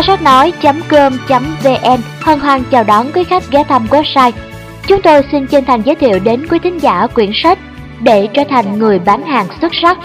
Kho 0.00 0.06
sách 0.06 0.22
nói.com.vn 0.22 2.00
hân 2.20 2.40
hoan 2.40 2.62
chào 2.70 2.84
đón 2.84 3.06
quý 3.14 3.24
khách 3.24 3.42
ghé 3.50 3.64
thăm 3.64 3.86
website. 3.90 4.32
Chúng 4.86 5.02
tôi 5.02 5.22
xin 5.32 5.46
chân 5.46 5.64
thành 5.64 5.82
giới 5.84 5.94
thiệu 5.94 6.18
đến 6.24 6.46
quý 6.50 6.58
thính 6.62 6.78
giả 6.78 7.06
quyển 7.06 7.30
sách 7.34 7.58
để 8.02 8.28
trở 8.34 8.42
thành 8.48 8.78
người 8.78 8.98
bán 8.98 9.22
hàng 9.22 9.46
xuất 9.60 9.72
sắc. 9.82 9.98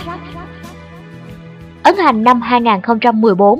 Ấn 1.84 1.96
hành 1.98 2.24
năm 2.24 2.42
2014 2.42 3.60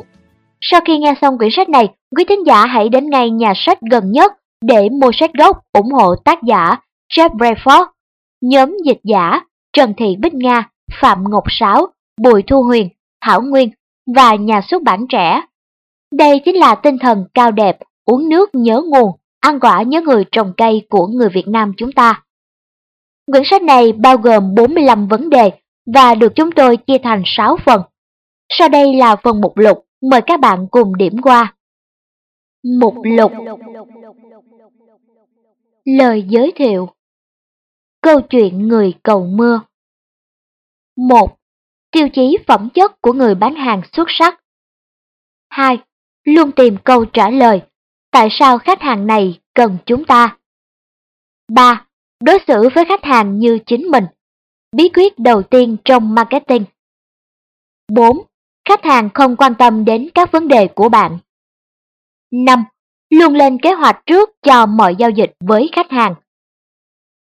Sau 0.62 0.82
khi 0.86 0.98
nghe 0.98 1.14
xong 1.22 1.38
quyển 1.38 1.50
sách 1.52 1.70
này, 1.70 1.90
quý 2.18 2.26
thính 2.30 2.46
giả 2.46 2.66
hãy 2.66 2.90
đến 2.90 3.10
ngay 3.10 3.30
nhà 3.30 3.54
sách 3.56 3.78
gần 3.92 4.12
nhất 4.12 4.34
để 4.62 4.90
mua 4.90 5.12
sách 5.14 5.34
gốc 5.34 5.58
ủng 5.72 5.92
hộ 5.92 6.16
tác 6.16 6.44
giả 6.44 6.76
Jeff 7.14 7.30
Bradford, 7.30 7.86
nhóm 8.42 8.78
dịch 8.86 9.00
giả 9.04 9.40
Trần 9.74 9.94
Thị 9.98 10.16
Bích 10.20 10.34
Nga, 10.34 10.70
Phạm 11.02 11.24
Ngọc 11.30 11.44
Sáo, 11.50 11.88
Bùi 12.22 12.42
Thu 12.42 12.64
Huyền, 12.64 12.90
Thảo 13.26 13.42
Nguyên 13.42 13.70
và 14.16 14.36
nhà 14.36 14.62
xuất 14.62 14.84
bản 14.84 15.06
trẻ. 15.10 15.42
Đây 16.12 16.42
chính 16.46 16.56
là 16.56 16.76
tinh 16.76 16.98
thần 17.02 17.26
cao 17.34 17.52
đẹp, 17.52 17.78
uống 18.06 18.30
nước 18.30 18.50
nhớ 18.54 18.82
nguồn, 18.86 19.12
ăn 19.40 19.60
quả 19.60 19.84
nhớ 19.84 20.02
người 20.02 20.26
trồng 20.32 20.54
cây 20.58 20.88
của 20.90 21.08
người 21.08 21.30
Việt 21.30 21.48
Nam 21.48 21.74
chúng 21.78 21.92
ta. 21.92 22.24
Quyển 23.32 23.44
sách 23.46 23.62
này 23.62 23.92
bao 23.92 24.18
gồm 24.18 24.56
45 24.56 25.08
vấn 25.08 25.30
đề 25.30 25.52
và 25.94 26.16
được 26.16 26.32
chúng 26.36 26.52
tôi 26.52 26.78
chia 26.78 26.98
thành 27.04 27.22
6 27.26 27.58
phần. 27.66 27.82
Sau 28.50 28.70
đây 28.70 28.94
là 28.94 29.16
phần 29.16 29.42
mục 29.42 29.58
lục, 29.58 29.86
mời 30.12 30.22
các 30.28 30.40
bạn 30.40 30.68
cùng 30.72 30.98
điểm 30.98 31.22
qua. 31.22 31.56
Mục 32.80 32.96
lục 33.04 33.32
Lời 35.86 36.26
giới 36.30 36.54
thiệu 36.56 36.90
Câu 38.02 38.22
chuyện 38.22 38.68
người 38.68 38.94
cầu 39.04 39.26
mưa 39.26 39.62
1. 40.98 41.38
Tiêu 41.92 42.10
chí 42.14 42.38
phẩm 42.48 42.70
chất 42.74 43.02
của 43.02 43.14
người 43.14 43.36
bán 43.36 43.56
hàng 43.56 43.82
xuất 43.94 44.06
sắc 44.10 44.42
2. 45.50 45.78
Luôn 46.26 46.52
tìm 46.52 46.78
câu 46.84 47.06
trả 47.06 47.30
lời, 47.30 47.62
Tại 48.16 48.28
sao 48.32 48.58
khách 48.58 48.82
hàng 48.82 49.08
này 49.08 49.40
cần 49.54 49.78
chúng 49.86 50.06
ta 50.06 50.38
3. 51.52 51.86
Đối 52.24 52.40
xử 52.48 52.70
với 52.76 52.86
khách 52.86 53.04
hàng 53.04 53.40
như 53.40 53.60
chính 53.66 53.82
mình 53.82 54.04
Bí 54.76 54.90
quyết 54.90 55.20
đầu 55.20 55.44
tiên 55.44 55.78
trong 55.86 56.16
marketing 56.16 56.64
4. 57.94 58.18
Khách 58.70 58.84
hàng 58.84 59.10
không 59.14 59.36
quan 59.36 59.56
tâm 59.56 59.86
đến 59.86 60.10
các 60.14 60.32
vấn 60.32 60.48
đề 60.48 60.68
của 60.68 60.90
bạn 60.90 61.18
5. 62.32 62.64
Luôn 63.10 63.34
lên 63.34 63.58
kế 63.62 63.74
hoạch 63.74 64.04
trước 64.06 64.30
cho 64.42 64.66
mọi 64.66 64.96
giao 64.96 65.10
dịch 65.10 65.34
với 65.40 65.70
khách 65.72 65.92
hàng. 65.92 66.16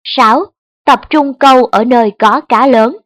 6. 0.04 0.46
Tập 0.86 1.02
trung 1.10 1.34
câu 1.40 1.66
ở 1.66 1.84
nơi 1.84 2.12
có 2.20 2.42
cá 2.50 2.68
lớn. 2.68 2.98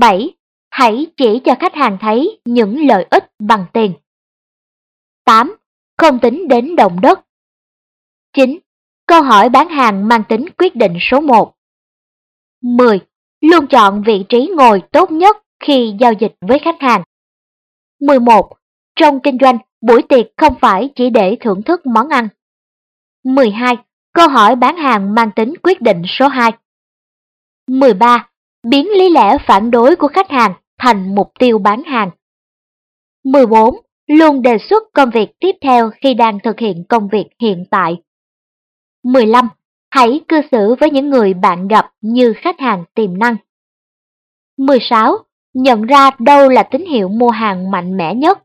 7. 0.00 0.30
Hãy 0.70 1.06
chỉ 1.16 1.40
cho 1.44 1.54
khách 1.60 1.74
hàng 1.74 1.98
thấy 2.00 2.40
những 2.44 2.86
lợi 2.86 3.06
ích 3.10 3.24
bằng 3.38 3.64
tiền. 3.72 3.92
8. 5.28 5.56
Không 5.98 6.18
tính 6.18 6.48
đến 6.48 6.76
động 6.76 7.00
đất. 7.02 7.20
9. 8.32 8.58
Câu 9.06 9.22
hỏi 9.22 9.48
bán 9.48 9.68
hàng 9.68 10.08
mang 10.08 10.22
tính 10.28 10.46
quyết 10.58 10.76
định 10.76 10.96
số 11.00 11.20
1. 11.20 11.54
10. 12.62 13.00
Luôn 13.40 13.66
chọn 13.66 14.02
vị 14.06 14.24
trí 14.28 14.50
ngồi 14.56 14.82
tốt 14.92 15.10
nhất 15.10 15.36
khi 15.64 15.94
giao 16.00 16.12
dịch 16.12 16.34
với 16.40 16.58
khách 16.58 16.80
hàng. 16.80 17.02
11. 18.00 18.52
Trong 18.96 19.20
kinh 19.22 19.38
doanh, 19.40 19.58
buổi 19.80 20.02
tiệc 20.02 20.26
không 20.36 20.54
phải 20.60 20.90
chỉ 20.96 21.10
để 21.10 21.36
thưởng 21.40 21.62
thức 21.62 21.86
món 21.86 22.08
ăn. 22.08 22.28
12. 23.24 23.76
Câu 24.12 24.28
hỏi 24.28 24.56
bán 24.56 24.76
hàng 24.76 25.14
mang 25.14 25.30
tính 25.36 25.54
quyết 25.62 25.80
định 25.80 26.02
số 26.06 26.28
2. 26.28 26.52
13. 27.66 28.28
Biến 28.62 28.88
lý 28.98 29.10
lẽ 29.10 29.38
phản 29.46 29.70
đối 29.70 29.96
của 29.96 30.08
khách 30.08 30.30
hàng 30.30 30.52
thành 30.78 31.14
mục 31.14 31.32
tiêu 31.38 31.58
bán 31.58 31.82
hàng. 31.82 32.10
14. 33.24 33.87
Luôn 34.08 34.42
đề 34.42 34.58
xuất 34.70 34.82
công 34.92 35.10
việc 35.10 35.30
tiếp 35.40 35.52
theo 35.60 35.90
khi 35.90 36.14
đang 36.14 36.38
thực 36.44 36.58
hiện 36.58 36.84
công 36.88 37.08
việc 37.08 37.26
hiện 37.40 37.64
tại. 37.70 37.96
15. 39.02 39.48
Hãy 39.90 40.20
cư 40.28 40.40
xử 40.50 40.74
với 40.80 40.90
những 40.90 41.10
người 41.10 41.34
bạn 41.34 41.68
gặp 41.68 41.92
như 42.00 42.32
khách 42.36 42.60
hàng 42.60 42.84
tiềm 42.94 43.18
năng. 43.18 43.36
16. 44.56 45.18
Nhận 45.54 45.82
ra 45.82 46.10
đâu 46.18 46.48
là 46.48 46.62
tín 46.62 46.84
hiệu 46.86 47.08
mua 47.08 47.30
hàng 47.30 47.70
mạnh 47.70 47.96
mẽ 47.96 48.14
nhất. 48.14 48.38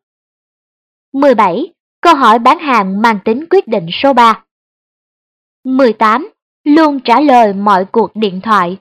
17. 1.13 1.73
Câu 2.02 2.16
hỏi 2.16 2.40
bán 2.40 2.59
hàng 2.59 3.02
mang 3.02 3.19
tính 3.25 3.46
quyết 3.50 3.68
định 3.68 3.88
số 4.03 4.13
3. 4.13 4.44
18. 5.63 6.29
Luôn 6.63 7.00
trả 7.00 7.22
lời 7.22 7.53
mọi 7.53 7.85
cuộc 7.85 8.16
điện 8.16 8.41
thoại. 8.44 8.78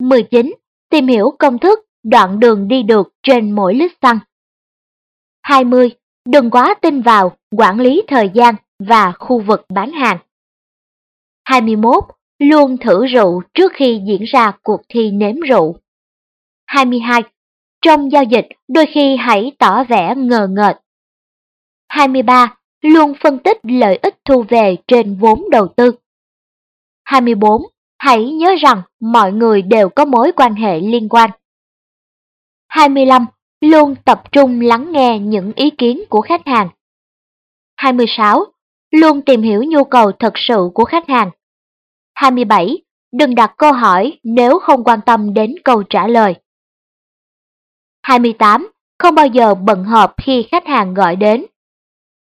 19. 0.00 0.54
Tìm 0.90 1.06
hiểu 1.06 1.30
công 1.38 1.58
thức, 1.58 1.78
đoạn 2.02 2.40
đường 2.40 2.68
đi 2.68 2.82
được 2.82 3.12
trên 3.22 3.52
mỗi 3.52 3.74
lít 3.74 3.92
xăng. 4.02 4.18
20. 5.46 5.90
Đừng 6.28 6.50
quá 6.50 6.74
tin 6.82 7.02
vào 7.02 7.36
quản 7.56 7.80
lý 7.80 8.02
thời 8.08 8.30
gian 8.34 8.54
và 8.78 9.12
khu 9.18 9.40
vực 9.40 9.66
bán 9.68 9.92
hàng. 9.92 10.18
21. 11.44 12.04
Luôn 12.38 12.76
thử 12.76 13.06
rượu 13.06 13.42
trước 13.54 13.72
khi 13.74 14.00
diễn 14.06 14.22
ra 14.24 14.52
cuộc 14.62 14.80
thi 14.88 15.10
nếm 15.10 15.40
rượu. 15.40 15.76
22. 16.66 17.22
Trong 17.82 18.12
giao 18.12 18.24
dịch, 18.24 18.46
đôi 18.68 18.86
khi 18.86 19.16
hãy 19.16 19.52
tỏ 19.58 19.84
vẻ 19.84 20.14
ngờ 20.16 20.48
ngợt 20.50 20.80
23. 21.88 22.56
Luôn 22.82 23.12
phân 23.20 23.38
tích 23.38 23.58
lợi 23.62 23.96
ích 24.02 24.16
thu 24.24 24.44
về 24.48 24.76
trên 24.88 25.16
vốn 25.16 25.50
đầu 25.50 25.68
tư. 25.76 25.92
24. 27.04 27.62
Hãy 27.98 28.30
nhớ 28.30 28.54
rằng 28.60 28.82
mọi 29.00 29.32
người 29.32 29.62
đều 29.62 29.88
có 29.88 30.04
mối 30.04 30.32
quan 30.36 30.54
hệ 30.54 30.80
liên 30.80 31.08
quan. 31.08 31.30
25. 32.68 33.26
Luôn 33.66 33.94
tập 34.04 34.22
trung 34.32 34.60
lắng 34.60 34.92
nghe 34.92 35.18
những 35.18 35.52
ý 35.56 35.70
kiến 35.70 36.02
của 36.08 36.20
khách 36.20 36.46
hàng. 36.46 36.68
26. 37.76 38.44
Luôn 38.90 39.22
tìm 39.22 39.42
hiểu 39.42 39.62
nhu 39.62 39.84
cầu 39.84 40.12
thật 40.12 40.32
sự 40.36 40.70
của 40.74 40.84
khách 40.84 41.08
hàng. 41.08 41.30
27. 42.14 42.82
Đừng 43.12 43.34
đặt 43.34 43.54
câu 43.56 43.72
hỏi 43.72 44.18
nếu 44.22 44.58
không 44.58 44.84
quan 44.84 45.00
tâm 45.06 45.34
đến 45.34 45.54
câu 45.64 45.82
trả 45.82 46.06
lời. 46.06 46.34
28. 48.02 48.68
Không 48.98 49.14
bao 49.14 49.26
giờ 49.26 49.54
bận 49.54 49.84
họp 49.84 50.14
khi 50.22 50.46
khách 50.50 50.66
hàng 50.66 50.94
gọi 50.94 51.16
đến. 51.16 51.46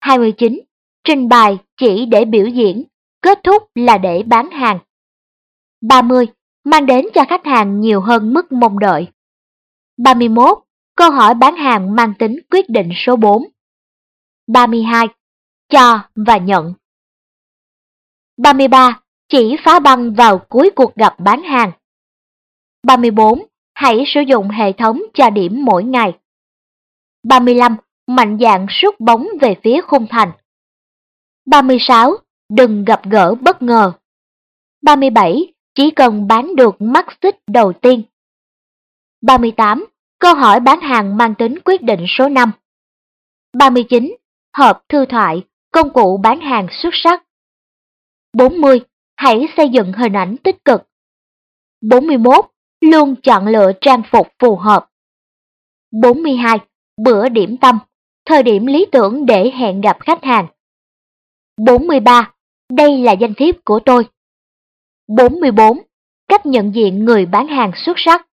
29. 0.01 0.61
Trình 1.05 1.29
bày 1.29 1.59
chỉ 1.81 2.07
để 2.07 2.25
biểu 2.25 2.47
diễn, 2.47 2.85
kết 3.23 3.39
thúc 3.45 3.63
là 3.75 3.99
để 3.99 4.23
bán 4.23 4.51
hàng. 4.51 4.79
30. 5.89 6.27
Mang 6.65 6.87
đến 6.87 7.07
cho 7.15 7.25
khách 7.29 7.47
hàng 7.47 7.81
nhiều 7.81 8.01
hơn 8.01 8.33
mức 8.35 8.53
mong 8.53 8.79
đợi. 8.79 9.09
31. 9.97 10.59
Câu 10.97 11.11
hỏi 11.11 11.35
bán 11.35 11.57
hàng 11.57 11.97
mang 11.97 12.15
tính 12.19 12.39
quyết 12.51 12.69
định 12.69 12.91
số 12.97 13.17
4. 13.17 13.43
32. 14.47 15.07
Cho 15.69 16.01
và 16.15 16.37
nhận. 16.37 16.75
33. 18.37 19.01
Chỉ 19.29 19.57
phá 19.65 19.81
băng 19.81 20.15
vào 20.15 20.39
cuối 20.39 20.71
cuộc 20.77 20.95
gặp 20.95 21.15
bán 21.19 21.43
hàng. 21.43 21.73
34. 22.83 23.47
Hãy 23.75 24.05
sử 24.07 24.21
dụng 24.21 24.49
hệ 24.49 24.73
thống 24.73 25.03
cho 25.15 25.31
điểm 25.31 25.65
mỗi 25.65 25.85
ngày. 25.85 26.19
35 27.23 27.77
mạnh 28.07 28.39
dạn 28.41 28.67
sút 28.69 29.01
bóng 29.01 29.29
về 29.41 29.55
phía 29.65 29.81
khung 29.81 30.07
thành. 30.11 30.33
36. 31.47 32.17
Đừng 32.49 32.85
gặp 32.85 33.03
gỡ 33.11 33.35
bất 33.35 33.63
ngờ. 33.63 33.93
37. 34.83 35.53
Chỉ 35.75 35.91
cần 35.91 36.27
bán 36.27 36.57
được 36.57 36.75
mắt 36.79 37.07
xích 37.23 37.37
đầu 37.47 37.73
tiên. 37.73 38.03
38. 39.23 39.87
Câu 40.21 40.35
hỏi 40.35 40.61
bán 40.61 40.81
hàng 40.81 41.17
mang 41.17 41.35
tính 41.35 41.59
quyết 41.65 41.83
định 41.83 42.05
số 42.09 42.29
5. 42.29 42.53
39. 43.59 44.17
Hợp 44.57 44.83
thư 44.89 45.05
thoại, 45.07 45.43
công 45.73 45.93
cụ 45.93 46.21
bán 46.23 46.41
hàng 46.41 46.67
xuất 46.71 46.91
sắc. 46.93 47.25
40. 48.33 48.81
Hãy 49.17 49.49
xây 49.57 49.69
dựng 49.69 49.93
hình 49.93 50.13
ảnh 50.13 50.37
tích 50.45 50.65
cực. 50.65 50.83
41. 51.81 52.45
Luôn 52.81 53.15
chọn 53.23 53.47
lựa 53.47 53.73
trang 53.81 54.03
phục 54.13 54.29
phù 54.39 54.57
hợp. 54.57 54.91
42. 56.03 56.59
Bữa 57.05 57.29
điểm 57.29 57.57
tâm 57.57 57.79
thời 58.25 58.43
điểm 58.43 58.67
lý 58.67 58.87
tưởng 58.93 59.27
để 59.27 59.51
hẹn 59.51 59.81
gặp 59.81 59.97
khách 60.01 60.25
hàng. 60.25 60.47
43. 61.67 62.33
Đây 62.73 62.99
là 62.99 63.13
danh 63.13 63.35
thiếp 63.35 63.55
của 63.65 63.81
tôi. 63.85 64.05
44. 65.17 65.79
Cách 66.29 66.47
nhận 66.47 66.75
diện 66.75 67.05
người 67.05 67.27
bán 67.27 67.49
hàng 67.49 67.73
xuất 67.85 67.95
sắc. 67.97 68.27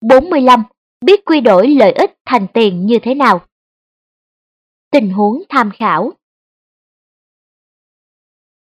45. 0.00 0.62
Biết 1.02 1.24
quy 1.24 1.40
đổi 1.40 1.68
lợi 1.68 1.92
ích 1.92 2.14
thành 2.26 2.46
tiền 2.54 2.86
như 2.86 2.98
thế 3.02 3.14
nào. 3.14 3.40
Tình 4.92 5.10
huống 5.10 5.42
tham 5.48 5.70
khảo 5.78 6.12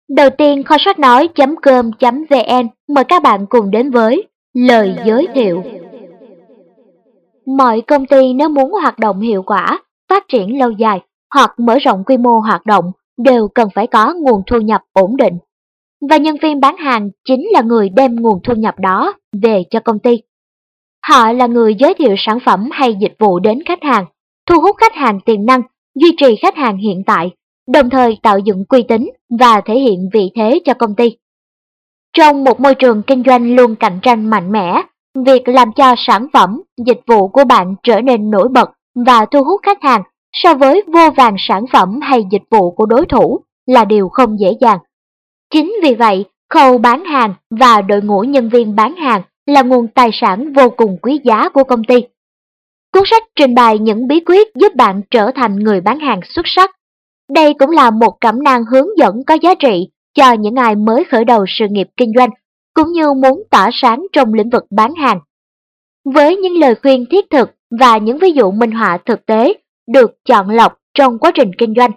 Đầu 0.09 0.29
tiên, 0.29 0.63
kho 0.63 0.75
sách 0.79 0.99
nói.com.vn 0.99 2.67
mời 2.87 3.03
các 3.03 3.23
bạn 3.23 3.45
cùng 3.49 3.71
đến 3.71 3.91
với 3.91 4.27
lời 4.53 4.95
giới 5.05 5.27
thiệu. 5.33 5.63
Mọi 7.45 7.81
công 7.81 8.05
ty 8.05 8.33
nếu 8.33 8.49
muốn 8.49 8.71
hoạt 8.71 8.99
động 8.99 9.19
hiệu 9.19 9.43
quả, 9.43 9.83
phát 10.09 10.27
triển 10.27 10.59
lâu 10.59 10.71
dài 10.71 11.01
hoặc 11.33 11.53
mở 11.57 11.77
rộng 11.77 12.03
quy 12.03 12.17
mô 12.17 12.39
hoạt 12.39 12.65
động 12.65 12.91
đều 13.17 13.47
cần 13.47 13.69
phải 13.75 13.87
có 13.87 14.13
nguồn 14.13 14.41
thu 14.47 14.57
nhập 14.57 14.81
ổn 14.93 15.17
định. 15.17 15.37
Và 16.09 16.17
nhân 16.17 16.37
viên 16.41 16.59
bán 16.59 16.77
hàng 16.77 17.09
chính 17.25 17.47
là 17.51 17.61
người 17.61 17.89
đem 17.89 18.15
nguồn 18.15 18.39
thu 18.43 18.53
nhập 18.53 18.79
đó 18.79 19.13
về 19.41 19.63
cho 19.69 19.79
công 19.79 19.99
ty. 19.99 20.21
Họ 21.09 21.31
là 21.31 21.47
người 21.47 21.75
giới 21.75 21.93
thiệu 21.93 22.15
sản 22.17 22.39
phẩm 22.45 22.69
hay 22.71 22.95
dịch 22.95 23.13
vụ 23.19 23.39
đến 23.39 23.59
khách 23.65 23.83
hàng, 23.83 24.05
thu 24.45 24.61
hút 24.61 24.75
khách 24.77 24.95
hàng 24.95 25.19
tiềm 25.19 25.45
năng 25.45 25.61
duy 25.95 26.15
trì 26.17 26.35
khách 26.35 26.55
hàng 26.55 26.77
hiện 26.77 27.03
tại, 27.05 27.31
đồng 27.67 27.89
thời 27.89 28.17
tạo 28.23 28.39
dựng 28.39 28.63
uy 28.69 28.83
tín 28.83 29.09
và 29.39 29.61
thể 29.61 29.79
hiện 29.79 30.09
vị 30.13 30.31
thế 30.35 30.59
cho 30.65 30.73
công 30.73 30.95
ty. 30.95 31.17
Trong 32.17 32.43
một 32.43 32.59
môi 32.59 32.75
trường 32.75 33.01
kinh 33.03 33.23
doanh 33.25 33.55
luôn 33.55 33.75
cạnh 33.75 33.99
tranh 34.01 34.29
mạnh 34.29 34.51
mẽ, 34.51 34.81
việc 35.25 35.47
làm 35.47 35.71
cho 35.71 35.95
sản 35.97 36.27
phẩm, 36.33 36.61
dịch 36.85 36.99
vụ 37.07 37.27
của 37.27 37.45
bạn 37.45 37.75
trở 37.83 38.01
nên 38.01 38.29
nổi 38.29 38.47
bật 38.47 38.69
và 39.05 39.25
thu 39.25 39.43
hút 39.43 39.61
khách 39.63 39.83
hàng 39.83 40.03
so 40.33 40.53
với 40.53 40.83
vô 40.87 41.09
vàng 41.17 41.35
sản 41.39 41.65
phẩm 41.73 41.99
hay 42.01 42.23
dịch 42.31 42.43
vụ 42.51 42.71
của 42.71 42.85
đối 42.85 43.05
thủ 43.05 43.39
là 43.65 43.85
điều 43.85 44.09
không 44.09 44.39
dễ 44.39 44.51
dàng. 44.61 44.79
Chính 45.53 45.73
vì 45.83 45.95
vậy, 45.95 46.25
khâu 46.49 46.77
bán 46.77 47.05
hàng 47.05 47.33
và 47.49 47.81
đội 47.81 48.01
ngũ 48.01 48.21
nhân 48.21 48.49
viên 48.49 48.75
bán 48.75 48.95
hàng 48.95 49.21
là 49.45 49.61
nguồn 49.61 49.87
tài 49.87 50.09
sản 50.13 50.53
vô 50.53 50.69
cùng 50.69 50.97
quý 51.01 51.19
giá 51.23 51.49
của 51.49 51.63
công 51.63 51.83
ty. 51.83 51.95
Cuốn 52.93 53.03
sách 53.05 53.23
trình 53.35 53.55
bày 53.55 53.79
những 53.79 54.07
bí 54.07 54.19
quyết 54.19 54.47
giúp 54.55 54.75
bạn 54.75 55.01
trở 55.11 55.31
thành 55.35 55.55
người 55.55 55.81
bán 55.81 55.99
hàng 55.99 56.19
xuất 56.29 56.45
sắc. 56.45 56.71
Đây 57.29 57.53
cũng 57.53 57.69
là 57.69 57.91
một 57.91 58.17
cẩm 58.21 58.43
nang 58.43 58.63
hướng 58.71 58.87
dẫn 58.97 59.23
có 59.27 59.33
giá 59.33 59.55
trị 59.55 59.87
cho 60.13 60.33
những 60.33 60.55
ai 60.55 60.75
mới 60.75 61.03
khởi 61.03 61.25
đầu 61.25 61.45
sự 61.47 61.65
nghiệp 61.69 61.87
kinh 61.97 62.11
doanh, 62.17 62.29
cũng 62.73 62.91
như 62.91 63.13
muốn 63.13 63.43
tỏa 63.51 63.69
sáng 63.73 64.05
trong 64.13 64.33
lĩnh 64.33 64.49
vực 64.49 64.65
bán 64.71 64.95
hàng. 64.95 65.19
Với 66.13 66.35
những 66.37 66.53
lời 66.59 66.75
khuyên 66.81 67.05
thiết 67.11 67.25
thực 67.29 67.51
và 67.79 67.97
những 67.97 68.17
ví 68.17 68.31
dụ 68.31 68.51
minh 68.51 68.71
họa 68.71 68.97
thực 69.05 69.25
tế 69.25 69.53
được 69.87 70.11
chọn 70.25 70.49
lọc 70.49 70.77
trong 70.93 71.19
quá 71.19 71.31
trình 71.35 71.51
kinh 71.57 71.73
doanh, 71.77 71.91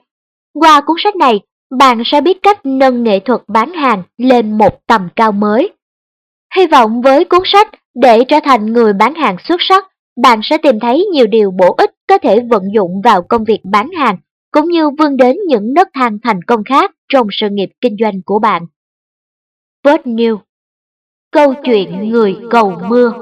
qua 0.55 0.81
cuốn 0.81 0.97
sách 1.05 1.17
này, 1.17 1.41
bạn 1.79 2.03
sẽ 2.05 2.21
biết 2.21 2.43
cách 2.43 2.67
nâng 2.67 3.03
nghệ 3.03 3.21
thuật 3.21 3.41
bán 3.49 3.73
hàng 3.73 4.03
lên 4.17 4.59
một 4.59 4.87
tầm 4.87 5.09
cao 5.17 5.33
mới. 5.33 5.73
Hy 6.59 6.67
vọng 6.67 7.01
với 7.01 7.25
cuốn 7.25 7.41
sách 7.45 7.69
để 7.95 8.25
trở 8.29 8.37
thành 8.45 8.73
người 8.73 8.93
bán 8.93 9.15
hàng 9.15 9.37
xuất 9.49 9.57
sắc, 9.69 9.87
bạn 10.23 10.41
sẽ 10.43 10.59
tìm 10.59 10.81
thấy 10.81 11.07
nhiều 11.13 11.27
điều 11.27 11.51
bổ 11.51 11.75
ích 11.79 11.91
có 12.09 12.19
thể 12.19 12.41
vận 12.51 12.63
dụng 12.75 13.01
vào 13.05 13.23
công 13.23 13.45
việc 13.45 13.61
bán 13.65 13.91
hàng, 13.91 14.17
cũng 14.51 14.69
như 14.69 14.91
vươn 14.91 15.17
đến 15.17 15.37
những 15.49 15.75
nấc 15.75 15.89
thang 15.95 16.19
thành 16.23 16.43
công 16.43 16.65
khác 16.65 16.91
trong 17.13 17.27
sự 17.31 17.49
nghiệp 17.51 17.71
kinh 17.81 17.97
doanh 18.01 18.23
của 18.23 18.39
bạn. 18.39 18.67
First 19.85 20.03
New 20.05 20.39
Câu 21.33 21.55
chuyện 21.65 22.11
người 22.11 22.37
cầu 22.51 22.73
mưa 22.89 23.13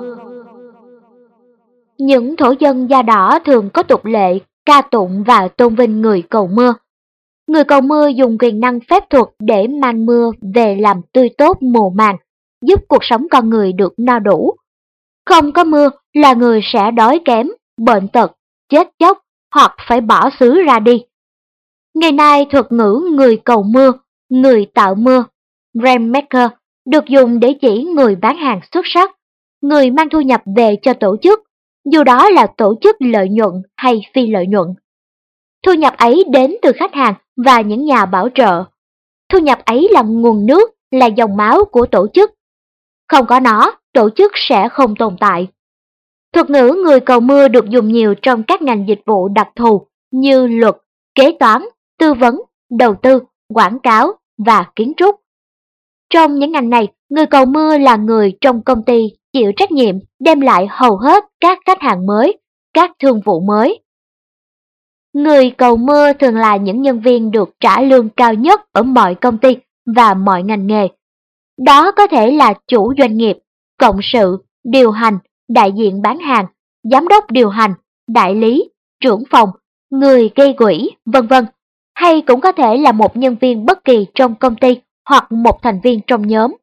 Những 1.99 2.37
thổ 2.37 2.55
dân 2.61 2.91
da 2.91 3.03
đỏ 3.03 3.39
thường 3.45 3.71
có 3.75 3.83
tục 3.83 4.05
lệ 4.05 4.39
ca 4.67 4.83
tụng 4.91 5.25
và 5.27 5.49
tôn 5.49 5.75
vinh 5.75 6.01
người 6.01 6.23
cầu 6.31 6.47
mưa. 6.47 6.75
Người 7.47 7.65
cầu 7.65 7.81
mưa 7.81 8.09
dùng 8.09 8.39
quyền 8.39 8.61
năng 8.61 8.79
phép 8.91 9.11
thuật 9.11 9.27
để 9.39 9.67
mang 9.67 10.07
mưa 10.07 10.31
về 10.55 10.77
làm 10.81 11.01
tươi 11.13 11.31
tốt 11.39 11.59
mùa 11.63 11.91
màng, 11.91 12.17
giúp 12.63 12.81
cuộc 12.89 13.03
sống 13.03 13.27
con 13.31 13.51
người 13.51 13.73
được 13.73 13.95
no 13.97 14.19
đủ. 14.19 14.57
Không 15.27 15.53
có 15.53 15.65
mưa 15.65 15.91
là 16.13 16.33
người 16.33 16.61
sẽ 16.73 16.91
đói 16.91 17.21
kém, 17.25 17.49
bệnh 17.77 18.09
tật, 18.09 18.33
chết 18.69 18.89
chóc 18.99 19.19
hoặc 19.55 19.77
phải 19.89 20.01
bỏ 20.01 20.31
xứ 20.41 20.63
ra 20.63 20.79
đi. 20.79 21.05
Ngày 21.95 22.13
nay 22.13 22.47
thuật 22.51 22.73
ngữ 22.73 23.01
người 23.13 23.37
cầu 23.45 23.63
mưa, 23.63 23.93
người 24.29 24.67
tạo 24.75 24.95
mưa, 24.95 25.25
Rainmaker 25.83 26.51
được 26.87 27.05
dùng 27.07 27.41
để 27.41 27.55
chỉ 27.61 27.85
người 27.85 28.17
bán 28.17 28.37
hàng 28.37 28.61
xuất 28.73 28.85
sắc, 28.85 29.11
người 29.63 29.91
mang 29.91 30.09
thu 30.09 30.21
nhập 30.21 30.43
về 30.57 30.77
cho 30.83 30.93
tổ 30.93 31.17
chức, 31.23 31.41
dù 31.93 32.05
đó 32.05 32.31
là 32.31 32.47
tổ 32.57 32.75
chức 32.81 32.97
lợi 32.99 33.29
nhuận 33.29 33.53
hay 33.77 34.01
phi 34.15 34.27
lợi 34.27 34.47
nhuận. 34.47 34.69
Thu 35.67 35.73
nhập 35.73 35.95
ấy 35.97 36.25
đến 36.31 36.57
từ 36.63 36.73
khách 36.77 36.95
hàng 36.95 37.15
và 37.45 37.61
những 37.61 37.85
nhà 37.85 38.07
bảo 38.07 38.29
trợ. 38.35 38.65
Thu 39.29 39.39
nhập 39.39 39.59
ấy 39.65 39.89
là 39.91 40.03
nguồn 40.03 40.47
nước, 40.47 40.71
là 40.91 41.07
dòng 41.07 41.37
máu 41.37 41.65
của 41.65 41.87
tổ 41.87 42.07
chức. 42.15 42.31
Không 43.09 43.27
có 43.27 43.41
nó, 43.41 43.79
tổ 43.93 44.11
chức 44.11 44.33
sẽ 44.35 44.69
không 44.69 44.97
tồn 44.97 45.17
tại. 45.21 45.49
Thuật 46.33 46.51
ngữ 46.51 46.75
người 46.85 47.01
cầu 47.01 47.21
mưa 47.21 47.49
được 47.49 47.69
dùng 47.69 47.89
nhiều 47.89 48.15
trong 48.23 48.43
các 48.43 48.63
ngành 48.63 48.89
dịch 48.89 49.01
vụ 49.07 49.29
đặc 49.29 49.49
thù 49.57 49.87
như 50.11 50.47
luật, 50.47 50.77
kế 51.15 51.37
toán, 51.41 51.63
tư 51.99 52.15
vấn, 52.15 52.43
đầu 52.71 52.95
tư, 53.03 53.23
quảng 53.55 53.79
cáo 53.79 54.13
và 54.39 54.65
kiến 54.77 54.93
trúc. 54.97 55.21
Trong 56.11 56.39
những 56.39 56.53
ngành 56.53 56.71
này, 56.71 56.89
người 57.09 57.27
cầu 57.27 57.47
mưa 57.47 57.79
là 57.79 57.97
người 57.97 58.37
trong 58.41 58.63
công 58.63 58.83
ty 58.83 59.13
chịu 59.33 59.53
trách 59.57 59.73
nhiệm 59.73 59.95
đem 60.19 60.41
lại 60.41 60.67
hầu 60.71 60.97
hết 60.97 61.25
các 61.41 61.59
khách 61.67 61.81
hàng 61.81 62.07
mới, 62.07 62.39
các 62.75 62.91
thương 62.99 63.21
vụ 63.21 63.41
mới. 63.41 63.81
Người 65.13 65.51
cầu 65.51 65.77
mưa 65.77 66.13
thường 66.13 66.37
là 66.37 66.57
những 66.57 66.83
nhân 66.83 67.01
viên 67.01 67.31
được 67.31 67.51
trả 67.61 67.81
lương 67.81 68.09
cao 68.09 68.35
nhất 68.35 68.61
ở 68.73 68.83
mọi 68.83 69.15
công 69.15 69.39
ty 69.39 69.57
và 69.97 70.15
mọi 70.15 70.43
ngành 70.43 70.67
nghề. 70.67 70.89
Đó 71.59 71.93
có 71.93 72.07
thể 72.07 72.31
là 72.31 72.55
chủ 72.67 72.93
doanh 72.99 73.17
nghiệp, 73.17 73.39
cộng 73.79 73.99
sự, 74.03 74.39
điều 74.65 74.91
hành, 74.91 75.19
đại 75.49 75.73
diện 75.73 76.03
bán 76.03 76.19
hàng, 76.19 76.47
giám 76.91 77.09
đốc 77.09 77.31
điều 77.31 77.49
hành, 77.49 77.75
đại 78.09 78.35
lý, 78.35 78.71
trưởng 79.01 79.23
phòng, 79.31 79.51
người 79.91 80.31
gây 80.35 80.53
quỹ, 80.53 80.91
vân 81.07 81.27
vân. 81.27 81.47
Hay 81.95 82.21
cũng 82.21 82.41
có 82.41 82.53
thể 82.53 82.77
là 82.77 82.93
một 82.93 83.17
nhân 83.17 83.37
viên 83.41 83.67
bất 83.67 83.85
kỳ 83.85 84.07
trong 84.15 84.35
công 84.35 84.57
ty 84.57 84.81
hoặc 85.09 85.33
một 85.33 85.63
thành 85.63 85.81
viên 85.85 86.01
trong 86.07 86.27
nhóm. 86.27 86.57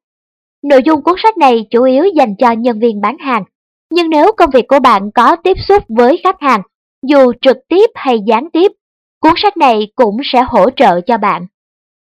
Nội 0.64 0.82
dung 0.86 1.02
cuốn 1.02 1.16
sách 1.24 1.38
này 1.38 1.68
chủ 1.70 1.84
yếu 1.84 2.06
dành 2.16 2.36
cho 2.36 2.52
nhân 2.52 2.80
viên 2.80 3.02
bán 3.02 3.18
hàng, 3.18 3.44
nhưng 3.92 4.10
nếu 4.10 4.32
công 4.38 4.50
việc 4.50 4.68
của 4.68 4.80
bạn 4.80 5.12
có 5.12 5.36
tiếp 5.36 5.58
xúc 5.68 5.84
với 5.90 6.20
khách 6.24 6.42
hàng, 6.42 6.62
dù 7.08 7.32
trực 7.42 7.58
tiếp 7.70 7.90
hay 7.96 8.20
gián 8.26 8.50
tiếp, 8.54 8.72
cuốn 9.20 9.34
sách 9.38 9.58
này 9.58 9.92
cũng 9.96 10.18
sẽ 10.24 10.44
hỗ 10.48 10.70
trợ 10.70 11.02
cho 11.02 11.18
bạn. 11.18 11.46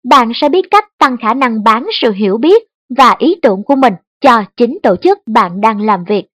Bạn 0.09 0.31
sẽ 0.35 0.49
biết 0.49 0.65
cách 0.71 0.85
tăng 0.99 1.17
khả 1.17 1.33
năng 1.33 1.63
bán 1.63 1.87
sự 1.91 2.11
hiểu 2.11 2.37
biết 2.37 2.70
và 2.97 3.15
ý 3.19 3.35
tưởng 3.41 3.63
của 3.63 3.75
mình 3.75 3.93
cho 4.21 4.43
chính 4.57 4.79
tổ 4.83 4.95
chức 4.95 5.19
bạn 5.25 5.61
đang 5.61 5.81
làm 5.81 6.03
việc. 6.03 6.27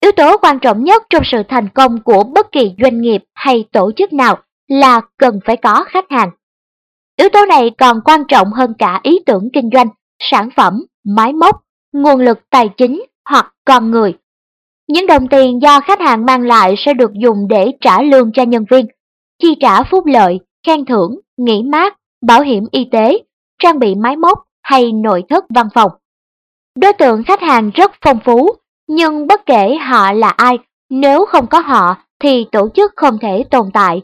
Yếu 0.00 0.12
tố 0.12 0.36
quan 0.36 0.58
trọng 0.58 0.84
nhất 0.84 1.02
trong 1.10 1.22
sự 1.24 1.42
thành 1.48 1.68
công 1.68 2.02
của 2.02 2.24
bất 2.24 2.52
kỳ 2.52 2.74
doanh 2.82 3.00
nghiệp 3.00 3.24
hay 3.34 3.64
tổ 3.72 3.92
chức 3.96 4.12
nào 4.12 4.38
là 4.68 5.00
cần 5.16 5.40
phải 5.46 5.56
có 5.56 5.84
khách 5.88 6.10
hàng. 6.10 6.30
Yếu 7.16 7.28
tố 7.28 7.46
này 7.46 7.70
còn 7.78 8.00
quan 8.04 8.22
trọng 8.28 8.52
hơn 8.52 8.74
cả 8.78 9.00
ý 9.02 9.18
tưởng 9.26 9.48
kinh 9.52 9.70
doanh, 9.72 9.88
sản 10.18 10.48
phẩm, 10.56 10.84
máy 11.04 11.32
móc, 11.32 11.62
nguồn 11.92 12.20
lực 12.20 12.38
tài 12.50 12.68
chính 12.76 13.02
hoặc 13.28 13.54
con 13.64 13.90
người. 13.90 14.14
Những 14.88 15.06
đồng 15.06 15.28
tiền 15.28 15.62
do 15.62 15.80
khách 15.80 16.00
hàng 16.00 16.26
mang 16.26 16.42
lại 16.42 16.74
sẽ 16.78 16.94
được 16.94 17.12
dùng 17.12 17.48
để 17.48 17.72
trả 17.80 18.02
lương 18.02 18.32
cho 18.32 18.42
nhân 18.42 18.64
viên, 18.70 18.86
chi 19.42 19.56
trả 19.60 19.82
phúc 19.82 20.06
lợi, 20.06 20.40
khen 20.66 20.84
thưởng, 20.84 21.20
nghỉ 21.36 21.62
mát, 21.62 21.98
bảo 22.26 22.42
hiểm 22.42 22.64
y 22.70 22.84
tế, 22.84 23.18
trang 23.58 23.78
bị 23.78 23.94
máy 23.94 24.16
móc 24.16 24.38
hay 24.62 24.92
nội 24.92 25.24
thất 25.28 25.44
văn 25.54 25.68
phòng. 25.74 25.92
Đối 26.80 26.92
tượng 26.92 27.24
khách 27.24 27.40
hàng 27.40 27.70
rất 27.74 27.92
phong 28.04 28.18
phú, 28.24 28.48
nhưng 28.88 29.26
bất 29.26 29.46
kể 29.46 29.76
họ 29.80 30.12
là 30.12 30.28
ai, 30.28 30.58
nếu 30.90 31.24
không 31.24 31.46
có 31.46 31.60
họ 31.60 31.96
thì 32.22 32.46
tổ 32.52 32.68
chức 32.74 32.92
không 32.96 33.18
thể 33.18 33.44
tồn 33.50 33.70
tại. 33.72 34.02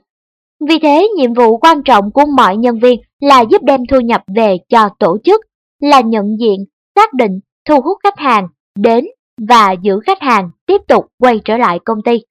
Vì 0.69 0.79
thế, 0.79 1.09
nhiệm 1.17 1.35
vụ 1.35 1.59
quan 1.59 1.83
trọng 1.83 2.11
của 2.11 2.27
mọi 2.37 2.57
nhân 2.57 2.79
viên 2.79 3.01
là 3.21 3.41
giúp 3.41 3.63
đem 3.63 3.81
thu 3.91 4.01
nhập 4.01 4.23
về 4.37 4.57
cho 4.69 4.89
tổ 4.99 5.19
chức, 5.25 5.41
là 5.81 6.01
nhận 6.01 6.37
diện, 6.41 6.65
xác 6.97 7.13
định, 7.13 7.41
thu 7.69 7.81
hút 7.81 7.99
khách 8.03 8.19
hàng, 8.19 8.49
đến 8.79 9.05
và 9.49 9.73
giữ 9.83 10.01
khách 10.07 10.23
hàng 10.23 10.51
tiếp 10.67 10.81
tục 10.89 11.07
quay 11.19 11.41
trở 11.45 11.57
lại 11.57 11.79
công 11.85 12.03
ty. 12.03 12.23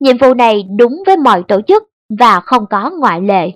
Nhiệm 0.00 0.18
vụ 0.18 0.34
này 0.34 0.64
đúng 0.78 1.02
với 1.06 1.16
mọi 1.16 1.42
tổ 1.48 1.60
chức 1.68 1.82
và 2.18 2.40
không 2.40 2.66
có 2.70 2.90
ngoại 2.98 3.20
lệ. 3.20 3.50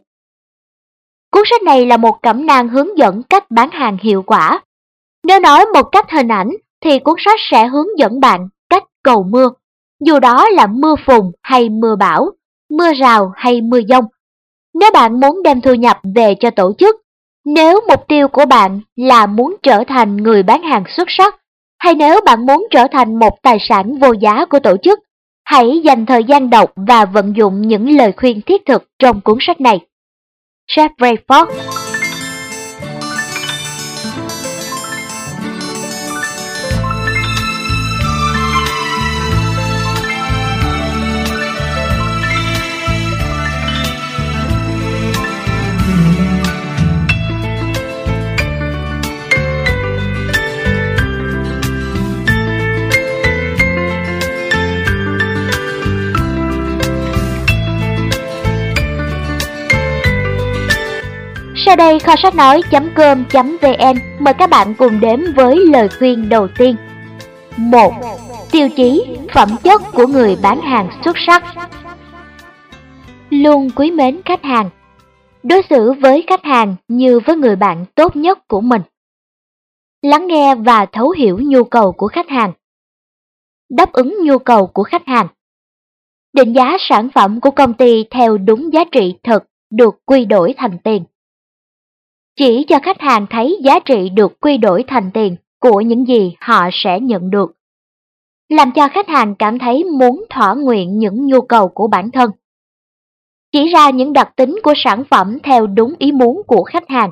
Cuốn 1.34 1.42
sách 1.50 1.62
này 1.62 1.86
là 1.86 1.96
một 1.96 2.22
cẩm 2.22 2.46
nang 2.46 2.68
hướng 2.68 2.98
dẫn 2.98 3.22
cách 3.22 3.50
bán 3.50 3.70
hàng 3.70 3.96
hiệu 4.02 4.22
quả. 4.22 4.60
Nếu 5.26 5.40
nói 5.40 5.66
một 5.74 5.82
cách 5.82 6.10
hình 6.10 6.28
ảnh 6.28 6.50
thì 6.84 6.98
cuốn 6.98 7.14
sách 7.24 7.40
sẽ 7.50 7.66
hướng 7.66 7.98
dẫn 7.98 8.20
bạn 8.20 8.48
cách 8.70 8.82
cầu 9.02 9.22
mưa, 9.22 9.48
dù 10.00 10.18
đó 10.18 10.48
là 10.50 10.66
mưa 10.66 10.94
phùn 11.06 11.32
hay 11.42 11.68
mưa 11.68 11.96
bão, 11.96 12.30
mưa 12.70 12.92
rào 12.94 13.32
hay 13.36 13.60
mưa 13.60 13.78
giông. 13.78 14.04
Nếu 14.74 14.90
bạn 14.94 15.20
muốn 15.20 15.42
đem 15.42 15.60
thu 15.60 15.74
nhập 15.74 16.00
về 16.14 16.34
cho 16.40 16.50
tổ 16.50 16.72
chức, 16.78 16.96
nếu 17.44 17.80
mục 17.88 18.08
tiêu 18.08 18.28
của 18.28 18.46
bạn 18.46 18.80
là 18.96 19.26
muốn 19.26 19.56
trở 19.62 19.84
thành 19.88 20.16
người 20.16 20.42
bán 20.42 20.62
hàng 20.62 20.84
xuất 20.96 21.08
sắc, 21.10 21.36
hay 21.78 21.94
nếu 21.94 22.20
bạn 22.26 22.46
muốn 22.46 22.66
trở 22.70 22.86
thành 22.92 23.18
một 23.18 23.42
tài 23.42 23.58
sản 23.60 23.98
vô 23.98 24.12
giá 24.12 24.44
của 24.44 24.58
tổ 24.58 24.76
chức, 24.82 24.98
hãy 25.44 25.80
dành 25.84 26.06
thời 26.06 26.24
gian 26.24 26.50
đọc 26.50 26.72
và 26.76 27.04
vận 27.04 27.36
dụng 27.36 27.62
những 27.62 27.96
lời 27.96 28.12
khuyên 28.16 28.40
thiết 28.40 28.66
thực 28.66 28.88
trong 28.98 29.20
cuốn 29.20 29.38
sách 29.40 29.60
này. 29.60 29.80
Jeff 30.68 30.92
Rayford 31.00 31.83
Sau 61.74 61.90
đây 61.90 61.98
kho 61.98 62.14
sách 62.22 62.34
nói.com.vn 62.34 63.98
mời 64.18 64.34
các 64.34 64.50
bạn 64.50 64.74
cùng 64.78 65.00
đến 65.00 65.32
với 65.36 65.56
lời 65.56 65.88
khuyên 65.98 66.28
đầu 66.28 66.48
tiên. 66.58 66.76
1. 67.56 67.92
Tiêu 68.50 68.68
chí, 68.76 69.04
phẩm 69.34 69.48
chất 69.62 69.82
của 69.92 70.06
người 70.06 70.36
bán 70.42 70.60
hàng 70.60 70.88
xuất 71.04 71.16
sắc 71.26 71.44
luôn 73.30 73.70
quý 73.76 73.90
mến 73.90 74.20
khách 74.24 74.44
hàng. 74.44 74.70
Đối 75.42 75.62
xử 75.70 75.92
với 75.92 76.24
khách 76.26 76.44
hàng 76.44 76.76
như 76.88 77.20
với 77.26 77.36
người 77.36 77.56
bạn 77.56 77.84
tốt 77.94 78.16
nhất 78.16 78.48
của 78.48 78.60
mình. 78.60 78.82
Lắng 80.02 80.26
nghe 80.26 80.54
và 80.54 80.86
thấu 80.92 81.10
hiểu 81.10 81.38
nhu 81.42 81.64
cầu 81.64 81.92
của 81.92 82.08
khách 82.08 82.28
hàng. 82.28 82.52
Đáp 83.70 83.92
ứng 83.92 84.16
nhu 84.24 84.38
cầu 84.38 84.66
của 84.66 84.82
khách 84.82 85.06
hàng. 85.06 85.26
Định 86.32 86.52
giá 86.52 86.76
sản 86.80 87.08
phẩm 87.14 87.40
của 87.40 87.50
công 87.50 87.74
ty 87.74 88.04
theo 88.10 88.38
đúng 88.38 88.72
giá 88.72 88.84
trị 88.92 89.14
thật 89.22 89.44
được 89.70 89.94
quy 90.06 90.24
đổi 90.24 90.54
thành 90.56 90.78
tiền. 90.84 91.04
Chỉ 92.36 92.64
cho 92.68 92.78
khách 92.82 93.00
hàng 93.00 93.26
thấy 93.30 93.58
giá 93.64 93.78
trị 93.78 94.08
được 94.08 94.40
quy 94.40 94.56
đổi 94.56 94.84
thành 94.86 95.10
tiền 95.14 95.36
của 95.60 95.80
những 95.80 96.06
gì 96.06 96.34
họ 96.40 96.68
sẽ 96.72 97.00
nhận 97.00 97.30
được. 97.30 97.52
Làm 98.48 98.72
cho 98.72 98.88
khách 98.88 99.08
hàng 99.08 99.34
cảm 99.34 99.58
thấy 99.58 99.84
muốn 99.84 100.24
thỏa 100.30 100.54
nguyện 100.54 100.98
những 100.98 101.26
nhu 101.26 101.40
cầu 101.40 101.68
của 101.68 101.86
bản 101.86 102.10
thân. 102.10 102.30
Chỉ 103.52 103.68
ra 103.68 103.90
những 103.90 104.12
đặc 104.12 104.32
tính 104.36 104.56
của 104.62 104.72
sản 104.76 105.04
phẩm 105.10 105.38
theo 105.42 105.66
đúng 105.66 105.94
ý 105.98 106.12
muốn 106.12 106.42
của 106.46 106.64
khách 106.64 106.88
hàng. 106.88 107.10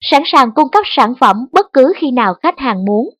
Sẵn 0.00 0.22
sàng 0.26 0.52
cung 0.54 0.68
cấp 0.68 0.84
sản 0.86 1.14
phẩm 1.20 1.46
bất 1.52 1.72
cứ 1.72 1.92
khi 1.96 2.10
nào 2.10 2.34
khách 2.34 2.58
hàng 2.58 2.84
muốn. 2.84 3.10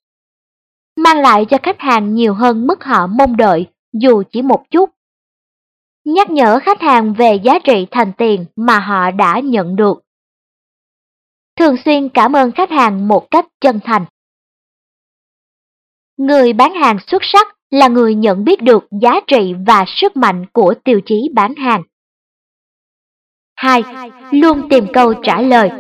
Mang 0.97 1.21
lại 1.21 1.45
cho 1.45 1.59
khách 1.63 1.81
hàng 1.81 2.15
nhiều 2.15 2.35
hơn 2.35 2.67
mức 2.67 2.85
họ 2.85 3.07
mong 3.07 3.37
đợi, 3.37 3.67
dù 3.93 4.23
chỉ 4.33 4.43
một 4.43 4.63
chút. 4.71 4.91
Nhắc 6.05 6.31
nhở 6.31 6.59
khách 6.63 6.81
hàng 6.81 7.15
về 7.15 7.35
giá 7.35 7.59
trị 7.59 7.87
thành 7.91 8.13
tiền 8.13 8.45
mà 8.57 8.79
họ 8.79 9.11
đã 9.11 9.41
nhận 9.41 9.77
được. 9.77 10.04
Thường 11.57 11.77
xuyên 11.85 12.09
cảm 12.09 12.33
ơn 12.37 12.53
khách 12.53 12.71
hàng 12.71 13.09
một 13.09 13.31
cách 13.31 13.47
chân 13.61 13.81
thành. 13.85 14.05
Người 16.17 16.53
bán 16.53 16.75
hàng 16.75 16.99
xuất 17.07 17.23
sắc 17.25 17.57
là 17.71 17.89
người 17.89 18.15
nhận 18.15 18.45
biết 18.45 18.63
được 18.63 18.87
giá 19.03 19.21
trị 19.27 19.55
và 19.67 19.85
sức 19.87 20.17
mạnh 20.17 20.47
của 20.53 20.75
tiêu 20.85 21.01
chí 21.07 21.29
bán 21.35 21.55
hàng. 21.55 21.83
2. 23.57 23.83
Luôn 24.31 24.69
tìm 24.69 24.87
câu 24.93 25.15
trả 25.23 25.41
lời. 25.41 25.71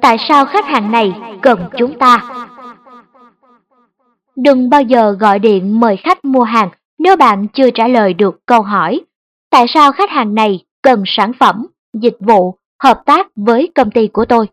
Tại 0.00 0.16
sao 0.28 0.46
khách 0.46 0.64
hàng 0.64 0.90
này 0.90 1.12
cần 1.42 1.68
chúng 1.78 1.98
ta? 1.98 2.18
Đừng 4.36 4.70
bao 4.70 4.82
giờ 4.82 5.12
gọi 5.20 5.38
điện 5.38 5.80
mời 5.80 5.96
khách 5.96 6.24
mua 6.24 6.42
hàng 6.42 6.70
nếu 6.98 7.16
bạn 7.16 7.46
chưa 7.48 7.70
trả 7.70 7.88
lời 7.88 8.14
được 8.14 8.46
câu 8.46 8.62
hỏi 8.62 9.00
tại 9.50 9.66
sao 9.68 9.92
khách 9.92 10.10
hàng 10.10 10.34
này 10.34 10.64
cần 10.82 11.02
sản 11.06 11.32
phẩm, 11.40 11.66
dịch 11.92 12.16
vụ, 12.20 12.54
hợp 12.82 13.02
tác 13.06 13.26
với 13.36 13.72
công 13.74 13.90
ty 13.90 14.08
của 14.08 14.24
tôi. 14.24 14.46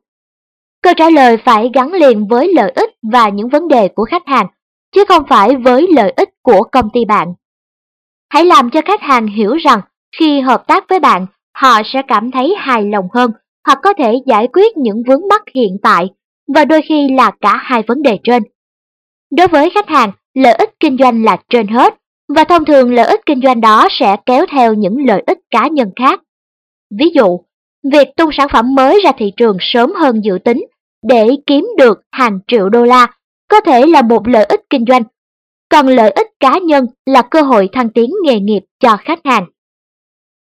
Câu 0.86 0.94
trả 0.94 1.10
lời 1.10 1.38
phải 1.38 1.70
gắn 1.74 1.94
liền 1.94 2.27
với 2.27 2.54
lợi 2.54 2.72
ích 2.75 2.89
và 3.12 3.30
những 3.30 3.50
vấn 3.50 3.68
đề 3.68 3.88
của 3.88 4.06
khách 4.06 4.27
hàng, 4.27 4.48
chứ 4.96 5.06
không 5.08 5.24
phải 5.30 5.56
với 5.56 5.88
lợi 5.96 6.13
ích 6.18 6.30
của 6.42 6.63
công 6.72 6.89
ty 6.94 7.06
bạn. 7.06 7.34
Hãy 8.30 8.46
làm 8.46 8.70
cho 8.70 8.82
khách 8.86 9.01
hàng 9.01 9.27
hiểu 9.27 9.56
rằng 9.56 9.80
khi 10.20 10.39
hợp 10.39 10.68
tác 10.68 10.89
với 10.89 11.00
bạn, 11.00 11.25
họ 11.58 11.82
sẽ 11.86 12.01
cảm 12.08 12.32
thấy 12.32 12.56
hài 12.58 12.84
lòng 12.84 13.08
hơn 13.13 13.32
hoặc 13.65 13.80
có 13.84 13.94
thể 13.94 14.13
giải 14.25 14.48
quyết 14.54 14.77
những 14.77 15.04
vướng 15.08 15.27
mắc 15.30 15.42
hiện 15.56 15.77
tại 15.84 16.10
và 16.54 16.65
đôi 16.65 16.82
khi 16.82 17.10
là 17.10 17.32
cả 17.42 17.58
hai 17.58 17.82
vấn 17.88 18.01
đề 18.01 18.20
trên. 18.24 18.44
Đối 19.38 19.48
với 19.48 19.70
khách 19.70 19.89
hàng, 19.89 20.12
lợi 20.34 20.54
ích 20.54 20.70
kinh 20.80 20.98
doanh 20.98 21.24
là 21.24 21.38
trên 21.50 21.68
hết 21.68 21.94
và 22.36 22.44
thông 22.44 22.65
thường 22.65 22.94
lợi 22.94 23.08
ích 23.08 23.25
kinh 23.25 23.42
doanh 23.42 23.62
đó 23.62 23.88
sẽ 23.92 24.15
kéo 24.25 24.46
theo 24.51 24.74
những 24.74 25.06
lợi 25.06 25.24
ích 25.27 25.39
cá 25.51 25.68
nhân 25.68 25.92
khác. 25.96 26.22
Ví 27.00 27.10
dụ, 27.15 27.39
việc 27.92 28.08
tung 28.18 28.30
sản 28.38 28.48
phẩm 28.54 28.75
mới 28.75 29.01
ra 29.04 29.12
thị 29.18 29.32
trường 29.38 29.58
sớm 29.60 29.94
hơn 29.94 30.22
dự 30.24 30.38
tính 30.44 30.65
để 31.08 31.28
kiếm 31.48 31.68
được 31.78 32.02
hàng 32.12 32.40
triệu 32.48 32.70
đô 32.70 32.84
la 32.84 33.08
có 33.48 33.62
thể 33.62 33.86
là 33.86 34.02
một 34.02 34.28
lợi 34.28 34.46
ích 34.46 34.62
kinh 34.70 34.86
doanh, 34.88 35.04
còn 35.70 35.88
lợi 35.88 36.12
ích 36.12 36.28
cá 36.40 36.60
nhân 36.64 36.88
là 37.06 37.22
cơ 37.22 37.42
hội 37.42 37.70
thăng 37.74 37.90
tiến 37.90 38.10
nghề 38.24 38.40
nghiệp 38.40 38.62
cho 38.80 38.98
khách 38.98 39.20
hàng. 39.24 39.46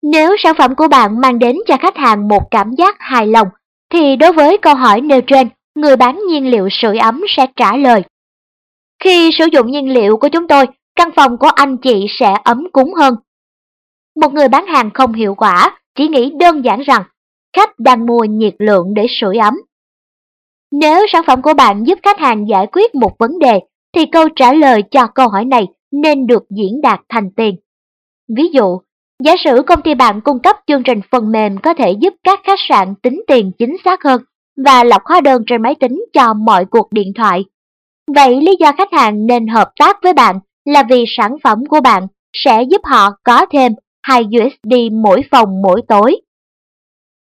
Nếu 0.02 0.36
sản 0.38 0.54
phẩm 0.58 0.74
của 0.74 0.88
bạn 0.88 1.20
mang 1.20 1.38
đến 1.38 1.56
cho 1.66 1.76
khách 1.76 1.96
hàng 1.96 2.28
một 2.28 2.42
cảm 2.50 2.70
giác 2.78 2.96
hài 2.98 3.26
lòng, 3.26 3.48
thì 3.92 4.16
đối 4.16 4.32
với 4.32 4.58
câu 4.58 4.74
hỏi 4.74 5.00
nêu 5.00 5.20
trên, 5.26 5.48
người 5.74 5.96
bán 5.96 6.20
nhiên 6.28 6.50
liệu 6.50 6.68
sưởi 6.70 6.98
ấm 6.98 7.20
sẽ 7.28 7.46
trả 7.56 7.76
lời. 7.76 8.02
Khi 9.04 9.30
sử 9.32 9.44
dụng 9.52 9.70
nhiên 9.70 9.92
liệu 9.92 10.16
của 10.16 10.28
chúng 10.28 10.48
tôi, 10.48 10.66
căn 10.96 11.10
phòng 11.16 11.38
của 11.38 11.50
anh 11.54 11.76
chị 11.76 12.06
sẽ 12.10 12.34
ấm 12.44 12.66
cúng 12.72 12.94
hơn. 12.94 13.14
Một 14.20 14.34
người 14.34 14.48
bán 14.48 14.66
hàng 14.66 14.90
không 14.94 15.12
hiệu 15.12 15.34
quả 15.34 15.80
chỉ 15.94 16.08
nghĩ 16.08 16.32
đơn 16.40 16.64
giản 16.64 16.80
rằng 16.80 17.02
khách 17.56 17.78
đang 17.78 18.06
mua 18.06 18.24
nhiệt 18.24 18.54
lượng 18.58 18.94
để 18.94 19.06
sưởi 19.20 19.38
ấm. 19.38 19.54
Nếu 20.72 21.06
sản 21.12 21.22
phẩm 21.26 21.42
của 21.42 21.54
bạn 21.54 21.84
giúp 21.86 21.98
khách 22.02 22.18
hàng 22.18 22.48
giải 22.48 22.66
quyết 22.72 22.94
một 22.94 23.18
vấn 23.18 23.38
đề, 23.38 23.60
thì 23.96 24.06
câu 24.06 24.28
trả 24.36 24.52
lời 24.52 24.82
cho 24.90 25.06
câu 25.06 25.28
hỏi 25.28 25.44
này 25.44 25.66
nên 25.92 26.26
được 26.26 26.42
diễn 26.50 26.80
đạt 26.80 27.00
thành 27.08 27.30
tiền. 27.36 27.56
Ví 28.36 28.48
dụ, 28.52 28.80
giả 29.24 29.34
sử 29.44 29.62
công 29.66 29.82
ty 29.82 29.94
bạn 29.94 30.20
cung 30.20 30.38
cấp 30.42 30.56
chương 30.66 30.82
trình 30.82 31.00
phần 31.10 31.32
mềm 31.32 31.58
có 31.58 31.74
thể 31.74 31.92
giúp 32.00 32.14
các 32.24 32.40
khách 32.44 32.58
sạn 32.68 32.94
tính 33.02 33.22
tiền 33.26 33.52
chính 33.58 33.76
xác 33.84 34.02
hơn 34.02 34.22
và 34.64 34.84
lọc 34.84 35.02
hóa 35.04 35.20
đơn 35.20 35.42
trên 35.46 35.62
máy 35.62 35.74
tính 35.80 36.04
cho 36.12 36.34
mọi 36.34 36.64
cuộc 36.64 36.92
điện 36.92 37.12
thoại. 37.16 37.44
Vậy 38.14 38.40
lý 38.40 38.56
do 38.60 38.72
khách 38.72 38.92
hàng 38.92 39.26
nên 39.26 39.46
hợp 39.46 39.70
tác 39.78 39.98
với 40.02 40.12
bạn 40.12 40.38
là 40.64 40.82
vì 40.82 41.04
sản 41.16 41.36
phẩm 41.44 41.66
của 41.68 41.80
bạn 41.80 42.06
sẽ 42.32 42.62
giúp 42.62 42.80
họ 42.84 43.10
có 43.24 43.46
thêm 43.52 43.72
2 44.02 44.22
USD 44.22 44.74
mỗi 44.92 45.22
phòng 45.30 45.62
mỗi 45.62 45.82
tối. 45.88 46.20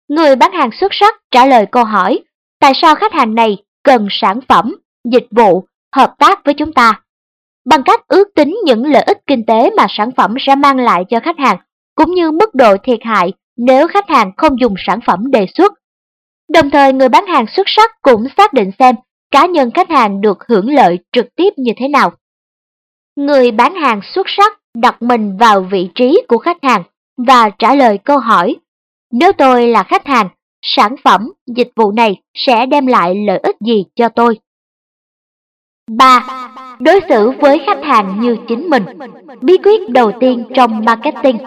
Người 0.09 0.35
bán 0.35 0.51
hàng 0.51 0.69
xuất 0.79 0.91
sắc 0.91 1.15
trả 1.31 1.45
lời 1.45 1.65
câu 1.71 1.83
hỏi 1.83 2.19
tại 2.63 2.73
sao 2.75 2.95
khách 2.95 3.13
hàng 3.13 3.35
này 3.35 3.57
cần 3.83 4.07
sản 4.11 4.39
phẩm, 4.49 4.75
dịch 5.11 5.27
vụ, 5.31 5.63
hợp 5.95 6.13
tác 6.19 6.45
với 6.45 6.53
chúng 6.53 6.73
ta. 6.73 7.01
Bằng 7.65 7.83
cách 7.83 8.07
ước 8.07 8.27
tính 8.35 8.57
những 8.65 8.85
lợi 8.85 9.03
ích 9.03 9.17
kinh 9.27 9.45
tế 9.45 9.69
mà 9.77 9.85
sản 9.89 10.11
phẩm 10.17 10.35
sẽ 10.39 10.55
mang 10.55 10.77
lại 10.77 11.03
cho 11.09 11.19
khách 11.19 11.39
hàng, 11.39 11.57
cũng 11.95 12.13
như 12.13 12.31
mức 12.31 12.55
độ 12.55 12.77
thiệt 12.83 12.99
hại 13.01 13.33
nếu 13.57 13.87
khách 13.87 14.09
hàng 14.09 14.31
không 14.37 14.59
dùng 14.59 14.73
sản 14.77 14.99
phẩm 15.05 15.31
đề 15.31 15.45
xuất. 15.55 15.73
Đồng 16.49 16.69
thời 16.69 16.93
người 16.93 17.09
bán 17.09 17.25
hàng 17.25 17.45
xuất 17.55 17.63
sắc 17.67 17.91
cũng 18.01 18.23
xác 18.37 18.53
định 18.53 18.71
xem 18.79 18.95
cá 19.31 19.45
nhân 19.45 19.71
khách 19.71 19.89
hàng 19.89 20.21
được 20.21 20.37
hưởng 20.47 20.69
lợi 20.69 20.99
trực 21.11 21.35
tiếp 21.35 21.49
như 21.57 21.71
thế 21.77 21.87
nào. 21.87 22.11
Người 23.15 23.51
bán 23.51 23.75
hàng 23.75 24.01
xuất 24.15 24.27
sắc 24.37 24.59
đặt 24.73 25.01
mình 25.01 25.37
vào 25.37 25.61
vị 25.61 25.89
trí 25.95 26.21
của 26.27 26.37
khách 26.37 26.57
hàng 26.63 26.83
và 27.17 27.49
trả 27.49 27.75
lời 27.75 27.97
câu 27.97 28.17
hỏi 28.17 28.55
Nếu 29.11 29.31
tôi 29.31 29.67
là 29.67 29.83
khách 29.83 30.07
hàng, 30.07 30.29
sản 30.63 30.95
phẩm, 31.03 31.31
dịch 31.47 31.71
vụ 31.75 31.91
này 31.91 32.21
sẽ 32.33 32.65
đem 32.65 32.87
lại 32.87 33.15
lợi 33.27 33.39
ích 33.43 33.55
gì 33.59 33.85
cho 33.95 34.09
tôi? 34.09 34.39
3. 35.91 36.25
Đối 36.79 36.99
xử 37.09 37.31
với 37.41 37.61
khách 37.65 37.83
hàng 37.83 38.21
như 38.21 38.37
chính 38.47 38.69
mình 38.69 38.83
Bí 39.41 39.57
quyết 39.63 39.89
đầu 39.89 40.11
tiên 40.19 40.45
trong 40.55 40.85
marketing 40.85 41.37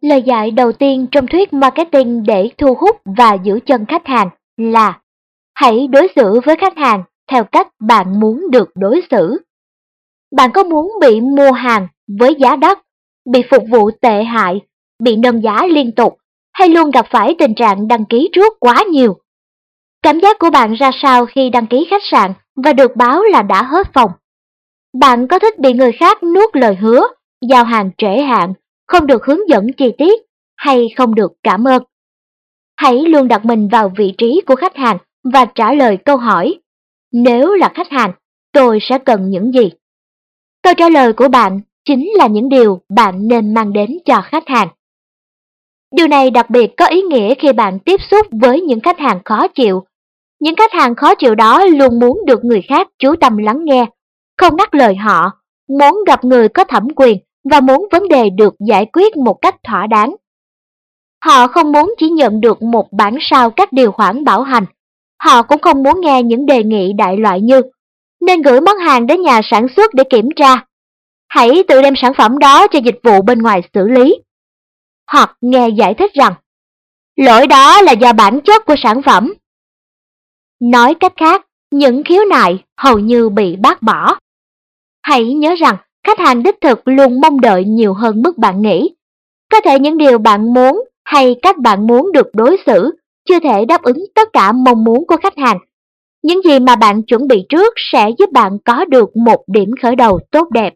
Lời 0.00 0.22
dạy 0.22 0.50
đầu 0.50 0.72
tiên 0.72 1.06
trong 1.12 1.26
thuyết 1.26 1.52
marketing 1.52 2.22
để 2.26 2.50
thu 2.58 2.74
hút 2.74 2.96
và 3.04 3.34
giữ 3.34 3.60
chân 3.66 3.86
khách 3.86 4.06
hàng 4.06 4.28
là 4.56 5.00
Hãy 5.54 5.86
đối 5.86 6.08
xử 6.16 6.40
với 6.44 6.56
khách 6.56 6.76
hàng 6.76 7.02
theo 7.30 7.44
cách 7.44 7.68
bạn 7.80 8.20
muốn 8.20 8.50
được 8.50 8.70
đối 8.74 9.00
xử. 9.10 9.42
Bạn 10.36 10.50
có 10.54 10.64
muốn 10.64 10.92
bị 11.00 11.20
mua 11.20 11.52
hàng 11.52 11.88
với 12.18 12.34
giá 12.38 12.56
đắt, 12.56 12.78
bị 13.32 13.42
phục 13.50 13.62
vụ 13.70 13.90
tệ 13.90 14.24
hại, 14.24 14.60
bị 15.02 15.16
nâng 15.16 15.42
giá 15.42 15.66
liên 15.66 15.92
tục 15.92 16.18
hay 16.54 16.68
luôn 16.68 16.90
gặp 16.90 17.06
phải 17.10 17.34
tình 17.38 17.54
trạng 17.54 17.88
đăng 17.88 18.04
ký 18.04 18.28
trước 18.32 18.52
quá 18.60 18.84
nhiều? 18.90 19.16
Cảm 20.02 20.20
giác 20.20 20.38
của 20.38 20.50
bạn 20.50 20.74
ra 20.74 20.90
sao 21.02 21.26
khi 21.26 21.50
đăng 21.50 21.66
ký 21.66 21.86
khách 21.90 22.02
sạn 22.10 22.32
và 22.56 22.72
được 22.72 22.96
báo 22.96 23.22
là 23.22 23.42
đã 23.42 23.62
hết 23.62 23.86
phòng? 23.94 24.10
Bạn 25.00 25.28
có 25.28 25.38
thích 25.38 25.58
bị 25.58 25.72
người 25.72 25.92
khác 25.92 26.22
nuốt 26.22 26.56
lời 26.56 26.74
hứa, 26.74 27.02
giao 27.48 27.64
hàng 27.64 27.90
trễ 27.98 28.22
hạn, 28.22 28.52
không 28.86 29.06
được 29.06 29.24
hướng 29.26 29.48
dẫn 29.48 29.66
chi 29.76 29.92
tiết 29.98 30.22
hay 30.56 30.86
không 30.96 31.14
được 31.14 31.32
cảm 31.42 31.68
ơn? 31.68 31.82
Hãy 32.76 32.94
luôn 32.98 33.28
đặt 33.28 33.44
mình 33.44 33.68
vào 33.68 33.92
vị 33.96 34.14
trí 34.18 34.40
của 34.46 34.56
khách 34.56 34.76
hàng 34.76 34.98
và 35.32 35.44
trả 35.44 35.72
lời 35.72 35.98
câu 36.04 36.16
hỏi. 36.16 36.60
Nếu 37.12 37.54
là 37.54 37.72
khách 37.74 37.90
hàng, 37.90 38.12
tôi 38.52 38.78
sẽ 38.82 38.98
cần 38.98 39.30
những 39.30 39.52
gì? 39.52 39.70
Câu 40.62 40.74
trả 40.76 40.88
lời 40.88 41.12
của 41.12 41.28
bạn 41.28 41.60
chính 41.84 42.10
là 42.16 42.26
những 42.26 42.48
điều 42.48 42.80
bạn 42.88 43.28
nên 43.28 43.54
mang 43.54 43.72
đến 43.72 43.98
cho 44.04 44.20
khách 44.20 44.48
hàng. 44.48 44.68
Điều 45.96 46.08
này 46.08 46.30
đặc 46.30 46.50
biệt 46.50 46.76
có 46.76 46.86
ý 46.86 47.02
nghĩa 47.02 47.34
khi 47.34 47.52
bạn 47.52 47.78
tiếp 47.78 48.00
xúc 48.10 48.26
với 48.32 48.60
những 48.60 48.80
khách 48.80 48.98
hàng 48.98 49.20
khó 49.24 49.48
chịu. 49.48 49.84
Những 50.40 50.56
khách 50.56 50.72
hàng 50.72 50.94
khó 50.94 51.14
chịu 51.14 51.34
đó 51.34 51.64
luôn 51.64 51.98
muốn 51.98 52.20
được 52.26 52.44
người 52.44 52.62
khác 52.62 52.88
chú 52.98 53.16
tâm 53.20 53.36
lắng 53.36 53.64
nghe, 53.64 53.86
không 54.38 54.56
ngắt 54.56 54.74
lời 54.74 54.94
họ, 54.96 55.30
muốn 55.68 56.04
gặp 56.06 56.24
người 56.24 56.48
có 56.48 56.64
thẩm 56.64 56.88
quyền 56.96 57.18
và 57.50 57.60
muốn 57.60 57.88
vấn 57.92 58.08
đề 58.08 58.30
được 58.30 58.54
giải 58.68 58.86
quyết 58.92 59.16
một 59.16 59.34
cách 59.42 59.54
thỏa 59.64 59.86
đáng. 59.86 60.14
Họ 61.24 61.46
không 61.46 61.72
muốn 61.72 61.94
chỉ 61.98 62.08
nhận 62.08 62.40
được 62.40 62.62
một 62.62 62.92
bản 62.92 63.16
sao 63.20 63.50
các 63.50 63.72
điều 63.72 63.92
khoản 63.92 64.24
bảo 64.24 64.42
hành, 64.42 64.64
họ 65.22 65.42
cũng 65.42 65.60
không 65.60 65.82
muốn 65.82 66.00
nghe 66.00 66.22
những 66.22 66.46
đề 66.46 66.62
nghị 66.62 66.92
đại 66.92 67.16
loại 67.16 67.40
như 67.40 67.62
nên 68.20 68.42
gửi 68.42 68.60
món 68.60 68.76
hàng 68.76 69.06
đến 69.06 69.22
nhà 69.22 69.40
sản 69.44 69.66
xuất 69.76 69.94
để 69.94 70.04
kiểm 70.10 70.28
tra. 70.36 70.64
Hãy 71.28 71.64
tự 71.68 71.82
đem 71.82 71.94
sản 71.96 72.12
phẩm 72.14 72.38
đó 72.38 72.66
cho 72.68 72.78
dịch 72.78 72.98
vụ 73.02 73.22
bên 73.22 73.42
ngoài 73.42 73.62
xử 73.74 73.88
lý. 73.88 74.18
Hoặc 75.12 75.36
nghe 75.40 75.68
giải 75.68 75.94
thích 75.94 76.12
rằng, 76.14 76.34
lỗi 77.16 77.46
đó 77.46 77.82
là 77.82 77.92
do 77.92 78.12
bản 78.12 78.40
chất 78.40 78.64
của 78.66 78.74
sản 78.78 79.02
phẩm. 79.02 79.34
Nói 80.60 80.94
cách 80.94 81.12
khác, 81.16 81.46
những 81.70 82.02
khiếu 82.04 82.24
nại 82.30 82.64
hầu 82.76 82.98
như 82.98 83.28
bị 83.28 83.56
bác 83.56 83.82
bỏ. 83.82 84.18
Hãy 85.02 85.34
nhớ 85.34 85.54
rằng, 85.54 85.76
khách 86.06 86.18
hàng 86.18 86.42
đích 86.42 86.60
thực 86.60 86.88
luôn 86.88 87.20
mong 87.20 87.40
đợi 87.40 87.64
nhiều 87.64 87.94
hơn 87.94 88.22
mức 88.22 88.38
bạn 88.38 88.62
nghĩ. 88.62 88.94
Có 89.52 89.60
thể 89.60 89.78
những 89.78 89.98
điều 89.98 90.18
bạn 90.18 90.54
muốn 90.54 90.84
hay 91.04 91.36
cách 91.42 91.58
bạn 91.58 91.86
muốn 91.86 92.12
được 92.12 92.26
đối 92.34 92.56
xử 92.66 92.90
chưa 93.28 93.40
thể 93.40 93.64
đáp 93.64 93.82
ứng 93.82 93.98
tất 94.14 94.28
cả 94.32 94.52
mong 94.52 94.84
muốn 94.84 95.06
của 95.06 95.16
khách 95.22 95.38
hàng. 95.38 95.58
Những 96.22 96.42
gì 96.42 96.58
mà 96.58 96.76
bạn 96.76 97.02
chuẩn 97.02 97.28
bị 97.28 97.46
trước 97.48 97.74
sẽ 97.92 98.10
giúp 98.18 98.32
bạn 98.32 98.58
có 98.64 98.84
được 98.84 99.16
một 99.16 99.44
điểm 99.46 99.70
khởi 99.82 99.96
đầu 99.96 100.20
tốt 100.30 100.50
đẹp. 100.50 100.74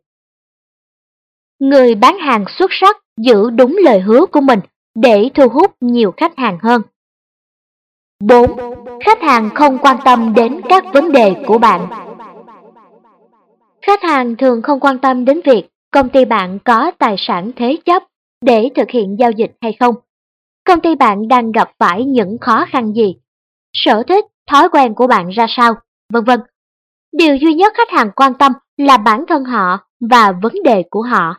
Người 1.58 1.94
bán 1.94 2.18
hàng 2.18 2.44
xuất 2.58 2.70
sắc 2.80 2.96
giữ 3.16 3.50
đúng 3.50 3.76
lời 3.84 4.00
hứa 4.00 4.26
của 4.26 4.40
mình 4.40 4.60
để 4.94 5.30
thu 5.34 5.48
hút 5.48 5.76
nhiều 5.80 6.12
khách 6.16 6.38
hàng 6.38 6.58
hơn. 6.62 6.82
4. 8.24 8.50
Khách 9.04 9.22
hàng 9.22 9.50
không 9.54 9.78
quan 9.78 9.96
tâm 10.04 10.34
đến 10.34 10.60
các 10.68 10.84
vấn 10.92 11.12
đề 11.12 11.34
của 11.46 11.58
bạn. 11.58 11.88
Khách 13.82 14.02
hàng 14.02 14.36
thường 14.36 14.62
không 14.62 14.80
quan 14.80 14.98
tâm 14.98 15.24
đến 15.24 15.40
việc 15.44 15.68
công 15.90 16.08
ty 16.08 16.24
bạn 16.24 16.58
có 16.64 16.90
tài 16.98 17.14
sản 17.18 17.50
thế 17.56 17.76
chấp 17.84 18.02
để 18.40 18.68
thực 18.74 18.90
hiện 18.90 19.16
giao 19.18 19.30
dịch 19.30 19.52
hay 19.60 19.72
không. 19.80 19.94
Công 20.64 20.80
ty 20.80 20.94
bạn 20.94 21.28
đang 21.28 21.52
gặp 21.52 21.70
phải 21.78 22.04
những 22.04 22.38
khó 22.40 22.66
khăn 22.68 22.92
gì, 22.92 23.16
sở 23.72 24.02
thích, 24.08 24.24
thói 24.50 24.68
quen 24.68 24.94
của 24.94 25.06
bạn 25.06 25.28
ra 25.28 25.46
sao, 25.48 25.74
vân 26.12 26.24
vân. 26.24 26.40
Điều 27.12 27.36
duy 27.36 27.54
nhất 27.54 27.72
khách 27.76 27.90
hàng 27.90 28.10
quan 28.16 28.34
tâm 28.34 28.52
là 28.76 28.96
bản 28.96 29.24
thân 29.28 29.44
họ 29.44 29.78
và 30.10 30.32
vấn 30.42 30.52
đề 30.64 30.82
của 30.90 31.02
họ. 31.02 31.36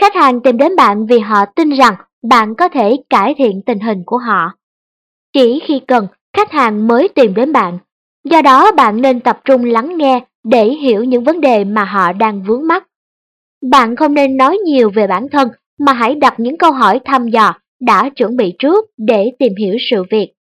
Khách 0.00 0.14
hàng 0.14 0.40
tìm 0.40 0.56
đến 0.56 0.76
bạn 0.76 1.06
vì 1.06 1.18
họ 1.18 1.44
tin 1.44 1.70
rằng 1.70 1.94
bạn 2.30 2.54
có 2.54 2.68
thể 2.68 2.96
cải 3.10 3.34
thiện 3.38 3.62
tình 3.66 3.80
hình 3.80 4.02
của 4.06 4.18
họ. 4.18 4.52
Chỉ 5.32 5.60
khi 5.66 5.80
cần, 5.88 6.06
khách 6.36 6.52
hàng 6.52 6.88
mới 6.88 7.08
tìm 7.08 7.34
đến 7.34 7.52
bạn. 7.52 7.78
Do 8.24 8.42
đó 8.42 8.72
bạn 8.72 9.02
nên 9.02 9.20
tập 9.20 9.40
trung 9.44 9.64
lắng 9.64 9.96
nghe 9.96 10.20
để 10.44 10.64
hiểu 10.64 11.04
những 11.04 11.24
vấn 11.24 11.40
đề 11.40 11.64
mà 11.64 11.84
họ 11.84 12.12
đang 12.12 12.42
vướng 12.42 12.66
mắc. 12.66 12.86
Bạn 13.70 13.96
không 13.96 14.14
nên 14.14 14.36
nói 14.36 14.58
nhiều 14.64 14.90
về 14.94 15.06
bản 15.06 15.26
thân 15.32 15.48
mà 15.78 15.92
hãy 15.92 16.14
đặt 16.14 16.34
những 16.40 16.58
câu 16.58 16.72
hỏi 16.72 17.00
thăm 17.04 17.28
dò 17.28 17.54
đã 17.80 18.10
chuẩn 18.16 18.36
bị 18.36 18.54
trước 18.58 18.84
để 18.96 19.32
tìm 19.38 19.52
hiểu 19.60 19.76
sự 19.90 20.04
việc. 20.10 20.32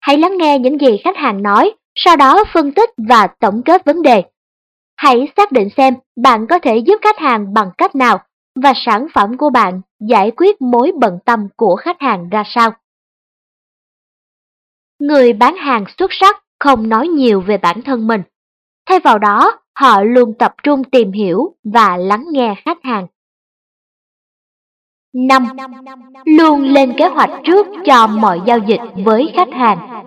Hãy 0.00 0.18
lắng 0.18 0.38
nghe 0.38 0.58
những 0.58 0.78
gì 0.80 0.96
khách 1.04 1.16
hàng 1.16 1.42
nói, 1.42 1.70
sau 1.94 2.16
đó 2.16 2.44
phân 2.52 2.72
tích 2.72 2.90
và 3.08 3.26
tổng 3.26 3.62
kết 3.64 3.84
vấn 3.84 4.02
đề. 4.02 4.22
Hãy 4.96 5.28
xác 5.36 5.52
định 5.52 5.68
xem 5.76 5.94
bạn 6.22 6.46
có 6.46 6.58
thể 6.58 6.76
giúp 6.76 6.98
khách 7.02 7.18
hàng 7.18 7.54
bằng 7.54 7.70
cách 7.78 7.94
nào 7.94 8.18
và 8.62 8.72
sản 8.76 9.06
phẩm 9.14 9.36
của 9.36 9.50
bạn 9.50 9.80
giải 10.00 10.30
quyết 10.36 10.62
mối 10.62 10.92
bận 11.00 11.18
tâm 11.24 11.48
của 11.56 11.76
khách 11.76 12.00
hàng 12.00 12.28
ra 12.28 12.42
sao. 12.46 12.70
Người 14.98 15.32
bán 15.32 15.56
hàng 15.56 15.84
xuất 15.98 16.10
sắc 16.12 16.44
không 16.58 16.88
nói 16.88 17.08
nhiều 17.08 17.40
về 17.40 17.58
bản 17.58 17.82
thân 17.82 18.06
mình. 18.06 18.22
Thay 18.86 19.00
vào 19.00 19.18
đó, 19.18 19.58
họ 19.74 20.02
luôn 20.02 20.34
tập 20.38 20.54
trung 20.62 20.84
tìm 20.84 21.12
hiểu 21.12 21.54
và 21.64 21.96
lắng 21.96 22.24
nghe 22.30 22.54
khách 22.64 22.78
hàng. 22.82 23.06
5. 25.12 25.46
Luôn 26.24 26.62
lên 26.62 26.92
kế 26.98 27.06
hoạch 27.06 27.30
trước 27.44 27.66
cho 27.84 28.06
mọi 28.06 28.40
giao 28.46 28.58
dịch 28.58 28.80
với 29.04 29.32
khách 29.34 29.52
hàng. 29.52 30.04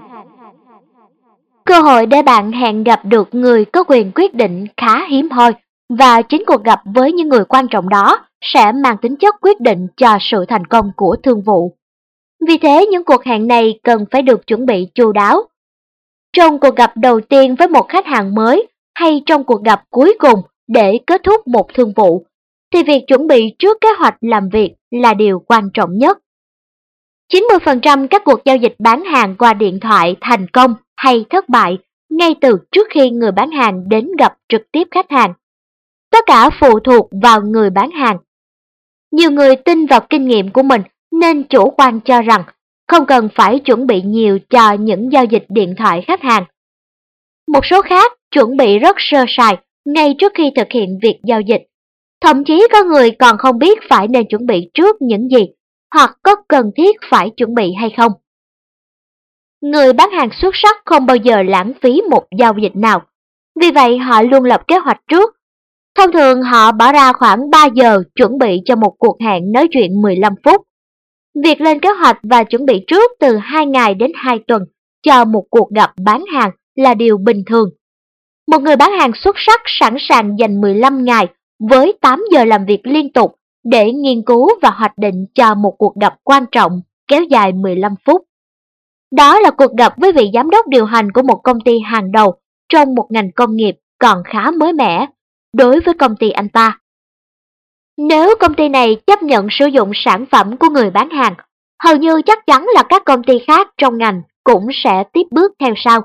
Cơ 1.66 1.81
hội 1.81 2.05
để 2.05 2.22
bạn 2.22 2.51
hẹn 2.51 2.83
gặp 2.83 3.05
được 3.05 3.35
người 3.35 3.66
có 3.66 3.83
quyền 3.83 4.11
quyết 4.16 4.33
định 4.33 4.68
khá 4.77 5.07
hiếm 5.07 5.29
hoi 5.29 5.53
và 5.89 6.22
chính 6.22 6.43
cuộc 6.48 6.63
gặp 6.63 6.81
với 6.85 7.11
những 7.11 7.29
người 7.29 7.46
quan 7.46 7.67
trọng 7.67 7.89
đó 7.89 8.25
sẽ 8.41 8.72
mang 8.72 8.98
tính 8.98 9.15
chất 9.15 9.35
quyết 9.41 9.59
định 9.61 9.87
cho 9.98 10.17
sự 10.22 10.46
thành 10.48 10.65
công 10.65 10.91
của 10.96 11.15
thương 11.24 11.41
vụ. 11.41 11.77
Vì 12.48 12.57
thế 12.57 12.85
những 12.91 13.03
cuộc 13.03 13.24
hẹn 13.24 13.48
này 13.48 13.79
cần 13.83 14.05
phải 14.11 14.22
được 14.22 14.48
chuẩn 14.48 14.65
bị 14.65 14.87
chu 14.96 15.11
đáo. 15.11 15.43
Trong 16.33 16.59
cuộc 16.59 16.75
gặp 16.75 16.91
đầu 16.96 17.22
tiên 17.22 17.55
với 17.55 17.67
một 17.67 17.89
khách 17.89 18.05
hàng 18.05 18.35
mới 18.35 18.67
hay 18.96 19.24
trong 19.25 19.43
cuộc 19.43 19.63
gặp 19.63 19.83
cuối 19.89 20.17
cùng 20.19 20.41
để 20.67 21.00
kết 21.07 21.22
thúc 21.24 21.48
một 21.48 21.74
thương 21.74 21.93
vụ, 21.96 22.25
thì 22.74 22.83
việc 22.83 23.03
chuẩn 23.07 23.27
bị 23.27 23.55
trước 23.59 23.77
kế 23.81 23.89
hoạch 24.00 24.15
làm 24.22 24.50
việc 24.50 24.74
là 24.91 25.13
điều 25.13 25.39
quan 25.39 25.69
trọng 25.74 25.98
nhất. 25.98 26.19
90% 27.33 28.07
các 28.07 28.22
cuộc 28.25 28.39
giao 28.46 28.55
dịch 28.55 28.75
bán 28.79 29.03
hàng 29.03 29.35
qua 29.39 29.53
điện 29.53 29.79
thoại 29.79 30.15
thành 30.22 30.48
công 30.48 30.75
hay 30.96 31.25
thất 31.29 31.50
bại 31.50 31.77
ngay 32.09 32.35
từ 32.41 32.57
trước 32.72 32.87
khi 32.89 33.09
người 33.09 33.31
bán 33.31 33.51
hàng 33.51 33.89
đến 33.89 34.07
gặp 34.19 34.37
trực 34.50 34.61
tiếp 34.72 34.87
khách 34.91 35.11
hàng. 35.11 35.33
Tất 36.13 36.23
cả 36.25 36.49
phụ 36.59 36.79
thuộc 36.79 37.09
vào 37.23 37.41
người 37.41 37.69
bán 37.69 37.91
hàng. 37.91 38.17
Nhiều 39.11 39.31
người 39.31 39.55
tin 39.55 39.85
vào 39.85 39.99
kinh 40.09 40.27
nghiệm 40.27 40.51
của 40.51 40.63
mình 40.63 40.81
nên 41.11 41.43
chủ 41.43 41.69
quan 41.69 41.99
cho 41.99 42.21
rằng 42.21 42.43
không 42.87 43.05
cần 43.05 43.29
phải 43.35 43.59
chuẩn 43.59 43.87
bị 43.87 44.01
nhiều 44.01 44.39
cho 44.49 44.73
những 44.73 45.11
giao 45.11 45.25
dịch 45.25 45.45
điện 45.49 45.75
thoại 45.77 46.03
khách 46.07 46.21
hàng. 46.21 46.43
Một 47.47 47.65
số 47.65 47.81
khác 47.81 48.11
chuẩn 48.31 48.57
bị 48.57 48.79
rất 48.79 48.95
sơ 48.99 49.25
sài 49.27 49.57
ngay 49.85 50.15
trước 50.19 50.31
khi 50.35 50.51
thực 50.55 50.67
hiện 50.71 50.99
việc 51.01 51.19
giao 51.23 51.41
dịch. 51.41 51.61
Thậm 52.21 52.43
chí 52.43 52.67
có 52.71 52.83
người 52.83 53.11
còn 53.11 53.37
không 53.37 53.59
biết 53.59 53.79
phải 53.89 54.07
nên 54.07 54.27
chuẩn 54.27 54.45
bị 54.45 54.69
trước 54.73 55.01
những 55.01 55.29
gì 55.29 55.45
hoặc 55.93 56.17
có 56.23 56.35
cần 56.47 56.71
thiết 56.77 56.95
phải 57.09 57.29
chuẩn 57.29 57.55
bị 57.55 57.73
hay 57.79 57.89
không. 57.97 58.11
Người 59.61 59.93
bán 59.93 60.09
hàng 60.11 60.29
xuất 60.41 60.51
sắc 60.53 60.77
không 60.85 61.05
bao 61.05 61.15
giờ 61.15 61.43
lãng 61.43 61.73
phí 61.81 62.01
một 62.09 62.23
giao 62.37 62.53
dịch 62.61 62.75
nào. 62.75 63.01
Vì 63.61 63.71
vậy, 63.71 63.97
họ 63.97 64.21
luôn 64.21 64.43
lập 64.43 64.67
kế 64.67 64.77
hoạch 64.77 65.01
trước. 65.07 65.43
Thông 65.98 66.12
thường 66.12 66.42
họ 66.42 66.72
bỏ 66.72 66.92
ra 66.92 67.14
khoảng 67.14 67.50
3 67.50 67.66
giờ 67.66 68.03
chuẩn 68.16 68.38
bị 68.38 68.62
cho 68.66 68.75
một 68.75 68.96
cuộc 68.98 69.18
hẹn 69.22 69.51
nói 69.51 69.68
chuyện 69.72 70.01
15 70.01 70.34
phút. 70.44 70.62
Việc 71.44 71.62
lên 71.62 71.79
kế 71.79 71.90
hoạch 71.90 72.18
và 72.24 72.44
chuẩn 72.44 72.66
bị 72.66 72.84
trước 72.88 73.12
từ 73.20 73.38
2 73.38 73.66
ngày 73.66 73.94
đến 73.94 74.12
2 74.16 74.40
tuần 74.48 74.64
cho 75.03 75.25
một 75.25 75.44
cuộc 75.50 75.70
gặp 75.70 75.92
bán 76.06 76.24
hàng 76.34 76.51
là 76.75 76.94
điều 76.94 77.18
bình 77.18 77.44
thường. 77.46 77.70
Một 78.51 78.62
người 78.62 78.75
bán 78.75 78.92
hàng 79.00 79.12
xuất 79.24 79.36
sắc 79.38 79.62
sẵn 79.66 79.96
sàng 80.00 80.36
dành 80.40 80.62
15 80.62 81.06
ngày 81.06 81.27
với 81.70 81.94
8 82.01 82.24
giờ 82.32 82.46
làm 82.46 82.66
việc 82.66 82.82
liên 82.84 83.14
tục 83.14 83.36
để 83.64 83.92
nghiên 83.92 84.22
cứu 84.25 84.50
và 84.62 84.70
hoạch 84.70 84.98
định 84.98 85.25
cho 85.36 85.56
một 85.56 85.75
cuộc 85.77 85.96
gặp 86.01 86.14
quan 86.24 86.46
trọng 86.51 86.82
kéo 87.08 87.24
dài 87.24 87.51
15 87.51 87.96
phút. 88.06 88.22
Đó 89.12 89.40
là 89.40 89.51
cuộc 89.51 89.72
gặp 89.77 89.94
với 89.98 90.12
vị 90.12 90.32
giám 90.34 90.50
đốc 90.50 90.68
điều 90.68 90.86
hành 90.86 91.12
của 91.12 91.22
một 91.22 91.40
công 91.44 91.62
ty 91.62 91.79
hàng 91.79 92.12
đầu 92.12 92.34
trong 92.70 92.96
một 92.96 93.08
ngành 93.10 93.32
công 93.32 93.56
nghiệp 93.56 93.75
còn 94.00 94.24
khá 94.25 94.51
mới 94.51 94.74
mẻ 94.74 95.08
đối 95.53 95.79
với 95.79 95.94
công 95.94 96.16
ty 96.16 96.29
anh 96.29 96.50
ta. 96.50 96.79
Nếu 97.98 98.35
công 98.39 98.53
ty 98.53 98.70
này 98.70 98.98
chấp 99.07 99.24
nhận 99.24 99.48
sử 99.51 99.66
dụng 99.66 99.92
sản 99.96 100.25
phẩm 100.31 100.57
của 100.57 100.70
người 100.70 100.89
bán 100.89 101.09
hàng, 101.09 101.33
hầu 101.83 101.96
như 101.96 102.22
chắc 102.25 102.39
chắn 102.48 102.66
là 102.75 102.83
các 102.89 103.05
công 103.05 103.24
ty 103.24 103.39
khác 103.48 103.68
trong 103.77 103.98
ngành 103.98 104.22
cũng 104.44 104.68
sẽ 104.83 105.03
tiếp 105.13 105.24
bước 105.31 105.51
theo 105.59 105.74
sau. 105.77 106.01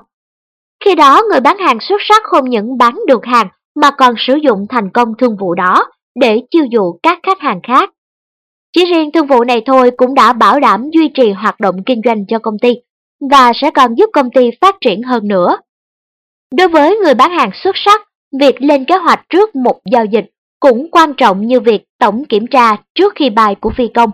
Khi 0.85 0.95
đó 0.95 1.23
người 1.31 1.39
bán 1.39 1.57
hàng 1.57 1.77
xuất 1.81 2.01
sắc 2.09 2.21
không 2.23 2.49
những 2.49 2.77
bán 2.77 2.99
được 3.07 3.25
hàng 3.25 3.47
mà 3.75 3.91
còn 3.91 4.13
sử 4.17 4.35
dụng 4.35 4.65
thành 4.69 4.89
công 4.89 5.13
thương 5.17 5.37
vụ 5.37 5.55
đó 5.55 5.85
để 6.19 6.41
chiêu 6.51 6.65
dụ 6.71 6.99
các 7.03 7.19
khách 7.23 7.39
hàng 7.39 7.59
khác. 7.63 7.89
Chỉ 8.73 8.85
riêng 8.85 9.11
thương 9.11 9.27
vụ 9.27 9.43
này 9.43 9.61
thôi 9.65 9.91
cũng 9.97 10.13
đã 10.13 10.33
bảo 10.33 10.59
đảm 10.59 10.89
duy 10.93 11.09
trì 11.13 11.31
hoạt 11.31 11.59
động 11.59 11.75
kinh 11.85 12.01
doanh 12.05 12.25
cho 12.27 12.39
công 12.39 12.59
ty 12.61 12.73
và 13.31 13.51
sẽ 13.55 13.71
còn 13.71 13.95
giúp 13.95 14.09
công 14.13 14.31
ty 14.31 14.49
phát 14.61 14.75
triển 14.81 15.03
hơn 15.03 15.27
nữa. 15.27 15.57
Đối 16.57 16.67
với 16.67 16.97
người 16.97 17.13
bán 17.13 17.31
hàng 17.31 17.51
xuất 17.63 17.75
sắc, 17.85 18.08
việc 18.39 18.61
lên 18.61 18.85
kế 18.85 18.95
hoạch 18.97 19.25
trước 19.29 19.55
một 19.55 19.79
giao 19.91 20.05
dịch 20.05 20.25
cũng 20.59 20.91
quan 20.91 21.13
trọng 21.13 21.47
như 21.47 21.59
việc 21.59 21.83
tổng 21.99 22.25
kiểm 22.25 22.47
tra 22.47 22.75
trước 22.95 23.13
khi 23.15 23.29
bài 23.29 23.55
của 23.55 23.71
phi 23.77 23.87
công. 23.87 24.11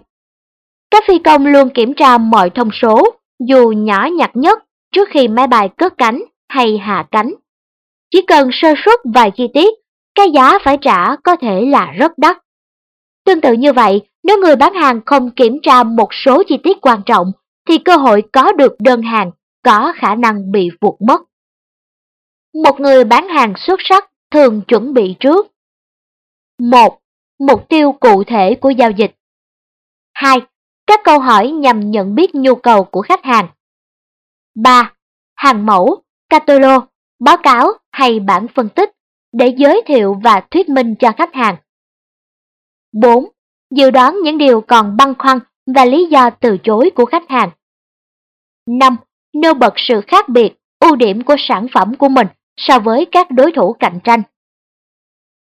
Các 0.91 1.03
phi 1.07 1.19
công 1.19 1.45
luôn 1.45 1.69
kiểm 1.69 1.93
tra 1.93 2.17
mọi 2.17 2.49
thông 2.49 2.69
số, 2.81 3.15
dù 3.47 3.71
nhỏ 3.77 4.07
nhặt 4.17 4.31
nhất, 4.33 4.63
trước 4.91 5.09
khi 5.11 5.27
máy 5.27 5.47
bay 5.47 5.69
cất 5.77 5.93
cánh 5.97 6.23
hay 6.49 6.77
hạ 6.77 7.05
cánh. 7.11 7.33
Chỉ 8.11 8.21
cần 8.27 8.49
sơ 8.51 8.73
suất 8.85 8.99
vài 9.13 9.31
chi 9.31 9.47
tiết, 9.53 9.73
cái 10.15 10.31
giá 10.31 10.59
phải 10.63 10.77
trả 10.81 11.15
có 11.15 11.35
thể 11.35 11.61
là 11.65 11.91
rất 11.91 12.17
đắt. 12.17 12.37
Tương 13.25 13.41
tự 13.41 13.53
như 13.53 13.73
vậy, 13.73 14.01
nếu 14.23 14.37
người 14.37 14.55
bán 14.55 14.73
hàng 14.73 15.01
không 15.05 15.31
kiểm 15.31 15.57
tra 15.63 15.83
một 15.83 16.09
số 16.11 16.43
chi 16.47 16.57
tiết 16.63 16.77
quan 16.81 17.01
trọng, 17.05 17.31
thì 17.69 17.77
cơ 17.77 17.95
hội 17.97 18.23
có 18.33 18.53
được 18.53 18.75
đơn 18.79 19.01
hàng 19.01 19.31
có 19.63 19.93
khả 19.95 20.15
năng 20.15 20.51
bị 20.51 20.69
vụt 20.81 20.95
mất. 21.07 21.21
Một 22.63 22.79
người 22.79 23.03
bán 23.03 23.27
hàng 23.27 23.53
xuất 23.57 23.79
sắc 23.83 24.11
thường 24.31 24.61
chuẩn 24.67 24.93
bị 24.93 25.15
trước. 25.19 25.47
1. 26.59 26.99
Mục 27.39 27.69
tiêu 27.69 27.91
cụ 27.91 28.23
thể 28.23 28.55
của 28.61 28.69
giao 28.69 28.91
dịch 28.91 29.15
2. 30.13 30.37
Các 30.87 30.99
câu 31.03 31.19
hỏi 31.19 31.51
nhằm 31.51 31.91
nhận 31.91 32.15
biết 32.15 32.35
nhu 32.35 32.55
cầu 32.55 32.83
của 32.83 33.01
khách 33.01 33.23
hàng 33.23 33.47
3. 34.55 34.93
Hàng 35.35 35.65
mẫu, 35.65 36.03
catalog, 36.29 36.83
báo 37.19 37.37
cáo 37.43 37.73
hay 37.91 38.19
bản 38.19 38.47
phân 38.55 38.69
tích 38.69 38.91
để 39.31 39.53
giới 39.57 39.81
thiệu 39.85 40.19
và 40.23 40.41
thuyết 40.51 40.69
minh 40.69 40.95
cho 40.99 41.11
khách 41.17 41.33
hàng. 41.33 41.55
4. 42.91 43.25
Dự 43.71 43.91
đoán 43.91 44.19
những 44.23 44.37
điều 44.37 44.61
còn 44.61 44.97
băn 44.97 45.13
khoăn 45.19 45.39
và 45.75 45.85
lý 45.85 46.05
do 46.05 46.29
từ 46.29 46.57
chối 46.63 46.91
của 46.95 47.05
khách 47.05 47.29
hàng. 47.29 47.49
5. 48.65 48.95
Nêu 49.33 49.53
bật 49.53 49.73
sự 49.77 50.01
khác 50.07 50.29
biệt, 50.29 50.53
ưu 50.79 50.95
điểm 50.95 51.23
của 51.23 51.35
sản 51.39 51.67
phẩm 51.73 51.95
của 51.95 52.09
mình 52.09 52.27
so 52.57 52.79
với 52.79 53.05
các 53.11 53.31
đối 53.31 53.51
thủ 53.51 53.73
cạnh 53.79 53.99
tranh. 54.03 54.21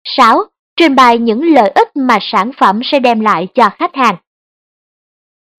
6. 0.03 0.43
Trình 0.75 0.95
bày 0.95 1.17
những 1.17 1.53
lợi 1.53 1.69
ích 1.69 1.95
mà 1.95 2.17
sản 2.21 2.51
phẩm 2.57 2.81
sẽ 2.83 2.99
đem 2.99 3.19
lại 3.19 3.47
cho 3.53 3.69
khách 3.69 3.95
hàng. 3.95 4.15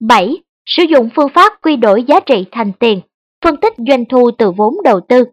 7. 0.01 0.43
Sử 0.67 0.83
dụng 0.83 1.11
phương 1.17 1.29
pháp 1.35 1.53
quy 1.63 1.77
đổi 1.77 2.03
giá 2.03 2.21
trị 2.21 2.45
thành 2.51 2.73
tiền, 2.81 3.01
phân 3.45 3.57
tích 3.57 3.73
doanh 3.89 4.05
thu 4.05 4.31
từ 4.39 4.51
vốn 4.51 4.75
đầu 4.85 5.01
tư. 5.09 5.25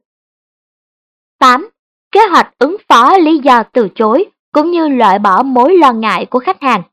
8. 1.39 1.69
Kế 2.11 2.19
hoạch 2.31 2.53
ứng 2.57 2.77
phó 2.89 3.17
lý 3.17 3.39
do 3.43 3.63
từ 3.63 3.89
chối 3.95 4.25
cũng 4.51 4.71
như 4.71 4.87
loại 4.87 5.19
bỏ 5.19 5.43
mối 5.43 5.77
lo 5.77 5.93
ngại 5.93 6.25
của 6.25 6.39
khách 6.39 6.61
hàng. 6.61 6.83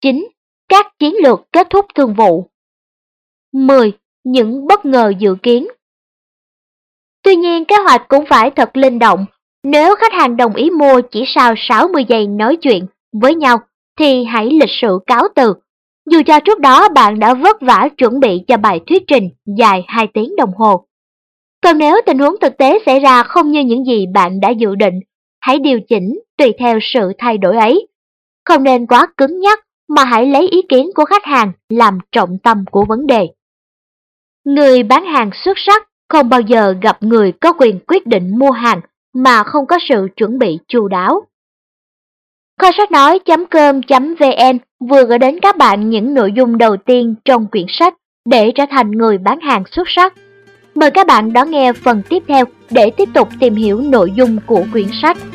9. 0.00 0.28
các 0.68 0.86
chiến 0.98 1.14
lược 1.22 1.40
kết 1.52 1.66
thúc 1.70 1.86
thương 1.94 2.14
vụ. 2.14 2.50
10. 3.52 3.92
Những 4.24 4.66
bất 4.66 4.84
ngờ 4.84 5.12
dự 5.18 5.36
kiến 5.42 5.66
Tuy 7.24 7.36
nhiên 7.36 7.64
kế 7.64 7.76
hoạch 7.76 8.08
cũng 8.08 8.24
phải 8.26 8.50
thật 8.50 8.76
linh 8.76 8.98
động. 8.98 9.26
Nếu 9.62 9.96
khách 9.96 10.12
hàng 10.12 10.36
đồng 10.36 10.54
ý 10.54 10.70
mua 10.70 11.00
chỉ 11.10 11.24
sau 11.26 11.54
60 11.56 12.04
giây 12.08 12.26
nói 12.26 12.56
chuyện 12.56 12.86
với 13.20 13.34
nhau, 13.34 13.58
thì 13.98 14.24
hãy 14.24 14.50
lịch 14.50 14.70
sự 14.80 14.98
cáo 15.06 15.22
từ. 15.34 15.54
Dù 16.10 16.22
cho 16.26 16.40
trước 16.40 16.60
đó 16.60 16.88
bạn 16.88 17.18
đã 17.18 17.34
vất 17.34 17.60
vả 17.60 17.88
chuẩn 17.98 18.20
bị 18.20 18.44
cho 18.48 18.56
bài 18.56 18.80
thuyết 18.86 19.02
trình 19.06 19.28
dài 19.58 19.84
2 19.88 20.06
tiếng 20.14 20.36
đồng 20.36 20.50
hồ. 20.56 20.84
Còn 21.62 21.78
nếu 21.78 21.96
tình 22.06 22.18
huống 22.18 22.34
thực 22.40 22.58
tế 22.58 22.78
xảy 22.86 23.00
ra 23.00 23.22
không 23.22 23.50
như 23.50 23.60
những 23.60 23.84
gì 23.84 24.06
bạn 24.14 24.40
đã 24.40 24.50
dự 24.50 24.74
định, 24.74 25.00
hãy 25.40 25.58
điều 25.58 25.80
chỉnh 25.88 26.20
tùy 26.38 26.52
theo 26.58 26.78
sự 26.82 27.12
thay 27.18 27.38
đổi 27.38 27.56
ấy. 27.56 27.88
Không 28.44 28.64
nên 28.64 28.86
quá 28.86 29.06
cứng 29.16 29.40
nhắc 29.40 29.60
mà 29.88 30.04
hãy 30.04 30.26
lấy 30.26 30.48
ý 30.48 30.62
kiến 30.68 30.90
của 30.94 31.04
khách 31.04 31.24
hàng 31.24 31.52
làm 31.68 31.98
trọng 32.12 32.38
tâm 32.42 32.64
của 32.70 32.84
vấn 32.88 33.06
đề. 33.06 33.28
Người 34.44 34.82
bán 34.82 35.04
hàng 35.04 35.30
xuất 35.44 35.58
sắc 35.66 35.88
không 36.14 36.28
bao 36.28 36.40
giờ 36.40 36.74
gặp 36.82 37.02
người 37.02 37.32
có 37.32 37.52
quyền 37.52 37.78
quyết 37.86 38.06
định 38.06 38.38
mua 38.38 38.50
hàng 38.50 38.80
mà 39.14 39.42
không 39.42 39.66
có 39.66 39.78
sự 39.88 40.08
chuẩn 40.16 40.38
bị 40.38 40.58
chu 40.68 40.88
đáo. 40.88 41.26
Kho 42.60 42.70
sách 42.76 42.92
nói.com.vn 42.92 44.58
vừa 44.88 45.04
gửi 45.04 45.18
đến 45.18 45.40
các 45.40 45.56
bạn 45.56 45.90
những 45.90 46.14
nội 46.14 46.32
dung 46.32 46.58
đầu 46.58 46.76
tiên 46.76 47.14
trong 47.24 47.46
quyển 47.46 47.66
sách 47.68 47.94
để 48.28 48.52
trở 48.54 48.64
thành 48.70 48.90
người 48.90 49.18
bán 49.18 49.40
hàng 49.40 49.64
xuất 49.70 49.88
sắc. 49.88 50.14
Mời 50.74 50.90
các 50.90 51.06
bạn 51.06 51.32
đón 51.32 51.50
nghe 51.50 51.72
phần 51.72 52.02
tiếp 52.08 52.22
theo 52.28 52.44
để 52.70 52.90
tiếp 52.90 53.08
tục 53.14 53.28
tìm 53.40 53.54
hiểu 53.54 53.80
nội 53.80 54.12
dung 54.16 54.38
của 54.46 54.64
quyển 54.72 54.88
sách. 55.02 55.16
sách 55.16 55.33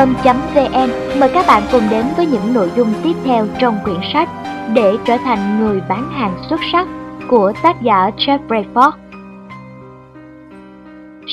com.vn 0.00 1.20
mời 1.20 1.30
các 1.34 1.46
bạn 1.46 1.62
cùng 1.72 1.82
đến 1.90 2.04
với 2.16 2.26
những 2.26 2.54
nội 2.54 2.70
dung 2.76 2.92
tiếp 3.02 3.12
theo 3.24 3.46
trong 3.58 3.78
quyển 3.84 4.00
sách 4.12 4.28
để 4.74 4.96
trở 5.04 5.16
thành 5.24 5.60
người 5.60 5.80
bán 5.88 6.10
hàng 6.10 6.36
xuất 6.50 6.60
sắc 6.72 6.88
của 7.28 7.52
tác 7.62 7.82
giả 7.82 8.10
Jeffrey 8.16 8.64
Ford. 8.74 8.92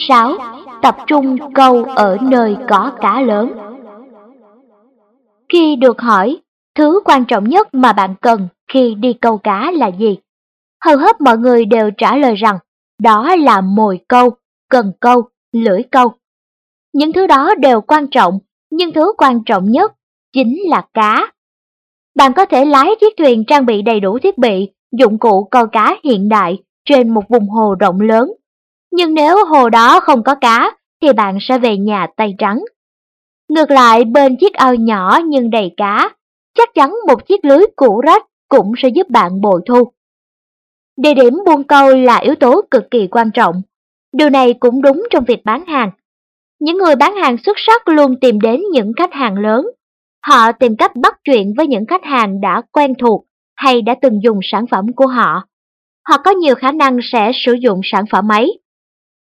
6. 0.10 0.34
Tập 0.82 0.98
trung 1.08 1.54
câu 1.54 1.84
ở 1.84 2.18
nơi 2.22 2.58
có 2.70 2.92
cá 3.02 3.22
lớn 3.22 3.54
Khi 5.54 5.76
được 5.76 6.02
hỏi, 6.02 6.38
thứ 6.76 7.00
quan 7.06 7.26
trọng 7.26 7.50
nhất 7.50 7.74
mà 7.74 7.94
bạn 7.94 8.16
cần 8.22 8.48
khi 8.74 8.96
đi 8.96 9.14
câu 9.14 9.38
cá 9.38 9.72
là 9.72 9.88
gì? 9.88 10.18
Hầu 10.86 10.98
hết 10.98 11.22
mọi 11.22 11.38
người 11.38 11.66
đều 11.66 11.92
trả 11.98 12.16
lời 12.16 12.36
rằng 12.36 12.58
đó 13.02 13.36
là 13.36 13.62
mồi 13.62 14.00
câu, 14.08 14.30
cần 14.70 14.92
câu, 15.00 15.24
lưỡi 15.52 15.82
câu. 15.92 16.12
Những 16.94 17.14
thứ 17.14 17.28
đó 17.28 17.56
đều 17.56 17.82
quan 17.82 18.08
trọng, 18.08 18.40
nhưng 18.78 18.94
thứ 18.94 19.14
quan 19.18 19.44
trọng 19.46 19.72
nhất 19.72 19.92
chính 20.34 20.58
là 20.70 20.82
cá. 20.94 21.32
Bạn 22.16 22.34
có 22.34 22.46
thể 22.46 22.66
lái 22.66 22.90
chiếc 23.02 23.14
thuyền 23.18 23.44
trang 23.48 23.66
bị 23.66 23.82
đầy 23.82 24.00
đủ 24.00 24.20
thiết 24.20 24.38
bị, 24.38 24.70
dụng 24.92 25.20
cụ 25.20 25.48
câu 25.52 25.68
cá 25.68 25.96
hiện 26.04 26.30
đại 26.30 26.58
trên 26.86 27.14
một 27.14 27.24
vùng 27.30 27.50
hồ 27.50 27.76
rộng 27.80 28.02
lớn. 28.02 28.32
Nhưng 28.92 29.14
nếu 29.14 29.46
hồ 29.46 29.70
đó 29.70 30.00
không 30.00 30.24
có 30.24 30.36
cá, 30.36 30.78
thì 31.02 31.14
bạn 31.14 31.38
sẽ 31.42 31.60
về 31.60 31.78
nhà 31.78 32.08
tay 32.18 32.36
trắng. 32.38 32.60
Ngược 33.50 33.72
lại, 33.72 34.04
bên 34.04 34.36
chiếc 34.40 34.54
ao 34.54 34.76
nhỏ 34.76 35.20
nhưng 35.26 35.50
đầy 35.50 35.74
cá, 35.78 36.10
chắc 36.58 36.70
chắn 36.74 36.96
một 37.08 37.28
chiếc 37.28 37.46
lưới 37.46 37.66
cũ 37.76 38.02
rách 38.02 38.26
cũng 38.50 38.72
sẽ 38.78 38.90
giúp 38.90 39.10
bạn 39.10 39.42
bội 39.42 39.62
thu. 39.68 39.92
Địa 40.98 41.14
điểm 41.14 41.40
buôn 41.46 41.64
câu 41.64 41.96
là 41.96 42.18
yếu 42.18 42.36
tố 42.36 42.62
cực 42.72 42.92
kỳ 42.92 43.08
quan 43.08 43.32
trọng. 43.32 43.62
Điều 44.14 44.30
này 44.30 44.54
cũng 44.54 44.82
đúng 44.82 45.08
trong 45.12 45.24
việc 45.24 45.46
bán 45.46 45.66
hàng. 45.66 45.92
Những 46.60 46.78
người 46.78 46.96
bán 46.96 47.16
hàng 47.16 47.38
xuất 47.46 47.58
sắc 47.58 47.88
luôn 47.88 48.20
tìm 48.22 48.40
đến 48.42 48.62
những 48.72 48.92
khách 48.98 49.14
hàng 49.14 49.38
lớn. 49.38 49.68
Họ 50.28 50.52
tìm 50.52 50.78
cách 50.78 50.96
bắt 50.96 51.20
chuyện 51.24 51.54
với 51.58 51.68
những 51.68 51.86
khách 51.86 52.04
hàng 52.04 52.42
đã 52.42 52.62
quen 52.72 52.94
thuộc 53.00 53.26
hay 53.56 53.82
đã 53.82 53.96
từng 54.02 54.20
dùng 54.24 54.40
sản 54.44 54.66
phẩm 54.72 54.86
của 54.96 55.08
họ. 55.08 55.44
Họ 56.10 56.18
có 56.18 56.32
nhiều 56.32 56.56
khả 56.56 56.72
năng 56.72 57.00
sẽ 57.04 57.32
sử 57.46 57.54
dụng 57.54 57.82
sản 57.84 58.06
phẩm 58.12 58.32
ấy. 58.32 58.60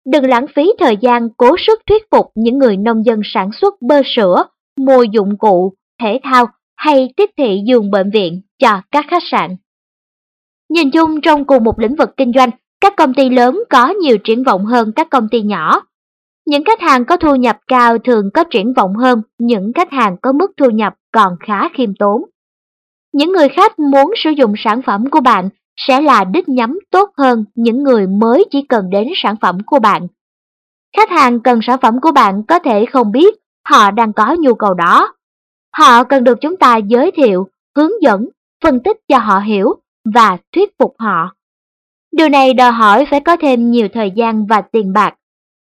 Đừng 0.05 0.25
lãng 0.25 0.45
phí 0.55 0.71
thời 0.79 0.97
gian 0.97 1.29
cố 1.37 1.55
sức 1.67 1.79
thuyết 1.87 2.03
phục 2.11 2.31
những 2.35 2.57
người 2.57 2.77
nông 2.77 3.05
dân 3.05 3.21
sản 3.23 3.49
xuất 3.61 3.81
bơ 3.81 4.01
sữa, 4.15 4.43
mua 4.77 5.03
dụng 5.03 5.37
cụ, 5.37 5.73
thể 6.01 6.19
thao 6.23 6.45
hay 6.75 7.13
tiếp 7.17 7.29
thị 7.37 7.61
giường 7.67 7.91
bệnh 7.91 8.11
viện 8.11 8.41
cho 8.59 8.81
các 8.91 9.05
khách 9.09 9.23
sạn. 9.31 9.55
Nhìn 10.69 10.91
chung 10.91 11.21
trong 11.21 11.45
cùng 11.45 11.63
một 11.63 11.79
lĩnh 11.79 11.95
vực 11.95 12.09
kinh 12.17 12.31
doanh, 12.35 12.49
các 12.81 12.93
công 12.97 13.13
ty 13.13 13.29
lớn 13.29 13.63
có 13.69 13.89
nhiều 13.89 14.17
triển 14.23 14.43
vọng 14.43 14.65
hơn 14.65 14.91
các 14.95 15.09
công 15.09 15.27
ty 15.31 15.41
nhỏ. 15.41 15.81
Những 16.45 16.63
khách 16.63 16.81
hàng 16.81 17.05
có 17.05 17.17
thu 17.17 17.35
nhập 17.35 17.57
cao 17.67 17.97
thường 17.97 18.29
có 18.33 18.43
triển 18.43 18.73
vọng 18.73 18.95
hơn 18.95 19.21
những 19.39 19.71
khách 19.75 19.91
hàng 19.91 20.17
có 20.21 20.31
mức 20.31 20.51
thu 20.57 20.69
nhập 20.69 20.93
còn 21.11 21.35
khá 21.39 21.69
khiêm 21.73 21.95
tốn. 21.99 22.23
Những 23.13 23.31
người 23.31 23.49
khách 23.49 23.79
muốn 23.79 24.13
sử 24.15 24.29
dụng 24.29 24.53
sản 24.57 24.81
phẩm 24.81 25.09
của 25.09 25.21
bạn 25.21 25.49
sẽ 25.77 26.01
là 26.01 26.23
đích 26.23 26.49
nhắm 26.49 26.79
tốt 26.91 27.09
hơn 27.17 27.45
những 27.55 27.83
người 27.83 28.07
mới 28.07 28.45
chỉ 28.51 28.61
cần 28.69 28.89
đến 28.89 29.07
sản 29.15 29.35
phẩm 29.41 29.57
của 29.65 29.79
bạn. 29.79 30.07
Khách 30.97 31.09
hàng 31.09 31.39
cần 31.39 31.59
sản 31.63 31.79
phẩm 31.81 32.01
của 32.01 32.11
bạn 32.11 32.43
có 32.43 32.59
thể 32.59 32.85
không 32.85 33.11
biết 33.11 33.35
họ 33.69 33.91
đang 33.91 34.13
có 34.13 34.35
nhu 34.39 34.55
cầu 34.55 34.73
đó. 34.73 35.13
Họ 35.77 36.03
cần 36.03 36.23
được 36.23 36.37
chúng 36.41 36.57
ta 36.57 36.77
giới 36.77 37.11
thiệu, 37.11 37.47
hướng 37.75 37.91
dẫn, 38.01 38.29
phân 38.63 38.79
tích 38.83 38.97
cho 39.07 39.17
họ 39.17 39.39
hiểu 39.39 39.73
và 40.13 40.37
thuyết 40.55 40.69
phục 40.79 40.95
họ. 40.99 41.35
Điều 42.11 42.29
này 42.29 42.53
đòi 42.53 42.71
hỏi 42.71 43.05
phải 43.09 43.19
có 43.19 43.37
thêm 43.37 43.71
nhiều 43.71 43.87
thời 43.93 44.11
gian 44.11 44.45
và 44.45 44.61
tiền 44.61 44.93
bạc 44.93 45.13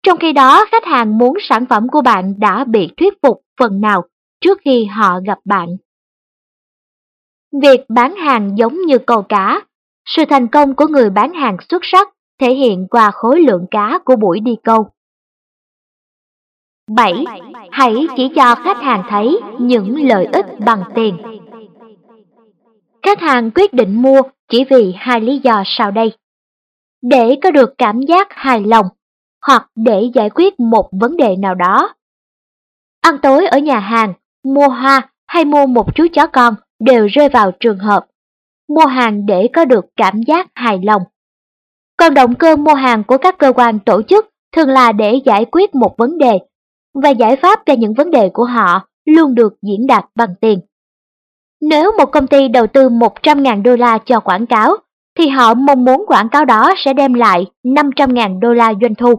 trong 0.07 0.19
khi 0.19 0.33
đó, 0.33 0.65
khách 0.71 0.85
hàng 0.85 1.17
muốn 1.17 1.33
sản 1.49 1.65
phẩm 1.65 1.87
của 1.91 2.01
bạn 2.01 2.33
đã 2.39 2.63
bị 2.63 2.89
thuyết 2.97 3.13
phục 3.21 3.41
phần 3.59 3.81
nào 3.81 4.05
trước 4.41 4.57
khi 4.65 4.85
họ 4.85 5.19
gặp 5.25 5.39
bạn. 5.45 5.67
Việc 7.61 7.85
bán 7.89 8.15
hàng 8.15 8.57
giống 8.57 8.81
như 8.81 8.97
câu 8.97 9.21
cá, 9.21 9.61
sự 10.05 10.23
thành 10.29 10.47
công 10.47 10.75
của 10.75 10.87
người 10.87 11.09
bán 11.09 11.33
hàng 11.33 11.57
xuất 11.69 11.81
sắc 11.83 12.09
thể 12.39 12.53
hiện 12.53 12.87
qua 12.89 13.11
khối 13.11 13.41
lượng 13.41 13.65
cá 13.71 13.99
của 14.05 14.15
buổi 14.15 14.39
đi 14.39 14.55
câu. 14.63 14.89
7. 16.91 17.25
Hãy 17.71 18.07
chỉ 18.17 18.29
cho 18.35 18.55
khách 18.55 18.77
hàng 18.77 19.03
thấy 19.09 19.39
những 19.59 20.07
lợi 20.07 20.25
ích 20.25 20.45
bằng 20.65 20.83
tiền. 20.95 21.17
Khách 23.03 23.19
hàng 23.19 23.51
quyết 23.51 23.73
định 23.73 24.01
mua 24.01 24.21
chỉ 24.49 24.63
vì 24.69 24.93
hai 24.97 25.21
lý 25.21 25.39
do 25.43 25.63
sau 25.65 25.91
đây. 25.91 26.11
Để 27.01 27.39
có 27.43 27.51
được 27.51 27.73
cảm 27.77 28.01
giác 28.01 28.27
hài 28.29 28.63
lòng, 28.63 28.85
hoặc 29.47 29.71
để 29.75 30.09
giải 30.13 30.29
quyết 30.29 30.59
một 30.59 30.89
vấn 30.91 31.17
đề 31.17 31.35
nào 31.35 31.55
đó. 31.55 31.93
Ăn 33.01 33.17
tối 33.21 33.47
ở 33.47 33.57
nhà 33.57 33.79
hàng, 33.79 34.13
mua 34.43 34.67
hoa 34.67 35.09
hay 35.27 35.45
mua 35.45 35.65
một 35.65 35.95
chú 35.95 36.07
chó 36.13 36.27
con 36.27 36.55
đều 36.79 37.07
rơi 37.07 37.29
vào 37.29 37.51
trường 37.59 37.79
hợp 37.79 38.05
mua 38.67 38.85
hàng 38.85 39.25
để 39.25 39.47
có 39.53 39.65
được 39.65 39.85
cảm 39.95 40.21
giác 40.23 40.47
hài 40.55 40.79
lòng. 40.83 41.01
Còn 41.97 42.13
động 42.13 42.35
cơ 42.35 42.55
mua 42.55 42.73
hàng 42.73 43.03
của 43.03 43.17
các 43.17 43.37
cơ 43.37 43.53
quan 43.55 43.79
tổ 43.79 44.01
chức 44.01 44.29
thường 44.55 44.69
là 44.69 44.91
để 44.91 45.21
giải 45.25 45.45
quyết 45.45 45.75
một 45.75 45.95
vấn 45.97 46.17
đề, 46.17 46.39
và 46.93 47.09
giải 47.09 47.35
pháp 47.35 47.59
cho 47.65 47.73
những 47.73 47.93
vấn 47.93 48.11
đề 48.11 48.29
của 48.33 48.43
họ 48.43 48.87
luôn 49.05 49.35
được 49.35 49.53
diễn 49.61 49.87
đạt 49.87 50.05
bằng 50.15 50.35
tiền. 50.41 50.59
Nếu 51.61 51.91
một 51.97 52.05
công 52.05 52.27
ty 52.27 52.47
đầu 52.47 52.67
tư 52.67 52.89
100.000 52.89 53.63
đô 53.63 53.75
la 53.75 53.97
cho 54.05 54.19
quảng 54.19 54.45
cáo, 54.45 54.77
thì 55.17 55.27
họ 55.27 55.53
mong 55.53 55.85
muốn 55.85 56.05
quảng 56.07 56.29
cáo 56.29 56.45
đó 56.45 56.73
sẽ 56.77 56.93
đem 56.93 57.13
lại 57.13 57.45
500.000 57.63 58.39
đô 58.39 58.53
la 58.53 58.73
doanh 58.81 58.95
thu. 58.95 59.15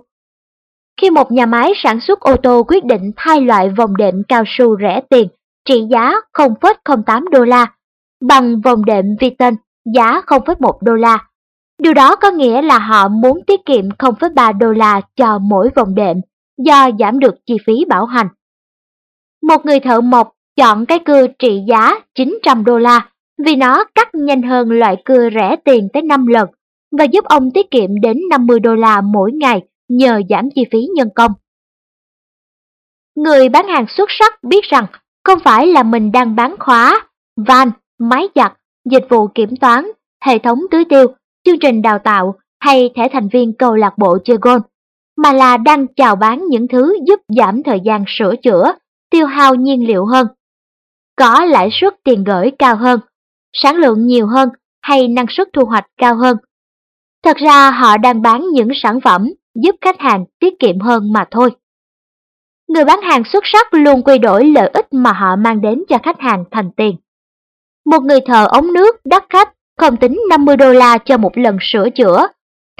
Khi 1.02 1.10
một 1.10 1.32
nhà 1.32 1.46
máy 1.46 1.72
sản 1.76 2.00
xuất 2.00 2.20
ô 2.20 2.36
tô 2.36 2.62
quyết 2.68 2.84
định 2.84 3.12
thay 3.16 3.40
loại 3.40 3.68
vòng 3.68 3.96
đệm 3.96 4.14
cao 4.28 4.42
su 4.46 4.76
rẻ 4.80 5.00
tiền 5.10 5.28
trị 5.64 5.82
giá 5.90 6.14
0,08 6.32 7.28
đô 7.30 7.44
la 7.44 7.66
bằng 8.20 8.60
vòng 8.60 8.84
đệm 8.84 9.04
Viton 9.20 9.54
giá 9.94 10.20
0,1 10.26 10.78
đô 10.80 10.94
la, 10.94 11.28
Điều 11.82 11.94
đó 11.94 12.16
có 12.16 12.30
nghĩa 12.30 12.62
là 12.62 12.78
họ 12.78 13.08
muốn 13.08 13.40
tiết 13.46 13.60
kiệm 13.66 13.88
0,3 13.88 14.58
đô 14.58 14.72
la 14.72 15.00
cho 15.16 15.38
mỗi 15.38 15.68
vòng 15.76 15.94
đệm 15.94 16.16
do 16.64 16.90
giảm 16.98 17.18
được 17.18 17.34
chi 17.46 17.56
phí 17.66 17.84
bảo 17.88 18.06
hành. 18.06 18.28
Một 19.42 19.66
người 19.66 19.80
thợ 19.80 20.00
mộc 20.00 20.32
chọn 20.56 20.86
cái 20.86 20.98
cưa 20.98 21.26
trị 21.38 21.60
giá 21.68 22.00
900 22.14 22.64
đô 22.64 22.78
la 22.78 23.08
vì 23.44 23.56
nó 23.56 23.84
cắt 23.94 24.14
nhanh 24.14 24.42
hơn 24.42 24.70
loại 24.70 24.96
cưa 25.04 25.28
rẻ 25.34 25.56
tiền 25.64 25.88
tới 25.92 26.02
5 26.02 26.26
lần 26.26 26.48
và 26.98 27.04
giúp 27.04 27.24
ông 27.24 27.50
tiết 27.50 27.70
kiệm 27.70 28.00
đến 28.00 28.18
50 28.30 28.60
đô 28.60 28.74
la 28.74 29.00
mỗi 29.00 29.32
ngày 29.32 29.62
nhờ 29.88 30.20
giảm 30.28 30.48
chi 30.54 30.62
phí 30.72 30.78
nhân 30.96 31.08
công. 31.14 31.32
Người 33.14 33.48
bán 33.48 33.68
hàng 33.68 33.86
xuất 33.88 34.08
sắc 34.18 34.42
biết 34.42 34.64
rằng 34.64 34.86
không 35.24 35.38
phải 35.44 35.66
là 35.66 35.82
mình 35.82 36.12
đang 36.12 36.36
bán 36.36 36.54
khóa, 36.58 37.08
van, 37.46 37.70
máy 37.98 38.28
giặt, 38.34 38.52
dịch 38.90 39.04
vụ 39.08 39.28
kiểm 39.28 39.56
toán, 39.56 39.86
hệ 40.24 40.38
thống 40.38 40.60
tưới 40.70 40.84
tiêu, 40.84 41.06
chương 41.44 41.58
trình 41.58 41.82
đào 41.82 41.98
tạo 41.98 42.34
hay 42.60 42.90
thẻ 42.96 43.08
thành 43.12 43.28
viên 43.32 43.52
câu 43.58 43.76
lạc 43.76 43.98
bộ 43.98 44.18
chơi 44.24 44.36
golf, 44.36 44.60
mà 45.16 45.32
là 45.32 45.56
đang 45.56 45.86
chào 45.96 46.16
bán 46.16 46.46
những 46.46 46.68
thứ 46.68 46.96
giúp 47.06 47.20
giảm 47.36 47.62
thời 47.62 47.80
gian 47.84 48.04
sửa 48.18 48.34
chữa, 48.42 48.72
tiêu 49.10 49.26
hao 49.26 49.54
nhiên 49.54 49.86
liệu 49.86 50.06
hơn. 50.06 50.26
Có 51.16 51.44
lãi 51.44 51.68
suất 51.72 51.94
tiền 52.04 52.24
gửi 52.24 52.50
cao 52.58 52.76
hơn, 52.76 53.00
sản 53.52 53.76
lượng 53.76 54.06
nhiều 54.06 54.26
hơn 54.26 54.48
hay 54.82 55.08
năng 55.08 55.26
suất 55.28 55.48
thu 55.52 55.64
hoạch 55.64 55.86
cao 55.96 56.14
hơn. 56.14 56.36
Thật 57.24 57.36
ra 57.36 57.70
họ 57.70 57.96
đang 57.96 58.22
bán 58.22 58.48
những 58.52 58.68
sản 58.74 59.00
phẩm 59.00 59.28
giúp 59.62 59.76
khách 59.80 60.00
hàng 60.00 60.24
tiết 60.40 60.54
kiệm 60.58 60.80
hơn 60.80 61.12
mà 61.12 61.24
thôi. 61.30 61.50
Người 62.68 62.84
bán 62.84 63.00
hàng 63.02 63.22
xuất 63.32 63.44
sắc 63.46 63.74
luôn 63.74 64.02
quy 64.02 64.18
đổi 64.18 64.44
lợi 64.44 64.70
ích 64.74 64.86
mà 64.92 65.12
họ 65.12 65.36
mang 65.36 65.60
đến 65.60 65.84
cho 65.88 65.98
khách 66.02 66.20
hàng 66.20 66.44
thành 66.50 66.70
tiền. 66.76 66.96
Một 67.86 68.02
người 68.02 68.20
thợ 68.26 68.46
ống 68.46 68.72
nước 68.72 68.96
đắt 69.04 69.24
khách 69.30 69.48
không 69.78 69.96
tính 69.96 70.20
50 70.30 70.56
đô 70.56 70.72
la 70.72 70.98
cho 70.98 71.16
một 71.16 71.38
lần 71.38 71.58
sửa 71.60 71.90
chữa. 71.90 72.26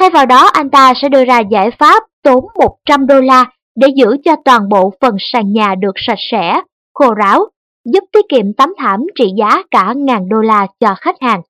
Thay 0.01 0.11
vào 0.11 0.27
đó 0.27 0.47
anh 0.53 0.71
ta 0.71 0.93
sẽ 1.03 1.09
đưa 1.09 1.25
ra 1.25 1.41
giải 1.41 1.71
pháp 1.79 2.03
tốn 2.23 2.45
100 2.59 3.07
đô 3.07 3.21
la 3.21 3.45
để 3.77 3.89
giữ 3.97 4.17
cho 4.25 4.37
toàn 4.45 4.69
bộ 4.69 4.93
phần 5.01 5.17
sàn 5.19 5.53
nhà 5.53 5.75
được 5.75 5.95
sạch 5.97 6.19
sẽ, 6.31 6.61
khô 6.95 7.15
ráo, 7.15 7.47
giúp 7.93 8.05
tiết 8.13 8.25
kiệm 8.29 8.53
tấm 8.53 8.75
thảm 8.79 9.01
trị 9.15 9.31
giá 9.39 9.63
cả 9.71 9.93
ngàn 9.97 10.29
đô 10.29 10.41
la 10.41 10.67
cho 10.81 10.95
khách 11.01 11.17
hàng. 11.21 11.43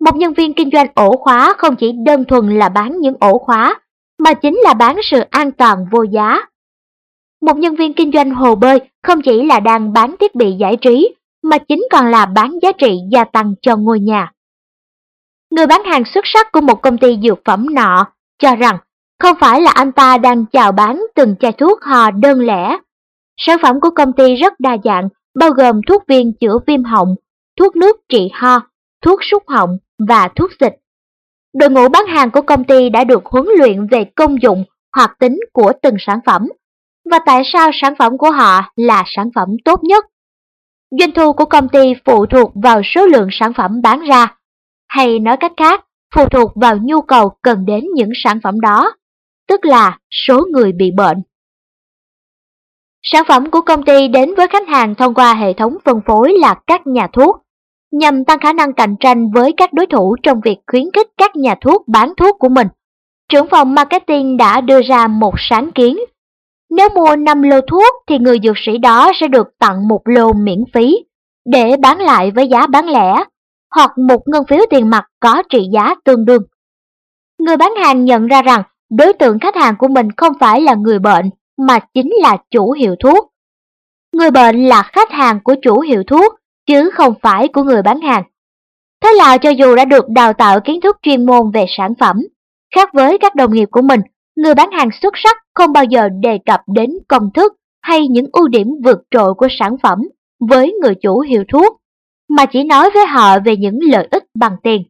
Một 0.00 0.16
nhân 0.16 0.32
viên 0.32 0.54
kinh 0.54 0.70
doanh 0.72 0.86
ổ 0.94 1.16
khóa 1.16 1.54
không 1.58 1.76
chỉ 1.76 1.92
đơn 2.06 2.24
thuần 2.24 2.58
là 2.58 2.68
bán 2.68 3.00
những 3.00 3.14
ổ 3.20 3.38
khóa, 3.38 3.80
mà 4.18 4.34
chính 4.34 4.58
là 4.64 4.74
bán 4.74 4.96
sự 5.02 5.20
an 5.30 5.52
toàn 5.52 5.84
vô 5.90 6.02
giá. 6.02 6.38
Một 7.42 7.56
nhân 7.56 7.76
viên 7.76 7.92
kinh 7.94 8.12
doanh 8.12 8.30
hồ 8.30 8.54
bơi 8.54 8.80
không 9.02 9.22
chỉ 9.22 9.42
là 9.42 9.60
đang 9.60 9.92
bán 9.92 10.16
thiết 10.20 10.34
bị 10.34 10.52
giải 10.52 10.76
trí, 10.76 11.14
mà 11.42 11.58
chính 11.58 11.82
còn 11.90 12.10
là 12.10 12.26
bán 12.26 12.58
giá 12.62 12.72
trị 12.72 12.98
gia 13.12 13.24
tăng 13.24 13.54
cho 13.62 13.76
ngôi 13.76 14.00
nhà. 14.00 14.32
Người 15.50 15.66
bán 15.66 15.84
hàng 15.84 16.02
xuất 16.14 16.24
sắc 16.24 16.52
của 16.52 16.60
một 16.60 16.82
công 16.82 16.98
ty 16.98 17.18
dược 17.22 17.38
phẩm 17.44 17.74
nọ 17.74 18.06
cho 18.38 18.56
rằng 18.56 18.78
không 19.18 19.36
phải 19.40 19.60
là 19.60 19.70
anh 19.70 19.92
ta 19.92 20.18
đang 20.18 20.46
chào 20.46 20.72
bán 20.72 21.02
từng 21.14 21.34
chai 21.40 21.52
thuốc 21.52 21.82
hò 21.82 22.10
đơn 22.10 22.40
lẻ. 22.40 22.78
Sản 23.36 23.58
phẩm 23.62 23.80
của 23.80 23.90
công 23.90 24.12
ty 24.12 24.34
rất 24.34 24.60
đa 24.60 24.76
dạng, 24.84 25.08
bao 25.38 25.50
gồm 25.50 25.80
thuốc 25.88 26.02
viên 26.08 26.32
chữa 26.40 26.58
viêm 26.66 26.84
họng, 26.84 27.14
thuốc 27.58 27.76
nước 27.76 27.96
trị 28.08 28.28
ho, 28.32 28.60
thuốc 29.02 29.20
súc 29.30 29.48
họng 29.48 29.78
và 30.08 30.28
thuốc 30.36 30.50
dịch. 30.60 30.74
Đội 31.58 31.70
ngũ 31.70 31.88
bán 31.88 32.06
hàng 32.06 32.30
của 32.30 32.42
công 32.42 32.64
ty 32.64 32.88
đã 32.88 33.04
được 33.04 33.26
huấn 33.26 33.46
luyện 33.58 33.86
về 33.86 34.04
công 34.04 34.42
dụng 34.42 34.64
hoạt 34.96 35.10
tính 35.18 35.40
của 35.52 35.72
từng 35.82 35.94
sản 35.98 36.18
phẩm 36.26 36.48
và 37.10 37.18
tại 37.26 37.42
sao 37.52 37.70
sản 37.80 37.94
phẩm 37.98 38.18
của 38.18 38.30
họ 38.30 38.72
là 38.76 39.04
sản 39.06 39.30
phẩm 39.34 39.48
tốt 39.64 39.80
nhất. 39.82 40.04
Doanh 40.90 41.12
thu 41.12 41.32
của 41.32 41.44
công 41.44 41.68
ty 41.68 41.94
phụ 42.04 42.26
thuộc 42.26 42.52
vào 42.54 42.82
số 42.84 43.06
lượng 43.06 43.28
sản 43.32 43.52
phẩm 43.52 43.82
bán 43.82 44.00
ra, 44.00 44.36
hay 44.88 45.18
nói 45.18 45.36
cách 45.36 45.52
khác, 45.56 45.84
phụ 46.14 46.28
thuộc 46.28 46.52
vào 46.54 46.76
nhu 46.82 47.00
cầu 47.00 47.30
cần 47.42 47.66
đến 47.66 47.84
những 47.94 48.10
sản 48.24 48.40
phẩm 48.42 48.60
đó, 48.60 48.92
tức 49.48 49.64
là 49.64 49.98
số 50.10 50.46
người 50.52 50.72
bị 50.72 50.90
bệnh. 50.90 51.22
Sản 53.02 53.24
phẩm 53.28 53.50
của 53.50 53.60
công 53.60 53.84
ty 53.84 54.08
đến 54.08 54.34
với 54.34 54.48
khách 54.48 54.68
hàng 54.68 54.94
thông 54.94 55.14
qua 55.14 55.34
hệ 55.34 55.52
thống 55.52 55.76
phân 55.84 56.00
phối 56.06 56.34
là 56.38 56.54
các 56.66 56.86
nhà 56.86 57.08
thuốc, 57.12 57.36
nhằm 57.92 58.24
tăng 58.24 58.38
khả 58.40 58.52
năng 58.52 58.72
cạnh 58.72 58.96
tranh 59.00 59.30
với 59.30 59.54
các 59.56 59.72
đối 59.72 59.86
thủ 59.86 60.16
trong 60.22 60.40
việc 60.44 60.58
khuyến 60.66 60.84
khích 60.94 61.08
các 61.16 61.36
nhà 61.36 61.54
thuốc 61.60 61.88
bán 61.88 62.12
thuốc 62.16 62.36
của 62.38 62.48
mình. 62.48 62.66
Trưởng 63.28 63.46
phòng 63.50 63.74
marketing 63.74 64.36
đã 64.36 64.60
đưa 64.60 64.82
ra 64.82 65.06
một 65.06 65.34
sáng 65.36 65.72
kiến. 65.72 65.98
Nếu 66.70 66.88
mua 66.94 67.16
5 67.16 67.42
lô 67.42 67.60
thuốc 67.60 67.94
thì 68.08 68.18
người 68.18 68.38
dược 68.42 68.56
sĩ 68.66 68.78
đó 68.78 69.12
sẽ 69.20 69.28
được 69.28 69.48
tặng 69.58 69.88
một 69.88 70.00
lô 70.04 70.32
miễn 70.32 70.64
phí 70.74 70.96
để 71.44 71.76
bán 71.76 71.98
lại 71.98 72.30
với 72.30 72.48
giá 72.48 72.66
bán 72.66 72.86
lẻ 72.86 73.24
hoặc 73.74 73.98
một 73.98 74.22
ngân 74.26 74.44
phiếu 74.48 74.60
tiền 74.70 74.90
mặt 74.90 75.04
có 75.20 75.42
trị 75.50 75.68
giá 75.72 75.94
tương 76.04 76.24
đương. 76.24 76.42
Người 77.38 77.56
bán 77.56 77.72
hàng 77.84 78.04
nhận 78.04 78.26
ra 78.26 78.42
rằng 78.42 78.62
đối 78.90 79.12
tượng 79.12 79.38
khách 79.38 79.56
hàng 79.56 79.74
của 79.78 79.88
mình 79.88 80.08
không 80.16 80.32
phải 80.40 80.60
là 80.60 80.74
người 80.74 80.98
bệnh 80.98 81.30
mà 81.58 81.78
chính 81.94 82.10
là 82.22 82.36
chủ 82.50 82.72
hiệu 82.72 82.94
thuốc. 83.00 83.32
Người 84.12 84.30
bệnh 84.30 84.64
là 84.64 84.82
khách 84.82 85.10
hàng 85.10 85.40
của 85.44 85.54
chủ 85.62 85.80
hiệu 85.80 86.02
thuốc 86.06 86.34
chứ 86.68 86.90
không 86.90 87.14
phải 87.22 87.48
của 87.48 87.62
người 87.62 87.82
bán 87.82 88.00
hàng. 88.00 88.22
Thế 89.02 89.12
là 89.16 89.38
cho 89.38 89.50
dù 89.50 89.76
đã 89.76 89.84
được 89.84 90.08
đào 90.08 90.32
tạo 90.32 90.60
kiến 90.60 90.80
thức 90.80 90.96
chuyên 91.02 91.26
môn 91.26 91.50
về 91.54 91.64
sản 91.68 91.94
phẩm, 92.00 92.16
khác 92.74 92.88
với 92.94 93.18
các 93.18 93.34
đồng 93.34 93.54
nghiệp 93.54 93.68
của 93.70 93.82
mình, 93.82 94.00
người 94.36 94.54
bán 94.54 94.70
hàng 94.70 94.88
xuất 95.02 95.14
sắc 95.16 95.36
không 95.54 95.72
bao 95.72 95.84
giờ 95.84 96.08
đề 96.22 96.38
cập 96.46 96.60
đến 96.66 96.90
công 97.08 97.30
thức 97.34 97.52
hay 97.82 98.08
những 98.08 98.26
ưu 98.32 98.48
điểm 98.48 98.68
vượt 98.84 98.98
trội 99.10 99.34
của 99.34 99.48
sản 99.58 99.76
phẩm 99.82 99.98
với 100.48 100.74
người 100.82 100.94
chủ 100.94 101.20
hiệu 101.20 101.44
thuốc, 101.52 101.76
mà 102.28 102.46
chỉ 102.46 102.64
nói 102.64 102.90
với 102.94 103.06
họ 103.06 103.38
về 103.38 103.56
những 103.56 103.78
lợi 103.82 104.08
ích 104.10 104.24
bằng 104.34 104.56
tiền. 104.62 104.82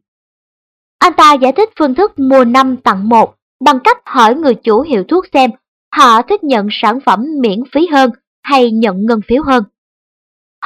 Anh 0.99 1.13
ta 1.13 1.33
giải 1.33 1.51
thích 1.51 1.69
phương 1.79 1.95
thức 1.95 2.19
mua 2.19 2.45
năm 2.45 2.77
tặng 2.77 3.09
một 3.09 3.35
bằng 3.65 3.79
cách 3.83 3.97
hỏi 4.05 4.35
người 4.35 4.55
chủ 4.55 4.81
hiệu 4.81 5.03
thuốc 5.03 5.25
xem 5.33 5.51
họ 5.95 6.21
thích 6.21 6.43
nhận 6.43 6.67
sản 6.71 6.99
phẩm 7.05 7.25
miễn 7.41 7.59
phí 7.73 7.87
hơn 7.87 8.09
hay 8.43 8.71
nhận 8.71 9.05
ngân 9.05 9.19
phiếu 9.27 9.43
hơn. 9.43 9.63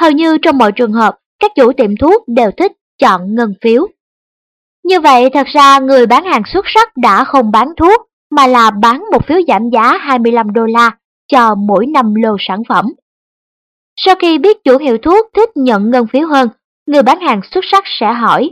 Hầu 0.00 0.10
như 0.10 0.38
trong 0.38 0.58
mọi 0.58 0.72
trường 0.72 0.92
hợp, 0.92 1.18
các 1.38 1.52
chủ 1.56 1.72
tiệm 1.72 1.96
thuốc 1.96 2.28
đều 2.28 2.50
thích 2.50 2.72
chọn 2.98 3.34
ngân 3.34 3.54
phiếu. 3.62 3.86
Như 4.84 5.00
vậy 5.00 5.30
thật 5.34 5.46
ra 5.46 5.78
người 5.78 6.06
bán 6.06 6.24
hàng 6.24 6.42
xuất 6.52 6.64
sắc 6.74 6.96
đã 6.96 7.24
không 7.24 7.50
bán 7.50 7.68
thuốc 7.76 8.08
mà 8.30 8.46
là 8.46 8.70
bán 8.70 9.04
một 9.12 9.26
phiếu 9.26 9.38
giảm 9.48 9.70
giá 9.70 9.98
25 9.98 10.52
đô 10.52 10.66
la 10.66 10.90
cho 11.28 11.54
mỗi 11.54 11.86
năm 11.86 12.14
lô 12.14 12.36
sản 12.38 12.62
phẩm. 12.68 12.94
Sau 13.96 14.14
khi 14.20 14.38
biết 14.38 14.64
chủ 14.64 14.78
hiệu 14.78 14.98
thuốc 14.98 15.26
thích 15.34 15.50
nhận 15.54 15.90
ngân 15.90 16.06
phiếu 16.06 16.26
hơn, 16.28 16.48
người 16.86 17.02
bán 17.02 17.20
hàng 17.20 17.40
xuất 17.50 17.64
sắc 17.70 17.84
sẽ 17.86 18.12
hỏi 18.12 18.50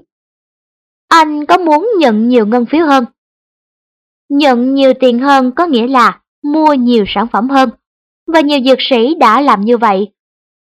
Anh 1.08 1.46
có 1.46 1.58
muốn 1.58 1.90
nhận 1.98 2.28
nhiều 2.28 2.46
ngân 2.46 2.66
phiếu 2.66 2.86
hơn? 2.86 3.04
Nhận 4.28 4.74
nhiều 4.74 4.92
tiền 5.00 5.18
hơn 5.18 5.52
có 5.52 5.66
nghĩa 5.66 5.86
là 5.86 6.20
mua 6.42 6.74
nhiều 6.74 7.04
sản 7.08 7.26
phẩm 7.32 7.48
hơn. 7.48 7.70
Và 8.26 8.40
nhiều 8.40 8.60
dược 8.66 8.78
sĩ 8.90 9.14
đã 9.14 9.40
làm 9.40 9.60
như 9.60 9.78
vậy. 9.78 10.12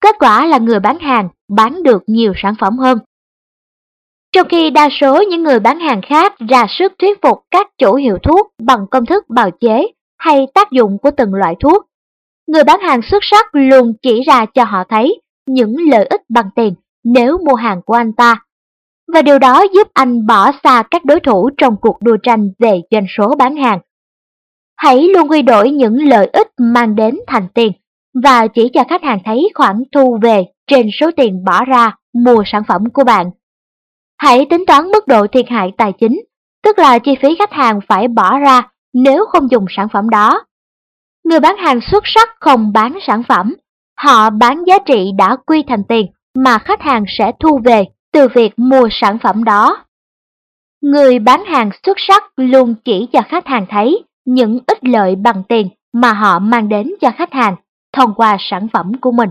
Kết 0.01 0.17
quả 0.19 0.47
là 0.47 0.59
người 0.59 0.81
bán 0.81 0.99
hàng 0.99 1.29
bán 1.49 1.83
được 1.83 2.03
nhiều 2.07 2.33
sản 2.37 2.55
phẩm 2.61 2.79
hơn. 2.79 2.99
Trong 4.33 4.49
khi 4.49 4.71
đa 4.71 4.89
số 5.01 5.23
những 5.23 5.43
người 5.43 5.61
bán 5.61 5.81
hàng 5.81 6.01
khác 6.03 6.35
ra 6.49 6.67
sức 6.79 6.93
thuyết 6.99 7.23
phục 7.23 7.39
các 7.51 7.67
chủ 7.79 7.95
hiệu 7.95 8.19
thuốc 8.19 8.53
bằng 8.59 8.87
công 8.91 9.07
thức 9.07 9.25
bào 9.29 9.51
chế 9.51 9.87
hay 10.19 10.47
tác 10.55 10.71
dụng 10.71 10.99
của 10.99 11.11
từng 11.11 11.35
loại 11.35 11.55
thuốc, 11.61 11.87
người 12.47 12.65
bán 12.65 12.81
hàng 12.81 13.01
xuất 13.11 13.19
sắc 13.23 13.47
luôn 13.53 13.93
chỉ 14.03 14.23
ra 14.23 14.47
cho 14.47 14.65
họ 14.65 14.85
thấy 14.89 15.21
những 15.47 15.77
lợi 15.91 16.05
ích 16.05 16.23
bằng 16.29 16.51
tiền 16.57 16.75
nếu 17.05 17.39
mua 17.39 17.55
hàng 17.55 17.83
của 17.83 17.95
anh 17.95 18.13
ta. 18.13 18.37
Và 19.13 19.23
điều 19.23 19.39
đó 19.39 19.65
giúp 19.75 19.89
anh 19.93 20.27
bỏ 20.27 20.51
xa 20.65 20.83
các 20.91 21.05
đối 21.05 21.21
thủ 21.21 21.51
trong 21.57 21.77
cuộc 21.81 22.03
đua 22.03 22.17
tranh 22.23 22.51
về 22.59 22.81
doanh 22.91 23.07
số 23.17 23.35
bán 23.39 23.57
hàng. 23.57 23.79
Hãy 24.77 25.09
luôn 25.09 25.31
quy 25.31 25.43
đổi 25.43 25.71
những 25.71 26.09
lợi 26.09 26.27
ích 26.33 26.49
mang 26.59 26.97
đến 26.97 27.19
thành 27.27 27.49
tiền 27.55 27.73
và 28.24 28.46
chỉ 28.46 28.68
cho 28.74 28.85
khách 28.88 29.02
hàng 29.02 29.18
thấy 29.24 29.48
khoản 29.54 29.83
thu 29.92 30.18
về 30.22 30.44
trên 30.66 30.88
số 31.00 31.11
tiền 31.16 31.44
bỏ 31.44 31.64
ra 31.64 31.96
mua 32.24 32.42
sản 32.46 32.62
phẩm 32.68 32.90
của 32.92 33.04
bạn. 33.04 33.31
Hãy 34.18 34.46
tính 34.50 34.64
toán 34.66 34.90
mức 34.90 35.07
độ 35.07 35.26
thiệt 35.26 35.48
hại 35.48 35.72
tài 35.78 35.92
chính, 35.92 36.20
tức 36.62 36.78
là 36.78 36.98
chi 36.98 37.14
phí 37.22 37.37
khách 37.38 37.52
hàng 37.52 37.81
phải 37.88 38.09
bỏ 38.09 38.38
ra 38.38 38.62
nếu 38.94 39.26
không 39.26 39.50
dùng 39.50 39.64
sản 39.76 39.88
phẩm 39.92 40.11
đó. 40.11 40.44
Người 41.24 41.40
bán 41.40 41.57
hàng 41.57 41.81
xuất 41.81 42.04
sắc 42.07 42.28
không 42.40 42.72
bán 42.72 42.98
sản 43.07 43.22
phẩm, 43.28 43.54
họ 44.00 44.31
bán 44.31 44.64
giá 44.66 44.78
trị 44.78 45.11
đã 45.18 45.37
quy 45.46 45.62
thành 45.68 45.85
tiền 45.88 46.07
mà 46.35 46.59
khách 46.59 46.83
hàng 46.83 47.04
sẽ 47.18 47.33
thu 47.40 47.61
về 47.64 47.85
từ 48.12 48.28
việc 48.35 48.52
mua 48.57 48.88
sản 48.90 49.18
phẩm 49.18 49.44
đó. 49.44 49.85
Người 50.83 51.18
bán 51.18 51.44
hàng 51.44 51.70
xuất 51.87 51.96
sắc 52.00 52.24
luôn 52.37 52.74
chỉ 52.85 53.09
cho 53.12 53.20
khách 53.28 53.46
hàng 53.46 53.66
thấy 53.70 54.02
những 54.24 54.59
ích 54.66 54.85
lợi 54.85 55.16
bằng 55.16 55.42
tiền 55.48 55.68
mà 55.92 56.12
họ 56.12 56.38
mang 56.38 56.68
đến 56.68 56.94
cho 57.00 57.11
khách 57.11 57.33
hàng 57.33 57.57
thông 57.99 58.15
qua 58.15 58.37
sản 58.41 58.69
phẩm 58.73 58.93
của 59.01 59.13
mình. 59.13 59.31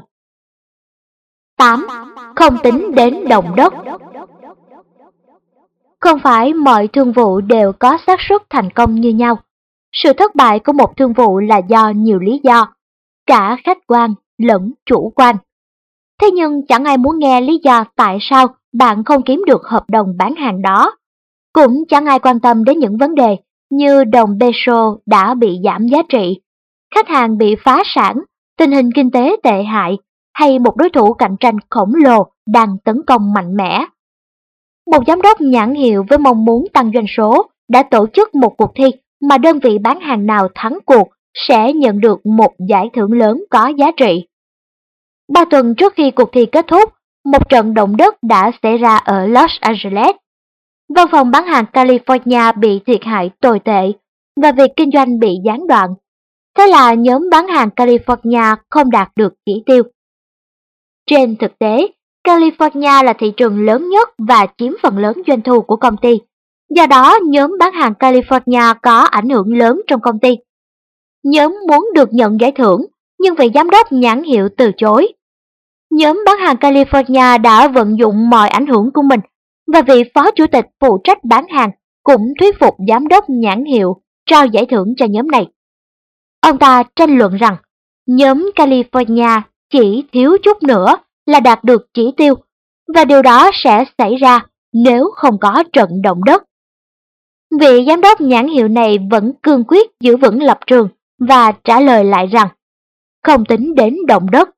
8. 1.57 1.87
Không 2.35 2.57
tính 2.63 2.95
đến 2.95 3.27
động 3.29 3.55
đất 3.55 3.73
Không 5.99 6.19
phải 6.19 6.53
mọi 6.53 6.87
thương 6.87 7.11
vụ 7.11 7.41
đều 7.41 7.71
có 7.79 7.97
xác 8.07 8.19
suất 8.29 8.41
thành 8.49 8.69
công 8.69 8.95
như 8.95 9.09
nhau. 9.09 9.39
Sự 9.91 10.13
thất 10.13 10.35
bại 10.35 10.59
của 10.59 10.73
một 10.73 10.97
thương 10.97 11.13
vụ 11.13 11.39
là 11.39 11.57
do 11.57 11.89
nhiều 11.89 12.19
lý 12.19 12.41
do, 12.43 12.73
cả 13.25 13.57
khách 13.63 13.77
quan 13.87 14.13
lẫn 14.37 14.73
chủ 14.85 15.11
quan. 15.15 15.35
Thế 16.21 16.31
nhưng 16.31 16.67
chẳng 16.67 16.83
ai 16.85 16.97
muốn 16.97 17.19
nghe 17.19 17.41
lý 17.41 17.59
do 17.63 17.83
tại 17.95 18.17
sao 18.21 18.47
bạn 18.73 19.03
không 19.03 19.21
kiếm 19.21 19.43
được 19.47 19.61
hợp 19.65 19.83
đồng 19.89 20.17
bán 20.17 20.35
hàng 20.35 20.61
đó. 20.61 20.95
Cũng 21.53 21.83
chẳng 21.89 22.05
ai 22.05 22.19
quan 22.19 22.39
tâm 22.39 22.63
đến 22.63 22.79
những 22.79 22.97
vấn 22.97 23.15
đề 23.15 23.35
như 23.69 24.03
đồng 24.03 24.37
peso 24.39 24.97
đã 25.05 25.33
bị 25.33 25.59
giảm 25.63 25.87
giá 25.87 25.97
trị, 26.09 26.39
khách 26.95 27.07
hàng 27.07 27.37
bị 27.37 27.55
phá 27.63 27.83
sản, 27.85 28.21
tình 28.57 28.71
hình 28.71 28.91
kinh 28.95 29.11
tế 29.11 29.35
tệ 29.43 29.63
hại 29.63 29.97
hay 30.33 30.59
một 30.59 30.75
đối 30.75 30.89
thủ 30.89 31.13
cạnh 31.13 31.35
tranh 31.39 31.55
khổng 31.69 31.91
lồ 31.95 32.27
đang 32.47 32.77
tấn 32.85 33.01
công 33.07 33.33
mạnh 33.33 33.55
mẽ. 33.55 33.85
Một 34.91 35.03
giám 35.07 35.21
đốc 35.21 35.41
nhãn 35.41 35.73
hiệu 35.75 36.05
với 36.09 36.17
mong 36.17 36.45
muốn 36.45 36.67
tăng 36.73 36.91
doanh 36.93 37.05
số 37.17 37.49
đã 37.69 37.83
tổ 37.83 38.07
chức 38.13 38.35
một 38.35 38.53
cuộc 38.57 38.71
thi 38.75 38.85
mà 39.21 39.37
đơn 39.37 39.59
vị 39.59 39.77
bán 39.77 39.99
hàng 39.99 40.25
nào 40.25 40.47
thắng 40.55 40.77
cuộc 40.85 41.09
sẽ 41.33 41.73
nhận 41.73 41.99
được 41.99 42.25
một 42.25 42.53
giải 42.69 42.89
thưởng 42.93 43.11
lớn 43.11 43.43
có 43.49 43.67
giá 43.67 43.91
trị. 43.97 44.27
Ba 45.33 45.45
tuần 45.45 45.75
trước 45.75 45.93
khi 45.95 46.11
cuộc 46.11 46.29
thi 46.31 46.45
kết 46.45 46.65
thúc, 46.67 46.93
một 47.25 47.49
trận 47.49 47.73
động 47.73 47.97
đất 47.97 48.15
đã 48.23 48.51
xảy 48.63 48.77
ra 48.77 48.97
ở 48.97 49.27
Los 49.27 49.51
Angeles. 49.59 50.15
Văn 50.95 51.07
phòng 51.11 51.31
bán 51.31 51.45
hàng 51.45 51.65
California 51.73 52.59
bị 52.59 52.79
thiệt 52.85 53.03
hại 53.03 53.29
tồi 53.39 53.59
tệ 53.59 53.91
và 54.41 54.51
việc 54.51 54.71
kinh 54.75 54.91
doanh 54.91 55.19
bị 55.19 55.29
gián 55.45 55.67
đoạn. 55.67 55.89
Thế 56.57 56.67
là 56.67 56.93
nhóm 56.93 57.29
bán 57.31 57.47
hàng 57.47 57.69
California 57.75 58.55
không 58.69 58.91
đạt 58.91 59.11
được 59.15 59.33
chỉ 59.45 59.63
tiêu. 59.65 59.83
Trên 61.09 61.35
thực 61.35 61.59
tế, 61.59 61.87
California 62.23 63.03
là 63.03 63.13
thị 63.13 63.33
trường 63.37 63.65
lớn 63.65 63.89
nhất 63.89 64.09
và 64.17 64.47
chiếm 64.57 64.73
phần 64.83 64.97
lớn 64.97 65.21
doanh 65.27 65.41
thu 65.41 65.61
của 65.61 65.75
công 65.75 65.97
ty. 65.97 66.19
Do 66.69 66.85
đó, 66.87 67.19
nhóm 67.25 67.57
bán 67.59 67.73
hàng 67.73 67.93
California 67.99 68.75
có 68.81 68.99
ảnh 68.99 69.29
hưởng 69.29 69.57
lớn 69.57 69.81
trong 69.87 70.01
công 70.01 70.19
ty. 70.19 70.37
Nhóm 71.23 71.55
muốn 71.69 71.89
được 71.95 72.13
nhận 72.13 72.39
giải 72.41 72.51
thưởng, 72.51 72.85
nhưng 73.19 73.35
vị 73.35 73.49
giám 73.53 73.69
đốc 73.69 73.91
nhãn 73.91 74.23
hiệu 74.23 74.49
từ 74.57 74.71
chối. 74.77 75.07
Nhóm 75.91 76.23
bán 76.25 76.37
hàng 76.37 76.55
California 76.55 77.41
đã 77.41 77.67
vận 77.67 77.97
dụng 77.99 78.29
mọi 78.29 78.49
ảnh 78.49 78.67
hưởng 78.67 78.91
của 78.93 79.01
mình 79.01 79.19
và 79.73 79.81
vị 79.81 80.03
phó 80.13 80.31
chủ 80.31 80.47
tịch 80.47 80.65
phụ 80.79 80.97
trách 81.03 81.23
bán 81.23 81.45
hàng 81.47 81.71
cũng 82.03 82.33
thuyết 82.39 82.59
phục 82.59 82.75
giám 82.87 83.07
đốc 83.07 83.25
nhãn 83.27 83.65
hiệu 83.65 84.01
trao 84.25 84.45
giải 84.45 84.65
thưởng 84.65 84.93
cho 84.97 85.05
nhóm 85.05 85.31
này. 85.31 85.47
Ông 86.41 86.57
ta 86.59 86.83
tranh 86.95 87.17
luận 87.17 87.35
rằng 87.35 87.55
nhóm 88.05 88.51
California 88.55 89.41
chỉ 89.69 90.03
thiếu 90.11 90.37
chút 90.43 90.63
nữa 90.63 90.95
là 91.25 91.39
đạt 91.39 91.63
được 91.63 91.87
chỉ 91.93 92.11
tiêu 92.17 92.35
và 92.95 93.05
điều 93.05 93.21
đó 93.21 93.51
sẽ 93.53 93.85
xảy 93.97 94.15
ra 94.15 94.45
nếu 94.73 95.09
không 95.15 95.37
có 95.41 95.63
trận 95.73 96.01
động 96.03 96.23
đất. 96.23 96.43
Vị 97.59 97.85
giám 97.87 98.01
đốc 98.01 98.21
nhãn 98.21 98.47
hiệu 98.47 98.67
này 98.67 98.97
vẫn 99.11 99.33
cương 99.43 99.63
quyết 99.67 99.87
giữ 99.99 100.17
vững 100.17 100.43
lập 100.43 100.59
trường 100.67 100.89
và 101.19 101.51
trả 101.51 101.79
lời 101.79 102.03
lại 102.03 102.27
rằng 102.27 102.47
không 103.23 103.45
tính 103.45 103.75
đến 103.75 103.95
động 104.07 104.31
đất. 104.31 104.49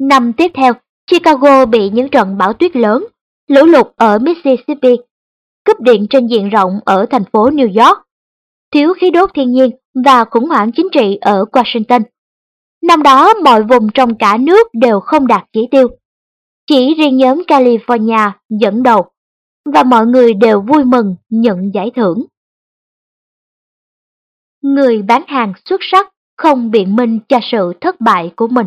Năm 0.00 0.32
tiếp 0.32 0.50
theo, 0.54 0.72
Chicago 1.10 1.66
bị 1.66 1.90
những 1.90 2.08
trận 2.08 2.38
bão 2.38 2.52
tuyết 2.52 2.76
lớn, 2.76 3.04
lũ 3.48 3.64
lụt 3.64 3.86
ở 3.96 4.18
Mississippi, 4.18 4.96
cúp 5.64 5.80
điện 5.80 6.06
trên 6.10 6.26
diện 6.26 6.48
rộng 6.48 6.80
ở 6.84 7.06
thành 7.10 7.24
phố 7.32 7.50
New 7.50 7.84
York, 7.84 8.06
thiếu 8.72 8.94
khí 8.94 9.10
đốt 9.10 9.30
thiên 9.34 9.52
nhiên 9.52 9.70
và 10.04 10.24
khủng 10.24 10.48
hoảng 10.48 10.72
chính 10.72 10.88
trị 10.92 11.18
ở 11.20 11.44
Washington. 11.52 12.02
Năm 12.82 13.02
đó, 13.02 13.34
mọi 13.44 13.62
vùng 13.62 13.88
trong 13.94 14.18
cả 14.18 14.36
nước 14.40 14.66
đều 14.72 15.00
không 15.00 15.26
đạt 15.26 15.44
chỉ 15.52 15.68
tiêu. 15.70 15.88
Chỉ 16.66 16.94
riêng 16.94 17.16
nhóm 17.16 17.42
California 17.48 18.30
dẫn 18.60 18.82
đầu 18.82 19.04
và 19.64 19.82
mọi 19.82 20.06
người 20.06 20.34
đều 20.34 20.60
vui 20.60 20.84
mừng 20.84 21.16
nhận 21.30 21.74
giải 21.74 21.90
thưởng. 21.96 22.24
Người 24.62 25.02
bán 25.02 25.22
hàng 25.26 25.52
xuất 25.64 25.80
sắc 25.92 26.08
không 26.36 26.70
biện 26.70 26.96
minh 26.96 27.18
cho 27.28 27.38
sự 27.42 27.72
thất 27.80 28.00
bại 28.00 28.32
của 28.36 28.48
mình. 28.48 28.66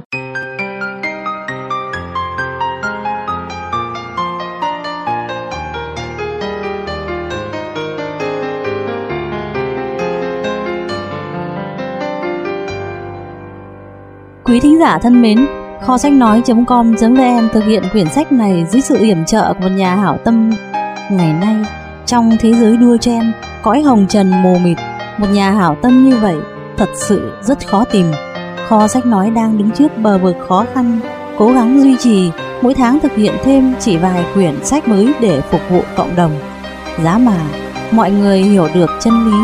Quý 14.56 14.60
thính 14.60 14.80
giả 14.80 15.00
thân 15.00 15.22
mến, 15.22 15.48
kho 15.82 15.98
sách 15.98 16.14
nói.com.vn 16.14 17.50
thực 17.54 17.64
hiện 17.64 17.84
quyển 17.92 18.10
sách 18.10 18.32
này 18.32 18.66
dưới 18.70 18.82
sự 18.82 18.98
yểm 18.98 19.26
trợ 19.26 19.54
của 19.54 19.60
một 19.60 19.70
nhà 19.76 19.96
hảo 19.96 20.18
tâm. 20.24 20.52
Ngày 21.12 21.34
nay, 21.34 21.56
trong 22.06 22.38
thế 22.40 22.54
giới 22.54 22.78
đua 22.78 22.98
chen, 22.98 23.32
cõi 23.62 23.82
hồng 23.82 24.06
trần 24.10 24.32
mồ 24.44 24.58
mịt, 24.58 24.78
một 25.18 25.28
nhà 25.32 25.52
hảo 25.52 25.78
tâm 25.82 26.10
như 26.10 26.18
vậy 26.18 26.36
thật 26.78 26.90
sự 26.96 27.32
rất 27.42 27.68
khó 27.68 27.84
tìm. 27.92 28.06
Kho 28.68 28.88
sách 28.88 29.06
nói 29.06 29.30
đang 29.30 29.58
đứng 29.58 29.72
trước 29.72 29.98
bờ 29.98 30.18
vực 30.18 30.36
khó 30.48 30.66
khăn, 30.74 31.00
cố 31.38 31.48
gắng 31.48 31.82
duy 31.82 31.96
trì, 31.98 32.32
mỗi 32.62 32.74
tháng 32.74 33.00
thực 33.00 33.16
hiện 33.16 33.34
thêm 33.44 33.74
chỉ 33.80 33.98
vài 33.98 34.26
quyển 34.34 34.66
sách 34.66 34.88
mới 34.88 35.14
để 35.22 35.42
phục 35.52 35.62
vụ 35.70 35.82
cộng 35.96 36.16
đồng. 36.16 36.32
Giá 37.04 37.18
mà, 37.18 37.38
mọi 37.92 38.12
người 38.12 38.42
hiểu 38.42 38.68
được 38.74 38.90
chân 39.00 39.26
lý, 39.26 39.38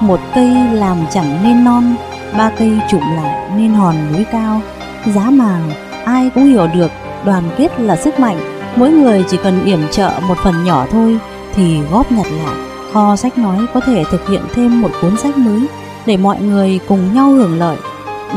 một 0.00 0.20
cây 0.34 0.50
làm 0.72 0.96
chẳng 1.10 1.42
nên 1.42 1.64
non, 1.64 1.96
ba 2.38 2.50
cây 2.58 2.72
trụm 2.90 3.00
lại 3.00 3.50
nên 3.56 3.74
hòn 3.74 4.12
núi 4.12 4.24
cao. 4.32 4.60
Giá 5.06 5.30
màng, 5.30 5.70
ai 6.04 6.30
cũng 6.34 6.44
hiểu 6.44 6.66
được, 6.74 6.90
đoàn 7.24 7.44
kết 7.58 7.80
là 7.80 7.96
sức 7.96 8.20
mạnh. 8.20 8.36
Mỗi 8.76 8.90
người 8.90 9.24
chỉ 9.28 9.36
cần 9.42 9.64
yểm 9.64 9.80
trợ 9.90 10.10
một 10.28 10.38
phần 10.44 10.64
nhỏ 10.64 10.86
thôi 10.90 11.18
thì 11.54 11.80
góp 11.92 12.12
nhặt 12.12 12.26
lại. 12.26 12.56
Kho 12.92 13.16
sách 13.16 13.38
nói 13.38 13.66
có 13.74 13.80
thể 13.80 14.04
thực 14.10 14.28
hiện 14.28 14.42
thêm 14.54 14.82
một 14.82 14.90
cuốn 15.02 15.16
sách 15.16 15.38
mới 15.38 15.66
để 16.06 16.16
mọi 16.16 16.40
người 16.40 16.80
cùng 16.88 17.14
nhau 17.14 17.30
hưởng 17.30 17.58
lợi. 17.58 17.76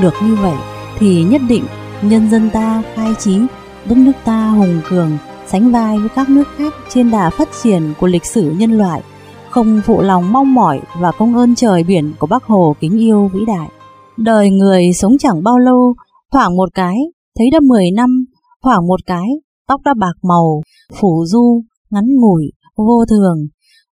Được 0.02 0.14
như 0.24 0.36
vậy 0.36 0.56
thì 1.00 1.24
nhất 1.24 1.42
định 1.50 1.64
nhân 2.02 2.30
dân 2.32 2.50
ta 2.50 2.82
khai 2.96 3.14
trí, 3.20 3.40
đất 3.86 3.98
nước 3.98 4.12
ta 4.26 4.48
hùng 4.48 4.82
cường, 4.90 5.18
sánh 5.48 5.72
vai 5.72 6.00
với 6.00 6.10
các 6.10 6.30
nước 6.30 6.44
khác 6.58 6.74
trên 6.90 7.12
đà 7.12 7.30
phát 7.30 7.50
triển 7.64 7.94
của 8.00 8.08
lịch 8.08 8.26
sử 8.26 8.52
nhân 8.58 8.78
loại. 8.78 9.02
Không 9.50 9.82
phụ 9.86 10.02
lòng 10.02 10.34
mong 10.34 10.54
mỏi 10.54 10.80
và 11.00 11.12
công 11.12 11.38
ơn 11.38 11.56
trời 11.56 11.84
biển 11.84 12.14
của 12.20 12.28
bác 12.28 12.44
Hồ 12.44 12.76
kính 12.80 13.00
yêu 13.00 13.32
vĩ 13.34 13.46
đại. 13.48 13.68
Đời 14.24 14.50
người 14.50 14.94
sống 14.94 15.18
chẳng 15.18 15.44
bao 15.44 15.58
lâu, 15.58 15.96
thoảng 16.32 16.56
một 16.56 16.70
cái, 16.74 16.96
thấy 17.38 17.50
đã 17.52 17.60
10 17.60 17.92
năm, 17.92 18.26
thoảng 18.64 18.88
một 18.88 19.00
cái, 19.06 19.28
tóc 19.68 19.82
đã 19.86 19.94
bạc 19.94 20.14
màu, 20.22 20.62
phủ 21.00 21.26
du, 21.26 21.64
ngắn 21.90 22.06
ngủi, 22.16 22.52
vô 22.78 23.06
thường. 23.10 23.48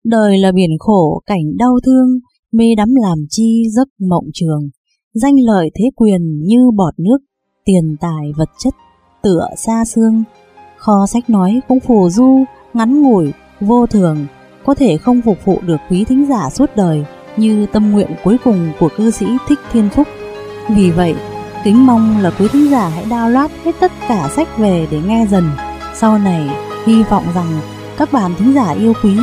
Đời 0.04 0.38
là 0.38 0.52
biển 0.52 0.70
khổ, 0.78 1.20
cảnh 1.26 1.56
đau 1.58 1.78
thương, 1.84 2.08
mê 2.52 2.74
đắm 2.74 2.88
làm 2.94 3.18
chi 3.30 3.64
giấc 3.70 3.88
mộng 4.08 4.24
trường. 4.34 4.68
Danh 5.14 5.34
lợi 5.46 5.70
thế 5.74 5.84
quyền 5.96 6.42
như 6.42 6.70
bọt 6.76 6.94
nước, 6.98 7.18
tiền 7.64 7.96
tài 8.00 8.32
vật 8.36 8.48
chất, 8.58 8.74
tựa 9.22 9.48
xa 9.56 9.84
xương. 9.84 10.24
Kho 10.76 11.06
sách 11.06 11.30
nói 11.30 11.60
cũng 11.68 11.80
phù 11.80 12.08
du, 12.10 12.44
ngắn 12.74 13.02
ngủi, 13.02 13.32
vô 13.60 13.86
thường, 13.86 14.26
có 14.64 14.74
thể 14.74 14.96
không 14.96 15.20
phục 15.24 15.44
vụ 15.44 15.58
được 15.66 15.80
quý 15.90 16.04
thính 16.04 16.26
giả 16.28 16.50
suốt 16.50 16.70
đời, 16.76 17.04
như 17.36 17.66
tâm 17.66 17.90
nguyện 17.90 18.10
cuối 18.24 18.36
cùng 18.44 18.72
của 18.78 18.88
cư 18.96 19.10
sĩ 19.10 19.26
Thích 19.48 19.58
Thiên 19.72 19.88
Phúc. 19.90 20.08
Vì 20.68 20.90
vậy, 20.90 21.14
kính 21.64 21.86
mong 21.86 22.18
là 22.22 22.30
quý 22.30 22.48
thính 22.48 22.70
giả 22.70 22.88
hãy 22.88 23.04
download 23.04 23.48
hết 23.64 23.72
tất 23.80 23.92
cả 24.08 24.28
sách 24.36 24.58
về 24.58 24.86
để 24.90 25.00
nghe 25.06 25.26
dần. 25.30 25.50
Sau 25.94 26.18
này, 26.18 26.50
hy 26.86 27.02
vọng 27.02 27.24
rằng 27.34 27.60
các 27.98 28.12
bạn 28.12 28.34
thính 28.38 28.52
giả 28.54 28.70
yêu 28.70 28.92
quý 29.02 29.16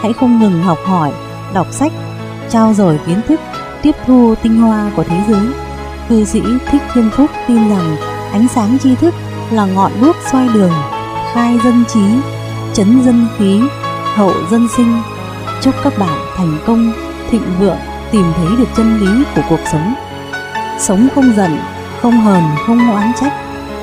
hãy 0.00 0.12
không 0.12 0.40
ngừng 0.40 0.62
học 0.62 0.78
hỏi, 0.84 1.12
đọc 1.54 1.66
sách, 1.70 1.92
trao 2.50 2.74
dồi 2.74 3.00
kiến 3.06 3.20
thức, 3.28 3.40
tiếp 3.82 3.94
thu 4.06 4.34
tinh 4.42 4.60
hoa 4.60 4.90
của 4.96 5.04
thế 5.04 5.20
giới. 5.28 5.46
Cư 6.08 6.24
sĩ 6.24 6.42
Thích 6.70 6.82
Thiên 6.94 7.10
Phúc 7.10 7.30
tin 7.48 7.70
rằng 7.70 7.96
ánh 8.32 8.48
sáng 8.48 8.78
tri 8.82 8.94
thức 8.94 9.14
là 9.50 9.66
ngọn 9.66 9.92
đuốc 10.00 10.16
soi 10.32 10.48
đường, 10.54 10.72
khai 11.34 11.58
dân 11.64 11.84
trí, 11.88 12.04
chấn 12.74 13.02
dân 13.04 13.26
khí, 13.38 13.60
hậu 14.14 14.32
dân 14.50 14.68
sinh. 14.76 15.02
Chúc 15.62 15.74
các 15.84 15.98
bạn 15.98 16.18
thành 16.36 16.58
công 16.66 16.92
thịnh 17.30 17.58
vượng 17.58 17.78
tìm 18.12 18.24
thấy 18.36 18.56
được 18.58 18.68
chân 18.76 18.98
lý 18.98 19.24
của 19.34 19.42
cuộc 19.48 19.60
sống. 19.72 19.94
Sống 20.78 21.08
không 21.14 21.32
giận, 21.36 21.58
không 22.02 22.20
hờn, 22.20 22.42
không 22.66 22.92
oán 22.92 23.12
trách. 23.20 23.32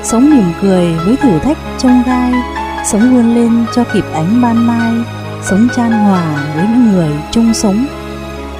Sống 0.02 0.30
mỉm 0.30 0.52
cười 0.62 0.94
với 1.04 1.16
thử 1.16 1.38
thách 1.38 1.58
trong 1.78 2.02
gai. 2.06 2.32
Sống 2.84 3.14
vươn 3.14 3.34
lên 3.34 3.66
cho 3.74 3.84
kịp 3.94 4.04
ánh 4.14 4.42
ban 4.42 4.66
mai. 4.66 4.92
Sống 5.42 5.68
chan 5.76 5.92
hòa 5.92 6.52
với 6.54 6.64
những 6.64 6.92
người 6.92 7.10
chung 7.30 7.54
sống. 7.54 7.86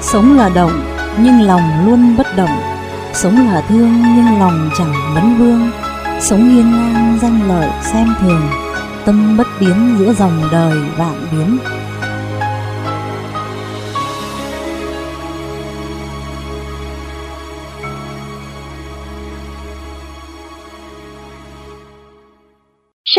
Sống 0.01 0.37
là 0.37 0.49
động, 0.49 0.81
nhưng 1.17 1.41
lòng 1.41 1.85
luôn 1.85 2.17
bất 2.17 2.27
động. 2.37 2.61
Sống 3.13 3.35
là 3.35 3.61
thương, 3.69 4.01
nhưng 4.15 4.39
lòng 4.39 4.69
chẳng 4.77 4.93
vấn 5.13 5.37
vương. 5.37 5.69
Sống 6.21 6.49
hiên 6.49 6.71
ngang 6.71 7.19
danh 7.21 7.47
lợi, 7.47 7.69
xem 7.81 8.07
thường. 8.21 8.41
Tâm 9.05 9.37
bất 9.37 9.47
biến 9.59 9.95
giữa 9.99 10.13
dòng 10.13 10.41
đời 10.51 10.77
vạn 10.97 11.15
biến. 11.31 11.57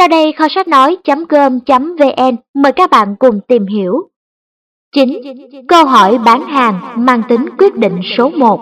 Sau 0.01 0.09
đây 0.09 0.33
kho 0.33 0.47
sách 0.51 0.69
nói.com.vn 0.69 2.37
mời 2.55 2.73
các 2.73 2.91
bạn 2.91 3.17
cùng 3.19 3.41
tìm 3.49 3.67
hiểu. 3.67 4.09
9. 4.95 5.09
Câu 5.69 5.85
hỏi 5.85 6.19
bán 6.25 6.43
hàng 6.43 7.05
mang 7.05 7.23
tính 7.29 7.47
quyết 7.59 7.77
định 7.77 8.01
số 8.17 8.31
1 8.31 8.61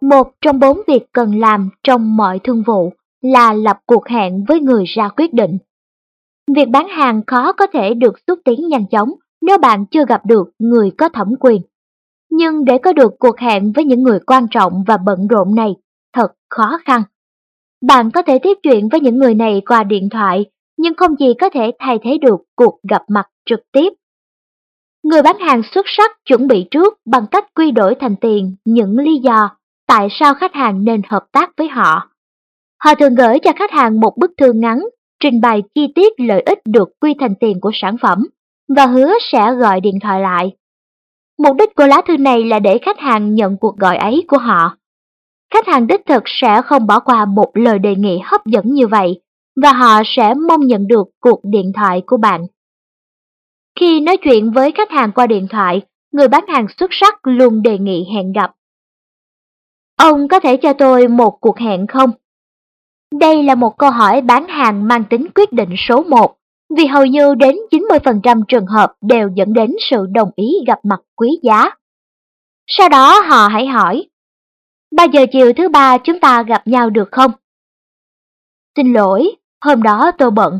Một 0.00 0.30
trong 0.40 0.58
bốn 0.58 0.80
việc 0.86 1.12
cần 1.12 1.40
làm 1.40 1.68
trong 1.82 2.16
mọi 2.16 2.38
thương 2.38 2.62
vụ 2.66 2.92
là 3.22 3.52
lập 3.52 3.78
cuộc 3.86 4.08
hẹn 4.08 4.44
với 4.48 4.60
người 4.60 4.84
ra 4.86 5.08
quyết 5.08 5.34
định. 5.34 5.58
Việc 6.56 6.68
bán 6.68 6.88
hàng 6.88 7.22
khó 7.26 7.52
có 7.52 7.66
thể 7.66 7.94
được 7.94 8.14
xúc 8.26 8.38
tiến 8.44 8.68
nhanh 8.68 8.86
chóng 8.86 9.12
nếu 9.42 9.58
bạn 9.58 9.86
chưa 9.86 10.04
gặp 10.08 10.26
được 10.26 10.50
người 10.58 10.90
có 10.98 11.08
thẩm 11.08 11.34
quyền. 11.40 11.62
Nhưng 12.30 12.64
để 12.64 12.78
có 12.78 12.92
được 12.92 13.12
cuộc 13.18 13.38
hẹn 13.38 13.72
với 13.72 13.84
những 13.84 14.02
người 14.02 14.18
quan 14.26 14.46
trọng 14.50 14.84
và 14.86 14.96
bận 14.96 15.26
rộn 15.26 15.54
này, 15.54 15.74
thật 16.12 16.32
khó 16.50 16.78
khăn. 16.84 17.02
Bạn 17.86 18.10
có 18.10 18.22
thể 18.22 18.38
tiếp 18.42 18.58
chuyện 18.62 18.88
với 18.88 19.00
những 19.00 19.18
người 19.18 19.34
này 19.34 19.62
qua 19.66 19.84
điện 19.84 20.08
thoại, 20.10 20.44
nhưng 20.76 20.94
không 20.94 21.16
gì 21.16 21.34
có 21.40 21.48
thể 21.50 21.70
thay 21.78 21.98
thế 22.02 22.18
được 22.18 22.40
cuộc 22.56 22.78
gặp 22.90 23.02
mặt 23.08 23.28
trực 23.46 23.60
tiếp. 23.72 23.88
Người 25.02 25.22
bán 25.22 25.38
hàng 25.38 25.62
xuất 25.74 25.86
sắc 25.88 26.10
chuẩn 26.24 26.46
bị 26.46 26.66
trước 26.70 26.98
bằng 27.06 27.26
cách 27.30 27.54
quy 27.54 27.70
đổi 27.70 27.94
thành 28.00 28.16
tiền 28.20 28.56
những 28.64 28.98
lý 28.98 29.18
do 29.22 29.50
tại 29.86 30.08
sao 30.10 30.34
khách 30.34 30.54
hàng 30.54 30.84
nên 30.84 31.02
hợp 31.08 31.24
tác 31.32 31.50
với 31.56 31.68
họ. 31.68 32.08
Họ 32.84 32.94
thường 32.94 33.14
gửi 33.14 33.38
cho 33.38 33.52
khách 33.56 33.70
hàng 33.70 34.00
một 34.00 34.12
bức 34.16 34.30
thư 34.36 34.52
ngắn, 34.52 34.84
trình 35.20 35.40
bày 35.40 35.62
chi 35.74 35.92
tiết 35.94 36.12
lợi 36.18 36.40
ích 36.40 36.58
được 36.64 36.88
quy 37.00 37.14
thành 37.20 37.34
tiền 37.40 37.60
của 37.60 37.70
sản 37.74 37.96
phẩm 38.02 38.26
và 38.76 38.86
hứa 38.86 39.12
sẽ 39.32 39.54
gọi 39.54 39.80
điện 39.80 39.98
thoại 40.02 40.20
lại. 40.20 40.56
Mục 41.38 41.56
đích 41.56 41.74
của 41.74 41.86
lá 41.86 42.02
thư 42.08 42.16
này 42.16 42.44
là 42.44 42.58
để 42.58 42.78
khách 42.78 42.98
hàng 42.98 43.34
nhận 43.34 43.56
cuộc 43.56 43.76
gọi 43.76 43.96
ấy 43.96 44.24
của 44.28 44.38
họ. 44.38 44.76
Khách 45.54 45.66
hàng 45.66 45.86
đích 45.86 46.06
thực 46.06 46.22
sẽ 46.26 46.62
không 46.64 46.86
bỏ 46.86 47.00
qua 47.00 47.24
một 47.24 47.50
lời 47.54 47.78
đề 47.78 47.94
nghị 47.96 48.18
hấp 48.24 48.46
dẫn 48.46 48.64
như 48.66 48.86
vậy 48.86 49.20
và 49.62 49.72
họ 49.72 50.02
sẽ 50.04 50.34
mong 50.48 50.66
nhận 50.66 50.86
được 50.86 51.06
cuộc 51.20 51.40
điện 51.42 51.72
thoại 51.74 52.02
của 52.06 52.16
bạn. 52.16 52.46
Khi 53.80 54.00
nói 54.00 54.16
chuyện 54.16 54.50
với 54.50 54.72
khách 54.72 54.90
hàng 54.90 55.12
qua 55.12 55.26
điện 55.26 55.46
thoại, 55.50 55.82
người 56.12 56.28
bán 56.28 56.44
hàng 56.48 56.66
xuất 56.78 56.90
sắc 56.90 57.26
luôn 57.26 57.62
đề 57.62 57.78
nghị 57.78 58.06
hẹn 58.14 58.32
gặp. 58.32 58.52
Ông 59.96 60.28
có 60.28 60.40
thể 60.40 60.56
cho 60.56 60.72
tôi 60.72 61.08
một 61.08 61.38
cuộc 61.40 61.58
hẹn 61.58 61.86
không? 61.86 62.10
Đây 63.20 63.42
là 63.42 63.54
một 63.54 63.78
câu 63.78 63.90
hỏi 63.90 64.20
bán 64.20 64.48
hàng 64.48 64.88
mang 64.88 65.04
tính 65.10 65.26
quyết 65.34 65.52
định 65.52 65.74
số 65.88 66.02
1, 66.02 66.36
vì 66.76 66.86
hầu 66.86 67.06
như 67.06 67.34
đến 67.34 67.56
90% 67.70 68.42
trường 68.48 68.66
hợp 68.66 68.92
đều 69.00 69.28
dẫn 69.34 69.52
đến 69.52 69.70
sự 69.90 70.06
đồng 70.14 70.30
ý 70.36 70.48
gặp 70.66 70.78
mặt 70.82 71.00
quý 71.16 71.28
giá. 71.42 71.70
Sau 72.66 72.88
đó 72.88 73.20
họ 73.20 73.48
hãy 73.48 73.66
hỏi, 73.66 74.04
3 74.96 75.04
giờ 75.04 75.26
chiều 75.32 75.52
thứ 75.56 75.68
ba 75.68 75.98
chúng 75.98 76.20
ta 76.20 76.42
gặp 76.42 76.66
nhau 76.66 76.90
được 76.90 77.08
không? 77.12 77.32
Xin 78.76 78.92
lỗi, 78.92 79.36
hôm 79.60 79.82
đó 79.82 80.10
tôi 80.18 80.30
bận. 80.30 80.58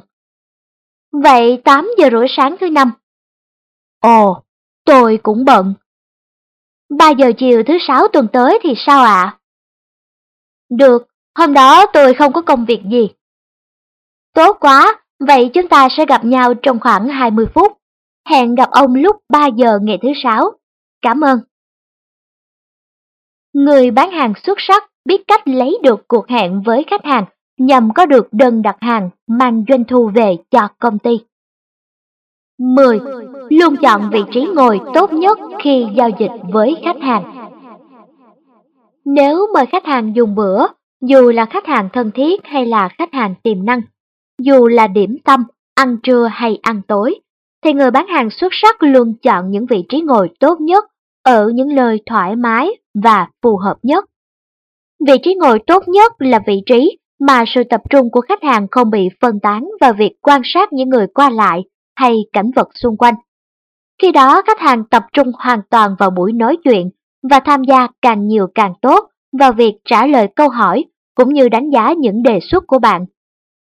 Vậy 1.12 1.62
8 1.64 1.90
giờ 1.98 2.08
rưỡi 2.12 2.26
sáng 2.36 2.56
thứ 2.60 2.70
năm. 2.70 2.92
Ồ, 4.00 4.42
tôi 4.84 5.18
cũng 5.22 5.44
bận. 5.44 5.74
3 6.98 7.10
giờ 7.10 7.32
chiều 7.38 7.62
thứ 7.66 7.74
sáu 7.88 8.08
tuần 8.08 8.28
tới 8.32 8.58
thì 8.62 8.74
sao 8.86 9.04
ạ? 9.04 9.38
Được, 10.70 11.06
hôm 11.38 11.52
đó 11.52 11.86
tôi 11.92 12.14
không 12.14 12.32
có 12.32 12.42
công 12.42 12.64
việc 12.64 12.80
gì. 12.90 13.08
Tốt 14.34 14.56
quá, 14.60 15.02
vậy 15.18 15.50
chúng 15.54 15.68
ta 15.68 15.88
sẽ 15.96 16.06
gặp 16.08 16.24
nhau 16.24 16.54
trong 16.54 16.80
khoảng 16.80 17.08
20 17.08 17.46
phút. 17.54 17.78
Hẹn 18.28 18.54
gặp 18.54 18.70
ông 18.70 18.94
lúc 18.94 19.16
3 19.28 19.46
giờ 19.46 19.78
ngày 19.82 19.98
thứ 20.02 20.08
sáu. 20.22 20.50
Cảm 21.02 21.20
ơn. 21.20 21.40
Người 23.54 23.90
bán 23.90 24.10
hàng 24.10 24.32
xuất 24.46 24.58
sắc 24.60 24.84
biết 25.04 25.22
cách 25.26 25.48
lấy 25.48 25.78
được 25.82 26.08
cuộc 26.08 26.28
hẹn 26.28 26.62
với 26.62 26.84
khách 26.90 27.04
hàng 27.04 27.24
nhằm 27.58 27.92
có 27.94 28.06
được 28.06 28.28
đơn 28.32 28.62
đặt 28.62 28.76
hàng 28.80 29.10
mang 29.26 29.64
doanh 29.68 29.84
thu 29.84 30.10
về 30.14 30.36
cho 30.50 30.68
công 30.78 30.98
ty. 30.98 31.20
10. 32.58 33.00
Luôn 33.50 33.76
chọn 33.82 34.10
vị 34.12 34.20
trí 34.32 34.46
ngồi 34.54 34.80
tốt 34.94 35.12
nhất 35.12 35.38
khi 35.62 35.86
giao 35.96 36.10
dịch 36.18 36.30
với 36.52 36.76
khách 36.84 37.00
hàng. 37.00 37.50
Nếu 39.04 39.46
mời 39.54 39.66
khách 39.66 39.86
hàng 39.86 40.16
dùng 40.16 40.34
bữa, 40.34 40.66
dù 41.00 41.30
là 41.30 41.44
khách 41.44 41.66
hàng 41.66 41.88
thân 41.92 42.10
thiết 42.10 42.40
hay 42.44 42.66
là 42.66 42.88
khách 42.98 43.12
hàng 43.12 43.34
tiềm 43.42 43.64
năng, 43.64 43.80
dù 44.42 44.68
là 44.68 44.86
điểm 44.86 45.18
tâm, 45.24 45.44
ăn 45.74 45.96
trưa 46.02 46.28
hay 46.32 46.58
ăn 46.62 46.82
tối, 46.88 47.14
thì 47.64 47.72
người 47.72 47.90
bán 47.90 48.06
hàng 48.06 48.30
xuất 48.30 48.52
sắc 48.52 48.82
luôn 48.82 49.14
chọn 49.22 49.50
những 49.50 49.66
vị 49.66 49.84
trí 49.88 50.00
ngồi 50.00 50.30
tốt 50.40 50.60
nhất 50.60 50.84
ở 51.22 51.50
những 51.54 51.74
nơi 51.74 52.02
thoải 52.06 52.36
mái 52.36 52.70
và 53.02 53.26
phù 53.42 53.56
hợp 53.56 53.76
nhất. 53.82 54.04
Vị 55.06 55.12
trí 55.22 55.34
ngồi 55.34 55.58
tốt 55.66 55.88
nhất 55.88 56.12
là 56.18 56.40
vị 56.46 56.62
trí 56.66 56.98
mà 57.20 57.44
sự 57.46 57.62
tập 57.70 57.80
trung 57.90 58.10
của 58.10 58.20
khách 58.20 58.42
hàng 58.42 58.66
không 58.70 58.90
bị 58.90 59.08
phân 59.20 59.40
tán 59.40 59.68
vào 59.80 59.92
việc 59.92 60.12
quan 60.22 60.40
sát 60.44 60.72
những 60.72 60.88
người 60.88 61.06
qua 61.14 61.30
lại 61.30 61.62
hay 61.96 62.16
cảnh 62.32 62.50
vật 62.56 62.68
xung 62.74 62.96
quanh. 62.96 63.14
Khi 64.02 64.12
đó 64.12 64.42
khách 64.46 64.60
hàng 64.60 64.84
tập 64.84 65.02
trung 65.12 65.32
hoàn 65.38 65.60
toàn 65.70 65.96
vào 65.98 66.10
buổi 66.10 66.32
nói 66.32 66.56
chuyện 66.64 66.90
và 67.30 67.40
tham 67.40 67.64
gia 67.64 67.88
càng 68.02 68.26
nhiều 68.26 68.46
càng 68.54 68.72
tốt 68.82 69.08
vào 69.38 69.52
việc 69.52 69.74
trả 69.84 70.06
lời 70.06 70.28
câu 70.36 70.48
hỏi 70.48 70.84
cũng 71.14 71.32
như 71.32 71.48
đánh 71.48 71.70
giá 71.70 71.92
những 71.98 72.22
đề 72.22 72.38
xuất 72.42 72.64
của 72.66 72.78
bạn. 72.78 73.06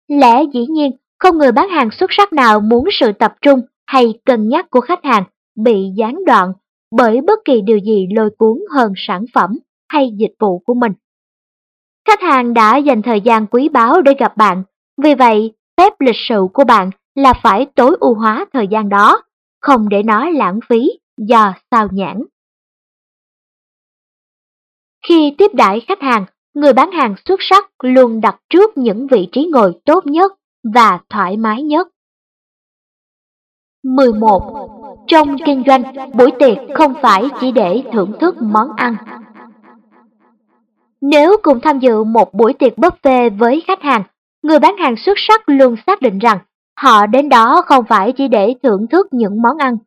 Lẽ 0.07 0.43
dĩ 0.53 0.65
nhiên, 0.69 0.91
không 1.19 1.37
người 1.37 1.51
bán 1.51 1.69
hàng 1.69 1.89
xuất 1.99 2.09
sắc 2.17 2.33
nào 2.33 2.59
muốn 2.59 2.85
sự 2.91 3.11
tập 3.11 3.33
trung 3.41 3.61
hay 3.85 4.13
cân 4.25 4.49
nhắc 4.49 4.69
của 4.69 4.81
khách 4.81 5.03
hàng 5.03 5.23
bị 5.55 5.91
gián 5.95 6.25
đoạn 6.25 6.53
bởi 6.91 7.21
bất 7.21 7.39
kỳ 7.45 7.61
điều 7.61 7.77
gì 7.77 8.07
lôi 8.15 8.29
cuốn 8.37 8.57
hơn 8.75 8.93
sản 8.95 9.25
phẩm 9.33 9.59
hay 9.89 10.09
dịch 10.17 10.33
vụ 10.39 10.59
của 10.59 10.73
mình. 10.73 10.91
Khách 12.07 12.21
hàng 12.21 12.53
đã 12.53 12.77
dành 12.77 13.01
thời 13.01 13.21
gian 13.21 13.47
quý 13.47 13.69
báu 13.69 14.01
để 14.01 14.13
gặp 14.19 14.37
bạn, 14.37 14.63
vì 15.03 15.15
vậy 15.15 15.53
phép 15.77 15.93
lịch 15.99 16.15
sự 16.29 16.47
của 16.53 16.63
bạn 16.63 16.89
là 17.15 17.33
phải 17.43 17.65
tối 17.75 17.97
ưu 17.99 18.13
hóa 18.13 18.45
thời 18.53 18.67
gian 18.67 18.89
đó, 18.89 19.21
không 19.61 19.89
để 19.89 20.03
nó 20.03 20.29
lãng 20.29 20.59
phí 20.69 20.89
do 21.17 21.53
sao 21.71 21.87
nhãn. 21.91 22.21
Khi 25.07 25.35
tiếp 25.37 25.51
đãi 25.53 25.79
khách 25.87 26.01
hàng, 26.01 26.25
người 26.53 26.73
bán 26.73 26.91
hàng 26.91 27.15
xuất 27.25 27.39
sắc 27.41 27.65
luôn 27.83 28.21
đặt 28.21 28.35
trước 28.49 28.77
những 28.77 29.07
vị 29.07 29.27
trí 29.31 29.49
ngồi 29.51 29.73
tốt 29.85 30.05
nhất 30.05 30.31
và 30.73 30.99
thoải 31.09 31.37
mái 31.37 31.63
nhất. 31.63 31.87
11. 33.83 34.74
Trong 35.07 35.37
kinh 35.45 35.63
doanh, 35.67 35.83
buổi 36.13 36.31
tiệc 36.39 36.57
không 36.75 36.93
phải 37.01 37.29
chỉ 37.41 37.51
để 37.51 37.83
thưởng 37.93 38.11
thức 38.19 38.35
món 38.41 38.67
ăn. 38.77 38.95
Nếu 41.01 41.37
cùng 41.43 41.59
tham 41.61 41.79
dự 41.79 42.03
một 42.03 42.33
buổi 42.33 42.53
tiệc 42.53 42.77
buffet 42.77 43.37
với 43.37 43.63
khách 43.67 43.81
hàng, 43.81 44.03
người 44.43 44.59
bán 44.59 44.77
hàng 44.77 44.95
xuất 44.95 45.13
sắc 45.17 45.49
luôn 45.49 45.75
xác 45.87 46.01
định 46.01 46.19
rằng 46.19 46.39
họ 46.79 47.05
đến 47.05 47.29
đó 47.29 47.61
không 47.65 47.85
phải 47.89 48.11
chỉ 48.11 48.27
để 48.27 48.53
thưởng 48.63 48.87
thức 48.87 49.07
những 49.11 49.41
món 49.41 49.57
ăn. 49.57 49.77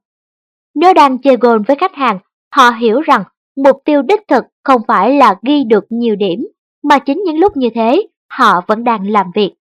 Nếu 0.74 0.94
đang 0.94 1.18
chơi 1.18 1.36
gôn 1.36 1.62
với 1.62 1.76
khách 1.76 1.94
hàng, 1.94 2.18
họ 2.54 2.70
hiểu 2.70 3.00
rằng 3.00 3.24
mục 3.56 3.76
tiêu 3.84 4.02
đích 4.02 4.20
thực 4.28 4.44
không 4.64 4.82
phải 4.88 5.14
là 5.14 5.34
ghi 5.42 5.64
được 5.64 5.84
nhiều 5.90 6.16
điểm, 6.16 6.46
mà 6.82 6.98
chính 6.98 7.22
những 7.26 7.38
lúc 7.38 7.56
như 7.56 7.68
thế, 7.74 8.06
họ 8.30 8.60
vẫn 8.66 8.84
đang 8.84 9.08
làm 9.08 9.26
việc. 9.34 9.54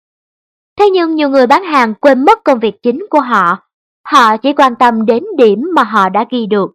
Thế 0.79 0.89
nhưng 0.89 1.15
nhiều 1.15 1.29
người 1.29 1.47
bán 1.47 1.63
hàng 1.63 1.93
quên 1.93 2.25
mất 2.25 2.43
công 2.43 2.59
việc 2.59 2.83
chính 2.83 3.05
của 3.09 3.21
họ, 3.21 3.57
họ 4.05 4.37
chỉ 4.37 4.53
quan 4.53 4.75
tâm 4.79 5.05
đến 5.05 5.23
điểm 5.37 5.59
mà 5.75 5.83
họ 5.83 6.09
đã 6.09 6.25
ghi 6.31 6.45
được. 6.45 6.71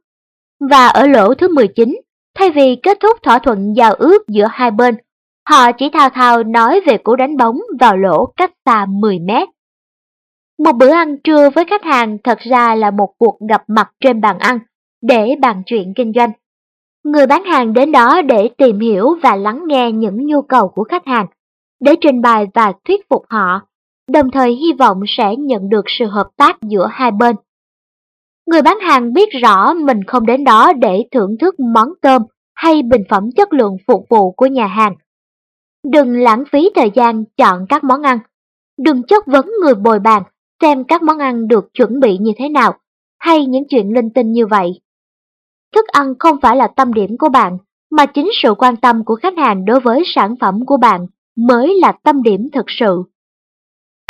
Và 0.71 0.87
ở 0.87 1.07
lỗ 1.07 1.35
thứ 1.35 1.55
19, 1.55 2.01
Thay 2.35 2.51
vì 2.51 2.77
kết 2.83 2.99
thúc 3.01 3.17
thỏa 3.23 3.39
thuận 3.39 3.73
giao 3.77 3.95
ước 3.95 4.29
giữa 4.29 4.47
hai 4.51 4.71
bên, 4.71 4.95
họ 5.49 5.73
chỉ 5.73 5.89
thao 5.93 6.11
thao 6.11 6.43
nói 6.43 6.81
về 6.87 6.99
cú 6.99 7.17
đánh 7.17 7.37
bóng 7.37 7.61
vào 7.81 7.97
lỗ 7.97 8.27
cách 8.37 8.51
xa 8.67 8.87
10 8.89 9.19
mét. 9.19 9.49
Một 10.59 10.73
bữa 10.73 10.91
ăn 10.91 11.17
trưa 11.25 11.51
với 11.51 11.65
khách 11.65 11.85
hàng 11.85 12.19
thật 12.25 12.39
ra 12.39 12.75
là 12.75 12.91
một 12.91 13.15
cuộc 13.19 13.39
gặp 13.49 13.63
mặt 13.67 13.91
trên 14.01 14.21
bàn 14.21 14.39
ăn 14.39 14.59
để 15.03 15.37
bàn 15.41 15.63
chuyện 15.67 15.93
kinh 15.97 16.13
doanh. 16.13 16.33
Người 17.05 17.27
bán 17.27 17.45
hàng 17.45 17.73
đến 17.73 17.93
đó 17.93 18.23
để 18.23 18.51
tìm 18.59 18.81
hiểu 18.81 19.15
và 19.23 19.37
lắng 19.37 19.63
nghe 19.67 19.93
những 19.93 20.27
nhu 20.27 20.43
cầu 20.43 20.69
của 20.69 20.85
khách 20.85 21.07
hàng, 21.07 21.27
để 21.81 21.95
trình 22.01 22.23
bày 22.23 22.47
và 22.55 22.73
thuyết 22.85 23.09
phục 23.09 23.23
họ, 23.29 23.61
đồng 24.13 24.31
thời 24.31 24.55
hy 24.55 24.73
vọng 24.79 25.01
sẽ 25.09 25.37
nhận 25.37 25.69
được 25.69 25.85
sự 25.87 26.07
hợp 26.07 26.29
tác 26.37 26.57
giữa 26.63 26.89
hai 26.91 27.11
bên. 27.11 27.37
Người 28.47 28.63
bán 28.63 28.79
hàng 28.81 29.13
biết 29.13 29.29
rõ 29.43 29.75
mình 29.75 30.05
không 30.07 30.27
đến 30.27 30.45
đó 30.45 30.73
để 30.73 31.05
thưởng 31.11 31.37
thức 31.41 31.55
món 31.75 31.89
cơm 32.03 32.23
hay 32.55 32.83
bình 32.83 33.03
phẩm 33.11 33.31
chất 33.37 33.53
lượng 33.53 33.77
phục 33.87 34.07
vụ 34.11 34.33
của 34.33 34.47
nhà 34.47 34.67
hàng. 34.67 34.95
Đừng 35.93 36.17
lãng 36.17 36.45
phí 36.53 36.71
thời 36.75 36.91
gian 36.95 37.25
chọn 37.37 37.67
các 37.69 37.85
món 37.85 38.03
ăn. 38.03 38.19
Đừng 38.79 39.03
chất 39.03 39.27
vấn 39.27 39.51
người 39.63 39.75
bồi 39.75 39.99
bàn 39.99 40.23
xem 40.61 40.85
các 40.85 41.03
món 41.03 41.19
ăn 41.19 41.49
được 41.49 41.75
chuẩn 41.75 42.01
bị 42.01 42.19
như 42.19 42.33
thế 42.37 42.49
nào, 42.49 42.75
hay 43.19 43.47
những 43.47 43.65
chuyện 43.69 43.95
linh 43.95 44.11
tinh 44.11 44.33
như 44.33 44.47
vậy. 44.47 44.81
Thức 45.75 45.87
ăn 45.89 46.15
không 46.19 46.37
phải 46.43 46.57
là 46.57 46.69
tâm 46.77 46.93
điểm 46.93 47.17
của 47.19 47.29
bạn, 47.29 47.59
mà 47.91 48.07
chính 48.07 48.29
sự 48.43 48.55
quan 48.55 48.77
tâm 48.77 49.05
của 49.05 49.15
khách 49.15 49.39
hàng 49.39 49.65
đối 49.65 49.81
với 49.81 50.03
sản 50.07 50.35
phẩm 50.41 50.67
của 50.67 50.77
bạn 50.77 51.07
mới 51.37 51.79
là 51.81 51.93
tâm 52.03 52.23
điểm 52.23 52.49
thực 52.53 52.65
sự. 52.69 53.03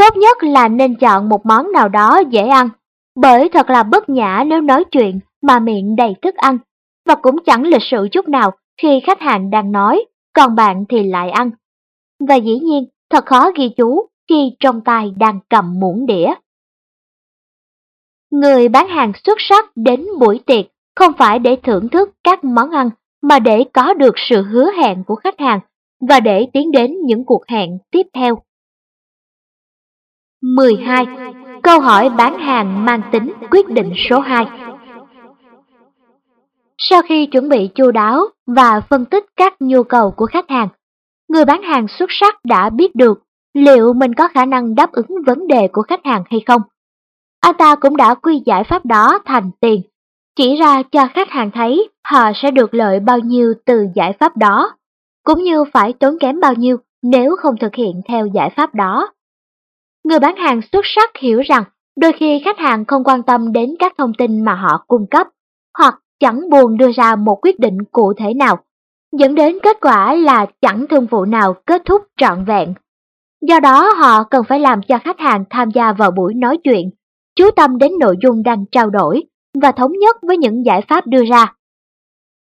Tốt 0.00 0.16
nhất 0.16 0.42
là 0.42 0.68
nên 0.68 0.94
chọn 0.94 1.28
một 1.28 1.46
món 1.46 1.72
nào 1.72 1.88
đó 1.88 2.22
dễ 2.30 2.46
ăn 2.46 2.68
bởi 3.16 3.48
thật 3.48 3.70
là 3.70 3.82
bất 3.82 4.08
nhã 4.08 4.44
nếu 4.46 4.60
nói 4.60 4.84
chuyện 4.84 5.20
mà 5.42 5.58
miệng 5.58 5.96
đầy 5.96 6.14
thức 6.22 6.34
ăn, 6.34 6.58
và 7.06 7.14
cũng 7.14 7.36
chẳng 7.46 7.62
lịch 7.62 7.82
sự 7.90 8.08
chút 8.12 8.28
nào 8.28 8.50
khi 8.82 9.00
khách 9.06 9.20
hàng 9.20 9.50
đang 9.50 9.72
nói, 9.72 10.04
còn 10.34 10.54
bạn 10.54 10.84
thì 10.88 11.02
lại 11.02 11.30
ăn. 11.30 11.50
Và 12.28 12.34
dĩ 12.34 12.58
nhiên, 12.58 12.84
thật 13.10 13.26
khó 13.26 13.50
ghi 13.56 13.68
chú 13.76 14.06
khi 14.28 14.56
trong 14.60 14.80
tay 14.80 15.12
đang 15.16 15.40
cầm 15.50 15.80
muỗng 15.80 16.06
đĩa. 16.06 16.34
Người 18.30 18.68
bán 18.68 18.88
hàng 18.88 19.12
xuất 19.24 19.38
sắc 19.38 19.64
đến 19.76 20.06
buổi 20.20 20.40
tiệc 20.46 20.66
không 20.96 21.12
phải 21.18 21.38
để 21.38 21.56
thưởng 21.62 21.88
thức 21.88 22.10
các 22.24 22.44
món 22.44 22.70
ăn 22.70 22.90
mà 23.22 23.38
để 23.38 23.64
có 23.72 23.94
được 23.94 24.14
sự 24.16 24.42
hứa 24.42 24.70
hẹn 24.72 25.04
của 25.06 25.14
khách 25.14 25.40
hàng 25.40 25.60
và 26.08 26.20
để 26.20 26.46
tiến 26.52 26.70
đến 26.72 26.94
những 27.04 27.24
cuộc 27.24 27.46
hẹn 27.48 27.78
tiếp 27.90 28.06
theo. 28.14 28.42
12. 30.42 31.06
Câu 31.62 31.80
hỏi 31.80 32.08
bán 32.08 32.38
hàng 32.38 32.84
mang 32.84 33.02
tính 33.12 33.32
quyết 33.50 33.68
định 33.68 33.92
số 33.96 34.20
2 34.20 34.46
Sau 36.78 37.02
khi 37.02 37.26
chuẩn 37.26 37.48
bị 37.48 37.68
chu 37.74 37.90
đáo 37.90 38.26
và 38.46 38.80
phân 38.80 39.04
tích 39.04 39.24
các 39.36 39.54
nhu 39.60 39.82
cầu 39.82 40.10
của 40.10 40.26
khách 40.26 40.50
hàng, 40.50 40.68
người 41.28 41.44
bán 41.44 41.62
hàng 41.62 41.86
xuất 41.88 42.06
sắc 42.10 42.34
đã 42.44 42.70
biết 42.70 42.94
được 42.94 43.22
liệu 43.54 43.92
mình 43.92 44.14
có 44.14 44.28
khả 44.28 44.44
năng 44.44 44.74
đáp 44.74 44.92
ứng 44.92 45.06
vấn 45.26 45.46
đề 45.46 45.68
của 45.72 45.82
khách 45.82 46.04
hàng 46.04 46.22
hay 46.30 46.40
không. 46.46 46.62
Anh 47.40 47.54
ta 47.58 47.74
cũng 47.74 47.96
đã 47.96 48.14
quy 48.14 48.42
giải 48.46 48.64
pháp 48.64 48.86
đó 48.86 49.18
thành 49.24 49.50
tiền, 49.60 49.82
chỉ 50.36 50.56
ra 50.56 50.82
cho 50.82 51.08
khách 51.14 51.28
hàng 51.30 51.50
thấy 51.50 51.88
họ 52.08 52.32
sẽ 52.34 52.50
được 52.50 52.74
lợi 52.74 53.00
bao 53.00 53.18
nhiêu 53.18 53.54
từ 53.66 53.86
giải 53.94 54.12
pháp 54.20 54.36
đó, 54.36 54.76
cũng 55.24 55.42
như 55.42 55.64
phải 55.72 55.92
tốn 55.92 56.18
kém 56.20 56.40
bao 56.40 56.54
nhiêu 56.54 56.76
nếu 57.02 57.36
không 57.36 57.54
thực 57.60 57.74
hiện 57.74 58.00
theo 58.08 58.26
giải 58.26 58.50
pháp 58.56 58.74
đó. 58.74 59.08
Người 60.04 60.18
bán 60.18 60.36
hàng 60.36 60.60
xuất 60.72 60.80
sắc 60.84 61.10
hiểu 61.16 61.40
rằng 61.40 61.64
đôi 62.00 62.12
khi 62.12 62.40
khách 62.44 62.58
hàng 62.58 62.84
không 62.84 63.04
quan 63.04 63.22
tâm 63.22 63.52
đến 63.52 63.74
các 63.78 63.92
thông 63.98 64.12
tin 64.18 64.44
mà 64.44 64.54
họ 64.54 64.84
cung 64.88 65.06
cấp, 65.10 65.26
hoặc 65.78 65.94
chẳng 66.20 66.50
buồn 66.50 66.76
đưa 66.76 66.92
ra 66.92 67.16
một 67.16 67.38
quyết 67.42 67.58
định 67.60 67.78
cụ 67.92 68.12
thể 68.16 68.34
nào, 68.34 68.58
dẫn 69.12 69.34
đến 69.34 69.58
kết 69.62 69.76
quả 69.80 70.14
là 70.14 70.46
chẳng 70.60 70.86
thương 70.90 71.06
vụ 71.06 71.24
nào 71.24 71.54
kết 71.66 71.82
thúc 71.84 72.02
trọn 72.16 72.44
vẹn. 72.44 72.74
Do 73.40 73.60
đó 73.60 73.92
họ 73.98 74.24
cần 74.24 74.44
phải 74.48 74.60
làm 74.60 74.82
cho 74.82 74.98
khách 74.98 75.18
hàng 75.18 75.44
tham 75.50 75.70
gia 75.70 75.92
vào 75.92 76.10
buổi 76.10 76.34
nói 76.34 76.58
chuyện, 76.64 76.90
chú 77.36 77.50
tâm 77.56 77.78
đến 77.78 77.92
nội 78.00 78.16
dung 78.22 78.42
đang 78.42 78.64
trao 78.72 78.90
đổi 78.90 79.22
và 79.62 79.72
thống 79.72 79.92
nhất 79.92 80.16
với 80.22 80.36
những 80.36 80.66
giải 80.66 80.82
pháp 80.88 81.06
đưa 81.06 81.24
ra. 81.24 81.54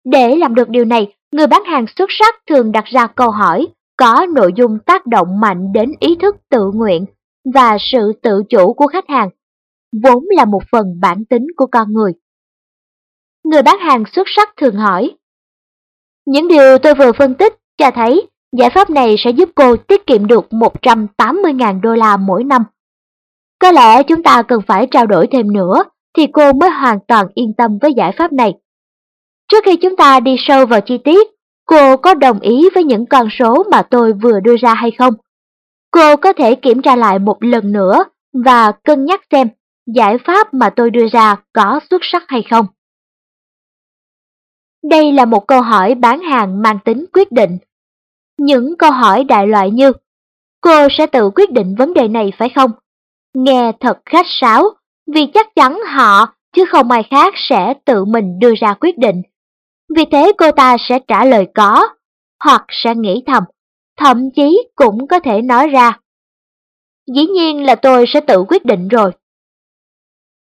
Để 0.05 0.36
làm 0.36 0.55
được 0.55 0.68
điều 0.68 0.84
này, 0.84 1.14
người 1.32 1.46
bán 1.46 1.64
hàng 1.64 1.86
xuất 1.96 2.11
sắc 2.11 2.34
thường 2.46 2.72
đặt 2.72 2.84
ra 2.84 3.07
câu 3.07 3.30
hỏi 3.30 3.68
có 3.96 4.26
nội 4.34 4.53
dung 4.57 4.78
tác 4.86 5.07
động 5.07 5.40
mạnh 5.40 5.72
đến 5.72 5.92
ý 6.01 6.16
thức 6.16 6.36
tự 6.51 6.70
nguyện 6.74 7.05
và 7.55 7.76
sự 7.80 8.12
tự 8.22 8.43
chủ 8.49 8.72
của 8.72 8.86
khách 8.86 9.09
hàng, 9.09 9.28
vốn 10.03 10.24
là 10.36 10.45
một 10.45 10.62
phần 10.72 11.01
bản 11.01 11.24
tính 11.24 11.47
của 11.57 11.66
con 11.66 11.93
người. 11.93 12.12
Người 13.45 13.62
bán 13.62 13.78
hàng 13.78 14.05
xuất 14.12 14.26
sắc 14.36 14.49
thường 14.57 14.76
hỏi, 14.76 15.16
Những 16.26 16.49
điều 16.49 16.78
tôi 16.78 16.95
vừa 16.95 17.12
phân 17.12 17.34
tích 17.34 17.55
cho 17.78 17.91
thấy 17.91 18.28
giải 18.57 18.70
pháp 18.70 18.91
này 18.91 19.14
sẽ 19.18 19.30
giúp 19.30 19.49
cô 19.55 19.76
tiết 19.76 20.07
kiệm 20.07 20.26
được 20.26 20.47
180.000 20.51 21.80
đô 21.80 21.95
la 21.95 22.16
mỗi 22.16 22.45
năm. 22.45 22.64
Có 23.59 23.70
lẽ 23.70 24.03
chúng 24.03 24.22
ta 24.22 24.43
cần 24.43 24.61
phải 24.66 24.86
trao 24.91 25.07
đổi 25.07 25.26
thêm 25.32 25.53
nữa 25.53 25.84
thì 26.16 26.26
cô 26.32 26.53
mới 26.53 26.70
hoàn 26.70 26.99
toàn 27.09 27.26
yên 27.34 27.53
tâm 27.59 27.78
với 27.82 27.93
giải 27.97 28.12
pháp 28.18 28.32
này. 28.32 28.55
Trước 29.49 29.64
khi 29.64 29.76
chúng 29.76 29.97
ta 29.97 30.20
đi 30.20 30.36
sâu 30.38 30.66
vào 30.66 30.80
chi 30.80 30.99
tiết, 31.05 31.28
cô 31.66 31.97
có 31.97 32.14
đồng 32.14 32.41
ý 32.41 32.68
với 32.74 32.84
những 32.84 33.07
con 33.07 33.28
số 33.38 33.64
mà 33.70 33.82
tôi 33.82 34.12
vừa 34.12 34.41
đưa 34.41 34.57
ra 34.57 34.74
hay 34.74 34.91
không? 34.91 35.14
Cô 35.91 36.16
có 36.16 36.32
thể 36.32 36.55
kiểm 36.55 36.82
tra 36.82 36.97
lại 36.97 37.18
một 37.18 37.43
lần 37.43 37.72
nữa 37.72 38.05
và 38.32 38.72
cân 38.72 39.05
nhắc 39.05 39.20
xem 39.30 39.49
giải 39.86 40.18
pháp 40.26 40.55
mà 40.55 40.70
tôi 40.70 40.91
đưa 40.91 41.07
ra 41.12 41.36
có 41.53 41.80
xuất 41.91 42.01
sắc 42.12 42.22
hay 42.28 42.43
không. 42.51 42.66
Đây 44.82 45.12
là 45.12 45.24
một 45.24 45.47
câu 45.47 45.62
hỏi 45.62 45.95
bán 45.95 46.20
hàng 46.20 46.62
mang 46.62 46.78
tính 46.84 47.07
quyết 47.12 47.32
định. 47.32 47.59
Những 48.38 48.76
câu 48.78 48.91
hỏi 48.91 49.24
đại 49.24 49.47
loại 49.47 49.70
như 49.70 49.93
Cô 50.61 50.88
sẽ 50.91 51.07
tự 51.07 51.30
quyết 51.34 51.51
định 51.51 51.74
vấn 51.78 51.95
đề 51.95 52.09
này 52.09 52.32
phải 52.38 52.49
không? 52.49 52.70
Nghe 53.34 53.72
thật 53.80 53.99
khách 54.07 54.26
sáo, 54.28 54.70
vì 55.14 55.26
chắc 55.34 55.55
chắn 55.55 55.80
họ 55.86 56.34
chứ 56.53 56.64
không 56.68 56.91
ai 56.91 57.03
khác 57.03 57.34
sẽ 57.36 57.74
tự 57.84 58.05
mình 58.05 58.38
đưa 58.38 58.55
ra 58.61 58.74
quyết 58.80 58.99
định. 58.99 59.22
Vì 59.97 60.05
thế 60.12 60.32
cô 60.38 60.51
ta 60.53 60.76
sẽ 60.88 60.99
trả 61.09 61.24
lời 61.24 61.47
có, 61.55 61.88
hoặc 62.45 62.64
sẽ 62.68 62.95
nghĩ 62.95 63.22
thầm 63.26 63.43
thậm 64.01 64.30
chí 64.36 64.68
cũng 64.74 65.07
có 65.07 65.20
thể 65.20 65.42
nói 65.42 65.68
ra. 65.68 65.98
Dĩ 67.14 67.26
nhiên 67.26 67.64
là 67.64 67.74
tôi 67.74 68.05
sẽ 68.09 68.20
tự 68.20 68.44
quyết 68.48 68.64
định 68.64 68.88
rồi. 68.88 69.11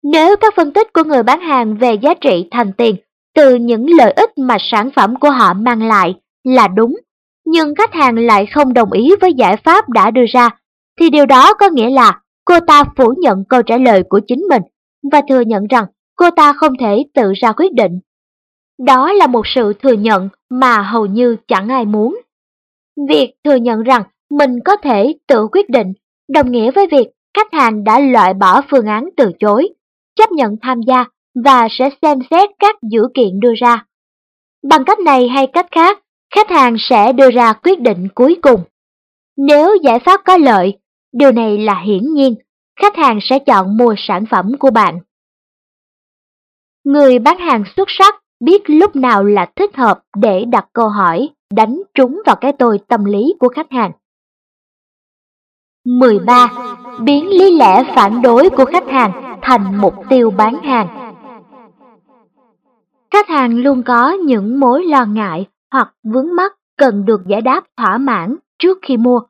Nếu 0.02 0.36
các 0.36 0.54
phân 0.56 0.72
tích 0.72 0.92
của 0.92 1.04
người 1.04 1.22
bán 1.22 1.40
hàng 1.40 1.76
về 1.76 1.94
giá 1.94 2.14
trị 2.14 2.48
thành 2.50 2.72
tiền 2.72 2.96
từ 3.34 3.54
những 3.54 3.86
lợi 3.98 4.12
ích 4.12 4.38
mà 4.38 4.56
sản 4.60 4.90
phẩm 4.96 5.16
của 5.16 5.30
họ 5.30 5.54
mang 5.54 5.82
lại 5.82 6.14
là 6.44 6.68
đúng, 6.68 6.96
nhưng 7.44 7.74
khách 7.74 7.94
hàng 7.94 8.18
lại 8.18 8.46
không 8.46 8.74
đồng 8.74 8.92
ý 8.92 9.10
với 9.20 9.32
giải 9.32 9.56
pháp 9.56 9.88
đã 9.88 10.10
đưa 10.10 10.24
ra, 10.32 10.50
thì 11.00 11.10
điều 11.10 11.26
đó 11.26 11.54
có 11.54 11.70
nghĩa 11.70 11.90
là 11.90 12.20
cô 12.44 12.60
ta 12.60 12.84
phủ 12.96 13.14
nhận 13.18 13.44
câu 13.48 13.62
trả 13.62 13.76
lời 13.76 14.02
của 14.08 14.20
chính 14.28 14.40
mình 14.40 14.62
và 15.12 15.20
thừa 15.28 15.40
nhận 15.40 15.66
rằng 15.66 15.84
cô 16.16 16.30
ta 16.30 16.52
không 16.52 16.72
thể 16.80 17.04
tự 17.14 17.32
ra 17.32 17.52
quyết 17.52 17.72
định. 17.72 18.00
Đó 18.86 19.12
là 19.12 19.26
một 19.26 19.46
sự 19.46 19.72
thừa 19.82 19.92
nhận 19.92 20.28
mà 20.50 20.82
hầu 20.82 21.06
như 21.06 21.36
chẳng 21.48 21.68
ai 21.68 21.84
muốn. 21.84 22.20
Việc 23.08 23.34
thừa 23.44 23.54
nhận 23.54 23.82
rằng 23.82 24.02
mình 24.30 24.58
có 24.64 24.76
thể 24.76 25.14
tự 25.26 25.48
quyết 25.52 25.70
định 25.70 25.92
đồng 26.28 26.52
nghĩa 26.52 26.70
với 26.70 26.86
việc 26.90 27.06
khách 27.34 27.52
hàng 27.52 27.84
đã 27.84 28.00
loại 28.00 28.34
bỏ 28.34 28.62
phương 28.70 28.86
án 28.86 29.08
từ 29.16 29.32
chối, 29.40 29.68
chấp 30.16 30.32
nhận 30.32 30.56
tham 30.62 30.80
gia 30.86 31.04
và 31.44 31.68
sẽ 31.70 31.90
xem 32.02 32.18
xét 32.30 32.50
các 32.58 32.76
dữ 32.82 33.02
kiện 33.14 33.40
đưa 33.40 33.52
ra. 33.60 33.86
Bằng 34.68 34.84
cách 34.84 34.98
này 34.98 35.28
hay 35.28 35.46
cách 35.46 35.66
khác, 35.70 35.98
khách 36.34 36.50
hàng 36.50 36.76
sẽ 36.78 37.12
đưa 37.12 37.30
ra 37.30 37.52
quyết 37.52 37.80
định 37.80 38.08
cuối 38.14 38.36
cùng. 38.42 38.60
Nếu 39.36 39.76
giải 39.82 39.98
pháp 39.98 40.20
có 40.24 40.36
lợi, 40.36 40.78
điều 41.12 41.32
này 41.32 41.58
là 41.58 41.82
hiển 41.84 42.14
nhiên, 42.14 42.34
khách 42.80 42.96
hàng 42.96 43.18
sẽ 43.22 43.38
chọn 43.38 43.76
mua 43.76 43.94
sản 43.98 44.24
phẩm 44.30 44.52
của 44.58 44.70
bạn. 44.70 44.98
Người 46.84 47.18
bán 47.18 47.38
hàng 47.38 47.64
xuất 47.76 47.88
sắc 47.98 48.14
biết 48.40 48.62
lúc 48.66 48.96
nào 48.96 49.24
là 49.24 49.50
thích 49.56 49.76
hợp 49.76 50.00
để 50.16 50.44
đặt 50.44 50.66
câu 50.72 50.88
hỏi 50.88 51.28
đánh 51.54 51.82
trúng 51.94 52.22
vào 52.26 52.36
cái 52.36 52.52
tôi 52.52 52.78
tâm 52.88 53.04
lý 53.04 53.34
của 53.40 53.48
khách 53.48 53.72
hàng. 53.72 53.92
13. 55.84 56.48
Biến 57.00 57.28
lý 57.28 57.56
lẽ 57.56 57.94
phản 57.96 58.22
đối 58.22 58.50
của 58.50 58.64
khách 58.64 58.88
hàng 58.88 59.38
thành 59.42 59.80
mục 59.80 59.94
tiêu 60.08 60.30
bán 60.30 60.54
hàng. 60.62 61.14
Khách 63.10 63.28
hàng 63.28 63.58
luôn 63.58 63.82
có 63.82 64.10
những 64.12 64.60
mối 64.60 64.84
lo 64.84 65.04
ngại 65.04 65.46
hoặc 65.70 65.94
vướng 66.02 66.36
mắc 66.36 66.56
cần 66.76 67.04
được 67.04 67.20
giải 67.26 67.40
đáp 67.40 67.64
thỏa 67.76 67.98
mãn 67.98 68.36
trước 68.58 68.78
khi 68.82 68.96
mua. 68.96 69.20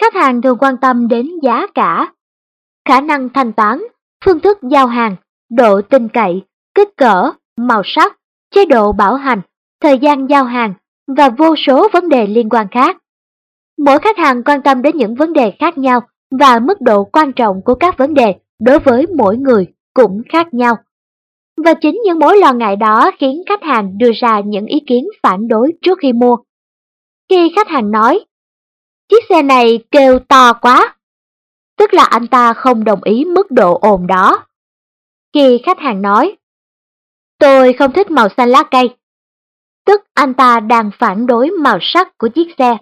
Khách 0.00 0.14
hàng 0.14 0.42
thường 0.42 0.58
quan 0.58 0.76
tâm 0.76 1.08
đến 1.08 1.30
giá 1.42 1.66
cả, 1.74 2.12
khả 2.88 3.00
năng 3.00 3.28
thanh 3.28 3.52
toán, 3.52 3.82
phương 4.24 4.40
thức 4.40 4.58
giao 4.62 4.86
hàng, 4.86 5.16
độ 5.50 5.80
tin 5.82 6.08
cậy, 6.08 6.42
kích 6.74 6.96
cỡ, 6.96 7.32
màu 7.56 7.82
sắc, 7.84 8.18
chế 8.50 8.64
độ 8.64 8.92
bảo 8.92 9.14
hành, 9.14 9.40
thời 9.80 9.98
gian 9.98 10.26
giao 10.30 10.44
hàng, 10.44 10.74
và 11.16 11.28
vô 11.28 11.54
số 11.66 11.88
vấn 11.92 12.08
đề 12.08 12.26
liên 12.26 12.48
quan 12.48 12.66
khác. 12.70 12.96
Mỗi 13.78 13.98
khách 13.98 14.18
hàng 14.18 14.44
quan 14.44 14.62
tâm 14.62 14.82
đến 14.82 14.96
những 14.96 15.14
vấn 15.14 15.32
đề 15.32 15.52
khác 15.58 15.78
nhau 15.78 16.00
và 16.30 16.58
mức 16.58 16.80
độ 16.80 17.04
quan 17.04 17.32
trọng 17.32 17.62
của 17.64 17.74
các 17.74 17.98
vấn 17.98 18.14
đề 18.14 18.34
đối 18.58 18.78
với 18.78 19.06
mỗi 19.16 19.36
người 19.36 19.66
cũng 19.94 20.22
khác 20.28 20.54
nhau. 20.54 20.76
Và 21.64 21.74
chính 21.74 22.00
những 22.04 22.18
mối 22.18 22.36
lo 22.38 22.52
ngại 22.52 22.76
đó 22.76 23.10
khiến 23.18 23.42
khách 23.48 23.62
hàng 23.62 23.98
đưa 23.98 24.10
ra 24.20 24.40
những 24.40 24.66
ý 24.66 24.80
kiến 24.86 25.04
phản 25.22 25.48
đối 25.48 25.72
trước 25.82 25.98
khi 26.02 26.12
mua. 26.12 26.36
Khi 27.28 27.52
khách 27.56 27.68
hàng 27.68 27.90
nói, 27.90 28.24
chiếc 29.08 29.24
xe 29.28 29.42
này 29.42 29.84
kêu 29.90 30.18
to 30.18 30.52
quá, 30.52 30.96
tức 31.78 31.94
là 31.94 32.04
anh 32.04 32.26
ta 32.26 32.54
không 32.54 32.84
đồng 32.84 33.02
ý 33.02 33.24
mức 33.24 33.50
độ 33.50 33.78
ồn 33.78 34.06
đó. 34.06 34.46
Khi 35.34 35.60
khách 35.64 35.78
hàng 35.78 36.02
nói, 36.02 36.36
tôi 37.38 37.72
không 37.72 37.92
thích 37.92 38.10
màu 38.10 38.28
xanh 38.36 38.48
lá 38.48 38.62
cây, 38.70 38.96
tức 39.88 40.00
anh 40.14 40.34
ta 40.34 40.60
đang 40.60 40.90
phản 40.98 41.26
đối 41.26 41.50
màu 41.50 41.78
sắc 41.80 42.18
của 42.18 42.28
chiếc 42.28 42.48
xe. 42.58 42.76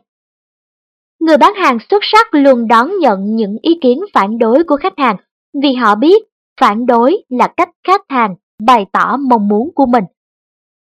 Người 1.20 1.36
bán 1.38 1.54
hàng 1.54 1.78
xuất 1.90 2.02
sắc 2.02 2.34
luôn 2.34 2.68
đón 2.68 2.98
nhận 3.00 3.36
những 3.36 3.56
ý 3.62 3.78
kiến 3.82 4.00
phản 4.14 4.38
đối 4.38 4.64
của 4.64 4.76
khách 4.76 4.98
hàng 4.98 5.16
vì 5.62 5.74
họ 5.74 5.94
biết 5.94 6.22
phản 6.60 6.86
đối 6.86 7.22
là 7.28 7.48
cách 7.56 7.70
khách 7.86 8.02
hàng 8.08 8.34
bày 8.66 8.86
tỏ 8.92 9.16
mong 9.16 9.48
muốn 9.48 9.70
của 9.74 9.86
mình. 9.86 10.04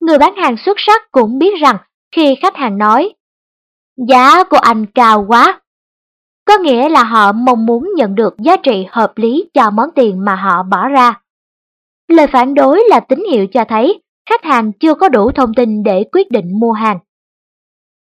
Người 0.01 0.17
bán 0.17 0.35
hàng 0.35 0.55
xuất 0.65 0.77
sắc 0.77 1.11
cũng 1.11 1.39
biết 1.39 1.53
rằng 1.61 1.77
khi 2.15 2.35
khách 2.41 2.55
hàng 2.55 2.77
nói 2.77 3.13
giá 4.07 4.43
của 4.43 4.57
anh 4.57 4.85
cao 4.85 5.25
quá, 5.27 5.61
có 6.45 6.57
nghĩa 6.57 6.89
là 6.89 7.03
họ 7.03 7.31
mong 7.31 7.65
muốn 7.65 7.89
nhận 7.95 8.15
được 8.15 8.35
giá 8.37 8.57
trị 8.57 8.85
hợp 8.89 9.13
lý 9.15 9.49
cho 9.53 9.69
món 9.69 9.89
tiền 9.95 10.25
mà 10.25 10.35
họ 10.35 10.63
bỏ 10.63 10.87
ra. 10.87 11.21
Lời 12.07 12.27
phản 12.27 12.53
đối 12.53 12.83
là 12.89 12.99
tín 12.99 13.23
hiệu 13.31 13.47
cho 13.47 13.65
thấy 13.69 14.01
khách 14.29 14.43
hàng 14.43 14.71
chưa 14.79 14.95
có 14.95 15.09
đủ 15.09 15.31
thông 15.31 15.53
tin 15.53 15.83
để 15.83 16.03
quyết 16.11 16.31
định 16.31 16.59
mua 16.59 16.71
hàng. 16.71 16.99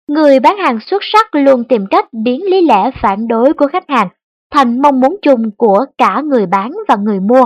Người 0.07 0.39
bán 0.39 0.57
hàng 0.57 0.79
xuất 0.87 1.03
sắc 1.13 1.35
luôn 1.35 1.63
tìm 1.69 1.85
cách 1.89 2.05
biến 2.23 2.43
lý 2.43 2.61
lẽ 2.61 2.91
phản 3.01 3.27
đối 3.27 3.53
của 3.53 3.67
khách 3.67 3.89
hàng 3.89 4.07
thành 4.51 4.81
mong 4.81 4.99
muốn 4.99 5.17
chung 5.21 5.51
của 5.57 5.85
cả 5.97 6.21
người 6.25 6.45
bán 6.45 6.71
và 6.87 6.95
người 6.95 7.19
mua. 7.19 7.45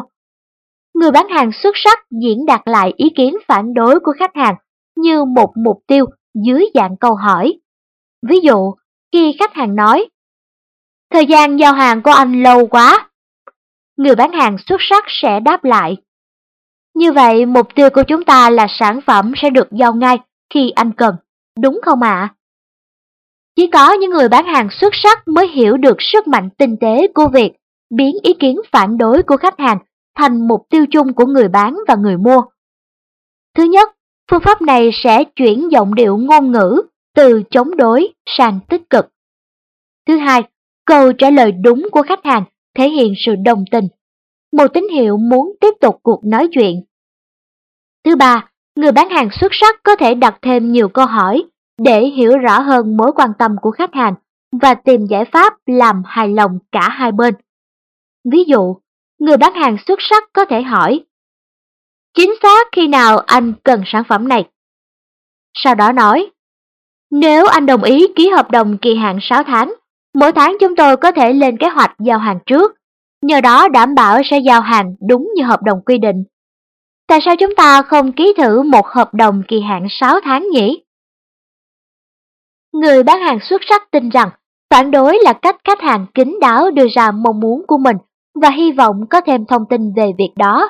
Người 0.94 1.12
bán 1.12 1.28
hàng 1.30 1.52
xuất 1.64 1.76
sắc 1.76 2.00
diễn 2.22 2.46
đạt 2.46 2.62
lại 2.66 2.94
ý 2.98 3.10
kiến 3.16 3.36
phản 3.48 3.74
đối 3.74 4.00
của 4.00 4.14
khách 4.20 4.36
hàng 4.36 4.56
như 4.96 5.26
một 5.26 5.54
mục 5.66 5.78
tiêu 5.88 6.06
dưới 6.46 6.66
dạng 6.74 6.98
câu 6.98 7.16
hỏi. 7.16 7.60
Ví 8.30 8.40
dụ, 8.40 8.74
khi 9.12 9.36
khách 9.40 9.54
hàng 9.54 9.76
nói, 9.76 10.08
Thời 11.14 11.26
gian 11.26 11.60
giao 11.60 11.74
hàng 11.74 12.02
của 12.02 12.12
anh 12.12 12.44
lâu 12.44 12.68
quá. 12.68 13.10
Người 13.98 14.16
bán 14.16 14.32
hàng 14.32 14.58
xuất 14.58 14.78
sắc 14.80 15.06
sẽ 15.08 15.40
đáp 15.40 15.64
lại, 15.64 15.98
như 16.96 17.12
vậy 17.12 17.46
mục 17.46 17.68
tiêu 17.76 17.90
của 17.90 18.04
chúng 18.08 18.24
ta 18.24 18.50
là 18.50 18.68
sản 18.70 19.00
phẩm 19.02 19.34
sẽ 19.36 19.50
được 19.50 19.68
giao 19.72 19.94
ngay 19.94 20.18
khi 20.54 20.70
anh 20.70 20.92
cần, 20.92 21.16
đúng 21.60 21.80
không 21.84 22.02
ạ? 22.02 22.36
Chỉ 23.56 23.68
có 23.68 23.94
những 23.94 24.12
người 24.12 24.30
bán 24.30 24.46
hàng 24.46 24.68
xuất 24.72 24.94
sắc 24.94 25.28
mới 25.28 25.48
hiểu 25.48 25.78
được 25.78 25.98
sức 26.00 26.28
mạnh 26.28 26.50
tinh 26.58 26.78
tế 26.82 27.08
của 27.08 27.28
việc 27.28 27.52
biến 27.90 28.16
ý 28.24 28.34
kiến 28.34 28.62
phản 28.72 28.98
đối 28.98 29.24
của 29.24 29.38
khách 29.38 29.60
hàng 29.60 29.78
thành 30.16 30.48
mục 30.48 30.66
tiêu 30.70 30.86
chung 30.92 31.14
của 31.14 31.26
người 31.26 31.48
bán 31.48 31.78
và 31.88 31.96
người 31.96 32.18
mua. 32.18 32.42
Thứ 33.58 33.64
nhất, 33.64 33.90
phương 34.32 34.42
pháp 34.46 34.62
này 34.62 34.90
sẽ 34.94 35.24
chuyển 35.24 35.72
giọng 35.72 35.96
điệu 35.96 36.18
ngôn 36.18 36.52
ngữ 36.52 36.82
từ 37.16 37.44
chống 37.52 37.78
đối 37.78 38.08
sang 38.26 38.60
tích 38.70 38.90
cực. 38.90 39.08
Thứ 40.08 40.18
hai, 40.18 40.44
câu 40.86 41.14
trả 41.14 41.30
lời 41.30 41.52
đúng 41.52 41.88
của 41.92 42.02
khách 42.02 42.26
hàng 42.26 42.44
thể 42.78 42.90
hiện 42.90 43.14
sự 43.26 43.36
đồng 43.46 43.64
tình, 43.72 43.88
một 44.52 44.68
tín 44.74 44.88
hiệu 44.94 45.18
muốn 45.18 45.56
tiếp 45.62 45.74
tục 45.82 46.00
cuộc 46.04 46.26
nói 46.26 46.48
chuyện. 46.52 46.84
Thứ 48.04 48.16
ba, 48.16 48.50
người 48.76 48.92
bán 48.92 49.10
hàng 49.10 49.30
xuất 49.42 49.52
sắc 49.52 49.76
có 49.84 49.96
thể 49.96 50.14
đặt 50.14 50.40
thêm 50.42 50.72
nhiều 50.72 50.90
câu 50.90 51.06
hỏi 51.06 51.44
để 51.78 52.06
hiểu 52.06 52.38
rõ 52.38 52.60
hơn 52.60 52.98
mối 52.98 53.12
quan 53.16 53.30
tâm 53.40 53.56
của 53.62 53.72
khách 53.72 53.94
hàng 53.94 54.14
và 54.62 54.74
tìm 54.74 55.06
giải 55.06 55.26
pháp 55.26 55.54
làm 55.66 56.04
hài 56.06 56.28
lòng 56.28 56.60
cả 56.72 56.90
hai 56.90 57.12
bên. 57.12 57.34
Ví 58.32 58.44
dụ, 58.48 58.76
người 59.20 59.38
bán 59.38 59.54
hàng 59.54 59.78
xuất 59.88 60.00
sắc 60.02 60.24
có 60.34 60.46
thể 60.46 60.62
hỏi 60.62 61.06
Chính 62.14 62.34
xác 62.42 62.68
khi 62.72 62.88
nào 62.88 63.18
anh 63.18 63.54
cần 63.64 63.84
sản 63.86 64.04
phẩm 64.10 64.28
này? 64.28 64.50
Sau 65.54 65.76
đó 65.76 65.92
nói 65.92 66.32
Nếu 67.12 67.46
anh 67.46 67.66
đồng 67.66 67.84
ý 67.84 68.08
ký 68.16 68.30
hợp 68.30 68.52
đồng 68.52 68.78
kỳ 68.78 68.96
hạn 68.96 69.20
6 69.22 69.44
tháng, 69.44 69.74
mỗi 70.14 70.32
tháng 70.32 70.58
chúng 70.60 70.76
tôi 70.76 70.98
có 70.98 71.12
thể 71.12 71.34
lên 71.34 71.58
kế 71.58 71.70
hoạch 71.70 71.96
giao 72.00 72.20
hàng 72.20 72.40
trước, 72.46 72.79
nhờ 73.22 73.42
đó 73.42 73.68
đảm 73.68 73.96
bảo 73.96 74.22
sẽ 74.26 74.40
giao 74.40 74.62
hàng 74.62 74.96
đúng 75.10 75.32
như 75.36 75.44
hợp 75.44 75.64
đồng 75.64 75.82
quy 75.86 75.98
định. 75.98 76.24
Tại 77.08 77.20
sao 77.26 77.36
chúng 77.36 77.56
ta 77.56 77.82
không 77.82 78.12
ký 78.12 78.34
thử 78.38 78.62
một 78.62 78.88
hợp 78.88 79.14
đồng 79.14 79.44
kỳ 79.48 79.62
hạn 79.62 79.88
6 79.90 80.20
tháng 80.24 80.48
nhỉ? 80.50 80.84
Người 82.74 83.04
bán 83.04 83.22
hàng 83.22 83.40
xuất 83.42 83.62
sắc 83.70 83.92
tin 83.92 84.10
rằng 84.10 84.30
phản 84.70 84.92
đối 84.92 85.18
là 85.24 85.34
cách 85.34 85.58
khách 85.64 85.82
hàng 85.82 86.06
kín 86.14 86.38
đáo 86.42 86.72
đưa 86.72 86.88
ra 86.96 87.12
mong 87.12 87.40
muốn 87.40 87.64
của 87.68 87.78
mình 87.78 87.98
và 88.42 88.50
hy 88.50 88.72
vọng 88.72 89.06
có 89.10 89.22
thêm 89.22 89.46
thông 89.46 89.64
tin 89.70 89.94
về 89.96 90.12
việc 90.18 90.32
đó. 90.36 90.70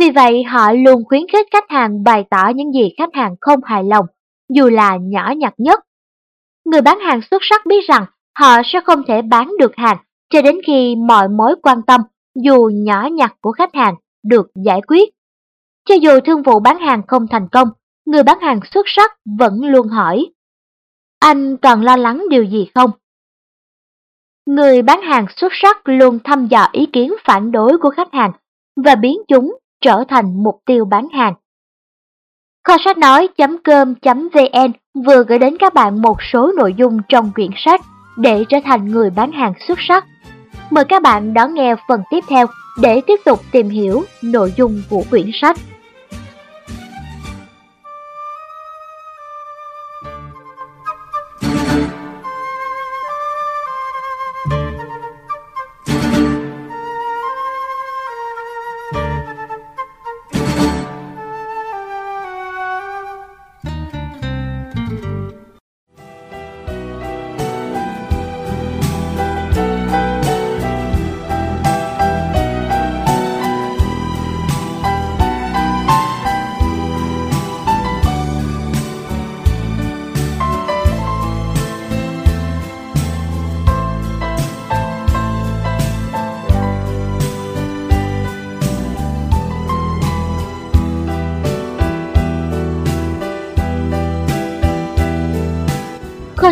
Vì 0.00 0.10
vậy, 0.10 0.42
họ 0.42 0.72
luôn 0.72 1.04
khuyến 1.08 1.22
khích 1.32 1.46
khách 1.52 1.70
hàng 1.70 2.04
bày 2.04 2.24
tỏ 2.30 2.48
những 2.54 2.72
gì 2.72 2.94
khách 2.98 3.14
hàng 3.14 3.34
không 3.40 3.60
hài 3.64 3.84
lòng, 3.84 4.06
dù 4.48 4.68
là 4.68 4.96
nhỏ 5.02 5.32
nhặt 5.36 5.54
nhất. 5.56 5.80
Người 6.64 6.80
bán 6.80 6.98
hàng 7.00 7.20
xuất 7.30 7.42
sắc 7.50 7.66
biết 7.66 7.88
rằng 7.88 8.06
họ 8.38 8.62
sẽ 8.64 8.80
không 8.84 9.02
thể 9.08 9.22
bán 9.22 9.52
được 9.58 9.72
hàng 9.76 9.96
cho 10.30 10.42
đến 10.42 10.56
khi 10.66 10.96
mọi 10.96 11.28
mối 11.28 11.54
quan 11.62 11.82
tâm, 11.82 12.00
dù 12.34 12.70
nhỏ 12.72 13.08
nhặt 13.12 13.34
của 13.40 13.52
khách 13.52 13.74
hàng, 13.74 13.94
được 14.24 14.50
giải 14.64 14.80
quyết. 14.86 15.10
Cho 15.88 15.94
dù 15.94 16.10
thương 16.24 16.42
vụ 16.42 16.60
bán 16.60 16.78
hàng 16.78 17.02
không 17.06 17.26
thành 17.30 17.48
công, 17.52 17.68
người 18.06 18.22
bán 18.22 18.40
hàng 18.40 18.60
xuất 18.70 18.86
sắc 18.86 19.12
vẫn 19.38 19.64
luôn 19.64 19.88
hỏi 19.88 20.26
Anh 21.18 21.56
còn 21.56 21.82
lo 21.82 21.96
lắng 21.96 22.24
điều 22.30 22.44
gì 22.44 22.68
không? 22.74 22.90
Người 24.46 24.82
bán 24.82 25.02
hàng 25.02 25.26
xuất 25.36 25.52
sắc 25.62 25.88
luôn 25.88 26.18
thăm 26.24 26.46
dò 26.46 26.68
ý 26.72 26.86
kiến 26.86 27.14
phản 27.24 27.52
đối 27.52 27.78
của 27.78 27.90
khách 27.90 28.12
hàng 28.12 28.32
và 28.76 28.94
biến 28.94 29.18
chúng 29.28 29.58
trở 29.80 30.04
thành 30.08 30.42
mục 30.42 30.60
tiêu 30.66 30.84
bán 30.84 31.08
hàng. 31.08 31.34
Kho 32.64 32.76
sách 32.84 32.98
nói.com.vn 32.98 34.72
vừa 35.06 35.24
gửi 35.24 35.38
đến 35.38 35.56
các 35.58 35.74
bạn 35.74 36.02
một 36.02 36.16
số 36.32 36.52
nội 36.56 36.74
dung 36.78 37.00
trong 37.08 37.30
quyển 37.34 37.50
sách 37.56 37.80
để 38.16 38.44
trở 38.48 38.58
thành 38.64 38.88
người 38.88 39.10
bán 39.10 39.32
hàng 39.32 39.52
xuất 39.68 39.78
sắc. 39.88 40.04
Mời 40.70 40.84
các 40.84 41.02
bạn 41.02 41.34
đón 41.34 41.54
nghe 41.54 41.74
phần 41.88 42.02
tiếp 42.10 42.20
theo 42.28 42.46
để 42.80 43.00
tiếp 43.06 43.20
tục 43.24 43.40
tìm 43.52 43.68
hiểu 43.68 44.04
nội 44.22 44.52
dung 44.56 44.82
của 44.90 45.02
quyển 45.10 45.30
sách. 45.32 45.56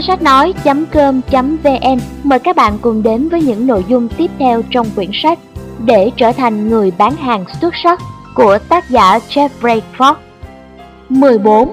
Sách 0.06 0.22
nói.com.vn 0.22 1.98
mời 2.24 2.38
các 2.38 2.56
bạn 2.56 2.72
cùng 2.82 3.02
đến 3.02 3.28
với 3.28 3.42
những 3.42 3.66
nội 3.66 3.84
dung 3.88 4.08
tiếp 4.16 4.30
theo 4.38 4.62
trong 4.70 4.86
quyển 4.94 5.10
sách 5.12 5.38
để 5.86 6.10
trở 6.16 6.32
thành 6.32 6.68
người 6.68 6.92
bán 6.98 7.16
hàng 7.16 7.44
xuất 7.60 7.74
sắc 7.84 8.00
của 8.34 8.58
tác 8.68 8.90
giả 8.90 9.18
Jeffrey 9.18 9.80
Ford. 9.98 10.14
14. 11.08 11.68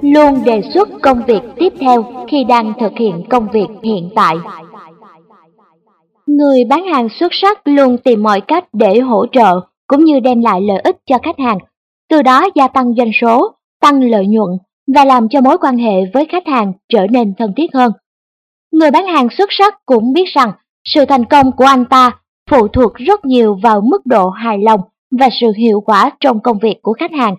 Luôn 0.00 0.44
đề 0.44 0.62
xuất 0.74 0.88
công 1.02 1.22
việc 1.26 1.42
tiếp 1.56 1.72
theo 1.80 2.04
khi 2.28 2.44
đang 2.44 2.72
thực 2.80 2.92
hiện 2.98 3.24
công 3.30 3.48
việc 3.52 3.68
hiện 3.82 4.10
tại. 4.14 4.36
Người 6.26 6.64
bán 6.64 6.86
hàng 6.86 7.08
xuất 7.20 7.32
sắc 7.42 7.60
luôn 7.64 7.98
tìm 7.98 8.22
mọi 8.22 8.40
cách 8.40 8.64
để 8.72 9.00
hỗ 9.00 9.26
trợ 9.32 9.60
cũng 9.86 10.04
như 10.04 10.20
đem 10.20 10.40
lại 10.40 10.60
lợi 10.60 10.78
ích 10.78 10.96
cho 11.06 11.18
khách 11.22 11.38
hàng, 11.38 11.58
từ 12.08 12.22
đó 12.22 12.48
gia 12.54 12.68
tăng 12.68 12.94
doanh 12.94 13.10
số, 13.20 13.54
tăng 13.80 14.02
lợi 14.02 14.26
nhuận 14.26 14.48
và 14.94 15.04
làm 15.04 15.28
cho 15.28 15.40
mối 15.40 15.58
quan 15.58 15.78
hệ 15.78 15.94
với 16.14 16.24
khách 16.24 16.46
hàng 16.46 16.72
trở 16.88 17.06
nên 17.10 17.34
thân 17.38 17.52
thiết 17.56 17.74
hơn. 17.74 17.92
Người 18.72 18.90
bán 18.90 19.06
hàng 19.06 19.28
xuất 19.38 19.48
sắc 19.50 19.74
cũng 19.86 20.12
biết 20.12 20.28
rằng 20.34 20.52
sự 20.84 21.04
thành 21.04 21.24
công 21.24 21.52
của 21.56 21.64
anh 21.64 21.84
ta 21.84 22.10
phụ 22.50 22.68
thuộc 22.68 22.94
rất 22.94 23.24
nhiều 23.24 23.58
vào 23.62 23.80
mức 23.80 24.06
độ 24.06 24.28
hài 24.30 24.58
lòng 24.58 24.80
và 25.20 25.28
sự 25.40 25.52
hiệu 25.56 25.80
quả 25.80 26.10
trong 26.20 26.40
công 26.40 26.58
việc 26.58 26.76
của 26.82 26.92
khách 26.92 27.12
hàng. 27.12 27.36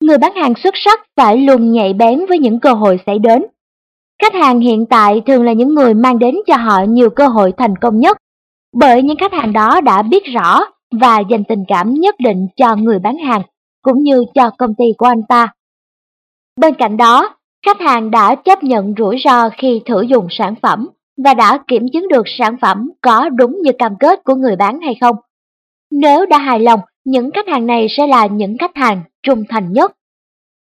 Người 0.00 0.18
bán 0.18 0.34
hàng 0.34 0.52
xuất 0.64 0.74
sắc 0.84 1.00
phải 1.16 1.36
luôn 1.36 1.72
nhạy 1.72 1.92
bén 1.92 2.26
với 2.28 2.38
những 2.38 2.60
cơ 2.60 2.72
hội 2.72 2.98
xảy 3.06 3.18
đến. 3.18 3.42
Khách 4.22 4.34
hàng 4.34 4.60
hiện 4.60 4.86
tại 4.86 5.22
thường 5.26 5.44
là 5.44 5.52
những 5.52 5.74
người 5.74 5.94
mang 5.94 6.18
đến 6.18 6.34
cho 6.46 6.56
họ 6.56 6.82
nhiều 6.88 7.10
cơ 7.10 7.28
hội 7.28 7.52
thành 7.56 7.76
công 7.76 8.00
nhất, 8.00 8.16
bởi 8.76 9.02
những 9.02 9.16
khách 9.16 9.32
hàng 9.32 9.52
đó 9.52 9.80
đã 9.80 10.02
biết 10.02 10.24
rõ 10.34 10.60
và 11.00 11.18
dành 11.30 11.44
tình 11.44 11.64
cảm 11.68 11.94
nhất 11.94 12.14
định 12.18 12.48
cho 12.56 12.76
người 12.76 12.98
bán 12.98 13.18
hàng, 13.18 13.42
cũng 13.82 14.02
như 14.02 14.24
cho 14.34 14.50
công 14.58 14.74
ty 14.74 14.84
của 14.98 15.06
anh 15.06 15.22
ta. 15.28 15.55
Bên 16.60 16.74
cạnh 16.74 16.96
đó, 16.96 17.36
khách 17.66 17.80
hàng 17.80 18.10
đã 18.10 18.34
chấp 18.34 18.62
nhận 18.62 18.94
rủi 18.98 19.16
ro 19.24 19.48
khi 19.48 19.80
thử 19.86 20.02
dùng 20.02 20.26
sản 20.30 20.54
phẩm 20.62 20.88
và 21.24 21.34
đã 21.34 21.58
kiểm 21.68 21.86
chứng 21.92 22.08
được 22.08 22.22
sản 22.38 22.56
phẩm 22.60 22.90
có 23.00 23.28
đúng 23.28 23.58
như 23.62 23.70
cam 23.78 23.96
kết 24.00 24.24
của 24.24 24.34
người 24.34 24.56
bán 24.56 24.80
hay 24.80 24.94
không. 25.00 25.16
Nếu 25.90 26.26
đã 26.26 26.38
hài 26.38 26.60
lòng, 26.60 26.80
những 27.04 27.30
khách 27.34 27.48
hàng 27.48 27.66
này 27.66 27.86
sẽ 27.90 28.06
là 28.06 28.26
những 28.26 28.58
khách 28.58 28.76
hàng 28.76 29.02
trung 29.22 29.44
thành 29.48 29.72
nhất. 29.72 29.92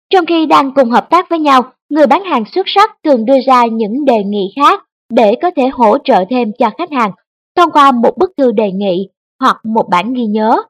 Trong 0.09 0.25
khi 0.25 0.45
đang 0.45 0.73
cùng 0.73 0.91
hợp 0.91 1.09
tác 1.09 1.29
với 1.29 1.39
nhau, 1.39 1.61
người 1.89 2.07
bán 2.07 2.23
hàng 2.23 2.43
xuất 2.55 2.65
sắc 2.67 2.91
thường 3.03 3.25
đưa 3.25 3.39
ra 3.47 3.65
những 3.65 4.05
đề 4.05 4.23
nghị 4.23 4.53
khác 4.55 4.83
để 5.09 5.35
có 5.41 5.51
thể 5.55 5.67
hỗ 5.67 5.97
trợ 6.03 6.25
thêm 6.29 6.51
cho 6.59 6.69
khách 6.77 6.91
hàng 6.91 7.11
thông 7.55 7.71
qua 7.71 7.91
một 7.91 8.17
bức 8.17 8.31
thư 8.37 8.51
đề 8.51 8.71
nghị 8.71 9.09
hoặc 9.39 9.57
một 9.63 9.89
bản 9.89 10.13
ghi 10.13 10.25
nhớ. 10.25 10.61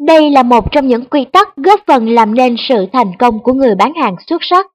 Đây 0.00 0.30
là 0.30 0.42
một 0.42 0.72
trong 0.72 0.88
những 0.88 1.04
quy 1.04 1.24
tắc 1.32 1.56
góp 1.56 1.80
phần 1.86 2.08
làm 2.08 2.34
nên 2.34 2.56
sự 2.68 2.86
thành 2.92 3.12
công 3.18 3.42
của 3.42 3.52
người 3.52 3.74
bán 3.74 3.92
hàng 3.94 4.16
xuất 4.26 4.42
sắc. 4.50 4.66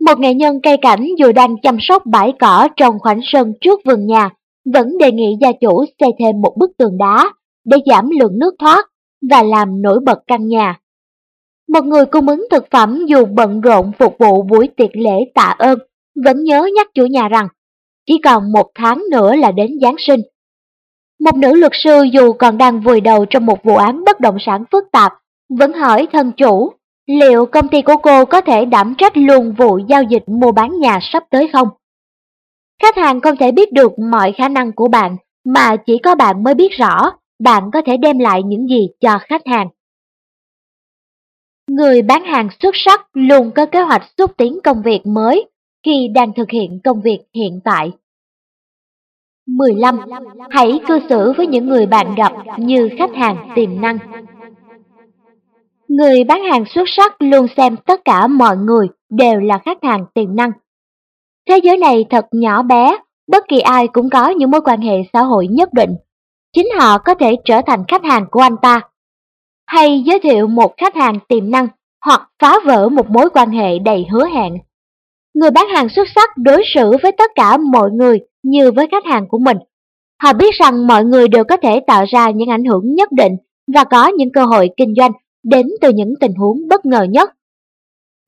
Một 0.00 0.18
nghệ 0.18 0.34
nhân 0.34 0.60
cây 0.62 0.76
cảnh 0.82 1.08
dù 1.18 1.32
đang 1.32 1.56
chăm 1.62 1.76
sóc 1.80 2.06
bãi 2.06 2.32
cỏ 2.38 2.68
trong 2.76 2.98
khoảnh 2.98 3.20
sân 3.22 3.52
trước 3.60 3.80
vườn 3.84 4.06
nhà, 4.06 4.30
vẫn 4.74 4.98
đề 4.98 5.12
nghị 5.12 5.36
gia 5.40 5.52
chủ 5.52 5.84
xây 6.00 6.10
thêm 6.18 6.40
một 6.40 6.54
bức 6.58 6.70
tường 6.78 6.98
đá 6.98 7.30
để 7.64 7.76
giảm 7.86 8.10
lượng 8.20 8.38
nước 8.38 8.54
thoát 8.58 8.86
và 9.30 9.42
làm 9.42 9.82
nổi 9.82 10.00
bật 10.04 10.18
căn 10.26 10.48
nhà. 10.48 10.80
Một 11.68 11.84
người 11.84 12.06
cung 12.06 12.28
ứng 12.28 12.46
thực 12.50 12.70
phẩm 12.70 13.06
dù 13.06 13.24
bận 13.24 13.60
rộn 13.60 13.92
phục 13.98 14.16
vụ 14.18 14.42
buổi 14.42 14.68
tiệc 14.76 14.90
lễ 14.96 15.30
tạ 15.34 15.54
ơn, 15.58 15.78
vẫn 16.24 16.44
nhớ 16.44 16.68
nhắc 16.76 16.88
chủ 16.94 17.06
nhà 17.06 17.28
rằng 17.28 17.48
chỉ 18.06 18.20
còn 18.24 18.52
một 18.52 18.70
tháng 18.74 19.02
nữa 19.10 19.36
là 19.36 19.52
đến 19.52 19.78
Giáng 19.82 19.96
sinh 19.98 20.20
một 21.24 21.34
nữ 21.36 21.54
luật 21.54 21.72
sư 21.74 22.02
dù 22.12 22.32
còn 22.32 22.58
đang 22.58 22.80
vùi 22.80 23.00
đầu 23.00 23.24
trong 23.30 23.46
một 23.46 23.64
vụ 23.64 23.76
án 23.76 24.04
bất 24.04 24.20
động 24.20 24.36
sản 24.40 24.64
phức 24.72 24.84
tạp, 24.92 25.12
vẫn 25.58 25.72
hỏi 25.72 26.08
thân 26.12 26.32
chủ 26.32 26.72
liệu 27.06 27.46
công 27.46 27.68
ty 27.68 27.82
của 27.82 27.96
cô 27.96 28.24
có 28.24 28.40
thể 28.40 28.64
đảm 28.64 28.94
trách 28.98 29.16
luôn 29.16 29.54
vụ 29.58 29.78
giao 29.88 30.02
dịch 30.02 30.22
mua 30.26 30.52
bán 30.52 30.80
nhà 30.80 30.98
sắp 31.02 31.24
tới 31.30 31.48
không? 31.52 31.68
Khách 32.82 32.96
hàng 32.96 33.20
không 33.20 33.36
thể 33.36 33.52
biết 33.52 33.72
được 33.72 33.98
mọi 33.98 34.32
khả 34.32 34.48
năng 34.48 34.72
của 34.72 34.88
bạn, 34.88 35.16
mà 35.44 35.76
chỉ 35.76 35.98
có 35.98 36.14
bạn 36.14 36.44
mới 36.44 36.54
biết 36.54 36.72
rõ 36.72 37.12
bạn 37.38 37.70
có 37.72 37.82
thể 37.86 37.96
đem 37.96 38.18
lại 38.18 38.42
những 38.42 38.66
gì 38.66 38.88
cho 39.00 39.18
khách 39.28 39.46
hàng. 39.46 39.68
Người 41.70 42.02
bán 42.02 42.24
hàng 42.24 42.48
xuất 42.60 42.74
sắc 42.74 43.00
luôn 43.12 43.50
có 43.50 43.66
kế 43.66 43.80
hoạch 43.80 44.02
xúc 44.18 44.30
tiến 44.36 44.58
công 44.64 44.82
việc 44.82 45.00
mới 45.06 45.50
khi 45.86 46.08
đang 46.14 46.32
thực 46.32 46.50
hiện 46.50 46.80
công 46.84 47.00
việc 47.02 47.18
hiện 47.34 47.60
tại. 47.64 47.90
15. 49.46 50.00
Hãy 50.50 50.80
cư 50.88 50.98
xử 51.08 51.32
với 51.36 51.46
những 51.46 51.68
người 51.68 51.86
bạn 51.86 52.14
gặp 52.14 52.32
như 52.56 52.88
khách 52.98 53.14
hàng 53.14 53.52
tiềm 53.54 53.80
năng. 53.80 53.98
Người 55.88 56.24
bán 56.24 56.44
hàng 56.44 56.64
xuất 56.74 56.84
sắc 56.86 57.22
luôn 57.22 57.46
xem 57.56 57.76
tất 57.76 58.00
cả 58.04 58.26
mọi 58.26 58.56
người 58.56 58.86
đều 59.10 59.40
là 59.40 59.58
khách 59.58 59.78
hàng 59.82 60.04
tiềm 60.14 60.36
năng. 60.36 60.52
Thế 61.48 61.58
giới 61.62 61.76
này 61.76 62.04
thật 62.10 62.26
nhỏ 62.32 62.62
bé, 62.62 62.96
bất 63.26 63.44
kỳ 63.48 63.60
ai 63.60 63.88
cũng 63.88 64.10
có 64.10 64.28
những 64.28 64.50
mối 64.50 64.60
quan 64.60 64.80
hệ 64.80 64.96
xã 65.12 65.22
hội 65.22 65.46
nhất 65.46 65.72
định. 65.72 65.94
Chính 66.52 66.66
họ 66.80 66.98
có 66.98 67.14
thể 67.14 67.36
trở 67.44 67.60
thành 67.66 67.84
khách 67.88 68.04
hàng 68.04 68.26
của 68.30 68.40
anh 68.40 68.56
ta. 68.62 68.80
Hay 69.66 70.02
giới 70.06 70.18
thiệu 70.18 70.46
một 70.46 70.74
khách 70.76 70.96
hàng 70.96 71.18
tiềm 71.28 71.50
năng 71.50 71.68
hoặc 72.04 72.30
phá 72.42 72.54
vỡ 72.64 72.88
một 72.88 73.10
mối 73.10 73.30
quan 73.30 73.50
hệ 73.50 73.78
đầy 73.78 74.06
hứa 74.10 74.26
hẹn. 74.26 74.54
Người 75.34 75.50
bán 75.50 75.68
hàng 75.68 75.88
xuất 75.96 76.08
sắc 76.14 76.30
đối 76.36 76.62
xử 76.74 76.90
với 77.02 77.12
tất 77.12 77.30
cả 77.34 77.56
mọi 77.56 77.90
người 77.90 78.18
như 78.42 78.72
với 78.72 78.86
khách 78.90 79.04
hàng 79.06 79.28
của 79.28 79.38
mình. 79.38 79.56
Họ 80.22 80.32
biết 80.32 80.54
rằng 80.54 80.86
mọi 80.86 81.04
người 81.04 81.28
đều 81.28 81.44
có 81.44 81.56
thể 81.56 81.80
tạo 81.86 82.04
ra 82.08 82.30
những 82.30 82.50
ảnh 82.50 82.64
hưởng 82.64 82.94
nhất 82.94 83.12
định 83.12 83.36
và 83.74 83.84
có 83.84 84.08
những 84.08 84.32
cơ 84.32 84.44
hội 84.44 84.70
kinh 84.76 84.94
doanh 84.96 85.12
đến 85.42 85.66
từ 85.80 85.92
những 85.92 86.14
tình 86.20 86.34
huống 86.34 86.68
bất 86.68 86.86
ngờ 86.86 87.02
nhất. 87.02 87.30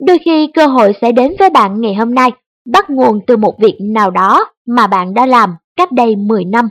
Đôi 0.07 0.19
khi 0.25 0.51
cơ 0.55 0.67
hội 0.67 0.93
sẽ 1.01 1.13
đến 1.13 1.35
với 1.39 1.51
bạn 1.51 1.81
ngày 1.81 1.95
hôm 1.95 2.15
nay, 2.15 2.31
bắt 2.73 2.91
nguồn 2.91 3.21
từ 3.27 3.37
một 3.37 3.59
việc 3.59 3.79
nào 3.81 4.11
đó 4.11 4.45
mà 4.67 4.87
bạn 4.87 5.15
đã 5.15 5.27
làm 5.27 5.55
cách 5.77 5.93
đây 5.93 6.17
10 6.17 6.45
năm. 6.45 6.69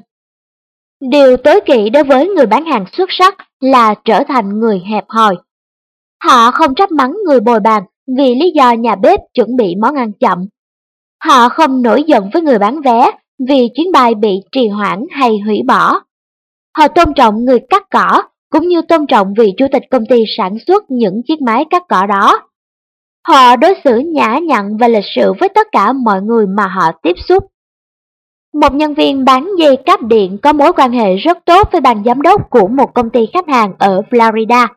Điều 1.12 1.38
tối 1.38 1.60
kỵ 1.66 1.90
đối 1.90 2.04
với 2.04 2.28
người 2.28 2.46
bán 2.46 2.66
hàng 2.66 2.86
xuất 2.98 3.10
sắc 3.20 3.36
là 3.60 3.96
trở 4.06 4.24
thành 4.28 4.60
người 4.60 4.82
hẹp 4.92 5.06
hòi. 5.08 5.36
Họ 6.24 6.52
không 6.52 6.76
trách 6.76 6.92
mắng 6.92 7.14
người 7.26 7.40
bồi 7.40 7.60
bàn 7.60 7.84
vì 8.18 8.36
lý 8.36 8.52
do 8.56 8.72
nhà 8.72 8.96
bếp 8.96 9.20
chuẩn 9.34 9.56
bị 9.56 9.76
món 9.82 9.96
ăn 9.96 10.12
chậm. 10.20 10.48
Họ 11.24 11.50
không 11.50 11.82
nổi 11.82 12.04
giận 12.08 12.30
với 12.34 12.42
người 12.42 12.60
bán 12.60 12.82
vé 12.82 13.12
vì 13.48 13.70
chuyến 13.76 13.92
bay 13.92 14.16
bị 14.16 14.40
trì 14.52 14.68
hoãn 14.68 15.06
hay 15.12 15.40
hủy 15.46 15.62
bỏ. 15.68 16.00
Họ 16.78 16.88
tôn 16.88 17.14
trọng 17.14 17.46
người 17.46 17.60
cắt 17.70 17.84
cỏ 17.90 18.24
cũng 18.50 18.68
như 18.68 18.82
tôn 18.82 19.08
trọng 19.08 19.34
vị 19.38 19.54
chủ 19.58 19.66
tịch 19.72 19.84
công 19.92 20.06
ty 20.10 20.24
sản 20.38 20.58
xuất 20.68 20.84
những 20.92 21.22
chiếc 21.28 21.42
máy 21.42 21.66
cắt 21.70 21.84
cỏ 21.90 22.06
đó. 22.06 22.42
Họ 23.28 23.56
đối 23.56 23.74
xử 23.84 23.98
nhã 23.98 24.40
nhặn 24.48 24.78
và 24.78 24.88
lịch 24.88 25.06
sự 25.16 25.34
với 25.40 25.50
tất 25.50 25.68
cả 25.72 25.94
mọi 25.94 26.22
người 26.22 26.48
mà 26.48 26.68
họ 26.68 26.92
tiếp 27.04 27.14
xúc. 27.28 27.44
Một 28.54 28.74
nhân 28.74 28.94
viên 28.94 29.26
bán 29.26 29.50
dây 29.60 29.78
cáp 29.86 30.02
điện 30.02 30.38
có 30.44 30.54
mối 30.54 30.74
quan 30.74 30.92
hệ 30.92 31.16
rất 31.16 31.38
tốt 31.46 31.68
với 31.72 31.82
ban 31.82 32.04
giám 32.04 32.22
đốc 32.22 32.50
của 32.50 32.68
một 32.68 32.94
công 32.94 33.10
ty 33.10 33.20
khách 33.34 33.48
hàng 33.48 33.74
ở 33.80 34.02
Florida. 34.10 34.68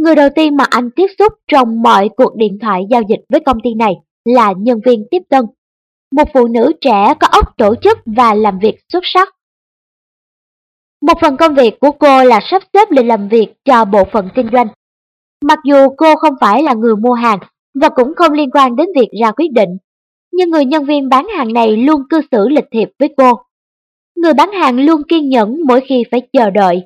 Người 0.00 0.14
đầu 0.14 0.28
tiên 0.34 0.56
mà 0.56 0.64
anh 0.70 0.90
tiếp 0.90 1.06
xúc 1.18 1.32
trong 1.48 1.82
mọi 1.82 2.08
cuộc 2.16 2.36
điện 2.36 2.58
thoại 2.60 2.82
giao 2.90 3.02
dịch 3.08 3.20
với 3.28 3.40
công 3.40 3.58
ty 3.64 3.74
này 3.74 3.92
là 4.24 4.52
nhân 4.58 4.80
viên 4.84 5.04
tiếp 5.10 5.18
tân. 5.28 5.44
Một 6.12 6.28
phụ 6.34 6.46
nữ 6.46 6.72
trẻ 6.80 7.14
có 7.20 7.26
óc 7.26 7.56
tổ 7.56 7.74
chức 7.82 7.98
và 8.06 8.34
làm 8.34 8.58
việc 8.58 8.74
xuất 8.92 9.00
sắc. 9.04 9.28
Một 11.02 11.12
phần 11.20 11.36
công 11.36 11.54
việc 11.54 11.80
của 11.80 11.90
cô 11.90 12.24
là 12.24 12.40
sắp 12.50 12.62
xếp 12.72 12.90
lịch 12.90 13.04
làm 13.04 13.28
việc 13.28 13.54
cho 13.64 13.84
bộ 13.84 14.04
phận 14.12 14.28
kinh 14.34 14.48
doanh. 14.52 14.66
Mặc 15.44 15.58
dù 15.64 15.88
cô 15.96 16.16
không 16.16 16.34
phải 16.40 16.62
là 16.62 16.74
người 16.74 16.96
mua 16.96 17.12
hàng 17.12 17.38
và 17.80 17.88
cũng 17.88 18.14
không 18.16 18.32
liên 18.32 18.50
quan 18.50 18.76
đến 18.76 18.86
việc 18.96 19.08
ra 19.22 19.32
quyết 19.32 19.52
định, 19.52 19.76
nhưng 20.32 20.50
người 20.50 20.64
nhân 20.64 20.84
viên 20.84 21.08
bán 21.08 21.26
hàng 21.36 21.52
này 21.52 21.76
luôn 21.76 22.02
cư 22.10 22.20
xử 22.32 22.48
lịch 22.48 22.68
thiệp 22.72 22.88
với 22.98 23.14
cô. 23.16 23.32
Người 24.16 24.34
bán 24.34 24.52
hàng 24.52 24.80
luôn 24.80 25.02
kiên 25.08 25.28
nhẫn 25.28 25.56
mỗi 25.66 25.80
khi 25.80 26.04
phải 26.10 26.22
chờ 26.32 26.50
đợi. 26.50 26.82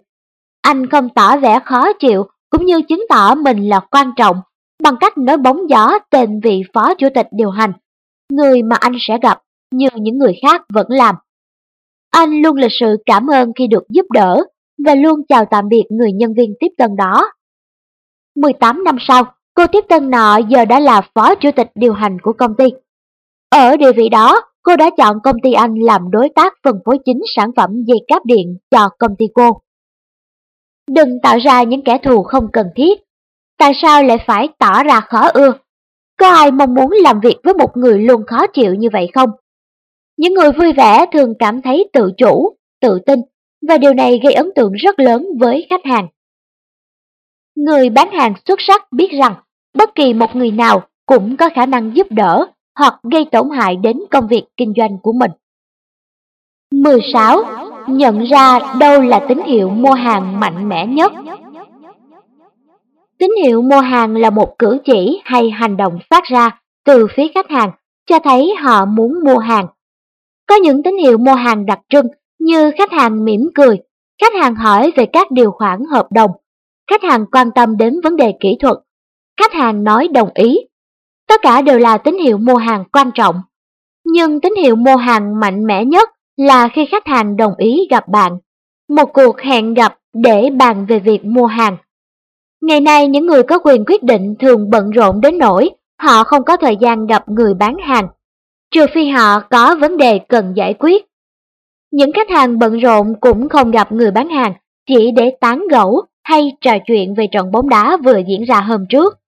Anh 0.63 0.87
không 0.87 1.09
tỏ 1.09 1.37
vẻ 1.37 1.61
khó 1.65 1.93
chịu 1.93 2.25
cũng 2.55 2.67
như 2.67 2.83
chứng 2.89 3.05
tỏ 3.09 3.35
mình 3.35 3.69
là 3.69 3.81
quan 3.81 4.11
trọng 4.17 4.37
bằng 4.83 4.95
cách 5.01 5.19
nói 5.19 5.37
bóng 5.37 5.71
gió 5.71 5.99
tên 6.11 6.41
vị 6.41 6.63
phó 6.73 6.95
chủ 6.95 7.09
tịch 7.15 7.27
điều 7.33 7.51
hành, 7.51 7.73
người 8.33 8.63
mà 8.63 8.77
anh 8.77 8.93
sẽ 9.01 9.19
gặp 9.23 9.39
như 9.71 9.89
những 9.95 10.19
người 10.19 10.35
khác 10.43 10.63
vẫn 10.75 10.87
làm. 10.89 11.15
Anh 12.11 12.43
luôn 12.43 12.57
lịch 12.57 12.71
sự 12.81 12.97
cảm 13.07 13.27
ơn 13.27 13.53
khi 13.59 13.67
được 13.67 13.83
giúp 13.89 14.07
đỡ 14.13 14.45
và 14.85 14.95
luôn 14.95 15.21
chào 15.29 15.45
tạm 15.51 15.69
biệt 15.69 15.85
người 15.91 16.13
nhân 16.13 16.35
viên 16.35 16.55
tiếp 16.61 16.69
tân 16.79 16.97
đó. 16.97 17.31
18 18.37 18.85
năm 18.85 18.97
sau, 19.01 19.25
cô 19.55 19.67
tiếp 19.67 19.85
tân 19.89 20.11
nọ 20.11 20.39
giờ 20.49 20.65
đã 20.65 20.81
là 20.81 21.01
phó 21.15 21.35
chủ 21.35 21.51
tịch 21.57 21.69
điều 21.75 21.93
hành 21.93 22.19
của 22.23 22.33
công 22.33 22.57
ty. 22.57 22.65
Ở 23.51 23.77
địa 23.77 23.93
vị 23.93 24.09
đó, 24.09 24.41
cô 24.63 24.77
đã 24.77 24.91
chọn 24.99 25.17
công 25.25 25.37
ty 25.43 25.53
anh 25.53 25.75
làm 25.75 26.11
đối 26.11 26.29
tác 26.29 26.55
phân 26.65 26.79
phối 26.85 26.99
chính 27.05 27.21
sản 27.37 27.51
phẩm 27.57 27.71
dây 27.87 27.99
cáp 28.09 28.27
điện 28.27 28.59
cho 28.71 28.89
công 28.99 29.17
ty 29.19 29.27
cô. 29.35 29.64
Đừng 30.91 31.21
tạo 31.23 31.39
ra 31.39 31.63
những 31.63 31.85
kẻ 31.85 31.99
thù 31.99 32.23
không 32.23 32.49
cần 32.53 32.67
thiết. 32.77 33.01
Tại 33.59 33.73
sao 33.83 34.03
lại 34.03 34.19
phải 34.27 34.49
tỏ 34.59 34.83
ra 34.83 35.01
khó 35.01 35.29
ưa? 35.29 35.53
Có 36.19 36.29
ai 36.29 36.51
mong 36.51 36.75
muốn 36.75 36.91
làm 37.03 37.21
việc 37.21 37.37
với 37.45 37.55
một 37.55 37.77
người 37.77 37.99
luôn 37.99 38.23
khó 38.27 38.47
chịu 38.47 38.75
như 38.75 38.89
vậy 38.93 39.09
không? 39.15 39.31
Những 40.17 40.35
người 40.35 40.53
vui 40.53 40.73
vẻ 40.73 41.07
thường 41.13 41.35
cảm 41.39 41.63
thấy 41.63 41.89
tự 41.93 42.13
chủ, 42.17 42.57
tự 42.81 42.99
tin 43.07 43.21
và 43.69 43.79
điều 43.79 43.95
này 43.95 44.21
gây 44.23 44.33
ấn 44.33 44.51
tượng 44.55 44.73
rất 44.73 44.99
lớn 44.99 45.27
với 45.41 45.67
khách 45.71 45.85
hàng. 45.85 46.09
Người 47.57 47.91
bán 47.91 48.11
hàng 48.13 48.35
xuất 48.47 48.59
sắc 48.61 48.93
biết 48.93 49.09
rằng 49.19 49.35
bất 49.75 49.95
kỳ 49.95 50.15
một 50.15 50.37
người 50.37 50.51
nào 50.51 50.83
cũng 51.07 51.37
có 51.37 51.51
khả 51.55 51.67
năng 51.67 51.97
giúp 51.97 52.07
đỡ 52.11 52.47
hoặc 52.79 53.01
gây 53.13 53.25
tổn 53.33 53.51
hại 53.51 53.77
đến 53.77 54.01
công 54.11 54.29
việc 54.29 54.45
kinh 54.57 54.73
doanh 54.77 54.99
của 55.03 55.13
mình. 55.13 55.31
16. 56.71 57.45
Nhận 57.87 58.25
ra 58.25 58.59
đâu 58.79 59.01
là 59.01 59.21
tín 59.29 59.39
hiệu 59.47 59.69
mua 59.69 59.93
hàng 59.93 60.41
mạnh 60.41 60.69
mẽ 60.69 60.87
nhất. 60.87 61.13
Tín 63.19 63.31
hiệu 63.43 63.63
mua 63.63 63.81
hàng 63.81 64.17
là 64.17 64.31
một 64.31 64.55
cử 64.59 64.79
chỉ 64.85 65.21
hay 65.25 65.51
hành 65.51 65.77
động 65.77 65.99
phát 66.11 66.25
ra 66.25 66.61
từ 66.85 67.07
phía 67.17 67.29
khách 67.35 67.51
hàng 67.51 67.71
cho 68.07 68.19
thấy 68.19 68.55
họ 68.63 68.85
muốn 68.85 69.13
mua 69.25 69.39
hàng. 69.39 69.67
Có 70.47 70.55
những 70.55 70.83
tín 70.83 70.97
hiệu 70.97 71.19
mua 71.19 71.35
hàng 71.35 71.67
đặc 71.67 71.81
trưng 71.89 72.07
như 72.39 72.71
khách 72.79 72.93
hàng 72.93 73.25
mỉm 73.25 73.41
cười, 73.55 73.79
khách 74.21 74.33
hàng 74.41 74.55
hỏi 74.55 74.93
về 74.97 75.07
các 75.07 75.31
điều 75.31 75.51
khoản 75.51 75.81
hợp 75.91 76.07
đồng, 76.13 76.31
khách 76.91 77.03
hàng 77.03 77.27
quan 77.33 77.51
tâm 77.55 77.77
đến 77.77 78.01
vấn 78.05 78.17
đề 78.17 78.35
kỹ 78.41 78.57
thuật, 78.61 78.77
khách 79.41 79.53
hàng 79.53 79.85
nói 79.85 80.09
đồng 80.09 80.31
ý. 80.35 80.59
Tất 81.29 81.41
cả 81.43 81.63
đều 81.63 81.79
là 81.79 81.99
tín 81.99 82.19
hiệu 82.19 82.39
mua 82.39 82.57
hàng 82.57 82.85
quan 82.93 83.11
trọng. 83.15 83.37
Nhưng 84.05 84.41
tín 84.41 84.55
hiệu 84.57 84.77
mua 84.77 84.97
hàng 84.97 85.41
mạnh 85.41 85.67
mẽ 85.67 85.85
nhất 85.85 86.11
là 86.37 86.69
khi 86.69 86.87
khách 86.91 87.07
hàng 87.07 87.37
đồng 87.37 87.55
ý 87.57 87.87
gặp 87.91 88.09
bạn. 88.09 88.39
Một 88.89 89.13
cuộc 89.13 89.41
hẹn 89.41 89.75
gặp 89.75 89.99
để 90.13 90.51
bàn 90.51 90.87
về 90.87 90.99
việc 90.99 91.25
mua 91.25 91.47
hàng. 91.47 91.77
Ngày 92.63 92.81
nay 92.81 93.09
những 93.09 93.27
người 93.27 93.43
có 93.43 93.59
quyền 93.59 93.85
quyết 93.85 94.03
định 94.03 94.35
thường 94.39 94.71
bận 94.71 94.91
rộn 94.91 95.21
đến 95.21 95.39
nỗi 95.39 95.71
họ 95.99 96.25
không 96.25 96.45
có 96.45 96.57
thời 96.57 96.77
gian 96.77 97.07
gặp 97.07 97.29
người 97.29 97.55
bán 97.55 97.77
hàng, 97.87 98.09
trừ 98.71 98.87
phi 98.95 99.09
họ 99.09 99.41
có 99.41 99.77
vấn 99.81 99.97
đề 99.97 100.19
cần 100.19 100.53
giải 100.57 100.75
quyết. 100.75 101.05
Những 101.91 102.13
khách 102.13 102.31
hàng 102.31 102.59
bận 102.59 102.79
rộn 102.79 103.15
cũng 103.21 103.49
không 103.49 103.71
gặp 103.71 103.93
người 103.93 104.11
bán 104.11 104.29
hàng 104.29 104.53
chỉ 104.89 105.11
để 105.11 105.37
tán 105.41 105.63
gẫu 105.71 106.03
hay 106.25 106.53
trò 106.61 106.73
chuyện 106.87 107.15
về 107.15 107.27
trận 107.33 107.53
bóng 107.53 107.69
đá 107.69 107.97
vừa 108.05 108.19
diễn 108.29 108.45
ra 108.45 108.61
hôm 108.61 108.85
trước. 108.89 109.19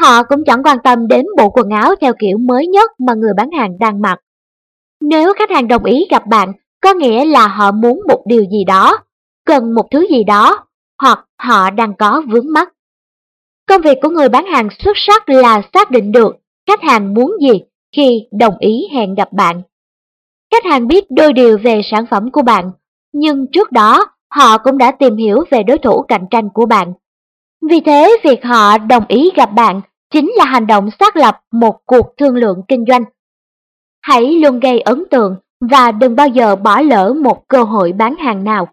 Họ 0.00 0.22
cũng 0.22 0.44
chẳng 0.46 0.62
quan 0.62 0.78
tâm 0.84 1.08
đến 1.08 1.26
bộ 1.38 1.50
quần 1.50 1.70
áo 1.70 1.94
theo 2.00 2.12
kiểu 2.18 2.38
mới 2.38 2.66
nhất 2.66 2.90
mà 2.98 3.14
người 3.14 3.32
bán 3.36 3.50
hàng 3.50 3.78
đang 3.78 4.00
mặc. 4.00 4.18
Nếu 5.02 5.32
khách 5.38 5.50
hàng 5.50 5.68
đồng 5.68 5.84
ý 5.84 6.06
gặp 6.10 6.26
bạn, 6.26 6.52
có 6.82 6.94
nghĩa 6.94 7.24
là 7.24 7.48
họ 7.48 7.72
muốn 7.72 8.00
một 8.08 8.22
điều 8.26 8.44
gì 8.44 8.64
đó, 8.64 8.98
cần 9.46 9.74
một 9.74 9.88
thứ 9.90 10.06
gì 10.10 10.24
đó, 10.24 10.66
hoặc 11.02 11.24
họ 11.38 11.70
đang 11.70 11.94
có 11.94 12.22
vướng 12.28 12.52
mắt. 12.52 12.72
Công 13.68 13.82
việc 13.82 13.98
của 14.02 14.08
người 14.08 14.28
bán 14.28 14.46
hàng 14.46 14.68
xuất 14.78 14.92
sắc 14.96 15.28
là 15.28 15.62
xác 15.74 15.90
định 15.90 16.12
được 16.12 16.36
khách 16.68 16.82
hàng 16.82 17.14
muốn 17.14 17.32
gì 17.40 17.60
khi 17.96 18.26
đồng 18.32 18.58
ý 18.58 18.88
hẹn 18.92 19.14
gặp 19.14 19.32
bạn. 19.32 19.62
Khách 20.50 20.64
hàng 20.64 20.88
biết 20.88 21.04
đôi 21.10 21.32
điều 21.32 21.58
về 21.58 21.80
sản 21.84 22.06
phẩm 22.10 22.30
của 22.30 22.42
bạn, 22.42 22.70
nhưng 23.12 23.46
trước 23.52 23.72
đó 23.72 24.06
họ 24.30 24.58
cũng 24.58 24.78
đã 24.78 24.92
tìm 24.92 25.16
hiểu 25.16 25.44
về 25.50 25.62
đối 25.62 25.78
thủ 25.78 26.02
cạnh 26.02 26.26
tranh 26.30 26.48
của 26.54 26.66
bạn. 26.66 26.92
Vì 27.70 27.80
thế, 27.80 28.16
việc 28.24 28.44
họ 28.44 28.78
đồng 28.78 29.04
ý 29.08 29.30
gặp 29.36 29.52
bạn 29.52 29.80
chính 30.10 30.32
là 30.36 30.44
hành 30.44 30.66
động 30.66 30.88
xác 31.00 31.16
lập 31.16 31.40
một 31.52 31.76
cuộc 31.86 32.06
thương 32.18 32.36
lượng 32.36 32.62
kinh 32.68 32.84
doanh 32.88 33.04
Hãy 34.02 34.32
luôn 34.32 34.60
gây 34.60 34.80
ấn 34.80 35.04
tượng 35.10 35.36
và 35.70 35.92
đừng 35.92 36.16
bao 36.16 36.28
giờ 36.28 36.56
bỏ 36.56 36.80
lỡ 36.80 37.14
một 37.22 37.48
cơ 37.48 37.62
hội 37.62 37.92
bán 37.92 38.14
hàng 38.16 38.44
nào. 38.44 38.68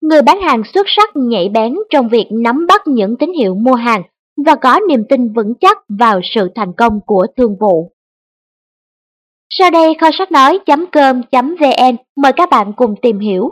Người 0.00 0.22
bán 0.22 0.40
hàng 0.40 0.62
xuất 0.74 0.86
sắc 0.88 1.10
nhạy 1.14 1.48
bén 1.48 1.74
trong 1.90 2.08
việc 2.08 2.26
nắm 2.30 2.66
bắt 2.66 2.86
những 2.86 3.16
tín 3.16 3.32
hiệu 3.32 3.54
mua 3.54 3.74
hàng 3.74 4.02
và 4.46 4.54
có 4.54 4.80
niềm 4.88 5.04
tin 5.08 5.32
vững 5.32 5.54
chắc 5.60 5.78
vào 5.88 6.20
sự 6.22 6.50
thành 6.54 6.72
công 6.72 7.00
của 7.06 7.26
thương 7.36 7.56
vụ. 7.60 7.92
Sau 9.48 9.70
đây, 9.70 9.94
kho 10.00 10.10
sách 10.18 10.32
nói.com.vn 10.32 11.96
mời 12.16 12.32
các 12.32 12.50
bạn 12.50 12.72
cùng 12.76 12.94
tìm 13.02 13.18
hiểu. 13.18 13.50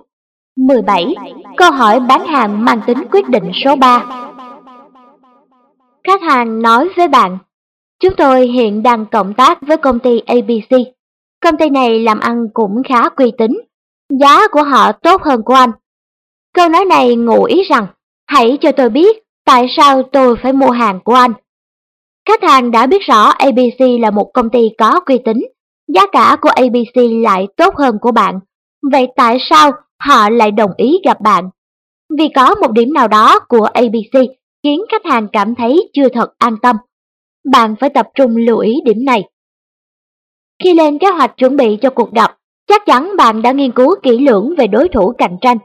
17. 0.57 1.15
Câu 1.57 1.71
hỏi 1.71 2.01
bán 2.01 2.27
hàng 2.27 2.65
mang 2.65 2.81
tính 2.87 2.99
quyết 3.13 3.29
định 3.29 3.51
số 3.65 3.77
3 3.77 4.05
Khách 6.05 6.23
hàng 6.23 6.63
nói 6.63 6.89
với 6.97 7.09
bạn 7.09 7.39
Chúng 8.03 8.15
tôi 8.17 8.47
hiện 8.47 8.83
đang 8.83 9.07
cộng 9.07 9.35
tác 9.35 9.59
với 9.63 9.77
công 9.77 9.99
ty 9.99 10.21
ABC. 10.27 10.77
Công 11.43 11.57
ty 11.57 11.71
này 11.71 12.01
làm 12.01 12.21
ăn 12.21 12.49
cũng 12.55 12.83
khá 12.89 13.09
uy 13.17 13.33
tín, 13.39 13.61
giá 14.21 14.49
của 14.49 14.63
họ 14.63 14.93
tốt 14.93 15.23
hơn 15.23 15.43
của 15.43 15.55
anh. 15.55 15.71
Câu 16.55 16.69
nói 16.69 16.85
này 16.85 17.17
ngụ 17.17 17.45
ý 17.45 17.63
rằng, 17.63 17.87
hãy 18.27 18.59
cho 18.61 18.73
tôi 18.73 18.91
biết 18.91 19.17
tại 19.47 19.67
sao 19.77 20.03
tôi 20.03 20.37
phải 20.43 20.53
mua 20.53 20.71
hàng 20.71 21.01
của 21.05 21.15
anh. 21.15 21.33
Khách 22.29 22.43
hàng 22.43 22.71
đã 22.71 22.87
biết 22.87 23.03
rõ 23.03 23.23
ABC 23.23 23.81
là 24.01 24.11
một 24.11 24.31
công 24.35 24.51
ty 24.51 24.71
có 24.79 25.01
uy 25.07 25.19
tín 25.25 25.37
giá 25.95 26.07
cả 26.13 26.37
của 26.41 26.49
ABC 26.49 26.97
lại 27.25 27.49
tốt 27.57 27.75
hơn 27.77 27.99
của 28.01 28.13
bạn. 28.13 28.39
Vậy 28.93 29.07
tại 29.17 29.39
sao 29.51 29.73
họ 29.99 30.31
lại 30.31 30.51
đồng 30.51 30.71
ý 30.77 30.99
gặp 31.05 31.21
bạn? 31.21 31.51
Vì 32.19 32.29
có 32.35 32.55
một 32.55 32.73
điểm 32.73 32.93
nào 32.93 33.09
đó 33.09 33.41
của 33.49 33.65
ABC 33.65 34.21
khiến 34.63 34.81
khách 34.91 35.05
hàng 35.05 35.29
cảm 35.33 35.55
thấy 35.55 35.91
chưa 35.95 36.09
thật 36.09 36.35
an 36.39 36.57
tâm. 36.63 36.77
Bạn 37.45 37.75
phải 37.81 37.91
tập 37.91 38.07
trung 38.15 38.37
lưu 38.37 38.59
ý 38.59 38.81
điểm 38.85 39.05
này. 39.05 39.29
Khi 40.65 40.75
lên 40.75 40.99
kế 40.99 41.11
hoạch 41.11 41.37
chuẩn 41.37 41.57
bị 41.57 41.79
cho 41.83 41.91
cuộc 41.91 42.13
gặp, 42.13 42.39
chắc 42.67 42.83
chắn 42.87 43.17
bạn 43.17 43.43
đã 43.43 43.53
nghiên 43.53 43.73
cứu 43.73 43.95
kỹ 44.03 44.19
lưỡng 44.19 44.55
về 44.59 44.67
đối 44.67 44.89
thủ 44.89 45.13
cạnh 45.19 45.37
tranh, 45.41 45.59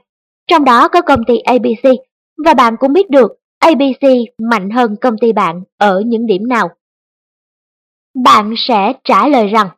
trong 0.47 0.63
đó 0.63 0.87
có 0.87 1.01
công 1.01 1.23
ty 1.27 1.37
ABC, 1.37 1.89
và 2.45 2.53
bạn 2.53 2.75
cũng 2.79 2.93
biết 2.93 3.09
được 3.09 3.31
ABC 3.59 4.03
mạnh 4.37 4.69
hơn 4.69 4.95
công 5.01 5.17
ty 5.21 5.31
bạn 5.33 5.61
ở 5.77 6.01
những 6.05 6.25
điểm 6.25 6.47
nào. 6.47 6.69
Bạn 8.23 8.53
sẽ 8.57 8.93
trả 9.03 9.27
lời 9.27 9.47
rằng, 9.47 9.69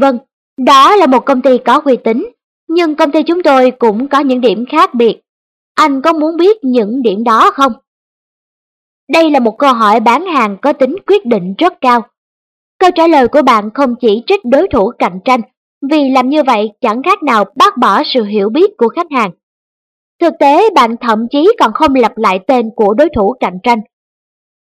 Vâng, 0.00 0.18
đó 0.58 0.96
là 0.96 1.06
một 1.06 1.24
công 1.26 1.42
ty 1.42 1.58
có 1.58 1.80
uy 1.84 1.96
tín, 2.04 2.30
nhưng 2.68 2.94
công 2.94 3.12
ty 3.12 3.22
chúng 3.22 3.42
tôi 3.42 3.70
cũng 3.70 4.08
có 4.08 4.20
những 4.20 4.40
điểm 4.40 4.64
khác 4.70 4.94
biệt. 4.94 5.20
Anh 5.74 6.02
có 6.02 6.12
muốn 6.12 6.36
biết 6.36 6.64
những 6.64 7.02
điểm 7.02 7.24
đó 7.24 7.50
không? 7.50 7.72
Đây 9.12 9.30
là 9.30 9.40
một 9.40 9.58
câu 9.58 9.72
hỏi 9.72 10.00
bán 10.00 10.26
hàng 10.26 10.56
có 10.62 10.72
tính 10.72 10.96
quyết 11.06 11.26
định 11.26 11.54
rất 11.58 11.72
cao. 11.80 12.02
Câu 12.78 12.90
trả 12.94 13.06
lời 13.06 13.28
của 13.28 13.42
bạn 13.42 13.70
không 13.74 13.94
chỉ 14.00 14.22
trích 14.26 14.44
đối 14.44 14.68
thủ 14.68 14.92
cạnh 14.98 15.18
tranh, 15.24 15.40
vì 15.90 16.08
làm 16.08 16.28
như 16.28 16.42
vậy 16.42 16.70
chẳng 16.80 17.02
khác 17.02 17.22
nào 17.22 17.44
bác 17.56 17.76
bỏ 17.76 18.02
sự 18.14 18.24
hiểu 18.24 18.48
biết 18.48 18.70
của 18.76 18.88
khách 18.88 19.06
hàng. 19.10 19.30
Thực 20.20 20.34
tế 20.40 20.70
bạn 20.74 20.96
thậm 21.00 21.26
chí 21.30 21.52
còn 21.58 21.72
không 21.72 21.94
lặp 21.94 22.18
lại 22.18 22.38
tên 22.46 22.70
của 22.76 22.94
đối 22.94 23.08
thủ 23.16 23.34
cạnh 23.40 23.58
tranh. 23.62 23.78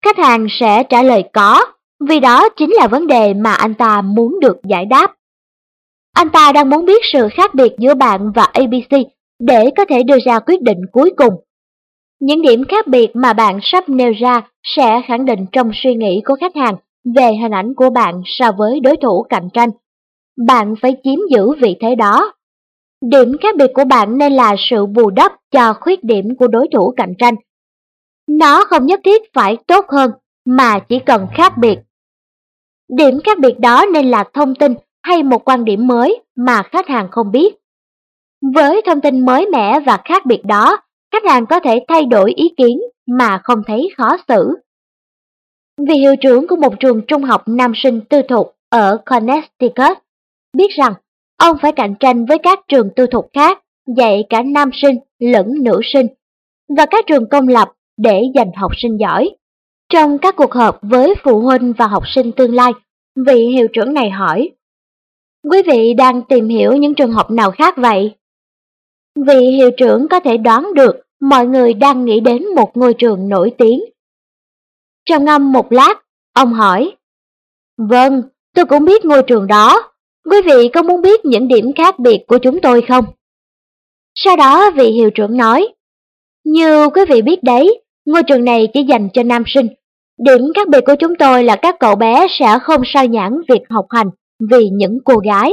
Khách 0.05 0.19
hàng 0.19 0.47
sẽ 0.51 0.83
trả 0.83 1.03
lời 1.03 1.25
có, 1.33 1.67
vì 2.09 2.21
đó 2.21 2.49
chính 2.49 2.71
là 2.73 2.87
vấn 2.87 3.07
đề 3.07 3.35
mà 3.35 3.53
anh 3.53 3.75
ta 3.75 4.03
muốn 4.03 4.41
được 4.41 4.57
giải 4.69 4.85
đáp. 4.85 5.15
Anh 6.15 6.31
ta 6.31 6.53
đang 6.53 6.71
muốn 6.71 6.85
biết 6.85 7.03
sự 7.13 7.29
khác 7.33 7.55
biệt 7.55 7.73
giữa 7.79 7.95
bạn 7.95 8.33
và 8.35 8.43
ABC 8.43 8.97
để 9.39 9.71
có 9.77 9.85
thể 9.85 10.03
đưa 10.03 10.19
ra 10.27 10.39
quyết 10.39 10.63
định 10.63 10.79
cuối 10.93 11.13
cùng. 11.17 11.35
Những 12.23 12.43
điểm 12.43 12.65
khác 12.69 12.87
biệt 12.87 13.11
mà 13.15 13.33
bạn 13.33 13.59
sắp 13.63 13.89
nêu 13.89 14.13
ra 14.13 14.43
sẽ 14.63 15.03
khẳng 15.07 15.25
định 15.25 15.47
trong 15.53 15.71
suy 15.75 15.95
nghĩ 15.95 16.23
của 16.25 16.37
khách 16.41 16.57
hàng 16.57 16.77
về 17.15 17.31
hình 17.43 17.55
ảnh 17.55 17.75
của 17.75 17.91
bạn 17.91 18.23
so 18.25 18.53
với 18.53 18.81
đối 18.81 18.97
thủ 18.97 19.27
cạnh 19.29 19.49
tranh. 19.55 19.71
Bạn 20.47 20.75
phải 20.83 20.97
chiếm 21.05 21.19
giữ 21.31 21.55
vị 21.61 21.77
thế 21.81 21.95
đó. 21.95 22.33
Điểm 23.11 23.37
khác 23.41 23.57
biệt 23.57 23.71
của 23.75 23.85
bạn 23.85 24.19
nên 24.19 24.33
là 24.33 24.55
sự 24.59 24.87
bù 24.87 25.11
đắp 25.11 25.33
cho 25.51 25.75
khuyết 25.81 26.05
điểm 26.05 26.37
của 26.39 26.49
đối 26.49 26.69
thủ 26.73 26.95
cạnh 26.97 27.15
tranh. 27.19 27.35
Nó 28.29 28.65
không 28.65 28.87
nhất 28.87 29.01
thiết 29.05 29.23
phải 29.35 29.57
tốt 29.67 29.87
hơn, 29.89 30.11
mà 30.47 30.79
chỉ 30.79 30.99
cần 30.99 31.27
khác 31.35 31.59
biệt. 31.59 31.79
Điểm 32.97 33.21
khác 33.25 33.39
biệt 33.39 33.59
đó 33.59 33.87
nên 33.93 34.11
là 34.11 34.25
thông 34.35 34.55
tin 34.55 34.75
hay 35.03 35.23
một 35.23 35.49
quan 35.49 35.65
điểm 35.65 35.87
mới 35.87 36.23
mà 36.37 36.63
khách 36.63 36.89
hàng 36.89 37.09
không 37.11 37.33
biết. 37.33 37.55
Với 38.55 38.83
thông 38.87 39.01
tin 39.01 39.27
mới 39.27 39.47
mẻ 39.53 39.81
và 39.81 39.99
khác 40.05 40.27
biệt 40.27 40.45
đó, 40.45 40.79
khách 41.13 41.25
hàng 41.25 41.47
có 41.47 41.61
thể 41.61 41.85
thay 41.89 42.05
đổi 42.05 42.33
ý 42.37 42.55
kiến 42.57 42.81
mà 43.07 43.41
không 43.45 43.63
thấy 43.67 43.91
khó 43.97 44.17
xử. 44.29 44.49
Vì 45.89 45.95
hiệu 45.95 46.15
trưởng 46.21 46.47
của 46.49 46.57
một 46.57 46.75
trường 46.81 47.01
trung 47.09 47.23
học 47.23 47.43
nam 47.47 47.73
sinh 47.77 48.01
tư 48.01 48.23
thục 48.29 48.55
ở 48.71 48.99
Connecticut 49.07 49.99
biết 50.57 50.71
rằng 50.79 50.95
ông 51.39 51.57
phải 51.63 51.73
cạnh 51.73 51.95
tranh 52.01 52.27
với 52.27 52.39
các 52.39 52.61
trường 52.69 52.89
tư 52.97 53.07
thục 53.07 53.31
khác 53.33 53.63
dạy 53.97 54.25
cả 54.29 54.43
nam 54.43 54.71
sinh 54.73 54.97
lẫn 55.19 55.47
nữ 55.63 55.81
sinh 55.93 56.07
và 56.77 56.87
các 56.87 57.05
trường 57.07 57.29
công 57.29 57.49
lập 57.49 57.73
để 57.97 58.23
giành 58.35 58.51
học 58.57 58.73
sinh 58.83 58.99
giỏi. 59.01 59.31
Trong 59.93 60.19
các 60.19 60.37
cuộc 60.37 60.53
họp 60.53 60.79
với 60.83 61.15
phụ 61.25 61.41
huynh 61.41 61.73
và 61.73 61.87
học 61.87 62.03
sinh 62.15 62.33
tương 62.33 62.55
lai, 62.55 62.73
vị 63.27 63.47
hiệu 63.47 63.67
trưởng 63.73 63.95
này 63.95 64.11
hỏi 64.11 64.51
Quý 65.51 65.63
vị 65.67 65.95
đang 65.95 66.23
tìm 66.23 66.49
hiểu 66.49 66.73
những 66.73 66.95
trường 66.95 67.13
học 67.13 67.31
nào 67.31 67.51
khác 67.51 67.75
vậy? 67.77 68.15
Vị 69.17 69.47
hiệu 69.57 69.71
trưởng 69.77 70.09
có 70.09 70.21
thể 70.21 70.37
đoán 70.37 70.75
được 70.75 70.97
mọi 71.21 71.47
người 71.47 71.75
đang 71.75 72.05
nghĩ 72.05 72.21
đến 72.21 72.55
một 72.55 72.77
ngôi 72.77 72.95
trường 72.95 73.29
nổi 73.29 73.53
tiếng. 73.59 73.81
Trầm 75.05 75.25
ngâm 75.25 75.53
một 75.53 75.73
lát, 75.73 75.95
ông 76.35 76.53
hỏi. 76.53 76.97
Vâng, 77.79 78.23
tôi 78.55 78.65
cũng 78.65 78.85
biết 78.85 79.05
ngôi 79.05 79.23
trường 79.23 79.47
đó. 79.47 79.93
Quý 80.31 80.37
vị 80.45 80.69
có 80.69 80.83
muốn 80.83 81.03
biết 81.03 81.25
những 81.25 81.49
điểm 81.49 81.73
khác 81.77 81.99
biệt 81.99 82.19
của 82.27 82.39
chúng 82.39 82.61
tôi 82.61 82.83
không? 82.89 83.05
Sau 84.15 84.37
đó 84.37 84.71
vị 84.71 84.91
hiệu 84.91 85.11
trưởng 85.11 85.37
nói. 85.37 85.69
Như 86.45 86.89
quý 86.89 87.03
vị 87.09 87.23
biết 87.23 87.43
đấy, 87.43 87.83
ngôi 88.07 88.23
trường 88.23 88.45
này 88.45 88.69
chỉ 88.75 88.83
dành 88.83 89.09
cho 89.13 89.23
nam 89.23 89.43
sinh. 89.47 89.69
Điểm 90.19 90.41
khác 90.55 90.69
biệt 90.69 90.81
của 90.87 90.95
chúng 90.99 91.15
tôi 91.19 91.45
là 91.45 91.57
các 91.57 91.77
cậu 91.81 91.95
bé 91.95 92.27
sẽ 92.39 92.59
không 92.63 92.83
sao 92.85 93.07
nhãn 93.07 93.33
việc 93.49 93.63
học 93.71 93.87
hành 93.91 94.11
vì 94.51 94.69
những 94.73 94.99
cô 95.05 95.17
gái. 95.17 95.53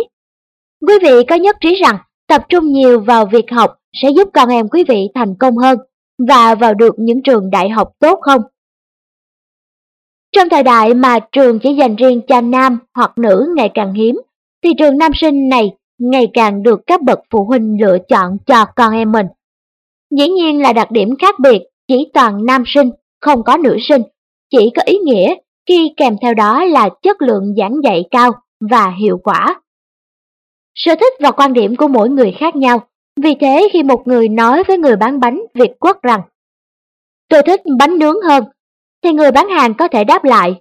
Quý 0.88 0.93
vị 1.01 1.24
có 1.28 1.36
nhất 1.36 1.57
trí 1.62 1.76
rằng 1.76 1.97
tập 2.30 2.42
trung 2.50 2.72
nhiều 2.72 3.00
vào 3.00 3.26
việc 3.26 3.52
học 3.52 3.76
sẽ 4.02 4.10
giúp 4.10 4.30
con 4.34 4.50
em 4.50 4.68
quý 4.70 4.84
vị 4.88 5.08
thành 5.16 5.36
công 5.40 5.58
hơn 5.58 5.80
và 6.28 6.56
vào 6.56 6.74
được 6.74 6.96
những 6.98 7.22
trường 7.24 7.50
đại 7.50 7.70
học 7.70 7.92
tốt 8.00 8.20
không? 8.22 8.42
Trong 10.32 10.50
thời 10.50 10.64
đại 10.64 10.94
mà 10.94 11.20
trường 11.32 11.60
chỉ 11.60 11.74
dành 11.74 11.96
riêng 11.96 12.22
cho 12.28 12.42
nam 12.42 12.80
hoặc 12.96 13.18
nữ 13.18 13.54
ngày 13.56 13.72
càng 13.74 13.94
hiếm, 13.94 14.22
thì 14.64 14.70
trường 14.78 14.98
nam 14.98 15.12
sinh 15.22 15.50
này 15.50 15.72
ngày 16.00 16.28
càng 16.34 16.64
được 16.64 16.80
các 16.88 17.02
bậc 17.02 17.20
phụ 17.30 17.46
huynh 17.46 17.78
lựa 17.82 17.98
chọn 18.10 18.38
cho 18.46 18.66
con 18.76 18.94
em 18.94 19.12
mình. 19.12 19.26
Dĩ 20.18 20.28
nhiên 20.30 20.62
là 20.62 20.74
đặc 20.74 20.92
điểm 20.92 21.16
khác 21.20 21.36
biệt 21.40 21.62
chỉ 21.88 22.12
toàn 22.14 22.46
nam 22.46 22.64
sinh, 22.68 22.90
không 23.22 23.44
có 23.44 23.58
nữ 23.58 23.78
sinh, 23.90 24.02
chỉ 24.52 24.70
có 24.76 24.82
ý 24.86 24.98
nghĩa 24.98 25.36
khi 25.68 25.94
kèm 25.98 26.16
theo 26.22 26.34
đó 26.34 26.64
là 26.64 26.90
chất 27.02 27.22
lượng 27.22 27.54
giảng 27.58 27.76
dạy 27.84 28.04
cao 28.12 28.32
và 28.70 28.94
hiệu 29.02 29.18
quả. 29.24 29.62
Sở 30.80 30.96
thích 30.96 31.14
và 31.20 31.32
quan 31.32 31.54
điểm 31.54 31.76
của 31.76 31.88
mỗi 31.88 32.10
người 32.10 32.36
khác 32.40 32.56
nhau, 32.56 32.88
vì 33.22 33.36
thế 33.40 33.70
khi 33.74 33.84
một 33.84 34.08
người 34.08 34.30
nói 34.30 34.64
với 34.64 34.78
người 34.78 34.96
bán 34.96 35.20
bánh 35.20 35.42
Việt 35.54 35.72
Quốc 35.80 36.02
rằng 36.02 36.22
Tôi 37.30 37.42
thích 37.44 37.62
bánh 37.80 37.98
nướng 37.98 38.22
hơn, 38.22 38.44
thì 39.04 39.12
người 39.12 39.32
bán 39.32 39.50
hàng 39.50 39.74
có 39.74 39.88
thể 39.88 40.04
đáp 40.04 40.24
lại 40.24 40.56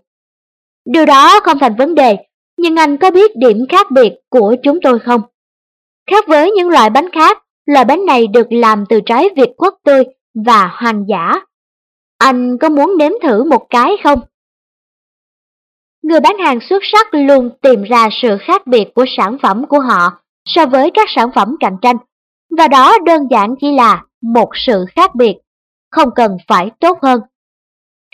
Điều 0.84 1.06
đó 1.06 1.40
không 1.40 1.58
thành 1.58 1.76
vấn 1.76 1.94
đề, 1.94 2.16
nhưng 2.58 2.76
anh 2.76 2.96
có 2.96 3.10
biết 3.10 3.36
điểm 3.36 3.56
khác 3.68 3.90
biệt 3.90 4.12
của 4.28 4.56
chúng 4.62 4.78
tôi 4.82 4.98
không? 4.98 5.20
Khác 6.10 6.24
với 6.28 6.50
những 6.50 6.68
loại 6.68 6.90
bánh 6.90 7.10
khác, 7.12 7.42
loại 7.66 7.84
bánh 7.84 8.06
này 8.06 8.26
được 8.26 8.52
làm 8.52 8.84
từ 8.88 9.00
trái 9.06 9.28
Việt 9.36 9.50
Quốc 9.56 9.74
tươi 9.84 10.04
và 10.46 10.70
hoang 10.72 11.04
dã. 11.08 11.34
Anh 12.18 12.58
có 12.58 12.68
muốn 12.68 12.98
nếm 12.98 13.12
thử 13.22 13.44
một 13.44 13.66
cái 13.70 13.96
không? 14.04 14.20
Người 16.02 16.20
bán 16.20 16.38
hàng 16.38 16.58
xuất 16.60 16.82
sắc 16.92 17.06
luôn 17.14 17.50
tìm 17.62 17.82
ra 17.82 18.08
sự 18.22 18.36
khác 18.40 18.66
biệt 18.66 18.94
của 18.94 19.04
sản 19.16 19.36
phẩm 19.42 19.66
của 19.66 19.80
họ 19.80 20.22
so 20.44 20.66
với 20.66 20.90
các 20.94 21.08
sản 21.16 21.30
phẩm 21.34 21.56
cạnh 21.60 21.76
tranh, 21.82 21.96
và 22.58 22.68
đó 22.68 22.98
đơn 23.04 23.22
giản 23.30 23.54
chỉ 23.60 23.72
là 23.72 24.04
một 24.22 24.48
sự 24.54 24.84
khác 24.96 25.14
biệt, 25.14 25.34
không 25.90 26.08
cần 26.14 26.36
phải 26.48 26.70
tốt 26.80 26.98
hơn. 27.02 27.20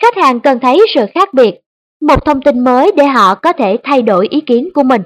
Khách 0.01 0.15
hàng 0.17 0.39
cần 0.39 0.59
thấy 0.59 0.81
sự 0.95 1.05
khác 1.13 1.33
biệt, 1.33 1.59
một 2.01 2.25
thông 2.25 2.41
tin 2.41 2.63
mới 2.63 2.91
để 2.97 3.05
họ 3.05 3.35
có 3.35 3.53
thể 3.53 3.77
thay 3.83 4.01
đổi 4.01 4.27
ý 4.27 4.41
kiến 4.41 4.69
của 4.73 4.83
mình. 4.83 5.01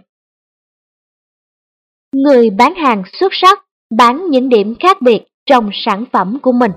Người 2.15 2.49
bán 2.49 2.75
hàng 2.75 3.03
xuất 3.19 3.33
sắc 3.41 3.65
bán 3.97 4.29
những 4.29 4.49
điểm 4.49 4.75
khác 4.79 5.01
biệt 5.01 5.25
trong 5.45 5.69
sản 5.73 6.05
phẩm 6.11 6.39
của 6.41 6.51
mình. 6.51 6.71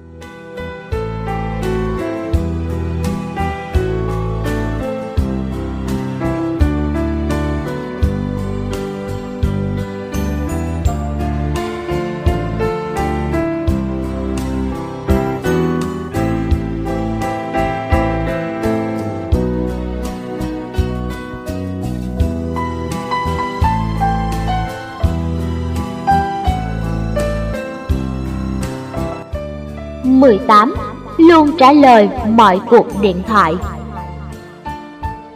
18. 30.23 30.75
Luôn 31.19 31.51
trả 31.59 31.73
lời 31.73 32.09
mọi 32.29 32.61
cuộc 32.71 32.87
điện 33.01 33.17
thoại 33.27 33.55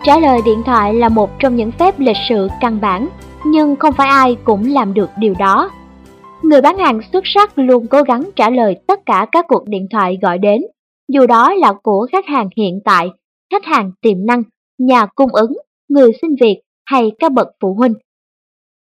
Trả 0.05 0.19
lời 0.19 0.41
điện 0.45 0.63
thoại 0.67 0.95
là 0.95 1.09
một 1.09 1.31
trong 1.39 1.57
những 1.57 1.71
phép 1.73 1.99
lịch 1.99 2.17
sự 2.29 2.49
căn 2.61 2.81
bản, 2.81 3.09
nhưng 3.47 3.77
không 3.77 3.95
phải 3.95 4.09
ai 4.09 4.37
cũng 4.45 4.73
làm 4.73 4.95
được 4.95 5.11
điều 5.19 5.35
đó. 5.39 5.71
Người 6.43 6.61
bán 6.61 6.79
hàng 6.79 7.01
xuất 7.13 7.25
sắc 7.35 7.59
luôn 7.59 7.87
cố 7.87 8.03
gắng 8.03 8.31
trả 8.37 8.51
lời 8.51 8.77
tất 8.87 9.01
cả 9.07 9.27
các 9.33 9.45
cuộc 9.49 9.69
điện 9.69 9.87
thoại 9.91 10.19
gọi 10.23 10.39
đến, 10.39 10.63
dù 11.09 11.27
đó 11.27 11.55
là 11.55 11.73
của 11.83 12.07
khách 12.13 12.27
hàng 12.27 12.49
hiện 12.57 12.81
tại, 12.85 13.11
khách 13.53 13.65
hàng 13.65 13.93
tiềm 14.01 14.27
năng, 14.27 14.43
nhà 14.79 15.07
cung 15.07 15.35
ứng, 15.35 15.53
người 15.89 16.13
xin 16.23 16.31
việc 16.41 16.61
hay 16.85 17.13
các 17.19 17.33
bậc 17.33 17.49
phụ 17.61 17.75
huynh. 17.75 17.95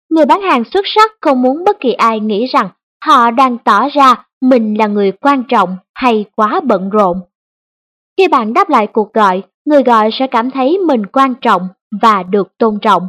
Người 0.10 0.26
bán 0.26 0.41
hàng 0.41 0.64
xuất 0.74 0.86
sắc 0.95 1.12
không 1.22 1.41
muốn 1.41 1.64
bất 1.66 1.80
kỳ 1.80 1.93
ai 1.93 2.20
nghĩ 2.20 2.45
rằng 2.45 2.70
họ 3.06 3.32
đang 3.32 3.58
tỏ 3.58 3.88
ra 3.93 4.26
mình 4.43 4.78
là 4.78 4.88
người 4.88 5.12
quan 5.12 5.43
trọng 5.49 5.78
hay 6.04 6.26
quá 6.36 6.62
bận 6.64 6.89
rộn. 6.89 7.22
Khi 8.18 8.28
bạn 8.28 8.54
đáp 8.54 8.70
lại 8.70 8.88
cuộc 8.88 9.14
gọi, 9.14 9.43
người 9.66 9.84
gọi 9.84 10.10
sẽ 10.14 10.28
cảm 10.28 10.51
thấy 10.51 10.78
mình 10.78 11.06
quan 11.06 11.34
trọng 11.41 11.68
và 12.01 12.24
được 12.24 12.58
tôn 12.58 12.80
trọng. 12.82 13.08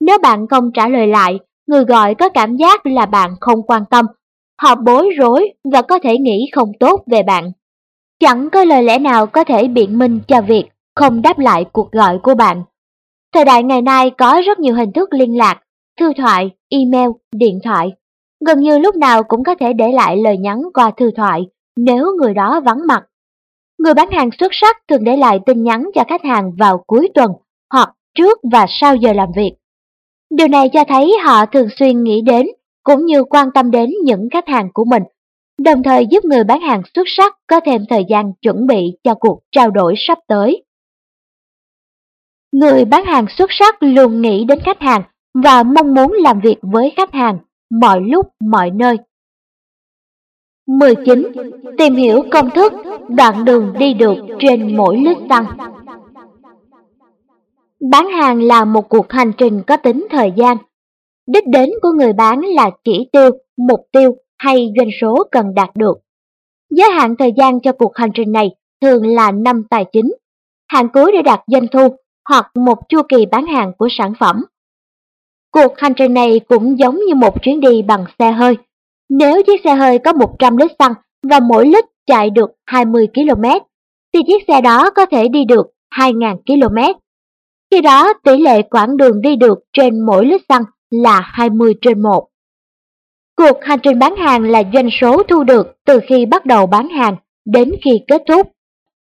Nếu 0.00 0.18
bạn 0.18 0.46
không 0.46 0.70
trả 0.74 0.88
lời 0.88 1.06
lại, 1.06 1.38
người 1.66 1.84
gọi 1.84 2.14
có 2.14 2.28
cảm 2.28 2.56
giác 2.56 2.86
là 2.86 3.06
bạn 3.06 3.30
không 3.40 3.62
quan 3.62 3.84
tâm. 3.90 4.06
Họ 4.62 4.74
bối 4.74 5.10
rối 5.18 5.52
và 5.72 5.82
có 5.82 5.98
thể 5.98 6.18
nghĩ 6.18 6.50
không 6.52 6.72
tốt 6.80 7.04
về 7.06 7.22
bạn. 7.22 7.52
Chẳng 8.20 8.50
có 8.50 8.64
lời 8.64 8.82
lẽ 8.82 8.98
nào 8.98 9.26
có 9.26 9.44
thể 9.44 9.68
biện 9.68 9.98
minh 9.98 10.20
cho 10.28 10.40
việc 10.40 10.64
không 10.96 11.22
đáp 11.22 11.38
lại 11.38 11.64
cuộc 11.72 11.92
gọi 11.92 12.18
của 12.18 12.34
bạn. 12.34 12.62
Thời 13.34 13.44
đại 13.44 13.62
ngày 13.62 13.82
nay 13.82 14.10
có 14.10 14.42
rất 14.46 14.58
nhiều 14.58 14.74
hình 14.74 14.92
thức 14.92 15.08
liên 15.12 15.38
lạc, 15.38 15.62
thư 16.00 16.12
thoại, 16.16 16.50
email, 16.68 17.10
điện 17.32 17.58
thoại. 17.64 17.92
Gần 18.46 18.60
như 18.60 18.78
lúc 18.78 18.96
nào 18.96 19.22
cũng 19.22 19.44
có 19.44 19.54
thể 19.54 19.72
để 19.72 19.92
lại 19.92 20.16
lời 20.16 20.36
nhắn 20.36 20.62
qua 20.74 20.90
thư 20.96 21.10
thoại 21.16 21.46
nếu 21.76 22.06
người 22.20 22.34
đó 22.34 22.60
vắng 22.64 22.86
mặt. 22.86 23.04
Người 23.78 23.94
bán 23.94 24.10
hàng 24.10 24.30
xuất 24.38 24.48
sắc 24.52 24.76
thường 24.88 25.04
để 25.04 25.16
lại 25.16 25.38
tin 25.46 25.62
nhắn 25.62 25.90
cho 25.94 26.04
khách 26.08 26.24
hàng 26.24 26.52
vào 26.58 26.84
cuối 26.86 27.08
tuần 27.14 27.30
hoặc 27.72 27.90
trước 28.14 28.38
và 28.52 28.66
sau 28.68 28.96
giờ 28.96 29.12
làm 29.12 29.28
việc. 29.36 29.52
Điều 30.30 30.48
này 30.48 30.70
cho 30.72 30.84
thấy 30.88 31.12
họ 31.24 31.46
thường 31.46 31.68
xuyên 31.78 32.02
nghĩ 32.02 32.20
đến 32.20 32.46
cũng 32.82 33.06
như 33.06 33.24
quan 33.24 33.48
tâm 33.54 33.70
đến 33.70 33.90
những 34.04 34.28
khách 34.32 34.48
hàng 34.48 34.68
của 34.74 34.84
mình, 34.84 35.02
đồng 35.58 35.82
thời 35.82 36.06
giúp 36.06 36.24
người 36.24 36.44
bán 36.44 36.60
hàng 36.60 36.82
xuất 36.94 37.04
sắc 37.06 37.36
có 37.46 37.60
thêm 37.64 37.82
thời 37.90 38.04
gian 38.08 38.32
chuẩn 38.42 38.66
bị 38.66 38.96
cho 39.04 39.14
cuộc 39.14 39.40
trao 39.52 39.70
đổi 39.70 39.94
sắp 39.96 40.18
tới. 40.28 40.64
Người 42.52 42.84
bán 42.84 43.04
hàng 43.04 43.26
xuất 43.38 43.50
sắc 43.50 43.82
luôn 43.82 44.22
nghĩ 44.22 44.44
đến 44.44 44.58
khách 44.64 44.80
hàng 44.80 45.02
và 45.34 45.62
mong 45.62 45.94
muốn 45.94 46.12
làm 46.12 46.40
việc 46.40 46.56
với 46.62 46.92
khách 46.96 47.12
hàng 47.12 47.38
mọi 47.80 48.00
lúc 48.00 48.26
mọi 48.40 48.70
nơi. 48.70 48.96
19. 50.78 51.32
Tìm 51.78 51.94
hiểu 51.94 52.24
công 52.30 52.50
thức 52.50 52.72
đoạn 53.08 53.44
đường 53.44 53.72
đi 53.78 53.94
được 53.94 54.16
trên 54.38 54.76
mỗi 54.76 54.96
lít 54.96 55.16
xăng. 55.28 55.44
Bán 57.90 58.08
hàng 58.08 58.42
là 58.42 58.64
một 58.64 58.88
cuộc 58.88 59.12
hành 59.12 59.32
trình 59.38 59.62
có 59.66 59.76
tính 59.76 60.06
thời 60.10 60.32
gian. 60.36 60.56
Đích 61.26 61.46
đến 61.46 61.70
của 61.82 61.92
người 61.92 62.12
bán 62.12 62.40
là 62.40 62.70
chỉ 62.84 63.08
tiêu, 63.12 63.30
mục 63.56 63.80
tiêu 63.92 64.16
hay 64.38 64.72
doanh 64.76 64.88
số 65.00 65.24
cần 65.30 65.54
đạt 65.54 65.70
được. 65.76 65.98
Giới 66.70 66.90
hạn 66.90 67.16
thời 67.16 67.32
gian 67.36 67.60
cho 67.60 67.72
cuộc 67.72 67.96
hành 67.96 68.10
trình 68.14 68.32
này 68.32 68.50
thường 68.80 69.06
là 69.06 69.30
năm 69.30 69.62
tài 69.70 69.84
chính, 69.92 70.12
hạn 70.68 70.88
cuối 70.92 71.12
để 71.12 71.22
đạt 71.22 71.40
doanh 71.46 71.66
thu 71.72 71.96
hoặc 72.28 72.50
một 72.54 72.78
chu 72.88 73.02
kỳ 73.08 73.26
bán 73.26 73.46
hàng 73.46 73.72
của 73.78 73.88
sản 73.90 74.12
phẩm. 74.20 74.44
Cuộc 75.52 75.78
hành 75.78 75.94
trình 75.94 76.14
này 76.14 76.40
cũng 76.48 76.78
giống 76.78 76.96
như 76.96 77.14
một 77.14 77.42
chuyến 77.42 77.60
đi 77.60 77.82
bằng 77.82 78.04
xe 78.18 78.32
hơi. 78.32 78.56
Nếu 79.14 79.42
chiếc 79.42 79.60
xe 79.64 79.74
hơi 79.74 79.98
có 79.98 80.12
100 80.12 80.56
lít 80.56 80.70
xăng 80.78 80.94
và 81.22 81.40
mỗi 81.40 81.66
lít 81.66 81.84
chạy 82.06 82.30
được 82.30 82.50
20 82.66 83.06
km, 83.14 83.44
thì 84.14 84.20
chiếc 84.26 84.44
xe 84.48 84.60
đó 84.60 84.90
có 84.90 85.06
thể 85.06 85.28
đi 85.28 85.44
được 85.44 85.66
2.000 85.90 86.36
km. 86.36 87.00
Khi 87.70 87.80
đó 87.80 88.12
tỷ 88.24 88.36
lệ 88.36 88.62
quãng 88.62 88.96
đường 88.96 89.20
đi 89.20 89.36
được 89.36 89.58
trên 89.72 90.06
mỗi 90.06 90.26
lít 90.26 90.40
xăng 90.48 90.62
là 90.90 91.20
20 91.24 91.74
trên 91.82 92.02
1. 92.02 92.28
Cuộc 93.36 93.58
hành 93.62 93.78
trình 93.82 93.98
bán 93.98 94.16
hàng 94.16 94.42
là 94.50 94.62
doanh 94.72 94.88
số 95.00 95.22
thu 95.22 95.44
được 95.44 95.66
từ 95.86 96.00
khi 96.06 96.26
bắt 96.26 96.46
đầu 96.46 96.66
bán 96.66 96.88
hàng 96.88 97.16
đến 97.44 97.70
khi 97.84 98.00
kết 98.08 98.22
thúc. 98.28 98.48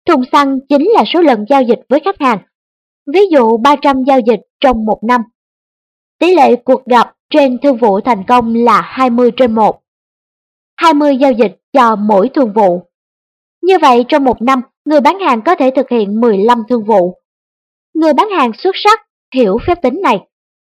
Thùng 0.07 0.23
xăng 0.31 0.59
chính 0.69 0.89
là 0.89 1.03
số 1.13 1.21
lần 1.21 1.45
giao 1.49 1.61
dịch 1.61 1.79
với 1.89 1.99
khách 1.99 2.19
hàng. 2.19 2.39
Ví 3.13 3.21
dụ 3.31 3.57
300 3.57 4.03
giao 4.03 4.19
dịch 4.19 4.39
trong 4.59 4.85
một 4.85 4.99
năm. 5.03 5.21
Tỷ 6.19 6.33
lệ 6.33 6.55
cuộc 6.55 6.85
gặp 6.85 7.13
trên 7.29 7.57
thương 7.63 7.77
vụ 7.77 7.99
thành 7.99 8.23
công 8.27 8.55
là 8.55 8.81
20 8.81 9.31
trên 9.37 9.55
1. 9.55 9.81
20 10.78 11.17
giao 11.17 11.32
dịch 11.32 11.57
cho 11.73 11.95
mỗi 11.95 12.30
thương 12.34 12.53
vụ. 12.53 12.82
Như 13.61 13.78
vậy 13.82 14.05
trong 14.07 14.23
một 14.23 14.41
năm, 14.41 14.61
người 14.86 15.01
bán 15.01 15.19
hàng 15.19 15.41
có 15.41 15.55
thể 15.55 15.71
thực 15.75 15.89
hiện 15.89 16.21
15 16.21 16.63
thương 16.69 16.84
vụ. 16.84 17.21
Người 17.93 18.13
bán 18.13 18.30
hàng 18.30 18.51
xuất 18.57 18.75
sắc 18.75 18.99
hiểu 19.36 19.57
phép 19.67 19.82
tính 19.82 20.01
này. 20.01 20.19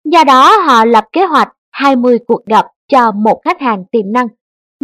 Do 0.04 0.24
đó 0.24 0.59
họ 0.59 0.84
lập 0.84 1.04
kế 1.12 1.24
hoạch 1.24 1.48
20 1.72 2.18
cuộc 2.26 2.46
gặp 2.46 2.66
cho 2.88 3.12
một 3.12 3.40
khách 3.44 3.61
hàng 3.61 3.84
tiềm 3.92 4.12
năng 4.12 4.26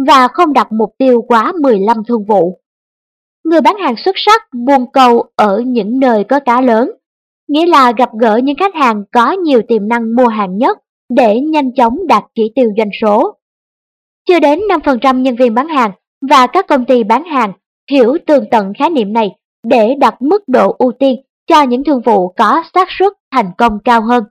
và 0.07 0.27
không 0.27 0.53
đặt 0.53 0.71
mục 0.71 0.89
tiêu 0.97 1.21
quá 1.21 1.53
15 1.61 1.97
thương 2.07 2.25
vụ. 2.25 2.59
Người 3.43 3.61
bán 3.61 3.75
hàng 3.77 3.95
xuất 4.05 4.15
sắc 4.17 4.41
buôn 4.65 4.91
câu 4.93 5.23
ở 5.35 5.61
những 5.65 5.99
nơi 5.99 6.23
có 6.23 6.39
cá 6.39 6.61
lớn, 6.61 6.91
nghĩa 7.47 7.65
là 7.65 7.91
gặp 7.97 8.09
gỡ 8.19 8.37
những 8.43 8.55
khách 8.59 8.75
hàng 8.75 9.03
có 9.11 9.31
nhiều 9.31 9.61
tiềm 9.67 9.87
năng 9.87 10.15
mua 10.15 10.27
hàng 10.27 10.57
nhất 10.57 10.77
để 11.09 11.39
nhanh 11.39 11.73
chóng 11.73 12.07
đạt 12.07 12.23
chỉ 12.35 12.51
tiêu 12.55 12.71
doanh 12.77 12.89
số. 13.01 13.37
Chưa 14.27 14.39
đến 14.39 14.59
5% 14.59 15.21
nhân 15.21 15.35
viên 15.35 15.53
bán 15.53 15.67
hàng 15.67 15.91
và 16.29 16.47
các 16.47 16.67
công 16.67 16.85
ty 16.85 17.03
bán 17.03 17.23
hàng 17.23 17.53
hiểu 17.91 18.17
tường 18.27 18.45
tận 18.51 18.73
khái 18.79 18.89
niệm 18.89 19.13
này 19.13 19.31
để 19.63 19.95
đặt 19.99 20.21
mức 20.21 20.43
độ 20.47 20.75
ưu 20.79 20.91
tiên 20.99 21.15
cho 21.47 21.61
những 21.63 21.83
thương 21.83 22.01
vụ 22.01 22.27
có 22.27 22.63
xác 22.73 22.87
suất 22.99 23.13
thành 23.31 23.51
công 23.57 23.79
cao 23.85 24.01
hơn, 24.01 24.23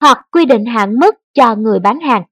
hoặc 0.00 0.18
quy 0.32 0.44
định 0.44 0.64
hạn 0.66 0.98
mức 0.98 1.14
cho 1.34 1.54
người 1.54 1.78
bán 1.78 2.00
hàng. 2.00 2.22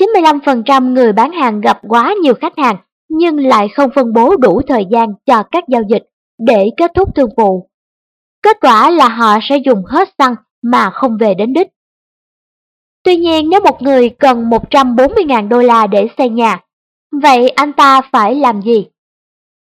95% 0.00 0.92
người 0.92 1.12
bán 1.12 1.32
hàng 1.32 1.60
gặp 1.60 1.80
quá 1.88 2.14
nhiều 2.22 2.34
khách 2.34 2.58
hàng 2.58 2.76
nhưng 3.08 3.38
lại 3.38 3.68
không 3.74 3.90
phân 3.94 4.12
bố 4.12 4.36
đủ 4.36 4.60
thời 4.68 4.84
gian 4.90 5.08
cho 5.26 5.42
các 5.42 5.64
giao 5.68 5.82
dịch 5.88 6.02
để 6.38 6.70
kết 6.76 6.90
thúc 6.94 7.08
thương 7.14 7.30
vụ. 7.36 7.70
Kết 8.42 8.56
quả 8.60 8.90
là 8.90 9.08
họ 9.08 9.38
sẽ 9.42 9.56
dùng 9.64 9.84
hết 9.86 10.08
xăng 10.18 10.34
mà 10.62 10.90
không 10.90 11.16
về 11.20 11.34
đến 11.34 11.52
đích. 11.52 11.68
Tuy 13.02 13.16
nhiên 13.16 13.50
nếu 13.50 13.60
một 13.60 13.82
người 13.82 14.08
cần 14.08 14.50
140.000 14.50 15.48
đô 15.48 15.58
la 15.58 15.86
để 15.86 16.08
xây 16.18 16.28
nhà, 16.28 16.60
vậy 17.22 17.48
anh 17.48 17.72
ta 17.72 18.00
phải 18.12 18.34
làm 18.34 18.62
gì? 18.62 18.86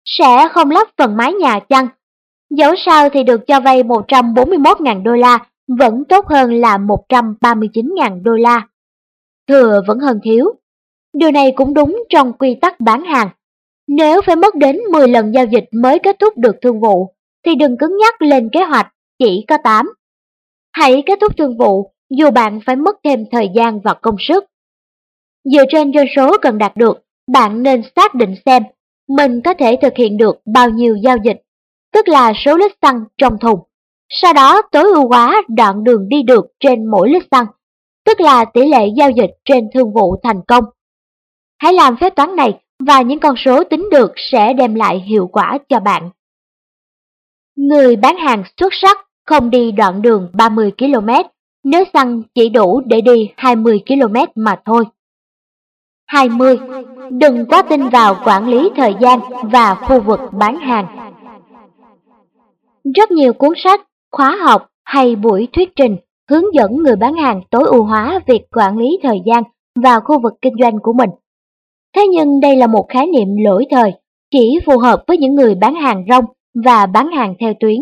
Sẽ 0.06 0.48
không 0.52 0.72
lắp 0.72 0.88
phần 0.98 1.18
mái 1.18 1.34
nhà 1.34 1.60
chăng? 1.60 1.88
Dẫu 2.50 2.74
sao 2.86 3.10
thì 3.10 3.24
được 3.24 3.48
cho 3.48 3.60
vay 3.60 3.84
141.000 3.84 5.04
đô 5.04 5.12
la 5.12 5.40
vẫn 5.68 6.04
tốt 6.10 6.28
hơn 6.28 6.54
là 6.54 6.78
139.000 6.78 8.24
đô 8.24 8.32
la. 8.32 8.68
Thừa 9.48 9.82
vẫn 9.88 10.00
hơn 10.00 10.20
thiếu. 10.24 10.46
Điều 11.14 11.32
này 11.32 11.54
cũng 11.56 11.74
đúng 11.74 12.04
trong 12.10 12.34
quy 12.34 12.56
tắc 12.62 12.80
bán 12.80 13.04
hàng. 13.06 13.30
Nếu 13.88 14.22
phải 14.22 14.36
mất 14.36 14.56
đến 14.56 14.80
10 14.92 15.08
lần 15.08 15.34
giao 15.34 15.46
dịch 15.46 15.66
mới 15.72 16.00
kết 16.00 16.16
thúc 16.20 16.38
được 16.38 16.56
thương 16.62 16.80
vụ, 16.80 17.16
thì 17.46 17.56
đừng 17.56 17.78
cứng 17.78 17.98
nhắc 17.98 18.22
lên 18.22 18.50
kế 18.52 18.64
hoạch 18.64 18.88
chỉ 19.20 19.46
có 19.48 19.58
8. 19.64 19.94
Hãy 20.72 21.04
kết 21.06 21.20
thúc 21.22 21.38
thương 21.38 21.58
vụ 21.58 21.92
dù 22.10 22.32
bạn 22.32 22.60
phải 22.66 22.76
mất 22.76 22.96
thêm 23.04 23.26
thời 23.32 23.50
gian 23.56 23.80
và 23.80 23.94
công 23.94 24.16
sức. 24.20 24.46
Dựa 25.44 25.64
trên 25.70 25.94
doanh 25.94 26.08
số 26.16 26.38
cần 26.42 26.58
đạt 26.58 26.78
được, 26.78 27.06
bạn 27.32 27.64
nên 27.64 27.82
xác 27.96 28.16
định 28.16 28.36
xem 28.46 28.64
mình 29.08 29.42
có 29.42 29.54
thể 29.54 29.78
thực 29.82 29.94
hiện 29.98 30.18
được 30.18 30.42
bao 30.46 30.70
nhiêu 30.70 30.96
giao 30.96 31.18
dịch, 31.24 31.42
tức 31.94 32.08
là 32.08 32.34
số 32.46 32.58
lít 32.58 32.72
xăng 32.82 33.04
trong 33.18 33.38
thùng. 33.40 33.60
Sau 34.10 34.34
đó 34.34 34.62
tối 34.72 34.84
ưu 34.84 35.08
hóa 35.08 35.42
đoạn 35.48 35.84
đường 35.84 36.10
đi 36.10 36.24
được 36.24 36.46
trên 36.60 36.86
mỗi 36.86 37.10
lít 37.10 37.24
xăng, 37.32 37.46
tức 38.06 38.22
là 38.22 38.46
tỷ 38.46 38.62
lệ 38.62 38.88
giao 38.98 39.10
dịch 39.12 39.32
trên 39.46 39.70
thương 39.74 39.94
vụ 39.94 40.16
thành 40.24 40.42
công. 40.48 40.64
Hãy 41.58 41.74
làm 41.74 41.98
phép 41.98 42.16
toán 42.16 42.36
này 42.36 42.60
và 42.80 43.02
những 43.02 43.20
con 43.20 43.36
số 43.38 43.64
tính 43.64 43.90
được 43.92 44.12
sẽ 44.32 44.54
đem 44.54 44.76
lại 44.76 45.00
hiệu 45.00 45.28
quả 45.28 45.58
cho 45.70 45.80
bạn. 45.80 46.10
Người 47.56 47.96
bán 47.96 48.18
hàng 48.18 48.44
xuất 48.60 48.74
sắc 48.82 48.98
không 49.26 49.50
đi 49.50 49.72
đoạn 49.72 50.02
đường 50.02 50.30
30 50.34 50.72
km 50.78 51.10
nếu 51.66 51.84
xăng 51.94 52.22
chỉ 52.36 52.50
đủ 52.50 52.82
để 52.86 53.02
đi 53.02 53.30
20 53.38 53.80
km 53.88 54.16
mà 54.36 54.62
thôi. 54.66 54.86
20. 56.08 56.58
Đừng 57.10 57.46
quá 57.46 57.62
tin 57.62 57.90
vào 57.90 58.16
quản 58.26 58.48
lý 58.48 58.70
thời 58.76 58.96
gian 59.02 59.20
và 59.44 59.76
khu 59.76 60.02
vực 60.02 60.20
bán 60.32 60.56
hàng. 60.58 61.12
Rất 62.96 63.12
nhiều 63.12 63.34
cuốn 63.34 63.54
sách, 63.56 63.82
khóa 64.12 64.38
học 64.46 64.68
hay 64.84 65.16
buổi 65.16 65.48
thuyết 65.54 65.70
trình 65.76 65.98
hướng 66.30 66.54
dẫn 66.54 66.76
người 66.76 66.96
bán 66.96 67.14
hàng 67.14 67.42
tối 67.52 67.64
ưu 67.68 67.84
hóa 67.84 68.20
việc 68.28 68.42
quản 68.52 68.78
lý 68.78 69.00
thời 69.04 69.18
gian 69.26 69.44
và 69.76 70.00
khu 70.00 70.20
vực 70.20 70.34
kinh 70.42 70.54
doanh 70.62 70.80
của 70.80 70.94
mình. 70.94 71.10
Thế 71.96 72.08
nhưng 72.08 72.40
đây 72.40 72.56
là 72.56 72.68
một 72.68 72.86
khái 72.90 73.08
niệm 73.08 73.28
lỗi 73.38 73.66
thời, 73.72 73.94
chỉ 74.32 74.60
phù 74.66 74.78
hợp 74.78 75.04
với 75.08 75.18
những 75.18 75.36
người 75.36 75.56
bán 75.56 75.76
hàng 75.76 76.06
rong 76.10 76.26
và 76.66 76.86
bán 76.86 77.12
hàng 77.12 77.36
theo 77.40 77.54
tuyến. 77.60 77.82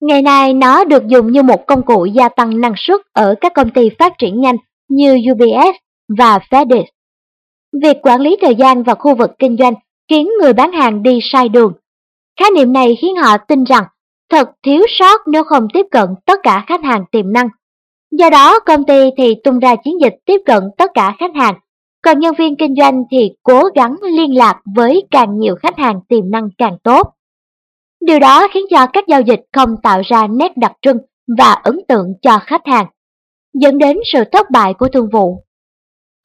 Ngày 0.00 0.22
nay 0.22 0.54
nó 0.54 0.84
được 0.84 1.06
dùng 1.06 1.32
như 1.32 1.42
một 1.42 1.66
công 1.66 1.82
cụ 1.82 2.04
gia 2.04 2.28
tăng 2.28 2.60
năng 2.60 2.74
suất 2.76 3.00
ở 3.12 3.34
các 3.40 3.52
công 3.54 3.70
ty 3.70 3.90
phát 3.98 4.12
triển 4.18 4.40
nhanh 4.40 4.56
như 4.88 5.16
UBS 5.32 5.76
và 6.18 6.38
FedEx. 6.38 6.84
Việc 7.82 7.96
quản 8.02 8.20
lý 8.20 8.36
thời 8.42 8.54
gian 8.54 8.82
và 8.82 8.94
khu 8.94 9.14
vực 9.14 9.30
kinh 9.38 9.56
doanh 9.56 9.74
khiến 10.10 10.28
người 10.40 10.52
bán 10.52 10.72
hàng 10.72 11.02
đi 11.02 11.18
sai 11.22 11.48
đường. 11.48 11.72
Khái 12.40 12.50
niệm 12.50 12.72
này 12.72 12.96
khiến 13.00 13.16
họ 13.16 13.36
tin 13.38 13.64
rằng 13.64 13.84
thật 14.30 14.50
thiếu 14.62 14.82
sót 14.88 15.20
nếu 15.26 15.44
không 15.44 15.68
tiếp 15.72 15.86
cận 15.90 16.08
tất 16.26 16.40
cả 16.42 16.64
khách 16.66 16.84
hàng 16.84 17.04
tiềm 17.12 17.32
năng. 17.32 17.48
Do 18.10 18.30
đó, 18.30 18.60
công 18.60 18.84
ty 18.84 19.10
thì 19.16 19.34
tung 19.44 19.58
ra 19.58 19.76
chiến 19.84 20.00
dịch 20.00 20.14
tiếp 20.24 20.40
cận 20.46 20.62
tất 20.78 20.90
cả 20.94 21.16
khách 21.18 21.34
hàng, 21.34 21.54
còn 22.02 22.18
nhân 22.18 22.34
viên 22.38 22.56
kinh 22.56 22.74
doanh 22.74 23.04
thì 23.10 23.30
cố 23.42 23.62
gắng 23.74 23.96
liên 24.02 24.36
lạc 24.36 24.60
với 24.74 25.02
càng 25.10 25.38
nhiều 25.38 25.54
khách 25.62 25.78
hàng 25.78 26.00
tiềm 26.08 26.30
năng 26.30 26.48
càng 26.58 26.76
tốt. 26.82 27.12
Điều 28.06 28.18
đó 28.18 28.48
khiến 28.54 28.64
cho 28.70 28.86
các 28.92 29.04
giao 29.08 29.20
dịch 29.20 29.40
không 29.52 29.76
tạo 29.82 30.02
ra 30.04 30.26
nét 30.26 30.56
đặc 30.56 30.72
trưng 30.82 30.98
và 31.38 31.52
ấn 31.52 31.80
tượng 31.88 32.06
cho 32.22 32.38
khách 32.38 32.66
hàng, 32.66 32.86
dẫn 33.54 33.78
đến 33.78 33.98
sự 34.12 34.24
thất 34.32 34.50
bại 34.50 34.74
của 34.74 34.88
thương 34.88 35.08
vụ. 35.12 35.44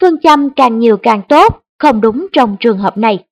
Phương 0.02 0.22
châm 0.22 0.50
càng 0.50 0.80
nhiều 0.80 0.98
càng 0.98 1.22
tốt, 1.30 1.62
không 1.80 2.02
đúng 2.02 2.28
trong 2.34 2.56
trường 2.60 2.78
hợp 2.78 2.98
này. 2.98 3.26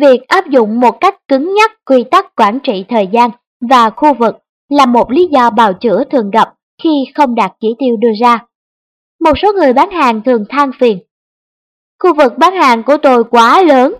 Việc 0.00 0.28
áp 0.28 0.46
dụng 0.46 0.80
một 0.80 1.00
cách 1.00 1.28
cứng 1.28 1.54
nhắc 1.54 1.70
quy 1.84 2.04
tắc 2.10 2.36
quản 2.36 2.58
trị 2.62 2.84
thời 2.88 3.06
gian 3.12 3.30
và 3.70 3.90
khu 3.90 4.14
vực 4.14 4.34
là 4.68 4.86
một 4.86 5.10
lý 5.10 5.28
do 5.32 5.50
bào 5.50 5.72
chữa 5.72 6.04
thường 6.04 6.30
gặp 6.30 6.54
khi 6.82 7.04
không 7.14 7.34
đạt 7.34 7.52
chỉ 7.60 7.74
tiêu 7.78 7.96
đưa 7.96 8.12
ra. 8.20 8.46
Một 9.20 9.32
số 9.42 9.52
người 9.52 9.72
bán 9.72 9.90
hàng 9.90 10.22
thường 10.22 10.44
than 10.48 10.70
phiền. 10.80 10.98
Khu 12.02 12.14
vực 12.14 12.38
bán 12.38 12.54
hàng 12.54 12.82
của 12.82 12.96
tôi 13.02 13.24
quá 13.24 13.62
lớn. 13.62 13.94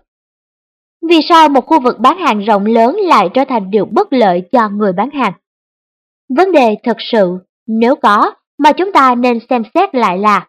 Vì 1.09 1.21
sao 1.29 1.49
một 1.49 1.67
khu 1.67 1.81
vực 1.81 1.99
bán 1.99 2.19
hàng 2.19 2.39
rộng 2.39 2.67
lớn 2.67 2.97
lại 2.97 3.29
trở 3.35 3.45
thành 3.49 3.71
điều 3.71 3.85
bất 3.85 4.13
lợi 4.13 4.43
cho 4.53 4.69
người 4.69 4.93
bán 4.93 5.11
hàng? 5.11 5.33
Vấn 6.37 6.53
đề 6.53 6.77
thật 6.83 6.97
sự, 7.13 7.39
nếu 7.67 7.97
có, 7.97 8.33
mà 8.59 8.73
chúng 8.73 8.93
ta 8.93 9.15
nên 9.15 9.39
xem 9.51 9.63
xét 9.75 9.95
lại 9.95 10.19
là 10.19 10.49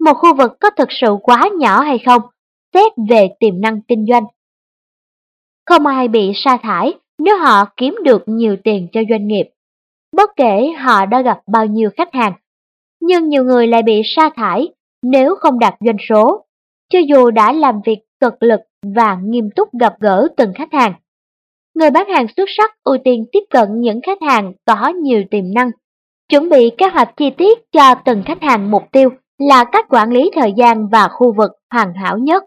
một 0.00 0.14
khu 0.14 0.34
vực 0.34 0.52
có 0.60 0.70
thực 0.70 0.88
sự 0.90 1.16
quá 1.22 1.48
nhỏ 1.58 1.80
hay 1.80 1.98
không, 1.98 2.22
xét 2.74 2.92
về 3.08 3.28
tiềm 3.40 3.60
năng 3.60 3.80
kinh 3.82 4.06
doanh. 4.08 4.24
Không 5.66 5.86
ai 5.86 6.08
bị 6.08 6.32
sa 6.34 6.56
thải 6.62 6.94
nếu 7.18 7.38
họ 7.38 7.64
kiếm 7.76 7.96
được 8.04 8.22
nhiều 8.26 8.56
tiền 8.64 8.88
cho 8.92 9.00
doanh 9.10 9.26
nghiệp, 9.26 9.44
bất 10.16 10.30
kể 10.36 10.72
họ 10.78 11.06
đã 11.06 11.22
gặp 11.22 11.40
bao 11.46 11.66
nhiêu 11.66 11.90
khách 11.96 12.14
hàng. 12.14 12.32
Nhưng 13.00 13.28
nhiều 13.28 13.44
người 13.44 13.66
lại 13.66 13.82
bị 13.82 14.02
sa 14.16 14.30
thải 14.36 14.68
nếu 15.02 15.34
không 15.40 15.58
đạt 15.58 15.74
doanh 15.80 15.96
số, 16.08 16.44
cho 16.92 16.98
dù 17.08 17.30
đã 17.30 17.52
làm 17.52 17.80
việc 17.86 17.98
cực 18.20 18.34
lực 18.40 18.60
và 18.94 19.18
nghiêm 19.24 19.50
túc 19.56 19.68
gặp 19.80 19.94
gỡ 20.00 20.28
từng 20.36 20.52
khách 20.54 20.72
hàng. 20.72 20.92
Người 21.74 21.90
bán 21.90 22.08
hàng 22.08 22.26
xuất 22.36 22.48
sắc 22.56 22.70
ưu 22.84 22.96
tiên 23.04 23.24
tiếp 23.32 23.40
cận 23.50 23.80
những 23.80 24.00
khách 24.02 24.22
hàng 24.22 24.52
có 24.64 24.88
nhiều 24.88 25.22
tiềm 25.30 25.54
năng, 25.54 25.70
chuẩn 26.28 26.48
bị 26.48 26.70
kế 26.78 26.86
hoạch 26.88 27.16
chi 27.16 27.30
tiết 27.30 27.58
cho 27.72 27.94
từng 27.94 28.22
khách 28.26 28.42
hàng 28.42 28.70
mục 28.70 28.82
tiêu 28.92 29.10
là 29.38 29.64
cách 29.64 29.86
quản 29.88 30.10
lý 30.10 30.30
thời 30.34 30.52
gian 30.56 30.88
và 30.88 31.08
khu 31.08 31.32
vực 31.32 31.50
hoàn 31.70 31.94
hảo 31.94 32.18
nhất. 32.18 32.44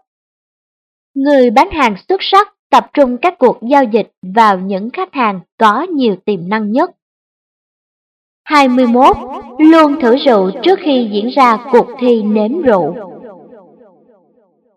Người 1.14 1.50
bán 1.50 1.70
hàng 1.70 1.94
xuất 2.08 2.20
sắc 2.20 2.54
tập 2.70 2.86
trung 2.92 3.16
các 3.16 3.34
cuộc 3.38 3.58
giao 3.70 3.84
dịch 3.84 4.10
vào 4.34 4.58
những 4.58 4.90
khách 4.90 5.14
hàng 5.14 5.40
có 5.58 5.82
nhiều 5.82 6.16
tiềm 6.24 6.48
năng 6.48 6.72
nhất. 6.72 6.90
21. 8.44 9.16
Luôn 9.58 10.00
thử 10.00 10.16
rượu 10.16 10.50
trước 10.62 10.78
khi 10.82 11.08
diễn 11.12 11.28
ra 11.28 11.58
cuộc 11.72 11.86
thi 11.98 12.22
nếm 12.22 12.62
rượu. 12.62 13.09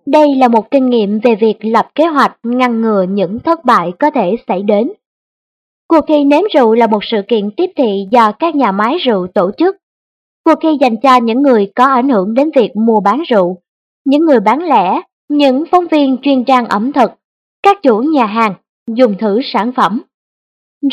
Đây 0.06 0.36
là 0.36 0.48
một 0.48 0.72
kinh 0.72 0.90
nghiệm 0.90 1.20
về 1.20 1.36
việc 1.36 1.58
lập 1.62 1.88
kế 1.96 2.06
hoạch 2.06 2.38
ngăn 2.44 2.82
ngừa 2.82 3.06
những 3.10 3.40
thất 3.40 3.66
bại 3.66 3.92
có 4.00 4.10
thể 4.10 4.36
xảy 4.48 4.64
đến. 4.64 4.92
Cuộc 5.88 6.02
thi 6.08 6.24
nếm 6.24 6.42
rượu 6.54 6.74
là 6.74 6.88
một 6.88 7.04
sự 7.04 7.22
kiện 7.28 7.52
tiếp 7.58 7.72
thị 7.76 8.08
do 8.12 8.32
các 8.32 8.56
nhà 8.56 8.72
máy 8.72 8.98
rượu 8.98 9.28
tổ 9.28 9.52
chức. 9.58 9.78
Cuộc 10.46 10.56
thi 10.62 10.70
dành 10.82 10.96
cho 11.04 11.16
những 11.16 11.42
người 11.42 11.72
có 11.76 11.86
ảnh 11.86 12.10
hưởng 12.10 12.34
đến 12.34 12.50
việc 12.56 12.76
mua 12.76 13.00
bán 13.00 13.24
rượu, 13.30 13.58
những 14.06 14.26
người 14.26 14.40
bán 14.40 14.60
lẻ, 14.60 15.02
những 15.30 15.64
phóng 15.72 15.88
viên 15.88 16.18
chuyên 16.22 16.46
trang 16.46 16.66
ẩm 16.66 16.92
thực, 16.94 17.12
các 17.64 17.78
chủ 17.84 17.98
nhà 17.98 18.26
hàng 18.26 18.54
dùng 18.88 19.18
thử 19.18 19.40
sản 19.44 19.72
phẩm. 19.76 20.02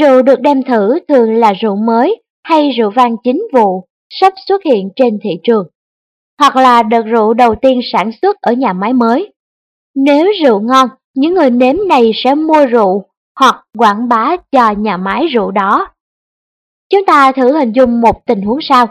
Rượu 0.00 0.22
được 0.22 0.40
đem 0.40 0.62
thử 0.62 0.98
thường 1.08 1.34
là 1.34 1.52
rượu 1.52 1.76
mới 1.76 2.22
hay 2.42 2.70
rượu 2.70 2.90
vang 2.90 3.16
chính 3.24 3.48
vụ 3.52 3.84
sắp 4.10 4.32
xuất 4.46 4.62
hiện 4.64 4.88
trên 4.96 5.18
thị 5.22 5.30
trường, 5.42 5.66
hoặc 6.40 6.56
là 6.56 6.82
đợt 6.82 7.02
rượu 7.02 7.34
đầu 7.34 7.54
tiên 7.54 7.80
sản 7.92 8.10
xuất 8.22 8.36
ở 8.40 8.52
nhà 8.52 8.72
máy 8.72 8.92
mới. 8.92 9.32
Nếu 9.94 10.26
rượu 10.42 10.60
ngon, 10.60 10.88
những 11.14 11.34
người 11.34 11.50
nếm 11.50 11.76
này 11.88 12.12
sẽ 12.14 12.34
mua 12.34 12.66
rượu 12.66 13.04
hoặc 13.40 13.64
quảng 13.78 14.08
bá 14.08 14.36
cho 14.52 14.70
nhà 14.70 14.96
máy 14.96 15.26
rượu 15.26 15.50
đó. 15.50 15.88
Chúng 16.92 17.04
ta 17.06 17.32
thử 17.32 17.52
hình 17.58 17.72
dung 17.72 18.00
một 18.00 18.26
tình 18.26 18.42
huống 18.42 18.58
sau. 18.60 18.86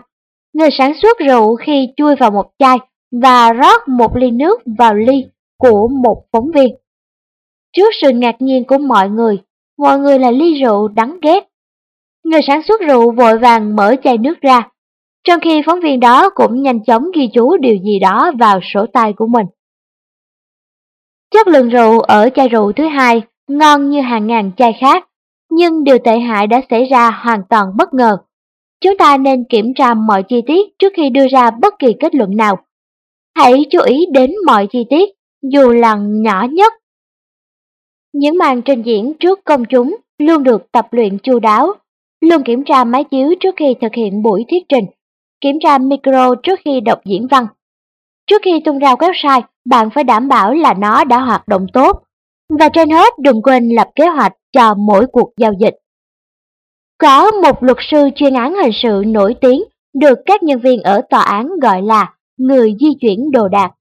Người 0.53 0.69
sản 0.71 0.93
xuất 1.01 1.17
rượu 1.19 1.55
khi 1.55 1.89
chui 1.97 2.15
vào 2.15 2.31
một 2.31 2.51
chai 2.59 2.77
và 3.21 3.53
rót 3.53 3.87
một 3.87 4.15
ly 4.15 4.31
nước 4.31 4.61
vào 4.77 4.93
ly 4.93 5.25
của 5.57 5.87
một 5.87 6.23
phóng 6.31 6.51
viên. 6.51 6.75
Trước 7.77 7.89
sự 8.01 8.09
ngạc 8.09 8.35
nhiên 8.39 8.63
của 8.67 8.77
mọi 8.77 9.09
người, 9.09 9.37
mọi 9.77 9.99
người 9.99 10.19
là 10.19 10.31
ly 10.31 10.63
rượu 10.63 10.87
đắng 10.87 11.19
ghét. 11.21 11.47
Người 12.23 12.41
sản 12.47 12.61
xuất 12.63 12.81
rượu 12.81 13.11
vội 13.11 13.39
vàng 13.39 13.75
mở 13.75 13.95
chai 14.03 14.17
nước 14.17 14.41
ra, 14.41 14.69
trong 15.29 15.39
khi 15.39 15.61
phóng 15.65 15.79
viên 15.79 15.99
đó 15.99 16.29
cũng 16.29 16.61
nhanh 16.61 16.83
chóng 16.83 17.03
ghi 17.15 17.29
chú 17.33 17.57
điều 17.57 17.75
gì 17.75 17.99
đó 17.99 18.31
vào 18.39 18.59
sổ 18.73 18.85
tay 18.93 19.13
của 19.13 19.27
mình. 19.27 19.45
Chất 21.31 21.47
lượng 21.47 21.69
rượu 21.69 21.99
ở 21.99 22.29
chai 22.35 22.47
rượu 22.49 22.71
thứ 22.71 22.87
hai 22.87 23.21
ngon 23.47 23.89
như 23.89 24.01
hàng 24.01 24.27
ngàn 24.27 24.51
chai 24.57 24.73
khác, 24.81 25.07
nhưng 25.51 25.83
điều 25.83 25.97
tệ 25.97 26.19
hại 26.19 26.47
đã 26.47 26.61
xảy 26.69 26.85
ra 26.85 27.11
hoàn 27.11 27.41
toàn 27.49 27.67
bất 27.77 27.93
ngờ. 27.93 28.17
Chúng 28.81 28.97
ta 28.97 29.17
nên 29.17 29.43
kiểm 29.49 29.73
tra 29.75 29.93
mọi 29.93 30.23
chi 30.23 30.41
tiết 30.47 30.79
trước 30.79 30.93
khi 30.95 31.09
đưa 31.09 31.27
ra 31.31 31.51
bất 31.51 31.73
kỳ 31.79 31.87
kết 31.99 32.15
luận 32.15 32.37
nào. 32.37 32.57
Hãy 33.35 33.65
chú 33.71 33.79
ý 33.81 34.05
đến 34.13 34.31
mọi 34.45 34.67
chi 34.71 34.85
tiết, 34.89 35.09
dù 35.41 35.71
là 35.71 35.95
nhỏ 35.99 36.47
nhất 36.51 36.73
những 38.13 38.37
màn 38.37 38.61
trình 38.61 38.81
diễn 38.81 39.13
trước 39.19 39.39
công 39.43 39.65
chúng 39.65 39.95
luôn 40.17 40.43
được 40.43 40.71
tập 40.71 40.87
luyện 40.91 41.17
chu 41.23 41.39
đáo, 41.39 41.73
luôn 42.21 42.43
kiểm 42.43 42.63
tra 42.65 42.83
máy 42.83 43.03
chiếu 43.03 43.33
trước 43.39 43.55
khi 43.57 43.75
thực 43.81 43.93
hiện 43.93 44.21
buổi 44.21 44.45
thuyết 44.49 44.63
trình, 44.69 44.85
kiểm 45.41 45.57
tra 45.63 45.77
micro 45.77 46.35
trước 46.43 46.59
khi 46.65 46.79
đọc 46.79 46.99
diễn 47.05 47.27
văn. 47.27 47.47
Trước 48.27 48.41
khi 48.45 48.61
tung 48.65 48.79
ra 48.79 48.93
website, 48.93 49.41
bạn 49.65 49.89
phải 49.89 50.03
đảm 50.03 50.27
bảo 50.27 50.53
là 50.53 50.73
nó 50.73 51.03
đã 51.03 51.19
hoạt 51.19 51.47
động 51.47 51.65
tốt. 51.73 52.03
Và 52.59 52.69
trên 52.69 52.89
hết 52.89 53.13
đừng 53.19 53.41
quên 53.41 53.69
lập 53.69 53.87
kế 53.95 54.07
hoạch 54.07 54.33
cho 54.51 54.73
mỗi 54.73 55.07
cuộc 55.11 55.29
giao 55.37 55.53
dịch. 55.59 55.75
Có 56.97 57.31
một 57.31 57.63
luật 57.63 57.77
sư 57.91 58.09
chuyên 58.15 58.33
án 58.33 58.55
hình 58.55 58.71
sự 58.83 59.03
nổi 59.07 59.35
tiếng 59.41 59.63
được 59.93 60.19
các 60.25 60.43
nhân 60.43 60.59
viên 60.59 60.81
ở 60.81 61.01
tòa 61.09 61.21
án 61.21 61.49
gọi 61.61 61.81
là 61.81 62.13
người 62.37 62.75
di 62.79 62.87
chuyển 63.01 63.31
đồ 63.31 63.47
đạc. 63.47 63.71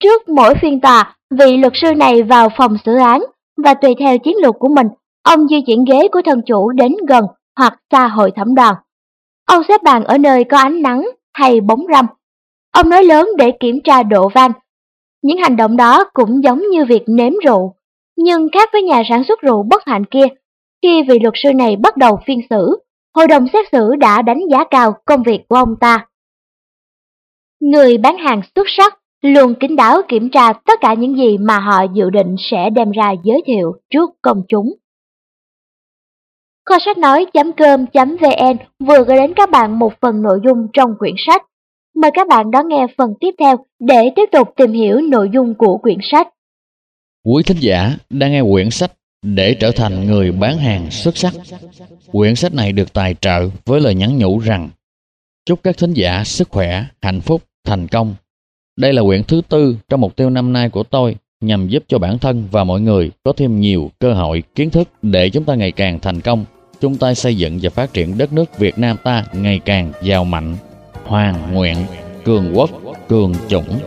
Trước 0.00 0.28
mỗi 0.28 0.54
phiên 0.62 0.80
tòa, 0.80 1.16
vị 1.30 1.56
luật 1.56 1.72
sư 1.76 1.94
này 1.94 2.22
vào 2.22 2.48
phòng 2.56 2.76
xử 2.84 2.96
án 2.96 3.22
và 3.64 3.74
tùy 3.74 3.94
theo 3.98 4.18
chiến 4.18 4.36
lược 4.42 4.54
của 4.58 4.68
mình, 4.68 4.86
ông 5.22 5.48
di 5.48 5.62
chuyển 5.66 5.84
ghế 5.84 6.08
của 6.12 6.22
thân 6.24 6.42
chủ 6.46 6.70
đến 6.70 6.92
gần 7.08 7.24
hoặc 7.58 7.80
xa 7.90 8.08
hội 8.08 8.30
thẩm 8.36 8.54
đoàn. 8.54 8.74
Ông 9.46 9.62
xếp 9.68 9.82
bàn 9.82 10.04
ở 10.04 10.18
nơi 10.18 10.44
có 10.44 10.58
ánh 10.58 10.82
nắng 10.82 11.08
hay 11.32 11.60
bóng 11.60 11.86
râm. 11.92 12.06
Ông 12.72 12.88
nói 12.88 13.04
lớn 13.04 13.28
để 13.38 13.52
kiểm 13.60 13.80
tra 13.84 14.02
độ 14.02 14.28
van. 14.28 14.52
Những 15.22 15.38
hành 15.38 15.56
động 15.56 15.76
đó 15.76 16.04
cũng 16.12 16.44
giống 16.44 16.62
như 16.70 16.84
việc 16.84 17.02
nếm 17.06 17.32
rượu, 17.44 17.74
nhưng 18.16 18.48
khác 18.52 18.68
với 18.72 18.82
nhà 18.82 19.02
sản 19.08 19.24
xuất 19.24 19.40
rượu 19.40 19.62
bất 19.62 19.82
hạnh 19.86 20.04
kia. 20.04 20.26
Khi 20.82 21.02
vị 21.08 21.18
luật 21.18 21.34
sư 21.36 21.52
này 21.52 21.76
bắt 21.76 21.96
đầu 21.96 22.18
phiên 22.26 22.40
xử, 22.50 22.78
hội 23.14 23.28
đồng 23.28 23.46
xét 23.52 23.66
xử 23.72 23.96
đã 23.96 24.22
đánh 24.22 24.40
giá 24.50 24.64
cao 24.70 24.94
công 25.04 25.22
việc 25.22 25.40
của 25.48 25.56
ông 25.56 25.76
ta. 25.80 26.06
Người 27.60 27.98
bán 27.98 28.18
hàng 28.18 28.40
xuất 28.54 28.66
sắc 28.68 28.98
luôn 29.22 29.54
kín 29.54 29.76
đáo 29.76 30.00
kiểm 30.08 30.30
tra 30.30 30.52
tất 30.52 30.80
cả 30.80 30.94
những 30.94 31.16
gì 31.16 31.38
mà 31.38 31.58
họ 31.58 31.82
dự 31.94 32.10
định 32.10 32.36
sẽ 32.50 32.70
đem 32.70 32.90
ra 32.90 33.12
giới 33.24 33.42
thiệu 33.46 33.72
trước 33.90 34.10
công 34.22 34.42
chúng. 34.48 34.72
Kho 36.70 36.76
sách 36.84 36.98
nói.com.vn 36.98 38.56
vừa 38.78 39.04
gửi 39.04 39.16
đến 39.16 39.32
các 39.36 39.50
bạn 39.50 39.78
một 39.78 39.92
phần 40.00 40.22
nội 40.22 40.40
dung 40.44 40.66
trong 40.72 40.94
quyển 40.98 41.14
sách. 41.26 41.42
Mời 41.96 42.10
các 42.14 42.28
bạn 42.28 42.50
đón 42.50 42.68
nghe 42.68 42.86
phần 42.98 43.14
tiếp 43.20 43.30
theo 43.38 43.56
để 43.78 44.10
tiếp 44.16 44.28
tục 44.32 44.48
tìm 44.56 44.72
hiểu 44.72 45.00
nội 45.00 45.30
dung 45.32 45.54
của 45.54 45.78
quyển 45.78 45.98
sách. 46.02 46.28
Quý 47.24 47.42
thính 47.46 47.56
giả 47.60 47.96
đang 48.10 48.32
nghe 48.32 48.42
quyển 48.52 48.70
sách 48.70 48.92
để 49.22 49.54
trở 49.60 49.70
thành 49.70 50.06
người 50.06 50.32
bán 50.32 50.58
hàng 50.58 50.90
xuất 50.90 51.16
sắc. 51.16 51.32
Quyển 52.12 52.34
sách 52.34 52.54
này 52.54 52.72
được 52.72 52.92
tài 52.92 53.14
trợ 53.20 53.48
với 53.64 53.80
lời 53.80 53.94
nhắn 53.94 54.18
nhủ 54.18 54.38
rằng 54.38 54.70
chúc 55.46 55.62
các 55.62 55.76
thính 55.78 55.92
giả 55.92 56.24
sức 56.24 56.48
khỏe, 56.50 56.84
hạnh 57.02 57.20
phúc, 57.20 57.42
thành 57.64 57.88
công 57.88 58.14
đây 58.76 58.92
là 58.92 59.02
quyển 59.02 59.24
thứ 59.24 59.42
tư 59.48 59.76
trong 59.88 60.00
mục 60.00 60.16
tiêu 60.16 60.30
năm 60.30 60.52
nay 60.52 60.70
của 60.70 60.82
tôi 60.82 61.16
nhằm 61.40 61.68
giúp 61.68 61.84
cho 61.88 61.98
bản 61.98 62.18
thân 62.18 62.48
và 62.50 62.64
mọi 62.64 62.80
người 62.80 63.10
có 63.24 63.32
thêm 63.32 63.60
nhiều 63.60 63.90
cơ 63.98 64.12
hội 64.12 64.42
kiến 64.54 64.70
thức 64.70 64.88
để 65.02 65.30
chúng 65.30 65.44
ta 65.44 65.54
ngày 65.54 65.72
càng 65.72 66.00
thành 66.00 66.20
công, 66.20 66.44
chung 66.80 66.96
tay 66.96 67.14
xây 67.14 67.36
dựng 67.36 67.58
và 67.62 67.70
phát 67.70 67.92
triển 67.92 68.18
đất 68.18 68.32
nước 68.32 68.58
Việt 68.58 68.78
Nam 68.78 68.96
ta 69.04 69.24
ngày 69.32 69.60
càng 69.64 69.92
giàu 70.02 70.24
mạnh, 70.24 70.56
hoàn 71.04 71.54
nguyện, 71.54 71.76
cường 72.24 72.52
quốc, 72.54 72.70
cường 73.08 73.34
chủng. 73.48 73.80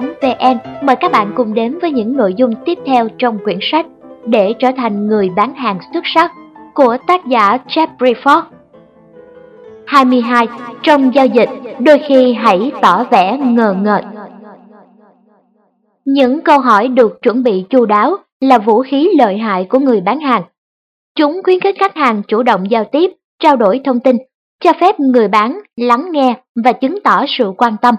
Vn. 0.00 0.58
mời 0.82 0.96
các 0.96 1.12
bạn 1.12 1.32
cùng 1.36 1.54
đến 1.54 1.78
với 1.78 1.90
những 1.90 2.16
nội 2.16 2.34
dung 2.34 2.54
tiếp 2.64 2.78
theo 2.86 3.08
trong 3.18 3.38
quyển 3.44 3.58
sách 3.62 3.86
để 4.26 4.54
trở 4.58 4.68
thành 4.76 5.06
người 5.06 5.30
bán 5.36 5.54
hàng 5.54 5.78
xuất 5.92 6.04
sắc 6.14 6.32
của 6.74 6.96
tác 7.06 7.26
giả 7.26 7.58
Jeffrey 7.68 8.14
Ford. 8.14 8.42
22. 9.86 10.46
Trong 10.82 11.14
giao 11.14 11.26
dịch, 11.26 11.48
đôi 11.78 12.00
khi 12.08 12.32
hãy 12.32 12.72
tỏ 12.82 13.04
vẻ 13.04 13.38
ngờ 13.38 13.74
ngợt. 13.82 14.04
Những 16.04 16.40
câu 16.40 16.58
hỏi 16.58 16.88
được 16.88 17.22
chuẩn 17.22 17.42
bị 17.42 17.64
chu 17.70 17.86
đáo 17.86 18.16
là 18.40 18.58
vũ 18.58 18.82
khí 18.82 19.08
lợi 19.18 19.38
hại 19.38 19.64
của 19.64 19.78
người 19.78 20.00
bán 20.00 20.20
hàng. 20.20 20.42
Chúng 21.14 21.40
khuyến 21.44 21.60
khích 21.60 21.76
khách 21.78 21.96
hàng 21.96 22.22
chủ 22.28 22.42
động 22.42 22.70
giao 22.70 22.84
tiếp, 22.84 23.10
trao 23.38 23.56
đổi 23.56 23.80
thông 23.84 24.00
tin, 24.00 24.16
cho 24.64 24.72
phép 24.80 25.00
người 25.00 25.28
bán 25.28 25.60
lắng 25.76 26.08
nghe 26.10 26.34
và 26.64 26.72
chứng 26.72 27.00
tỏ 27.04 27.24
sự 27.28 27.52
quan 27.58 27.76
tâm. 27.82 27.94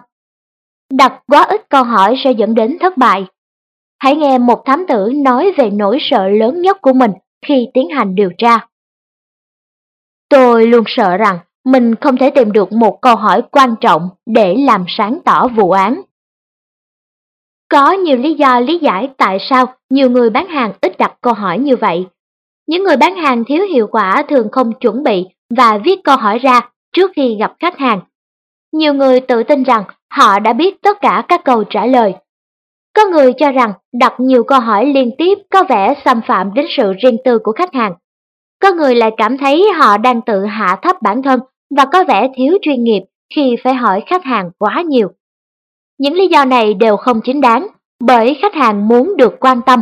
Đặt 0.98 1.24
quá 1.28 1.44
ít 1.44 1.70
câu 1.70 1.84
hỏi 1.84 2.15
sẽ 2.24 2.32
dẫn 2.32 2.56
đến 2.56 2.78
thất 2.80 2.98
bại. 2.98 3.26
Hãy 3.99 4.15
nghe 4.15 4.38
một 4.38 4.65
thám 4.65 4.86
tử 4.88 5.11
nói 5.15 5.52
về 5.57 5.70
nỗi 5.70 5.98
sợ 6.02 6.28
lớn 6.28 6.61
nhất 6.61 6.82
của 6.82 6.94
mình 6.94 7.11
khi 7.45 7.68
tiến 7.74 7.90
hành 7.90 8.15
điều 8.15 8.30
tra. 8.38 8.68
Tôi 10.30 10.68
luôn 10.68 10.84
sợ 10.88 11.18
rằng 11.18 11.40
mình 11.65 11.95
không 11.95 12.18
thể 12.18 12.30
tìm 12.30 12.52
được 12.52 12.72
một 12.72 13.02
câu 13.02 13.15
hỏi 13.15 13.41
quan 13.52 13.76
trọng 13.82 14.10
để 14.26 14.56
làm 14.56 14.86
sáng 14.88 15.20
tỏ 15.26 15.48
vụ 15.48 15.72
án. 15.72 16.02
Có 17.70 17.91
nhiều 17.91 18.18
lý 18.18 18.34
do 18.34 18.60
lý 18.60 18.78
giải 18.78 19.10
tại 19.18 19.38
sao 19.49 19.65
nhiều 19.90 20.10
người 20.10 20.30
bán 20.30 20.48
hàng 20.48 20.74
ít 20.82 20.98
đặt 20.98 21.14
câu 21.22 21.34
hỏi 21.34 21.60
như 21.60 21.76
vậy. 21.76 22.06
Những 22.68 22.84
người 22.84 22.98
bán 22.98 23.15
hàng 23.15 23.44
thiếu 23.45 23.65
hiệu 23.65 23.88
quả 23.88 24.24
thường 24.30 24.48
không 24.52 24.74
chuẩn 24.74 25.03
bị 25.03 25.26
và 25.57 25.78
viết 25.78 25.99
câu 26.03 26.18
hỏi 26.18 26.40
ra 26.40 26.70
trước 26.94 27.11
khi 27.15 27.36
gặp 27.40 27.53
khách 27.60 27.78
hàng. 27.78 27.99
Nhiều 28.72 28.94
người 28.94 29.20
tự 29.20 29.44
tin 29.44 29.64
rằng 29.64 29.84
họ 30.18 30.40
đã 30.40 30.53
biết 30.53 30.81
tất 30.81 30.98
cả 31.02 31.23
các 31.27 31.41
câu 31.45 31.64
trả 31.64 31.85
lời. 31.85 32.14
Có 32.95 33.06
người 33.06 33.34
cho 33.34 33.52
rằng 33.52 33.73
đặt 33.94 34.14
nhiều 34.18 34.44
câu 34.44 34.60
hỏi 34.60 34.85
liên 34.85 35.11
tiếp 35.18 35.38
có 35.52 35.64
vẻ 35.69 35.94
xâm 36.06 36.22
phạm 36.27 36.53
đến 36.53 36.65
sự 36.77 36.94
riêng 36.94 37.18
tư 37.26 37.40
của 37.40 37.52
khách 37.52 37.73
hàng. 37.73 37.94
Có 38.61 38.72
người 38.72 38.95
lại 38.95 39.11
cảm 39.18 39.38
thấy 39.38 39.72
họ 39.77 39.98
đang 39.98 40.22
tự 40.22 40.45
hạ 40.45 40.77
thấp 40.81 41.02
bản 41.02 41.23
thân 41.23 41.40
và 41.77 41.85
có 41.85 42.03
vẻ 42.03 42.30
thiếu 42.35 42.57
chuyên 42.61 42.84
nghiệp 42.84 43.02
khi 43.35 43.56
phải 43.64 43.73
hỏi 43.73 44.03
khách 44.07 44.23
hàng 44.23 44.52
quá 44.57 44.81
nhiều. 44.88 45.07
Những 45.99 46.14
lý 46.14 46.27
do 46.27 46.45
này 46.45 46.73
đều 46.73 46.98
không 46.98 47.22
chính 47.23 47.41
đáng, 47.41 47.68
bởi 47.99 48.38
khách 48.41 48.53
hàng 48.53 48.88
muốn 48.88 49.18
được 49.18 49.34
quan 49.40 49.61
tâm. 49.65 49.81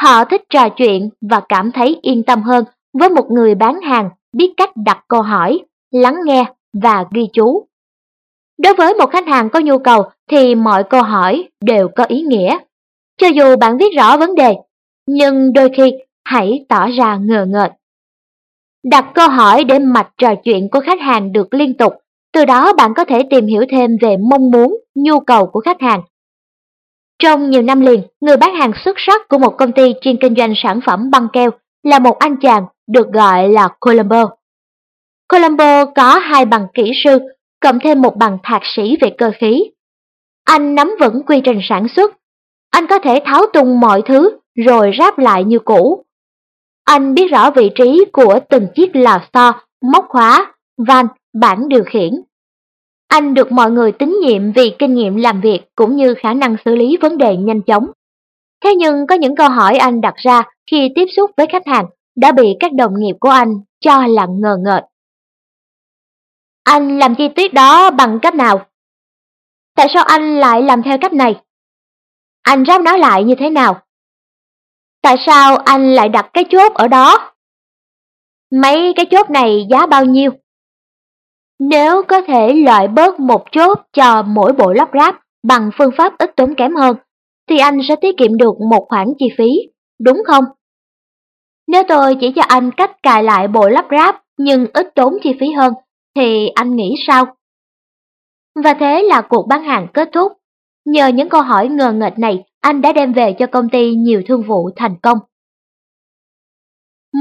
Họ 0.00 0.24
thích 0.24 0.42
trò 0.50 0.68
chuyện 0.68 1.10
và 1.30 1.40
cảm 1.48 1.72
thấy 1.72 1.98
yên 2.02 2.22
tâm 2.22 2.42
hơn 2.42 2.64
với 2.98 3.08
một 3.08 3.30
người 3.30 3.54
bán 3.54 3.80
hàng 3.80 4.10
biết 4.32 4.52
cách 4.56 4.70
đặt 4.76 5.04
câu 5.08 5.22
hỏi, 5.22 5.60
lắng 5.90 6.16
nghe 6.24 6.44
và 6.82 7.04
ghi 7.14 7.28
chú. 7.32 7.67
Đối 8.58 8.74
với 8.74 8.94
một 8.94 9.10
khách 9.10 9.26
hàng 9.26 9.50
có 9.50 9.60
nhu 9.60 9.78
cầu 9.78 10.02
thì 10.30 10.54
mọi 10.54 10.84
câu 10.84 11.02
hỏi 11.02 11.48
đều 11.60 11.88
có 11.88 12.04
ý 12.04 12.22
nghĩa. 12.22 12.58
Cho 13.16 13.26
dù 13.28 13.56
bạn 13.56 13.78
viết 13.78 13.96
rõ 13.96 14.16
vấn 14.16 14.34
đề, 14.34 14.54
nhưng 15.06 15.52
đôi 15.52 15.70
khi 15.76 15.92
hãy 16.24 16.64
tỏ 16.68 16.86
ra 16.86 17.16
ngờ 17.16 17.46
ngợt. 17.48 17.72
Đặt 18.84 19.04
câu 19.14 19.28
hỏi 19.28 19.64
để 19.64 19.78
mạch 19.78 20.08
trò 20.18 20.34
chuyện 20.44 20.68
của 20.70 20.80
khách 20.80 21.00
hàng 21.00 21.32
được 21.32 21.54
liên 21.54 21.76
tục, 21.76 21.92
từ 22.32 22.44
đó 22.44 22.72
bạn 22.72 22.94
có 22.94 23.04
thể 23.04 23.22
tìm 23.30 23.46
hiểu 23.46 23.64
thêm 23.70 23.90
về 24.00 24.16
mong 24.30 24.50
muốn, 24.50 24.76
nhu 24.94 25.20
cầu 25.20 25.46
của 25.46 25.60
khách 25.60 25.80
hàng. 25.80 26.02
Trong 27.18 27.50
nhiều 27.50 27.62
năm 27.62 27.80
liền, 27.80 28.02
người 28.20 28.36
bán 28.36 28.54
hàng 28.54 28.72
xuất 28.84 28.96
sắc 28.98 29.28
của 29.28 29.38
một 29.38 29.54
công 29.58 29.72
ty 29.72 29.94
chuyên 30.00 30.16
kinh 30.20 30.34
doanh 30.34 30.52
sản 30.56 30.80
phẩm 30.86 31.10
băng 31.10 31.28
keo 31.32 31.50
là 31.82 31.98
một 31.98 32.18
anh 32.18 32.36
chàng 32.36 32.66
được 32.86 33.12
gọi 33.12 33.48
là 33.48 33.68
Colombo. 33.80 34.30
Colombo 35.28 35.84
có 35.84 36.18
hai 36.18 36.44
bằng 36.44 36.66
kỹ 36.74 36.92
sư, 37.04 37.18
cộng 37.60 37.78
thêm 37.84 38.02
một 38.02 38.16
bằng 38.16 38.38
thạc 38.42 38.62
sĩ 38.64 38.96
về 39.00 39.10
cơ 39.18 39.30
khí. 39.38 39.70
Anh 40.44 40.74
nắm 40.74 40.96
vững 41.00 41.22
quy 41.26 41.40
trình 41.44 41.58
sản 41.62 41.86
xuất. 41.88 42.16
Anh 42.70 42.86
có 42.86 42.98
thể 42.98 43.22
tháo 43.24 43.46
tung 43.52 43.80
mọi 43.80 44.02
thứ 44.06 44.30
rồi 44.66 44.92
ráp 44.98 45.18
lại 45.18 45.44
như 45.44 45.58
cũ. 45.58 46.04
Anh 46.84 47.14
biết 47.14 47.30
rõ 47.30 47.50
vị 47.50 47.70
trí 47.74 48.04
của 48.12 48.38
từng 48.48 48.66
chiếc 48.74 48.96
lò 48.96 49.18
xo, 49.34 49.52
móc 49.92 50.06
khóa, 50.08 50.54
van, 50.86 51.06
bảng 51.40 51.68
điều 51.68 51.84
khiển. 51.84 52.10
Anh 53.08 53.34
được 53.34 53.52
mọi 53.52 53.70
người 53.70 53.92
tín 53.92 54.16
nhiệm 54.22 54.52
vì 54.52 54.74
kinh 54.78 54.94
nghiệm 54.94 55.16
làm 55.16 55.40
việc 55.40 55.60
cũng 55.76 55.96
như 55.96 56.14
khả 56.14 56.34
năng 56.34 56.56
xử 56.64 56.76
lý 56.76 56.96
vấn 57.00 57.18
đề 57.18 57.36
nhanh 57.36 57.62
chóng. 57.62 57.86
Thế 58.64 58.74
nhưng 58.74 59.06
có 59.06 59.14
những 59.14 59.36
câu 59.36 59.48
hỏi 59.48 59.76
anh 59.76 60.00
đặt 60.00 60.14
ra 60.16 60.42
khi 60.70 60.88
tiếp 60.94 61.06
xúc 61.16 61.30
với 61.36 61.46
khách 61.52 61.66
hàng 61.66 61.86
đã 62.16 62.32
bị 62.32 62.56
các 62.60 62.72
đồng 62.72 62.92
nghiệp 62.98 63.14
của 63.20 63.28
anh 63.28 63.54
cho 63.80 64.06
là 64.06 64.26
ngờ 64.30 64.56
ngợt. 64.64 64.84
Anh 66.70 66.98
làm 66.98 67.14
chi 67.14 67.28
tiết 67.36 67.54
đó 67.54 67.90
bằng 67.90 68.18
cách 68.22 68.34
nào? 68.34 68.66
Tại 69.76 69.86
sao 69.94 70.04
anh 70.04 70.40
lại 70.40 70.62
làm 70.62 70.82
theo 70.82 70.98
cách 71.00 71.12
này? 71.12 71.40
Anh 72.42 72.64
ráp 72.66 72.80
nó 72.80 72.96
lại 72.96 73.24
như 73.24 73.34
thế 73.38 73.50
nào? 73.50 73.80
Tại 75.02 75.16
sao 75.26 75.56
anh 75.56 75.94
lại 75.94 76.08
đặt 76.08 76.30
cái 76.32 76.44
chốt 76.50 76.72
ở 76.74 76.88
đó? 76.88 77.32
Mấy 78.52 78.92
cái 78.96 79.06
chốt 79.10 79.30
này 79.30 79.66
giá 79.70 79.86
bao 79.86 80.04
nhiêu? 80.04 80.30
Nếu 81.58 82.02
có 82.02 82.20
thể 82.20 82.54
loại 82.54 82.88
bớt 82.88 83.20
một 83.20 83.44
chốt 83.52 83.78
cho 83.92 84.22
mỗi 84.22 84.52
bộ 84.52 84.72
lắp 84.72 84.88
ráp 84.94 85.16
bằng 85.42 85.70
phương 85.78 85.90
pháp 85.96 86.18
ít 86.18 86.36
tốn 86.36 86.54
kém 86.54 86.74
hơn, 86.74 86.96
thì 87.50 87.58
anh 87.58 87.80
sẽ 87.88 87.96
tiết 87.96 88.16
kiệm 88.16 88.36
được 88.36 88.54
một 88.70 88.86
khoản 88.88 89.06
chi 89.18 89.26
phí, 89.38 89.50
đúng 90.00 90.22
không? 90.26 90.44
Nếu 91.66 91.82
tôi 91.88 92.16
chỉ 92.20 92.32
cho 92.36 92.42
anh 92.48 92.70
cách 92.70 93.02
cài 93.02 93.22
lại 93.22 93.48
bộ 93.48 93.68
lắp 93.68 93.86
ráp 93.90 94.22
nhưng 94.38 94.66
ít 94.74 94.94
tốn 94.94 95.18
chi 95.22 95.36
phí 95.40 95.46
hơn, 95.52 95.72
thì 96.18 96.48
anh 96.48 96.76
nghĩ 96.76 96.94
sao? 97.06 97.36
Và 98.64 98.74
thế 98.74 99.02
là 99.02 99.20
cuộc 99.20 99.46
bán 99.48 99.62
hàng 99.62 99.86
kết 99.94 100.08
thúc. 100.12 100.32
Nhờ 100.84 101.08
những 101.08 101.28
câu 101.28 101.42
hỏi 101.42 101.68
ngờ 101.68 101.92
nghệch 101.92 102.18
này, 102.18 102.44
anh 102.60 102.82
đã 102.82 102.92
đem 102.92 103.12
về 103.12 103.36
cho 103.38 103.46
công 103.46 103.68
ty 103.68 103.94
nhiều 103.94 104.22
thương 104.26 104.42
vụ 104.42 104.70
thành 104.76 104.96
công. 105.02 105.18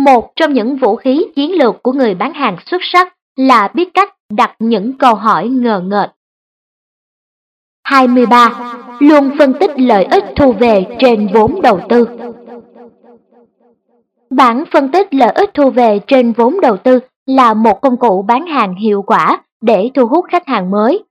Một 0.06 0.32
trong 0.36 0.54
những 0.54 0.78
vũ 0.78 0.96
khí 0.96 1.26
chiến 1.36 1.52
lược 1.52 1.84
của 1.84 1.92
người 1.92 2.16
bán 2.16 2.34
hàng 2.34 2.58
xuất 2.66 2.82
sắc 2.84 3.16
là 3.36 3.72
biết 3.74 3.94
cách 3.94 4.16
đặt 4.30 4.56
những 4.60 4.98
câu 4.98 5.16
hỏi 5.16 5.48
ngờ 5.48 5.82
nghệch. 5.86 6.10
23. 7.84 8.76
Luôn 9.00 9.32
phân 9.38 9.54
tích 9.60 9.72
lợi 9.76 10.04
ích 10.04 10.24
thu 10.36 10.54
về 10.54 10.86
trên 11.00 11.28
vốn 11.34 11.62
đầu 11.62 11.80
tư. 11.90 12.08
Bản 14.30 14.64
phân 14.72 14.92
tích 14.92 15.14
lợi 15.14 15.32
ích 15.36 15.50
thu 15.54 15.70
về 15.70 16.00
trên 16.08 16.32
vốn 16.32 16.62
đầu 16.62 16.78
tư 16.78 17.00
là 17.28 17.54
một 17.54 17.82
công 17.82 17.98
cụ 17.98 18.26
bán 18.28 18.46
hàng 18.48 18.76
hiệu 18.76 19.02
quả 19.02 19.44
để 19.62 19.90
thu 19.96 20.06
hút 20.06 20.26
khách 20.32 20.48
hàng 20.48 20.72
mới. 20.72 21.04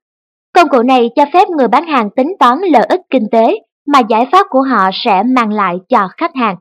Công 0.54 0.68
cụ 0.68 0.82
này 0.82 1.10
cho 1.16 1.24
phép 1.32 1.48
người 1.48 1.68
bán 1.68 1.86
hàng 1.86 2.10
tính 2.10 2.36
toán 2.38 2.58
lợi 2.72 2.86
ích 2.88 3.00
kinh 3.10 3.26
tế 3.32 3.58
mà 3.86 3.98
giải 3.98 4.26
pháp 4.32 4.46
của 4.50 4.62
họ 4.62 4.90
sẽ 4.92 5.22
mang 5.22 5.52
lại 5.52 5.78
cho 5.88 6.08
khách 6.16 6.34
hàng. 6.34 6.56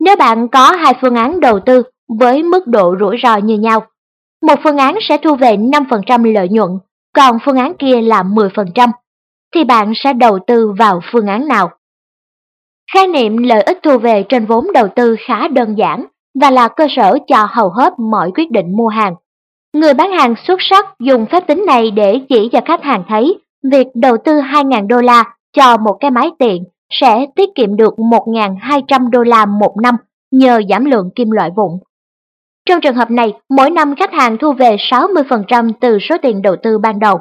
Nếu 0.00 0.16
bạn 0.16 0.48
có 0.48 0.72
hai 0.72 0.94
phương 1.00 1.14
án 1.14 1.40
đầu 1.40 1.60
tư 1.60 1.82
với 2.18 2.42
mức 2.42 2.66
độ 2.66 2.96
rủi 3.00 3.16
ro 3.22 3.36
như 3.36 3.58
nhau, 3.58 3.86
một 4.42 4.54
phương 4.64 4.76
án 4.76 4.98
sẽ 5.08 5.18
thu 5.18 5.34
về 5.34 5.56
5% 5.56 6.32
lợi 6.32 6.48
nhuận, 6.48 6.70
còn 7.14 7.38
phương 7.44 7.56
án 7.56 7.74
kia 7.78 8.00
là 8.00 8.22
10%, 8.22 8.90
thì 9.54 9.64
bạn 9.64 9.92
sẽ 9.96 10.12
đầu 10.12 10.38
tư 10.46 10.72
vào 10.78 11.00
phương 11.12 11.26
án 11.26 11.48
nào? 11.48 11.70
Khái 12.92 13.06
niệm 13.06 13.36
lợi 13.36 13.62
ích 13.62 13.78
thu 13.82 13.98
về 13.98 14.24
trên 14.28 14.46
vốn 14.46 14.72
đầu 14.74 14.88
tư 14.96 15.16
khá 15.26 15.48
đơn 15.48 15.78
giản 15.78 16.06
và 16.40 16.50
là 16.50 16.68
cơ 16.68 16.86
sở 16.96 17.18
cho 17.26 17.46
hầu 17.50 17.70
hết 17.70 17.92
mọi 17.98 18.30
quyết 18.34 18.50
định 18.50 18.76
mua 18.76 18.88
hàng. 18.88 19.14
Người 19.72 19.94
bán 19.94 20.12
hàng 20.12 20.34
xuất 20.46 20.56
sắc 20.60 20.86
dùng 21.00 21.26
phép 21.26 21.46
tính 21.46 21.64
này 21.66 21.90
để 21.90 22.20
chỉ 22.28 22.48
cho 22.52 22.60
khách 22.64 22.82
hàng 22.82 23.02
thấy 23.08 23.38
việc 23.72 23.86
đầu 23.94 24.16
tư 24.24 24.32
2.000 24.32 24.86
đô 24.86 25.00
la 25.00 25.24
cho 25.56 25.76
một 25.76 25.96
cái 26.00 26.10
máy 26.10 26.30
tiện 26.38 26.64
sẽ 26.90 27.26
tiết 27.36 27.48
kiệm 27.54 27.76
được 27.76 27.94
1.200 27.96 29.10
đô 29.10 29.22
la 29.22 29.46
một 29.46 29.74
năm 29.82 29.96
nhờ 30.30 30.60
giảm 30.68 30.84
lượng 30.84 31.10
kim 31.14 31.30
loại 31.30 31.50
vụn. 31.56 31.70
Trong 32.68 32.80
trường 32.80 32.94
hợp 32.94 33.10
này, 33.10 33.32
mỗi 33.48 33.70
năm 33.70 33.94
khách 33.96 34.12
hàng 34.12 34.38
thu 34.38 34.52
về 34.52 34.76
60% 34.90 35.72
từ 35.80 35.98
số 35.98 36.16
tiền 36.22 36.42
đầu 36.42 36.56
tư 36.62 36.78
ban 36.78 36.98
đầu. 36.98 37.20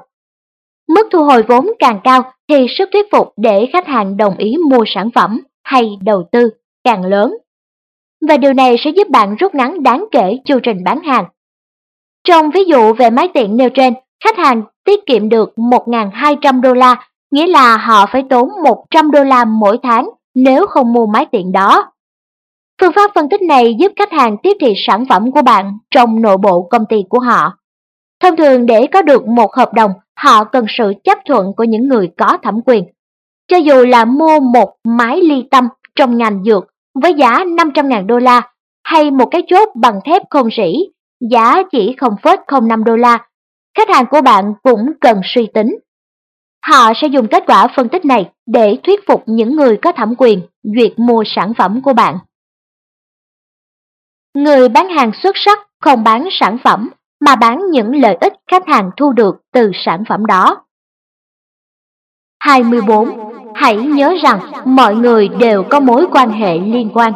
Mức 0.89 1.07
thu 1.11 1.23
hồi 1.23 1.43
vốn 1.47 1.67
càng 1.79 1.99
cao 2.03 2.31
thì 2.49 2.67
sức 2.77 2.89
thuyết 2.93 3.05
phục 3.11 3.33
để 3.37 3.69
khách 3.73 3.87
hàng 3.87 4.17
đồng 4.17 4.37
ý 4.37 4.55
mua 4.69 4.83
sản 4.87 5.09
phẩm 5.15 5.41
hay 5.63 5.97
đầu 6.01 6.23
tư 6.31 6.49
càng 6.83 7.05
lớn. 7.05 7.37
Và 8.27 8.37
điều 8.37 8.53
này 8.53 8.75
sẽ 8.79 8.89
giúp 8.89 9.09
bạn 9.09 9.35
rút 9.35 9.55
ngắn 9.55 9.83
đáng 9.83 10.05
kể 10.11 10.39
chu 10.45 10.59
trình 10.63 10.83
bán 10.83 10.99
hàng. 11.03 11.25
Trong 12.27 12.51
ví 12.51 12.63
dụ 12.63 12.93
về 12.93 13.09
máy 13.09 13.29
tiện 13.33 13.57
nêu 13.57 13.69
trên, 13.69 13.93
khách 14.23 14.37
hàng 14.37 14.63
tiết 14.83 15.05
kiệm 15.05 15.29
được 15.29 15.53
1.200 15.55 16.61
đô 16.61 16.73
la, 16.73 17.07
nghĩa 17.31 17.47
là 17.47 17.77
họ 17.77 18.05
phải 18.11 18.23
tốn 18.29 18.49
100 18.63 19.11
đô 19.11 19.23
la 19.23 19.45
mỗi 19.45 19.77
tháng 19.83 20.09
nếu 20.35 20.65
không 20.65 20.93
mua 20.93 21.05
máy 21.05 21.25
tiện 21.31 21.51
đó. 21.51 21.91
Phương 22.81 22.91
pháp 22.95 23.11
phân 23.15 23.29
tích 23.29 23.41
này 23.41 23.75
giúp 23.79 23.91
khách 23.95 24.11
hàng 24.11 24.37
tiếp 24.43 24.57
thị 24.61 24.73
sản 24.87 25.05
phẩm 25.09 25.31
của 25.31 25.41
bạn 25.41 25.77
trong 25.91 26.21
nội 26.21 26.37
bộ 26.37 26.61
công 26.61 26.85
ty 26.89 27.03
của 27.09 27.19
họ. 27.19 27.57
Thông 28.19 28.35
thường 28.35 28.65
để 28.65 28.87
có 28.87 29.01
được 29.01 29.27
một 29.27 29.55
hợp 29.55 29.73
đồng, 29.73 29.91
họ 30.15 30.43
cần 30.43 30.65
sự 30.69 30.93
chấp 31.03 31.17
thuận 31.25 31.53
của 31.57 31.63
những 31.63 31.87
người 31.87 32.11
có 32.17 32.37
thẩm 32.43 32.61
quyền. 32.65 32.83
Cho 33.47 33.57
dù 33.57 33.85
là 33.85 34.05
mua 34.05 34.39
một 34.39 34.75
máy 34.83 35.21
ly 35.21 35.43
tâm 35.51 35.67
trong 35.95 36.17
ngành 36.17 36.43
dược 36.43 36.67
với 37.01 37.13
giá 37.13 37.29
500.000 37.29 38.05
đô 38.05 38.17
la 38.17 38.51
hay 38.83 39.11
một 39.11 39.27
cái 39.31 39.41
chốt 39.47 39.69
bằng 39.75 39.99
thép 40.05 40.21
không 40.29 40.49
rỉ, 40.57 40.73
giá 41.29 41.63
chỉ 41.71 41.95
0,05 41.97 42.83
đô 42.83 42.95
la, 42.95 43.27
khách 43.77 43.89
hàng 43.89 44.05
của 44.11 44.21
bạn 44.21 44.53
cũng 44.63 44.91
cần 45.01 45.21
suy 45.23 45.47
tính. 45.53 45.77
Họ 46.65 46.91
sẽ 47.01 47.07
dùng 47.07 47.27
kết 47.27 47.43
quả 47.47 47.67
phân 47.75 47.89
tích 47.89 48.05
này 48.05 48.31
để 48.45 48.77
thuyết 48.83 48.99
phục 49.07 49.23
những 49.25 49.55
người 49.55 49.77
có 49.81 49.91
thẩm 49.91 50.13
quyền 50.17 50.41
duyệt 50.63 50.99
mua 50.99 51.23
sản 51.25 51.53
phẩm 51.57 51.81
của 51.81 51.93
bạn. 51.93 52.17
Người 54.33 54.69
bán 54.69 54.89
hàng 54.89 55.11
xuất 55.23 55.35
sắc 55.37 55.59
không 55.81 56.03
bán 56.03 56.27
sản 56.31 56.57
phẩm 56.63 56.89
mà 57.19 57.35
bán 57.35 57.59
những 57.71 57.95
lợi 57.95 58.17
ích 58.21 58.33
khách 58.51 58.67
hàng 58.67 58.91
thu 58.97 59.11
được 59.11 59.35
từ 59.53 59.71
sản 59.73 60.03
phẩm 60.09 60.25
đó. 60.25 60.65
24. 62.39 63.34
Hãy 63.55 63.75
nhớ 63.75 64.15
rằng 64.21 64.39
mọi 64.65 64.95
người 64.95 65.27
đều 65.27 65.63
có 65.63 65.79
mối 65.79 66.07
quan 66.11 66.29
hệ 66.29 66.57
liên 66.59 66.89
quan. 66.93 67.13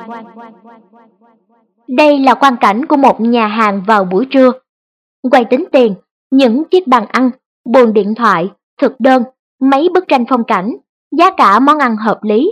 Đây 1.87 2.19
là 2.19 2.33
quan 2.33 2.55
cảnh 2.61 2.85
của 2.85 2.97
một 2.97 3.21
nhà 3.21 3.47
hàng 3.47 3.81
vào 3.87 4.03
buổi 4.03 4.25
trưa. 4.25 4.51
Quay 5.31 5.45
tính 5.45 5.65
tiền, 5.71 5.95
những 6.31 6.63
chiếc 6.71 6.87
bàn 6.87 7.05
ăn, 7.11 7.29
bồn 7.65 7.93
điện 7.93 8.15
thoại, 8.15 8.49
thực 8.81 8.99
đơn, 8.99 9.23
mấy 9.61 9.89
bức 9.93 10.07
tranh 10.07 10.25
phong 10.29 10.43
cảnh, 10.43 10.71
giá 11.17 11.31
cả 11.37 11.59
món 11.59 11.77
ăn 11.79 11.95
hợp 11.97 12.23
lý. 12.23 12.51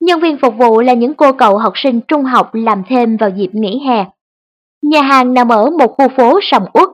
Nhân 0.00 0.20
viên 0.20 0.36
phục 0.36 0.54
vụ 0.56 0.80
là 0.80 0.92
những 0.92 1.14
cô 1.14 1.32
cậu 1.32 1.58
học 1.58 1.72
sinh 1.76 2.00
trung 2.00 2.24
học 2.24 2.54
làm 2.54 2.82
thêm 2.88 3.16
vào 3.16 3.30
dịp 3.30 3.50
nghỉ 3.52 3.82
hè. 3.86 4.04
Nhà 4.82 5.02
hàng 5.02 5.34
nằm 5.34 5.48
ở 5.48 5.70
một 5.70 5.94
khu 5.98 6.08
phố 6.16 6.38
sầm 6.42 6.64
uất. 6.72 6.88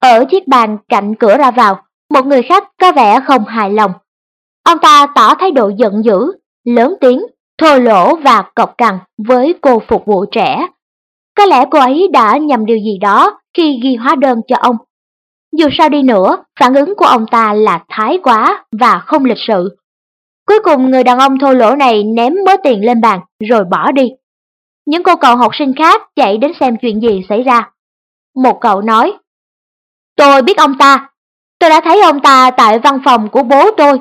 Ở 0.00 0.24
chiếc 0.24 0.48
bàn 0.48 0.78
cạnh 0.88 1.14
cửa 1.14 1.36
ra 1.36 1.50
vào, 1.50 1.82
một 2.10 2.26
người 2.26 2.42
khách 2.42 2.64
có 2.80 2.92
vẻ 2.92 3.20
không 3.20 3.44
hài 3.44 3.70
lòng. 3.70 3.92
Ông 4.64 4.78
ta 4.78 5.06
tỏ 5.14 5.34
thái 5.34 5.50
độ 5.50 5.70
giận 5.76 6.04
dữ, 6.04 6.32
lớn 6.64 6.94
tiếng, 7.00 7.22
thô 7.58 7.78
lỗ 7.78 8.16
và 8.16 8.44
cọc 8.54 8.78
cằn 8.78 8.98
với 9.28 9.54
cô 9.62 9.82
phục 9.88 10.06
vụ 10.06 10.24
trẻ. 10.32 10.66
Có 11.36 11.44
lẽ 11.44 11.64
cô 11.70 11.78
ấy 11.78 12.08
đã 12.12 12.36
nhầm 12.36 12.66
điều 12.66 12.76
gì 12.76 12.98
đó 13.00 13.40
khi 13.56 13.80
ghi 13.82 13.96
hóa 13.96 14.14
đơn 14.14 14.40
cho 14.48 14.56
ông. 14.60 14.76
Dù 15.58 15.68
sao 15.78 15.88
đi 15.88 16.02
nữa, 16.02 16.36
phản 16.60 16.74
ứng 16.74 16.94
của 16.96 17.04
ông 17.04 17.26
ta 17.30 17.54
là 17.54 17.84
thái 17.88 18.18
quá 18.22 18.64
và 18.80 18.98
không 18.98 19.24
lịch 19.24 19.38
sự. 19.46 19.76
Cuối 20.46 20.58
cùng 20.64 20.90
người 20.90 21.04
đàn 21.04 21.18
ông 21.18 21.38
thô 21.38 21.52
lỗ 21.52 21.76
này 21.76 22.02
ném 22.04 22.34
mớ 22.46 22.56
tiền 22.62 22.84
lên 22.84 23.00
bàn 23.00 23.20
rồi 23.48 23.64
bỏ 23.64 23.92
đi. 23.92 24.08
Những 24.86 25.02
cô 25.02 25.16
cậu 25.16 25.36
học 25.36 25.52
sinh 25.58 25.74
khác 25.78 26.02
chạy 26.16 26.38
đến 26.38 26.52
xem 26.60 26.76
chuyện 26.82 27.00
gì 27.00 27.22
xảy 27.28 27.42
ra. 27.42 27.70
Một 28.36 28.58
cậu 28.60 28.82
nói, 28.82 29.12
Tôi 30.16 30.42
biết 30.42 30.56
ông 30.56 30.78
ta, 30.78 31.08
tôi 31.58 31.70
đã 31.70 31.80
thấy 31.84 32.02
ông 32.02 32.20
ta 32.20 32.50
tại 32.50 32.78
văn 32.78 32.98
phòng 33.04 33.28
của 33.28 33.42
bố 33.42 33.70
tôi. 33.76 33.98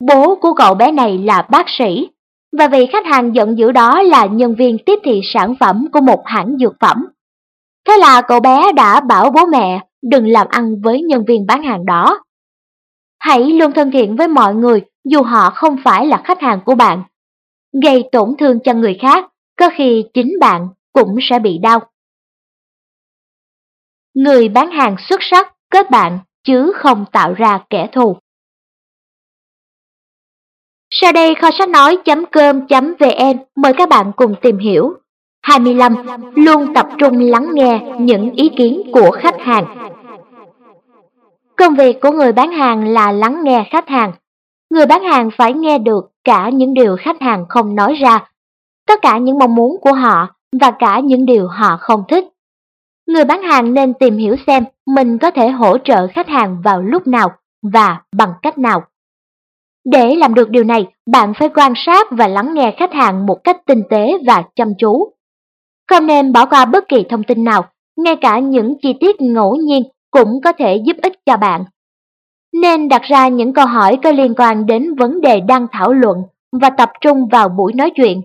Bố 0.00 0.34
của 0.34 0.54
cậu 0.54 0.74
bé 0.74 0.92
này 0.92 1.18
là 1.18 1.42
bác 1.50 1.66
sĩ, 1.68 2.08
và 2.58 2.68
vị 2.68 2.86
khách 2.92 3.06
hàng 3.06 3.34
giận 3.34 3.58
dữ 3.58 3.72
đó 3.72 4.02
là 4.02 4.26
nhân 4.26 4.54
viên 4.54 4.78
tiếp 4.86 4.98
thị 5.04 5.20
sản 5.34 5.54
phẩm 5.60 5.86
của 5.92 6.00
một 6.00 6.22
hãng 6.26 6.56
dược 6.60 6.76
phẩm. 6.80 7.06
Thế 7.88 7.96
là 7.96 8.22
cậu 8.28 8.40
bé 8.40 8.72
đã 8.72 9.00
bảo 9.00 9.30
bố 9.30 9.46
mẹ 9.46 9.86
đừng 10.02 10.28
làm 10.28 10.46
ăn 10.50 10.80
với 10.80 11.02
nhân 11.02 11.24
viên 11.28 11.46
bán 11.46 11.62
hàng 11.62 11.86
đó. 11.86 12.20
Hãy 13.18 13.44
luôn 13.44 13.72
thân 13.72 13.90
thiện 13.90 14.16
với 14.16 14.28
mọi 14.28 14.54
người 14.54 14.80
dù 15.04 15.22
họ 15.22 15.50
không 15.50 15.76
phải 15.84 16.06
là 16.06 16.22
khách 16.24 16.40
hàng 16.40 16.60
của 16.64 16.74
bạn. 16.74 17.02
Gây 17.82 18.08
tổn 18.12 18.34
thương 18.38 18.58
cho 18.64 18.74
người 18.74 18.98
khác, 19.00 19.24
có 19.58 19.70
khi 19.74 20.04
chính 20.14 20.36
bạn 20.40 20.68
cũng 20.92 21.16
sẽ 21.30 21.38
bị 21.38 21.58
đau. 21.58 21.80
Người 24.14 24.48
bán 24.48 24.70
hàng 24.70 24.96
xuất 25.08 25.20
sắc 25.22 25.54
kết 25.70 25.90
bạn 25.90 26.18
chứ 26.44 26.72
không 26.76 27.04
tạo 27.12 27.34
ra 27.34 27.60
kẻ 27.70 27.88
thù. 27.92 28.16
Sau 30.90 31.12
đây 31.12 31.34
kho 31.34 31.50
sách 31.58 31.68
nói.com.vn 31.68 33.38
mời 33.56 33.72
các 33.72 33.88
bạn 33.88 34.12
cùng 34.16 34.34
tìm 34.42 34.58
hiểu. 34.58 34.92
25. 35.42 35.94
Luôn 36.34 36.74
tập 36.74 36.88
trung 36.98 37.20
lắng 37.20 37.48
nghe 37.52 37.80
những 37.98 38.30
ý 38.30 38.48
kiến 38.56 38.82
của 38.92 39.10
khách 39.10 39.40
hàng. 39.40 39.90
Công 41.56 41.74
việc 41.74 42.00
của 42.00 42.10
người 42.10 42.32
bán 42.32 42.52
hàng 42.52 42.88
là 42.88 43.12
lắng 43.12 43.40
nghe 43.44 43.68
khách 43.70 43.88
hàng. 43.88 44.12
Người 44.70 44.86
bán 44.86 45.02
hàng 45.02 45.30
phải 45.36 45.52
nghe 45.52 45.78
được 45.78 46.10
cả 46.24 46.48
những 46.48 46.74
điều 46.74 46.96
khách 46.96 47.20
hàng 47.20 47.44
không 47.48 47.74
nói 47.74 47.94
ra, 47.94 48.28
tất 48.86 49.02
cả 49.02 49.18
những 49.18 49.38
mong 49.38 49.54
muốn 49.54 49.76
của 49.80 49.92
họ 49.92 50.28
và 50.60 50.70
cả 50.70 51.00
những 51.00 51.26
điều 51.26 51.48
họ 51.48 51.76
không 51.80 52.04
thích. 52.08 52.24
Người 53.06 53.24
bán 53.24 53.42
hàng 53.42 53.74
nên 53.74 53.94
tìm 53.94 54.16
hiểu 54.16 54.36
xem 54.46 54.64
mình 54.86 55.18
có 55.18 55.30
thể 55.30 55.48
hỗ 55.48 55.78
trợ 55.78 56.06
khách 56.06 56.28
hàng 56.28 56.62
vào 56.64 56.82
lúc 56.82 57.06
nào 57.06 57.32
và 57.62 58.00
bằng 58.16 58.32
cách 58.42 58.58
nào. 58.58 58.84
Để 59.92 60.16
làm 60.16 60.34
được 60.34 60.50
điều 60.50 60.64
này, 60.64 60.86
bạn 61.12 61.32
phải 61.38 61.48
quan 61.48 61.72
sát 61.76 62.06
và 62.10 62.28
lắng 62.28 62.54
nghe 62.54 62.74
khách 62.76 62.92
hàng 62.92 63.26
một 63.26 63.44
cách 63.44 63.56
tinh 63.66 63.82
tế 63.90 64.12
và 64.26 64.42
chăm 64.56 64.72
chú. 64.78 65.12
Không 65.88 66.06
nên 66.06 66.32
bỏ 66.32 66.46
qua 66.46 66.64
bất 66.64 66.84
kỳ 66.88 67.04
thông 67.08 67.22
tin 67.22 67.44
nào, 67.44 67.64
ngay 67.96 68.16
cả 68.16 68.38
những 68.38 68.74
chi 68.82 68.94
tiết 69.00 69.20
ngẫu 69.20 69.56
nhiên 69.56 69.82
cũng 70.10 70.40
có 70.44 70.52
thể 70.52 70.76
giúp 70.86 70.96
ích 71.02 71.12
cho 71.26 71.36
bạn. 71.36 71.64
Nên 72.52 72.88
đặt 72.88 73.02
ra 73.02 73.28
những 73.28 73.52
câu 73.52 73.66
hỏi 73.66 73.98
có 74.02 74.10
liên 74.10 74.34
quan 74.34 74.66
đến 74.66 74.94
vấn 74.94 75.20
đề 75.20 75.40
đang 75.40 75.66
thảo 75.72 75.92
luận 75.92 76.16
và 76.60 76.70
tập 76.70 76.90
trung 77.00 77.28
vào 77.28 77.48
buổi 77.48 77.72
nói 77.72 77.90
chuyện. 77.94 78.22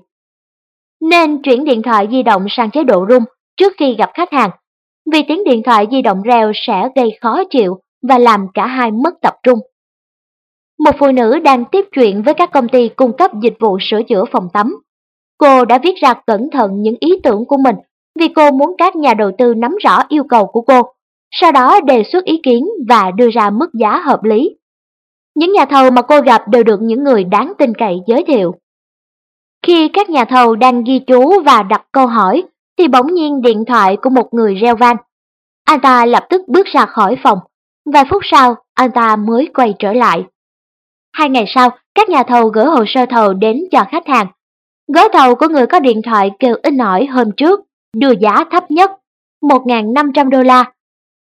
Nên 1.02 1.41
chuyển 1.41 1.64
điện 1.64 1.81
thoại 1.81 2.07
di 2.11 2.23
động 2.23 2.45
sang 2.49 2.72
chế 2.72 2.84
độ 2.84 3.06
rung 3.10 3.23
trước 3.57 3.73
khi 3.77 3.95
gặp 3.95 4.11
khách 4.14 4.34
hàng, 4.34 4.49
vì 5.11 5.23
tiếng 5.27 5.44
điện 5.44 5.61
thoại 5.64 5.88
di 5.91 6.02
động 6.02 6.22
reo 6.22 6.52
sẽ 6.56 6.90
gây 6.95 7.18
khó 7.22 7.44
chịu 7.49 7.80
và 8.07 8.18
làm 8.18 8.48
cả 8.53 8.68
hai 8.68 8.91
mất 8.91 9.14
tập 9.22 9.34
trung. 9.44 9.60
Một 10.84 10.92
phụ 11.00 11.12
nữ 11.12 11.40
đang 11.40 11.66
tiếp 11.66 11.86
chuyện 11.92 12.22
với 12.22 12.34
các 12.34 12.52
công 12.52 12.70
ty 12.70 12.90
cung 12.90 13.18
cấp 13.18 13.32
dịch 13.42 13.54
vụ 13.60 13.78
sửa 13.82 14.04
chữa 14.10 14.24
phòng 14.32 14.48
tắm. 14.54 14.76
Cô 15.38 15.66
đã 15.66 15.80
viết 15.84 15.96
ra 16.02 16.14
cẩn 16.28 16.50
thận 16.50 16.82
những 16.82 16.96
ý 17.00 17.10
tưởng 17.24 17.46
của 17.46 17.58
mình 17.58 17.76
vì 18.20 18.28
cô 18.28 18.52
muốn 18.52 18.76
các 18.78 18.96
nhà 18.96 19.14
đầu 19.14 19.32
tư 19.38 19.54
nắm 19.54 19.76
rõ 19.84 20.00
yêu 20.10 20.24
cầu 20.30 20.46
của 20.46 20.62
cô, 20.62 20.82
sau 21.32 21.52
đó 21.52 21.80
đề 21.82 22.04
xuất 22.04 22.24
ý 22.24 22.40
kiến 22.44 22.66
và 22.90 23.12
đưa 23.12 23.30
ra 23.30 23.50
mức 23.50 23.74
giá 23.74 23.98
hợp 23.98 24.24
lý. 24.24 24.58
Những 25.36 25.52
nhà 25.52 25.66
thầu 25.66 25.92
mà 25.92 26.02
cô 26.02 26.22
gặp 26.22 26.48
đều 26.48 26.64
được 26.64 26.82
những 26.82 27.04
người 27.04 27.24
đáng 27.24 27.54
tin 27.58 27.74
cậy 27.76 27.98
giới 28.08 28.24
thiệu. 28.28 28.56
Khi 29.68 29.88
các 29.88 30.10
nhà 30.10 30.26
thầu 30.26 30.56
đang 30.56 30.84
ghi 30.84 31.00
chú 31.00 31.42
và 31.46 31.64
đặt 31.64 31.82
câu 31.92 32.08
hỏi, 32.08 32.44
thì 32.78 32.88
bỗng 32.88 33.14
nhiên 33.14 33.42
điện 33.42 33.66
thoại 33.68 33.98
của 34.02 34.10
một 34.10 34.34
người 34.34 34.56
reo 34.56 34.76
vang. 34.76 34.96
Anh 35.66 35.80
ta 35.80 36.06
lập 36.06 36.26
tức 36.30 36.42
bước 36.48 36.66
ra 36.66 36.86
khỏi 36.86 37.18
phòng. 37.24 37.40
Vài 37.94 38.04
phút 38.10 38.22
sau, 38.26 38.56
anh 38.74 38.92
ta 38.92 39.16
mới 39.16 39.50
quay 39.54 39.74
trở 39.80 39.94
lại. 39.94 40.24
Hai 41.14 41.30
ngày 41.30 41.45
sau, 41.48 41.69
các 41.95 42.10
nhà 42.10 42.23
thầu 42.23 42.48
gửi 42.48 42.65
hồ 42.65 42.84
sơ 42.88 43.06
thầu 43.06 43.34
đến 43.34 43.57
cho 43.72 43.84
khách 43.91 44.07
hàng. 44.07 44.27
Gói 44.94 45.10
thầu 45.14 45.35
của 45.35 45.48
người 45.48 45.68
có 45.68 45.80
điện 45.80 46.02
thoại 46.02 46.31
kêu 46.40 46.56
in 46.64 46.77
ỏi 46.77 47.06
hôm 47.06 47.31
trước, 47.38 47.60
đưa 47.98 48.11
giá 48.22 48.44
thấp 48.52 48.72
nhất, 48.72 48.91
1.500 49.41 50.30
đô 50.30 50.44
la. 50.44 50.72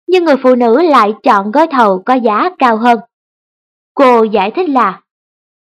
Nhưng 0.08 0.24
người 0.24 0.36
phụ 0.44 0.56
nữ 0.56 0.82
lại 0.82 1.14
chọn 1.24 1.52
gói 1.52 1.68
thầu 1.68 2.02
có 2.06 2.14
giá 2.14 2.50
cao 2.60 2.78
hơn. 2.78 3.00
Cô 3.96 4.24
giải 4.24 4.52
thích 4.52 4.70
là, 4.70 5.02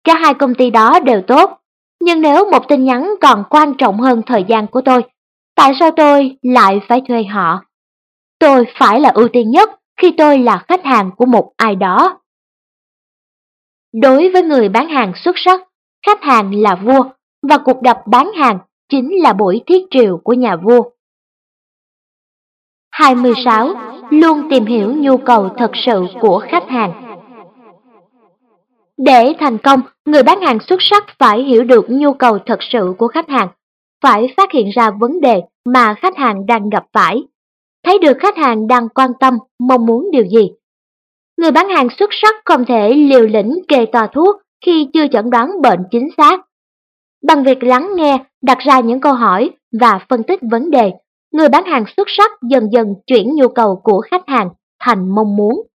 cả 0.04 0.14
hai 0.14 0.34
công 0.34 0.54
ty 0.54 0.70
đó 0.70 1.00
đều 1.00 1.22
tốt, 1.22 1.58
nhưng 2.00 2.20
nếu 2.20 2.50
một 2.50 2.68
tin 2.68 2.84
nhắn 2.84 3.14
còn 3.20 3.44
quan 3.50 3.74
trọng 3.78 4.00
hơn 4.00 4.22
thời 4.26 4.44
gian 4.48 4.66
của 4.66 4.80
tôi, 4.80 5.02
tại 5.54 5.72
sao 5.80 5.90
tôi 5.90 6.36
lại 6.42 6.80
phải 6.88 7.02
thuê 7.08 7.24
họ? 7.24 7.60
Tôi 8.38 8.64
phải 8.78 9.00
là 9.00 9.08
ưu 9.08 9.28
tiên 9.28 9.50
nhất 9.50 9.70
khi 10.00 10.14
tôi 10.18 10.38
là 10.38 10.64
khách 10.68 10.84
hàng 10.84 11.10
của 11.16 11.26
một 11.26 11.52
ai 11.56 11.76
đó. 11.76 12.21
Đối 13.92 14.28
với 14.28 14.42
người 14.42 14.68
bán 14.68 14.88
hàng 14.88 15.12
xuất 15.24 15.34
sắc, 15.38 15.60
khách 16.06 16.22
hàng 16.22 16.54
là 16.54 16.74
vua 16.74 17.04
và 17.48 17.58
cuộc 17.58 17.82
gặp 17.82 18.06
bán 18.06 18.32
hàng 18.32 18.58
chính 18.88 19.22
là 19.22 19.32
buổi 19.32 19.62
thiết 19.66 19.82
triều 19.90 20.18
của 20.24 20.32
nhà 20.32 20.56
vua. 20.56 20.82
26. 22.90 23.68
Luôn 24.10 24.48
tìm 24.50 24.66
hiểu 24.66 24.92
nhu 24.96 25.16
cầu 25.16 25.48
thật 25.56 25.70
sự 25.86 26.04
của 26.20 26.44
khách 26.50 26.68
hàng. 26.68 27.18
Để 28.96 29.32
thành 29.40 29.58
công, 29.58 29.80
người 30.04 30.22
bán 30.22 30.40
hàng 30.40 30.58
xuất 30.60 30.78
sắc 30.80 31.04
phải 31.18 31.42
hiểu 31.42 31.64
được 31.64 31.86
nhu 31.88 32.12
cầu 32.12 32.38
thật 32.46 32.58
sự 32.60 32.94
của 32.98 33.08
khách 33.08 33.28
hàng, 33.28 33.48
phải 34.02 34.34
phát 34.36 34.52
hiện 34.52 34.68
ra 34.74 34.90
vấn 34.90 35.20
đề 35.20 35.42
mà 35.64 35.94
khách 35.94 36.16
hàng 36.16 36.46
đang 36.46 36.70
gặp 36.70 36.84
phải, 36.92 37.22
thấy 37.84 37.98
được 37.98 38.16
khách 38.20 38.36
hàng 38.36 38.66
đang 38.66 38.88
quan 38.88 39.10
tâm, 39.20 39.38
mong 39.58 39.86
muốn 39.86 40.10
điều 40.12 40.24
gì 40.24 40.52
Người 41.42 41.50
bán 41.50 41.68
hàng 41.68 41.88
xuất 41.98 42.10
sắc 42.12 42.34
không 42.44 42.64
thể 42.64 42.94
liều 42.94 43.26
lĩnh 43.26 43.58
kê 43.68 43.86
toa 43.86 44.06
thuốc 44.06 44.36
khi 44.66 44.88
chưa 44.92 45.06
chẩn 45.12 45.30
đoán 45.30 45.62
bệnh 45.62 45.78
chính 45.90 46.08
xác. 46.16 46.40
Bằng 47.26 47.44
việc 47.44 47.62
lắng 47.62 47.90
nghe, 47.96 48.18
đặt 48.42 48.58
ra 48.58 48.80
những 48.80 49.00
câu 49.00 49.12
hỏi 49.14 49.50
và 49.80 50.00
phân 50.08 50.22
tích 50.22 50.40
vấn 50.50 50.70
đề, 50.70 50.92
người 51.32 51.48
bán 51.48 51.64
hàng 51.64 51.84
xuất 51.96 52.08
sắc 52.10 52.30
dần 52.50 52.68
dần 52.72 52.94
chuyển 53.06 53.34
nhu 53.34 53.48
cầu 53.48 53.80
của 53.84 54.00
khách 54.10 54.22
hàng 54.26 54.48
thành 54.80 55.14
mong 55.14 55.36
muốn. 55.36 55.66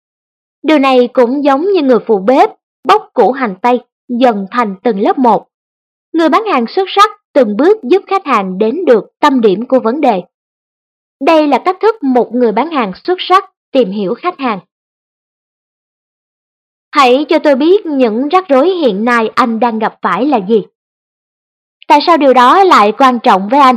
Điều 0.64 0.80
này 0.80 1.08
cũng 1.14 1.44
giống 1.44 1.66
như 1.74 1.82
người 1.82 2.00
phụ 2.08 2.20
bếp 2.20 2.50
bóc 2.88 3.10
củ 3.14 3.32
hành 3.32 3.56
tây 3.62 3.80
dần 4.08 4.46
thành 4.52 4.76
từng 4.84 5.00
lớp 5.00 5.18
một. 5.18 5.48
Người 6.14 6.30
bán 6.30 6.46
hàng 6.46 6.66
xuất 6.68 6.86
sắc 6.96 7.10
từng 7.34 7.58
bước 7.58 7.78
giúp 7.84 8.04
khách 8.08 8.26
hàng 8.26 8.58
đến 8.58 8.86
được 8.86 9.06
tâm 9.20 9.42
điểm 9.42 9.66
của 9.66 9.80
vấn 9.80 10.02
đề. 10.02 10.22
Đây 11.26 11.48
là 11.48 11.58
cách 11.66 11.78
thức 11.82 12.04
một 12.04 12.34
người 12.34 12.52
bán 12.52 12.72
hàng 12.72 12.92
xuất 13.04 13.18
sắc 13.20 13.52
tìm 13.72 13.92
hiểu 13.92 14.14
khách 14.14 14.40
hàng. 14.40 14.60
Hãy 16.98 17.26
cho 17.30 17.40
tôi 17.40 17.56
biết 17.56 17.86
những 17.86 18.30
rắc 18.30 18.48
rối 18.48 18.70
hiện 18.70 19.06
nay 19.06 19.30
anh 19.36 19.60
đang 19.60 19.80
gặp 19.80 19.96
phải 20.02 20.26
là 20.26 20.40
gì. 20.50 20.64
Tại 21.88 22.00
sao 22.08 22.18
điều 22.18 22.34
đó 22.34 22.64
lại 22.64 22.92
quan 22.98 23.20
trọng 23.20 23.50
với 23.50 23.60
anh? 23.60 23.76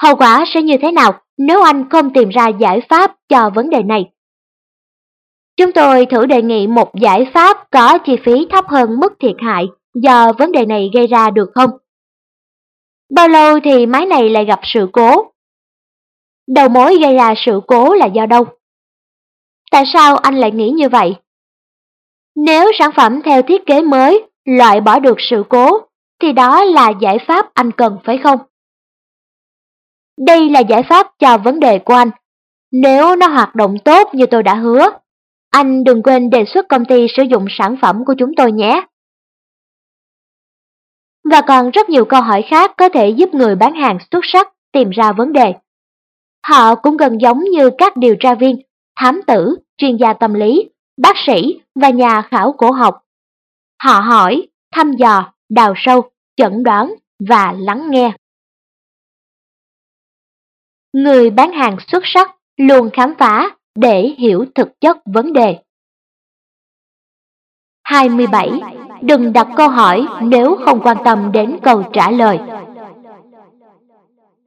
Hậu 0.00 0.16
quả 0.16 0.44
sẽ 0.54 0.62
như 0.62 0.76
thế 0.82 0.92
nào 0.92 1.20
nếu 1.38 1.62
anh 1.62 1.88
không 1.88 2.12
tìm 2.12 2.28
ra 2.28 2.48
giải 2.48 2.80
pháp 2.88 3.16
cho 3.28 3.50
vấn 3.54 3.70
đề 3.70 3.82
này? 3.82 4.10
Chúng 5.56 5.72
tôi 5.72 6.06
thử 6.06 6.26
đề 6.26 6.42
nghị 6.42 6.66
một 6.66 6.94
giải 7.00 7.30
pháp 7.34 7.70
có 7.70 7.98
chi 7.98 8.16
phí 8.24 8.46
thấp 8.50 8.64
hơn 8.68 9.00
mức 9.00 9.12
thiệt 9.20 9.36
hại 9.38 9.66
do 9.94 10.32
vấn 10.32 10.52
đề 10.52 10.66
này 10.66 10.90
gây 10.94 11.06
ra 11.06 11.30
được 11.30 11.50
không? 11.54 11.70
Bao 13.14 13.28
lâu 13.28 13.60
thì 13.64 13.86
máy 13.86 14.06
này 14.06 14.30
lại 14.30 14.44
gặp 14.44 14.60
sự 14.62 14.88
cố? 14.92 15.32
Đầu 16.46 16.68
mối 16.68 16.98
gây 17.00 17.14
ra 17.14 17.34
sự 17.36 17.60
cố 17.66 17.94
là 17.94 18.06
do 18.06 18.26
đâu? 18.26 18.44
Tại 19.70 19.84
sao 19.92 20.16
anh 20.16 20.34
lại 20.34 20.50
nghĩ 20.50 20.70
như 20.70 20.88
vậy? 20.88 21.16
Nếu 22.36 22.70
sản 22.78 22.90
phẩm 22.96 23.22
theo 23.24 23.42
thiết 23.42 23.66
kế 23.66 23.82
mới 23.82 24.26
loại 24.44 24.80
bỏ 24.80 24.98
được 24.98 25.16
sự 25.18 25.44
cố, 25.48 25.78
thì 26.22 26.32
đó 26.32 26.64
là 26.64 26.92
giải 27.00 27.18
pháp 27.26 27.54
anh 27.54 27.70
cần 27.72 27.98
phải 28.04 28.18
không? 28.18 28.38
Đây 30.26 30.50
là 30.50 30.60
giải 30.60 30.82
pháp 30.88 31.06
cho 31.18 31.38
vấn 31.38 31.60
đề 31.60 31.78
của 31.78 31.94
anh. 31.94 32.10
Nếu 32.72 33.16
nó 33.16 33.26
hoạt 33.26 33.54
động 33.54 33.74
tốt 33.84 34.08
như 34.14 34.26
tôi 34.26 34.42
đã 34.42 34.54
hứa, 34.54 34.90
anh 35.50 35.84
đừng 35.84 36.02
quên 36.02 36.30
đề 36.30 36.44
xuất 36.44 36.68
công 36.68 36.84
ty 36.84 37.06
sử 37.16 37.22
dụng 37.22 37.46
sản 37.50 37.76
phẩm 37.82 38.04
của 38.06 38.14
chúng 38.18 38.34
tôi 38.36 38.52
nhé. 38.52 38.86
Và 41.30 41.40
còn 41.40 41.70
rất 41.70 41.88
nhiều 41.88 42.04
câu 42.04 42.20
hỏi 42.20 42.44
khác 42.50 42.72
có 42.76 42.88
thể 42.88 43.08
giúp 43.08 43.34
người 43.34 43.56
bán 43.56 43.74
hàng 43.74 43.98
xuất 44.10 44.20
sắc 44.22 44.48
tìm 44.72 44.90
ra 44.90 45.12
vấn 45.12 45.32
đề. 45.32 45.54
Họ 46.46 46.74
cũng 46.74 46.96
gần 46.96 47.20
giống 47.20 47.44
như 47.44 47.70
các 47.78 47.96
điều 47.96 48.16
tra 48.20 48.34
viên, 48.34 48.56
thám 48.96 49.20
tử, 49.26 49.56
chuyên 49.76 49.96
gia 49.96 50.12
tâm 50.12 50.34
lý, 50.34 50.70
bác 50.96 51.16
sĩ 51.26 51.60
và 51.74 51.90
nhà 51.90 52.22
khảo 52.22 52.52
cổ 52.52 52.70
học. 52.70 53.04
Họ 53.82 54.00
hỏi, 54.00 54.48
thăm 54.74 54.92
dò, 54.92 55.32
đào 55.48 55.74
sâu, 55.76 56.10
chẩn 56.36 56.62
đoán 56.62 56.94
và 57.28 57.52
lắng 57.58 57.90
nghe. 57.90 58.12
Người 60.92 61.30
bán 61.30 61.52
hàng 61.52 61.76
xuất 61.88 62.02
sắc 62.06 62.36
luôn 62.56 62.90
khám 62.92 63.14
phá 63.18 63.50
để 63.74 64.14
hiểu 64.18 64.44
thực 64.54 64.80
chất 64.80 64.96
vấn 65.04 65.32
đề. 65.32 65.58
27. 67.82 68.50
Đừng 69.02 69.32
đặt 69.32 69.48
câu 69.56 69.68
hỏi 69.68 70.06
nếu 70.22 70.56
không 70.64 70.80
quan 70.82 70.96
tâm 71.04 71.32
đến 71.32 71.58
câu 71.62 71.82
trả 71.92 72.10
lời. 72.10 72.38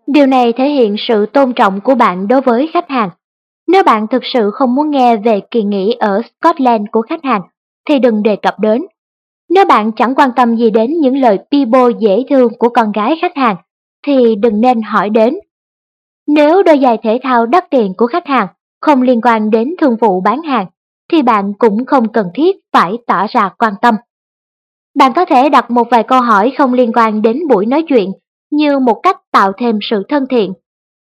Điều 0.07 0.25
này 0.25 0.53
thể 0.53 0.69
hiện 0.69 0.95
sự 0.99 1.25
tôn 1.25 1.53
trọng 1.53 1.81
của 1.81 1.95
bạn 1.95 2.27
đối 2.27 2.41
với 2.41 2.69
khách 2.73 2.89
hàng. 2.89 3.09
Nếu 3.67 3.83
bạn 3.83 4.07
thực 4.07 4.21
sự 4.25 4.51
không 4.51 4.75
muốn 4.75 4.91
nghe 4.91 5.17
về 5.17 5.39
kỳ 5.51 5.63
nghỉ 5.63 5.91
ở 5.99 6.21
Scotland 6.21 6.85
của 6.91 7.01
khách 7.01 7.23
hàng, 7.23 7.41
thì 7.89 7.99
đừng 7.99 8.23
đề 8.23 8.35
cập 8.35 8.59
đến. 8.59 8.85
Nếu 9.49 9.65
bạn 9.65 9.91
chẳng 9.91 10.15
quan 10.15 10.29
tâm 10.35 10.55
gì 10.55 10.69
đến 10.69 10.93
những 10.99 11.17
lời 11.17 11.39
pi 11.51 11.65
bô 11.65 11.89
dễ 11.89 12.23
thương 12.29 12.57
của 12.59 12.69
con 12.69 12.91
gái 12.91 13.15
khách 13.21 13.35
hàng, 13.37 13.55
thì 14.07 14.35
đừng 14.35 14.61
nên 14.61 14.81
hỏi 14.81 15.09
đến. 15.09 15.35
Nếu 16.27 16.63
đôi 16.63 16.79
giày 16.81 16.97
thể 17.03 17.19
thao 17.23 17.45
đắt 17.45 17.69
tiền 17.69 17.93
của 17.97 18.07
khách 18.07 18.27
hàng 18.27 18.47
không 18.81 19.01
liên 19.01 19.21
quan 19.21 19.49
đến 19.49 19.75
thương 19.81 19.95
vụ 20.01 20.21
bán 20.21 20.41
hàng, 20.41 20.67
thì 21.11 21.21
bạn 21.21 21.53
cũng 21.57 21.85
không 21.85 22.11
cần 22.11 22.27
thiết 22.33 22.55
phải 22.73 22.97
tỏ 23.07 23.27
ra 23.29 23.49
quan 23.57 23.73
tâm. 23.81 23.95
Bạn 24.95 25.11
có 25.15 25.25
thể 25.25 25.49
đặt 25.49 25.71
một 25.71 25.87
vài 25.91 26.03
câu 26.03 26.21
hỏi 26.21 26.53
không 26.57 26.73
liên 26.73 26.91
quan 26.93 27.21
đến 27.21 27.47
buổi 27.47 27.65
nói 27.65 27.83
chuyện 27.87 28.11
như 28.51 28.79
một 28.79 28.99
cách 29.03 29.17
tạo 29.31 29.51
thêm 29.57 29.79
sự 29.81 30.03
thân 30.09 30.25
thiện, 30.29 30.53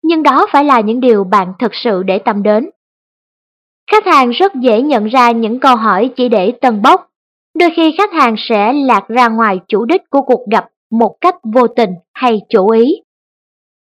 nhưng 0.10 0.23
đó 0.23 0.48
phải 0.52 0.64
là 0.64 0.80
những 0.80 0.99
điều 0.99 1.23
bạn 1.23 1.53
thực 1.60 1.72
sự 1.73 2.03
để 2.03 2.19
tâm 2.19 2.44
đến. 2.44 2.69
Khách 3.91 4.06
hàng 4.06 4.30
rất 4.30 4.56
dễ 4.56 4.81
nhận 4.81 5.06
ra 5.06 5.31
những 5.31 5.60
câu 5.60 5.76
hỏi 5.76 6.11
chỉ 6.15 6.30
để 6.30 6.52
tân 6.61 6.81
bốc. 6.81 7.10
Đôi 7.57 7.69
khi 7.76 7.95
khách 7.98 8.14
hàng 8.14 8.36
sẽ 8.38 8.73
lạc 8.73 9.07
ra 9.07 9.27
ngoài 9.27 9.60
chủ 9.68 9.86
đích 9.86 10.02
của 10.10 10.22
cuộc 10.22 10.45
gặp 10.52 10.65
một 10.91 11.15
cách 11.22 11.36
vô 11.53 11.68
tình 11.68 11.90
hay 12.14 12.41
chủ 12.49 12.69
ý. 12.69 12.95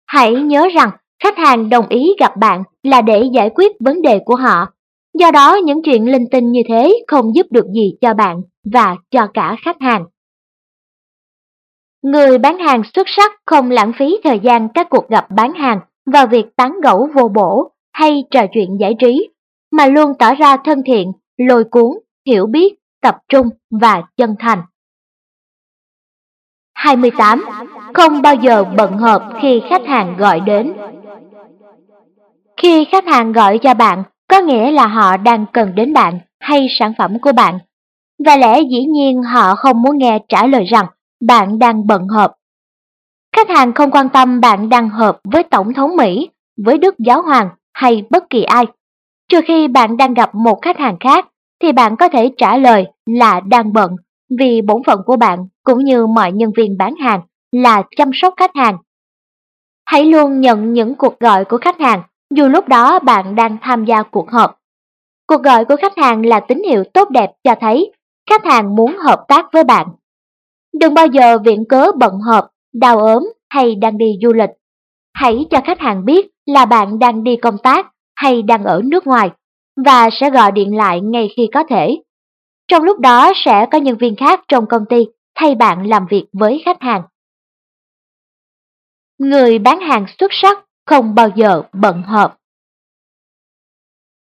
Hãy 0.07 0.33
nhớ 0.35 0.69
rằng, 0.75 0.91
khách 1.23 1.39
hàng 1.39 1.71
đồng 1.71 1.89
ý 1.89 2.15
gặp 2.21 2.37
bạn 2.37 2.63
là 2.83 3.03
để 3.03 3.23
giải 3.33 3.51
quyết 3.55 3.73
vấn 3.81 4.03
đề 4.03 4.19
của 4.25 4.37
họ. 4.37 4.67
Do 5.19 5.31
đó, 5.31 5.57
những 5.65 5.83
chuyện 5.85 6.13
linh 6.13 6.27
tinh 6.31 6.53
như 6.53 6.61
thế 6.69 6.95
không 7.07 7.35
giúp 7.35 7.47
được 7.51 7.67
gì 7.75 7.95
cho 8.01 8.15
bạn 8.15 8.43
và 8.73 8.97
cho 9.11 9.27
cả 9.35 9.57
khách 9.65 9.81
hàng. 9.81 10.05
Người 12.03 12.39
bán 12.39 12.59
hàng 12.59 12.83
xuất 12.95 13.07
sắc 13.17 13.33
không 13.47 13.71
lãng 13.71 13.93
phí 13.99 14.19
thời 14.25 14.39
gian 14.39 14.69
các 14.75 14.87
cuộc 14.91 15.09
gặp 15.09 15.27
bán 15.31 15.53
hàng 15.53 15.81
vào 16.07 16.27
việc 16.27 16.47
tán 16.57 16.81
gẫu 16.83 17.09
vô 17.15 17.29
bổ 17.29 17.71
hay 17.93 18.25
trò 18.31 18.47
chuyện 18.53 18.77
giải 18.81 18.95
trí, 18.99 19.31
mà 19.73 19.87
luôn 19.87 20.13
tỏ 20.19 20.35
ra 20.35 20.57
thân 20.57 20.83
thiện, 20.87 21.13
lôi 21.37 21.65
cuốn, 21.65 21.91
hiểu 22.27 22.47
biết, 22.47 22.75
tập 23.03 23.17
trung 23.29 23.49
và 23.71 24.03
chân 24.17 24.35
thành. 24.39 24.63
28. 26.75 27.45
Không 27.95 28.23
bao 28.23 28.35
giờ 28.35 28.65
bận 28.65 28.99
hợp 28.99 29.33
khi 29.41 29.63
khách 29.69 29.87
hàng 29.87 30.17
gọi 30.17 30.41
đến. 30.41 30.73
Khi 32.57 32.85
khách 32.85 33.07
hàng 33.07 33.33
gọi 33.33 33.59
cho 33.59 33.75
bạn, 33.75 34.03
có 34.29 34.41
nghĩa 34.41 34.71
là 34.71 34.87
họ 34.87 35.17
đang 35.17 35.47
cần 35.53 35.75
đến 35.75 35.93
bạn 35.93 36.19
hay 36.41 36.67
sản 36.79 36.93
phẩm 36.99 37.19
của 37.19 37.33
bạn. 37.33 37.59
Và 38.25 38.37
lẽ 38.37 38.61
dĩ 38.61 38.85
nhiên 38.85 39.23
họ 39.23 39.55
không 39.55 39.83
muốn 39.83 39.99
nghe 39.99 40.19
trả 40.29 40.47
lời 40.47 40.65
rằng 40.65 40.87
bạn 41.27 41.59
đang 41.59 41.87
bận 41.87 42.09
họp. 42.09 42.33
Khách 43.37 43.49
hàng 43.49 43.73
không 43.73 43.91
quan 43.91 44.09
tâm 44.09 44.41
bạn 44.41 44.69
đang 44.69 44.89
hợp 44.89 45.19
với 45.25 45.43
Tổng 45.43 45.75
thống 45.75 45.97
Mỹ, 45.97 46.29
với 46.65 46.79
Đức 46.79 46.95
Giáo 46.99 47.23
Hoàng 47.23 47.49
hay 47.73 48.05
bất 48.11 48.31
kỳ 48.31 48.43
ai. 48.43 48.65
Trừ 49.29 49.41
khi 49.45 49.69
bạn 49.69 49.97
đang 49.97 50.15
gặp 50.15 50.35
một 50.35 50.63
khách 50.63 50.79
hàng 50.79 50.97
khác, 51.01 51.29
thì 51.63 51.73
bạn 51.73 51.97
có 51.97 52.09
thể 52.09 52.31
trả 52.37 52.57
lời 52.57 52.87
là 53.07 53.41
đang 53.41 53.73
bận 53.73 53.97
vì 54.39 54.63
bổn 54.63 54.83
phận 54.87 55.01
của 55.07 55.17
bạn 55.17 55.39
cũng 55.65 55.85
như 55.85 56.07
mọi 56.07 56.33
nhân 56.33 56.51
viên 56.57 56.79
bán 56.79 56.95
hàng 56.97 57.21
là 57.53 57.83
chăm 57.97 58.11
sóc 58.15 58.35
khách 58.37 58.51
hàng. 58.55 58.77
Hãy 59.87 60.05
luôn 60.05 60.41
nhận 60.41 60.73
những 60.73 60.95
cuộc 60.95 61.21
gọi 61.21 61.45
của 61.45 61.59
khách 61.59 61.81
hàng 61.81 62.03
dù 62.35 62.49
lúc 62.49 62.69
đó 62.69 62.99
bạn 62.99 63.35
đang 63.35 63.57
tham 63.63 63.85
gia 63.85 64.03
cuộc 64.03 64.31
họp. 64.31 64.59
Cuộc 65.27 65.43
gọi 65.43 65.65
của 65.65 65.77
khách 65.77 65.99
hàng 65.99 66.27
là 66.27 66.41
tín 66.41 66.63
hiệu 66.69 66.85
tốt 66.95 67.11
đẹp 67.11 67.31
cho 67.45 67.55
thấy 67.61 67.93
khách 68.31 68.45
hàng 68.45 68.77
muốn 68.77 68.97
hợp 68.97 69.25
tác 69.29 69.47
với 69.53 69.65
bạn. 69.65 69.87
Đừng 70.81 70.95
bao 70.95 71.07
giờ 71.07 71.39
viện 71.39 71.65
cớ 71.69 71.91
bận 71.97 72.19
họp, 72.21 72.51
đau 72.75 72.99
ốm 72.99 73.33
hay 73.51 73.75
đang 73.75 73.99
đi 73.99 74.19
du 74.23 74.33
lịch. 74.33 74.51
Hãy 75.15 75.47
cho 75.51 75.61
khách 75.65 75.81
hàng 75.81 76.05
biết 76.05 76.27
là 76.47 76.65
bạn 76.65 76.99
đang 76.99 77.25
đi 77.25 77.37
công 77.37 77.59
tác 77.59 77.87
hay 78.17 78.43
đang 78.43 78.65
ở 78.65 78.81
nước 78.85 79.07
ngoài 79.07 79.31
và 79.87 80.09
sẽ 80.13 80.31
gọi 80.31 80.53
điện 80.53 80.77
lại 80.77 81.01
ngay 81.01 81.29
khi 81.37 81.49
có 81.55 81.65
thể. 81.69 82.03
Trong 82.69 82.83
lúc 82.83 83.01
đó 83.01 83.33
sẽ 83.45 83.67
có 83.73 83.79
nhân 83.79 83.97
viên 83.97 84.17
khác 84.17 84.41
trong 84.49 84.67
công 84.67 84.85
ty 84.89 85.07
thay 85.35 85.55
bạn 85.55 85.87
làm 85.87 86.07
việc 86.11 86.25
với 86.33 86.63
khách 86.65 86.83
hàng. 86.83 87.03
Người 89.19 89.59
bán 89.59 89.81
hàng 89.81 90.07
xuất 90.19 90.31
sắc 90.33 90.59
không 90.87 91.15
bao 91.15 91.29
giờ 91.35 91.63
bận 91.73 92.03
họp. 92.03 92.39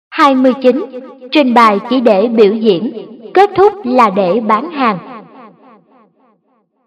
29. 0.09 0.85
Trình 1.31 1.53
bày 1.53 1.79
chỉ 1.89 2.01
để 2.01 2.27
biểu 2.27 2.53
diễn, 2.53 2.93
kết 3.33 3.49
thúc 3.55 3.73
là 3.83 4.09
để 4.09 4.39
bán 4.39 4.71
hàng. 4.71 5.25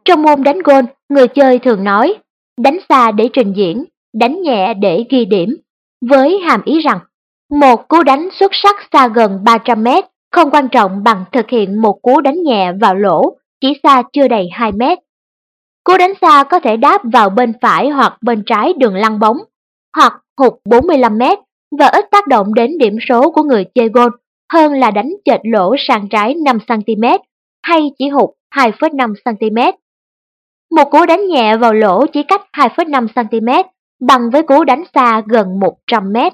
Trong 0.04 0.22
môn 0.22 0.42
đánh 0.42 0.58
gôn, 0.58 0.84
người 1.08 1.28
chơi 1.28 1.58
thường 1.58 1.84
nói 1.84 2.14
đánh 2.60 2.78
xa 2.88 3.12
để 3.12 3.28
trình 3.32 3.52
diễn, 3.56 3.84
đánh 4.14 4.42
nhẹ 4.42 4.74
để 4.74 5.04
ghi 5.10 5.24
điểm, 5.24 5.56
với 6.08 6.38
hàm 6.38 6.62
ý 6.64 6.80
rằng 6.80 6.98
một 7.50 7.88
cú 7.88 8.02
đánh 8.02 8.28
xuất 8.40 8.50
sắc 8.54 8.76
xa 8.92 9.08
gần 9.08 9.44
300 9.44 9.82
mét 9.82 10.04
không 10.32 10.50
quan 10.50 10.68
trọng 10.68 11.04
bằng 11.04 11.24
thực 11.32 11.50
hiện 11.50 11.82
một 11.82 12.02
cú 12.02 12.20
đánh 12.20 12.42
nhẹ 12.42 12.72
vào 12.80 12.94
lỗ 12.94 13.36
chỉ 13.60 13.80
xa 13.82 14.02
chưa 14.12 14.28
đầy 14.28 14.48
2 14.52 14.72
mét. 14.72 14.98
Cú 15.84 15.96
đánh 15.98 16.12
xa 16.20 16.44
có 16.44 16.60
thể 16.60 16.76
đáp 16.76 17.00
vào 17.12 17.30
bên 17.30 17.52
phải 17.62 17.88
hoặc 17.88 18.18
bên 18.22 18.42
trái 18.46 18.72
đường 18.78 18.94
lăn 18.94 19.18
bóng, 19.18 19.36
hoặc 19.96 20.22
hụt 20.40 20.52
45 20.64 21.18
mét 21.18 21.38
và 21.78 21.86
ít 21.86 22.04
tác 22.10 22.26
động 22.26 22.54
đến 22.54 22.78
điểm 22.78 22.96
số 23.08 23.30
của 23.30 23.42
người 23.42 23.64
chơi 23.74 23.88
gôn 23.88 24.12
hơn 24.52 24.72
là 24.72 24.90
đánh 24.90 25.12
chệch 25.24 25.40
lỗ 25.42 25.74
sang 25.78 26.08
trái 26.08 26.34
5cm 26.34 27.18
hay 27.62 27.90
chỉ 27.98 28.08
hụt 28.08 28.30
2,5cm. 28.54 29.72
Một 30.70 30.90
cú 30.90 31.06
đánh 31.06 31.26
nhẹ 31.28 31.56
vào 31.56 31.74
lỗ 31.74 32.06
chỉ 32.06 32.22
cách 32.22 32.42
2,5cm 32.52 33.64
bằng 34.00 34.30
với 34.30 34.42
cú 34.42 34.64
đánh 34.64 34.84
xa 34.94 35.22
gần 35.26 35.60
100m. 35.60 36.30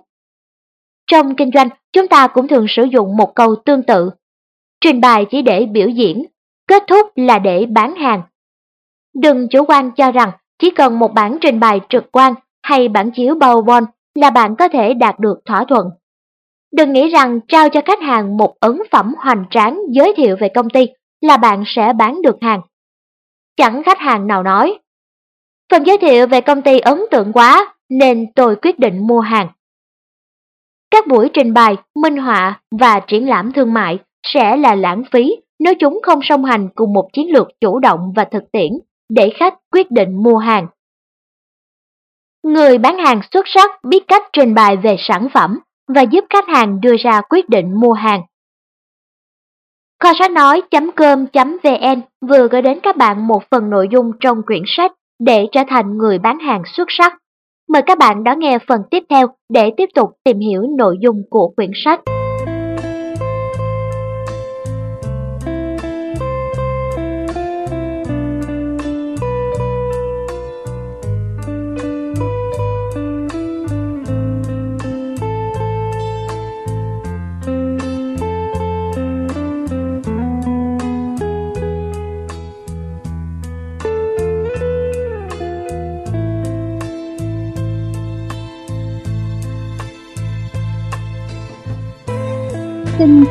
Trong 1.07 1.37
kinh 1.37 1.51
doanh, 1.55 1.69
chúng 1.93 2.09
ta 2.09 2.27
cũng 2.27 2.49
thường 2.49 2.67
sử 2.69 2.85
dụng 2.85 3.17
một 3.17 3.35
câu 3.35 3.57
tương 3.57 3.83
tự. 3.83 4.11
Trình 4.81 5.01
bày 5.01 5.27
chỉ 5.31 5.43
để 5.43 5.67
biểu 5.67 5.89
diễn, 5.89 6.25
kết 6.69 6.83
thúc 6.87 7.07
là 7.17 7.39
để 7.39 7.67
bán 7.67 7.95
hàng. 7.95 8.23
Đừng 9.15 9.49
chủ 9.49 9.65
quan 9.65 9.91
cho 9.91 10.11
rằng 10.11 10.31
chỉ 10.59 10.71
cần 10.71 10.99
một 10.99 11.13
bản 11.15 11.39
trình 11.41 11.61
bày 11.61 11.81
trực 11.89 12.13
quan 12.13 12.35
hay 12.63 12.89
bản 12.89 13.11
chiếu 13.11 13.35
PowerPoint 13.35 13.87
là 14.15 14.31
bạn 14.31 14.57
có 14.57 14.69
thể 14.69 14.95
đạt 14.95 15.19
được 15.21 15.41
thỏa 15.45 15.65
thuận. 15.65 15.87
Đừng 16.73 16.93
nghĩ 16.93 17.09
rằng 17.09 17.41
trao 17.49 17.69
cho 17.69 17.81
khách 17.85 18.01
hàng 18.01 18.37
một 18.37 18.55
ấn 18.61 18.83
phẩm 18.91 19.15
hoành 19.19 19.45
tráng 19.51 19.81
giới 19.91 20.15
thiệu 20.17 20.37
về 20.41 20.49
công 20.55 20.71
ty 20.71 20.89
là 21.21 21.37
bạn 21.37 21.63
sẽ 21.67 21.93
bán 21.93 22.23
được 22.23 22.37
hàng. 22.41 22.61
Chẳng 23.57 23.83
khách 23.83 23.99
hàng 23.99 24.27
nào 24.27 24.43
nói. 24.43 24.79
Phần 25.71 25.85
giới 25.87 25.99
thiệu 25.99 26.27
về 26.27 26.41
công 26.41 26.63
ty 26.63 26.79
ấn 26.79 27.01
tượng 27.11 27.33
quá 27.33 27.75
nên 27.89 28.33
tôi 28.35 28.57
quyết 28.57 28.79
định 28.79 29.07
mua 29.07 29.21
hàng. 29.21 29.49
Các 30.91 31.07
buổi 31.07 31.31
trình 31.33 31.55
bày, 31.55 31.77
minh 31.95 32.17
họa 32.17 32.61
và 32.81 33.01
triển 33.07 33.29
lãm 33.29 33.53
thương 33.53 33.75
mại 33.75 33.99
sẽ 34.23 34.57
là 34.57 34.75
lãng 34.75 35.03
phí 35.13 35.37
nếu 35.59 35.75
chúng 35.81 36.01
không 36.03 36.21
song 36.23 36.45
hành 36.45 36.69
cùng 36.75 36.93
một 36.93 37.09
chiến 37.13 37.33
lược 37.33 37.49
chủ 37.61 37.79
động 37.79 38.13
và 38.17 38.25
thực 38.25 38.53
tiễn 38.53 38.71
để 39.09 39.33
khách 39.37 39.55
quyết 39.73 39.91
định 39.91 40.23
mua 40.23 40.37
hàng. 40.37 40.67
Người 42.43 42.79
bán 42.79 42.99
hàng 42.99 43.21
xuất 43.33 43.47
sắc 43.47 43.85
biết 43.85 44.05
cách 44.09 44.23
trình 44.33 44.55
bày 44.55 44.77
về 44.77 44.97
sản 44.99 45.29
phẩm 45.35 45.59
và 45.95 46.03
giúp 46.03 46.25
khách 46.31 46.49
hàng 46.49 46.81
đưa 46.81 46.97
ra 46.97 47.21
quyết 47.31 47.49
định 47.49 47.81
mua 47.81 47.93
hàng. 47.93 48.23
Kho 50.03 50.13
sách 50.19 50.31
nói.com.vn 50.31 52.01
vừa 52.29 52.49
gửi 52.49 52.63
đến 52.63 52.79
các 52.83 52.97
bạn 52.97 53.27
một 53.27 53.43
phần 53.51 53.71
nội 53.71 53.89
dung 53.93 54.13
trong 54.21 54.43
quyển 54.47 54.63
sách 54.67 54.93
để 55.19 55.47
trở 55.53 55.63
thành 55.69 55.99
người 55.99 56.19
bán 56.19 56.39
hàng 56.39 56.63
xuất 56.77 56.89
sắc. 56.89 57.19
Mời 57.69 57.83
các 57.83 57.99
bạn 57.99 58.25
đón 58.25 58.39
nghe 58.39 58.59
phần 58.69 58.81
tiếp 58.91 59.03
theo 59.11 59.27
để 59.53 59.71
tiếp 59.77 59.89
tục 59.95 60.11
tìm 60.25 60.39
hiểu 60.39 60.63
nội 60.79 60.97
dung 61.01 61.23
của 61.31 61.53
quyển 61.57 61.71
sách. 61.85 62.01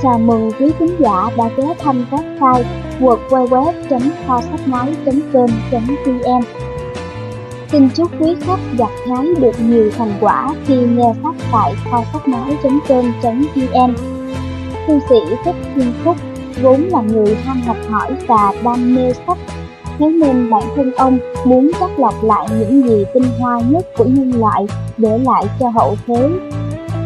Chào 0.03 0.19
mừng 0.19 0.51
quý 0.59 0.71
khán 0.79 0.87
giả 0.99 1.29
đã 1.37 1.49
ghé 1.57 1.75
thăm 1.79 2.05
website 2.11 2.63
www.kho 2.99 4.41
sách 4.41 4.67
nói.com.vn 4.67 6.41
Xin 7.71 7.89
chúc 7.89 8.11
quý 8.19 8.35
khách 8.41 8.59
gặt 8.77 8.89
hái 9.07 9.27
được 9.39 9.51
nhiều 9.59 9.91
thành 9.97 10.13
quả 10.21 10.55
khi 10.65 10.75
nghe 10.75 11.13
sách 11.23 11.35
tại 11.51 11.73
kho 11.91 12.03
sách 12.13 12.27
nói.com.vn 12.27 13.93
Thư 14.87 14.99
sĩ 15.09 15.35
Thích 15.45 15.55
Thiên 15.75 15.93
Phúc, 16.03 16.15
vốn 16.61 16.81
là 16.81 17.01
người 17.01 17.35
ham 17.35 17.61
học 17.61 17.77
hỏi 17.89 18.15
và 18.27 18.53
đam 18.63 18.95
mê 18.95 19.13
sách, 19.27 19.37
Thế 19.99 20.09
nên 20.09 20.49
bản 20.49 20.63
thân 20.75 20.91
ông 20.91 21.19
muốn 21.45 21.71
chắc 21.79 21.99
lọc 21.99 22.23
lại 22.23 22.47
những 22.59 22.87
gì 22.87 23.05
tinh 23.13 23.25
hoa 23.39 23.61
nhất 23.69 23.85
của 23.97 24.05
nhân 24.05 24.33
loại 24.39 24.65
để 24.97 25.17
lại 25.17 25.45
cho 25.59 25.69
hậu 25.69 25.95
thế. 26.07 26.29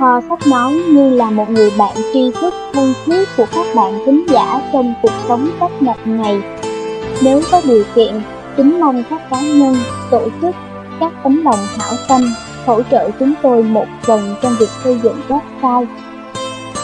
Kho 0.00 0.20
sách 0.28 0.46
nói 0.46 0.72
như 0.72 1.10
là 1.10 1.30
một 1.30 1.50
người 1.50 1.72
bạn 1.78 1.96
tri 2.12 2.30
thức 2.40 2.54
thân 2.72 2.94
thiết 3.06 3.28
của 3.36 3.46
các 3.54 3.66
bạn 3.76 3.92
thính 4.06 4.26
giả 4.28 4.70
trong 4.72 4.94
cuộc 5.02 5.12
sống 5.28 5.50
cách 5.60 5.70
nhật 5.82 6.06
này. 6.06 6.42
Nếu 7.22 7.40
có 7.52 7.60
điều 7.64 7.84
kiện, 7.94 8.20
kính 8.56 8.80
mong 8.80 9.02
các 9.10 9.30
cá 9.30 9.40
nhân, 9.40 9.76
tổ 10.10 10.28
chức, 10.42 10.54
các 11.00 11.12
tấm 11.24 11.44
lòng 11.44 11.58
hảo 11.78 11.92
tâm 12.08 12.22
hỗ 12.66 12.82
trợ 12.90 13.10
chúng 13.18 13.34
tôi 13.42 13.62
một 13.62 13.86
phần 14.02 14.34
trong 14.42 14.56
việc 14.58 14.68
xây 14.84 15.00
dựng 15.02 15.20
website. 15.28 15.86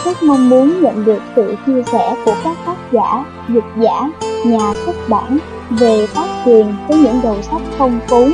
Rất 0.05 0.23
mong 0.23 0.49
muốn 0.49 0.81
nhận 0.81 1.05
được 1.05 1.21
sự 1.35 1.55
chia 1.65 1.83
sẻ 1.91 2.15
của 2.25 2.35
các 2.43 2.57
tác 2.65 2.77
giả, 2.91 3.25
dịch 3.49 3.83
giả, 3.83 4.09
nhà 4.45 4.73
xuất 4.85 4.95
bản 5.09 5.37
về 5.69 6.07
tác 6.15 6.27
quyền 6.45 6.73
với 6.87 6.97
những 6.97 7.19
đầu 7.23 7.37
sách 7.41 7.61
phong 7.77 7.99
phú. 8.07 8.29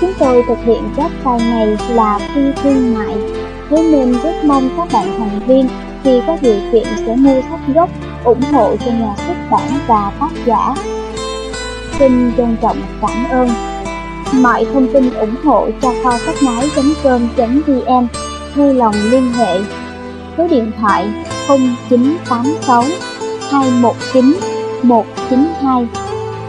Chúng 0.00 0.12
tôi 0.18 0.44
thực 0.48 0.58
hiện 0.64 0.82
website 0.96 1.50
này 1.50 1.78
là 1.88 2.18
phi 2.34 2.42
thương 2.62 2.94
mại 2.94 3.16
Thế 3.70 3.76
nên 3.92 4.12
rất 4.12 4.44
mong 4.44 4.68
các 4.76 4.88
bạn 4.92 5.06
thành 5.18 5.40
viên 5.46 5.68
khi 6.04 6.20
có 6.26 6.36
điều 6.42 6.56
kiện 6.72 6.84
sẽ 7.06 7.16
mua 7.16 7.40
sách 7.50 7.60
gốc 7.74 7.90
ủng 8.24 8.42
hộ 8.52 8.76
cho 8.76 8.90
nhà 8.90 9.14
xuất 9.26 9.34
bản 9.50 9.68
và 9.86 10.12
tác 10.20 10.30
giả. 10.46 10.74
Xin 11.98 12.32
trân 12.36 12.56
trọng 12.62 12.76
cảm 13.00 13.30
ơn. 13.30 13.48
Mọi 14.32 14.66
thông 14.72 14.88
tin 14.92 15.14
ủng 15.14 15.34
hộ 15.44 15.68
cho 15.82 15.92
kho 16.02 16.18
sách 16.18 16.34
nói.com.vn 16.42 18.06
vui 18.54 18.74
lòng 18.74 18.94
liên 19.10 19.32
hệ 19.32 19.58
số 20.38 20.48
điện 20.48 20.72
thoại 20.80 21.08
0986 21.48 22.84
219 23.50 24.34
192 24.82 25.88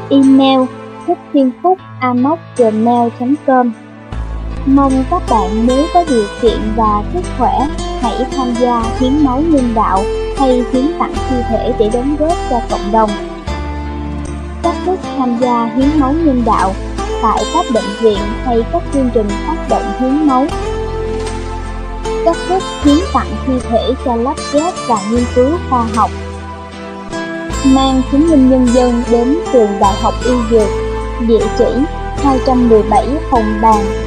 email 0.09 0.59
thích 1.07 1.17
thiên 1.33 1.51
phúc 1.63 1.77
gmail.com 2.57 3.86
Mong 4.75 5.03
các 5.11 5.21
bạn 5.29 5.67
nếu 5.67 5.85
có 5.93 6.03
điều 6.09 6.23
kiện 6.41 6.59
và 6.75 7.03
sức 7.13 7.21
khỏe, 7.37 7.67
hãy 8.01 8.25
tham 8.37 8.53
gia 8.59 8.83
hiến 8.99 9.25
máu 9.25 9.41
nhân 9.41 9.73
đạo 9.75 10.03
hay 10.37 10.63
hiến 10.71 10.91
tặng 10.99 11.13
thi 11.29 11.35
thể 11.49 11.73
để 11.79 11.89
đóng 11.93 12.15
góp 12.19 12.37
cho 12.49 12.59
cộng 12.69 12.91
đồng. 12.91 13.09
Các 14.63 14.75
thức 14.85 14.99
tham 15.17 15.37
gia 15.41 15.65
hiến 15.75 15.99
máu 15.99 16.13
nhân 16.13 16.43
đạo 16.45 16.73
tại 17.21 17.43
các 17.53 17.65
bệnh 17.73 17.83
viện 18.01 18.17
hay 18.45 18.63
các 18.73 18.83
chương 18.93 19.09
trình 19.13 19.27
phát 19.29 19.65
động 19.69 19.93
hiến 19.99 20.27
máu. 20.27 20.45
Các 22.25 22.37
thức 22.49 22.63
hiến 22.83 22.97
tặng 23.13 23.31
thi 23.45 23.53
thể 23.69 23.93
cho 24.05 24.15
lắp 24.15 24.37
ghép 24.53 24.73
và 24.87 25.01
nghiên 25.11 25.23
cứu 25.35 25.49
khoa 25.69 25.85
học. 25.95 26.11
Mang 27.65 28.01
chứng 28.11 28.29
minh 28.29 28.49
nhân 28.49 28.67
dân 28.73 29.03
đến 29.11 29.37
trường 29.53 29.79
Đại 29.79 29.93
học 30.01 30.13
Y 30.25 30.31
Dược, 30.51 30.69
địa 31.27 31.45
chỉ 31.57 31.65
217 32.23 33.07
Hồng 33.31 33.59
Bàng, 33.61 34.06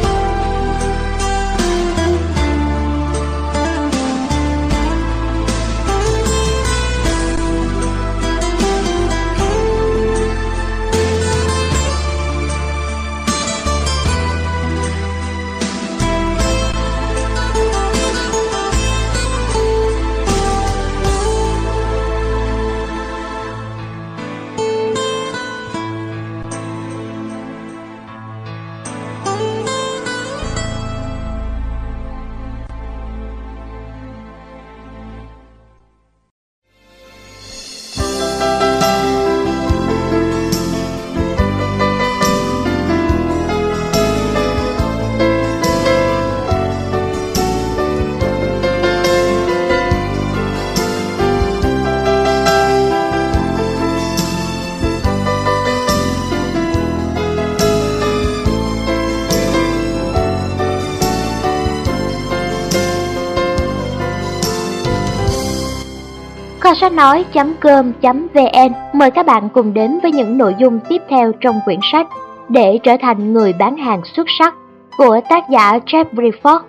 sách 66.91 67.23
nói.com.vn 67.63 68.73
mời 68.93 69.11
các 69.11 69.25
bạn 69.25 69.49
cùng 69.53 69.73
đến 69.73 69.99
với 70.03 70.11
những 70.11 70.37
nội 70.37 70.55
dung 70.59 70.79
tiếp 70.89 71.01
theo 71.09 71.31
trong 71.41 71.55
quyển 71.65 71.79
sách 71.91 72.07
để 72.49 72.79
trở 72.83 72.97
thành 73.01 73.33
người 73.33 73.53
bán 73.53 73.77
hàng 73.77 74.01
xuất 74.15 74.27
sắc 74.39 74.55
của 74.97 75.19
tác 75.29 75.49
giả 75.49 75.79
Jeffrey 75.85 76.31
Ford. 76.43 76.59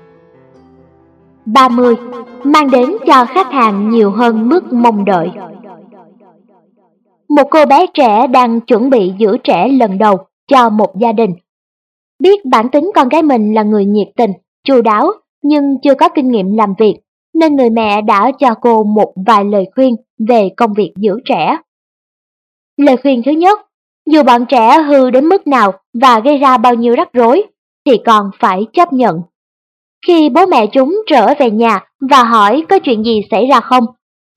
30. 1.45 1.95
Mang 2.45 2.71
đến 2.71 2.97
cho 3.07 3.25
khách 3.25 3.53
hàng 3.53 3.91
nhiều 3.91 4.11
hơn 4.11 4.49
mức 4.49 4.73
mong 4.73 5.05
đợi. 5.05 5.31
Một 7.29 7.45
cô 7.51 7.67
bé 7.67 7.87
trẻ 7.95 8.27
đang 8.27 8.61
chuẩn 8.61 8.91
bị 8.91 9.13
giữ 9.19 9.37
trẻ 9.45 9.69
lần 9.69 9.99
đầu 9.99 10.17
cho 10.51 10.71
một 10.71 10.99
gia 10.99 11.13
đình. 11.13 11.35
Biết 12.19 12.45
bản 12.45 12.69
tính 12.69 12.91
con 12.95 13.09
gái 13.09 13.23
mình 13.23 13.55
là 13.55 13.63
người 13.63 13.85
nhiệt 13.85 14.09
tình, 14.17 14.33
chu 14.65 14.83
đáo 14.83 15.13
nhưng 15.43 15.77
chưa 15.83 15.95
có 15.95 16.09
kinh 16.09 16.29
nghiệm 16.29 16.57
làm 16.57 16.75
việc, 16.79 16.95
nên 17.43 17.57
người 17.57 17.71
mẹ 17.71 18.03
đã 18.03 18.33
cho 18.39 18.55
cô 18.61 18.85
một 18.85 19.13
vài 19.27 19.45
lời 19.45 19.65
khuyên 19.75 19.95
về 20.29 20.49
công 20.57 20.73
việc 20.73 20.93
giữ 20.97 21.21
trẻ. 21.25 21.57
Lời 22.77 22.97
khuyên 22.97 23.23
thứ 23.25 23.31
nhất, 23.31 23.61
dù 24.11 24.23
bọn 24.23 24.47
trẻ 24.49 24.79
hư 24.79 25.11
đến 25.11 25.27
mức 25.27 25.47
nào 25.47 25.73
và 26.01 26.21
gây 26.21 26.39
ra 26.39 26.59
bao 26.59 26.75
nhiêu 26.75 26.95
rắc 26.95 27.13
rối, 27.13 27.43
thì 27.87 27.99
còn 28.07 28.31
phải 28.39 28.67
chấp 28.73 28.93
nhận. 28.93 29.23
Khi 30.07 30.31
bố 30.31 30.47
mẹ 30.47 30.67
chúng 30.67 31.03
trở 31.07 31.35
về 31.39 31.51
nhà 31.51 31.81
và 32.11 32.25
hỏi 32.25 32.65
có 32.69 32.79
chuyện 32.79 33.05
gì 33.05 33.21
xảy 33.31 33.47
ra 33.47 33.61
không, 33.61 33.85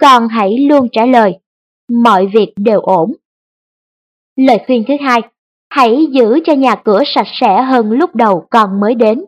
con 0.01 0.27
hãy 0.27 0.57
luôn 0.57 0.87
trả 0.91 1.05
lời, 1.05 1.39
mọi 2.03 2.27
việc 2.33 2.53
đều 2.55 2.81
ổn. 2.81 3.11
Lời 4.35 4.59
khuyên 4.67 4.83
thứ 4.87 4.93
hai, 5.01 5.21
hãy 5.69 6.07
giữ 6.11 6.39
cho 6.45 6.53
nhà 6.53 6.75
cửa 6.75 7.01
sạch 7.05 7.27
sẽ 7.41 7.61
hơn 7.61 7.91
lúc 7.91 8.15
đầu 8.15 8.47
con 8.49 8.79
mới 8.79 8.95
đến. 8.95 9.25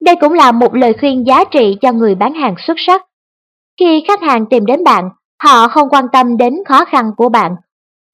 Đây 0.00 0.16
cũng 0.20 0.32
là 0.32 0.52
một 0.52 0.74
lời 0.74 0.92
khuyên 1.00 1.26
giá 1.26 1.44
trị 1.44 1.76
cho 1.80 1.92
người 1.92 2.14
bán 2.14 2.34
hàng 2.34 2.54
xuất 2.66 2.74
sắc. 2.86 3.02
Khi 3.80 4.04
khách 4.08 4.22
hàng 4.22 4.46
tìm 4.46 4.66
đến 4.66 4.84
bạn, 4.84 5.10
họ 5.42 5.68
không 5.68 5.88
quan 5.90 6.04
tâm 6.12 6.36
đến 6.36 6.54
khó 6.68 6.84
khăn 6.84 7.10
của 7.16 7.28
bạn. 7.28 7.56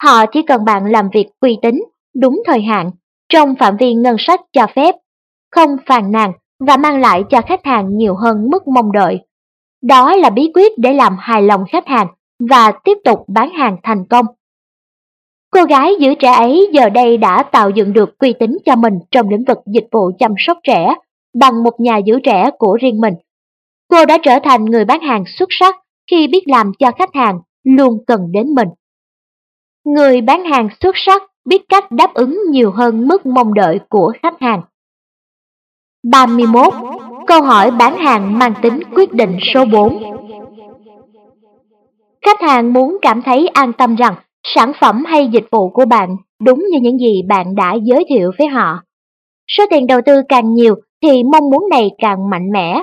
Họ 0.02 0.26
chỉ 0.26 0.42
cần 0.42 0.64
bạn 0.64 0.86
làm 0.86 1.08
việc 1.12 1.26
uy 1.40 1.58
tín, 1.62 1.84
đúng 2.14 2.42
thời 2.46 2.62
hạn, 2.62 2.90
trong 3.28 3.54
phạm 3.58 3.76
vi 3.76 3.94
ngân 3.94 4.16
sách 4.18 4.40
cho 4.52 4.66
phép, 4.74 4.94
không 5.50 5.76
phàn 5.86 6.12
nàn 6.12 6.32
và 6.66 6.76
mang 6.76 7.00
lại 7.00 7.24
cho 7.30 7.40
khách 7.40 7.64
hàng 7.64 7.96
nhiều 7.96 8.14
hơn 8.14 8.50
mức 8.50 8.68
mong 8.68 8.92
đợi. 8.92 9.20
Đó 9.82 10.16
là 10.16 10.30
bí 10.30 10.50
quyết 10.54 10.72
để 10.78 10.92
làm 10.92 11.16
hài 11.20 11.42
lòng 11.42 11.64
khách 11.72 11.86
hàng 11.86 12.06
và 12.50 12.72
tiếp 12.84 12.98
tục 13.04 13.24
bán 13.28 13.50
hàng 13.50 13.76
thành 13.82 14.04
công. 14.10 14.26
Cô 15.50 15.64
gái 15.64 15.94
giữ 16.00 16.14
trẻ 16.14 16.32
ấy 16.32 16.68
giờ 16.72 16.88
đây 16.88 17.16
đã 17.16 17.42
tạo 17.42 17.70
dựng 17.70 17.92
được 17.92 18.18
uy 18.18 18.32
tín 18.32 18.58
cho 18.64 18.76
mình 18.76 18.98
trong 19.10 19.28
lĩnh 19.28 19.44
vực 19.44 19.58
dịch 19.66 19.86
vụ 19.92 20.10
chăm 20.18 20.34
sóc 20.38 20.58
trẻ 20.64 20.94
bằng 21.34 21.62
một 21.62 21.80
nhà 21.80 21.96
giữ 21.96 22.20
trẻ 22.24 22.50
của 22.58 22.78
riêng 22.80 23.00
mình. 23.00 23.14
Cô 23.88 24.04
đã 24.04 24.18
trở 24.22 24.38
thành 24.44 24.64
người 24.64 24.84
bán 24.84 25.00
hàng 25.00 25.24
xuất 25.26 25.48
sắc 25.50 25.76
khi 26.10 26.28
biết 26.28 26.42
làm 26.46 26.72
cho 26.78 26.90
khách 26.98 27.14
hàng 27.14 27.40
luôn 27.64 28.04
cần 28.06 28.32
đến 28.32 28.54
mình. 28.54 28.68
Người 29.84 30.20
bán 30.20 30.44
hàng 30.44 30.68
xuất 30.80 30.94
sắc 31.06 31.22
biết 31.44 31.62
cách 31.68 31.90
đáp 31.90 32.14
ứng 32.14 32.38
nhiều 32.50 32.70
hơn 32.70 33.08
mức 33.08 33.26
mong 33.26 33.54
đợi 33.54 33.80
của 33.88 34.12
khách 34.22 34.40
hàng. 34.40 34.62
31. 36.10 36.74
Câu 37.26 37.42
hỏi 37.42 37.70
bán 37.70 37.96
hàng 37.98 38.38
mang 38.38 38.54
tính 38.62 38.80
quyết 38.94 39.12
định 39.12 39.38
số 39.54 39.64
4 39.64 40.02
Khách 42.26 42.40
hàng 42.40 42.72
muốn 42.72 42.98
cảm 43.02 43.22
thấy 43.22 43.48
an 43.48 43.72
tâm 43.72 43.94
rằng 43.94 44.14
sản 44.42 44.72
phẩm 44.80 45.04
hay 45.04 45.28
dịch 45.28 45.44
vụ 45.50 45.68
của 45.70 45.84
bạn 45.84 46.16
đúng 46.42 46.64
như 46.70 46.78
những 46.80 46.98
gì 46.98 47.22
bạn 47.28 47.54
đã 47.54 47.74
giới 47.82 48.04
thiệu 48.08 48.30
với 48.38 48.48
họ. 48.48 48.82
Số 49.56 49.64
tiền 49.70 49.86
đầu 49.86 50.00
tư 50.06 50.22
càng 50.28 50.54
nhiều 50.54 50.74
thì 51.02 51.22
mong 51.32 51.50
muốn 51.50 51.68
này 51.70 51.90
càng 51.98 52.30
mạnh 52.30 52.50
mẽ. 52.52 52.82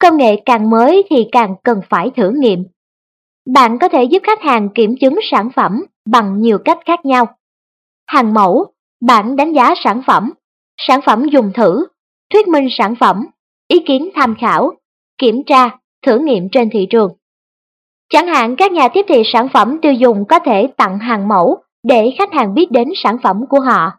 Công 0.00 0.16
nghệ 0.16 0.36
càng 0.46 0.70
mới 0.70 1.04
thì 1.10 1.26
càng 1.32 1.54
cần 1.64 1.80
phải 1.90 2.10
thử 2.16 2.30
nghiệm. 2.30 2.64
Bạn 3.54 3.78
có 3.78 3.88
thể 3.88 4.04
giúp 4.04 4.22
khách 4.22 4.42
hàng 4.42 4.68
kiểm 4.74 4.94
chứng 5.00 5.18
sản 5.30 5.50
phẩm 5.56 5.84
bằng 6.06 6.40
nhiều 6.40 6.58
cách 6.64 6.78
khác 6.84 7.04
nhau. 7.04 7.26
Hàng 8.06 8.34
mẫu, 8.34 8.66
bạn 9.00 9.36
đánh 9.36 9.52
giá 9.52 9.74
sản 9.84 10.02
phẩm, 10.06 10.32
sản 10.76 11.00
phẩm 11.06 11.28
dùng 11.28 11.52
thử, 11.54 11.86
thuyết 12.32 12.48
minh 12.48 12.68
sản 12.70 12.94
phẩm, 13.00 13.26
ý 13.68 13.80
kiến 13.86 14.08
tham 14.14 14.34
khảo, 14.40 14.72
kiểm 15.18 15.42
tra, 15.46 15.70
thử 16.06 16.18
nghiệm 16.18 16.48
trên 16.52 16.70
thị 16.70 16.86
trường. 16.90 17.12
Chẳng 18.08 18.26
hạn 18.26 18.56
các 18.56 18.72
nhà 18.72 18.88
tiếp 18.88 19.06
thị 19.08 19.22
sản 19.24 19.48
phẩm 19.52 19.78
tiêu 19.82 19.92
dùng 19.92 20.24
có 20.28 20.38
thể 20.38 20.68
tặng 20.76 20.98
hàng 20.98 21.28
mẫu 21.28 21.62
để 21.82 22.14
khách 22.18 22.32
hàng 22.32 22.54
biết 22.54 22.70
đến 22.70 22.88
sản 22.96 23.16
phẩm 23.22 23.40
của 23.48 23.60
họ. 23.60 23.92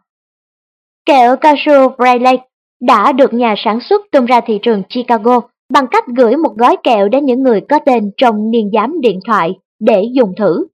Kẹo 1.10 1.36
cao 1.36 1.54
su 1.58 1.88
Braille 1.98 2.36
đã 2.80 3.12
được 3.12 3.34
nhà 3.34 3.54
sản 3.58 3.78
xuất 3.80 4.02
tung 4.12 4.24
ra 4.24 4.40
thị 4.40 4.58
trường 4.62 4.82
Chicago 4.88 5.40
bằng 5.72 5.86
cách 5.90 6.04
gửi 6.06 6.36
một 6.36 6.56
gói 6.56 6.76
kẹo 6.82 7.08
đến 7.08 7.24
những 7.24 7.42
người 7.42 7.60
có 7.68 7.78
tên 7.86 8.10
trong 8.16 8.50
niên 8.50 8.70
giám 8.72 9.00
điện 9.00 9.20
thoại 9.26 9.54
để 9.80 10.04
dùng 10.12 10.32
thử. 10.36 10.66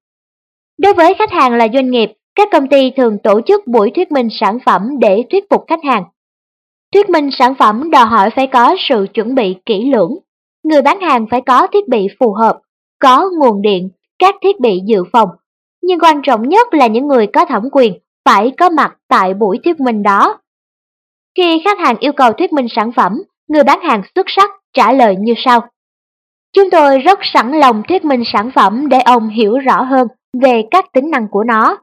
Đối 0.79 0.95
với 0.95 1.15
khách 1.15 1.31
hàng 1.31 1.55
là 1.55 1.69
doanh 1.75 1.91
nghiệp, 1.91 2.13
các 2.35 2.49
công 2.53 2.69
ty 2.69 2.91
thường 2.91 3.19
tổ 3.19 3.41
chức 3.47 3.67
buổi 3.67 3.91
thuyết 3.95 4.13
minh 4.13 4.29
sản 4.41 4.59
phẩm 4.67 4.83
để 5.01 5.25
thuyết 5.31 5.45
phục 5.51 5.65
khách 5.69 5.85
hàng. 5.85 6.05
Thuyết 6.95 7.11
minh 7.11 7.31
sản 7.39 7.55
phẩm 7.59 7.91
đòi 7.91 8.07
hỏi 8.07 8.31
phải 8.31 8.47
có 8.47 8.77
sự 8.89 9.07
chuẩn 9.15 9.35
bị 9.35 9.57
kỹ 9.67 9.91
lưỡng. 9.93 10.19
Người 10.65 10.83
bán 10.83 11.01
hàng 11.01 11.27
phải 11.31 11.41
có 11.41 11.67
thiết 11.67 11.89
bị 11.89 12.07
phù 12.21 12.33
hợp, 12.33 12.61
có 13.01 13.31
nguồn 13.39 13.63
điện, 13.63 13.91
các 14.19 14.35
thiết 14.43 14.61
bị 14.61 14.81
dự 14.87 15.05
phòng. 15.13 15.29
Nhưng 15.83 15.99
quan 15.99 16.21
trọng 16.23 16.49
nhất 16.49 16.75
là 16.75 16.87
những 16.87 17.07
người 17.07 17.27
có 17.27 17.45
thẩm 17.45 17.63
quyền 17.73 17.93
phải 18.27 18.53
có 18.59 18.69
mặt 18.69 18.97
tại 19.09 19.35
buổi 19.35 19.59
thuyết 19.65 19.81
minh 19.81 20.03
đó. 20.03 20.39
Khi 21.37 21.63
khách 21.65 21.79
hàng 21.79 21.97
yêu 22.01 22.13
cầu 22.13 22.33
thuyết 22.33 22.53
minh 22.53 22.67
sản 22.77 22.93
phẩm, 22.93 23.13
người 23.49 23.65
bán 23.65 23.81
hàng 23.81 24.03
xuất 24.15 24.27
sắc 24.29 24.51
trả 24.73 24.93
lời 24.93 25.17
như 25.19 25.35
sau. 25.37 25.61
Chúng 26.57 26.71
tôi 26.71 26.99
rất 26.99 27.19
sẵn 27.23 27.53
lòng 27.53 27.83
thuyết 27.89 28.05
minh 28.05 28.23
sản 28.33 28.51
phẩm 28.55 28.89
để 28.89 29.01
ông 29.01 29.29
hiểu 29.29 29.59
rõ 29.59 29.83
hơn 29.83 30.09
về 30.43 30.63
các 30.71 30.93
tính 30.93 31.11
năng 31.11 31.29
của 31.29 31.45
nó. 31.45 31.79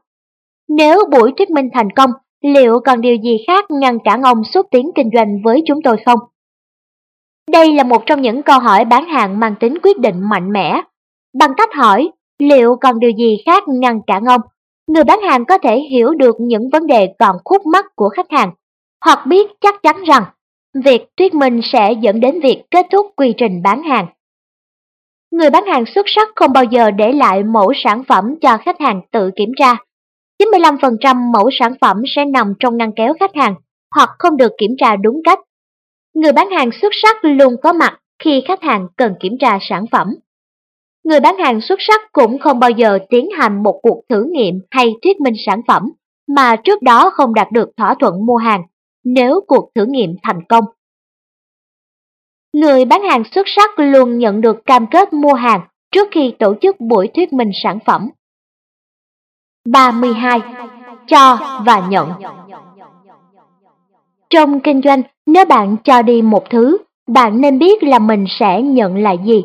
Nếu 0.68 1.04
buổi 1.12 1.32
thuyết 1.38 1.50
minh 1.50 1.68
thành 1.74 1.90
công, 1.90 2.10
liệu 2.42 2.80
còn 2.84 3.00
điều 3.00 3.16
gì 3.16 3.38
khác 3.46 3.64
ngăn 3.70 3.98
cản 4.04 4.22
ông 4.22 4.44
xúc 4.44 4.66
tiến 4.70 4.90
kinh 4.94 5.10
doanh 5.14 5.42
với 5.44 5.62
chúng 5.66 5.82
tôi 5.84 5.96
không? 6.06 6.18
Đây 7.50 7.72
là 7.72 7.84
một 7.84 8.02
trong 8.06 8.22
những 8.22 8.42
câu 8.42 8.58
hỏi 8.58 8.84
bán 8.84 9.06
hàng 9.06 9.40
mang 9.40 9.54
tính 9.60 9.74
quyết 9.82 9.98
định 9.98 10.28
mạnh 10.30 10.52
mẽ. 10.52 10.80
Bằng 11.38 11.50
cách 11.56 11.74
hỏi, 11.74 12.10
liệu 12.38 12.76
còn 12.80 12.98
điều 12.98 13.10
gì 13.10 13.36
khác 13.46 13.64
ngăn 13.68 14.00
cản 14.06 14.24
ông, 14.24 14.40
người 14.86 15.04
bán 15.04 15.20
hàng 15.22 15.44
có 15.44 15.58
thể 15.58 15.80
hiểu 15.80 16.14
được 16.14 16.36
những 16.40 16.70
vấn 16.72 16.86
đề 16.86 17.14
còn 17.18 17.36
khúc 17.44 17.66
mắc 17.66 17.86
của 17.96 18.08
khách 18.08 18.30
hàng, 18.30 18.50
hoặc 19.04 19.26
biết 19.26 19.50
chắc 19.60 19.82
chắn 19.82 20.02
rằng 20.02 20.24
việc 20.84 21.02
thuyết 21.16 21.34
minh 21.34 21.60
sẽ 21.72 21.92
dẫn 22.00 22.20
đến 22.20 22.40
việc 22.40 22.62
kết 22.70 22.86
thúc 22.92 23.06
quy 23.16 23.34
trình 23.38 23.62
bán 23.62 23.82
hàng. 23.82 24.06
Người 25.30 25.50
bán 25.50 25.66
hàng 25.66 25.84
xuất 25.94 26.06
sắc 26.06 26.28
không 26.36 26.52
bao 26.52 26.64
giờ 26.64 26.90
để 26.90 27.12
lại 27.12 27.42
mẫu 27.42 27.72
sản 27.84 28.02
phẩm 28.08 28.34
cho 28.40 28.58
khách 28.58 28.80
hàng 28.80 29.00
tự 29.12 29.30
kiểm 29.36 29.52
tra. 29.56 29.76
95% 30.38 31.32
mẫu 31.32 31.50
sản 31.52 31.74
phẩm 31.80 32.02
sẽ 32.16 32.24
nằm 32.24 32.54
trong 32.60 32.76
ngăn 32.76 32.92
kéo 32.96 33.14
khách 33.20 33.34
hàng 33.34 33.54
hoặc 33.94 34.10
không 34.18 34.36
được 34.36 34.52
kiểm 34.58 34.70
tra 34.78 34.96
đúng 34.96 35.20
cách. 35.24 35.38
Người 36.14 36.32
bán 36.32 36.50
hàng 36.50 36.70
xuất 36.82 36.92
sắc 37.02 37.16
luôn 37.22 37.56
có 37.62 37.72
mặt 37.72 38.00
khi 38.18 38.42
khách 38.48 38.62
hàng 38.62 38.88
cần 38.96 39.14
kiểm 39.20 39.38
tra 39.40 39.58
sản 39.60 39.86
phẩm. 39.92 40.14
Người 41.04 41.20
bán 41.20 41.38
hàng 41.38 41.60
xuất 41.60 41.78
sắc 41.80 42.12
cũng 42.12 42.38
không 42.38 42.58
bao 42.58 42.70
giờ 42.70 42.98
tiến 43.10 43.28
hành 43.38 43.62
một 43.62 43.80
cuộc 43.82 44.02
thử 44.08 44.24
nghiệm 44.30 44.60
hay 44.70 44.94
thuyết 45.02 45.20
minh 45.20 45.34
sản 45.46 45.60
phẩm 45.66 45.92
mà 46.28 46.56
trước 46.56 46.82
đó 46.82 47.10
không 47.10 47.34
đạt 47.34 47.52
được 47.52 47.70
thỏa 47.76 47.94
thuận 47.94 48.26
mua 48.26 48.36
hàng 48.36 48.62
nếu 49.04 49.40
cuộc 49.46 49.70
thử 49.74 49.84
nghiệm 49.88 50.14
thành 50.22 50.44
công. 50.48 50.64
Người 52.52 52.84
bán 52.84 53.02
hàng 53.02 53.22
xuất 53.34 53.46
sắc 53.56 53.78
luôn 53.78 54.18
nhận 54.18 54.40
được 54.40 54.56
cam 54.66 54.86
kết 54.86 55.12
mua 55.12 55.34
hàng 55.34 55.60
trước 55.90 56.08
khi 56.10 56.34
tổ 56.38 56.54
chức 56.62 56.80
buổi 56.80 57.08
thuyết 57.14 57.32
minh 57.32 57.50
sản 57.62 57.78
phẩm. 57.86 58.10
32. 59.68 60.40
Cho 61.06 61.38
và 61.66 61.86
nhận 61.88 62.08
Trong 64.30 64.60
kinh 64.60 64.80
doanh, 64.84 65.02
nếu 65.26 65.44
bạn 65.44 65.76
cho 65.84 66.02
đi 66.02 66.22
một 66.22 66.50
thứ, 66.50 66.78
bạn 67.08 67.40
nên 67.40 67.58
biết 67.58 67.82
là 67.82 67.98
mình 67.98 68.24
sẽ 68.28 68.62
nhận 68.62 69.02
lại 69.02 69.18
gì. 69.24 69.44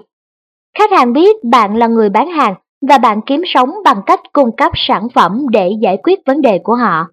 Khách 0.79 0.91
hàng 0.91 1.13
biết 1.13 1.35
bạn 1.43 1.75
là 1.75 1.87
người 1.87 2.09
bán 2.09 2.27
hàng 2.27 2.55
và 2.89 2.97
bạn 2.97 3.21
kiếm 3.25 3.41
sống 3.45 3.69
bằng 3.83 4.01
cách 4.05 4.19
cung 4.33 4.55
cấp 4.55 4.71
sản 4.75 5.07
phẩm 5.15 5.45
để 5.51 5.71
giải 5.81 5.97
quyết 6.03 6.19
vấn 6.25 6.41
đề 6.41 6.59
của 6.63 6.75
họ. 6.75 7.07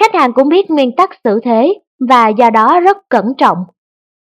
Khách 0.00 0.14
hàng 0.14 0.32
cũng 0.32 0.48
biết 0.48 0.70
nguyên 0.70 0.96
tắc 0.96 1.10
xử 1.24 1.40
thế 1.44 1.74
và 2.08 2.28
do 2.28 2.50
đó 2.50 2.80
rất 2.80 2.96
cẩn 3.08 3.24
trọng. 3.38 3.58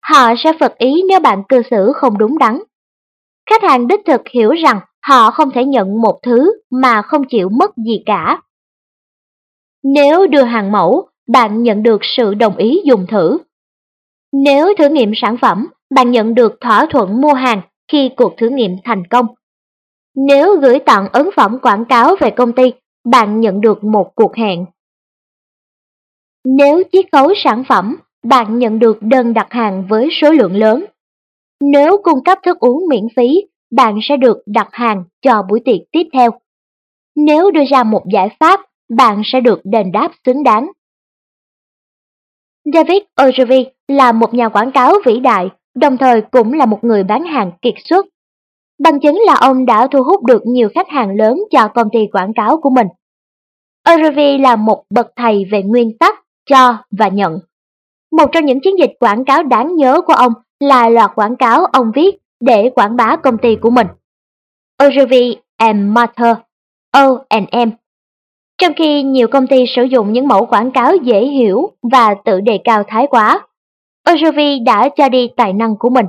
Họ 0.03 0.35
sẽ 0.45 0.53
phật 0.61 0.79
ý 0.79 1.03
nếu 1.09 1.21
bạn 1.21 1.43
cư 1.49 1.63
xử 1.71 1.93
không 1.95 2.19
đúng 2.19 2.39
đắn. 2.39 2.59
Khách 3.51 3.63
hàng 3.63 3.87
đích 3.87 4.01
thực 4.07 4.29
hiểu 4.29 4.51
rằng 4.51 4.81
họ 5.03 5.31
không 5.31 5.51
thể 5.51 5.65
nhận 5.65 6.01
một 6.01 6.19
thứ 6.23 6.53
mà 6.71 7.03
không 7.03 7.23
chịu 7.29 7.49
mất 7.49 7.71
gì 7.77 8.03
cả. 8.07 8.43
Nếu 9.83 10.27
đưa 10.27 10.43
hàng 10.43 10.73
mẫu, 10.73 11.09
bạn 11.29 11.63
nhận 11.63 11.83
được 11.83 12.01
sự 12.03 12.35
đồng 12.35 12.57
ý 12.57 12.81
dùng 12.85 13.07
thử. 13.07 13.39
Nếu 14.33 14.75
thử 14.79 14.89
nghiệm 14.89 15.13
sản 15.15 15.37
phẩm, 15.37 15.67
bạn 15.95 16.11
nhận 16.11 16.35
được 16.35 16.53
thỏa 16.61 16.87
thuận 16.91 17.21
mua 17.21 17.33
hàng 17.33 17.61
khi 17.91 18.11
cuộc 18.17 18.37
thử 18.37 18.49
nghiệm 18.49 18.77
thành 18.85 19.07
công. 19.07 19.27
Nếu 20.17 20.57
gửi 20.57 20.79
tặng 20.79 21.09
ấn 21.12 21.31
phẩm 21.37 21.59
quảng 21.62 21.85
cáo 21.85 22.17
về 22.21 22.31
công 22.31 22.53
ty, 22.53 22.73
bạn 23.05 23.41
nhận 23.41 23.61
được 23.61 23.85
một 23.85 24.12
cuộc 24.15 24.37
hẹn. 24.37 24.67
Nếu 26.45 26.83
chiết 26.93 27.07
khấu 27.12 27.33
sản 27.45 27.65
phẩm, 27.69 27.97
bạn 28.25 28.59
nhận 28.59 28.79
được 28.79 28.99
đơn 29.01 29.35
đặt 29.35 29.47
hàng 29.51 29.87
với 29.89 30.09
số 30.23 30.31
lượng 30.31 30.57
lớn. 30.57 30.85
Nếu 31.61 32.01
cung 32.03 32.25
cấp 32.25 32.39
thức 32.43 32.59
uống 32.59 32.89
miễn 32.89 33.07
phí, 33.17 33.43
bạn 33.71 33.99
sẽ 34.03 34.17
được 34.17 34.39
đặt 34.47 34.69
hàng 34.73 35.05
cho 35.23 35.43
buổi 35.43 35.61
tiệc 35.65 35.81
tiếp 35.93 36.05
theo. 36.12 36.31
Nếu 37.17 37.51
đưa 37.51 37.65
ra 37.71 37.83
một 37.83 38.03
giải 38.12 38.37
pháp, 38.41 38.61
bạn 38.89 39.23
sẽ 39.25 39.41
được 39.41 39.61
đền 39.65 39.93
đáp 39.93 40.12
xứng 40.27 40.43
đáng. 40.43 40.71
David 42.65 43.03
Ogilvy 43.23 43.67
là 43.89 44.12
một 44.12 44.35
nhà 44.35 44.49
quảng 44.49 44.73
cáo 44.73 44.95
vĩ 45.07 45.21
đại, 45.21 45.49
đồng 45.75 45.99
thời 45.99 46.21
cũng 46.21 46.53
là 46.53 46.67
một 46.67 46.85
người 46.85 47.05
bán 47.05 47.25
hàng 47.25 47.53
kiệt 47.63 47.75
xuất. 47.85 48.07
Bằng 48.79 49.01
chứng 49.01 49.21
là 49.27 49.35
ông 49.35 49.67
đã 49.67 49.87
thu 49.87 50.03
hút 50.03 50.25
được 50.25 50.43
nhiều 50.47 50.69
khách 50.75 50.89
hàng 50.89 51.17
lớn 51.17 51.39
cho 51.51 51.69
công 51.69 51.89
ty 51.93 51.99
quảng 52.13 52.33
cáo 52.35 52.61
của 52.61 52.71
mình. 52.71 52.87
Ogilvy 53.93 54.39
là 54.39 54.57
một 54.57 54.85
bậc 54.95 55.07
thầy 55.17 55.45
về 55.51 55.63
nguyên 55.63 55.99
tắc 55.99 56.15
cho 56.51 56.77
và 56.99 57.09
nhận. 57.09 57.39
Một 58.13 58.27
trong 58.33 58.45
những 58.45 58.61
chiến 58.61 58.79
dịch 58.79 58.93
quảng 59.01 59.25
cáo 59.25 59.43
đáng 59.43 59.77
nhớ 59.77 60.01
của 60.07 60.13
ông 60.13 60.33
là 60.61 60.89
loạt 60.89 61.11
quảng 61.15 61.37
cáo 61.37 61.65
ông 61.65 61.93
viết 61.95 62.17
để 62.41 62.71
quảng 62.75 62.97
bá 62.97 63.17
công 63.17 63.39
ty 63.39 63.57
của 63.57 63.71
mình. 63.71 63.87
Ogilvy 64.87 65.37
and 65.57 65.79
Mather, 65.93 66.37
O&M. 66.93 67.71
Trong 68.59 68.73
khi 68.77 69.03
nhiều 69.03 69.29
công 69.29 69.47
ty 69.47 69.65
sử 69.77 69.83
dụng 69.83 70.13
những 70.13 70.29
mẫu 70.29 70.47
quảng 70.47 70.71
cáo 70.71 70.97
dễ 70.97 71.27
hiểu 71.27 71.71
và 71.93 72.15
tự 72.25 72.41
đề 72.41 72.59
cao 72.65 72.83
thái 72.89 73.07
quá, 73.11 73.47
Ogilvy 74.12 74.59
đã 74.59 74.89
cho 74.97 75.09
đi 75.09 75.28
tài 75.37 75.53
năng 75.53 75.77
của 75.78 75.91
mình. 75.91 76.07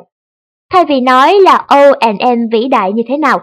Thay 0.74 0.86
vì 0.86 1.02
nói 1.02 1.40
là 1.40 1.66
O&M 1.68 2.50
vĩ 2.52 2.68
đại 2.68 2.94
như 2.94 3.04
thế 3.08 3.18
nào, 3.18 3.40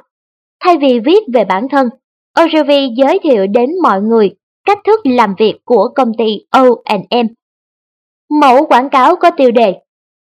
thay 0.60 0.76
vì 0.76 1.00
viết 1.00 1.22
về 1.34 1.44
bản 1.44 1.68
thân, 1.68 1.88
Ogilvy 2.40 2.88
giới 2.96 3.18
thiệu 3.22 3.46
đến 3.46 3.70
mọi 3.82 4.00
người 4.00 4.30
cách 4.66 4.78
thức 4.86 5.00
làm 5.04 5.34
việc 5.38 5.54
của 5.64 5.88
công 5.94 6.12
ty 6.18 6.38
O&M. 6.50 7.26
Mẫu 8.40 8.66
quảng 8.66 8.90
cáo 8.90 9.16
có 9.16 9.30
tiêu 9.30 9.50
đề 9.50 9.74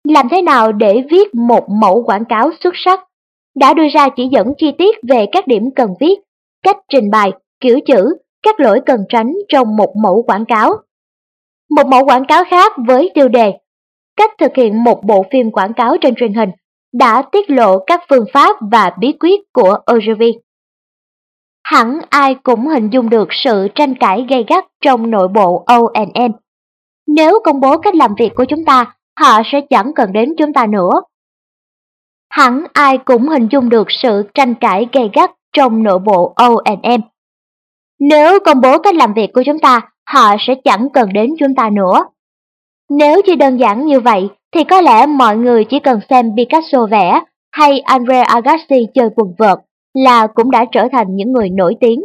Làm 0.08 0.28
thế 0.28 0.42
nào 0.42 0.72
để 0.72 1.02
viết 1.10 1.34
một 1.34 1.68
mẫu 1.68 2.02
quảng 2.02 2.24
cáo 2.24 2.50
xuất 2.60 2.74
sắc? 2.76 3.00
Đã 3.54 3.74
đưa 3.74 3.88
ra 3.94 4.08
chỉ 4.16 4.28
dẫn 4.32 4.52
chi 4.58 4.72
tiết 4.78 4.96
về 5.08 5.26
các 5.32 5.46
điểm 5.46 5.70
cần 5.76 5.90
viết, 6.00 6.18
cách 6.62 6.76
trình 6.88 7.10
bày, 7.10 7.32
kiểu 7.60 7.80
chữ, 7.86 8.16
các 8.42 8.60
lỗi 8.60 8.80
cần 8.86 9.00
tránh 9.08 9.32
trong 9.48 9.76
một 9.76 9.94
mẫu 10.02 10.22
quảng 10.26 10.44
cáo. 10.44 10.72
Một 11.70 11.86
mẫu 11.86 12.04
quảng 12.04 12.26
cáo 12.28 12.44
khác 12.50 12.72
với 12.86 13.10
tiêu 13.14 13.28
đề 13.28 13.52
Cách 14.16 14.30
thực 14.38 14.56
hiện 14.56 14.84
một 14.84 15.04
bộ 15.04 15.24
phim 15.32 15.50
quảng 15.50 15.72
cáo 15.72 15.96
trên 16.00 16.14
truyền 16.14 16.34
hình 16.34 16.50
đã 16.92 17.22
tiết 17.32 17.50
lộ 17.50 17.78
các 17.78 18.00
phương 18.08 18.24
pháp 18.32 18.56
và 18.70 18.90
bí 19.00 19.12
quyết 19.20 19.40
của 19.52 19.78
Ogilvy. 19.92 20.32
Hẳn 21.64 21.98
ai 22.10 22.34
cũng 22.34 22.66
hình 22.66 22.90
dung 22.90 23.10
được 23.10 23.28
sự 23.30 23.68
tranh 23.74 23.94
cãi 23.94 24.26
gay 24.28 24.44
gắt 24.48 24.64
trong 24.84 25.10
nội 25.10 25.28
bộ 25.28 25.64
O&M. 25.66 26.32
Nếu 27.06 27.40
công 27.44 27.60
bố 27.60 27.78
cách 27.78 27.94
làm 27.94 28.14
việc 28.18 28.30
của 28.34 28.44
chúng 28.44 28.64
ta, 28.64 28.96
họ 29.20 29.42
sẽ 29.52 29.60
chẳng 29.70 29.92
cần 29.94 30.12
đến 30.12 30.34
chúng 30.38 30.52
ta 30.52 30.66
nữa. 30.66 30.90
Hẳn 32.30 32.64
ai 32.72 32.98
cũng 32.98 33.28
hình 33.28 33.48
dung 33.50 33.68
được 33.68 33.86
sự 33.90 34.22
tranh 34.34 34.54
cãi 34.54 34.86
gay 34.92 35.10
gắt 35.12 35.30
trong 35.52 35.82
nội 35.82 35.98
bộ 35.98 36.32
O&M. 36.36 37.00
Nếu 38.00 38.38
công 38.44 38.60
bố 38.60 38.78
cách 38.78 38.94
làm 38.94 39.14
việc 39.14 39.30
của 39.34 39.42
chúng 39.46 39.58
ta, 39.58 39.80
họ 40.08 40.36
sẽ 40.40 40.54
chẳng 40.64 40.88
cần 40.94 41.12
đến 41.12 41.34
chúng 41.38 41.54
ta 41.54 41.70
nữa. 41.70 42.04
Nếu 42.90 43.22
chỉ 43.26 43.36
đơn 43.36 43.56
giản 43.56 43.86
như 43.86 44.00
vậy, 44.00 44.28
thì 44.54 44.64
có 44.64 44.80
lẽ 44.80 45.06
mọi 45.06 45.36
người 45.36 45.64
chỉ 45.64 45.78
cần 45.78 46.00
xem 46.10 46.30
Picasso 46.36 46.86
vẽ 46.86 47.20
hay 47.52 47.80
Andre 47.80 48.20
Agassi 48.20 48.86
chơi 48.94 49.08
quần 49.16 49.34
vợt 49.38 49.58
là 49.94 50.26
cũng 50.26 50.50
đã 50.50 50.64
trở 50.72 50.88
thành 50.92 51.06
những 51.10 51.32
người 51.32 51.50
nổi 51.50 51.76
tiếng. 51.80 52.00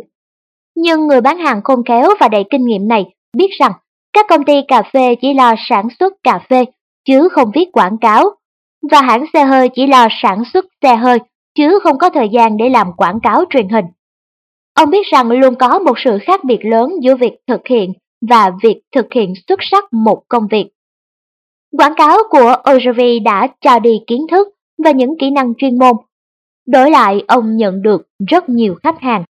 Nhưng 0.76 1.08
người 1.08 1.22
bán 1.22 1.38
hàng 1.38 1.62
khôn 1.64 1.84
khéo 1.84 2.10
và 2.20 2.28
đầy 2.28 2.44
kinh 2.49 2.66
nghiệm 2.66 2.88
này 2.88 3.06
biết 3.38 3.49
rằng 3.60 3.72
các 4.14 4.26
công 4.30 4.44
ty 4.44 4.53
cà 4.68 4.82
phê 4.94 5.16
chỉ 5.22 5.34
lo 5.34 5.56
sản 5.70 5.88
xuất 5.99 6.14
cà 6.24 6.40
phê 6.49 6.66
chứ 7.06 7.30
không 7.32 7.52
viết 7.56 7.66
quảng 7.74 7.98
cáo, 8.02 8.30
và 8.91 9.02
hãng 9.02 9.26
xe 9.34 9.44
hơi 9.44 9.70
chỉ 9.70 9.88
lo 9.88 10.08
sản 10.22 10.44
xuất 10.53 10.66
xe 10.82 10.95
hơi 10.95 11.20
chứ 11.58 11.80
không 11.84 11.98
có 11.98 12.10
thời 12.10 12.30
gian 12.30 12.58
để 12.58 12.70
làm 12.70 12.94
quảng 12.98 13.20
cáo 13.24 13.44
truyền 13.49 13.70
hình. 13.70 13.86
Ông 14.74 14.90
biết 14.90 15.08
rằng 15.12 15.32
luôn 15.32 15.56
có 15.56 15.80
một 15.80 15.94
sự 16.06 16.18
khác 16.22 16.44
biệt 16.44 16.60
lớn 16.66 16.91
giữa 17.02 17.16
việc 17.16 17.34
thực 17.48 17.68
hiện 17.68 17.94
và 18.30 18.52
việc 18.64 18.81
thực 18.95 19.14
hiện 19.14 19.34
xuất 19.48 19.60
sắc 19.61 19.93
một 19.93 20.23
công 20.27 20.48
việc. 20.52 20.69
Quảng 21.77 21.93
cáo 21.98 22.18
của 22.30 22.56
Ogilvy 22.72 23.19
đã 23.19 23.48
cho 23.61 23.80
đi 23.80 23.91
kiến 24.07 24.26
thức 24.31 24.48
và 24.84 24.91
những 24.91 25.18
kỹ 25.19 25.30
năng 25.30 25.53
chuyên 25.57 25.80
môn 25.80 25.95
Đổi 26.68 26.91
lại, 26.91 27.23
ông 27.27 27.57
nhận 27.57 27.81
được 27.81 28.07
rất 28.27 28.49
nhiều 28.49 28.76
khách 28.84 29.02
hàng. 29.02 29.23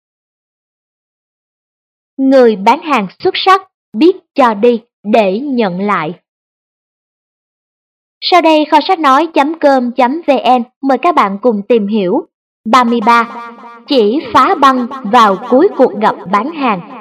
Người 2.17 2.55
bán 2.55 2.81
hàng 2.81 3.07
xuất 3.19 3.33
sắc 3.37 3.61
biết 3.97 4.15
cho 4.35 4.53
đi 4.53 4.81
để 5.03 5.39
nhận 5.39 5.79
lại. 5.79 6.13
Sau 8.21 8.41
đây, 8.41 8.65
kho 8.65 8.77
sách 8.87 8.99
nói.com.vn 8.99 10.63
mời 10.81 10.97
các 10.97 11.15
bạn 11.15 11.37
cùng 11.41 11.61
tìm 11.67 11.87
hiểu 11.87 12.25
33. 12.65 13.51
Chỉ 13.87 14.19
phá 14.33 14.55
băng 14.55 14.87
vào 15.03 15.37
cuối 15.49 15.67
cuộc 15.77 15.93
gặp 16.01 16.15
bán 16.31 16.51
hàng. 16.51 17.00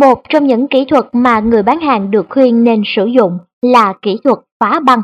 Một 0.00 0.22
trong 0.28 0.46
những 0.46 0.68
kỹ 0.68 0.84
thuật 0.84 1.04
mà 1.12 1.40
người 1.40 1.62
bán 1.62 1.80
hàng 1.80 2.10
được 2.10 2.26
khuyên 2.30 2.64
nên 2.64 2.82
sử 2.96 3.04
dụng 3.04 3.38
là 3.62 3.94
kỹ 4.02 4.16
thuật 4.24 4.38
phá 4.60 4.80
băng. 4.80 5.02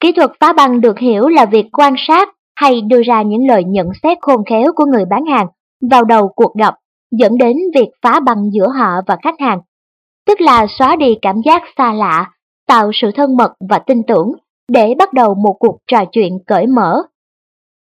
Kỹ 0.00 0.12
thuật 0.12 0.32
phá 0.40 0.52
băng 0.52 0.80
được 0.80 0.98
hiểu 0.98 1.28
là 1.28 1.44
việc 1.46 1.66
quan 1.72 1.94
sát 1.98 2.28
hay 2.56 2.80
đưa 2.80 3.02
ra 3.02 3.22
những 3.22 3.46
lời 3.48 3.64
nhận 3.64 3.88
xét 4.02 4.18
khôn 4.20 4.44
khéo 4.50 4.72
của 4.72 4.84
người 4.84 5.04
bán 5.04 5.26
hàng 5.26 5.46
vào 5.90 6.04
đầu 6.04 6.28
cuộc 6.28 6.54
gặp 6.54 6.74
dẫn 7.10 7.38
đến 7.38 7.56
việc 7.74 7.88
phá 8.02 8.20
băng 8.20 8.50
giữa 8.52 8.68
họ 8.68 9.00
và 9.06 9.16
khách 9.22 9.40
hàng, 9.40 9.60
tức 10.26 10.40
là 10.40 10.66
xóa 10.78 10.96
đi 10.96 11.14
cảm 11.22 11.36
giác 11.44 11.62
xa 11.76 11.92
lạ, 11.92 12.30
tạo 12.66 12.90
sự 12.94 13.10
thân 13.14 13.36
mật 13.36 13.52
và 13.68 13.78
tin 13.78 14.02
tưởng 14.02 14.32
để 14.68 14.94
bắt 14.98 15.12
đầu 15.12 15.34
một 15.34 15.56
cuộc 15.60 15.78
trò 15.86 16.04
chuyện 16.12 16.38
cởi 16.46 16.66
mở. 16.66 17.02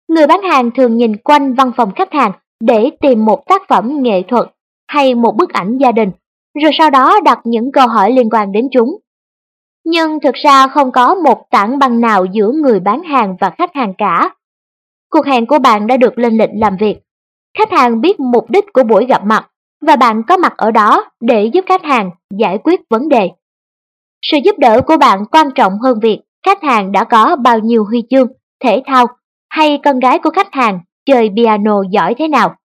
Người 0.08 0.26
bán 0.26 0.42
hàng 0.42 0.70
thường 0.70 0.96
nhìn 0.96 1.16
quanh 1.16 1.54
văn 1.54 1.72
phòng 1.76 1.92
khách 1.96 2.12
hàng 2.12 2.32
để 2.60 2.90
tìm 3.00 3.24
một 3.24 3.46
tác 3.46 3.62
phẩm 3.68 4.02
nghệ 4.02 4.22
thuật 4.28 4.46
hay 4.92 5.14
một 5.14 5.36
bức 5.36 5.52
ảnh 5.52 5.78
gia 5.78 5.92
đình, 5.92 6.10
rồi 6.62 6.72
sau 6.78 6.90
đó 6.90 7.20
đặt 7.24 7.38
những 7.44 7.72
câu 7.72 7.88
hỏi 7.88 8.12
liên 8.12 8.30
quan 8.30 8.52
đến 8.52 8.68
chúng. 8.72 8.98
Nhưng 9.84 10.20
thực 10.20 10.34
ra 10.34 10.68
không 10.68 10.92
có 10.92 11.14
một 11.14 11.44
tảng 11.50 11.78
băng 11.78 12.00
nào 12.00 12.24
giữa 12.24 12.52
người 12.52 12.80
bán 12.80 13.02
hàng 13.02 13.36
và 13.40 13.50
khách 13.58 13.74
hàng 13.74 13.94
cả. 13.98 14.34
Cuộc 15.10 15.26
hẹn 15.26 15.46
của 15.46 15.58
bạn 15.58 15.86
đã 15.86 15.96
được 15.96 16.18
lên 16.18 16.38
lịch 16.38 16.50
làm 16.54 16.76
việc. 16.76 16.96
Khách 17.58 17.70
hàng 17.72 18.00
biết 18.00 18.20
mục 18.20 18.50
đích 18.50 18.64
của 18.72 18.82
buổi 18.82 19.06
gặp 19.06 19.24
mặt 19.24 19.50
và 19.86 19.96
bạn 19.96 20.22
có 20.28 20.36
mặt 20.36 20.52
ở 20.56 20.70
đó 20.70 21.04
để 21.20 21.50
giúp 21.52 21.64
khách 21.68 21.84
hàng 21.84 22.10
giải 22.38 22.58
quyết 22.64 22.80
vấn 22.90 23.08
đề. 23.08 23.30
Sự 24.22 24.38
giúp 24.44 24.58
đỡ 24.58 24.80
của 24.86 24.96
bạn 24.96 25.24
quan 25.32 25.46
trọng 25.54 25.72
hơn 25.82 25.98
việc 26.02 26.20
khách 26.46 26.62
hàng 26.62 26.92
đã 26.92 27.04
có 27.04 27.36
bao 27.36 27.58
nhiêu 27.58 27.84
huy 27.84 28.02
chương, 28.10 28.28
thể 28.64 28.82
thao 28.86 29.06
hay 29.48 29.80
con 29.84 29.98
gái 29.98 30.18
của 30.18 30.30
khách 30.30 30.52
hàng 30.52 30.80
chơi 31.06 31.30
piano 31.36 31.82
giỏi 31.90 32.14
thế 32.18 32.28
nào. 32.28 32.56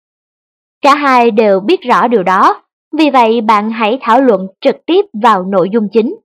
Cả 0.82 0.96
hai 0.96 1.32
đều 1.32 1.60
biết 1.60 1.82
rõ 1.82 2.08
điều 2.08 2.24
đó, 2.24 2.64
vì 2.98 3.10
vậy 3.10 3.42
bạn 3.42 3.70
hãy 3.70 3.98
thảo 4.02 4.22
luận 4.22 4.48
trực 4.62 4.76
tiếp 4.86 5.06
vào 5.24 5.44
nội 5.44 5.70
dung 5.74 5.88
chính. 5.94 6.16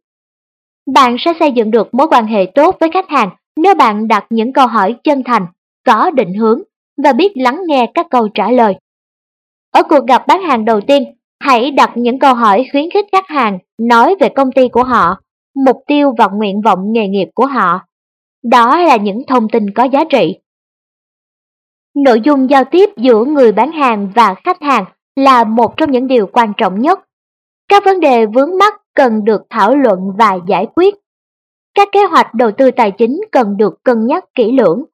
Bạn 0.95 1.17
sẽ 1.19 1.33
xây 1.41 1.53
dựng 1.53 1.71
được 1.71 1.95
mối 1.95 2.07
quan 2.11 2.27
hệ 2.27 2.47
tốt 2.55 2.77
với 2.81 2.91
khách 2.91 3.09
hàng 3.09 3.31
nếu 3.57 3.75
bạn 3.75 4.09
đặt 4.09 4.27
những 4.31 4.53
câu 4.53 4.67
hỏi 4.67 4.97
chân 5.05 5.23
thành 5.25 5.47
có 5.87 6.11
định 6.11 6.35
hướng 6.35 6.63
và 7.03 7.13
biết 7.13 7.33
lắng 7.35 7.61
nghe 7.67 7.91
các 7.95 8.07
câu 8.11 8.29
trả 8.29 8.51
lời. 8.51 8.75
Ở 9.73 9.83
cuộc 9.83 10.07
gặp 10.07 10.27
bán 10.27 10.43
hàng 10.43 10.65
đầu 10.65 10.81
tiên, 10.81 11.05
hãy 11.41 11.71
đặt 11.71 11.91
những 11.95 12.19
câu 12.19 12.35
hỏi 12.35 12.67
khuyến 12.73 12.91
khích 12.95 13.07
khách 13.13 13.29
hàng 13.29 13.59
nói 13.81 14.15
về 14.21 14.29
công 14.29 14.53
ty 14.53 14.69
của 14.69 14.85
họ, 14.85 15.21
mục 15.67 15.77
tiêu 15.87 16.15
và 16.19 16.27
nguyện 16.27 16.61
vọng 16.61 16.93
nghề 16.93 17.09
nghiệp 17.09 17.29
của 17.35 17.47
họ. 17.47 17.81
Đó 18.45 18.79
là 18.79 18.97
những 18.97 19.23
thông 19.27 19.49
tin 19.49 19.71
có 19.71 19.85
giá 19.85 20.05
trị. 20.05 20.39
Nội 21.97 22.21
dung 22.25 22.51
giao 22.51 22.65
tiếp 22.65 22.91
giữa 22.97 23.25
người 23.25 23.53
bán 23.53 23.73
hàng 23.73 24.13
và 24.15 24.35
khách 24.45 24.63
hàng 24.63 24.85
là 25.17 25.45
một 25.45 25.77
trong 25.77 25.91
những 25.91 26.07
điều 26.07 26.27
quan 26.27 26.53
trọng 26.57 26.81
nhất. 26.81 27.01
Các 27.69 27.85
vấn 27.85 28.01
đề 28.01 28.27
vướng 28.27 28.59
mắc 28.59 28.75
cần 28.95 29.25
được 29.25 29.43
thảo 29.51 29.77
luận 29.77 29.99
và 30.19 30.39
giải 30.49 30.67
quyết. 30.75 30.95
Các 31.75 31.89
kế 31.93 32.05
hoạch 32.05 32.35
đầu 32.35 32.51
tư 32.51 32.71
tài 32.71 32.91
chính 32.91 33.21
cần 33.33 33.57
được 33.57 33.85
cân 33.85 34.07
nhắc 34.07 34.25
kỹ 34.35 34.53
lưỡng 34.53 34.85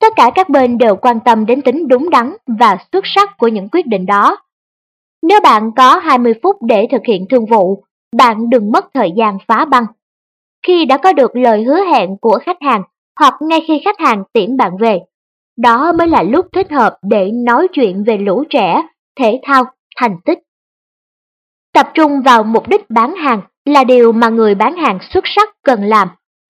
Tất 0.00 0.12
cả 0.16 0.30
các 0.34 0.48
bên 0.48 0.78
đều 0.78 0.96
quan 0.96 1.20
tâm 1.20 1.46
đến 1.46 1.62
tính 1.62 1.88
đúng 1.88 2.10
đắn 2.10 2.36
và 2.46 2.76
xuất 2.92 3.04
sắc 3.04 3.38
của 3.38 3.48
những 3.48 3.68
quyết 3.68 3.86
định 3.86 4.06
đó. 4.06 4.36
Nếu 5.22 5.40
bạn 5.40 5.70
có 5.76 5.98
20 5.98 6.34
phút 6.42 6.56
để 6.62 6.86
thực 6.90 7.02
hiện 7.08 7.26
thương 7.30 7.46
vụ, 7.46 7.84
bạn 8.16 8.50
đừng 8.50 8.72
mất 8.72 8.86
thời 8.94 9.12
gian 9.16 9.38
phá 9.46 9.64
băng. 9.64 9.84
Khi 10.66 10.84
đã 10.84 10.96
có 10.96 11.12
được 11.12 11.36
lời 11.36 11.62
hứa 11.62 11.84
hẹn 11.84 12.16
của 12.20 12.38
khách 12.42 12.62
hàng 12.62 12.82
hoặc 13.18 13.34
ngay 13.40 13.64
khi 13.68 13.80
khách 13.84 13.98
hàng 13.98 14.24
tiễn 14.32 14.56
bạn 14.56 14.76
về, 14.76 15.00
đó 15.58 15.92
mới 15.92 16.08
là 16.08 16.22
lúc 16.22 16.46
thích 16.52 16.70
hợp 16.70 16.98
để 17.02 17.30
nói 17.32 17.68
chuyện 17.72 18.04
về 18.04 18.16
lũ 18.16 18.44
trẻ, 18.50 18.82
thể 19.20 19.40
thao, 19.44 19.64
thành 19.96 20.16
tích. 20.24 20.38
Tập 21.74 21.90
trung 21.94 22.22
vào 22.22 22.42
mục 22.42 22.68
đích 22.68 22.90
bán 22.90 23.14
hàng 23.14 23.40
là 23.64 23.84
điều 23.84 24.12
mà 24.12 24.28
người 24.28 24.54
bán 24.54 24.76
hàng 24.76 24.98
xuất 25.10 25.24
sắc 25.36 25.48
cần 25.64 25.82
làm, 25.82 26.08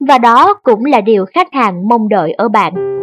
và 0.09 0.19
đó 0.19 0.55
cũng 0.63 0.85
là 0.85 1.01
điều 1.01 1.25
khách 1.35 1.53
hàng 1.53 1.89
mong 1.89 2.09
đợi 2.09 2.33
ở 2.33 2.49
bạn. 2.49 2.98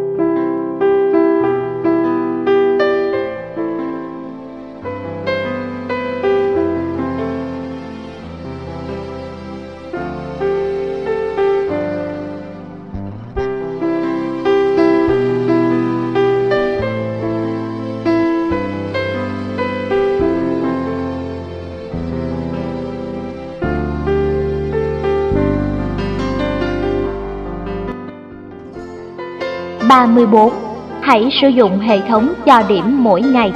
34. 29.89 30.53
Hãy 31.01 31.29
sử 31.41 31.47
dụng 31.47 31.79
hệ 31.79 31.99
thống 32.07 32.33
cho 32.45 32.63
điểm 32.69 33.03
mỗi 33.03 33.21
ngày. 33.21 33.51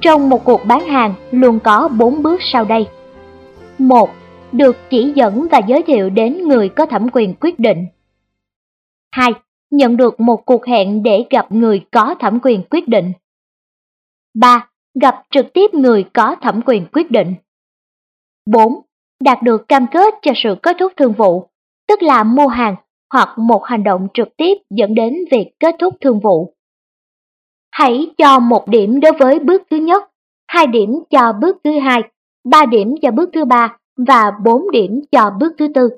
Trong 0.00 0.28
một 0.28 0.44
cuộc 0.44 0.60
bán 0.66 0.80
hàng 0.80 1.14
luôn 1.30 1.58
có 1.64 1.88
4 1.88 2.22
bước 2.22 2.40
sau 2.52 2.64
đây. 2.64 2.86
1. 3.78 4.10
Được 4.52 4.76
chỉ 4.90 5.12
dẫn 5.14 5.46
và 5.50 5.58
giới 5.58 5.82
thiệu 5.82 6.10
đến 6.10 6.48
người 6.48 6.68
có 6.68 6.86
thẩm 6.86 7.08
quyền 7.12 7.34
quyết 7.34 7.58
định. 7.58 7.86
2. 9.10 9.32
Nhận 9.70 9.96
được 9.96 10.20
một 10.20 10.46
cuộc 10.46 10.66
hẹn 10.66 11.02
để 11.02 11.24
gặp 11.30 11.52
người 11.52 11.84
có 11.90 12.14
thẩm 12.20 12.38
quyền 12.42 12.62
quyết 12.70 12.88
định. 12.88 13.12
3. 14.34 14.68
Gặp 15.00 15.22
trực 15.30 15.52
tiếp 15.52 15.74
người 15.74 16.04
có 16.12 16.36
thẩm 16.42 16.60
quyền 16.66 16.86
quyết 16.92 17.10
định. 17.10 17.34
4. 18.46 18.80
Đạt 19.20 19.42
được 19.42 19.68
cam 19.68 19.86
kết 19.86 20.14
cho 20.22 20.32
sự 20.36 20.54
kết 20.62 20.76
thúc 20.80 20.92
thương 20.96 21.12
vụ, 21.12 21.48
tức 21.88 22.02
là 22.02 22.24
mua 22.24 22.46
hàng 22.46 22.76
hoặc 23.12 23.38
một 23.38 23.64
hành 23.64 23.84
động 23.84 24.08
trực 24.14 24.28
tiếp 24.36 24.54
dẫn 24.70 24.94
đến 24.94 25.14
việc 25.30 25.50
kết 25.60 25.74
thúc 25.78 25.94
thương 26.00 26.20
vụ. 26.20 26.54
Hãy 27.70 28.10
cho 28.18 28.38
một 28.38 28.68
điểm 28.68 29.00
đối 29.00 29.12
với 29.12 29.38
bước 29.38 29.62
thứ 29.70 29.76
nhất, 29.76 30.10
hai 30.48 30.66
điểm 30.66 30.90
cho 31.10 31.32
bước 31.32 31.56
thứ 31.64 31.78
hai, 31.78 32.02
ba 32.44 32.66
điểm 32.66 32.94
cho 33.02 33.10
bước 33.10 33.30
thứ 33.32 33.44
ba 33.44 33.76
và 33.96 34.32
bốn 34.44 34.70
điểm 34.70 35.00
cho 35.10 35.30
bước 35.40 35.52
thứ 35.58 35.68
tư. 35.74 35.88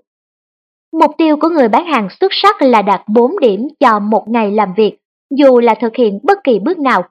Mục 1.01 1.11
tiêu 1.19 1.37
của 1.37 1.49
người 1.49 1.69
bán 1.69 1.87
hàng 1.87 2.09
xuất 2.21 2.33
sắc 2.33 2.63
là 2.63 2.83
đạt 2.83 3.03
4 3.09 3.41
điểm 3.41 3.69
cho 3.81 3.99
một 3.99 4.29
ngày 4.29 4.51
làm 4.51 4.75
việc, 4.77 4.99
dù 5.31 5.61
là 5.61 5.75
thực 5.75 5.97
hiện 5.97 6.21
bất 6.23 6.39
kỳ 6.45 6.59
bước 6.59 6.79
nào. 6.79 7.03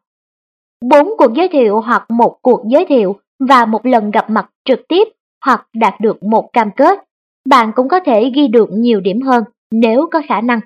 4 0.89 1.07
cuộc 1.17 1.33
giới 1.35 1.47
thiệu 1.47 1.79
hoặc 1.79 2.11
một 2.11 2.37
cuộc 2.41 2.63
giới 2.67 2.85
thiệu 2.85 3.15
và 3.39 3.65
một 3.65 3.85
lần 3.85 4.11
gặp 4.11 4.29
mặt 4.29 4.49
trực 4.65 4.81
tiếp 4.87 5.07
hoặc 5.45 5.67
đạt 5.73 5.93
được 6.01 6.23
một 6.23 6.53
cam 6.53 6.71
kết, 6.71 6.99
bạn 7.49 7.71
cũng 7.75 7.87
có 7.87 7.99
thể 7.99 8.31
ghi 8.35 8.47
được 8.47 8.69
nhiều 8.71 8.99
điểm 8.99 9.21
hơn 9.21 9.43
nếu 9.81 10.07
có 10.11 10.21
khả 10.27 10.41
năng. 10.41 10.59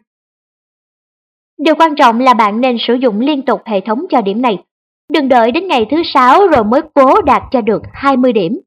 Điều 1.57 1.75
quan 1.75 1.95
trọng 1.95 2.19
là 2.19 2.33
bạn 2.33 2.61
nên 2.61 2.77
sử 2.79 2.93
dụng 2.93 3.19
liên 3.19 3.41
tục 3.41 3.61
hệ 3.65 3.81
thống 3.81 4.05
cho 4.09 4.21
điểm 4.21 4.41
này. 4.41 4.63
Đừng 5.11 5.29
đợi 5.29 5.51
đến 5.51 5.67
ngày 5.67 5.85
thứ 5.91 5.97
sáu 6.13 6.47
rồi 6.47 6.63
mới 6.63 6.81
cố 6.93 7.21
đạt 7.21 7.43
cho 7.51 7.61
được 7.61 7.81
20 7.93 8.33
điểm. 8.33 8.59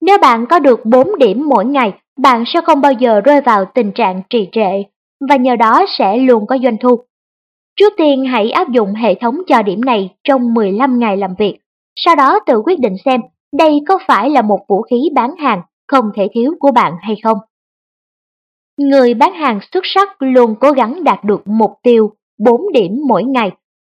Nếu 0.00 0.18
bạn 0.18 0.46
có 0.46 0.58
được 0.58 0.84
4 0.84 1.18
điểm 1.18 1.48
mỗi 1.48 1.64
ngày, 1.64 1.92
bạn 2.18 2.44
sẽ 2.46 2.60
không 2.60 2.80
bao 2.80 2.92
giờ 2.92 3.20
rơi 3.20 3.40
vào 3.40 3.64
tình 3.64 3.92
trạng 3.92 4.22
trì 4.30 4.48
trệ 4.52 4.82
và 5.28 5.36
nhờ 5.36 5.56
đó 5.56 5.84
sẽ 5.98 6.16
luôn 6.16 6.46
có 6.46 6.58
doanh 6.62 6.76
thu. 6.78 6.96
Trước 7.76 7.92
tiên 7.96 8.24
hãy 8.24 8.50
áp 8.50 8.68
dụng 8.68 8.94
hệ 8.94 9.14
thống 9.14 9.38
cho 9.46 9.62
điểm 9.62 9.80
này 9.80 10.14
trong 10.24 10.54
15 10.54 10.98
ngày 10.98 11.16
làm 11.16 11.34
việc, 11.38 11.58
sau 11.96 12.16
đó 12.16 12.40
tự 12.46 12.62
quyết 12.64 12.80
định 12.80 12.96
xem 13.04 13.20
đây 13.58 13.80
có 13.88 13.98
phải 14.06 14.30
là 14.30 14.42
một 14.42 14.60
vũ 14.68 14.82
khí 14.82 14.96
bán 15.14 15.36
hàng 15.36 15.62
không 15.88 16.04
thể 16.16 16.28
thiếu 16.34 16.54
của 16.60 16.72
bạn 16.72 16.92
hay 17.00 17.16
không. 17.22 17.38
Người 18.76 19.14
bán 19.14 19.32
hàng 19.32 19.60
xuất 19.72 19.84
sắc 19.84 20.22
luôn 20.22 20.54
cố 20.60 20.72
gắng 20.72 21.04
đạt 21.04 21.24
được 21.24 21.42
mục 21.44 21.72
tiêu 21.82 22.12
4 22.38 22.72
điểm 22.72 22.92
mỗi 23.08 23.24
ngày, 23.24 23.50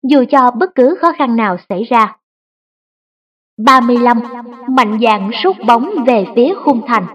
dù 0.02 0.24
cho 0.30 0.50
bất 0.50 0.74
cứ 0.74 0.96
khó 1.00 1.12
khăn 1.18 1.36
nào 1.36 1.56
xảy 1.68 1.84
ra. 1.84 2.16
35. 3.64 4.20
Mạnh 4.68 4.98
dạn 5.02 5.30
sút 5.42 5.56
bóng 5.66 5.90
về 6.06 6.26
phía 6.36 6.54
khung 6.64 6.82
thành 6.86 7.06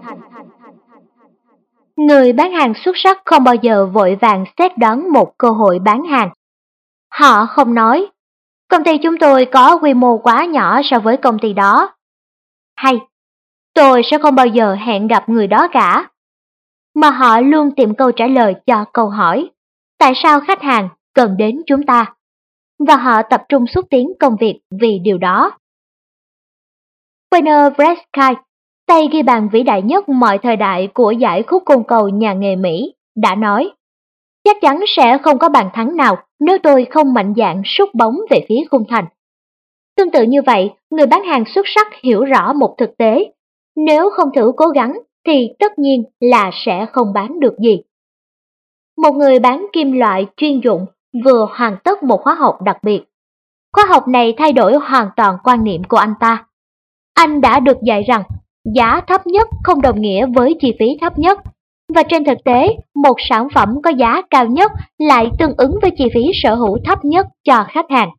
Người 1.96 2.32
bán 2.32 2.52
hàng 2.52 2.72
xuất 2.84 2.96
sắc 2.96 3.22
không 3.24 3.44
bao 3.44 3.54
giờ 3.54 3.86
vội 3.86 4.18
vàng 4.20 4.44
xét 4.58 4.78
đón 4.78 5.12
một 5.12 5.38
cơ 5.38 5.50
hội 5.50 5.78
bán 5.78 6.04
hàng. 6.04 6.30
Họ 7.12 7.46
không 7.46 7.74
nói, 7.74 8.06
công 8.68 8.84
ty 8.84 8.98
chúng 8.98 9.18
tôi 9.18 9.44
có 9.44 9.78
quy 9.78 9.94
mô 9.94 10.18
quá 10.18 10.44
nhỏ 10.44 10.80
so 10.84 10.98
với 10.98 11.16
công 11.16 11.38
ty 11.38 11.52
đó. 11.52 11.94
Hay, 12.76 13.00
tôi 13.74 14.02
sẽ 14.10 14.18
không 14.18 14.34
bao 14.34 14.46
giờ 14.46 14.74
hẹn 14.74 15.06
gặp 15.06 15.28
người 15.28 15.46
đó 15.46 15.68
cả. 15.72 16.08
Mà 16.94 17.10
họ 17.10 17.40
luôn 17.40 17.70
tìm 17.76 17.94
câu 17.94 18.12
trả 18.12 18.26
lời 18.26 18.54
cho 18.66 18.84
câu 18.92 19.08
hỏi, 19.08 19.50
tại 19.98 20.12
sao 20.22 20.40
khách 20.40 20.62
hàng 20.62 20.88
cần 21.14 21.36
đến 21.36 21.62
chúng 21.66 21.82
ta? 21.82 22.14
Và 22.78 22.96
họ 22.96 23.22
tập 23.22 23.42
trung 23.48 23.66
xúc 23.66 23.84
tiến 23.90 24.12
công 24.20 24.36
việc 24.40 24.60
vì 24.80 24.98
điều 24.98 25.18
đó. 25.18 25.58
Werner 27.30 27.70
Breskai, 27.70 28.34
tay 28.86 29.08
ghi 29.12 29.22
bàn 29.22 29.48
vĩ 29.52 29.62
đại 29.62 29.82
nhất 29.82 30.08
mọi 30.08 30.38
thời 30.38 30.56
đại 30.56 30.88
của 30.94 31.10
giải 31.10 31.42
khúc 31.42 31.62
côn 31.66 31.82
cầu 31.88 32.08
nhà 32.08 32.32
nghề 32.32 32.56
Mỹ, 32.56 32.94
đã 33.16 33.34
nói 33.34 33.72
Chắc 34.44 34.56
chắn 34.60 34.80
sẽ 34.96 35.18
không 35.18 35.38
có 35.38 35.48
bàn 35.48 35.70
thắng 35.72 35.96
nào 35.96 36.16
nếu 36.40 36.58
tôi 36.62 36.86
không 36.90 37.14
mạnh 37.14 37.34
dạn 37.36 37.62
sút 37.64 37.94
bóng 37.94 38.16
về 38.30 38.46
phía 38.48 38.60
khung 38.70 38.84
thành. 38.88 39.04
Tương 39.96 40.10
tự 40.10 40.22
như 40.22 40.42
vậy, 40.42 40.70
người 40.90 41.06
bán 41.06 41.24
hàng 41.24 41.44
xuất 41.54 41.64
sắc 41.66 41.86
hiểu 42.02 42.24
rõ 42.24 42.52
một 42.52 42.74
thực 42.78 42.96
tế. 42.98 43.32
Nếu 43.76 44.10
không 44.10 44.28
thử 44.34 44.52
cố 44.56 44.66
gắng 44.66 44.98
thì 45.26 45.48
tất 45.58 45.78
nhiên 45.78 46.04
là 46.20 46.50
sẽ 46.52 46.86
không 46.92 47.12
bán 47.12 47.40
được 47.40 47.54
gì. 47.58 47.82
Một 48.96 49.12
người 49.12 49.38
bán 49.38 49.66
kim 49.72 49.92
loại 49.92 50.26
chuyên 50.36 50.60
dụng 50.60 50.86
vừa 51.24 51.48
hoàn 51.50 51.76
tất 51.84 52.02
một 52.02 52.20
khóa 52.22 52.34
học 52.34 52.62
đặc 52.62 52.76
biệt. 52.82 53.00
Khóa 53.72 53.84
học 53.88 54.08
này 54.08 54.34
thay 54.36 54.52
đổi 54.52 54.74
hoàn 54.74 55.08
toàn 55.16 55.36
quan 55.44 55.64
niệm 55.64 55.84
của 55.84 55.96
anh 55.96 56.14
ta. 56.20 56.46
Anh 57.14 57.40
đã 57.40 57.60
được 57.60 57.76
dạy 57.82 58.02
rằng 58.02 58.22
giá 58.74 59.00
thấp 59.06 59.26
nhất 59.26 59.48
không 59.64 59.82
đồng 59.82 60.00
nghĩa 60.00 60.26
với 60.26 60.56
chi 60.60 60.76
phí 60.78 60.86
thấp 61.00 61.18
nhất. 61.18 61.38
Và 61.94 62.02
trên 62.02 62.24
thực 62.24 62.38
tế, 62.44 62.76
một 62.94 63.14
sản 63.28 63.48
phẩm 63.54 63.68
có 63.82 63.90
giá 63.90 64.22
cao 64.30 64.46
nhất 64.46 64.72
lại 64.98 65.30
tương 65.38 65.54
ứng 65.56 65.78
với 65.82 65.90
chi 65.98 66.04
phí 66.14 66.30
sở 66.34 66.54
hữu 66.54 66.78
thấp 66.84 67.04
nhất 67.04 67.26
cho 67.44 67.64
khách 67.68 67.90
hàng. 67.90 68.10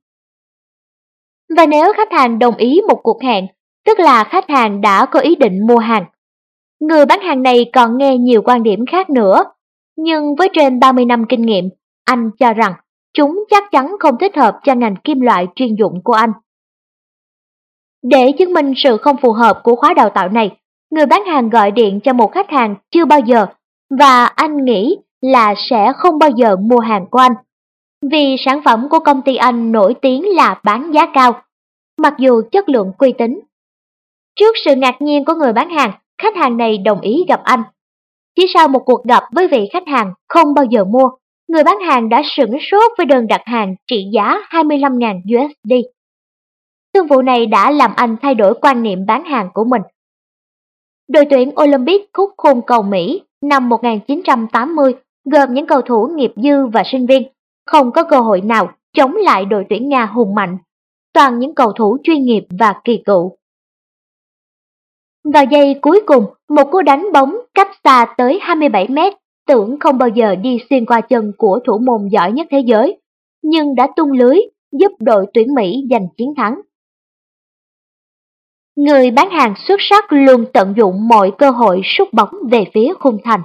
Và 1.57 1.65
nếu 1.65 1.93
khách 1.97 2.11
hàng 2.11 2.39
đồng 2.39 2.55
ý 2.55 2.81
một 2.89 2.99
cuộc 3.03 3.21
hẹn, 3.21 3.47
tức 3.85 3.99
là 3.99 4.23
khách 4.23 4.49
hàng 4.49 4.81
đã 4.81 5.05
có 5.05 5.19
ý 5.19 5.35
định 5.35 5.67
mua 5.67 5.77
hàng. 5.77 6.05
Người 6.89 7.05
bán 7.05 7.19
hàng 7.21 7.43
này 7.43 7.69
còn 7.73 7.97
nghe 7.97 8.17
nhiều 8.17 8.41
quan 8.41 8.63
điểm 8.63 8.85
khác 8.91 9.09
nữa, 9.09 9.43
nhưng 9.97 10.35
với 10.35 10.49
trên 10.53 10.79
30 10.79 11.05
năm 11.05 11.25
kinh 11.29 11.41
nghiệm, 11.41 11.69
anh 12.03 12.31
cho 12.39 12.53
rằng 12.53 12.73
chúng 13.13 13.43
chắc 13.49 13.63
chắn 13.71 13.95
không 13.99 14.15
thích 14.19 14.35
hợp 14.35 14.59
cho 14.63 14.75
ngành 14.75 14.95
kim 15.03 15.21
loại 15.21 15.47
chuyên 15.55 15.75
dụng 15.75 16.01
của 16.03 16.13
anh. 16.13 16.31
Để 18.03 18.31
chứng 18.37 18.53
minh 18.53 18.73
sự 18.77 18.97
không 18.97 19.17
phù 19.21 19.31
hợp 19.31 19.59
của 19.63 19.75
khóa 19.75 19.93
đào 19.93 20.09
tạo 20.09 20.29
này, 20.29 20.57
người 20.91 21.05
bán 21.05 21.25
hàng 21.25 21.49
gọi 21.49 21.71
điện 21.71 21.99
cho 22.03 22.13
một 22.13 22.31
khách 22.31 22.49
hàng 22.49 22.75
chưa 22.91 23.05
bao 23.05 23.19
giờ 23.19 23.45
và 23.99 24.25
anh 24.25 24.65
nghĩ 24.65 24.97
là 25.21 25.53
sẽ 25.57 25.93
không 25.95 26.19
bao 26.19 26.29
giờ 26.29 26.55
mua 26.55 26.79
hàng 26.79 27.05
của 27.11 27.19
anh. 27.19 27.33
Vì 28.11 28.35
sản 28.45 28.61
phẩm 28.65 28.87
của 28.89 28.99
công 28.99 29.21
ty 29.21 29.35
anh 29.35 29.71
nổi 29.71 29.95
tiếng 30.01 30.35
là 30.35 30.59
bán 30.63 30.91
giá 30.93 31.05
cao, 31.13 31.41
mặc 31.97 32.13
dù 32.17 32.41
chất 32.51 32.69
lượng 32.69 32.91
uy 32.97 33.13
tín. 33.17 33.39
Trước 34.35 34.55
sự 34.65 34.75
ngạc 34.75 35.01
nhiên 35.01 35.25
của 35.25 35.33
người 35.33 35.53
bán 35.53 35.69
hàng, 35.69 35.91
khách 36.21 36.35
hàng 36.35 36.57
này 36.57 36.77
đồng 36.77 37.01
ý 37.01 37.25
gặp 37.27 37.41
anh. 37.43 37.63
Chỉ 38.35 38.45
sau 38.53 38.67
một 38.67 38.81
cuộc 38.85 39.03
gặp 39.03 39.23
với 39.31 39.47
vị 39.47 39.69
khách 39.73 39.87
hàng 39.87 40.13
không 40.29 40.53
bao 40.53 40.65
giờ 40.65 40.83
mua, 40.83 41.09
người 41.47 41.63
bán 41.63 41.79
hàng 41.79 42.09
đã 42.09 42.21
sửng 42.25 42.57
sốt 42.71 42.91
với 42.97 43.05
đơn 43.05 43.27
đặt 43.27 43.41
hàng 43.45 43.75
trị 43.87 44.05
giá 44.13 44.37
25.000 44.49 45.19
USD. 45.19 45.73
Thương 46.93 47.07
vụ 47.07 47.21
này 47.21 47.45
đã 47.45 47.71
làm 47.71 47.91
anh 47.95 48.15
thay 48.21 48.35
đổi 48.35 48.53
quan 48.61 48.83
niệm 48.83 49.05
bán 49.05 49.23
hàng 49.23 49.49
của 49.53 49.63
mình. 49.63 49.81
Đội 51.07 51.25
tuyển 51.29 51.51
Olympic 51.61 52.01
khúc 52.13 52.29
khôn 52.37 52.61
cầu 52.67 52.81
Mỹ 52.81 53.21
năm 53.41 53.69
1980 53.69 54.93
gồm 55.31 55.53
những 55.53 55.67
cầu 55.67 55.81
thủ 55.81 56.09
nghiệp 56.15 56.33
dư 56.35 56.65
và 56.65 56.83
sinh 56.85 57.05
viên, 57.05 57.23
không 57.65 57.91
có 57.91 58.03
cơ 58.03 58.19
hội 58.19 58.41
nào 58.41 58.69
chống 58.93 59.15
lại 59.15 59.45
đội 59.45 59.65
tuyển 59.69 59.89
Nga 59.89 60.05
hùng 60.05 60.35
mạnh, 60.35 60.57
toàn 61.13 61.39
những 61.39 61.55
cầu 61.55 61.71
thủ 61.71 61.97
chuyên 62.03 62.23
nghiệp 62.23 62.45
và 62.59 62.73
kỳ 62.83 63.01
cựu. 63.05 63.37
Vào 65.33 65.43
giây 65.51 65.79
cuối 65.81 66.01
cùng, 66.05 66.25
một 66.49 66.71
cú 66.71 66.81
đánh 66.81 67.05
bóng 67.13 67.37
cách 67.53 67.67
xa 67.83 68.05
tới 68.17 68.39
27 68.41 68.87
mét, 68.87 69.13
tưởng 69.47 69.79
không 69.79 69.97
bao 69.97 70.09
giờ 70.09 70.35
đi 70.35 70.57
xuyên 70.69 70.85
qua 70.85 71.01
chân 71.01 71.31
của 71.37 71.59
thủ 71.65 71.77
môn 71.77 72.07
giỏi 72.11 72.31
nhất 72.31 72.47
thế 72.51 72.59
giới, 72.59 72.99
nhưng 73.41 73.75
đã 73.75 73.87
tung 73.95 74.11
lưới 74.11 74.37
giúp 74.71 74.91
đội 74.99 75.25
tuyển 75.33 75.53
Mỹ 75.55 75.87
giành 75.89 76.07
chiến 76.17 76.33
thắng. 76.37 76.61
Người 78.75 79.11
bán 79.11 79.29
hàng 79.29 79.53
xuất 79.67 79.75
sắc 79.79 80.05
luôn 80.09 80.45
tận 80.53 80.73
dụng 80.77 81.07
mọi 81.07 81.31
cơ 81.37 81.49
hội 81.49 81.81
sút 81.83 82.13
bóng 82.13 82.33
về 82.51 82.65
phía 82.73 82.93
khung 82.99 83.17
thành. 83.23 83.41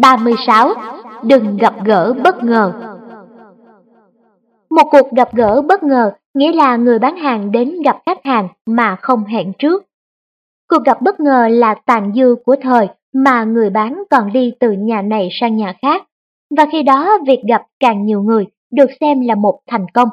36. 0.00 0.74
Đừng 1.22 1.56
gặp 1.56 1.74
gỡ 1.84 2.14
bất 2.24 2.44
ngờ 2.44 2.72
Một 4.70 4.88
cuộc 4.90 5.10
gặp 5.16 5.34
gỡ 5.34 5.62
bất 5.62 5.82
ngờ 5.82 6.12
nghĩa 6.34 6.52
là 6.52 6.76
người 6.76 6.98
bán 6.98 7.16
hàng 7.16 7.52
đến 7.52 7.82
gặp 7.84 8.02
khách 8.06 8.24
hàng 8.24 8.48
mà 8.66 8.96
không 8.96 9.24
hẹn 9.24 9.52
trước. 9.58 9.87
Cuộc 10.68 10.84
gặp 10.84 11.02
bất 11.02 11.20
ngờ 11.20 11.48
là 11.50 11.74
tàn 11.74 12.12
dư 12.14 12.34
của 12.44 12.56
thời 12.62 12.88
mà 13.14 13.44
người 13.44 13.70
bán 13.70 14.02
còn 14.10 14.32
đi 14.32 14.52
từ 14.60 14.72
nhà 14.72 15.02
này 15.02 15.28
sang 15.32 15.56
nhà 15.56 15.74
khác, 15.82 16.02
và 16.56 16.66
khi 16.72 16.82
đó 16.82 17.18
việc 17.26 17.40
gặp 17.48 17.62
càng 17.80 18.04
nhiều 18.04 18.22
người 18.22 18.46
được 18.72 18.90
xem 19.00 19.20
là 19.20 19.34
một 19.34 19.60
thành 19.66 19.86
công. 19.94 20.08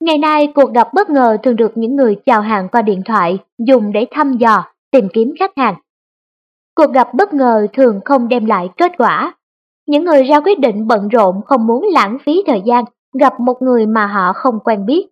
Ngày 0.00 0.18
nay, 0.18 0.52
cuộc 0.54 0.72
gặp 0.72 0.94
bất 0.94 1.10
ngờ 1.10 1.36
thường 1.42 1.56
được 1.56 1.72
những 1.74 1.96
người 1.96 2.16
chào 2.26 2.40
hàng 2.40 2.68
qua 2.68 2.82
điện 2.82 3.02
thoại 3.04 3.38
dùng 3.58 3.92
để 3.92 4.06
thăm 4.10 4.32
dò, 4.32 4.64
tìm 4.90 5.08
kiếm 5.12 5.34
khách 5.38 5.52
hàng. 5.56 5.74
Cuộc 6.74 6.92
gặp 6.92 7.14
bất 7.14 7.34
ngờ 7.34 7.66
thường 7.72 8.00
không 8.04 8.28
đem 8.28 8.46
lại 8.46 8.68
kết 8.76 8.92
quả. 8.98 9.34
Những 9.86 10.04
người 10.04 10.22
ra 10.22 10.40
quyết 10.40 10.58
định 10.58 10.86
bận 10.86 11.08
rộn 11.08 11.40
không 11.46 11.66
muốn 11.66 11.84
lãng 11.92 12.18
phí 12.24 12.42
thời 12.46 12.62
gian 12.64 12.84
gặp 13.18 13.40
một 13.40 13.62
người 13.62 13.86
mà 13.86 14.06
họ 14.06 14.32
không 14.32 14.58
quen 14.64 14.86
biết. 14.86 15.06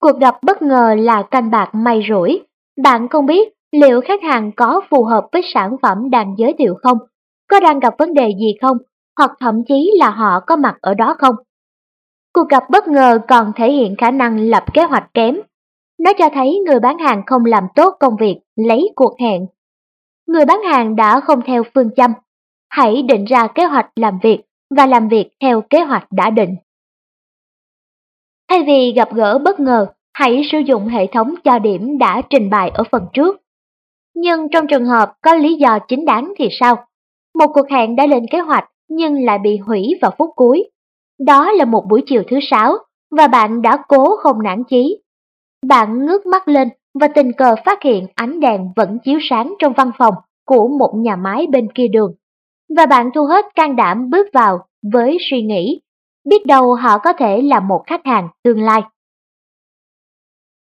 Cuộc 0.00 0.18
gặp 0.20 0.38
bất 0.42 0.62
ngờ 0.62 0.94
là 0.98 1.22
canh 1.22 1.50
bạc 1.50 1.70
may 1.72 2.02
rủi. 2.08 2.47
Bạn 2.82 3.08
không 3.08 3.26
biết 3.26 3.48
liệu 3.72 4.00
khách 4.00 4.22
hàng 4.22 4.52
có 4.56 4.80
phù 4.90 5.04
hợp 5.04 5.26
với 5.32 5.42
sản 5.54 5.76
phẩm 5.82 6.10
đang 6.10 6.34
giới 6.38 6.54
thiệu 6.58 6.74
không, 6.82 6.98
có 7.50 7.60
đang 7.60 7.80
gặp 7.80 7.94
vấn 7.98 8.14
đề 8.14 8.28
gì 8.40 8.54
không, 8.60 8.76
hoặc 9.18 9.30
thậm 9.40 9.62
chí 9.68 9.90
là 9.98 10.10
họ 10.10 10.40
có 10.46 10.56
mặt 10.56 10.76
ở 10.80 10.94
đó 10.94 11.14
không. 11.18 11.34
Cuộc 12.32 12.48
gặp 12.48 12.70
bất 12.70 12.88
ngờ 12.88 13.18
còn 13.28 13.52
thể 13.56 13.72
hiện 13.72 13.94
khả 13.98 14.10
năng 14.10 14.40
lập 14.40 14.64
kế 14.74 14.84
hoạch 14.84 15.14
kém. 15.14 15.40
Nó 15.98 16.12
cho 16.18 16.28
thấy 16.34 16.58
người 16.66 16.80
bán 16.80 16.98
hàng 16.98 17.22
không 17.26 17.44
làm 17.44 17.64
tốt 17.74 17.96
công 18.00 18.16
việc, 18.16 18.40
lấy 18.56 18.90
cuộc 18.96 19.20
hẹn. 19.20 19.46
Người 20.26 20.44
bán 20.44 20.62
hàng 20.62 20.96
đã 20.96 21.20
không 21.20 21.40
theo 21.46 21.62
phương 21.74 21.90
châm. 21.96 22.12
Hãy 22.68 23.02
định 23.02 23.24
ra 23.24 23.46
kế 23.46 23.64
hoạch 23.64 23.86
làm 23.96 24.18
việc 24.22 24.40
và 24.76 24.86
làm 24.86 25.08
việc 25.08 25.30
theo 25.40 25.60
kế 25.60 25.80
hoạch 25.80 26.06
đã 26.10 26.30
định. 26.30 26.56
Thay 28.48 28.62
vì 28.66 28.92
gặp 28.96 29.14
gỡ 29.14 29.38
bất 29.38 29.60
ngờ, 29.60 29.86
hãy 30.18 30.42
sử 30.52 30.58
dụng 30.58 30.86
hệ 30.86 31.06
thống 31.06 31.34
cho 31.44 31.58
điểm 31.58 31.98
đã 31.98 32.22
trình 32.30 32.50
bày 32.50 32.70
ở 32.70 32.84
phần 32.90 33.06
trước. 33.12 33.36
Nhưng 34.14 34.48
trong 34.48 34.66
trường 34.66 34.84
hợp 34.84 35.12
có 35.22 35.34
lý 35.34 35.54
do 35.54 35.78
chính 35.88 36.04
đáng 36.04 36.32
thì 36.38 36.48
sao? 36.60 36.76
Một 37.38 37.46
cuộc 37.54 37.70
hẹn 37.70 37.96
đã 37.96 38.06
lên 38.06 38.26
kế 38.30 38.38
hoạch 38.38 38.64
nhưng 38.88 39.24
lại 39.24 39.38
bị 39.38 39.56
hủy 39.56 39.82
vào 40.02 40.10
phút 40.18 40.30
cuối. 40.36 40.70
Đó 41.26 41.52
là 41.52 41.64
một 41.64 41.84
buổi 41.90 42.02
chiều 42.06 42.22
thứ 42.30 42.38
sáu 42.50 42.74
và 43.16 43.26
bạn 43.26 43.62
đã 43.62 43.78
cố 43.88 44.16
không 44.16 44.42
nản 44.42 44.62
chí. 44.70 45.02
Bạn 45.66 46.06
ngước 46.06 46.26
mắt 46.26 46.48
lên 46.48 46.68
và 47.00 47.08
tình 47.08 47.32
cờ 47.32 47.54
phát 47.64 47.82
hiện 47.82 48.06
ánh 48.14 48.40
đèn 48.40 48.72
vẫn 48.76 48.98
chiếu 49.04 49.18
sáng 49.30 49.54
trong 49.58 49.72
văn 49.72 49.90
phòng 49.98 50.14
của 50.46 50.68
một 50.68 50.92
nhà 50.96 51.16
máy 51.16 51.46
bên 51.50 51.68
kia 51.74 51.88
đường. 51.92 52.14
Và 52.76 52.86
bạn 52.86 53.10
thu 53.14 53.24
hết 53.24 53.44
can 53.54 53.76
đảm 53.76 54.10
bước 54.10 54.26
vào 54.32 54.58
với 54.92 55.16
suy 55.30 55.42
nghĩ, 55.42 55.80
biết 56.28 56.46
đâu 56.46 56.74
họ 56.74 56.98
có 56.98 57.12
thể 57.12 57.42
là 57.42 57.60
một 57.60 57.82
khách 57.86 58.06
hàng 58.06 58.28
tương 58.44 58.62
lai. 58.62 58.82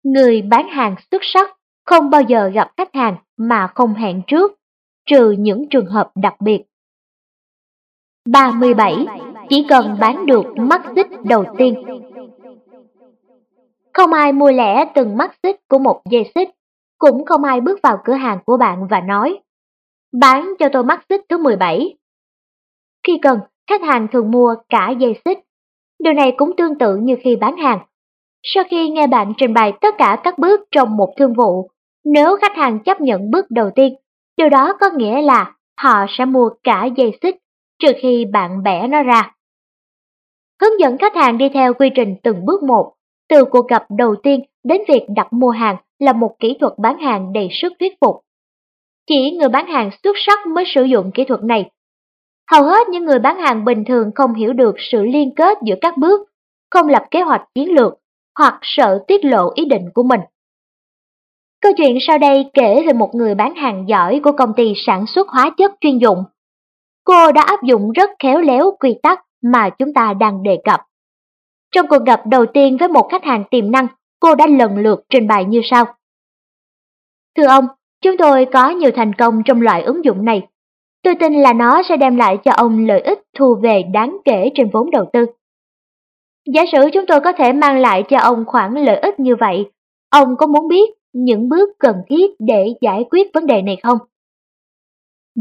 Người 0.03 0.41
bán 0.41 0.68
hàng 0.69 0.95
xuất 1.11 1.22
sắc 1.23 1.57
không 1.86 2.10
bao 2.10 2.22
giờ 2.22 2.49
gặp 2.53 2.72
khách 2.78 2.95
hàng 2.95 3.15
mà 3.38 3.68
không 3.68 3.94
hẹn 3.94 4.22
trước, 4.28 4.52
trừ 5.06 5.32
những 5.32 5.69
trường 5.69 5.86
hợp 5.86 6.11
đặc 6.15 6.41
biệt. 6.41 6.64
37. 8.30 9.06
Chỉ 9.49 9.65
cần 9.69 9.98
bán 9.99 10.26
được 10.26 10.45
mắt 10.57 10.82
xích 10.95 11.07
đầu 11.23 11.45
tiên. 11.57 11.84
Không 13.94 14.14
ai 14.14 14.32
mua 14.32 14.52
lẻ 14.52 14.86
từng 14.95 15.18
mắt 15.18 15.36
xích 15.44 15.56
của 15.68 15.80
một 15.80 16.02
dây 16.11 16.32
xích, 16.36 16.49
cũng 16.98 17.26
không 17.26 17.44
ai 17.44 17.61
bước 17.61 17.80
vào 17.84 17.98
cửa 18.03 18.14
hàng 18.14 18.40
của 18.45 18.57
bạn 18.57 18.88
và 18.88 19.02
nói 19.02 19.40
Bán 20.11 20.53
cho 20.60 20.69
tôi 20.73 20.84
mắt 20.84 21.06
xích 21.10 21.22
thứ 21.30 21.38
17. 21.38 21.98
Khi 23.07 23.19
cần, 23.22 23.40
khách 23.68 23.82
hàng 23.82 24.07
thường 24.11 24.32
mua 24.32 24.56
cả 24.69 24.90
dây 24.99 25.22
xích. 25.26 25.40
Điều 25.99 26.14
này 26.14 26.34
cũng 26.38 26.56
tương 26.57 26.78
tự 26.78 26.95
như 26.95 27.15
khi 27.23 27.36
bán 27.36 27.57
hàng. 27.57 27.80
Sau 28.43 28.63
khi 28.69 28.89
nghe 28.89 29.07
bạn 29.07 29.34
trình 29.38 29.53
bày 29.53 29.73
tất 29.81 29.95
cả 29.97 30.18
các 30.23 30.38
bước 30.38 30.61
trong 30.72 30.97
một 30.97 31.13
thương 31.18 31.34
vụ, 31.34 31.69
nếu 32.05 32.38
khách 32.41 32.55
hàng 32.55 32.80
chấp 32.80 33.01
nhận 33.01 33.31
bước 33.31 33.45
đầu 33.49 33.69
tiên, 33.76 33.95
điều 34.38 34.49
đó 34.49 34.73
có 34.80 34.89
nghĩa 34.95 35.22
là 35.22 35.53
họ 35.77 36.05
sẽ 36.09 36.26
mua 36.26 36.49
cả 36.63 36.85
dây 36.97 37.18
xích 37.22 37.35
trừ 37.80 37.91
khi 38.01 38.26
bạn 38.26 38.63
bẻ 38.63 38.88
nó 38.88 39.03
ra. 39.03 39.31
Hướng 40.61 40.80
dẫn 40.80 40.97
khách 40.97 41.15
hàng 41.15 41.38
đi 41.38 41.49
theo 41.49 41.73
quy 41.73 41.89
trình 41.95 42.15
từng 42.23 42.45
bước 42.45 42.63
một, 42.63 42.93
từ 43.30 43.45
cuộc 43.45 43.68
gặp 43.68 43.85
đầu 43.97 44.15
tiên 44.23 44.41
đến 44.63 44.81
việc 44.88 45.05
đặt 45.15 45.34
mua 45.34 45.49
hàng 45.49 45.76
là 45.99 46.13
một 46.13 46.35
kỹ 46.39 46.57
thuật 46.59 46.73
bán 46.77 46.97
hàng 46.97 47.34
đầy 47.34 47.49
sức 47.51 47.73
thuyết 47.80 47.93
phục. 48.01 48.22
Chỉ 49.07 49.38
người 49.39 49.49
bán 49.49 49.68
hàng 49.68 49.89
xuất 50.03 50.15
sắc 50.18 50.47
mới 50.47 50.63
sử 50.68 50.84
dụng 50.84 51.11
kỹ 51.13 51.23
thuật 51.23 51.43
này. 51.43 51.69
Hầu 52.51 52.63
hết 52.63 52.89
những 52.89 53.05
người 53.05 53.19
bán 53.19 53.39
hàng 53.39 53.65
bình 53.65 53.84
thường 53.85 54.11
không 54.15 54.34
hiểu 54.34 54.53
được 54.53 54.76
sự 54.77 55.03
liên 55.03 55.35
kết 55.35 55.57
giữa 55.63 55.76
các 55.81 55.97
bước, 55.97 56.30
không 56.69 56.88
lập 56.88 57.03
kế 57.11 57.22
hoạch 57.22 57.41
chiến 57.55 57.72
lược 57.76 58.01
hoặc 58.39 58.59
sợ 58.61 59.03
tiết 59.07 59.25
lộ 59.25 59.51
ý 59.55 59.65
định 59.65 59.89
của 59.93 60.03
mình. 60.03 60.19
Câu 61.61 61.71
chuyện 61.77 61.97
sau 62.07 62.17
đây 62.17 62.49
kể 62.53 62.83
về 62.87 62.93
một 62.93 63.15
người 63.15 63.35
bán 63.35 63.55
hàng 63.55 63.85
giỏi 63.87 64.21
của 64.23 64.31
công 64.31 64.53
ty 64.53 64.73
sản 64.85 65.05
xuất 65.07 65.29
hóa 65.29 65.49
chất 65.57 65.71
chuyên 65.81 65.97
dụng. 65.97 66.23
Cô 67.03 67.31
đã 67.31 67.41
áp 67.41 67.63
dụng 67.63 67.91
rất 67.91 68.09
khéo 68.19 68.41
léo 68.41 68.71
quy 68.79 68.95
tắc 69.03 69.19
mà 69.41 69.69
chúng 69.69 69.93
ta 69.93 70.13
đang 70.13 70.43
đề 70.43 70.57
cập. 70.63 70.81
Trong 71.71 71.87
cuộc 71.87 72.05
gặp 72.05 72.21
đầu 72.25 72.45
tiên 72.45 72.77
với 72.77 72.87
một 72.87 73.07
khách 73.11 73.23
hàng 73.23 73.43
tiềm 73.51 73.71
năng, 73.71 73.87
cô 74.19 74.35
đã 74.35 74.47
lần 74.47 74.77
lượt 74.77 75.03
trình 75.09 75.27
bày 75.27 75.45
như 75.45 75.61
sau. 75.63 75.85
Thưa 77.37 77.47
ông, 77.47 77.65
chúng 78.01 78.17
tôi 78.17 78.45
có 78.53 78.69
nhiều 78.69 78.91
thành 78.95 79.13
công 79.13 79.41
trong 79.45 79.61
loại 79.61 79.83
ứng 79.83 80.05
dụng 80.05 80.25
này. 80.25 80.47
Tôi 81.03 81.15
tin 81.15 81.33
là 81.33 81.53
nó 81.53 81.81
sẽ 81.89 81.97
đem 81.97 82.15
lại 82.15 82.37
cho 82.43 82.51
ông 82.51 82.85
lợi 82.85 83.01
ích 83.01 83.19
thu 83.37 83.55
về 83.63 83.83
đáng 83.93 84.17
kể 84.25 84.49
trên 84.55 84.69
vốn 84.73 84.91
đầu 84.91 85.09
tư. 85.13 85.25
Giả 86.45 86.63
sử 86.72 86.89
chúng 86.93 87.05
tôi 87.07 87.19
có 87.19 87.31
thể 87.31 87.53
mang 87.53 87.80
lại 87.80 88.03
cho 88.09 88.18
ông 88.18 88.45
khoản 88.47 88.73
lợi 88.73 88.97
ích 88.97 89.19
như 89.19 89.35
vậy, 89.35 89.72
ông 90.09 90.35
có 90.38 90.47
muốn 90.47 90.68
biết 90.68 90.89
những 91.13 91.49
bước 91.49 91.69
cần 91.80 91.95
thiết 92.09 92.31
để 92.39 92.73
giải 92.81 93.05
quyết 93.11 93.27
vấn 93.34 93.45
đề 93.45 93.61
này 93.61 93.77
không? 93.84 93.97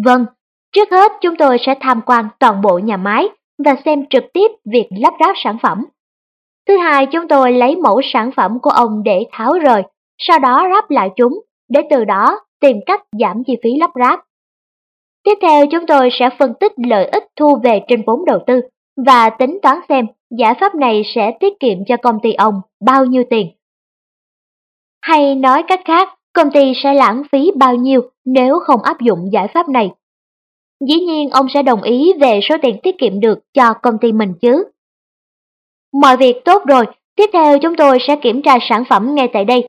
Vâng, 0.05 0.27
trước 0.73 0.91
hết 0.91 1.13
chúng 1.21 1.37
tôi 1.37 1.59
sẽ 1.67 1.75
tham 1.81 2.01
quan 2.07 2.29
toàn 2.39 2.61
bộ 2.63 2.79
nhà 2.79 2.97
máy 2.97 3.29
và 3.65 3.75
xem 3.85 4.07
trực 4.11 4.25
tiếp 4.33 4.51
việc 4.65 4.89
lắp 4.91 5.15
ráp 5.21 5.37
sản 5.45 5.57
phẩm. 5.63 5.85
Thứ 6.69 6.77
hai, 6.77 7.07
chúng 7.07 7.29
tôi 7.29 7.53
lấy 7.53 7.77
mẫu 7.77 8.01
sản 8.13 8.31
phẩm 8.37 8.59
của 8.63 8.71
ông 8.71 9.03
để 9.05 9.27
tháo 9.33 9.59
rời, 9.59 9.83
sau 10.19 10.39
đó 10.39 10.69
ráp 10.75 10.91
lại 10.91 11.11
chúng, 11.17 11.41
để 11.69 11.81
từ 11.91 12.05
đó 12.05 12.41
tìm 12.61 12.77
cách 12.87 13.03
giảm 13.21 13.45
chi 13.47 13.57
phí 13.63 13.71
lắp 13.81 13.91
ráp. 13.95 14.21
Tiếp 15.25 15.39
theo, 15.43 15.67
chúng 15.67 15.87
tôi 15.87 16.09
sẽ 16.13 16.31
phân 16.39 16.55
tích 16.61 16.73
lợi 16.77 17.07
ích 17.07 17.25
thu 17.37 17.57
về 17.63 17.81
trên 17.89 18.03
vốn 18.07 18.25
đầu 18.25 18.39
tư 18.47 18.61
và 19.07 19.31
tính 19.31 19.59
toán 19.63 19.79
xem 19.89 20.07
giải 20.39 20.55
pháp 20.61 20.75
này 20.75 21.03
sẽ 21.15 21.33
tiết 21.41 21.61
kiệm 21.61 21.79
cho 21.87 21.97
công 21.97 22.19
ty 22.23 22.33
ông 22.33 22.55
bao 22.81 23.05
nhiêu 23.05 23.25
tiền. 23.31 23.47
Hay 25.03 25.35
nói 25.35 25.63
cách 25.69 25.81
khác, 25.85 26.09
công 26.33 26.51
ty 26.51 26.73
sẽ 26.83 26.95
lãng 26.95 27.23
phí 27.33 27.51
bao 27.57 27.75
nhiêu 27.75 28.01
nếu 28.25 28.59
không 28.59 28.83
áp 28.83 29.01
dụng 29.01 29.33
giải 29.33 29.49
pháp 29.55 29.69
này. 29.69 29.91
Dĩ 30.89 30.95
nhiên 30.95 31.31
ông 31.31 31.47
sẽ 31.55 31.63
đồng 31.63 31.83
ý 31.83 32.13
về 32.21 32.41
số 32.43 32.57
tiền 32.63 32.77
tiết 32.83 32.99
kiệm 32.99 33.21
được 33.21 33.39
cho 33.55 33.75
công 33.83 33.99
ty 34.01 34.13
mình 34.13 34.35
chứ. 34.41 34.65
Mọi 35.93 36.17
việc 36.17 36.37
tốt 36.45 36.63
rồi, 36.69 36.87
tiếp 37.17 37.31
theo 37.33 37.59
chúng 37.59 37.77
tôi 37.77 37.99
sẽ 38.01 38.17
kiểm 38.17 38.43
tra 38.43 38.59
sản 38.69 38.85
phẩm 38.89 39.15
ngay 39.15 39.29
tại 39.33 39.45
đây, 39.45 39.69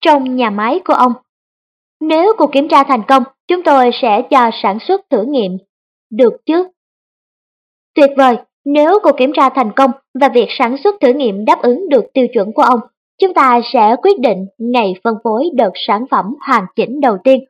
trong 0.00 0.36
nhà 0.36 0.50
máy 0.50 0.80
của 0.84 0.94
ông. 0.94 1.12
Nếu 2.00 2.32
cuộc 2.38 2.52
kiểm 2.52 2.68
tra 2.68 2.84
thành 2.84 3.02
công, 3.08 3.22
chúng 3.48 3.62
tôi 3.62 3.90
sẽ 4.02 4.22
cho 4.30 4.50
sản 4.62 4.78
xuất 4.80 5.10
thử 5.10 5.24
nghiệm. 5.28 5.52
Được 6.10 6.32
chứ? 6.46 6.68
Tuyệt 7.94 8.10
vời, 8.16 8.36
nếu 8.64 8.98
cuộc 9.02 9.12
kiểm 9.16 9.32
tra 9.36 9.48
thành 9.48 9.72
công 9.76 9.90
và 10.20 10.28
việc 10.28 10.46
sản 10.58 10.76
xuất 10.84 10.94
thử 11.00 11.12
nghiệm 11.12 11.44
đáp 11.44 11.62
ứng 11.62 11.88
được 11.88 12.04
tiêu 12.14 12.26
chuẩn 12.34 12.52
của 12.52 12.62
ông, 12.62 12.80
chúng 13.20 13.34
ta 13.34 13.60
sẽ 13.72 13.96
quyết 14.02 14.20
định 14.20 14.46
ngày 14.58 14.94
phân 15.04 15.14
phối 15.24 15.50
đợt 15.54 15.70
sản 15.74 16.04
phẩm 16.10 16.24
hoàn 16.46 16.64
chỉnh 16.76 17.00
đầu 17.00 17.18
tiên. 17.24 17.44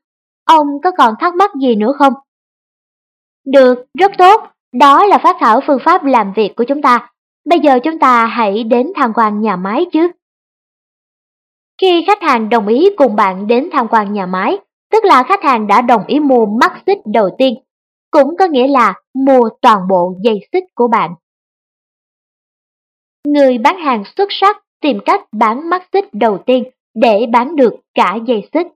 Ông 0.44 0.66
có 0.84 0.90
còn 0.98 1.14
thắc 1.20 1.34
mắc 1.34 1.50
gì 1.62 1.74
nữa 1.74 1.92
không? 1.98 2.12
Được, 3.46 3.84
rất 3.98 4.12
tốt. 4.18 4.40
Đó 4.72 5.06
là 5.06 5.18
phát 5.18 5.36
thảo 5.40 5.60
phương 5.66 5.78
pháp 5.84 6.04
làm 6.04 6.32
việc 6.36 6.56
của 6.56 6.64
chúng 6.64 6.82
ta. 6.82 7.10
Bây 7.44 7.60
giờ 7.60 7.78
chúng 7.84 7.98
ta 7.98 8.26
hãy 8.26 8.64
đến 8.64 8.92
tham 8.96 9.12
quan 9.14 9.40
nhà 9.40 9.56
máy 9.56 9.86
chứ. 9.92 10.08
Khi 11.80 12.04
khách 12.06 12.22
hàng 12.22 12.48
đồng 12.48 12.66
ý 12.66 12.90
cùng 12.96 13.16
bạn 13.16 13.46
đến 13.46 13.68
tham 13.72 13.88
quan 13.88 14.12
nhà 14.12 14.26
máy, 14.26 14.58
tức 14.92 15.04
là 15.04 15.22
khách 15.22 15.42
hàng 15.42 15.66
đã 15.66 15.80
đồng 15.80 16.06
ý 16.06 16.20
mua 16.20 16.46
mắt 16.46 16.72
xích 16.86 16.98
đầu 17.04 17.30
tiên, 17.38 17.54
cũng 18.12 18.36
có 18.38 18.46
nghĩa 18.46 18.66
là 18.66 18.94
mua 19.14 19.48
toàn 19.62 19.88
bộ 19.88 20.14
dây 20.22 20.40
xích 20.52 20.64
của 20.74 20.88
bạn. 20.88 21.14
Người 23.24 23.58
bán 23.58 23.78
hàng 23.78 24.04
xuất 24.16 24.28
sắc 24.30 24.56
tìm 24.80 24.98
cách 25.04 25.20
bán 25.32 25.70
mắt 25.70 25.88
xích 25.92 26.04
đầu 26.14 26.38
tiên 26.46 26.64
để 26.94 27.26
bán 27.32 27.56
được 27.56 27.74
cả 27.94 28.18
dây 28.26 28.48
xích. 28.54 28.66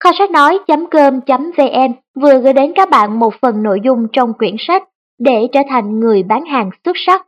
Kho 0.00 0.10
sách 0.18 0.30
nói.com.vn 0.30 1.92
vừa 2.14 2.40
gửi 2.40 2.52
đến 2.52 2.72
các 2.76 2.90
bạn 2.90 3.18
một 3.18 3.34
phần 3.42 3.62
nội 3.62 3.80
dung 3.84 4.06
trong 4.12 4.32
quyển 4.38 4.54
sách 4.58 4.82
để 5.18 5.48
trở 5.52 5.60
thành 5.68 6.00
người 6.00 6.22
bán 6.22 6.44
hàng 6.44 6.70
xuất 6.84 6.96
sắc. 7.06 7.26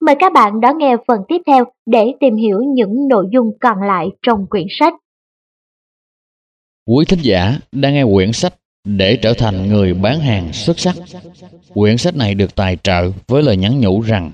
Mời 0.00 0.14
các 0.18 0.32
bạn 0.32 0.60
đón 0.60 0.78
nghe 0.78 0.96
phần 1.08 1.20
tiếp 1.28 1.42
theo 1.46 1.64
để 1.86 2.12
tìm 2.20 2.36
hiểu 2.36 2.60
những 2.74 3.08
nội 3.08 3.26
dung 3.32 3.50
còn 3.60 3.82
lại 3.82 4.08
trong 4.22 4.46
quyển 4.50 4.66
sách. 4.70 4.94
Quý 6.86 7.04
thính 7.08 7.20
giả 7.22 7.52
đang 7.72 7.94
nghe 7.94 8.04
quyển 8.14 8.32
sách 8.32 8.54
để 8.86 9.16
trở 9.16 9.34
thành 9.34 9.68
người 9.68 9.94
bán 9.94 10.20
hàng 10.20 10.52
xuất 10.52 10.80
sắc. 10.80 10.96
Quyển 11.74 11.98
sách 11.98 12.16
này 12.16 12.34
được 12.34 12.54
tài 12.54 12.76
trợ 12.82 13.10
với 13.28 13.42
lời 13.42 13.56
nhắn 13.56 13.80
nhủ 13.80 14.00
rằng 14.00 14.32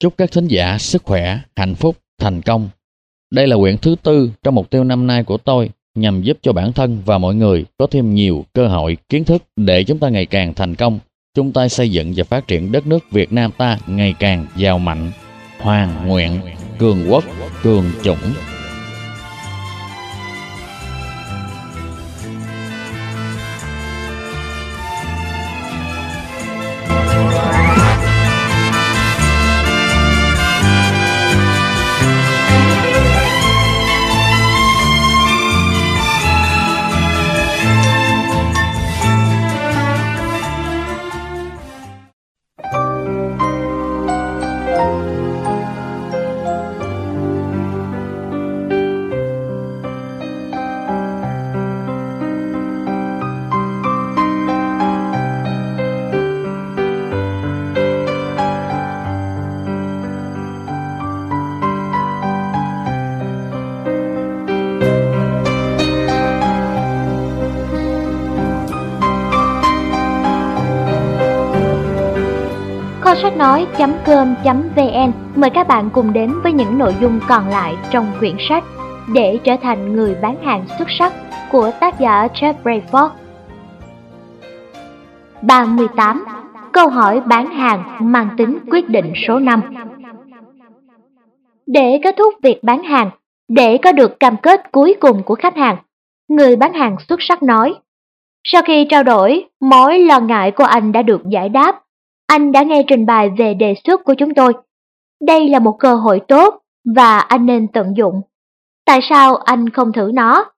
chúc 0.00 0.14
các 0.18 0.32
thính 0.32 0.48
giả 0.48 0.78
sức 0.78 1.02
khỏe, 1.04 1.38
hạnh 1.56 1.74
phúc, 1.74 1.96
thành 2.18 2.42
công. 2.42 2.68
Đây 3.30 3.46
là 3.46 3.56
quyển 3.56 3.78
thứ 3.78 3.96
tư 4.02 4.30
trong 4.42 4.54
mục 4.54 4.70
tiêu 4.70 4.84
năm 4.84 5.06
nay 5.06 5.24
của 5.24 5.36
tôi 5.36 5.70
nhằm 5.94 6.22
giúp 6.22 6.38
cho 6.42 6.52
bản 6.52 6.72
thân 6.72 7.02
và 7.04 7.18
mọi 7.18 7.34
người 7.34 7.64
có 7.78 7.86
thêm 7.90 8.14
nhiều 8.14 8.44
cơ 8.52 8.66
hội 8.66 8.96
kiến 9.08 9.24
thức 9.24 9.42
để 9.56 9.84
chúng 9.84 9.98
ta 9.98 10.08
ngày 10.08 10.26
càng 10.26 10.54
thành 10.54 10.74
công 10.74 10.98
chung 11.34 11.52
tay 11.52 11.68
xây 11.68 11.90
dựng 11.90 12.12
và 12.16 12.24
phát 12.24 12.48
triển 12.48 12.72
đất 12.72 12.86
nước 12.86 13.10
Việt 13.10 13.32
Nam 13.32 13.50
ta 13.58 13.78
ngày 13.86 14.14
càng 14.18 14.46
giàu 14.56 14.78
mạnh, 14.78 15.10
hoàn 15.58 16.08
nguyện, 16.08 16.40
cường 16.78 17.06
quốc, 17.08 17.24
cường 17.62 17.84
chủng. 18.02 18.18
nói.com.vn 74.24 75.12
mời 75.34 75.50
các 75.50 75.68
bạn 75.68 75.90
cùng 75.92 76.12
đến 76.12 76.34
với 76.42 76.52
những 76.52 76.78
nội 76.78 76.94
dung 77.00 77.20
còn 77.28 77.48
lại 77.48 77.76
trong 77.90 78.12
quyển 78.18 78.36
sách 78.48 78.64
để 79.14 79.38
trở 79.44 79.56
thành 79.62 79.96
người 79.96 80.14
bán 80.22 80.36
hàng 80.44 80.64
xuất 80.78 80.88
sắc 80.98 81.12
của 81.52 81.70
tác 81.80 82.00
giả 82.00 82.28
Jeff 82.34 82.54
Brayford. 82.64 83.10
38. 85.42 86.24
Câu 86.72 86.88
hỏi 86.88 87.20
bán 87.20 87.46
hàng 87.46 88.12
mang 88.12 88.28
tính 88.36 88.58
quyết 88.70 88.88
định 88.88 89.12
số 89.28 89.38
5 89.38 89.62
Để 91.66 92.00
kết 92.02 92.14
thúc 92.18 92.34
việc 92.42 92.64
bán 92.64 92.82
hàng, 92.82 93.10
để 93.48 93.78
có 93.78 93.92
được 93.92 94.20
cam 94.20 94.36
kết 94.36 94.72
cuối 94.72 94.94
cùng 95.00 95.22
của 95.22 95.34
khách 95.34 95.56
hàng, 95.56 95.76
người 96.28 96.56
bán 96.56 96.72
hàng 96.72 96.96
xuất 97.08 97.22
sắc 97.22 97.42
nói 97.42 97.74
Sau 98.44 98.62
khi 98.62 98.86
trao 98.90 99.02
đổi, 99.02 99.44
mối 99.60 99.98
lo 99.98 100.20
ngại 100.20 100.50
của 100.50 100.64
anh 100.64 100.92
đã 100.92 101.02
được 101.02 101.20
giải 101.30 101.48
đáp. 101.48 101.80
Anh 102.28 102.52
đã 102.52 102.62
nghe 102.62 102.82
trình 102.88 103.06
bày 103.06 103.30
về 103.38 103.54
đề 103.54 103.74
xuất 103.84 104.04
của 104.04 104.14
chúng 104.14 104.34
tôi. 104.34 104.52
Đây 105.20 105.48
là 105.48 105.58
một 105.58 105.76
cơ 105.78 105.94
hội 105.94 106.20
tốt 106.28 106.62
và 106.94 107.18
anh 107.18 107.46
nên 107.46 107.68
tận 107.68 107.96
dụng. 107.96 108.20
Tại 108.84 109.00
sao 109.10 109.36
anh 109.36 109.70
không 109.70 109.92
thử 109.92 110.10
nó? 110.14 110.52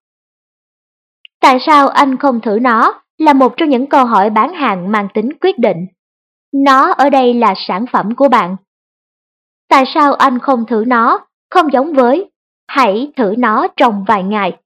Tại 1.41 1.59
sao 1.67 1.89
anh 1.89 2.17
không 2.17 2.41
thử 2.41 2.59
nó 2.63 3.03
là 3.19 3.33
một 3.33 3.55
trong 3.57 3.69
những 3.69 3.87
câu 3.87 4.05
hỏi 4.05 4.31
bán 4.31 4.55
hàng 4.55 4.93
mang 4.93 5.09
tính 5.15 5.31
quyết 5.41 5.59
định. 5.59 5.87
Nó 6.53 6.93
ở 6.93 7.11
đây 7.11 7.35
là 7.35 7.55
sản 7.57 7.85
phẩm 7.93 8.15
của 8.15 8.29
bạn. 8.29 8.57
Tại 9.69 9.85
sao 9.95 10.15
anh 10.15 10.39
không 10.39 10.67
thử 10.67 10.85
nó, 10.87 11.27
không 11.51 11.73
giống 11.73 11.93
với 11.93 12.31
hãy 12.67 13.13
thử 13.17 13.35
nó 13.39 13.67
trong 13.77 14.05
vài 14.09 14.23
ngày. 14.23 14.57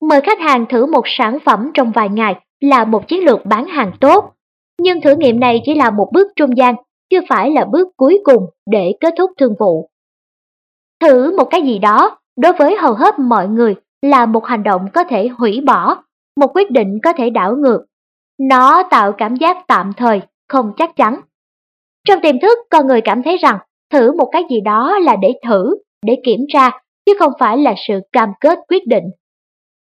Mời 0.00 0.20
khách 0.20 0.38
hàng 0.40 0.66
thử 0.66 0.86
một 0.86 1.04
sản 1.06 1.38
phẩm 1.44 1.70
trong 1.74 1.92
vài 1.92 2.08
ngày 2.08 2.40
là 2.60 2.84
một 2.84 3.08
chiến 3.08 3.24
lược 3.24 3.46
bán 3.46 3.66
hàng 3.66 3.92
tốt, 4.00 4.34
nhưng 4.82 5.00
thử 5.00 5.14
nghiệm 5.16 5.40
này 5.40 5.60
chỉ 5.64 5.74
là 5.74 5.90
một 5.90 6.08
bước 6.12 6.28
trung 6.36 6.56
gian, 6.56 6.74
chưa 7.10 7.20
phải 7.28 7.50
là 7.50 7.64
bước 7.64 7.88
cuối 7.96 8.18
cùng 8.24 8.46
để 8.70 8.92
kết 9.00 9.14
thúc 9.18 9.30
thương 9.38 9.54
vụ. 9.60 9.90
Thử 11.00 11.36
một 11.36 11.44
cái 11.50 11.62
gì 11.62 11.78
đó 11.78 12.18
đối 12.36 12.52
với 12.52 12.76
hầu 12.76 12.94
hết 12.94 13.18
mọi 13.18 13.48
người 13.48 13.74
là 14.02 14.26
một 14.26 14.44
hành 14.44 14.62
động 14.62 14.86
có 14.94 15.04
thể 15.04 15.28
hủy 15.28 15.60
bỏ, 15.60 15.96
một 16.40 16.56
quyết 16.56 16.70
định 16.70 16.98
có 17.04 17.12
thể 17.12 17.30
đảo 17.30 17.56
ngược. 17.56 17.84
Nó 18.38 18.82
tạo 18.90 19.12
cảm 19.12 19.36
giác 19.36 19.56
tạm 19.68 19.92
thời, 19.96 20.20
không 20.48 20.72
chắc 20.76 20.96
chắn. 20.96 21.20
Trong 22.08 22.20
tiềm 22.22 22.40
thức, 22.40 22.58
con 22.70 22.86
người 22.86 23.00
cảm 23.00 23.22
thấy 23.22 23.36
rằng 23.36 23.58
thử 23.92 24.12
một 24.12 24.28
cái 24.32 24.42
gì 24.50 24.60
đó 24.60 24.98
là 24.98 25.16
để 25.16 25.32
thử, 25.48 25.74
để 26.06 26.16
kiểm 26.24 26.40
tra, 26.48 26.70
chứ 27.06 27.12
không 27.18 27.32
phải 27.38 27.58
là 27.58 27.74
sự 27.88 28.00
cam 28.12 28.28
kết 28.40 28.58
quyết 28.68 28.86
định. 28.86 29.04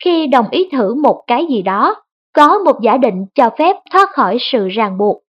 Khi 0.03 0.27
đồng 0.27 0.49
ý 0.51 0.69
thử 0.71 0.95
một 0.95 1.23
cái 1.27 1.45
gì 1.49 1.61
đó, 1.61 1.95
có 2.33 2.59
một 2.59 2.79
giả 2.81 2.97
định 2.97 3.25
cho 3.35 3.49
phép 3.59 3.75
thoát 3.91 4.09
khỏi 4.09 4.37
sự 4.39 4.67
ràng 4.67 4.97
buộc. 4.97 5.23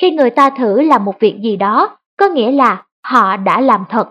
Khi 0.00 0.10
người 0.10 0.30
ta 0.30 0.50
thử 0.50 0.82
làm 0.82 1.04
một 1.04 1.20
việc 1.20 1.36
gì 1.42 1.56
đó, 1.56 1.98
có 2.18 2.28
nghĩa 2.28 2.52
là 2.52 2.84
họ 3.02 3.36
đã 3.36 3.60
làm 3.60 3.84
thật. 3.88 4.10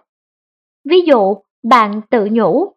Ví 0.90 1.02
dụ, 1.02 1.38
bạn 1.64 2.02
tự 2.10 2.28
nhủ, 2.32 2.74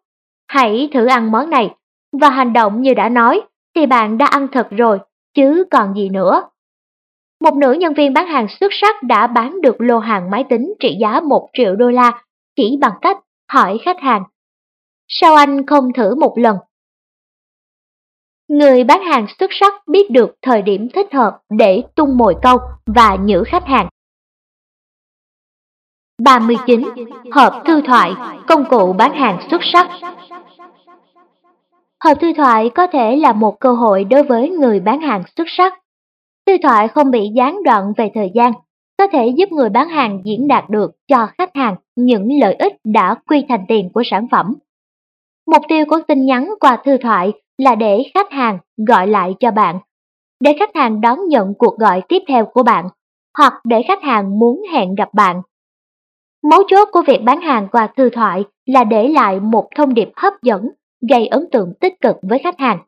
hãy 0.47 0.89
thử 0.93 1.05
ăn 1.05 1.31
món 1.31 1.49
này, 1.49 1.75
và 2.21 2.29
hành 2.29 2.53
động 2.53 2.81
như 2.81 2.93
đã 2.93 3.09
nói, 3.09 3.41
thì 3.75 3.85
bạn 3.85 4.17
đã 4.17 4.25
ăn 4.25 4.47
thật 4.51 4.67
rồi, 4.71 4.99
chứ 5.33 5.63
còn 5.71 5.93
gì 5.93 6.09
nữa. 6.09 6.43
Một 7.43 7.55
nữ 7.55 7.71
nhân 7.71 7.93
viên 7.93 8.13
bán 8.13 8.27
hàng 8.27 8.47
xuất 8.59 8.67
sắc 8.71 9.03
đã 9.03 9.27
bán 9.27 9.61
được 9.61 9.75
lô 9.81 9.99
hàng 9.99 10.29
máy 10.29 10.45
tính 10.49 10.73
trị 10.79 10.97
giá 11.01 11.19
1 11.19 11.49
triệu 11.53 11.75
đô 11.75 11.89
la 11.89 12.23
chỉ 12.55 12.77
bằng 12.81 12.93
cách 13.01 13.17
hỏi 13.51 13.79
khách 13.81 13.99
hàng. 13.99 14.23
Sao 15.07 15.35
anh 15.35 15.65
không 15.65 15.93
thử 15.93 16.15
một 16.15 16.37
lần? 16.37 16.57
Người 18.49 18.83
bán 18.83 19.01
hàng 19.01 19.25
xuất 19.39 19.49
sắc 19.59 19.73
biết 19.87 20.11
được 20.11 20.35
thời 20.41 20.61
điểm 20.61 20.87
thích 20.93 21.13
hợp 21.13 21.39
để 21.49 21.83
tung 21.95 22.17
mồi 22.17 22.35
câu 22.41 22.57
và 22.85 23.15
nhử 23.15 23.43
khách 23.47 23.65
hàng. 23.65 23.87
39. 26.23 26.83
Hộp 27.31 27.53
thư 27.65 27.81
thoại, 27.81 28.13
công 28.47 28.65
cụ 28.69 28.93
bán 28.93 29.13
hàng 29.13 29.39
xuất 29.51 29.61
sắc. 29.73 29.89
Hộp 32.03 32.19
thư 32.21 32.33
thoại 32.33 32.69
có 32.75 32.87
thể 32.87 33.15
là 33.15 33.33
một 33.33 33.59
cơ 33.59 33.71
hội 33.71 34.03
đối 34.03 34.23
với 34.23 34.49
người 34.49 34.79
bán 34.79 35.01
hàng 35.01 35.23
xuất 35.37 35.47
sắc. 35.47 35.73
Thư 36.47 36.53
thoại 36.63 36.87
không 36.87 37.11
bị 37.11 37.29
gián 37.35 37.63
đoạn 37.63 37.93
về 37.97 38.11
thời 38.13 38.31
gian, 38.35 38.51
có 38.97 39.07
thể 39.07 39.27
giúp 39.37 39.51
người 39.51 39.69
bán 39.69 39.89
hàng 39.89 40.21
diễn 40.25 40.47
đạt 40.47 40.69
được 40.69 40.91
cho 41.07 41.27
khách 41.37 41.55
hàng 41.55 41.75
những 41.95 42.27
lợi 42.41 42.53
ích 42.53 42.73
đã 42.83 43.15
quy 43.27 43.45
thành 43.49 43.65
tiền 43.67 43.89
của 43.93 44.03
sản 44.05 44.27
phẩm. 44.31 44.55
Mục 45.47 45.61
tiêu 45.67 45.85
của 45.89 45.99
tin 46.07 46.25
nhắn 46.25 46.49
qua 46.59 46.77
thư 46.85 46.97
thoại 46.97 47.33
là 47.59 47.75
để 47.75 48.03
khách 48.13 48.31
hàng 48.31 48.57
gọi 48.87 49.07
lại 49.07 49.35
cho 49.39 49.51
bạn, 49.51 49.79
để 50.39 50.55
khách 50.59 50.75
hàng 50.75 51.01
đón 51.01 51.19
nhận 51.27 51.53
cuộc 51.57 51.77
gọi 51.77 52.01
tiếp 52.09 52.19
theo 52.27 52.45
của 52.45 52.63
bạn, 52.63 52.85
hoặc 53.37 53.53
để 53.63 53.83
khách 53.87 54.03
hàng 54.03 54.39
muốn 54.39 54.61
hẹn 54.73 54.95
gặp 54.95 55.09
bạn. 55.13 55.41
Mấu 56.43 56.63
chốt 56.67 56.89
của 56.91 57.01
việc 57.01 57.21
bán 57.23 57.41
hàng 57.41 57.67
qua 57.71 57.87
thư 57.97 58.09
thoại 58.09 58.43
là 58.65 58.83
để 58.83 59.07
lại 59.07 59.39
một 59.39 59.67
thông 59.75 59.93
điệp 59.93 60.09
hấp 60.15 60.33
dẫn, 60.41 60.69
gây 61.09 61.27
ấn 61.27 61.45
tượng 61.51 61.73
tích 61.79 61.93
cực 62.01 62.15
với 62.21 62.39
khách 62.39 62.59
hàng. 62.59 62.79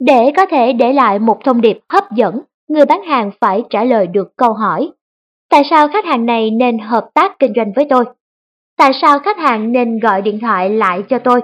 Để 0.00 0.32
có 0.36 0.46
thể 0.46 0.72
để 0.72 0.92
lại 0.92 1.18
một 1.18 1.38
thông 1.44 1.60
điệp 1.60 1.78
hấp 1.88 2.12
dẫn, 2.12 2.40
người 2.68 2.86
bán 2.86 3.02
hàng 3.02 3.30
phải 3.40 3.62
trả 3.70 3.84
lời 3.84 4.06
được 4.06 4.36
câu 4.36 4.52
hỏi. 4.52 4.90
Tại 5.50 5.62
sao 5.70 5.88
khách 5.88 6.04
hàng 6.04 6.26
này 6.26 6.50
nên 6.50 6.78
hợp 6.78 7.10
tác 7.14 7.38
kinh 7.38 7.52
doanh 7.56 7.72
với 7.76 7.86
tôi? 7.90 8.04
Tại 8.76 8.92
sao 9.02 9.18
khách 9.18 9.38
hàng 9.38 9.72
nên 9.72 9.98
gọi 9.98 10.22
điện 10.22 10.38
thoại 10.40 10.70
lại 10.70 11.02
cho 11.08 11.18
tôi? 11.18 11.40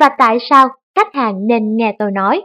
Và 0.00 0.08
tại 0.18 0.38
sao 0.50 0.68
khách 1.00 1.14
hàng 1.14 1.46
nên 1.46 1.76
nghe 1.76 1.96
tôi 1.98 2.10
nói? 2.12 2.42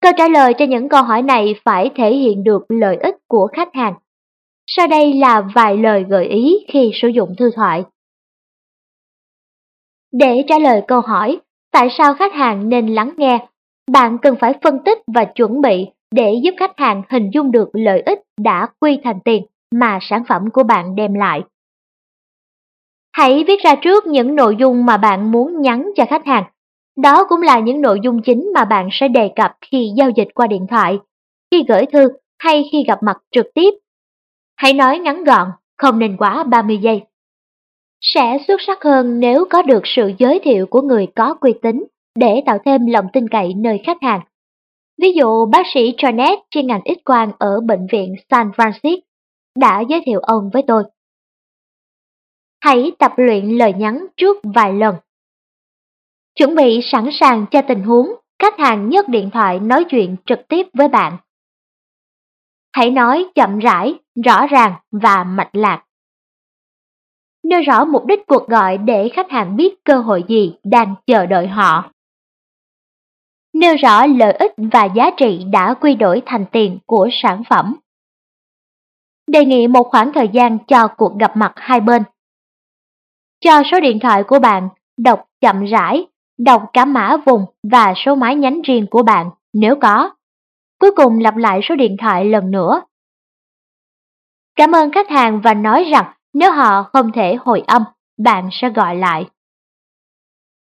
Câu 0.00 0.12
trả 0.16 0.28
lời 0.28 0.54
cho 0.58 0.64
những 0.64 0.88
câu 0.88 1.02
hỏi 1.02 1.22
này 1.22 1.54
phải 1.64 1.90
thể 1.94 2.14
hiện 2.14 2.44
được 2.44 2.64
lợi 2.68 2.96
ích 2.96 3.14
của 3.28 3.48
khách 3.52 3.74
hàng. 3.74 3.94
Sau 4.66 4.86
đây 4.86 5.14
là 5.14 5.40
vài 5.54 5.76
lời 5.76 6.04
gợi 6.08 6.26
ý 6.26 6.66
khi 6.68 6.90
sử 6.94 7.08
dụng 7.08 7.34
thư 7.38 7.50
thoại. 7.56 7.84
Để 10.12 10.44
trả 10.48 10.58
lời 10.58 10.82
câu 10.88 11.00
hỏi 11.00 11.40
tại 11.72 11.88
sao 11.90 12.14
khách 12.14 12.34
hàng 12.34 12.68
nên 12.68 12.86
lắng 12.86 13.12
nghe, 13.16 13.46
bạn 13.90 14.18
cần 14.22 14.36
phải 14.40 14.54
phân 14.62 14.78
tích 14.84 14.98
và 15.14 15.24
chuẩn 15.24 15.60
bị 15.60 15.86
để 16.10 16.34
giúp 16.44 16.54
khách 16.58 16.78
hàng 16.78 17.02
hình 17.08 17.30
dung 17.34 17.50
được 17.50 17.68
lợi 17.72 18.00
ích 18.00 18.18
đã 18.40 18.68
quy 18.80 18.98
thành 19.04 19.20
tiền 19.24 19.46
mà 19.74 19.98
sản 20.02 20.24
phẩm 20.28 20.50
của 20.52 20.62
bạn 20.62 20.94
đem 20.94 21.14
lại. 21.14 21.40
Hãy 23.12 23.44
viết 23.46 23.60
ra 23.64 23.74
trước 23.74 24.06
những 24.06 24.34
nội 24.34 24.56
dung 24.58 24.86
mà 24.86 24.96
bạn 24.96 25.32
muốn 25.32 25.60
nhắn 25.60 25.90
cho 25.96 26.04
khách 26.08 26.26
hàng. 26.26 26.44
Đó 26.96 27.24
cũng 27.28 27.42
là 27.42 27.60
những 27.60 27.80
nội 27.80 28.00
dung 28.02 28.22
chính 28.22 28.52
mà 28.54 28.64
bạn 28.64 28.88
sẽ 28.92 29.08
đề 29.08 29.30
cập 29.36 29.52
khi 29.70 29.92
giao 29.96 30.10
dịch 30.10 30.28
qua 30.34 30.46
điện 30.46 30.66
thoại, 30.70 30.98
khi 31.50 31.64
gửi 31.68 31.86
thư 31.86 32.08
hay 32.38 32.68
khi 32.72 32.84
gặp 32.86 33.02
mặt 33.02 33.16
trực 33.30 33.46
tiếp. 33.54 33.70
Hãy 34.56 34.72
nói 34.72 34.98
ngắn 34.98 35.24
gọn, 35.24 35.48
không 35.78 35.98
nên 35.98 36.16
quá 36.16 36.44
30 36.44 36.78
giây. 36.78 37.02
Sẽ 38.00 38.38
xuất 38.46 38.60
sắc 38.66 38.82
hơn 38.82 39.20
nếu 39.20 39.44
có 39.50 39.62
được 39.62 39.82
sự 39.84 40.12
giới 40.18 40.40
thiệu 40.44 40.66
của 40.66 40.82
người 40.82 41.06
có 41.16 41.34
uy 41.40 41.52
tín 41.62 41.84
để 42.18 42.42
tạo 42.46 42.58
thêm 42.64 42.86
lòng 42.86 43.06
tin 43.12 43.28
cậy 43.28 43.54
nơi 43.54 43.80
khách 43.84 44.02
hàng. 44.02 44.20
Ví 45.02 45.12
dụ 45.12 45.46
bác 45.46 45.66
sĩ 45.74 45.94
Janet 45.98 46.36
chuyên 46.50 46.66
ngành 46.66 46.80
X-quang 46.80 47.32
ở 47.38 47.60
Bệnh 47.60 47.86
viện 47.92 48.14
San 48.30 48.50
Francisco 48.50 49.00
đã 49.58 49.80
giới 49.88 50.00
thiệu 50.06 50.20
ông 50.20 50.50
với 50.52 50.62
tôi. 50.66 50.84
Hãy 52.60 52.92
tập 52.98 53.12
luyện 53.16 53.46
lời 53.46 53.72
nhắn 53.72 54.06
trước 54.16 54.36
vài 54.54 54.72
lần. 54.72 54.94
Chuẩn 56.40 56.54
bị 56.54 56.80
sẵn 56.82 57.08
sàng 57.12 57.46
cho 57.50 57.62
tình 57.68 57.82
huống 57.82 58.06
khách 58.38 58.58
hàng 58.58 58.88
nhấc 58.88 59.08
điện 59.08 59.30
thoại 59.30 59.60
nói 59.60 59.84
chuyện 59.90 60.16
trực 60.26 60.48
tiếp 60.48 60.66
với 60.74 60.88
bạn. 60.88 61.16
Hãy 62.72 62.90
nói 62.90 63.26
chậm 63.34 63.58
rãi, 63.58 63.94
rõ 64.24 64.46
ràng 64.46 64.74
và 64.90 65.24
mạch 65.24 65.50
lạc. 65.52 65.84
Nêu 67.42 67.60
rõ 67.60 67.84
mục 67.84 68.06
đích 68.06 68.26
cuộc 68.26 68.48
gọi 68.48 68.78
để 68.78 69.08
khách 69.08 69.30
hàng 69.30 69.56
biết 69.56 69.84
cơ 69.84 69.98
hội 69.98 70.24
gì 70.28 70.54
đang 70.64 70.94
chờ 71.06 71.26
đợi 71.26 71.48
họ 71.48 71.90
nêu 73.52 73.76
rõ 73.76 74.06
lợi 74.06 74.32
ích 74.32 74.52
và 74.72 74.84
giá 74.84 75.10
trị 75.16 75.44
đã 75.52 75.74
quy 75.74 75.94
đổi 75.94 76.22
thành 76.26 76.44
tiền 76.52 76.78
của 76.86 77.08
sản 77.12 77.42
phẩm. 77.50 77.76
Đề 79.26 79.44
nghị 79.44 79.68
một 79.68 79.82
khoảng 79.90 80.12
thời 80.12 80.28
gian 80.28 80.58
cho 80.58 80.88
cuộc 80.88 81.18
gặp 81.18 81.36
mặt 81.36 81.52
hai 81.56 81.80
bên. 81.80 82.02
Cho 83.40 83.62
số 83.72 83.80
điện 83.80 83.98
thoại 84.00 84.22
của 84.22 84.38
bạn, 84.38 84.68
đọc 84.96 85.26
chậm 85.40 85.64
rãi, 85.64 86.06
đọc 86.44 86.62
cả 86.72 86.84
mã 86.84 87.16
vùng 87.26 87.44
và 87.62 87.94
số 87.96 88.14
máy 88.14 88.34
nhánh 88.34 88.62
riêng 88.62 88.86
của 88.90 89.02
bạn 89.02 89.30
nếu 89.52 89.76
có. 89.76 90.10
Cuối 90.80 90.90
cùng 90.96 91.18
lặp 91.20 91.36
lại 91.36 91.60
số 91.62 91.76
điện 91.76 91.96
thoại 92.00 92.24
lần 92.24 92.50
nữa. 92.50 92.82
Cảm 94.56 94.72
ơn 94.72 94.92
khách 94.92 95.10
hàng 95.10 95.40
và 95.40 95.54
nói 95.54 95.84
rằng 95.84 96.12
nếu 96.32 96.52
họ 96.52 96.82
không 96.82 97.12
thể 97.12 97.34
hồi 97.34 97.62
âm, 97.66 97.84
bạn 98.18 98.48
sẽ 98.52 98.70
gọi 98.70 98.96
lại. 98.96 99.30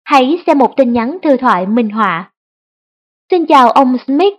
Hãy 0.05 0.43
xem 0.47 0.59
một 0.59 0.77
tin 0.77 0.93
nhắn 0.93 1.19
thư 1.23 1.37
thoại 1.37 1.67
minh 1.67 1.91
họa 1.91 2.31
Xin 3.31 3.47
chào 3.47 3.71
ông 3.71 3.97
Smith. 4.07 4.35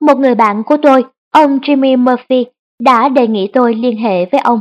Một 0.00 0.18
người 0.18 0.34
bạn 0.34 0.62
của 0.66 0.76
tôi, 0.82 1.04
ông 1.30 1.58
Jimmy 1.58 1.98
Murphy, 1.98 2.46
đã 2.80 3.08
đề 3.08 3.26
nghị 3.26 3.50
tôi 3.52 3.74
liên 3.74 3.96
hệ 3.96 4.26
với 4.32 4.40
ông. 4.40 4.60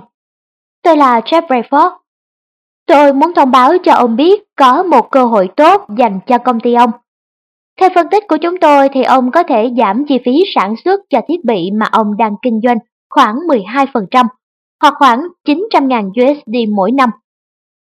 Tôi 0.81 0.97
là 0.97 1.19
Jeff 1.19 1.47
Rayford. 1.47 1.97
Tôi 2.87 3.13
muốn 3.13 3.33
thông 3.35 3.51
báo 3.51 3.73
cho 3.83 3.93
ông 3.93 4.15
biết 4.15 4.43
có 4.55 4.83
một 4.83 5.11
cơ 5.11 5.25
hội 5.25 5.49
tốt 5.55 5.87
dành 5.97 6.19
cho 6.27 6.37
công 6.37 6.59
ty 6.59 6.73
ông. 6.73 6.91
Theo 7.79 7.89
phân 7.95 8.07
tích 8.11 8.23
của 8.27 8.37
chúng 8.37 8.59
tôi 8.61 8.89
thì 8.93 9.03
ông 9.03 9.31
có 9.31 9.43
thể 9.43 9.71
giảm 9.77 10.05
chi 10.05 10.17
phí 10.25 10.43
sản 10.55 10.75
xuất 10.85 10.99
cho 11.09 11.21
thiết 11.27 11.45
bị 11.45 11.71
mà 11.71 11.85
ông 11.91 12.17
đang 12.17 12.35
kinh 12.41 12.59
doanh 12.63 12.77
khoảng 13.09 13.35
12% 13.35 14.25
hoặc 14.81 14.93
khoảng 14.97 15.27
900.000 15.47 16.09
USD 16.09 16.73
mỗi 16.75 16.91
năm. 16.91 17.09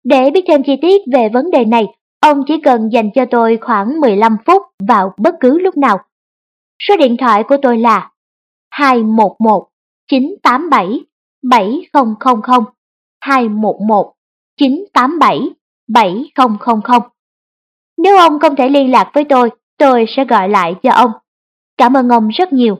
Để 0.04 0.30
biết 0.30 0.44
thêm 0.48 0.62
chi 0.62 0.76
tiết 0.82 1.02
về 1.12 1.28
vấn 1.28 1.50
đề 1.50 1.64
này, 1.64 1.86
ông 2.20 2.42
chỉ 2.46 2.60
cần 2.64 2.92
dành 2.92 3.10
cho 3.14 3.24
tôi 3.30 3.58
khoảng 3.60 4.00
15 4.00 4.36
phút 4.46 4.62
vào 4.88 5.12
bất 5.18 5.34
cứ 5.40 5.58
lúc 5.58 5.76
nào. 5.76 5.98
Số 6.82 6.96
điện 6.96 7.16
thoại 7.16 7.42
của 7.42 7.56
tôi 7.62 7.78
là 7.78 8.10
211 8.70 9.68
987 10.10 11.00
7000 11.42 12.64
211 13.20 14.14
987 14.58 15.40
7000. 15.88 17.00
Nếu 17.98 18.16
ông 18.16 18.38
không 18.38 18.56
thể 18.56 18.68
liên 18.68 18.90
lạc 18.90 19.10
với 19.14 19.24
tôi, 19.24 19.50
tôi 19.78 20.04
sẽ 20.08 20.24
gọi 20.24 20.48
lại 20.48 20.74
cho 20.82 20.90
ông. 20.92 21.10
Cảm 21.76 21.96
ơn 21.96 22.08
ông 22.08 22.28
rất 22.28 22.52
nhiều. 22.52 22.78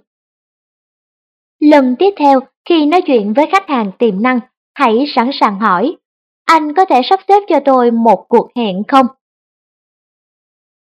Lần 1.61 1.97
tiếp 1.99 2.15
theo, 2.17 2.41
khi 2.69 2.87
nói 2.87 3.03
chuyện 3.07 3.33
với 3.33 3.47
khách 3.53 3.69
hàng 3.69 3.93
tiềm 3.99 4.23
năng, 4.23 4.41
hãy 4.75 5.05
sẵn 5.15 5.31
sàng 5.41 5.61
hỏi, 5.61 5.97
anh 6.45 6.75
có 6.75 6.85
thể 6.85 7.01
sắp 7.11 7.21
xếp 7.29 7.43
cho 7.49 7.61
tôi 7.65 7.91
một 7.91 8.27
cuộc 8.29 8.51
hẹn 8.57 8.83
không? 8.89 9.07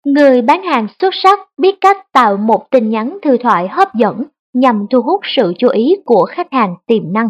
Người 0.04 0.42
bán 0.42 0.62
hàng 0.62 0.86
xuất 1.00 1.14
sắc 1.22 1.38
biết 1.58 1.74
cách 1.80 2.12
tạo 2.12 2.36
một 2.36 2.70
tin 2.70 2.90
nhắn 2.90 3.18
thư 3.22 3.36
thoại 3.36 3.68
hấp 3.68 3.94
dẫn 3.94 4.24
nhằm 4.52 4.86
thu 4.90 5.02
hút 5.02 5.20
sự 5.24 5.52
chú 5.58 5.68
ý 5.68 5.94
của 6.04 6.26
khách 6.30 6.52
hàng 6.52 6.74
tiềm 6.86 7.12
năng. 7.12 7.28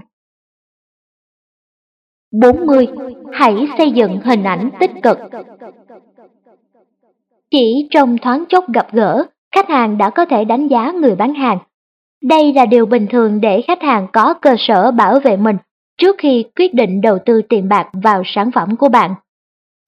40. 2.32 2.88
Hãy 3.32 3.68
xây 3.78 3.90
dựng 3.90 4.20
hình 4.20 4.44
ảnh 4.44 4.70
tích 4.80 4.90
cực. 5.02 5.18
Chỉ 7.50 7.88
trong 7.90 8.18
thoáng 8.18 8.44
chốc 8.48 8.64
gặp 8.68 8.86
gỡ, 8.92 9.24
khách 9.54 9.68
hàng 9.68 9.98
đã 9.98 10.10
có 10.10 10.24
thể 10.24 10.44
đánh 10.44 10.68
giá 10.68 10.92
người 10.92 11.16
bán 11.16 11.34
hàng. 11.34 11.58
Đây 12.22 12.52
là 12.52 12.66
điều 12.66 12.86
bình 12.86 13.06
thường 13.10 13.40
để 13.40 13.62
khách 13.62 13.82
hàng 13.82 14.06
có 14.12 14.34
cơ 14.34 14.54
sở 14.58 14.90
bảo 14.90 15.20
vệ 15.20 15.36
mình 15.36 15.56
trước 15.98 16.16
khi 16.18 16.44
quyết 16.56 16.74
định 16.74 17.00
đầu 17.00 17.18
tư 17.26 17.42
tiền 17.48 17.68
bạc 17.68 17.88
vào 17.92 18.22
sản 18.24 18.50
phẩm 18.50 18.76
của 18.76 18.88
bạn. 18.88 19.14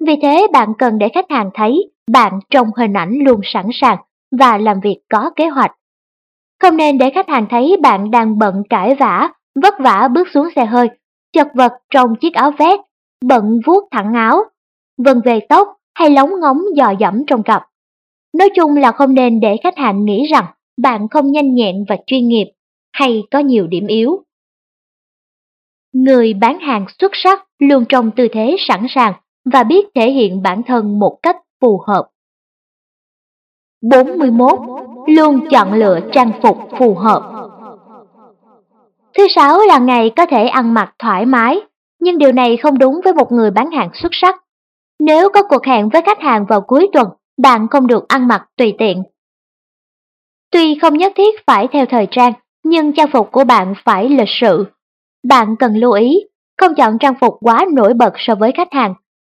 Vì 0.07 0.17
thế 0.23 0.47
bạn 0.53 0.73
cần 0.79 0.99
để 0.99 1.09
khách 1.09 1.31
hàng 1.31 1.51
thấy 1.55 1.91
bạn 2.13 2.41
trong 2.51 2.71
hình 2.77 2.93
ảnh 2.93 3.19
luôn 3.25 3.41
sẵn 3.45 3.67
sàng 3.73 3.97
và 4.39 4.59
làm 4.59 4.81
việc 4.81 4.97
có 5.11 5.31
kế 5.37 5.49
hoạch. 5.49 5.73
Không 6.63 6.77
nên 6.77 6.99
để 6.99 7.11
khách 7.11 7.29
hàng 7.29 7.47
thấy 7.51 7.77
bạn 7.83 8.11
đang 8.11 8.39
bận 8.39 8.63
cãi 8.71 8.95
vã, 8.95 9.29
vất 9.63 9.75
vả 9.79 10.09
bước 10.15 10.29
xuống 10.35 10.49
xe 10.57 10.65
hơi, 10.65 10.89
chật 11.33 11.49
vật 11.55 11.73
trong 11.91 12.15
chiếc 12.21 12.35
áo 12.35 12.51
vest, 12.51 12.81
bận 13.25 13.61
vuốt 13.67 13.89
thẳng 13.91 14.15
áo, 14.15 14.43
vần 15.05 15.21
về 15.25 15.41
tóc 15.49 15.69
hay 15.95 16.11
lóng 16.11 16.31
ngóng 16.41 16.63
dò 16.75 16.95
dẫm 17.01 17.23
trong 17.27 17.43
cặp. 17.43 17.63
Nói 18.39 18.49
chung 18.57 18.77
là 18.77 18.93
không 18.93 19.15
nên 19.15 19.41
để 19.41 19.57
khách 19.63 19.77
hàng 19.77 20.05
nghĩ 20.05 20.27
rằng 20.27 20.45
bạn 20.83 21.09
không 21.09 21.33
nhanh 21.33 21.55
nhẹn 21.55 21.85
và 21.89 21.97
chuyên 22.07 22.29
nghiệp 22.29 22.53
hay 22.93 23.23
có 23.31 23.39
nhiều 23.39 23.67
điểm 23.67 23.87
yếu. 23.87 24.25
Người 25.93 26.35
bán 26.35 26.59
hàng 26.59 26.87
xuất 26.99 27.13
sắc 27.15 27.49
luôn 27.59 27.85
trong 27.89 28.11
tư 28.11 28.29
thế 28.33 28.57
sẵn 28.59 28.87
sàng 28.89 29.13
và 29.45 29.65
biết 29.65 29.87
thể 29.95 30.11
hiện 30.11 30.43
bản 30.43 30.63
thân 30.67 30.99
một 30.99 31.19
cách 31.23 31.37
phù 31.61 31.81
hợp. 31.87 32.09
41. 33.83 34.59
Luôn 35.07 35.49
chọn 35.51 35.73
lựa 35.73 36.01
trang 36.13 36.33
phục 36.43 36.59
phù 36.79 36.95
hợp. 36.95 37.52
Thứ 39.19 39.27
sáu 39.35 39.59
là 39.69 39.79
ngày 39.79 40.11
có 40.17 40.27
thể 40.27 40.47
ăn 40.47 40.75
mặc 40.75 40.95
thoải 40.99 41.27
mái, 41.27 41.61
nhưng 42.01 42.19
điều 42.19 42.33
này 42.33 42.57
không 42.57 42.79
đúng 42.79 43.01
với 43.05 43.13
một 43.13 43.33
người 43.33 43.51
bán 43.51 43.71
hàng 43.71 43.91
xuất 43.95 44.09
sắc. 44.13 44.37
Nếu 44.99 45.29
có 45.35 45.43
cuộc 45.43 45.67
hẹn 45.67 45.89
với 45.89 46.03
khách 46.03 46.21
hàng 46.21 46.47
vào 46.49 46.61
cuối 46.61 46.89
tuần, 46.93 47.09
bạn 47.43 47.69
không 47.69 47.87
được 47.87 48.09
ăn 48.09 48.29
mặc 48.29 48.43
tùy 48.57 48.75
tiện. 48.79 49.03
Tuy 50.51 50.79
không 50.83 50.99
nhất 50.99 51.13
thiết 51.17 51.47
phải 51.47 51.69
theo 51.73 51.87
thời 51.87 52.07
trang, 52.11 52.33
nhưng 52.65 52.93
trang 52.93 53.11
phục 53.13 53.33
của 53.33 53.45
bạn 53.45 53.75
phải 53.85 54.09
lịch 54.09 54.29
sự. 54.41 54.67
Bạn 55.29 55.57
cần 55.59 55.77
lưu 55.77 55.93
ý, 55.93 56.21
không 56.59 56.75
chọn 56.75 56.99
trang 56.99 57.15
phục 57.21 57.35
quá 57.41 57.67
nổi 57.73 57.95
bật 57.95 58.13
so 58.17 58.35
với 58.35 58.53
khách 58.53 58.73
hàng. 58.73 58.95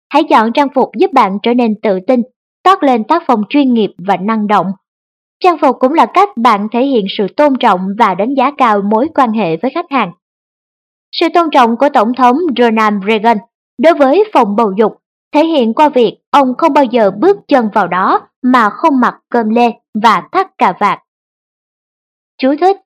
Hãy 0.09 0.23
chọn 0.29 0.53
trang 0.53 0.67
phục 0.75 0.89
giúp 0.97 1.13
bạn 1.13 1.37
trở 1.43 1.53
nên 1.53 1.75
tự 1.81 1.99
tin, 2.07 2.21
toát 2.63 2.83
lên 2.83 3.03
tác 3.03 3.23
phong 3.27 3.43
chuyên 3.49 3.73
nghiệp 3.73 3.91
và 4.07 4.17
năng 4.17 4.47
động. 4.47 4.67
Trang 5.39 5.57
phục 5.61 5.75
cũng 5.79 5.93
là 5.93 6.05
cách 6.05 6.29
bạn 6.37 6.67
thể 6.71 6.85
hiện 6.85 7.05
sự 7.17 7.27
tôn 7.37 7.53
trọng 7.59 7.87
và 7.99 8.15
đánh 8.15 8.33
giá 8.33 8.51
cao 8.57 8.81
mối 8.81 9.09
quan 9.15 9.31
hệ 9.31 9.57
với 9.57 9.71
khách 9.71 9.91
hàng. 9.91 10.11
Sự 11.11 11.27
tôn 11.33 11.49
trọng 11.51 11.77
của 11.77 11.89
Tổng 11.93 12.13
thống 12.17 12.37
Ronald 12.57 12.95
Reagan 13.07 13.37
đối 13.81 13.93
với 13.93 14.23
phòng 14.33 14.55
bầu 14.55 14.73
dục 14.77 14.97
thể 15.33 15.45
hiện 15.45 15.73
qua 15.73 15.89
việc 15.89 16.17
ông 16.31 16.53
không 16.57 16.73
bao 16.73 16.83
giờ 16.83 17.11
bước 17.11 17.37
chân 17.47 17.69
vào 17.73 17.87
đó 17.87 18.27
mà 18.43 18.69
không 18.69 18.99
mặc 18.99 19.15
cơm 19.29 19.49
lê 19.49 19.71
và 20.03 20.23
thắt 20.31 20.57
cà 20.57 20.73
vạt. 20.79 20.99
Chú 22.37 22.55
thích 22.59 22.77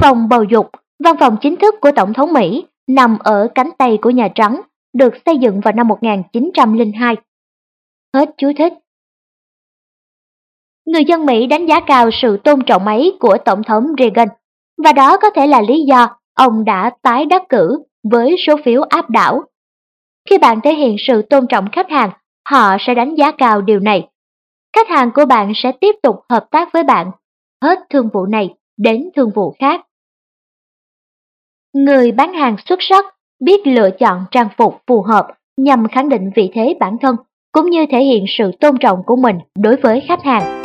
Phòng 0.00 0.28
bầu 0.28 0.44
dục, 0.44 0.70
văn 1.04 1.16
phòng 1.20 1.36
chính 1.40 1.56
thức 1.56 1.74
của 1.80 1.90
Tổng 1.96 2.12
thống 2.12 2.32
Mỹ, 2.32 2.66
nằm 2.88 3.18
ở 3.18 3.48
cánh 3.54 3.70
Tây 3.78 3.98
của 4.02 4.10
Nhà 4.10 4.28
Trắng, 4.34 4.60
được 4.92 5.14
xây 5.26 5.38
dựng 5.38 5.60
vào 5.60 5.72
năm 5.72 5.88
1902. 5.88 7.16
Hết 8.14 8.30
chú 8.36 8.52
thích. 8.58 8.72
Người 10.86 11.04
dân 11.04 11.26
Mỹ 11.26 11.46
đánh 11.46 11.66
giá 11.66 11.80
cao 11.80 12.10
sự 12.22 12.36
tôn 12.36 12.60
trọng 12.66 12.86
ấy 12.86 13.16
của 13.20 13.36
Tổng 13.44 13.62
thống 13.62 13.86
Reagan, 13.98 14.28
và 14.84 14.92
đó 14.92 15.16
có 15.22 15.30
thể 15.30 15.46
là 15.46 15.60
lý 15.60 15.80
do 15.88 16.08
ông 16.34 16.64
đã 16.64 16.90
tái 17.02 17.26
đắc 17.26 17.42
cử 17.48 17.82
với 18.10 18.36
số 18.46 18.56
phiếu 18.64 18.82
áp 18.82 19.10
đảo. 19.10 19.42
Khi 20.30 20.38
bạn 20.38 20.60
thể 20.60 20.74
hiện 20.74 20.96
sự 20.98 21.22
tôn 21.22 21.46
trọng 21.48 21.70
khách 21.72 21.90
hàng, 21.90 22.10
họ 22.50 22.76
sẽ 22.80 22.94
đánh 22.94 23.14
giá 23.14 23.32
cao 23.32 23.60
điều 23.60 23.80
này. 23.80 24.08
Khách 24.76 24.88
hàng 24.88 25.10
của 25.14 25.24
bạn 25.24 25.52
sẽ 25.54 25.72
tiếp 25.80 25.96
tục 26.02 26.16
hợp 26.28 26.46
tác 26.50 26.72
với 26.72 26.82
bạn, 26.82 27.10
hết 27.62 27.78
thương 27.90 28.08
vụ 28.12 28.26
này 28.26 28.54
đến 28.76 29.10
thương 29.16 29.30
vụ 29.34 29.54
khác. 29.58 29.80
Người 31.74 32.12
bán 32.12 32.32
hàng 32.32 32.56
xuất 32.66 32.78
sắc 32.80 33.04
biết 33.40 33.66
lựa 33.66 33.90
chọn 33.90 34.24
trang 34.30 34.48
phục 34.56 34.82
phù 34.86 35.02
hợp 35.02 35.28
nhằm 35.56 35.88
khẳng 35.88 36.08
định 36.08 36.30
vị 36.34 36.50
thế 36.54 36.76
bản 36.80 36.96
thân 37.02 37.16
cũng 37.52 37.70
như 37.70 37.86
thể 37.90 38.04
hiện 38.04 38.24
sự 38.28 38.50
tôn 38.60 38.74
trọng 38.80 39.02
của 39.06 39.16
mình 39.16 39.38
đối 39.58 39.76
với 39.76 40.02
khách 40.08 40.22
hàng. 40.22 40.62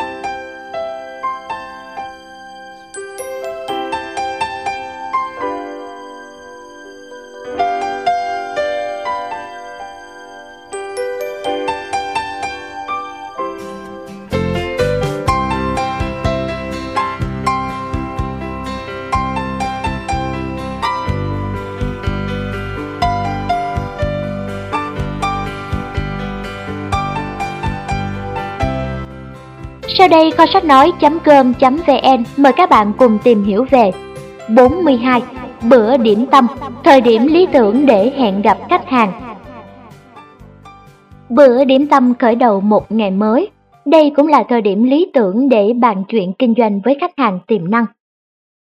Sau 30.09 30.19
đây 30.19 30.31
kho 30.31 30.45
sách 30.53 30.65
nói.com.vn 30.65 32.23
mời 32.38 32.53
các 32.53 32.69
bạn 32.69 32.93
cùng 32.97 33.17
tìm 33.23 33.43
hiểu 33.43 33.65
về 33.69 33.91
42. 34.55 35.21
Bữa 35.69 35.97
điểm 35.97 36.25
tâm, 36.31 36.47
thời 36.84 37.01
điểm 37.01 37.27
lý 37.27 37.47
tưởng 37.53 37.85
để 37.85 38.13
hẹn 38.17 38.41
gặp 38.41 38.57
khách 38.69 38.88
hàng. 38.88 39.38
Bữa 41.29 41.63
điểm 41.63 41.88
tâm 41.88 42.13
khởi 42.19 42.35
đầu 42.35 42.61
một 42.61 42.91
ngày 42.91 43.11
mới. 43.11 43.49
Đây 43.85 44.11
cũng 44.15 44.27
là 44.27 44.43
thời 44.49 44.61
điểm 44.61 44.84
lý 44.84 45.11
tưởng 45.13 45.49
để 45.49 45.73
bàn 45.73 46.03
chuyện 46.07 46.34
kinh 46.39 46.53
doanh 46.57 46.81
với 46.81 46.97
khách 47.01 47.17
hàng 47.17 47.39
tiềm 47.47 47.71
năng. 47.71 47.85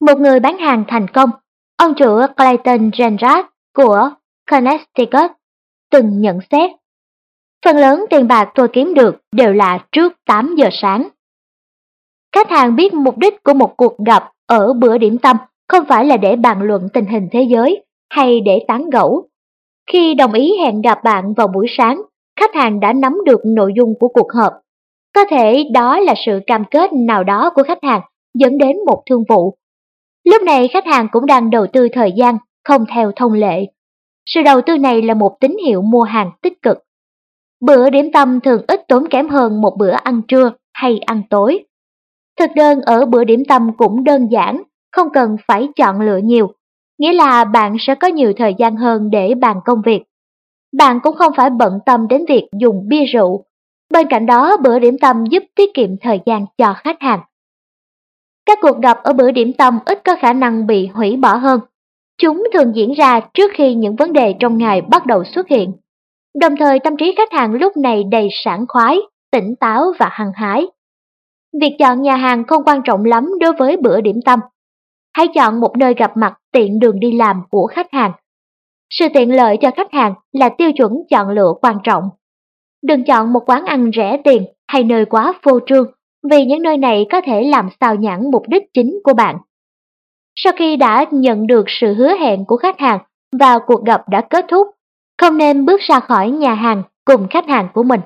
Một 0.01 0.19
người 0.19 0.41
bán 0.41 0.59
hàng 0.59 0.85
thành 0.89 1.09
công, 1.09 1.31
ông 1.77 1.95
chủ 1.95 2.21
Clayton 2.37 2.91
Genrard 2.99 3.47
của 3.77 4.11
Connecticut 4.51 5.31
từng 5.91 6.21
nhận 6.21 6.39
xét 6.51 6.71
Phần 7.65 7.77
lớn 7.77 8.05
tiền 8.11 8.29
bạc 8.29 8.49
tôi 8.55 8.69
kiếm 8.69 8.95
được 8.95 9.17
đều 9.33 9.53
là 9.53 9.79
trước 9.93 10.13
8 10.27 10.55
giờ 10.57 10.69
sáng. 10.73 11.09
Khách 12.33 12.51
hàng 12.51 12.77
biết 12.77 12.95
mục 12.95 13.19
đích 13.19 13.43
của 13.43 13.55
một 13.55 13.77
cuộc 13.77 13.99
gặp 14.07 14.31
ở 14.47 14.73
bữa 14.73 14.99
điểm 14.99 15.19
tâm 15.19 15.37
không 15.69 15.85
phải 15.89 16.05
là 16.05 16.17
để 16.17 16.37
bàn 16.37 16.63
luận 16.63 16.89
tình 16.95 17.07
hình 17.07 17.29
thế 17.33 17.43
giới 17.43 17.85
hay 18.11 18.41
để 18.41 18.65
tán 18.69 18.91
gẫu. 18.91 19.29
Khi 19.93 20.15
đồng 20.15 20.33
ý 20.33 20.53
hẹn 20.61 20.81
gặp 20.81 21.05
bạn 21.05 21.35
vào 21.35 21.49
buổi 21.49 21.67
sáng, 21.71 22.03
khách 22.41 22.55
hàng 22.55 22.81
đã 22.81 22.93
nắm 22.93 23.19
được 23.27 23.41
nội 23.45 23.73
dung 23.77 23.95
của 24.01 24.09
cuộc 24.09 24.33
họp. 24.33 24.53
Có 25.15 25.25
thể 25.31 25.65
đó 25.73 25.99
là 25.99 26.15
sự 26.27 26.41
cam 26.47 26.65
kết 26.71 26.93
nào 26.93 27.25
đó 27.25 27.51
của 27.55 27.63
khách 27.63 27.83
hàng 27.83 28.01
dẫn 28.35 28.59
đến 28.59 28.77
một 28.87 29.03
thương 29.11 29.25
vụ. 29.29 29.57
Lúc 30.25 30.43
này 30.43 30.69
khách 30.69 30.87
hàng 30.87 31.09
cũng 31.13 31.27
đang 31.27 31.51
đầu 31.51 31.67
tư 31.73 31.89
thời 31.93 32.13
gian, 32.13 32.37
không 32.65 32.85
theo 32.95 33.13
thông 33.17 33.33
lệ. 33.33 33.67
Sự 34.27 34.43
đầu 34.43 34.61
tư 34.61 34.79
này 34.79 35.03
là 35.03 35.15
một 35.15 35.37
tín 35.41 35.57
hiệu 35.67 35.83
mua 35.83 36.03
hàng 36.03 36.31
tích 36.43 36.63
cực. 36.63 36.79
Bữa 37.61 37.91
điểm 37.91 38.13
tâm 38.13 38.41
thường 38.41 38.63
ít 38.69 38.81
tốn 38.89 39.09
kém 39.11 39.29
hơn 39.29 39.61
một 39.61 39.77
bữa 39.79 39.91
ăn 39.91 40.23
trưa 40.29 40.53
hay 40.73 40.99
ăn 40.99 41.23
tối. 41.31 41.65
Thực 42.43 42.51
đơn 42.55 42.81
ở 42.81 43.07
bữa 43.07 43.25
điểm 43.25 43.43
tâm 43.49 43.71
cũng 43.77 44.05
đơn 44.05 44.29
giản, 44.31 44.63
không 44.93 45.09
cần 45.13 45.37
phải 45.47 45.69
chọn 45.77 46.01
lựa 46.01 46.17
nhiều, 46.17 46.53
nghĩa 46.99 47.13
là 47.13 47.45
bạn 47.45 47.77
sẽ 47.81 47.95
có 47.95 48.09
nhiều 48.09 48.33
thời 48.37 48.55
gian 48.59 48.77
hơn 48.77 49.11
để 49.11 49.35
bàn 49.35 49.57
công 49.65 49.83
việc. 49.87 50.03
Bạn 50.77 51.01
cũng 51.03 51.17
không 51.17 51.33
phải 51.37 51.51
bận 51.51 51.79
tâm 51.87 52.09
đến 52.09 52.25
việc 52.29 52.49
dùng 52.59 52.89
bia 52.89 53.05
rượu. 53.05 53.45
Bên 53.93 54.07
cạnh 54.11 54.27
đó, 54.27 54.57
bữa 54.57 54.79
điểm 54.79 54.99
tâm 54.99 55.25
giúp 55.27 55.43
tiết 55.55 55.75
kiệm 55.75 55.97
thời 56.01 56.21
gian 56.27 56.47
cho 56.59 56.75
khách 56.77 56.97
hàng. 57.01 57.21
Các 58.47 58.59
cuộc 58.63 58.79
gặp 58.83 58.99
ở 59.03 59.13
bữa 59.13 59.31
điểm 59.31 59.53
tâm 59.53 59.79
ít 59.87 60.05
có 60.05 60.17
khả 60.21 60.33
năng 60.33 60.67
bị 60.67 60.87
hủy 60.87 61.17
bỏ 61.17 61.37
hơn. 61.37 61.61
Chúng 62.19 62.45
thường 62.53 62.73
diễn 62.75 62.93
ra 62.93 63.21
trước 63.35 63.51
khi 63.55 63.75
những 63.75 63.97
vấn 63.97 64.13
đề 64.13 64.35
trong 64.41 64.59
ngày 64.59 64.81
bắt 64.81 65.07
đầu 65.07 65.25
xuất 65.25 65.49
hiện. 65.49 65.73
Đồng 66.41 66.57
thời 66.57 66.79
tâm 66.79 66.97
trí 66.97 67.15
khách 67.17 67.33
hàng 67.33 67.53
lúc 67.53 67.77
này 67.77 68.05
đầy 68.05 68.29
sảng 68.45 68.65
khoái, 68.69 68.99
tỉnh 69.33 69.55
táo 69.61 69.93
và 69.99 70.09
hăng 70.13 70.33
hái. 70.35 70.67
Việc 71.61 71.77
chọn 71.79 72.03
nhà 72.03 72.17
hàng 72.17 72.45
không 72.45 72.65
quan 72.65 72.83
trọng 72.85 73.05
lắm 73.05 73.31
đối 73.41 73.53
với 73.53 73.77
bữa 73.77 74.01
điểm 74.01 74.17
tâm. 74.25 74.41
Hãy 75.17 75.27
chọn 75.35 75.61
một 75.61 75.77
nơi 75.77 75.95
gặp 75.95 76.17
mặt 76.17 76.39
tiện 76.53 76.79
đường 76.79 77.01
đi 77.01 77.13
làm 77.13 77.43
của 77.51 77.67
khách 77.67 77.93
hàng. 77.93 78.13
Sự 78.91 79.07
tiện 79.15 79.37
lợi 79.37 79.57
cho 79.57 79.71
khách 79.77 79.93
hàng 79.93 80.15
là 80.33 80.49
tiêu 80.49 80.73
chuẩn 80.73 80.93
chọn 81.11 81.29
lựa 81.29 81.53
quan 81.63 81.77
trọng. 81.85 82.05
Đừng 82.83 83.05
chọn 83.05 83.33
một 83.33 83.43
quán 83.47 83.65
ăn 83.65 83.91
rẻ 83.97 84.21
tiền 84.25 84.45
hay 84.69 84.85
nơi 84.85 85.05
quá 85.05 85.33
phô 85.43 85.59
trương, 85.67 85.87
vì 86.31 86.45
những 86.45 86.63
nơi 86.63 86.77
này 86.77 87.07
có 87.11 87.21
thể 87.21 87.43
làm 87.43 87.69
sao 87.81 87.95
nhãn 87.95 88.31
mục 88.31 88.43
đích 88.49 88.63
chính 88.75 89.01
của 89.05 89.15
bạn. 89.15 89.39
Sau 90.35 90.53
khi 90.57 90.77
đã 90.77 91.05
nhận 91.11 91.47
được 91.47 91.65
sự 91.69 91.95
hứa 91.95 92.15
hẹn 92.15 92.45
của 92.45 92.57
khách 92.57 92.79
hàng 92.81 92.99
và 93.39 93.59
cuộc 93.67 93.85
gặp 93.85 94.09
đã 94.09 94.21
kết 94.21 94.45
thúc, 94.49 94.67
không 95.19 95.39
nên 95.39 95.65
bước 95.65 95.81
ra 95.81 96.01
khỏi 96.01 96.31
nhà 96.31 96.55
hàng 96.55 96.83
cùng 97.05 97.27
khách 97.31 97.49
hàng 97.49 97.69
của 97.75 97.83
mình. 97.83 98.01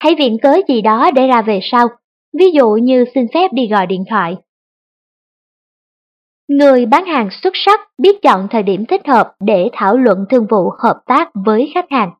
Hãy 0.00 0.14
viện 0.14 0.36
cớ 0.42 0.60
gì 0.68 0.82
đó 0.82 1.10
để 1.10 1.26
ra 1.26 1.42
về 1.42 1.60
sau, 1.62 1.88
ví 2.38 2.50
dụ 2.54 2.70
như 2.70 3.04
xin 3.14 3.26
phép 3.34 3.52
đi 3.52 3.68
gọi 3.68 3.86
điện 3.86 4.04
thoại. 4.10 4.36
Người 6.48 6.86
bán 6.86 7.06
hàng 7.06 7.28
xuất 7.42 7.52
sắc 7.54 7.80
biết 7.98 8.22
chọn 8.22 8.48
thời 8.50 8.62
điểm 8.62 8.84
thích 8.86 9.06
hợp 9.06 9.34
để 9.40 9.68
thảo 9.72 9.96
luận 9.96 10.24
thương 10.30 10.46
vụ 10.50 10.70
hợp 10.78 11.00
tác 11.06 11.30
với 11.34 11.70
khách 11.74 11.90
hàng. 11.90 12.10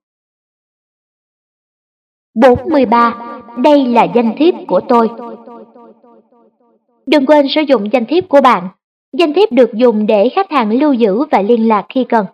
43. 2.34 3.40
Đây 3.56 3.86
là 3.86 4.06
danh 4.14 4.34
thiếp 4.38 4.54
của 4.68 4.80
tôi. 4.88 5.08
Đừng 7.06 7.26
quên 7.26 7.46
sử 7.48 7.60
dụng 7.60 7.92
danh 7.92 8.06
thiếp 8.06 8.28
của 8.28 8.40
bạn. 8.40 8.68
Danh 9.18 9.32
thiếp 9.32 9.52
được 9.52 9.70
dùng 9.74 10.06
để 10.06 10.28
khách 10.28 10.50
hàng 10.50 10.70
lưu 10.70 10.92
giữ 10.92 11.24
và 11.30 11.42
liên 11.42 11.68
lạc 11.68 11.86
khi 11.88 12.04
cần. 12.08 12.26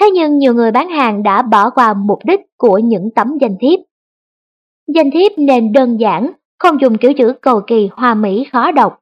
Thế 0.00 0.10
nhưng 0.10 0.38
nhiều 0.38 0.54
người 0.54 0.70
bán 0.70 0.88
hàng 0.88 1.22
đã 1.22 1.42
bỏ 1.42 1.70
qua 1.70 1.94
mục 1.94 2.18
đích 2.24 2.40
của 2.56 2.78
những 2.78 3.08
tấm 3.16 3.38
danh 3.40 3.56
thiếp. 3.60 3.80
Danh 4.94 5.10
thiếp 5.10 5.32
nên 5.38 5.72
đơn 5.72 6.00
giản, 6.00 6.32
không 6.62 6.80
dùng 6.80 6.98
kiểu 6.98 7.12
chữ 7.12 7.32
cầu 7.40 7.60
kỳ 7.66 7.88
hoa 7.92 8.14
mỹ 8.14 8.46
khó 8.52 8.72
đọc. 8.72 8.98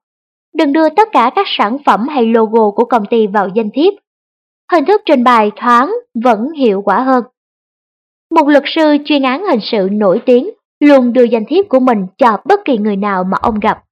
Đừng 0.55 0.73
đưa 0.73 0.89
tất 0.89 1.09
cả 1.13 1.31
các 1.35 1.47
sản 1.59 1.77
phẩm 1.87 2.09
hay 2.09 2.27
logo 2.27 2.71
của 2.71 2.85
công 2.85 3.07
ty 3.07 3.27
vào 3.27 3.49
danh 3.55 3.71
thiếp. 3.75 3.93
Hình 4.73 4.85
thức 4.85 5.03
trình 5.07 5.25
bày 5.25 5.51
thoáng 5.57 5.95
vẫn 6.25 6.51
hiệu 6.53 6.83
quả 6.83 7.01
hơn. 7.01 7.25
Một 8.35 8.49
luật 8.49 8.65
sư 8.67 8.97
chuyên 9.05 9.23
án 9.23 9.45
hình 9.45 9.61
sự 9.63 9.89
nổi 9.93 10.23
tiếng 10.27 10.51
luôn 10.81 11.13
đưa 11.13 11.23
danh 11.23 11.45
thiếp 11.49 11.69
của 11.69 11.81
mình 11.81 12.07
cho 12.19 12.39
bất 12.45 12.61
kỳ 12.65 12.79
người 12.79 12.97
nào 12.97 13.25
mà 13.25 13.39
ông 13.41 13.61
gặp. 13.61 13.85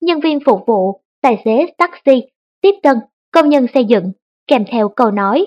Nhân 0.00 0.20
viên 0.20 0.38
phục 0.46 0.64
vụ, 0.66 1.00
tài 1.22 1.42
xế 1.44 1.66
taxi, 1.78 2.22
tiếp 2.60 2.74
tân, 2.82 2.96
công 3.32 3.48
nhân 3.48 3.66
xây 3.74 3.84
dựng, 3.84 4.12
kèm 4.46 4.64
theo 4.70 4.88
câu 4.88 5.10
nói. 5.10 5.46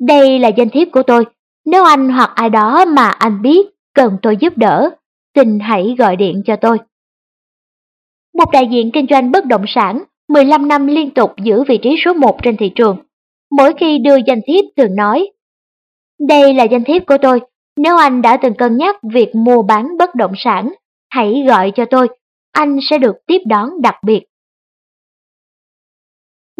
Đây 0.00 0.38
là 0.38 0.48
danh 0.48 0.70
thiếp 0.70 0.88
của 0.92 1.02
tôi, 1.02 1.24
nếu 1.66 1.84
anh 1.84 2.08
hoặc 2.08 2.30
ai 2.34 2.50
đó 2.50 2.84
mà 2.84 3.08
anh 3.08 3.42
biết 3.42 3.66
cần 3.94 4.16
tôi 4.22 4.36
giúp 4.36 4.52
đỡ, 4.56 4.90
xin 5.34 5.58
hãy 5.60 5.94
gọi 5.98 6.16
điện 6.16 6.42
cho 6.46 6.56
tôi. 6.56 6.78
Một 8.34 8.50
đại 8.52 8.68
diện 8.70 8.90
kinh 8.92 9.06
doanh 9.10 9.30
bất 9.30 9.46
động 9.46 9.64
sản 9.66 10.04
15 10.28 10.68
năm 10.68 10.86
liên 10.86 11.10
tục 11.10 11.30
giữ 11.44 11.64
vị 11.68 11.78
trí 11.82 11.96
số 12.04 12.12
1 12.12 12.38
trên 12.42 12.56
thị 12.56 12.72
trường. 12.74 12.96
Mỗi 13.50 13.72
khi 13.80 13.98
đưa 13.98 14.16
danh 14.26 14.40
thiếp 14.46 14.64
thường 14.76 14.96
nói, 14.96 15.30
đây 16.28 16.54
là 16.54 16.64
danh 16.64 16.84
thiếp 16.84 17.02
của 17.06 17.16
tôi, 17.22 17.40
nếu 17.76 17.96
anh 17.96 18.22
đã 18.22 18.36
từng 18.36 18.54
cân 18.54 18.76
nhắc 18.76 18.96
việc 19.12 19.34
mua 19.34 19.62
bán 19.62 19.98
bất 19.98 20.14
động 20.14 20.32
sản, 20.36 20.72
hãy 21.10 21.44
gọi 21.48 21.72
cho 21.74 21.84
tôi, 21.84 22.08
anh 22.52 22.78
sẽ 22.90 22.98
được 22.98 23.16
tiếp 23.26 23.38
đón 23.46 23.68
đặc 23.82 23.94
biệt. 24.06 24.20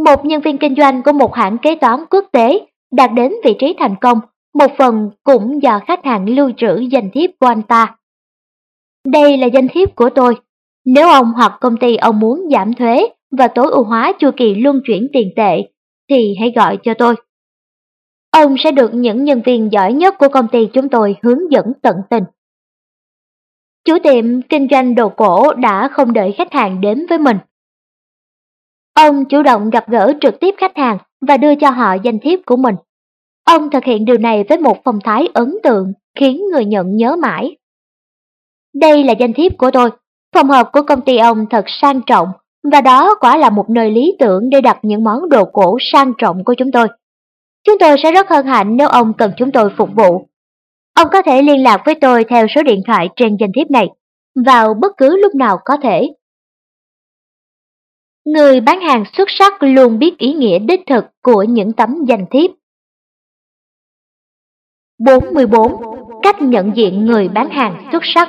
Một 0.05 0.25
nhân 0.25 0.41
viên 0.41 0.59
kinh 0.59 0.75
doanh 0.77 1.03
của 1.03 1.13
một 1.13 1.35
hãng 1.35 1.59
kế 1.59 1.75
toán 1.75 2.05
quốc 2.11 2.25
tế 2.33 2.67
đạt 2.93 3.11
đến 3.15 3.33
vị 3.45 3.57
trí 3.59 3.75
thành 3.79 3.95
công, 4.01 4.21
một 4.55 4.71
phần 4.79 5.11
cũng 5.23 5.63
do 5.63 5.81
khách 5.87 6.05
hàng 6.05 6.29
lưu 6.29 6.51
trữ 6.57 6.77
danh 6.77 7.11
thiếp 7.15 7.31
của 7.41 7.47
anh 7.47 7.63
ta. 7.63 7.97
Đây 9.07 9.37
là 9.39 9.47
danh 9.47 9.69
thiếp 9.69 9.97
của 9.97 10.11
tôi. 10.11 10.35
Nếu 10.85 11.09
ông 11.09 11.33
hoặc 11.33 11.53
công 11.61 11.77
ty 11.77 11.97
ông 11.97 12.21
muốn 12.21 12.41
giảm 12.53 12.75
thuế 12.75 13.09
và 13.31 13.49
tối 13.49 13.71
ưu 13.71 13.85
hóa 13.85 14.13
chu 14.19 14.31
kỳ 14.37 14.55
luân 14.55 14.81
chuyển 14.87 15.09
tiền 15.13 15.33
tệ, 15.37 15.63
thì 16.11 16.35
hãy 16.41 16.53
gọi 16.57 16.79
cho 16.83 16.95
tôi. 16.95 17.15
Ông 18.31 18.55
sẽ 18.59 18.73
được 18.73 18.95
những 18.95 19.25
nhân 19.25 19.43
viên 19.45 19.73
giỏi 19.73 19.93
nhất 19.93 20.15
của 20.19 20.29
công 20.29 20.49
ty 20.49 20.69
chúng 20.73 20.89
tôi 20.89 21.17
hướng 21.23 21.53
dẫn 21.53 21.73
tận 21.83 21.97
tình. 22.11 22.25
Chủ 23.85 23.99
tiệm 24.03 24.43
kinh 24.43 24.67
doanh 24.71 24.95
đồ 24.95 25.09
cổ 25.09 25.53
đã 25.55 25.89
không 25.93 26.13
đợi 26.13 26.33
khách 26.33 26.53
hàng 26.53 26.81
đến 26.81 27.07
với 27.09 27.19
mình. 27.19 27.37
Ông 28.95 29.25
chủ 29.25 29.43
động 29.43 29.71
gặp 29.71 29.89
gỡ 29.89 30.13
trực 30.21 30.41
tiếp 30.41 30.55
khách 30.59 30.77
hàng 30.77 30.99
và 31.21 31.37
đưa 31.37 31.55
cho 31.55 31.71
họ 31.71 31.95
danh 31.95 32.19
thiếp 32.19 32.39
của 32.47 32.57
mình. 32.57 32.75
Ông 33.45 33.71
thực 33.71 33.85
hiện 33.85 34.05
điều 34.05 34.19
này 34.19 34.45
với 34.49 34.59
một 34.59 34.79
phong 34.85 34.99
thái 35.05 35.29
ấn 35.35 35.55
tượng 35.63 35.93
khiến 36.19 36.43
người 36.53 36.65
nhận 36.65 36.97
nhớ 36.97 37.17
mãi. 37.17 37.57
Đây 38.75 39.05
là 39.05 39.13
danh 39.13 39.33
thiếp 39.33 39.53
của 39.59 39.71
tôi. 39.71 39.91
Phòng 40.35 40.49
họp 40.49 40.73
của 40.73 40.83
công 40.83 41.01
ty 41.01 41.17
ông 41.17 41.47
thật 41.51 41.65
sang 41.67 42.01
trọng 42.07 42.29
và 42.73 42.81
đó 42.81 43.15
quả 43.21 43.37
là 43.37 43.51
một 43.51 43.71
nơi 43.71 43.91
lý 43.91 44.17
tưởng 44.19 44.51
để 44.51 44.61
đặt 44.61 44.79
những 44.83 45.05
món 45.05 45.29
đồ 45.29 45.45
cổ 45.45 45.79
sang 45.93 46.13
trọng 46.19 46.45
của 46.45 46.55
chúng 46.59 46.73
tôi. 46.73 46.89
Chúng 47.65 47.79
tôi 47.79 47.97
sẽ 48.03 48.13
rất 48.13 48.29
hân 48.29 48.47
hạnh 48.47 48.77
nếu 48.77 48.89
ông 48.89 49.13
cần 49.19 49.33
chúng 49.37 49.53
tôi 49.53 49.71
phục 49.79 49.89
vụ. 49.97 50.27
Ông 50.95 51.09
có 51.13 51.23
thể 51.23 51.43
liên 51.43 51.63
lạc 51.63 51.83
với 51.87 51.95
tôi 51.95 52.25
theo 52.25 52.47
số 52.55 52.63
điện 52.63 52.83
thoại 52.87 53.09
trên 53.17 53.37
danh 53.41 53.53
thiếp 53.55 53.71
này, 53.71 53.87
vào 54.47 54.75
bất 54.75 54.93
cứ 54.97 55.17
lúc 55.17 55.35
nào 55.35 55.59
có 55.65 55.77
thể. 55.83 56.13
Người 58.25 58.61
bán 58.61 58.81
hàng 58.81 59.05
xuất 59.17 59.29
sắc 59.39 59.63
luôn 59.63 59.99
biết 59.99 60.19
ý 60.19 60.33
nghĩa 60.33 60.59
đích 60.59 60.81
thực 60.87 61.05
của 61.23 61.43
những 61.43 61.73
tấm 61.73 62.05
danh 62.09 62.27
thiếp. 62.31 62.51
44. 64.99 66.00
Cách 66.23 66.43
nhận 66.43 66.77
diện 66.77 67.07
người 67.07 67.29
bán 67.29 67.51
hàng 67.51 67.89
xuất 67.93 68.03
sắc 68.15 68.29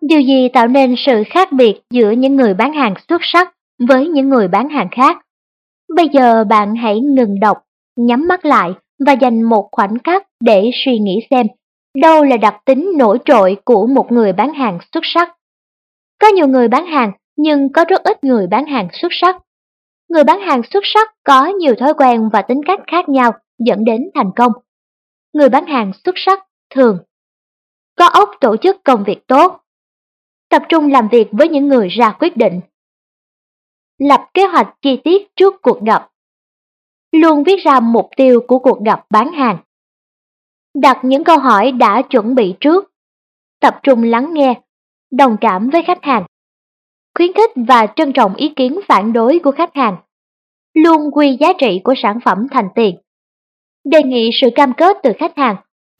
Điều 0.00 0.20
gì 0.20 0.48
tạo 0.48 0.68
nên 0.68 0.94
sự 0.98 1.22
khác 1.30 1.52
biệt 1.52 1.80
giữa 1.90 2.10
những 2.10 2.36
người 2.36 2.54
bán 2.54 2.72
hàng 2.72 2.94
xuất 3.08 3.20
sắc 3.24 3.54
với 3.88 4.08
những 4.08 4.28
người 4.28 4.48
bán 4.48 4.68
hàng 4.68 4.88
khác? 4.90 5.18
Bây 5.96 6.08
giờ 6.08 6.44
bạn 6.44 6.74
hãy 6.74 7.00
ngừng 7.00 7.40
đọc, 7.40 7.58
nhắm 7.96 8.28
mắt 8.28 8.44
lại 8.44 8.70
và 9.06 9.12
dành 9.12 9.42
một 9.42 9.68
khoảnh 9.72 9.98
khắc 10.04 10.26
để 10.40 10.70
suy 10.84 10.98
nghĩ 10.98 11.20
xem 11.30 11.46
đâu 12.00 12.24
là 12.24 12.36
đặc 12.36 12.54
tính 12.64 12.92
nổi 12.98 13.18
trội 13.24 13.56
của 13.64 13.86
một 13.86 14.12
người 14.12 14.32
bán 14.32 14.54
hàng 14.54 14.78
xuất 14.92 15.00
sắc. 15.04 15.36
Có 16.20 16.28
nhiều 16.28 16.48
người 16.48 16.68
bán 16.68 16.86
hàng 16.86 17.12
nhưng 17.36 17.72
có 17.72 17.84
rất 17.88 18.02
ít 18.02 18.24
người 18.24 18.46
bán 18.46 18.66
hàng 18.66 18.88
xuất 18.92 19.08
sắc. 19.10 19.36
Người 20.08 20.24
bán 20.24 20.40
hàng 20.40 20.62
xuất 20.70 20.84
sắc 20.94 21.08
có 21.24 21.46
nhiều 21.46 21.74
thói 21.74 21.94
quen 21.94 22.28
và 22.32 22.42
tính 22.42 22.60
cách 22.66 22.80
khác 22.86 23.08
nhau 23.08 23.32
dẫn 23.58 23.84
đến 23.84 24.10
thành 24.14 24.30
công. 24.36 24.52
Người 25.32 25.48
bán 25.48 25.66
hàng 25.66 25.92
xuất 26.04 26.14
sắc 26.16 26.46
thường. 26.70 26.98
Có 27.96 28.06
ốc 28.06 28.30
tổ 28.40 28.56
chức 28.56 28.76
công 28.84 29.04
việc 29.04 29.26
tốt, 29.26 29.60
tập 30.48 30.62
trung 30.68 30.92
làm 30.92 31.08
việc 31.08 31.28
với 31.32 31.48
những 31.48 31.68
người 31.68 31.88
ra 31.88 32.16
quyết 32.20 32.36
định, 32.36 32.60
lập 33.98 34.30
kế 34.34 34.46
hoạch 34.46 34.74
chi 34.82 35.00
tiết 35.04 35.36
trước 35.36 35.54
cuộc 35.62 35.80
gặp, 35.82 36.10
luôn 37.12 37.44
viết 37.44 37.56
ra 37.64 37.80
mục 37.80 38.10
tiêu 38.16 38.40
của 38.48 38.58
cuộc 38.58 38.84
gặp 38.84 39.06
bán 39.10 39.32
hàng, 39.32 39.58
đặt 40.74 41.00
những 41.02 41.24
câu 41.24 41.38
hỏi 41.38 41.72
đã 41.72 42.02
chuẩn 42.02 42.34
bị 42.34 42.54
trước, 42.60 42.92
tập 43.60 43.80
trung 43.82 44.02
lắng 44.02 44.34
nghe, 44.34 44.60
đồng 45.10 45.36
cảm 45.40 45.70
với 45.70 45.82
khách 45.86 46.02
hàng, 46.02 46.24
khuyến 47.14 47.32
khích 47.32 47.50
và 47.68 47.86
trân 47.96 48.12
trọng 48.12 48.34
ý 48.34 48.52
kiến 48.56 48.80
phản 48.88 49.12
đối 49.12 49.38
của 49.38 49.52
khách 49.52 49.74
hàng, 49.74 49.96
luôn 50.74 51.10
quy 51.12 51.36
giá 51.40 51.48
trị 51.58 51.80
của 51.84 51.94
sản 51.96 52.18
phẩm 52.24 52.46
thành 52.50 52.68
tiền, 52.74 52.96
đề 53.84 54.02
nghị 54.02 54.30
sự 54.40 54.48
cam 54.54 54.72
kết 54.72 54.96
từ 55.02 55.12
khách 55.18 55.36
hàng 55.36 55.56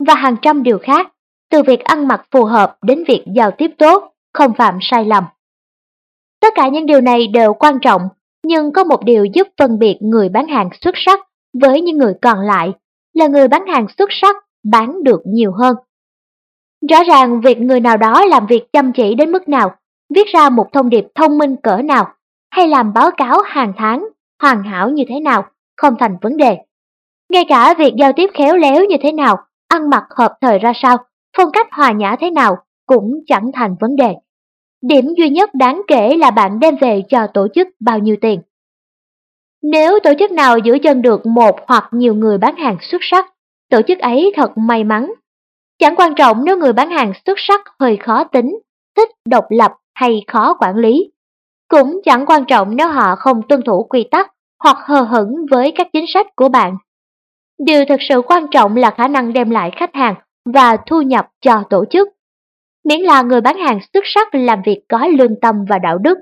và 0.07 0.15
hàng 0.15 0.35
trăm 0.41 0.63
điều 0.63 0.77
khác, 0.77 1.13
từ 1.51 1.63
việc 1.63 1.79
ăn 1.79 2.07
mặc 2.07 2.25
phù 2.31 2.45
hợp 2.45 2.77
đến 2.81 3.03
việc 3.07 3.23
giao 3.35 3.51
tiếp 3.51 3.71
tốt, 3.77 4.13
không 4.33 4.53
phạm 4.53 4.77
sai 4.81 5.05
lầm. 5.05 5.23
Tất 6.41 6.53
cả 6.55 6.67
những 6.67 6.85
điều 6.85 7.01
này 7.01 7.27
đều 7.27 7.53
quan 7.53 7.79
trọng, 7.81 8.01
nhưng 8.43 8.71
có 8.71 8.83
một 8.83 9.03
điều 9.05 9.25
giúp 9.25 9.47
phân 9.57 9.79
biệt 9.79 9.97
người 10.01 10.29
bán 10.29 10.47
hàng 10.47 10.69
xuất 10.81 10.95
sắc 10.97 11.19
với 11.61 11.81
những 11.81 11.97
người 11.97 12.13
còn 12.21 12.39
lại 12.39 12.73
là 13.13 13.27
người 13.27 13.47
bán 13.47 13.67
hàng 13.67 13.87
xuất 13.97 14.09
sắc 14.11 14.35
bán 14.63 15.03
được 15.03 15.21
nhiều 15.25 15.51
hơn. 15.51 15.75
Rõ 16.89 17.03
ràng 17.03 17.41
việc 17.41 17.59
người 17.59 17.79
nào 17.79 17.97
đó 17.97 18.25
làm 18.25 18.45
việc 18.47 18.63
chăm 18.73 18.91
chỉ 18.93 19.15
đến 19.15 19.31
mức 19.31 19.49
nào, 19.49 19.75
viết 20.15 20.27
ra 20.33 20.49
một 20.49 20.67
thông 20.73 20.89
điệp 20.89 21.05
thông 21.15 21.37
minh 21.37 21.55
cỡ 21.63 21.77
nào, 21.77 22.13
hay 22.51 22.67
làm 22.67 22.93
báo 22.93 23.11
cáo 23.17 23.41
hàng 23.45 23.73
tháng 23.77 24.07
hoàn 24.41 24.63
hảo 24.63 24.89
như 24.89 25.03
thế 25.09 25.19
nào, 25.19 25.45
không 25.77 25.95
thành 25.99 26.17
vấn 26.21 26.37
đề. 26.37 26.57
Ngay 27.33 27.45
cả 27.49 27.73
việc 27.77 27.93
giao 27.97 28.13
tiếp 28.13 28.29
khéo 28.33 28.57
léo 28.57 28.85
như 28.85 28.95
thế 29.01 29.11
nào, 29.11 29.37
ăn 29.67 29.89
mặc 29.89 30.03
hợp 30.15 30.33
thời 30.41 30.59
ra 30.59 30.71
sao, 30.75 30.97
phong 31.37 31.51
cách 31.51 31.67
hòa 31.71 31.91
nhã 31.91 32.15
thế 32.19 32.31
nào 32.31 32.57
cũng 32.85 33.19
chẳng 33.27 33.51
thành 33.53 33.75
vấn 33.79 33.95
đề. 33.95 34.15
Điểm 34.81 35.05
duy 35.17 35.29
nhất 35.29 35.49
đáng 35.53 35.81
kể 35.87 36.15
là 36.17 36.31
bạn 36.31 36.59
đem 36.59 36.75
về 36.81 37.01
cho 37.09 37.27
tổ 37.27 37.47
chức 37.55 37.67
bao 37.79 37.99
nhiêu 37.99 38.15
tiền. 38.21 38.41
Nếu 39.63 39.99
tổ 40.03 40.13
chức 40.19 40.31
nào 40.31 40.57
giữ 40.57 40.77
chân 40.83 41.01
được 41.01 41.25
một 41.25 41.55
hoặc 41.67 41.89
nhiều 41.91 42.15
người 42.15 42.37
bán 42.37 42.55
hàng 42.55 42.77
xuất 42.81 42.97
sắc, 43.01 43.25
tổ 43.69 43.81
chức 43.87 43.99
ấy 43.99 44.31
thật 44.35 44.57
may 44.57 44.83
mắn. 44.83 45.13
Chẳng 45.79 45.95
quan 45.95 46.15
trọng 46.15 46.45
nếu 46.45 46.57
người 46.57 46.73
bán 46.73 46.89
hàng 46.89 47.13
xuất 47.25 47.37
sắc 47.37 47.61
hơi 47.79 47.97
khó 47.97 48.23
tính, 48.23 48.59
thích 48.97 49.09
độc 49.25 49.45
lập 49.49 49.71
hay 49.93 50.23
khó 50.27 50.53
quản 50.59 50.75
lý. 50.75 51.11
Cũng 51.67 52.01
chẳng 52.05 52.25
quan 52.25 52.45
trọng 52.45 52.75
nếu 52.75 52.87
họ 52.87 53.15
không 53.15 53.41
tuân 53.49 53.61
thủ 53.65 53.83
quy 53.83 54.03
tắc 54.11 54.31
hoặc 54.63 54.77
hờ 54.85 55.01
hững 55.01 55.45
với 55.51 55.73
các 55.75 55.87
chính 55.93 56.05
sách 56.13 56.27
của 56.35 56.49
bạn. 56.49 56.77
Điều 57.59 57.85
thực 57.85 57.99
sự 58.09 58.21
quan 58.21 58.45
trọng 58.51 58.75
là 58.75 58.91
khả 58.91 59.07
năng 59.07 59.33
đem 59.33 59.49
lại 59.49 59.71
khách 59.75 59.93
hàng 59.95 60.15
và 60.53 60.77
thu 60.85 61.01
nhập 61.01 61.27
cho 61.41 61.63
tổ 61.69 61.85
chức. 61.89 62.09
Miễn 62.85 63.01
là 63.01 63.21
người 63.21 63.41
bán 63.41 63.57
hàng 63.57 63.79
xuất 63.93 64.03
sắc 64.05 64.35
làm 64.35 64.61
việc 64.65 64.81
có 64.89 65.07
lương 65.07 65.39
tâm 65.41 65.55
và 65.69 65.79
đạo 65.79 65.97
đức, 65.97 66.17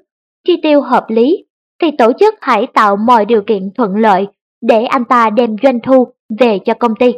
chi 0.47 0.59
tiêu 0.63 0.81
hợp 0.81 1.05
lý, 1.09 1.45
thì 1.81 1.91
tổ 1.97 2.11
chức 2.19 2.35
hãy 2.41 2.67
tạo 2.73 2.95
mọi 2.95 3.25
điều 3.25 3.41
kiện 3.41 3.69
thuận 3.75 3.95
lợi 3.95 4.27
để 4.61 4.85
anh 4.85 5.05
ta 5.05 5.29
đem 5.29 5.55
doanh 5.63 5.79
thu 5.79 6.07
về 6.39 6.59
cho 6.65 6.73
công 6.73 6.95
ty. 6.99 7.13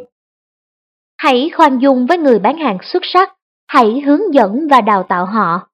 Hãy 1.16 1.50
khoan 1.56 1.78
dung 1.78 2.06
với 2.06 2.18
người 2.18 2.38
bán 2.38 2.56
hàng 2.56 2.78
xuất 2.82 3.02
sắc, 3.04 3.32
hãy 3.68 4.00
hướng 4.00 4.34
dẫn 4.34 4.68
và 4.70 4.80
đào 4.80 5.02
tạo 5.02 5.26
họ. 5.26 5.68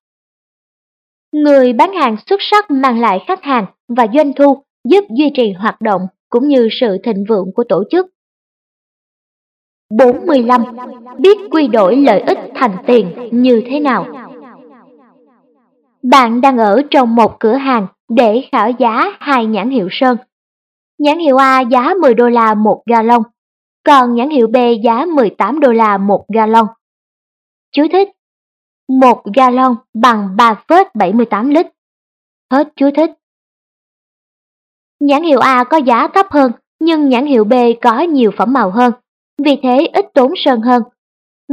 Người 1.33 1.73
bán 1.73 1.93
hàng 1.93 2.17
xuất 2.27 2.41
sắc 2.41 2.71
mang 2.71 3.01
lại 3.01 3.25
khách 3.27 3.43
hàng 3.43 3.67
và 3.89 4.07
doanh 4.15 4.33
thu 4.33 4.65
giúp 4.89 5.05
duy 5.19 5.31
trì 5.35 5.53
hoạt 5.53 5.81
động 5.81 6.03
cũng 6.31 6.49
như 6.49 6.69
sự 6.81 6.99
thịnh 7.05 7.25
vượng 7.29 7.53
của 7.55 7.65
tổ 7.69 7.85
chức. 7.91 8.07
45. 9.91 10.65
Biết 11.19 11.39
quy 11.51 11.69
đổi 11.69 11.97
lợi 11.97 12.21
ích 12.21 12.39
thành 12.55 12.77
tiền 12.87 13.29
như 13.31 13.63
thế 13.67 13.81
nào? 13.81 14.07
Bạn 16.03 16.41
đang 16.41 16.59
ở 16.59 16.83
trong 16.91 17.15
một 17.15 17.41
cửa 17.41 17.55
hàng 17.55 17.87
để 18.09 18.49
khảo 18.53 18.71
giá 18.79 19.13
hai 19.21 19.47
nhãn 19.47 19.71
hiệu 19.71 19.89
sơn. 19.91 20.17
Nhãn 20.99 21.19
hiệu 21.19 21.37
A 21.37 21.61
giá 21.61 21.95
10 22.01 22.15
đô 22.15 22.29
la 22.29 22.55
một 22.55 22.83
gallon, 22.87 23.23
còn 23.85 24.15
nhãn 24.15 24.31
hiệu 24.31 24.47
B 24.47 24.57
giá 24.83 25.05
18 25.05 25.61
đô 25.61 25.73
la 25.73 25.99
một 25.99 26.25
gallon. 26.35 26.67
Chú 27.73 27.87
thích 27.93 28.09
một 28.89 29.23
gallon 29.37 29.77
bằng 29.95 30.37
3,78 30.37 31.49
lít. 31.49 31.67
Hết 32.51 32.69
chú 32.77 32.91
thích. 32.97 33.11
Nhãn 35.01 35.23
hiệu 35.23 35.39
A 35.39 35.65
có 35.65 35.77
giá 35.77 36.09
thấp 36.09 36.27
hơn, 36.31 36.53
nhưng 36.81 37.09
nhãn 37.09 37.27
hiệu 37.27 37.45
B 37.45 37.53
có 37.83 38.01
nhiều 38.01 38.31
phẩm 38.37 38.53
màu 38.53 38.71
hơn, 38.71 38.93
vì 39.45 39.57
thế 39.63 39.87
ít 39.93 40.05
tốn 40.15 40.33
sơn 40.37 40.61
hơn. 40.61 40.83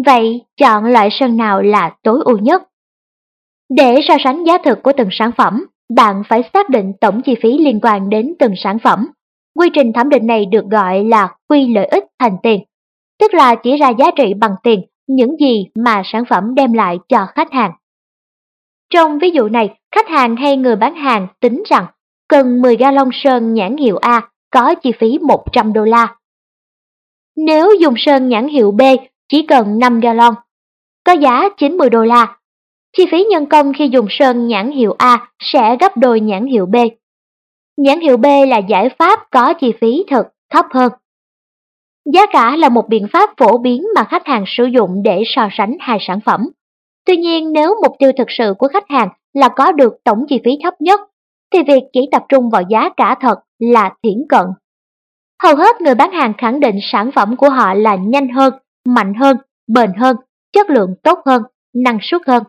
Vậy 0.05 0.41
chọn 0.57 0.85
loại 0.85 1.09
sơn 1.11 1.37
nào 1.37 1.61
là 1.61 1.95
tối 2.03 2.19
ưu 2.25 2.37
nhất? 2.37 2.63
Để 3.69 3.99
so 4.07 4.15
sánh 4.23 4.43
giá 4.43 4.57
thực 4.65 4.83
của 4.83 4.91
từng 4.97 5.09
sản 5.11 5.31
phẩm, 5.37 5.65
bạn 5.95 6.21
phải 6.29 6.41
xác 6.53 6.69
định 6.69 6.93
tổng 7.01 7.21
chi 7.21 7.35
phí 7.41 7.57
liên 7.57 7.79
quan 7.81 8.09
đến 8.09 8.33
từng 8.39 8.53
sản 8.63 8.79
phẩm. 8.79 9.07
Quy 9.55 9.69
trình 9.73 9.93
thẩm 9.93 10.09
định 10.09 10.27
này 10.27 10.45
được 10.45 10.65
gọi 10.65 11.03
là 11.03 11.35
quy 11.49 11.73
lợi 11.73 11.85
ích 11.85 12.03
thành 12.19 12.37
tiền, 12.43 12.63
tức 13.19 13.33
là 13.33 13.55
chỉ 13.55 13.77
ra 13.77 13.89
giá 13.89 14.11
trị 14.15 14.33
bằng 14.33 14.55
tiền 14.63 14.81
những 15.07 15.37
gì 15.39 15.65
mà 15.75 16.01
sản 16.05 16.23
phẩm 16.29 16.55
đem 16.55 16.73
lại 16.73 16.99
cho 17.09 17.25
khách 17.35 17.51
hàng. 17.51 17.71
Trong 18.89 19.19
ví 19.19 19.29
dụ 19.29 19.49
này, 19.49 19.69
khách 19.95 20.07
hàng 20.07 20.35
hay 20.35 20.57
người 20.57 20.75
bán 20.75 20.95
hàng 20.95 21.27
tính 21.39 21.63
rằng 21.69 21.85
cần 22.29 22.61
10 22.61 22.75
gallon 22.75 23.09
sơn 23.13 23.53
nhãn 23.53 23.77
hiệu 23.77 23.97
A 23.97 24.21
có 24.51 24.75
chi 24.75 24.91
phí 24.99 25.19
100 25.21 25.73
đô 25.73 25.83
la. 25.83 26.15
Nếu 27.37 27.69
dùng 27.79 27.93
sơn 27.97 28.27
nhãn 28.29 28.47
hiệu 28.47 28.71
B 28.71 28.81
chỉ 29.29 29.41
cần 29.41 29.79
5 29.79 29.99
gallon, 29.99 30.33
có 31.03 31.13
giá 31.13 31.49
90 31.57 31.89
đô 31.89 32.03
la. 32.03 32.37
Chi 32.97 33.05
phí 33.11 33.23
nhân 33.23 33.45
công 33.45 33.73
khi 33.73 33.89
dùng 33.91 34.07
sơn 34.09 34.47
nhãn 34.47 34.71
hiệu 34.71 34.95
A 34.97 35.27
sẽ 35.39 35.77
gấp 35.79 35.97
đôi 35.97 36.19
nhãn 36.19 36.45
hiệu 36.45 36.65
B. 36.65 36.75
Nhãn 37.77 37.99
hiệu 37.99 38.17
B 38.17 38.25
là 38.47 38.57
giải 38.57 38.89
pháp 38.99 39.19
có 39.31 39.53
chi 39.53 39.73
phí 39.81 40.03
thực 40.09 40.25
thấp 40.49 40.65
hơn. 40.71 40.91
Giá 42.13 42.25
cả 42.31 42.55
là 42.55 42.69
một 42.69 42.89
biện 42.89 43.07
pháp 43.13 43.29
phổ 43.37 43.57
biến 43.57 43.83
mà 43.95 44.03
khách 44.03 44.27
hàng 44.27 44.43
sử 44.47 44.65
dụng 44.65 45.03
để 45.03 45.23
so 45.25 45.47
sánh 45.51 45.77
hai 45.79 45.97
sản 46.01 46.19
phẩm. 46.25 46.49
Tuy 47.05 47.17
nhiên 47.17 47.53
nếu 47.53 47.75
mục 47.83 47.95
tiêu 47.99 48.11
thực 48.17 48.27
sự 48.29 48.53
của 48.59 48.67
khách 48.67 48.89
hàng 48.89 49.09
là 49.33 49.49
có 49.49 49.71
được 49.71 49.93
tổng 50.03 50.25
chi 50.29 50.39
phí 50.45 50.51
thấp 50.63 50.73
nhất, 50.81 50.99
thì 51.53 51.59
việc 51.67 51.83
chỉ 51.93 52.01
tập 52.11 52.25
trung 52.29 52.49
vào 52.49 52.61
giá 52.69 52.89
cả 52.97 53.15
thật 53.21 53.39
là 53.59 53.93
thiển 54.03 54.17
cận. 54.29 54.45
Hầu 55.43 55.55
hết 55.55 55.81
người 55.81 55.95
bán 55.95 56.11
hàng 56.11 56.33
khẳng 56.37 56.59
định 56.59 56.75
sản 56.91 57.11
phẩm 57.11 57.35
của 57.35 57.49
họ 57.49 57.73
là 57.73 57.95
nhanh 57.95 58.29
hơn, 58.29 58.53
mạnh 58.85 59.13
hơn, 59.13 59.37
bền 59.67 59.93
hơn, 59.93 60.17
chất 60.53 60.69
lượng 60.69 60.95
tốt 61.03 61.19
hơn, 61.25 61.43
năng 61.75 61.97
suất 62.01 62.21
hơn. 62.27 62.43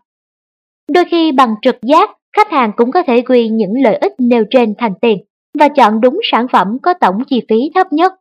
Đôi 0.93 1.05
khi 1.05 1.32
bằng 1.32 1.55
trực 1.62 1.77
giác, 1.82 2.10
khách 2.36 2.51
hàng 2.51 2.73
cũng 2.77 2.90
có 2.90 3.02
thể 3.02 3.23
quy 3.23 3.48
những 3.48 3.73
lợi 3.82 3.97
ích 3.97 4.12
nêu 4.19 4.44
trên 4.51 4.74
thành 4.78 4.94
tiền 5.01 5.19
và 5.59 5.69
chọn 5.69 6.01
đúng 6.01 6.20
sản 6.32 6.47
phẩm 6.52 6.78
có 6.82 6.94
tổng 6.94 7.24
chi 7.31 7.43
phí 7.48 7.56
thấp 7.74 7.93
nhất. 7.93 8.12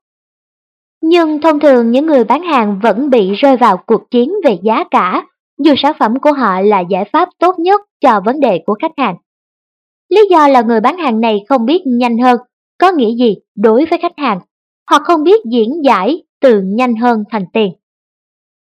Nhưng 1.02 1.41
thông 1.41 1.60
thường 1.60 1.91
những 1.91 2.06
người 2.06 2.23
bán 2.23 2.44
hàng 2.44 2.80
vẫn 2.84 3.10
bị 3.10 3.34
rơi 3.34 3.57
vào 3.57 3.77
cuộc 3.77 4.11
chiến 4.11 4.31
về 4.44 4.57
giá 4.64 4.84
cả, 4.91 5.26
dù 5.57 5.73
sản 5.77 5.94
phẩm 5.99 6.19
của 6.19 6.31
họ 6.31 6.61
là 6.61 6.80
giải 6.80 7.03
pháp 7.14 7.30
tốt 7.39 7.60
nhất 7.60 7.81
cho 8.02 8.22
vấn 8.26 8.39
đề 8.39 8.64
của 8.65 8.76
khách 8.81 8.91
hàng. 8.98 9.15
Lý 10.10 10.22
do 10.30 10.48
là 10.48 10.61
người 10.61 10.80
bán 10.80 10.98
hàng 10.98 11.22
này 11.22 11.39
không 11.49 11.65
biết 11.65 11.81
nhanh 11.85 12.18
hơn 12.18 12.39
có 12.77 12.91
nghĩa 12.91 13.15
gì 13.15 13.35
đối 13.56 13.85
với 13.85 13.99
khách 14.02 14.18
hàng, 14.18 14.39
hoặc 14.89 15.01
không 15.05 15.23
biết 15.23 15.45
diễn 15.51 15.84
giải 15.84 16.23
từ 16.41 16.61
nhanh 16.61 16.95
hơn 16.95 17.23
thành 17.31 17.45
tiền. 17.53 17.72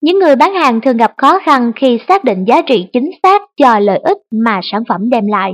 Những 0.02 0.20
người 0.20 0.36
bán 0.36 0.54
hàng 0.54 0.82
thường 0.82 0.98
gặp 0.98 1.14
khó 1.18 1.40
khăn 1.46 1.72
khi 1.76 2.00
xác 2.08 2.24
định 2.24 2.46
giá 2.48 2.62
trị 2.62 2.88
chính 2.94 3.12
xác 3.24 3.42
cho 3.58 3.80
lợi 3.80 4.00
ích 4.04 4.18
mà 4.32 4.60
sản 4.64 4.84
phẩm 4.90 5.10
đem 5.10 5.28
lại. 5.28 5.54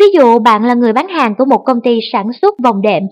Ví 0.00 0.06
dụ 0.14 0.38
bạn 0.38 0.64
là 0.64 0.74
người 0.74 0.92
bán 0.92 1.08
hàng 1.08 1.34
của 1.38 1.44
một 1.44 1.62
công 1.66 1.80
ty 1.80 1.98
sản 2.12 2.30
xuất 2.42 2.54
vòng 2.62 2.82
đệm 2.82 3.02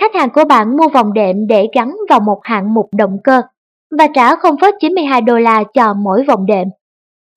Khách 0.00 0.14
hàng 0.14 0.30
của 0.30 0.44
bạn 0.44 0.76
mua 0.76 0.88
vòng 0.88 1.12
đệm 1.12 1.46
để 1.46 1.66
gắn 1.74 1.96
vào 2.08 2.20
một 2.20 2.40
hạng 2.42 2.74
mục 2.74 2.88
động 2.96 3.18
cơ 3.24 3.42
và 3.98 4.06
trả 4.14 4.34
0,92 4.34 5.24
đô 5.24 5.38
la 5.38 5.64
cho 5.74 5.94
mỗi 5.94 6.24
vòng 6.24 6.46
đệm. 6.46 6.68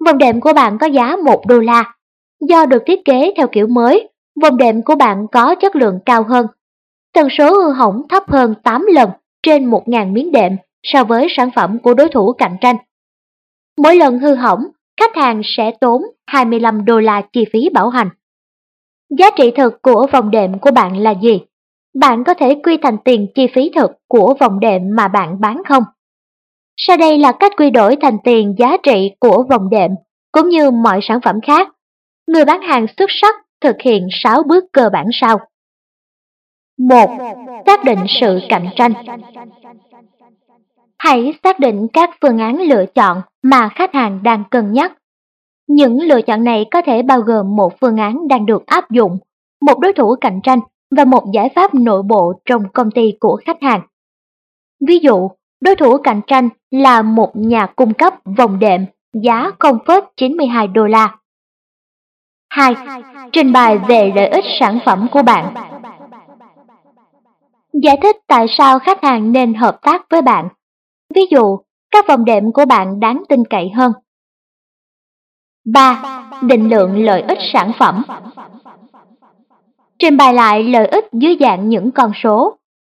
Vòng 0.06 0.18
đệm 0.18 0.42
của 0.42 0.54
bạn 0.54 0.78
có 0.78 0.88
giá 0.88 1.16
1 1.26 1.48
đô 1.48 1.60
la. 1.60 1.94
Do 2.50 2.66
được 2.66 2.84
thiết 2.86 3.06
kế 3.06 3.34
theo 3.38 3.48
kiểu 3.48 3.68
mới, 3.68 4.10
vòng 4.42 4.58
đệm 4.58 4.82
của 4.82 4.96
bạn 4.96 5.28
có 5.32 5.56
chất 5.56 5.76
lượng 5.76 6.00
cao 6.06 6.24
hơn. 6.24 6.48
Tần 7.16 7.28
số 7.38 7.54
hư 7.54 7.72
hỏng 7.74 8.02
thấp 8.10 8.24
hơn 8.28 8.54
8 8.64 8.86
lần 8.94 9.10
trên 9.44 9.70
1.000 9.70 10.14
miếng 10.14 10.32
đệm 10.32 10.52
so 10.84 11.04
với 11.04 11.28
sản 11.30 11.50
phẩm 11.56 11.80
của 11.80 11.94
đối 11.94 12.10
thủ 12.10 12.34
cạnh 12.34 12.58
tranh. 12.62 12.76
Mỗi 13.78 13.96
lần 13.96 14.20
hư 14.20 14.36
hỏng, 14.36 14.60
khách 15.00 15.16
hàng 15.16 15.42
sẽ 15.44 15.72
tốn 15.82 16.02
25 16.28 16.86
đô 16.86 17.00
la 17.00 17.22
chi 17.34 17.46
phí 17.54 17.70
bảo 17.74 17.90
hành. 17.90 18.10
Giá 19.18 19.30
trị 19.38 19.52
thực 19.58 19.82
của 19.82 20.08
vòng 20.12 20.32
đệm 20.32 20.60
của 20.60 20.72
bạn 20.72 20.98
là 20.98 21.14
gì? 21.22 21.42
bạn 21.96 22.24
có 22.24 22.34
thể 22.34 22.60
quy 22.64 22.78
thành 22.78 22.98
tiền 23.06 23.28
chi 23.36 23.48
phí 23.54 23.72
thực 23.76 23.92
của 24.08 24.34
vòng 24.40 24.60
đệm 24.60 24.82
mà 24.96 25.08
bạn 25.08 25.42
bán 25.42 25.62
không? 25.70 25.84
Sau 26.78 26.98
đây 26.98 27.18
là 27.18 27.32
cách 27.32 27.52
quy 27.58 27.70
đổi 27.70 27.96
thành 28.02 28.18
tiền 28.24 28.56
giá 28.58 28.78
trị 28.84 29.12
của 29.20 29.44
vòng 29.50 29.70
đệm, 29.70 29.92
cũng 30.32 30.50
như 30.50 30.72
mọi 30.72 31.00
sản 31.04 31.20
phẩm 31.22 31.36
khác. 31.48 31.68
Người 32.28 32.46
bán 32.46 32.62
hàng 32.62 32.86
xuất 32.98 33.10
sắc 33.22 33.36
thực 33.62 33.76
hiện 33.84 34.08
6 34.12 34.44
bước 34.44 34.64
cơ 34.72 34.90
bản 34.94 35.06
sau 35.14 35.40
một 36.78 37.10
Xác 37.66 37.84
định 37.84 38.00
sự 38.22 38.40
cạnh 38.50 38.68
tranh 38.76 38.94
Hãy 40.98 41.34
xác 41.44 41.60
định 41.60 41.88
các 41.94 42.10
phương 42.22 42.38
án 42.38 42.62
lựa 42.62 42.86
chọn 42.86 43.22
mà 43.44 43.70
khách 43.76 43.94
hàng 43.94 44.24
đang 44.24 44.44
cân 44.52 44.74
nhắc. 44.74 44.94
Những 45.68 46.02
lựa 46.02 46.22
chọn 46.22 46.44
này 46.44 46.66
có 46.72 46.82
thể 46.82 47.02
bao 47.02 47.22
gồm 47.22 47.56
một 47.56 47.74
phương 47.82 47.98
án 47.98 48.28
đang 48.28 48.46
được 48.46 48.66
áp 48.66 48.92
dụng, 48.92 49.18
một 49.62 49.80
đối 49.80 49.94
thủ 49.94 50.16
cạnh 50.22 50.40
tranh 50.44 50.60
và 50.96 51.06
một 51.06 51.24
giải 51.34 51.50
pháp 51.56 51.74
nội 51.74 52.04
bộ 52.04 52.34
trong 52.46 52.64
công 52.74 52.92
ty 52.92 53.14
của 53.20 53.42
khách 53.46 53.62
hàng. 53.62 53.82
Ví 54.88 55.00
dụ, 55.00 55.30
đối 55.62 55.76
thủ 55.76 55.98
cạnh 55.98 56.22
tranh 56.28 56.50
là 56.72 57.02
một 57.02 57.32
nhà 57.34 57.66
cung 57.66 57.94
cấp 57.94 58.14
vòng 58.38 58.60
đệm 58.60 58.86
giá 59.14 59.52
0,92 59.60 60.74
đô 60.74 60.86
la. 60.86 61.16
2. 62.50 62.76
Trình 63.32 63.52
bày 63.52 63.78
về 63.78 64.12
lợi 64.16 64.28
ích 64.28 64.46
sản 64.60 64.80
phẩm 64.86 65.08
của 65.12 65.22
bạn. 65.22 65.54
Giải 67.84 67.98
thích 68.02 68.16
tại 68.28 68.46
sao 68.58 68.80
khách 68.80 69.04
hàng 69.04 69.32
nên 69.32 69.54
hợp 69.54 69.80
tác 69.82 70.06
với 70.10 70.22
bạn. 70.22 70.50
Ví 71.16 71.22
dụ, 71.32 71.58
các 71.92 72.08
vòng 72.08 72.26
đệm 72.26 72.52
của 72.54 72.66
bạn 72.66 73.00
đáng 73.00 73.24
tin 73.30 73.44
cậy 73.50 73.70
hơn. 73.70 73.92
3. 75.66 76.04
Định 76.42 76.70
lượng 76.70 77.06
lợi 77.06 77.22
ích 77.22 77.38
sản 77.54 77.72
phẩm. 77.80 78.04
Trình 80.00 80.18
bày 80.18 80.34
lại 80.34 80.64
lợi 80.64 80.88
ích 80.88 81.06
dưới 81.12 81.38
dạng 81.40 81.70
những 81.70 81.92
con 81.92 82.12
số. 82.24 82.58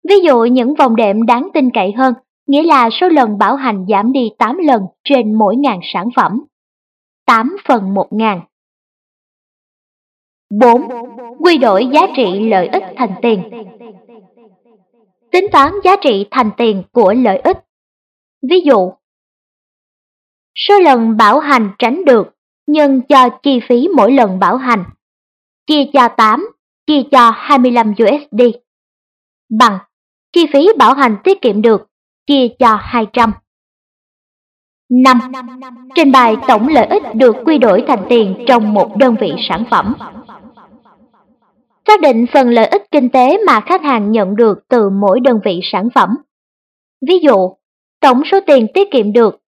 Ví 0.08 0.14
dụ 0.24 0.44
những 0.44 0.74
vòng 0.74 0.96
đệm 0.96 1.26
đáng 1.26 1.48
tin 1.54 1.70
cậy 1.70 1.92
hơn, 1.92 2.14
nghĩa 2.46 2.62
là 2.62 2.90
số 3.00 3.08
lần 3.08 3.38
bảo 3.38 3.56
hành 3.56 3.86
giảm 3.88 4.12
đi 4.12 4.30
8 4.38 4.58
lần 4.58 4.82
trên 5.04 5.34
mỗi 5.34 5.56
ngàn 5.56 5.80
sản 5.92 6.08
phẩm. 6.16 6.44
8 7.26 7.56
phần 7.68 7.94
1 7.94 8.06
ngàn. 8.10 8.40
4. 10.60 10.82
Quy 11.38 11.58
đổi 11.58 11.86
giá 11.86 12.00
trị 12.16 12.48
lợi 12.48 12.68
ích 12.68 12.84
thành 12.96 13.14
tiền. 13.22 13.42
Tính 15.36 15.46
toán 15.52 15.72
giá 15.84 15.96
trị 16.02 16.26
thành 16.30 16.50
tiền 16.56 16.82
của 16.92 17.12
lợi 17.12 17.38
ích. 17.38 17.58
Ví 18.50 18.60
dụ, 18.60 18.92
số 20.54 20.80
lần 20.80 21.16
bảo 21.16 21.38
hành 21.38 21.70
tránh 21.78 22.04
được 22.04 22.36
nhân 22.66 23.00
cho 23.08 23.28
chi 23.42 23.60
phí 23.68 23.88
mỗi 23.96 24.12
lần 24.12 24.38
bảo 24.38 24.56
hành, 24.56 24.84
chia 25.66 25.84
cho 25.92 26.08
8 26.08 26.48
chia 26.86 27.02
cho 27.10 27.30
25 27.30 27.90
USD. 27.90 28.42
Bằng 29.58 29.78
chi 30.32 30.46
phí 30.52 30.68
bảo 30.78 30.94
hành 30.94 31.16
tiết 31.24 31.42
kiệm 31.42 31.62
được 31.62 31.86
chia 32.26 32.48
cho 32.58 32.78
200. 32.80 33.32
5. 34.88 35.20
Trình 35.94 36.12
bày 36.12 36.36
tổng 36.48 36.68
lợi 36.68 36.86
ích 36.86 37.02
được 37.14 37.36
quy 37.44 37.58
đổi 37.58 37.84
thành 37.88 38.06
tiền 38.08 38.44
trong 38.48 38.74
một 38.74 38.96
đơn 38.96 39.16
vị 39.20 39.32
sản 39.48 39.64
phẩm 39.70 39.94
xác 41.86 42.00
định 42.00 42.26
phần 42.32 42.50
lợi 42.50 42.66
ích 42.66 42.82
kinh 42.90 43.08
tế 43.08 43.38
mà 43.46 43.60
khách 43.60 43.82
hàng 43.82 44.12
nhận 44.12 44.36
được 44.36 44.58
từ 44.68 44.90
mỗi 44.90 45.20
đơn 45.20 45.40
vị 45.44 45.60
sản 45.62 45.88
phẩm. 45.94 46.08
Ví 47.08 47.18
dụ, 47.22 47.54
tổng 48.00 48.22
số 48.32 48.40
tiền 48.46 48.66
tiết 48.74 48.90
kiệm 48.90 49.12
được 49.12 49.40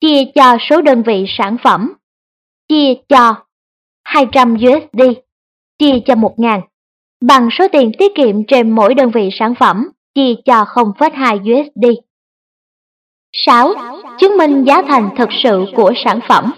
chia 0.00 0.24
cho 0.34 0.56
số 0.70 0.80
đơn 0.82 1.02
vị 1.02 1.24
sản 1.28 1.56
phẩm, 1.64 1.92
chia 2.68 2.94
cho 3.08 3.34
200 4.04 4.54
USD, 4.54 5.02
chia 5.78 6.00
cho 6.06 6.14
1.000, 6.14 6.60
bằng 7.20 7.48
số 7.58 7.68
tiền 7.72 7.92
tiết 7.98 8.14
kiệm 8.14 8.44
trên 8.48 8.70
mỗi 8.70 8.94
đơn 8.94 9.10
vị 9.10 9.28
sản 9.32 9.54
phẩm, 9.54 9.88
chia 10.14 10.34
cho 10.44 10.64
0,2 10.64 11.62
USD. 11.62 11.86
6. 13.46 13.74
Chứng 14.18 14.36
minh 14.36 14.64
giá 14.64 14.82
thành 14.82 15.10
thực 15.16 15.28
sự 15.42 15.64
của 15.76 15.92
sản 16.04 16.20
phẩm 16.28 16.52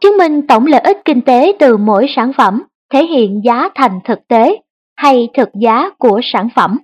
Chứng 0.00 0.16
minh 0.18 0.46
tổng 0.46 0.66
lợi 0.66 0.80
ích 0.80 0.98
kinh 1.04 1.20
tế 1.20 1.52
từ 1.58 1.76
mỗi 1.76 2.06
sản 2.16 2.32
phẩm 2.36 2.62
thể 2.92 3.06
hiện 3.06 3.40
giá 3.44 3.68
thành 3.74 4.00
thực 4.04 4.28
tế 4.28 4.62
hay 4.96 5.28
thực 5.34 5.48
giá 5.54 5.90
của 5.98 6.20
sản 6.22 6.48
phẩm. 6.56 6.78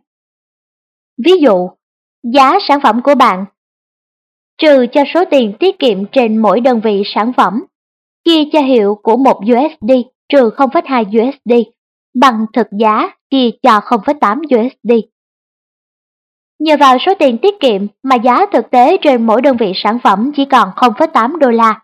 Ví 1.25 1.33
dụ, 1.41 1.71
giá 2.23 2.59
sản 2.69 2.81
phẩm 2.81 3.01
của 3.03 3.15
bạn 3.15 3.45
trừ 4.63 4.87
cho 4.93 5.03
số 5.15 5.25
tiền 5.31 5.53
tiết 5.61 5.79
kiệm 5.79 6.07
trên 6.13 6.39
mỗi 6.39 6.61
đơn 6.61 6.81
vị 6.81 7.03
sản 7.15 7.33
phẩm, 7.37 7.65
chia 8.25 8.45
cho 8.53 8.61
hiệu 8.61 8.99
của 9.03 9.17
1 9.17 9.37
USD 9.37 9.93
trừ 10.29 10.51
0,2 10.51 11.29
USD 11.29 11.53
bằng 12.15 12.47
thực 12.53 12.67
giá 12.81 13.11
chia 13.31 13.51
cho 13.63 13.79
0,8 13.79 14.39
USD. 14.39 14.93
Nhờ 16.59 16.77
vào 16.81 16.97
số 17.07 17.15
tiền 17.19 17.39
tiết 17.39 17.61
kiệm 17.61 17.87
mà 18.03 18.17
giá 18.17 18.47
thực 18.53 18.71
tế 18.71 18.97
trên 19.03 19.27
mỗi 19.27 19.43
đơn 19.43 19.57
vị 19.57 19.73
sản 19.75 19.99
phẩm 20.05 20.31
chỉ 20.37 20.45
còn 20.45 20.69
0,8 20.77 21.39
đô 21.39 21.51
la. 21.51 21.81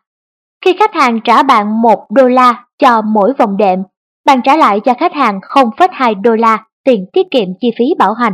Khi 0.65 0.77
khách 0.78 0.95
hàng 0.95 1.20
trả 1.24 1.43
bạn 1.43 1.82
1 1.82 2.07
đô 2.11 2.28
la 2.28 2.65
cho 2.78 3.03
mỗi 3.03 3.32
vòng 3.39 3.57
đệm, 3.57 3.82
bạn 4.28 4.40
trả 4.44 4.56
lại 4.56 4.80
cho 4.80 4.94
khách 4.94 5.12
hàng 5.12 5.40
0,2 5.40 6.22
đô 6.22 6.34
la 6.34 6.64
tiền 6.84 7.06
tiết 7.12 7.26
kiệm 7.30 7.48
chi 7.60 7.70
phí 7.78 7.84
bảo 7.98 8.14
hành. 8.14 8.32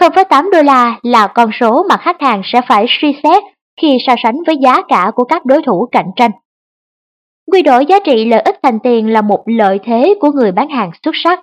0,8 0.00 0.50
đô 0.50 0.62
la 0.62 0.98
là 1.02 1.26
con 1.26 1.50
số 1.60 1.84
mà 1.88 1.96
khách 1.96 2.20
hàng 2.20 2.42
sẽ 2.44 2.60
phải 2.68 2.86
suy 2.88 3.16
xét 3.22 3.42
khi 3.80 3.98
so 4.06 4.14
sánh 4.22 4.36
với 4.46 4.56
giá 4.56 4.82
cả 4.88 5.10
của 5.14 5.24
các 5.24 5.44
đối 5.46 5.62
thủ 5.62 5.88
cạnh 5.92 6.10
tranh. 6.16 6.30
Quy 7.52 7.62
đổi 7.62 7.86
giá 7.86 7.98
trị 8.04 8.24
lợi 8.24 8.40
ích 8.40 8.58
thành 8.62 8.78
tiền 8.82 9.12
là 9.12 9.22
một 9.22 9.42
lợi 9.46 9.78
thế 9.84 10.14
của 10.20 10.30
người 10.32 10.52
bán 10.52 10.68
hàng 10.68 10.90
xuất 11.04 11.12
sắc. 11.24 11.40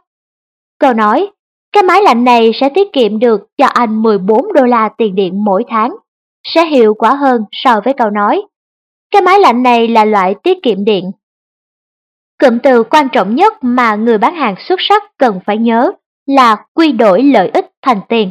Câu 0.79 0.93
nói, 0.93 1.27
cái 1.71 1.83
máy 1.83 2.01
lạnh 2.03 2.23
này 2.23 2.51
sẽ 2.61 2.69
tiết 2.69 2.93
kiệm 2.93 3.19
được 3.19 3.41
cho 3.57 3.65
anh 3.65 4.01
14 4.01 4.53
đô 4.53 4.65
la 4.65 4.89
tiền 4.97 5.15
điện 5.15 5.45
mỗi 5.45 5.63
tháng, 5.67 5.95
sẽ 6.43 6.65
hiệu 6.65 6.93
quả 6.93 7.13
hơn 7.13 7.41
so 7.51 7.81
với 7.85 7.93
câu 7.93 8.09
nói. 8.09 8.41
Cái 9.11 9.21
máy 9.21 9.39
lạnh 9.39 9.63
này 9.63 9.87
là 9.87 10.05
loại 10.05 10.35
tiết 10.43 10.57
kiệm 10.63 10.85
điện. 10.85 11.11
Cụm 12.39 12.59
từ 12.63 12.83
quan 12.83 13.07
trọng 13.09 13.35
nhất 13.35 13.53
mà 13.61 13.95
người 13.95 14.17
bán 14.17 14.35
hàng 14.35 14.55
xuất 14.67 14.79
sắc 14.89 15.03
cần 15.19 15.39
phải 15.45 15.57
nhớ 15.57 15.91
là 16.25 16.55
quy 16.73 16.91
đổi 16.91 17.23
lợi 17.23 17.51
ích 17.53 17.65
thành 17.85 17.99
tiền. 18.09 18.29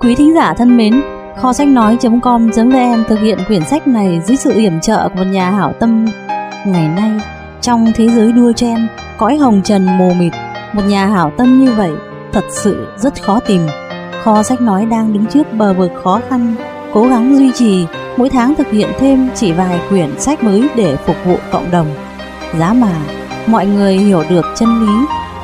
Quý 0.00 0.14
thính 0.14 0.34
giả 0.34 0.54
thân 0.54 0.76
mến, 0.76 1.02
kho 1.36 1.52
sách 1.52 1.68
nói.com.vn 1.68 3.04
thực 3.08 3.18
hiện 3.18 3.38
quyển 3.48 3.64
sách 3.64 3.88
này 3.88 4.20
dưới 4.24 4.36
sự 4.36 4.52
yểm 4.52 4.80
trợ 4.80 5.08
của 5.08 5.14
một 5.16 5.30
nhà 5.32 5.50
hảo 5.50 5.72
tâm. 5.80 6.06
Ngày 6.66 6.88
nay, 6.88 7.37
trong 7.60 7.92
thế 7.94 8.08
giới 8.08 8.32
đua 8.32 8.52
chen, 8.52 8.88
cõi 9.18 9.36
hồng 9.36 9.60
trần 9.64 9.98
mồ 9.98 10.12
mịt, 10.14 10.32
một 10.72 10.82
nhà 10.86 11.06
hảo 11.06 11.32
tâm 11.36 11.64
như 11.64 11.72
vậy 11.72 11.90
thật 12.32 12.44
sự 12.50 12.86
rất 12.96 13.22
khó 13.22 13.40
tìm. 13.40 13.66
Kho 14.22 14.42
sách 14.42 14.60
nói 14.60 14.86
đang 14.86 15.12
đứng 15.12 15.26
trước 15.26 15.52
bờ 15.52 15.74
vực 15.74 15.92
khó 16.04 16.20
khăn, 16.28 16.54
cố 16.92 17.08
gắng 17.08 17.36
duy 17.38 17.52
trì, 17.52 17.86
mỗi 18.16 18.30
tháng 18.30 18.54
thực 18.54 18.70
hiện 18.70 18.88
thêm 18.98 19.28
chỉ 19.34 19.52
vài 19.52 19.80
quyển 19.88 20.20
sách 20.20 20.42
mới 20.42 20.68
để 20.76 20.96
phục 20.96 21.16
vụ 21.24 21.36
cộng 21.50 21.70
đồng. 21.70 21.86
Giá 22.58 22.72
mà, 22.72 22.92
mọi 23.46 23.66
người 23.66 23.96
hiểu 23.96 24.22
được 24.30 24.46
chân 24.56 24.86
lý, 24.86 24.92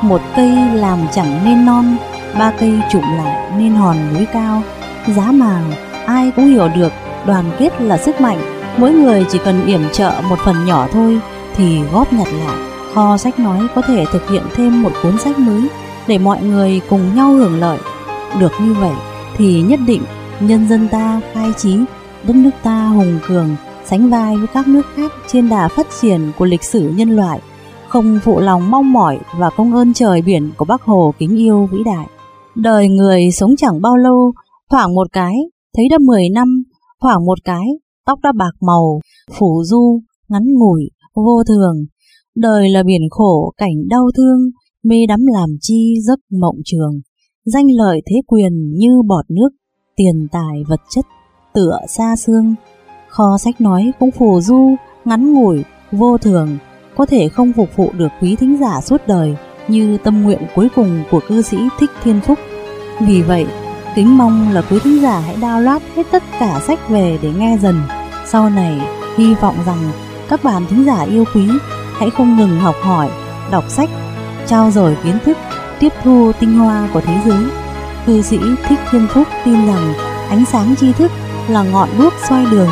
một 0.01 0.21
cây 0.35 0.51
làm 0.73 0.99
chẳng 1.11 1.39
nên 1.45 1.65
non, 1.65 1.97
ba 2.39 2.51
cây 2.59 2.79
trụm 2.91 3.01
lại 3.17 3.51
nên 3.57 3.75
hòn 3.75 3.97
núi 4.13 4.25
cao. 4.33 4.61
Giá 5.07 5.31
mà, 5.31 5.61
ai 6.05 6.31
cũng 6.35 6.45
hiểu 6.45 6.69
được 6.75 6.91
đoàn 7.25 7.45
kết 7.59 7.81
là 7.81 7.97
sức 7.97 8.21
mạnh, 8.21 8.37
mỗi 8.77 8.91
người 8.91 9.25
chỉ 9.29 9.39
cần 9.45 9.65
yểm 9.65 9.89
trợ 9.93 10.11
một 10.29 10.39
phần 10.45 10.65
nhỏ 10.65 10.87
thôi 10.91 11.19
thì 11.55 11.81
góp 11.93 12.13
nhặt 12.13 12.27
lại. 12.33 12.57
Kho 12.93 13.17
sách 13.17 13.39
nói 13.39 13.67
có 13.75 13.81
thể 13.81 14.05
thực 14.11 14.29
hiện 14.29 14.43
thêm 14.55 14.83
một 14.83 14.91
cuốn 15.03 15.17
sách 15.17 15.39
mới 15.39 15.69
để 16.07 16.17
mọi 16.17 16.43
người 16.43 16.81
cùng 16.89 17.15
nhau 17.15 17.33
hưởng 17.33 17.59
lợi. 17.59 17.79
Được 18.39 18.51
như 18.61 18.73
vậy 18.73 18.93
thì 19.37 19.61
nhất 19.61 19.79
định 19.87 20.01
nhân 20.39 20.67
dân 20.69 20.87
ta 20.87 21.21
khai 21.33 21.51
trí, 21.57 21.77
đất 22.27 22.35
nước 22.35 22.51
ta 22.63 22.87
hùng 22.87 23.19
cường, 23.27 23.55
sánh 23.85 24.09
vai 24.09 24.37
với 24.37 24.47
các 24.47 24.67
nước 24.67 24.85
khác 24.95 25.11
trên 25.27 25.49
đà 25.49 25.67
phát 25.67 25.87
triển 26.01 26.31
của 26.37 26.45
lịch 26.45 26.63
sử 26.63 26.93
nhân 26.95 27.15
loại, 27.15 27.39
không 27.87 28.19
phụ 28.23 28.39
lòng 28.39 28.71
mong 28.71 28.93
mỏi 28.93 29.19
và 29.37 29.49
công 29.49 29.75
ơn 29.75 29.93
trời 29.93 30.21
biển 30.21 30.51
của 30.57 30.65
Bác 30.65 30.81
Hồ 30.81 31.13
kính 31.19 31.37
yêu 31.37 31.69
vĩ 31.71 31.83
đại. 31.83 32.07
Đời 32.55 32.87
người 32.87 33.31
sống 33.31 33.55
chẳng 33.57 33.81
bao 33.81 33.97
lâu, 33.97 34.33
thoảng 34.71 34.95
một 34.95 35.07
cái, 35.13 35.33
thấy 35.77 35.89
đã 35.89 35.97
10 35.97 36.29
năm, 36.29 36.63
thoảng 37.01 37.25
một 37.25 37.37
cái, 37.43 37.65
tóc 38.05 38.19
đã 38.23 38.31
bạc 38.35 38.51
màu, 38.61 38.99
phủ 39.39 39.63
du, 39.65 40.01
ngắn 40.29 40.43
ngủi, 40.53 40.89
vô 41.15 41.43
thường. 41.47 41.85
Đời 42.35 42.69
là 42.69 42.83
biển 42.83 43.01
khổ, 43.09 43.53
cảnh 43.57 43.87
đau 43.89 44.05
thương, 44.17 44.39
mê 44.83 45.05
đắm 45.07 45.19
làm 45.33 45.49
chi 45.61 45.95
giấc 46.01 46.19
mộng 46.41 46.55
trường. 46.65 47.01
Danh 47.45 47.65
lợi 47.77 48.01
thế 48.05 48.15
quyền 48.27 48.71
như 48.71 49.01
bọt 49.07 49.25
nước, 49.29 49.49
tiền 49.95 50.27
tài 50.31 50.63
vật 50.67 50.81
chất, 50.89 51.05
tựa 51.53 51.79
xa 51.89 52.15
xương. 52.15 52.55
Kho 53.09 53.37
sách 53.37 53.61
nói 53.61 53.91
cũng 53.99 54.11
phù 54.11 54.41
du, 54.41 54.75
ngắn 55.05 55.33
ngủi, 55.33 55.63
vô 55.91 56.17
thường, 56.17 56.57
có 56.95 57.05
thể 57.05 57.29
không 57.29 57.53
phục 57.53 57.69
vụ 57.75 57.91
được 57.97 58.11
quý 58.21 58.35
thính 58.35 58.57
giả 58.59 58.81
suốt 58.81 59.01
đời 59.07 59.35
như 59.67 59.97
tâm 60.03 60.23
nguyện 60.23 60.41
cuối 60.55 60.67
cùng 60.75 61.03
của 61.11 61.19
cư 61.27 61.41
sĩ 61.41 61.57
Thích 61.79 61.89
Thiên 62.03 62.21
Phúc. 62.21 62.39
Vì 63.07 63.21
vậy, 63.21 63.45
kính 63.95 64.17
mong 64.17 64.51
là 64.53 64.61
quý 64.61 64.77
thính 64.83 65.01
giả 65.01 65.19
hãy 65.19 65.35
download 65.35 65.79
hết 65.95 66.03
tất 66.11 66.23
cả 66.39 66.61
sách 66.67 66.89
về 66.89 67.19
để 67.21 67.31
nghe 67.37 67.57
dần. 67.61 67.75
Sau 68.25 68.49
này, 68.49 68.81
hy 69.17 69.33
vọng 69.33 69.55
rằng 69.65 69.91
các 70.29 70.43
bạn 70.43 70.65
thính 70.69 70.85
giả 70.85 71.01
yêu 71.01 71.25
quý 71.33 71.47
hãy 71.99 72.09
không 72.09 72.37
ngừng 72.37 72.59
học 72.59 72.75
hỏi, 72.81 73.09
đọc 73.51 73.63
sách 73.67 73.89
trao 74.47 74.71
dồi 74.71 74.97
kiến 75.03 75.17
thức, 75.25 75.37
tiếp 75.79 75.89
thu 76.03 76.31
tinh 76.39 76.59
hoa 76.59 76.87
của 76.93 77.01
thế 77.01 77.17
giới. 77.25 77.43
Cư 78.05 78.21
sĩ 78.21 78.39
Thích 78.67 78.79
Thiên 78.91 79.07
Phúc 79.07 79.27
tin 79.45 79.67
rằng 79.67 79.93
ánh 80.29 80.45
sáng 80.45 80.75
tri 80.75 80.93
thức 80.93 81.11
là 81.47 81.63
ngọn 81.63 81.89
đuốc 81.97 82.13
xoay 82.29 82.45
đường, 82.51 82.69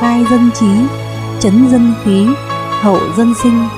khai 0.00 0.24
dân 0.30 0.50
trí, 0.54 0.70
chấn 1.40 1.68
dân 1.70 1.92
khí, 2.04 2.26
hậu 2.80 2.98
dân 3.16 3.34
sinh. 3.42 3.68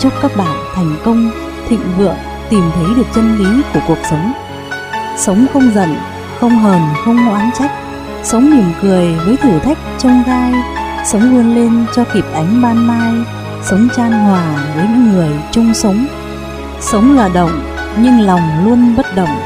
Chúc 0.00 0.12
các 0.22 0.36
bạn 0.36 0.56
thành 0.74 0.96
công, 1.04 1.30
thịnh 1.68 1.82
vượng, 1.98 2.16
tìm 2.50 2.62
thấy 2.74 2.94
được 2.96 3.06
chân 3.14 3.36
lý 3.38 3.62
của 3.74 3.80
cuộc 3.88 3.98
sống. 4.10 4.32
Sống 5.16 5.46
không 5.52 5.70
giận, 5.74 5.96
không 6.40 6.58
hờn, 6.58 6.80
không 7.04 7.28
oán 7.28 7.50
trách, 7.58 7.72
sống 8.22 8.50
mỉm 8.50 8.72
cười 8.82 9.14
với 9.26 9.36
thử 9.36 9.58
thách 9.58 9.78
trông 9.98 10.22
gai, 10.26 10.52
sống 11.06 11.34
vươn 11.34 11.54
lên 11.54 11.86
cho 11.94 12.04
kịp 12.14 12.24
ánh 12.34 12.62
ban 12.62 12.86
mai, 12.86 13.12
sống 13.62 13.88
chan 13.96 14.12
hòa 14.12 14.72
với 14.74 14.84
những 14.84 15.12
người 15.12 15.30
chung 15.50 15.74
sống. 15.74 16.06
Sống 16.80 17.16
là 17.16 17.28
động, 17.28 17.50
nhưng 17.98 18.20
lòng 18.20 18.64
luôn 18.64 18.96
bất 18.96 19.06
động. 19.14 19.38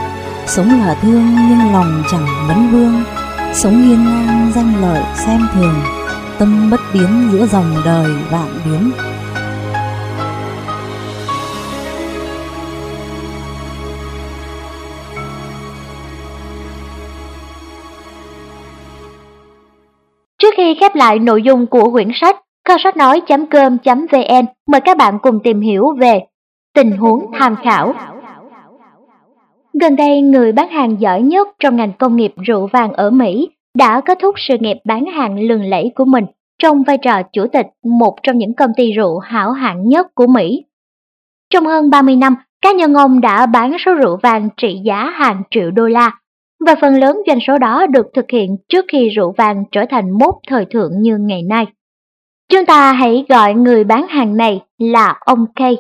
Sống 0.47 0.81
là 0.81 0.95
thương, 1.03 1.35
nhưng 1.49 1.73
lòng 1.73 2.03
chẳng 2.11 2.27
vấn 2.49 2.71
vương. 2.71 3.05
Sống 3.55 3.83
hiên 3.83 4.05
ngang 4.05 4.53
danh 4.55 4.83
lợi 4.83 5.03
xem 5.15 5.49
thường. 5.55 5.75
Tâm 6.39 6.71
bất 6.71 6.81
biến 6.95 7.29
giữa 7.33 7.47
dòng 7.47 7.75
đời 7.85 8.13
vạn 8.31 8.49
biến. 8.65 8.91
Khi 20.71 20.77
khép 20.81 20.95
lại 20.95 21.19
nội 21.19 21.43
dung 21.43 21.67
của 21.67 21.91
quyển 21.91 22.09
sách, 22.15 22.37
kho 22.69 22.75
sách 22.85 22.97
nói.com.vn 22.97 24.47
mời 24.69 24.81
các 24.81 24.97
bạn 24.97 25.19
cùng 25.23 25.41
tìm 25.45 25.61
hiểu 25.61 25.85
về 25.99 26.21
Tình 26.75 26.91
huống 26.97 27.33
tham 27.39 27.57
khảo. 27.65 27.95
Gần 29.81 29.97
đây, 29.97 30.21
người 30.21 30.53
bán 30.53 30.69
hàng 30.69 31.01
giỏi 31.01 31.23
nhất 31.23 31.49
trong 31.59 31.77
ngành 31.77 31.93
công 31.93 32.17
nghiệp 32.17 32.33
rượu 32.37 32.69
vàng 32.73 32.93
ở 32.93 33.11
Mỹ 33.11 33.49
đã 33.79 34.01
kết 34.01 34.19
thúc 34.23 34.35
sự 34.39 34.57
nghiệp 34.61 34.77
bán 34.85 35.05
hàng 35.07 35.41
lừng 35.41 35.63
lẫy 35.63 35.91
của 35.95 36.05
mình 36.05 36.25
trong 36.63 36.83
vai 36.83 36.99
trò 36.99 37.23
chủ 37.33 37.47
tịch 37.53 37.67
một 37.85 38.17
trong 38.23 38.39
những 38.39 38.55
công 38.55 38.71
ty 38.77 38.93
rượu 38.93 39.19
hảo 39.19 39.53
hạng 39.53 39.89
nhất 39.89 40.07
của 40.15 40.27
Mỹ. 40.27 40.65
Trong 41.51 41.67
hơn 41.67 41.91
30 41.91 42.17
năm, 42.17 42.35
cá 42.63 42.73
nhân 42.73 42.95
ông 42.95 43.21
đã 43.21 43.47
bán 43.47 43.77
số 43.79 43.95
rượu 43.95 44.19
vàng 44.23 44.49
trị 44.57 44.81
giá 44.85 45.05
hàng 45.15 45.43
triệu 45.51 45.71
đô 45.71 45.87
la, 45.87 46.11
và 46.67 46.75
phần 46.81 46.95
lớn 46.95 47.23
doanh 47.27 47.39
số 47.47 47.59
đó 47.59 47.87
được 47.87 48.07
thực 48.15 48.31
hiện 48.31 48.57
trước 48.69 48.85
khi 48.93 49.09
rượu 49.09 49.35
vàng 49.37 49.65
trở 49.73 49.85
thành 49.91 50.11
mốt 50.19 50.35
thời 50.49 50.65
thượng 50.65 50.93
như 51.01 51.19
ngày 51.19 51.43
nay. 51.43 51.67
Chúng 52.49 52.67
ta 52.67 52.93
hãy 52.93 53.25
gọi 53.29 53.55
người 53.55 53.85
bán 53.85 54.07
hàng 54.09 54.37
này 54.37 54.61
là 54.79 55.19
ông 55.21 55.47
Kay. 55.55 55.77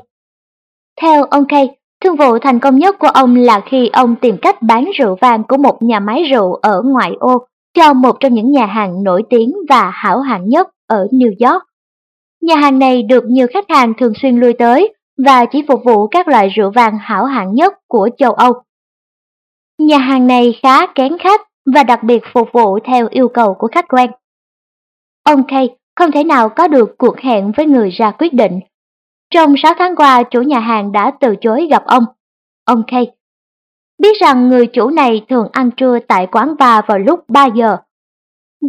Theo 1.00 1.24
ông 1.24 1.44
Kay, 1.48 1.68
Thương 2.04 2.16
vụ 2.16 2.38
thành 2.38 2.58
công 2.60 2.78
nhất 2.78 2.98
của 2.98 3.08
ông 3.08 3.36
là 3.36 3.60
khi 3.66 3.88
ông 3.92 4.16
tìm 4.16 4.36
cách 4.42 4.62
bán 4.62 4.90
rượu 4.98 5.16
vang 5.20 5.42
của 5.48 5.56
một 5.56 5.82
nhà 5.82 6.00
máy 6.00 6.24
rượu 6.30 6.54
ở 6.54 6.82
ngoại 6.84 7.12
ô 7.20 7.46
cho 7.74 7.92
một 7.92 8.16
trong 8.20 8.34
những 8.34 8.52
nhà 8.52 8.66
hàng 8.66 9.02
nổi 9.02 9.22
tiếng 9.30 9.52
và 9.68 9.90
hảo 9.94 10.20
hạng 10.20 10.48
nhất 10.48 10.68
ở 10.86 11.06
New 11.10 11.50
York. 11.50 11.62
Nhà 12.42 12.56
hàng 12.56 12.78
này 12.78 13.02
được 13.02 13.24
nhiều 13.26 13.46
khách 13.54 13.64
hàng 13.68 13.92
thường 13.98 14.12
xuyên 14.22 14.36
lui 14.36 14.52
tới 14.52 14.94
và 15.24 15.44
chỉ 15.44 15.64
phục 15.68 15.80
vụ 15.84 16.06
các 16.06 16.28
loại 16.28 16.48
rượu 16.48 16.70
vang 16.70 16.98
hảo 16.98 17.24
hạng 17.24 17.54
nhất 17.54 17.74
của 17.88 18.08
châu 18.18 18.32
Âu. 18.32 18.52
Nhà 19.80 19.98
hàng 19.98 20.26
này 20.26 20.58
khá 20.62 20.86
kén 20.86 21.18
khách 21.18 21.40
và 21.74 21.82
đặc 21.82 22.02
biệt 22.02 22.22
phục 22.32 22.48
vụ 22.52 22.78
theo 22.84 23.08
yêu 23.10 23.28
cầu 23.28 23.54
của 23.54 23.68
khách 23.72 23.88
quen. 23.88 24.10
Ông 25.22 25.42
Kay 25.48 25.68
không 25.96 26.12
thể 26.12 26.24
nào 26.24 26.48
có 26.48 26.68
được 26.68 26.94
cuộc 26.98 27.18
hẹn 27.18 27.52
với 27.56 27.66
người 27.66 27.90
ra 27.90 28.10
quyết 28.10 28.34
định. 28.34 28.60
Trong 29.30 29.54
6 29.62 29.74
tháng 29.78 29.96
qua, 29.96 30.22
chủ 30.22 30.42
nhà 30.42 30.60
hàng 30.60 30.92
đã 30.92 31.12
từ 31.20 31.36
chối 31.40 31.66
gặp 31.70 31.82
ông. 31.86 32.04
Ông 32.64 32.82
Kay 32.86 33.06
biết 33.98 34.20
rằng 34.20 34.48
người 34.48 34.66
chủ 34.66 34.90
này 34.90 35.24
thường 35.28 35.48
ăn 35.52 35.70
trưa 35.70 35.98
tại 36.08 36.26
quán 36.32 36.54
bar 36.58 36.84
vào 36.86 36.98
lúc 36.98 37.24
3 37.28 37.46
giờ. 37.46 37.76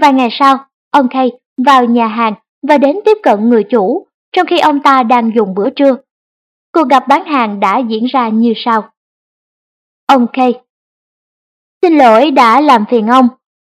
Vài 0.02 0.14
ngày 0.14 0.30
sau, 0.32 0.66
ông 0.92 1.08
Kay 1.08 1.32
vào 1.66 1.86
nhà 1.86 2.08
hàng 2.08 2.34
và 2.68 2.78
đến 2.78 2.96
tiếp 3.06 3.18
cận 3.24 3.50
người 3.50 3.64
chủ, 3.64 4.08
trong 4.32 4.48
khi 4.48 4.60
ông 4.60 4.82
ta 4.82 5.04
đang 5.04 5.32
dùng 5.36 5.56
bữa 5.56 5.70
trưa. 5.70 5.96
Cuộc 6.74 6.88
gặp 6.90 7.08
bán 7.08 7.26
hàng 7.26 7.60
đã 7.60 7.78
diễn 7.78 8.06
ra 8.06 8.30
như 8.30 8.54
sau. 8.56 8.90
Ông 10.08 10.28
Kay 10.34 10.54
Xin 11.82 11.98
lỗi 11.98 12.32
đã 12.32 12.62
làm 12.62 12.86
phiền 12.90 13.08
ông, 13.08 13.28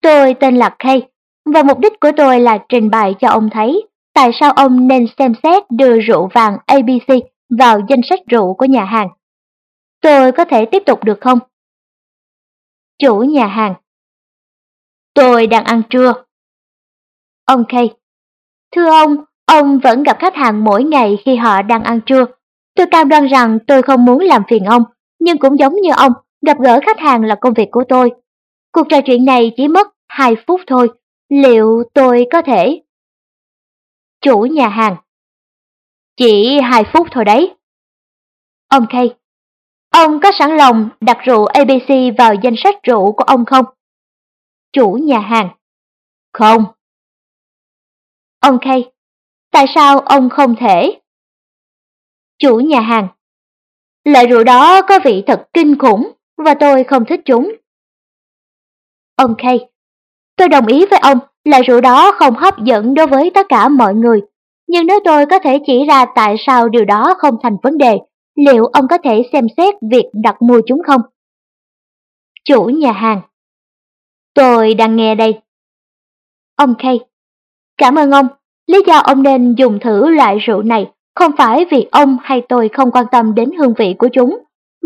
tôi 0.02 0.34
tên 0.34 0.56
là 0.56 0.76
Kay, 0.78 1.02
và 1.44 1.62
mục 1.62 1.78
đích 1.78 2.00
của 2.00 2.10
tôi 2.16 2.40
là 2.40 2.58
trình 2.68 2.90
bày 2.90 3.14
cho 3.20 3.28
ông 3.28 3.50
thấy 3.50 3.86
tại 4.14 4.30
sao 4.40 4.52
ông 4.52 4.88
nên 4.88 5.06
xem 5.18 5.32
xét 5.42 5.70
đưa 5.70 6.00
rượu 6.00 6.28
vàng 6.34 6.56
ABC 6.66 7.08
vào 7.58 7.80
danh 7.88 8.00
sách 8.10 8.20
rượu 8.26 8.54
của 8.54 8.64
nhà 8.64 8.84
hàng. 8.84 9.08
Tôi 10.00 10.32
có 10.32 10.44
thể 10.44 10.66
tiếp 10.66 10.82
tục 10.86 11.04
được 11.04 11.18
không? 11.20 11.38
Chủ 12.98 13.18
nhà 13.18 13.46
hàng 13.46 13.74
Tôi 15.14 15.46
đang 15.46 15.64
ăn 15.64 15.82
trưa. 15.90 16.12
Ông 17.44 17.64
Kay 17.68 17.90
Thưa 18.76 18.90
ông, 18.90 19.16
ông 19.46 19.78
vẫn 19.78 20.02
gặp 20.02 20.16
khách 20.20 20.34
hàng 20.34 20.64
mỗi 20.64 20.84
ngày 20.84 21.18
khi 21.24 21.36
họ 21.36 21.62
đang 21.62 21.82
ăn 21.82 22.00
trưa. 22.06 22.24
Tôi 22.76 22.86
cam 22.90 23.08
đoan 23.08 23.26
rằng 23.26 23.58
tôi 23.66 23.82
không 23.82 24.04
muốn 24.04 24.20
làm 24.20 24.42
phiền 24.48 24.64
ông, 24.64 24.84
nhưng 25.18 25.38
cũng 25.38 25.58
giống 25.58 25.74
như 25.74 25.90
ông, 25.96 26.12
gặp 26.44 26.56
gỡ 26.60 26.80
khách 26.86 26.98
hàng 26.98 27.24
là 27.24 27.34
công 27.40 27.54
việc 27.54 27.68
của 27.70 27.84
tôi. 27.88 28.10
Cuộc 28.72 28.86
trò 28.90 28.96
chuyện 29.06 29.24
này 29.24 29.52
chỉ 29.56 29.68
mất 29.68 29.86
2 30.08 30.34
phút 30.46 30.60
thôi, 30.66 30.88
liệu 31.28 31.82
tôi 31.94 32.26
có 32.32 32.42
thể... 32.42 32.82
Chủ 34.20 34.40
nhà 34.40 34.68
hàng 34.68 34.96
Chỉ 36.16 36.60
2 36.60 36.84
phút 36.92 37.06
thôi 37.10 37.24
đấy. 37.24 37.54
Ông 38.68 38.86
Kay 38.90 39.14
Ông 39.90 40.20
có 40.20 40.32
sẵn 40.38 40.56
lòng 40.56 40.88
đặt 41.00 41.18
rượu 41.24 41.44
ABC 41.46 41.88
vào 42.18 42.34
danh 42.42 42.54
sách 42.56 42.74
rượu 42.82 43.12
của 43.12 43.24
ông 43.24 43.44
không? 43.44 43.64
Chủ 44.72 44.98
nhà 45.02 45.18
hàng 45.18 45.48
Không. 46.32 46.64
Ông 48.40 48.58
Kay 48.60 48.92
Tại 49.50 49.66
sao 49.74 49.98
ông 49.98 50.30
không 50.30 50.56
thể? 50.60 51.00
Chủ 52.38 52.60
nhà 52.60 52.80
hàng 52.80 53.08
Loại 54.04 54.26
rượu 54.26 54.44
đó 54.44 54.82
có 54.82 54.98
vị 55.04 55.22
thật 55.26 55.48
kinh 55.52 55.78
khủng 55.78 56.12
và 56.36 56.54
tôi 56.54 56.84
không 56.84 57.04
thích 57.04 57.20
chúng. 57.24 57.52
Ông 59.16 59.34
Kay 59.38 59.68
Tôi 60.36 60.48
đồng 60.48 60.66
ý 60.66 60.86
với 60.86 60.98
ông 60.98 61.18
là 61.44 61.60
rượu 61.60 61.80
đó 61.80 62.12
không 62.18 62.34
hấp 62.34 62.64
dẫn 62.64 62.94
đối 62.94 63.06
với 63.06 63.30
tất 63.34 63.46
cả 63.48 63.68
mọi 63.68 63.94
người. 63.94 64.20
Nhưng 64.66 64.86
nếu 64.86 65.00
tôi 65.04 65.26
có 65.26 65.38
thể 65.38 65.58
chỉ 65.66 65.84
ra 65.88 66.06
tại 66.14 66.36
sao 66.46 66.68
điều 66.68 66.84
đó 66.84 67.14
không 67.18 67.36
thành 67.42 67.56
vấn 67.62 67.78
đề, 67.78 67.98
liệu 68.36 68.66
ông 68.66 68.88
có 68.88 68.98
thể 69.04 69.22
xem 69.32 69.46
xét 69.56 69.74
việc 69.90 70.04
đặt 70.12 70.42
mua 70.42 70.60
chúng 70.66 70.82
không? 70.86 71.00
Chủ 72.44 72.64
nhà 72.64 72.92
hàng 72.92 73.20
Tôi 74.34 74.74
đang 74.74 74.96
nghe 74.96 75.14
đây. 75.14 75.40
Ông 76.56 76.74
Kay 76.78 77.00
Cảm 77.78 77.98
ơn 77.98 78.10
ông. 78.10 78.26
Lý 78.66 78.82
do 78.86 78.98
ông 78.98 79.22
nên 79.22 79.54
dùng 79.54 79.78
thử 79.80 80.10
loại 80.10 80.38
rượu 80.38 80.62
này 80.62 80.90
không 81.14 81.32
phải 81.38 81.64
vì 81.70 81.86
ông 81.90 82.18
hay 82.22 82.42
tôi 82.48 82.68
không 82.68 82.90
quan 82.90 83.06
tâm 83.12 83.34
đến 83.34 83.50
hương 83.58 83.74
vị 83.78 83.94
của 83.98 84.08
chúng, 84.12 84.38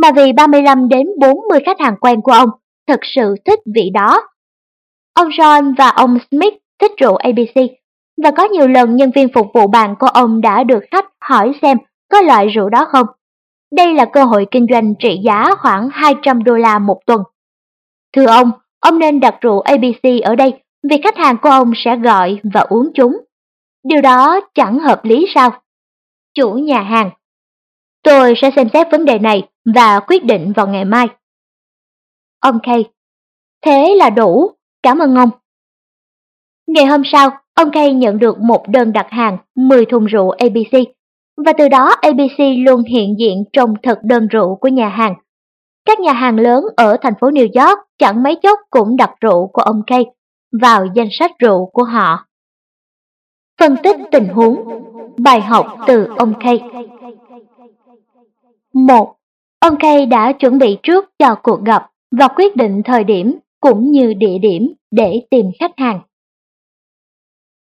mà 0.03 0.11
vì 0.17 0.33
35 0.33 0.89
đến 0.89 1.07
40 1.19 1.61
khách 1.67 1.81
hàng 1.81 1.97
quen 2.01 2.21
của 2.21 2.33
ông 2.33 2.49
thực 2.89 3.01
sự 3.03 3.35
thích 3.45 3.59
vị 3.75 3.91
đó. 3.95 4.23
Ông 5.15 5.29
John 5.29 5.75
và 5.79 5.89
ông 5.89 6.19
Smith 6.31 6.55
thích 6.81 6.93
rượu 6.97 7.17
ABC, 7.17 7.55
và 8.23 8.31
có 8.31 8.45
nhiều 8.45 8.69
lần 8.69 8.97
nhân 8.97 9.11
viên 9.15 9.29
phục 9.35 9.47
vụ 9.55 9.67
bàn 9.67 9.95
của 9.99 10.07
ông 10.07 10.41
đã 10.41 10.65
được 10.65 10.85
khách 10.91 11.07
hỏi 11.21 11.53
xem 11.63 11.79
có 12.11 12.21
loại 12.21 12.49
rượu 12.49 12.69
đó 12.69 12.87
không. 12.93 13.07
Đây 13.73 13.95
là 13.95 14.05
cơ 14.05 14.25
hội 14.25 14.47
kinh 14.51 14.67
doanh 14.71 14.95
trị 14.95 15.21
giá 15.25 15.55
khoảng 15.59 15.89
200 15.93 16.45
đô 16.45 16.55
la 16.55 16.79
một 16.79 17.01
tuần. 17.07 17.23
Thưa 18.17 18.27
ông, 18.27 18.51
ông 18.81 18.99
nên 18.99 19.21
đặt 19.21 19.35
rượu 19.41 19.61
ABC 19.61 20.03
ở 20.23 20.35
đây 20.35 20.53
vì 20.91 20.97
khách 21.05 21.17
hàng 21.17 21.37
của 21.43 21.49
ông 21.49 21.73
sẽ 21.77 21.97
gọi 21.97 22.41
và 22.55 22.61
uống 22.61 22.89
chúng. 22.95 23.21
Điều 23.85 24.01
đó 24.03 24.41
chẳng 24.55 24.79
hợp 24.79 25.05
lý 25.05 25.27
sao? 25.35 25.51
Chủ 26.35 26.53
nhà 26.53 26.81
hàng 26.81 27.11
Tôi 28.03 28.35
sẽ 28.43 28.51
xem 28.57 28.69
xét 28.73 28.87
vấn 28.91 29.05
đề 29.05 29.19
này 29.19 29.49
và 29.75 30.01
quyết 30.01 30.25
định 30.25 30.53
vào 30.57 30.69
ngày 30.69 30.85
mai. 30.85 31.07
Ông 32.41 32.59
Kay 32.63 32.85
Thế 33.65 33.95
là 33.99 34.11
đủ, 34.11 34.51
cảm 34.83 34.99
ơn 34.99 35.15
ông. 35.15 35.31
Ngày 36.67 36.87
hôm 36.87 37.03
sau, 37.13 37.31
ông 37.55 37.71
Kay 37.71 37.93
nhận 37.93 38.19
được 38.19 38.39
một 38.39 38.69
đơn 38.69 38.93
đặt 38.93 39.07
hàng 39.11 39.39
10 39.55 39.85
thùng 39.85 40.07
rượu 40.07 40.31
ABC, 40.31 40.89
và 41.45 41.53
từ 41.59 41.69
đó 41.69 41.95
ABC 42.03 42.39
luôn 42.59 42.83
hiện 42.83 43.17
diện 43.19 43.45
trong 43.53 43.75
thực 43.83 43.99
đơn 44.03 44.29
rượu 44.29 44.57
của 44.61 44.69
nhà 44.69 44.89
hàng. 44.89 45.15
Các 45.85 46.01
nhà 46.01 46.13
hàng 46.13 46.37
lớn 46.37 46.65
ở 46.77 46.97
thành 47.03 47.15
phố 47.21 47.31
New 47.31 47.67
York 47.67 47.79
chẳng 47.99 48.23
mấy 48.23 48.37
chốc 48.43 48.59
cũng 48.71 48.97
đặt 48.97 49.11
rượu 49.21 49.51
của 49.53 49.63
ông 49.63 49.83
Kay 49.87 50.05
vào 50.61 50.87
danh 50.95 51.09
sách 51.11 51.31
rượu 51.39 51.71
của 51.73 51.85
họ. 51.85 52.27
Phân 53.61 53.77
tích 53.83 53.97
tình 54.11 54.29
huống 54.29 54.65
Bài 55.19 55.41
học 55.41 55.67
từ 55.87 56.09
ông 56.17 56.35
Kay 56.41 56.61
1. 58.87 59.17
Ông 59.61 59.77
Kay 59.81 60.07
đã 60.07 60.33
chuẩn 60.33 60.59
bị 60.59 60.79
trước 60.83 61.05
cho 61.19 61.35
cuộc 61.43 61.65
gặp 61.65 61.91
và 62.11 62.29
quyết 62.29 62.57
định 62.57 62.83
thời 62.85 63.05
điểm 63.05 63.39
cũng 63.61 63.91
như 63.91 64.15
địa 64.15 64.39
điểm 64.39 64.73
để 64.91 65.23
tìm 65.31 65.47
khách 65.61 65.73
hàng. 65.77 66.01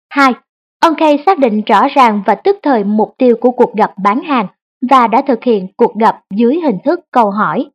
2. 0.10 0.34
Ông 0.82 0.94
Kay 0.98 1.24
xác 1.26 1.40
định 1.40 1.61
rõ 1.66 1.88
ràng 1.95 2.24
và 2.26 2.36
tức 2.36 2.58
thời 2.64 2.84
mục 2.84 3.16
tiêu 3.18 3.36
của 3.42 3.52
cuộc 3.52 3.74
gặp 3.76 3.94
bán 4.03 4.22
hàng 4.22 4.48
và 4.90 5.08
đã 5.08 5.22
thực 5.28 5.44
hiện 5.44 5.68
cuộc 5.78 5.95
gặp 5.95 6.22
dưới 6.36 6.60
hình 6.66 6.78
thức 6.86 7.00
câu 7.11 7.32
hỏi. 7.32 7.69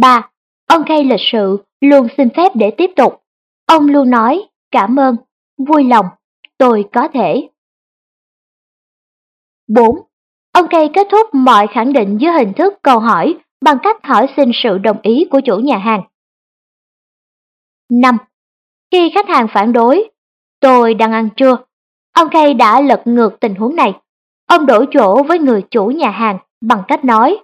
3. 0.00 0.30
Ông 0.66 0.82
Kay 0.86 1.04
lịch 1.04 1.20
sự 1.32 1.64
luôn 1.80 2.06
xin 2.16 2.28
phép 2.36 2.48
để 2.54 2.70
tiếp 2.78 2.90
tục. 2.96 3.22
Ông 3.66 3.86
luôn 3.86 4.10
nói 4.10 4.48
cảm 4.70 4.96
ơn, 4.98 5.16
vui 5.68 5.84
lòng, 5.84 6.06
tôi 6.58 6.84
có 6.92 7.08
thể. 7.14 7.48
4. 9.68 10.13
Ông 10.54 10.68
Kay 10.68 10.90
kết 10.94 11.06
thúc 11.10 11.34
mọi 11.34 11.66
khẳng 11.66 11.92
định 11.92 12.18
dưới 12.20 12.32
hình 12.32 12.52
thức 12.52 12.74
câu 12.82 12.98
hỏi 12.98 13.34
bằng 13.60 13.76
cách 13.82 13.96
hỏi 14.04 14.26
xin 14.36 14.50
sự 14.54 14.78
đồng 14.78 14.96
ý 15.02 15.24
của 15.30 15.40
chủ 15.40 15.56
nhà 15.58 15.78
hàng. 15.78 16.02
5. 17.92 18.16
Khi 18.92 19.10
khách 19.14 19.28
hàng 19.28 19.46
phản 19.48 19.72
đối, 19.72 20.10
tôi 20.60 20.94
đang 20.94 21.12
ăn 21.12 21.28
trưa, 21.36 21.56
ông 22.14 22.28
Kay 22.30 22.54
đã 22.54 22.80
lật 22.80 23.02
ngược 23.04 23.40
tình 23.40 23.54
huống 23.54 23.76
này. 23.76 23.92
Ông 24.46 24.66
đổi 24.66 24.86
chỗ 24.90 25.22
với 25.22 25.38
người 25.38 25.62
chủ 25.70 25.86
nhà 25.86 26.10
hàng 26.10 26.38
bằng 26.60 26.82
cách 26.88 27.04
nói, 27.04 27.38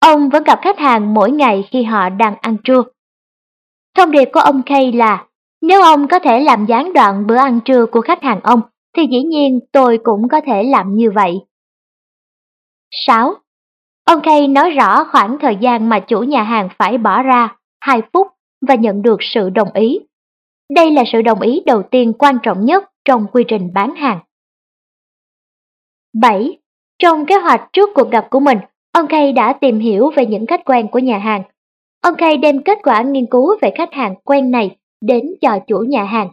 ông 0.00 0.28
vẫn 0.28 0.44
gặp 0.44 0.60
khách 0.62 0.78
hàng 0.78 1.14
mỗi 1.14 1.30
ngày 1.30 1.68
khi 1.70 1.82
họ 1.82 2.08
đang 2.08 2.34
ăn 2.40 2.56
trưa. 2.64 2.82
Thông 3.96 4.10
điệp 4.10 4.28
của 4.32 4.40
ông 4.40 4.62
Kay 4.62 4.92
là, 4.92 5.26
nếu 5.62 5.82
ông 5.82 6.08
có 6.08 6.18
thể 6.18 6.40
làm 6.40 6.66
gián 6.66 6.92
đoạn 6.92 7.26
bữa 7.26 7.36
ăn 7.36 7.60
trưa 7.64 7.86
của 7.86 8.00
khách 8.00 8.22
hàng 8.22 8.40
ông, 8.42 8.60
thì 8.96 9.02
dĩ 9.10 9.22
nhiên 9.22 9.60
tôi 9.72 9.98
cũng 10.04 10.28
có 10.28 10.40
thể 10.46 10.62
làm 10.62 10.94
như 10.94 11.10
vậy. 11.10 11.40
6. 12.92 13.34
Ông 14.04 14.20
Kay 14.22 14.48
nói 14.48 14.70
rõ 14.70 15.04
khoảng 15.04 15.38
thời 15.40 15.56
gian 15.56 15.88
mà 15.88 16.00
chủ 16.00 16.20
nhà 16.20 16.42
hàng 16.42 16.68
phải 16.78 16.98
bỏ 16.98 17.22
ra, 17.22 17.56
2 17.80 18.02
phút, 18.12 18.26
và 18.68 18.74
nhận 18.74 19.02
được 19.02 19.16
sự 19.20 19.50
đồng 19.50 19.72
ý. 19.72 20.00
Đây 20.74 20.90
là 20.90 21.02
sự 21.12 21.22
đồng 21.22 21.40
ý 21.40 21.62
đầu 21.66 21.82
tiên 21.90 22.12
quan 22.18 22.38
trọng 22.42 22.64
nhất 22.64 22.84
trong 23.04 23.26
quy 23.32 23.44
trình 23.48 23.70
bán 23.74 23.94
hàng. 23.94 24.18
7. 26.20 26.58
Trong 26.98 27.26
kế 27.26 27.36
hoạch 27.36 27.68
trước 27.72 27.90
cuộc 27.94 28.10
gặp 28.10 28.26
của 28.30 28.40
mình, 28.40 28.58
ông 28.92 29.06
Kay 29.06 29.32
đã 29.32 29.52
tìm 29.52 29.78
hiểu 29.78 30.10
về 30.16 30.26
những 30.26 30.46
khách 30.46 30.64
quen 30.64 30.88
của 30.88 30.98
nhà 30.98 31.18
hàng. 31.18 31.42
Ông 32.02 32.14
Kay 32.18 32.36
đem 32.36 32.62
kết 32.62 32.78
quả 32.82 33.02
nghiên 33.02 33.26
cứu 33.26 33.56
về 33.62 33.72
khách 33.76 33.92
hàng 33.92 34.14
quen 34.24 34.50
này 34.50 34.76
đến 35.00 35.22
cho 35.40 35.58
chủ 35.66 35.78
nhà 35.78 36.04
hàng. 36.04 36.28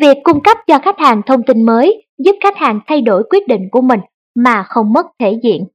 Việc 0.00 0.16
cung 0.24 0.42
cấp 0.42 0.58
cho 0.66 0.78
khách 0.78 0.98
hàng 0.98 1.22
thông 1.26 1.42
tin 1.42 1.62
mới 1.62 2.06
giúp 2.18 2.36
khách 2.42 2.56
hàng 2.56 2.80
thay 2.86 3.00
đổi 3.00 3.22
quyết 3.30 3.48
định 3.48 3.68
của 3.72 3.80
mình 3.80 4.00
mà 4.34 4.62
không 4.68 4.92
mất 4.92 5.06
thể 5.18 5.40
diện. 5.42 5.66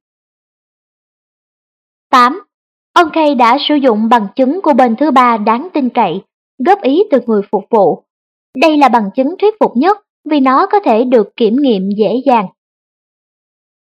8. 2.09 2.39
Ông 2.93 3.09
Kay 3.13 3.35
đã 3.35 3.57
sử 3.69 3.75
dụng 3.75 4.09
bằng 4.09 4.27
chứng 4.35 4.59
của 4.63 4.73
bên 4.73 4.95
thứ 4.95 5.11
ba 5.11 5.37
đáng 5.37 5.67
tin 5.73 5.89
cậy, 5.89 6.21
góp 6.65 6.81
ý 6.81 7.03
từ 7.11 7.19
người 7.27 7.41
phục 7.51 7.63
vụ. 7.69 8.03
Đây 8.61 8.77
là 8.77 8.89
bằng 8.89 9.09
chứng 9.15 9.35
thuyết 9.39 9.55
phục 9.59 9.71
nhất 9.75 9.97
vì 10.29 10.39
nó 10.39 10.67
có 10.71 10.79
thể 10.85 11.03
được 11.03 11.35
kiểm 11.35 11.55
nghiệm 11.61 11.89
dễ 11.97 12.13
dàng. 12.25 12.47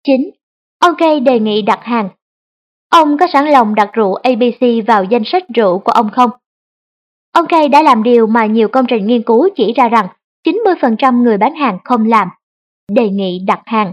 9. 0.03 0.30
Ông 0.80 0.95
Kay 0.98 1.19
đề 1.19 1.40
nghị 1.40 1.61
đặt 1.61 1.80
hàng. 1.81 2.09
Ông 2.90 3.17
có 3.17 3.27
sẵn 3.33 3.45
lòng 3.45 3.75
đặt 3.75 3.90
rượu 3.93 4.14
ABC 4.14 4.88
vào 4.88 5.03
danh 5.03 5.23
sách 5.25 5.43
rượu 5.56 5.80
của 5.80 5.91
ông 5.91 6.09
không? 6.11 6.30
Ông 7.31 7.45
Kay 7.49 7.69
đã 7.69 7.81
làm 7.81 8.03
điều 8.03 8.27
mà 8.27 8.45
nhiều 8.45 8.67
công 8.67 8.85
trình 8.88 9.07
nghiên 9.07 9.23
cứu 9.23 9.49
chỉ 9.56 9.73
ra 9.73 9.90
rằng 9.90 10.07
90% 10.48 11.23
người 11.23 11.38
bán 11.38 11.56
hàng 11.56 11.77
không 11.83 12.06
làm. 12.06 12.27
Đề 12.91 13.09
nghị 13.09 13.40
đặt 13.48 13.61
hàng. 13.65 13.91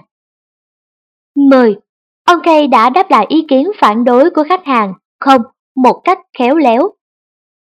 10. 1.47 1.77
Ông 2.25 2.39
Kay 2.43 2.67
đã 2.67 2.91
đáp 2.91 3.11
lại 3.11 3.27
ý 3.29 3.45
kiến 3.49 3.71
phản 3.81 4.05
đối 4.05 4.31
của 4.31 4.45
khách 4.49 4.65
hàng 4.65 4.93
không 5.21 5.43
một 5.77 6.01
cách 6.05 6.19
khéo 6.39 6.57
léo. 6.57 6.91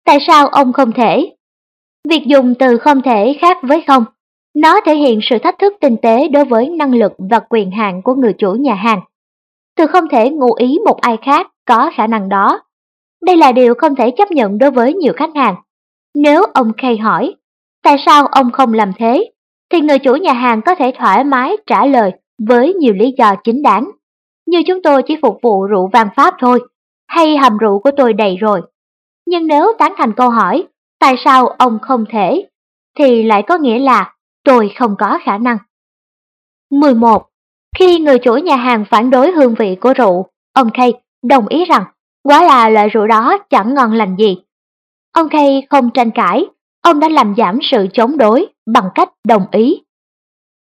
Tại 0.05 0.17
sao 0.27 0.47
ông 0.47 0.73
không 0.73 0.91
thể? 0.91 1.35
Việc 2.09 2.23
dùng 2.27 2.53
từ 2.59 2.77
không 2.77 3.01
thể 3.01 3.37
khác 3.41 3.57
với 3.61 3.83
không. 3.87 4.05
Nó 4.55 4.81
thể 4.85 4.95
hiện 4.95 5.19
sự 5.23 5.37
thách 5.39 5.59
thức 5.59 5.73
tinh 5.81 5.97
tế 6.01 6.27
đối 6.27 6.45
với 6.45 6.69
năng 6.69 6.95
lực 6.95 7.13
và 7.17 7.39
quyền 7.49 7.71
hạn 7.71 8.01
của 8.01 8.13
người 8.13 8.33
chủ 8.33 8.51
nhà 8.53 8.73
hàng. 8.73 8.99
Từ 9.77 9.87
không 9.87 10.09
thể 10.09 10.29
ngụ 10.29 10.53
ý 10.53 10.77
một 10.85 11.01
ai 11.01 11.17
khác 11.21 11.47
có 11.65 11.91
khả 11.95 12.07
năng 12.07 12.29
đó. 12.29 12.59
Đây 13.25 13.37
là 13.37 13.51
điều 13.51 13.73
không 13.75 13.95
thể 13.95 14.11
chấp 14.11 14.31
nhận 14.31 14.57
đối 14.57 14.71
với 14.71 14.93
nhiều 14.93 15.13
khách 15.15 15.35
hàng. 15.35 15.55
Nếu 16.15 16.43
ông 16.53 16.71
Kay 16.77 16.97
hỏi, 16.97 17.35
tại 17.83 17.95
sao 18.05 18.27
ông 18.27 18.51
không 18.51 18.73
làm 18.73 18.91
thế? 18.97 19.31
Thì 19.71 19.81
người 19.81 19.99
chủ 19.99 20.15
nhà 20.15 20.33
hàng 20.33 20.61
có 20.61 20.75
thể 20.75 20.91
thoải 20.97 21.23
mái 21.23 21.57
trả 21.65 21.85
lời 21.85 22.11
với 22.39 22.73
nhiều 22.73 22.93
lý 22.93 23.13
do 23.17 23.35
chính 23.43 23.61
đáng. 23.61 23.91
Như 24.45 24.63
chúng 24.67 24.81
tôi 24.81 25.03
chỉ 25.03 25.17
phục 25.21 25.39
vụ 25.43 25.65
rượu 25.65 25.89
vang 25.93 26.09
Pháp 26.15 26.35
thôi, 26.39 26.59
hay 27.07 27.37
hầm 27.37 27.57
rượu 27.57 27.79
của 27.79 27.91
tôi 27.97 28.13
đầy 28.13 28.37
rồi. 28.37 28.61
Nhưng 29.25 29.47
nếu 29.47 29.73
tán 29.79 29.93
thành 29.97 30.13
câu 30.13 30.29
hỏi, 30.29 30.67
tại 30.99 31.15
sao 31.25 31.47
ông 31.47 31.79
không 31.81 32.05
thể, 32.09 32.49
thì 32.97 33.23
lại 33.23 33.43
có 33.47 33.57
nghĩa 33.57 33.79
là 33.79 34.13
tôi 34.43 34.71
không 34.79 34.95
có 34.99 35.19
khả 35.23 35.37
năng. 35.37 35.57
11. 36.71 37.29
Khi 37.77 37.99
người 37.99 38.19
chủ 38.19 38.33
nhà 38.33 38.55
hàng 38.55 38.85
phản 38.89 39.09
đối 39.09 39.31
hương 39.31 39.55
vị 39.55 39.75
của 39.81 39.93
rượu, 39.93 40.25
ông 40.53 40.69
Kay 40.73 40.93
đồng 41.23 41.47
ý 41.47 41.65
rằng 41.65 41.83
quá 42.23 42.43
là 42.43 42.69
loại 42.69 42.89
rượu 42.89 43.07
đó 43.07 43.37
chẳng 43.49 43.73
ngon 43.73 43.93
lành 43.93 44.15
gì. 44.15 44.37
Ông 45.11 45.29
Kay 45.29 45.67
không 45.69 45.89
tranh 45.93 46.11
cãi, 46.11 46.45
ông 46.81 46.99
đã 46.99 47.09
làm 47.09 47.33
giảm 47.37 47.59
sự 47.61 47.87
chống 47.93 48.17
đối 48.17 48.47
bằng 48.65 48.89
cách 48.95 49.09
đồng 49.27 49.45
ý. 49.51 49.81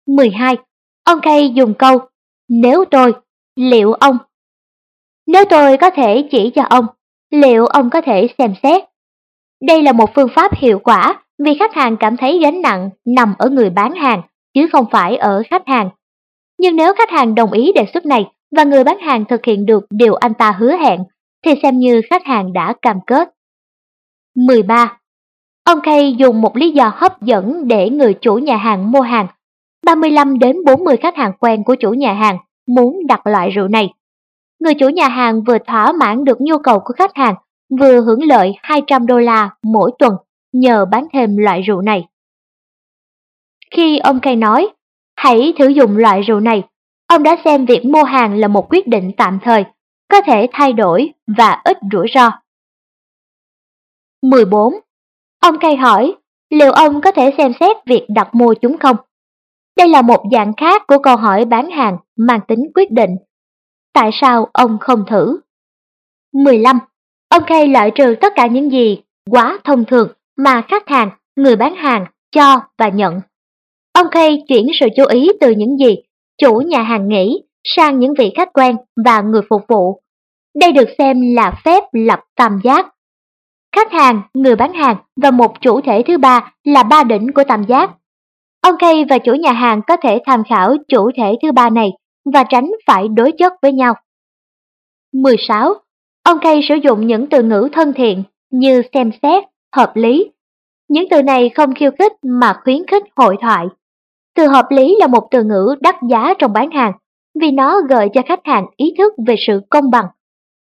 12. 0.07 0.57
Ông 1.05 1.21
Kay 1.23 1.51
dùng 1.55 1.75
câu 1.75 1.99
Nếu 2.49 2.85
tôi, 2.91 3.13
liệu 3.57 3.93
ông? 3.93 4.19
Nếu 5.27 5.45
tôi 5.45 5.77
có 5.77 5.91
thể 5.91 6.29
chỉ 6.31 6.51
cho 6.55 6.63
ông, 6.63 6.87
liệu 7.31 7.67
ông 7.67 7.91
có 7.91 8.01
thể 8.01 8.29
xem 8.39 8.55
xét? 8.63 8.83
Đây 9.67 9.83
là 9.83 9.93
một 9.93 10.11
phương 10.15 10.29
pháp 10.35 10.57
hiệu 10.57 10.79
quả 10.79 11.23
vì 11.45 11.59
khách 11.59 11.75
hàng 11.75 11.97
cảm 11.97 12.17
thấy 12.17 12.39
gánh 12.39 12.63
nặng 12.63 12.91
nằm 13.05 13.35
ở 13.39 13.49
người 13.49 13.71
bán 13.71 13.95
hàng, 13.95 14.23
chứ 14.55 14.67
không 14.73 14.87
phải 14.91 15.17
ở 15.17 15.43
khách 15.51 15.69
hàng. 15.69 15.91
Nhưng 16.59 16.77
nếu 16.77 16.95
khách 16.95 17.11
hàng 17.11 17.35
đồng 17.35 17.53
ý 17.53 17.73
đề 17.75 17.87
xuất 17.95 18.07
này 18.07 18.31
và 18.57 18.65
người 18.65 18.85
bán 18.85 18.99
hàng 18.99 19.25
thực 19.25 19.45
hiện 19.45 19.67
được 19.67 19.87
điều 19.91 20.15
anh 20.15 20.35
ta 20.35 20.51
hứa 20.51 20.77
hẹn, 20.77 21.01
thì 21.45 21.55
xem 21.63 21.79
như 21.79 22.01
khách 22.11 22.25
hàng 22.25 22.53
đã 22.53 22.75
cam 22.83 22.99
kết. 23.07 23.29
13. 24.35 24.99
Ông 25.65 25.79
Kay 25.83 26.15
dùng 26.19 26.41
một 26.41 26.57
lý 26.57 26.71
do 26.71 26.93
hấp 26.95 27.23
dẫn 27.23 27.69
để 27.69 27.91
người 27.91 28.15
chủ 28.21 28.35
nhà 28.35 28.57
hàng 28.57 28.93
mua 28.93 29.01
hàng. 29.01 29.27
35 29.85 30.39
đến 30.39 30.57
40 30.65 30.97
khách 30.97 31.17
hàng 31.17 31.33
quen 31.41 31.65
của 31.65 31.75
chủ 31.75 31.91
nhà 31.91 32.13
hàng 32.13 32.39
muốn 32.67 33.07
đặt 33.07 33.27
loại 33.27 33.51
rượu 33.51 33.69
này. 33.69 33.95
Người 34.61 34.75
chủ 34.75 34.89
nhà 34.89 35.09
hàng 35.09 35.43
vừa 35.43 35.59
thỏa 35.59 35.93
mãn 35.93 36.25
được 36.25 36.41
nhu 36.41 36.59
cầu 36.59 36.81
của 36.81 36.95
khách 36.97 37.11
hàng, 37.15 37.35
vừa 37.81 38.01
hưởng 38.01 38.23
lợi 38.23 38.53
200 38.63 39.07
đô 39.07 39.19
la 39.19 39.51
mỗi 39.63 39.91
tuần 39.99 40.17
nhờ 40.53 40.85
bán 40.85 41.07
thêm 41.13 41.37
loại 41.37 41.63
rượu 41.63 41.81
này. 41.81 42.07
Khi 43.71 43.99
ông 43.99 44.21
Kay 44.21 44.37
nói, 44.37 44.69
hãy 45.17 45.53
thử 45.59 45.69
dùng 45.69 45.97
loại 45.97 46.23
rượu 46.23 46.41
này, 46.41 46.63
ông 47.07 47.23
đã 47.23 47.37
xem 47.45 47.67
việc 47.67 47.85
mua 47.85 48.05
hàng 48.05 48.35
là 48.35 48.49
một 48.49 48.73
quyết 48.73 48.87
định 48.87 49.13
tạm 49.17 49.39
thời, 49.43 49.65
có 50.09 50.21
thể 50.21 50.49
thay 50.53 50.73
đổi 50.73 51.13
và 51.37 51.61
ít 51.65 51.77
rủi 51.93 52.07
ro. 52.15 52.31
14. 54.23 54.75
Ông 55.41 55.59
Kay 55.59 55.77
hỏi, 55.77 56.15
liệu 56.51 56.73
ông 56.73 57.01
có 57.01 57.13
thể 57.13 57.35
xem 57.39 57.53
xét 57.61 57.77
việc 57.87 58.07
đặt 58.09 58.35
mua 58.35 58.55
chúng 58.55 58.79
không? 58.79 58.97
Đây 59.77 59.89
là 59.89 60.03
một 60.03 60.25
dạng 60.33 60.53
khác 60.57 60.83
của 60.87 60.99
câu 60.99 61.17
hỏi 61.17 61.45
bán 61.45 61.71
hàng 61.71 61.97
mang 62.17 62.41
tính 62.49 62.61
quyết 62.75 62.91
định. 62.91 63.11
Tại 63.93 64.11
sao 64.13 64.49
ông 64.53 64.79
không 64.81 65.05
thử? 65.11 65.41
15. 66.33 66.79
Ông 67.29 67.43
Kay 67.47 67.67
loại 67.67 67.91
trừ 67.91 68.15
tất 68.21 68.33
cả 68.37 68.47
những 68.47 68.71
gì 68.71 69.03
quá 69.31 69.59
thông 69.65 69.85
thường 69.85 70.09
mà 70.37 70.63
khách 70.69 70.89
hàng, 70.89 71.11
người 71.37 71.57
bán 71.57 71.75
hàng 71.75 72.07
cho 72.33 72.61
và 72.79 72.89
nhận. 72.89 73.21
Ông 73.93 74.07
Kay 74.11 74.43
chuyển 74.49 74.67
sự 74.81 74.87
chú 74.97 75.05
ý 75.05 75.29
từ 75.41 75.51
những 75.51 75.77
gì 75.79 75.97
chủ 76.39 76.55
nhà 76.55 76.83
hàng 76.83 77.09
nghĩ 77.09 77.43
sang 77.65 77.99
những 77.99 78.15
vị 78.19 78.33
khách 78.37 78.53
quen 78.53 78.77
và 79.05 79.21
người 79.21 79.43
phục 79.51 79.63
vụ. 79.69 80.01
Đây 80.61 80.73
được 80.73 80.89
xem 80.99 81.35
là 81.35 81.61
phép 81.65 81.85
lập 81.93 82.21
tam 82.37 82.61
giác. 82.65 82.87
Khách 83.77 83.93
hàng, 83.93 84.23
người 84.35 84.57
bán 84.57 84.73
hàng 84.73 84.97
và 85.17 85.31
một 85.31 85.55
chủ 85.61 85.81
thể 85.81 86.03
thứ 86.07 86.19
ba 86.19 86.53
là 86.65 86.83
ba 86.83 87.05
đỉnh 87.05 87.33
của 87.33 87.45
tam 87.45 87.65
giác. 87.69 87.91
Ông 88.65 88.75
Kay 88.79 89.05
và 89.11 89.19
chủ 89.19 89.35
nhà 89.35 89.53
hàng 89.53 89.81
có 89.87 89.97
thể 89.97 90.19
tham 90.27 90.43
khảo 90.49 90.77
chủ 90.89 91.11
thể 91.17 91.37
thứ 91.43 91.53
ba 91.53 91.71
này 91.71 91.91
và 92.33 92.45
tránh 92.45 92.71
phải 92.87 93.09
đối 93.09 93.33
chất 93.33 93.53
với 93.63 93.73
nhau. 93.73 93.95
16. 95.13 95.75
Ông 96.23 96.39
Kay 96.41 96.61
sử 96.69 96.75
dụng 96.75 97.07
những 97.07 97.27
từ 97.27 97.43
ngữ 97.43 97.69
thân 97.73 97.93
thiện 97.93 98.23
như 98.51 98.83
xem 98.95 99.11
xét, 99.23 99.45
hợp 99.77 99.93
lý. 99.95 100.31
Những 100.89 101.05
từ 101.11 101.23
này 101.23 101.51
không 101.55 101.75
khiêu 101.75 101.91
khích 101.99 102.13
mà 102.23 102.61
khuyến 102.65 102.87
khích 102.87 103.03
hội 103.17 103.37
thoại. 103.41 103.67
Từ 104.35 104.47
hợp 104.47 104.67
lý 104.71 104.97
là 105.01 105.07
một 105.07 105.29
từ 105.31 105.45
ngữ 105.45 105.75
đắt 105.81 105.95
giá 106.11 106.35
trong 106.39 106.53
bán 106.53 106.71
hàng 106.71 106.93
vì 107.41 107.51
nó 107.51 107.81
gợi 107.89 108.09
cho 108.15 108.23
khách 108.27 108.41
hàng 108.45 108.67
ý 108.77 108.95
thức 108.99 109.13
về 109.27 109.35
sự 109.47 109.61
công 109.71 109.91
bằng. 109.91 110.07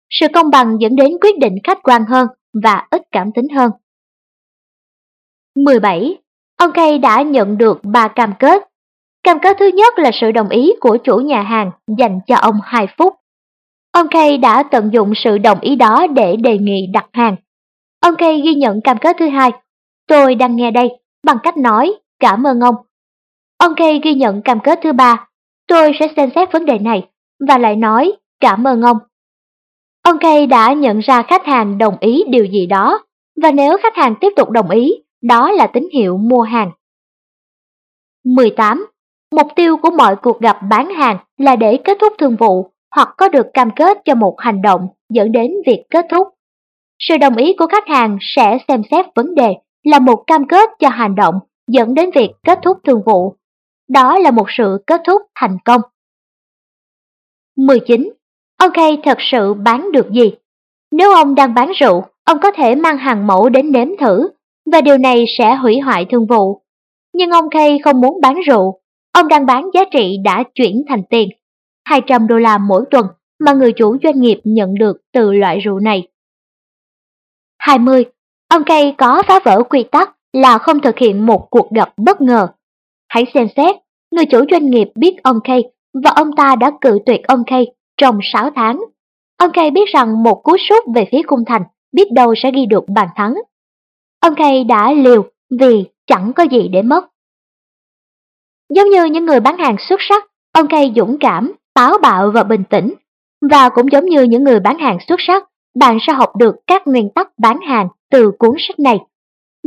Sự 0.10 0.28
công 0.34 0.50
bằng 0.50 0.78
dẫn 0.80 0.96
đến 0.96 1.12
quyết 1.22 1.40
định 1.40 1.56
khách 1.64 1.84
quan 1.84 2.06
hơn 2.06 2.28
và 2.64 2.88
ít 2.92 3.02
cảm 3.12 3.32
tính 3.32 3.48
hơn. 3.56 3.72
17. 5.56 6.18
Ông 6.60 6.72
Kay 6.72 6.98
đã 6.98 7.22
nhận 7.22 7.58
được 7.58 7.80
ba 7.84 8.08
cam 8.08 8.34
kết. 8.40 8.70
Cam 9.24 9.40
kết 9.40 9.58
thứ 9.60 9.68
nhất 9.68 10.00
là 10.00 10.12
sự 10.14 10.32
đồng 10.32 10.50
ý 10.50 10.74
của 10.80 10.98
chủ 11.04 11.18
nhà 11.18 11.42
hàng 11.42 11.72
dành 11.98 12.20
cho 12.28 12.36
ông 12.36 12.56
2 12.64 12.88
phút. 12.98 13.16
Ông 13.92 14.08
Kay 14.08 14.38
đã 14.38 14.64
tận 14.64 14.90
dụng 14.94 15.14
sự 15.16 15.38
đồng 15.38 15.60
ý 15.60 15.76
đó 15.76 16.08
để 16.08 16.36
đề 16.36 16.58
nghị 16.58 16.88
đặt 16.94 17.06
hàng. 17.14 17.36
Ông 18.02 18.16
Kay 18.16 18.42
ghi 18.42 18.54
nhận 18.54 18.82
cam 18.82 18.98
kết 18.98 19.16
thứ 19.20 19.30
hai. 19.30 19.52
Tôi 20.08 20.36
đang 20.36 20.56
nghe 20.56 20.72
đây, 20.72 20.90
bằng 21.24 21.38
cách 21.44 21.58
nói, 21.58 21.94
cảm 22.20 22.48
ơn 22.48 22.60
ông. 22.60 22.76
Ông 23.58 23.76
Kay 23.76 24.00
ghi 24.04 24.14
nhận 24.14 24.42
cam 24.42 24.60
kết 24.60 24.80
thứ 24.84 24.94
ba. 24.94 25.28
Tôi 25.68 25.92
sẽ 26.00 26.08
xem 26.16 26.30
xét 26.36 26.52
vấn 26.52 26.66
đề 26.66 26.80
này, 26.80 27.08
và 27.48 27.58
lại 27.58 27.76
nói, 27.76 28.14
cảm 28.40 28.68
ơn 28.68 28.82
ông. 28.82 28.98
Ông 30.04 30.18
Kay 30.20 30.48
đã 30.48 30.74
nhận 30.74 31.00
ra 31.00 31.22
khách 31.22 31.46
hàng 31.46 31.78
đồng 31.78 31.98
ý 32.00 32.24
điều 32.30 32.46
gì 32.46 32.66
đó, 32.66 33.00
và 33.42 33.52
nếu 33.52 33.78
khách 33.84 33.96
hàng 33.96 34.16
tiếp 34.22 34.30
tục 34.36 34.50
đồng 34.50 34.70
ý, 34.70 34.92
đó 35.22 35.52
là 35.52 35.68
tín 35.68 35.90
hiệu 35.94 36.18
mua 36.18 36.42
hàng. 36.42 36.72
18. 38.26 38.88
Mục 39.32 39.48
tiêu 39.56 39.78
của 39.78 39.90
mọi 39.90 40.16
cuộc 40.16 40.40
gặp 40.40 40.58
bán 40.70 40.90
hàng 40.90 41.18
là 41.38 41.56
để 41.56 41.78
kết 41.84 41.98
thúc 42.02 42.14
thương 42.18 42.36
vụ 42.36 42.72
hoặc 42.96 43.10
có 43.18 43.30
được 43.30 43.48
cam 43.54 43.70
kết 43.76 43.98
cho 44.06 44.16
một 44.16 44.36
hành 44.40 44.62
động 44.62 44.88
dẫn 45.10 45.32
đến 45.32 45.52
việc 45.66 45.84
kết 45.90 46.06
thúc. 46.10 46.28
Sự 47.00 47.18
đồng 47.18 47.36
ý 47.36 47.54
của 47.54 47.68
khách 47.68 47.88
hàng 47.88 48.18
sẽ 48.22 48.58
xem 48.68 48.82
xét 48.92 49.06
vấn 49.16 49.36
đề 49.36 49.54
là 49.84 50.00
một 50.00 50.24
cam 50.28 50.48
kết 50.48 50.70
cho 50.80 50.90
hành 50.90 51.16
động 51.16 51.36
dẫn 51.68 51.94
đến 51.94 52.10
việc 52.16 52.30
kết 52.44 52.60
thúc 52.64 52.78
thương 52.84 53.02
vụ. 53.06 53.36
Đó 53.90 54.20
là 54.20 54.32
một 54.32 54.46
sự 54.58 54.84
kết 54.88 55.02
thúc 55.08 55.22
thành 55.36 55.58
công. 55.66 55.82
19. 57.58 58.14
Ok 58.58 58.74
thật 59.04 59.18
sự 59.20 59.54
bán 59.54 59.92
được 59.92 60.12
gì? 60.12 60.32
Nếu 60.92 61.14
ông 61.14 61.36
đang 61.36 61.54
bán 61.54 61.72
rượu, 61.80 62.04
ông 62.24 62.38
có 62.44 62.52
thể 62.52 62.76
mang 62.76 62.98
hàng 62.98 63.28
mẫu 63.28 63.50
đến 63.50 63.72
nếm 63.72 63.88
thử, 64.00 64.30
và 64.72 64.82
điều 64.82 64.98
này 64.98 65.26
sẽ 65.38 65.56
hủy 65.56 65.80
hoại 65.80 66.06
thương 66.06 66.28
vụ. 66.28 66.62
Nhưng 67.14 67.30
ông 67.30 67.50
Kay 67.50 67.80
không 67.84 68.02
muốn 68.02 68.22
bán 68.22 68.36
rượu, 68.48 68.80
ông 69.12 69.28
đang 69.28 69.46
bán 69.46 69.70
giá 69.74 69.82
trị 69.92 70.18
đã 70.24 70.44
chuyển 70.56 70.84
thành 70.90 71.04
tiền, 71.10 71.30
200 71.86 72.28
đô 72.28 72.38
la 72.38 72.58
mỗi 72.58 72.84
tuần 72.92 73.06
mà 73.40 73.54
người 73.54 73.74
chủ 73.74 73.98
doanh 74.04 74.22
nghiệp 74.22 74.40
nhận 74.44 74.74
được 74.74 74.98
từ 75.14 75.34
loại 75.34 75.60
rượu 75.60 75.80
này. 75.80 76.08
20. 77.60 78.06
Ông 78.50 78.64
Kay 78.64 78.96
có 78.98 79.24
phá 79.28 79.40
vỡ 79.44 79.64
quy 79.64 79.84
tắc 79.84 80.16
là 80.34 80.58
không 80.58 80.80
thực 80.80 80.98
hiện 80.98 81.26
một 81.26 81.48
cuộc 81.50 81.70
gặp 81.72 81.94
bất 81.98 82.22
ngờ. 82.22 82.48
Hãy 83.10 83.26
xem 83.34 83.48
xét, 83.56 83.76
người 84.12 84.26
chủ 84.26 84.40
doanh 84.52 84.70
nghiệp 84.70 84.88
biết 84.96 85.24
ông 85.24 85.40
Kay 85.44 85.64
và 86.04 86.12
ông 86.12 86.36
ta 86.36 86.56
đã 86.56 86.72
cự 86.82 87.00
tuyệt 87.06 87.22
ông 87.28 87.44
Kay 87.48 87.68
trong 87.98 88.20
6 88.34 88.50
tháng. 88.56 88.80
Ông 89.38 89.52
Kay 89.54 89.72
biết 89.72 89.90
rằng 89.94 90.24
một 90.24 90.42
cú 90.44 90.58
sút 90.70 90.84
về 90.96 91.06
phía 91.12 91.22
cung 91.28 91.46
thành 91.46 91.64
biết 91.92 92.12
đâu 92.12 92.34
sẽ 92.36 92.52
ghi 92.52 92.66
được 92.66 92.84
bàn 92.88 93.08
thắng. 93.16 93.36
Ông 94.20 94.36
Kay 94.36 94.64
đã 94.64 94.92
liều 94.92 95.26
vì 95.60 95.86
chẳng 96.08 96.34
có 96.36 96.44
gì 96.44 96.68
để 96.68 96.82
mất. 96.82 97.06
Giống 98.76 98.90
như 98.90 99.06
những 99.06 99.26
người 99.26 99.40
bán 99.40 99.58
hàng 99.58 99.76
xuất 99.80 100.00
sắc, 100.00 100.24
ông 100.52 100.68
Kay 100.68 100.94
dũng 100.96 101.18
cảm, 101.20 101.52
táo 101.74 101.98
bạo 102.02 102.32
và 102.32 102.44
bình 102.44 102.64
tĩnh. 102.70 102.94
Và 103.52 103.70
cũng 103.70 103.92
giống 103.92 104.06
như 104.06 104.24
những 104.24 104.44
người 104.44 104.60
bán 104.60 104.78
hàng 104.78 104.98
xuất 105.08 105.16
sắc, 105.20 105.44
bạn 105.80 105.98
sẽ 106.08 106.14
học 106.14 106.36
được 106.36 106.56
các 106.68 106.88
nguyên 106.88 107.10
tắc 107.10 107.28
bán 107.38 107.60
hàng 107.62 107.88
từ 108.12 108.32
cuốn 108.40 108.56
sách 108.58 108.80
này. 108.80 109.00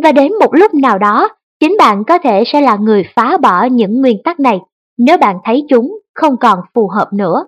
Và 0.03 0.13
đến 0.13 0.33
một 0.41 0.55
lúc 0.55 0.75
nào 0.75 0.99
đó, 0.99 1.29
chính 1.61 1.77
bạn 1.79 2.05
có 2.05 2.19
thể 2.19 2.45
sẽ 2.47 2.61
là 2.61 2.77
người 2.77 3.05
phá 3.15 3.37
bỏ 3.37 3.65
những 3.65 4.01
nguyên 4.01 4.23
tắc 4.25 4.41
này 4.41 4.61
nếu 4.99 5.19
bạn 5.19 5.37
thấy 5.45 5.65
chúng 5.69 5.99
không 6.15 6.37
còn 6.37 6.59
phù 6.75 6.89
hợp 6.89 7.09
nữa. 7.13 7.47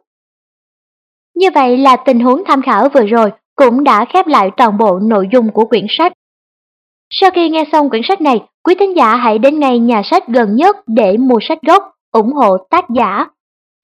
Như 1.34 1.49
vậy 1.55 1.78
là 1.78 1.97
tình 1.97 2.20
huống 2.20 2.42
tham 2.47 2.62
khảo 2.62 2.89
vừa 2.89 3.07
rồi 3.07 3.33
cũng 3.57 3.84
đã 3.84 4.05
khép 4.05 4.26
lại 4.26 4.50
toàn 4.57 4.78
bộ 4.78 4.99
nội 4.99 5.28
dung 5.33 5.52
của 5.52 5.65
quyển 5.65 5.86
sách. 5.89 6.12
Sau 7.20 7.30
khi 7.34 7.48
nghe 7.48 7.64
xong 7.72 7.90
quyển 7.90 8.02
sách 8.04 8.20
này, 8.20 8.42
quý 8.64 8.74
thính 8.74 8.96
giả 8.96 9.16
hãy 9.16 9.38
đến 9.38 9.58
ngay 9.58 9.78
nhà 9.78 10.02
sách 10.04 10.28
gần 10.28 10.56
nhất 10.56 10.76
để 10.86 11.16
mua 11.16 11.38
sách 11.48 11.58
gốc, 11.62 11.82
ủng 12.12 12.32
hộ 12.32 12.56
tác 12.70 12.84
giả 12.90 13.26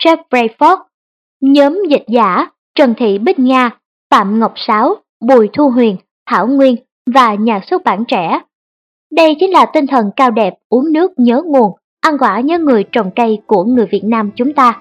Jeff 0.05 0.49
Ford, 0.59 0.77
nhóm 1.41 1.83
dịch 1.89 2.05
giả 2.09 2.47
Trần 2.75 2.95
Thị 2.97 3.19
Bích 3.19 3.39
Nga, 3.39 3.71
Phạm 4.11 4.41
Ngọc 4.41 4.53
Sáo, 4.57 4.95
Bùi 5.21 5.49
Thu 5.53 5.71
Huyền, 5.71 5.97
Thảo 6.27 6.47
Nguyên 6.47 6.77
và 7.15 7.35
nhà 7.35 7.61
xuất 7.71 7.85
bản 7.85 8.05
trẻ. 8.09 8.41
Đây 9.13 9.37
chính 9.41 9.51
là 9.51 9.67
tinh 9.67 9.87
thần 9.87 10.11
cao 10.17 10.31
đẹp 10.31 10.55
uống 10.69 10.93
nước 10.93 11.13
nhớ 11.17 11.43
nguồn, 11.47 11.73
ăn 12.01 12.19
quả 12.19 12.41
nhớ 12.41 12.59
người 12.59 12.85
trồng 12.93 13.11
cây 13.17 13.39
của 13.47 13.65
người 13.65 13.87
Việt 13.93 14.05
Nam 14.05 14.31
chúng 14.37 14.53
ta. 14.53 14.81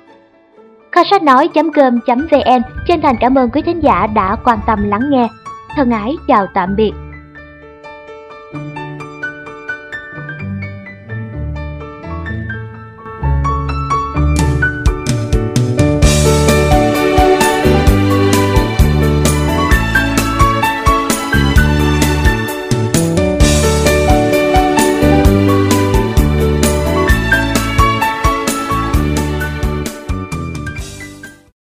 Kho 0.91 1.01
sách 1.11 1.23
nói.com.vn 1.23 2.61
chân 2.87 3.01
thành 3.01 3.15
cảm 3.19 3.37
ơn 3.37 3.49
quý 3.49 3.61
thính 3.61 3.83
giả 3.83 4.07
đã 4.07 4.35
quan 4.45 4.59
tâm 4.67 4.89
lắng 4.89 5.09
nghe. 5.09 5.27
Thân 5.75 5.91
ái 5.91 6.15
chào 6.27 6.45
tạm 6.53 6.75
biệt. 6.75 6.91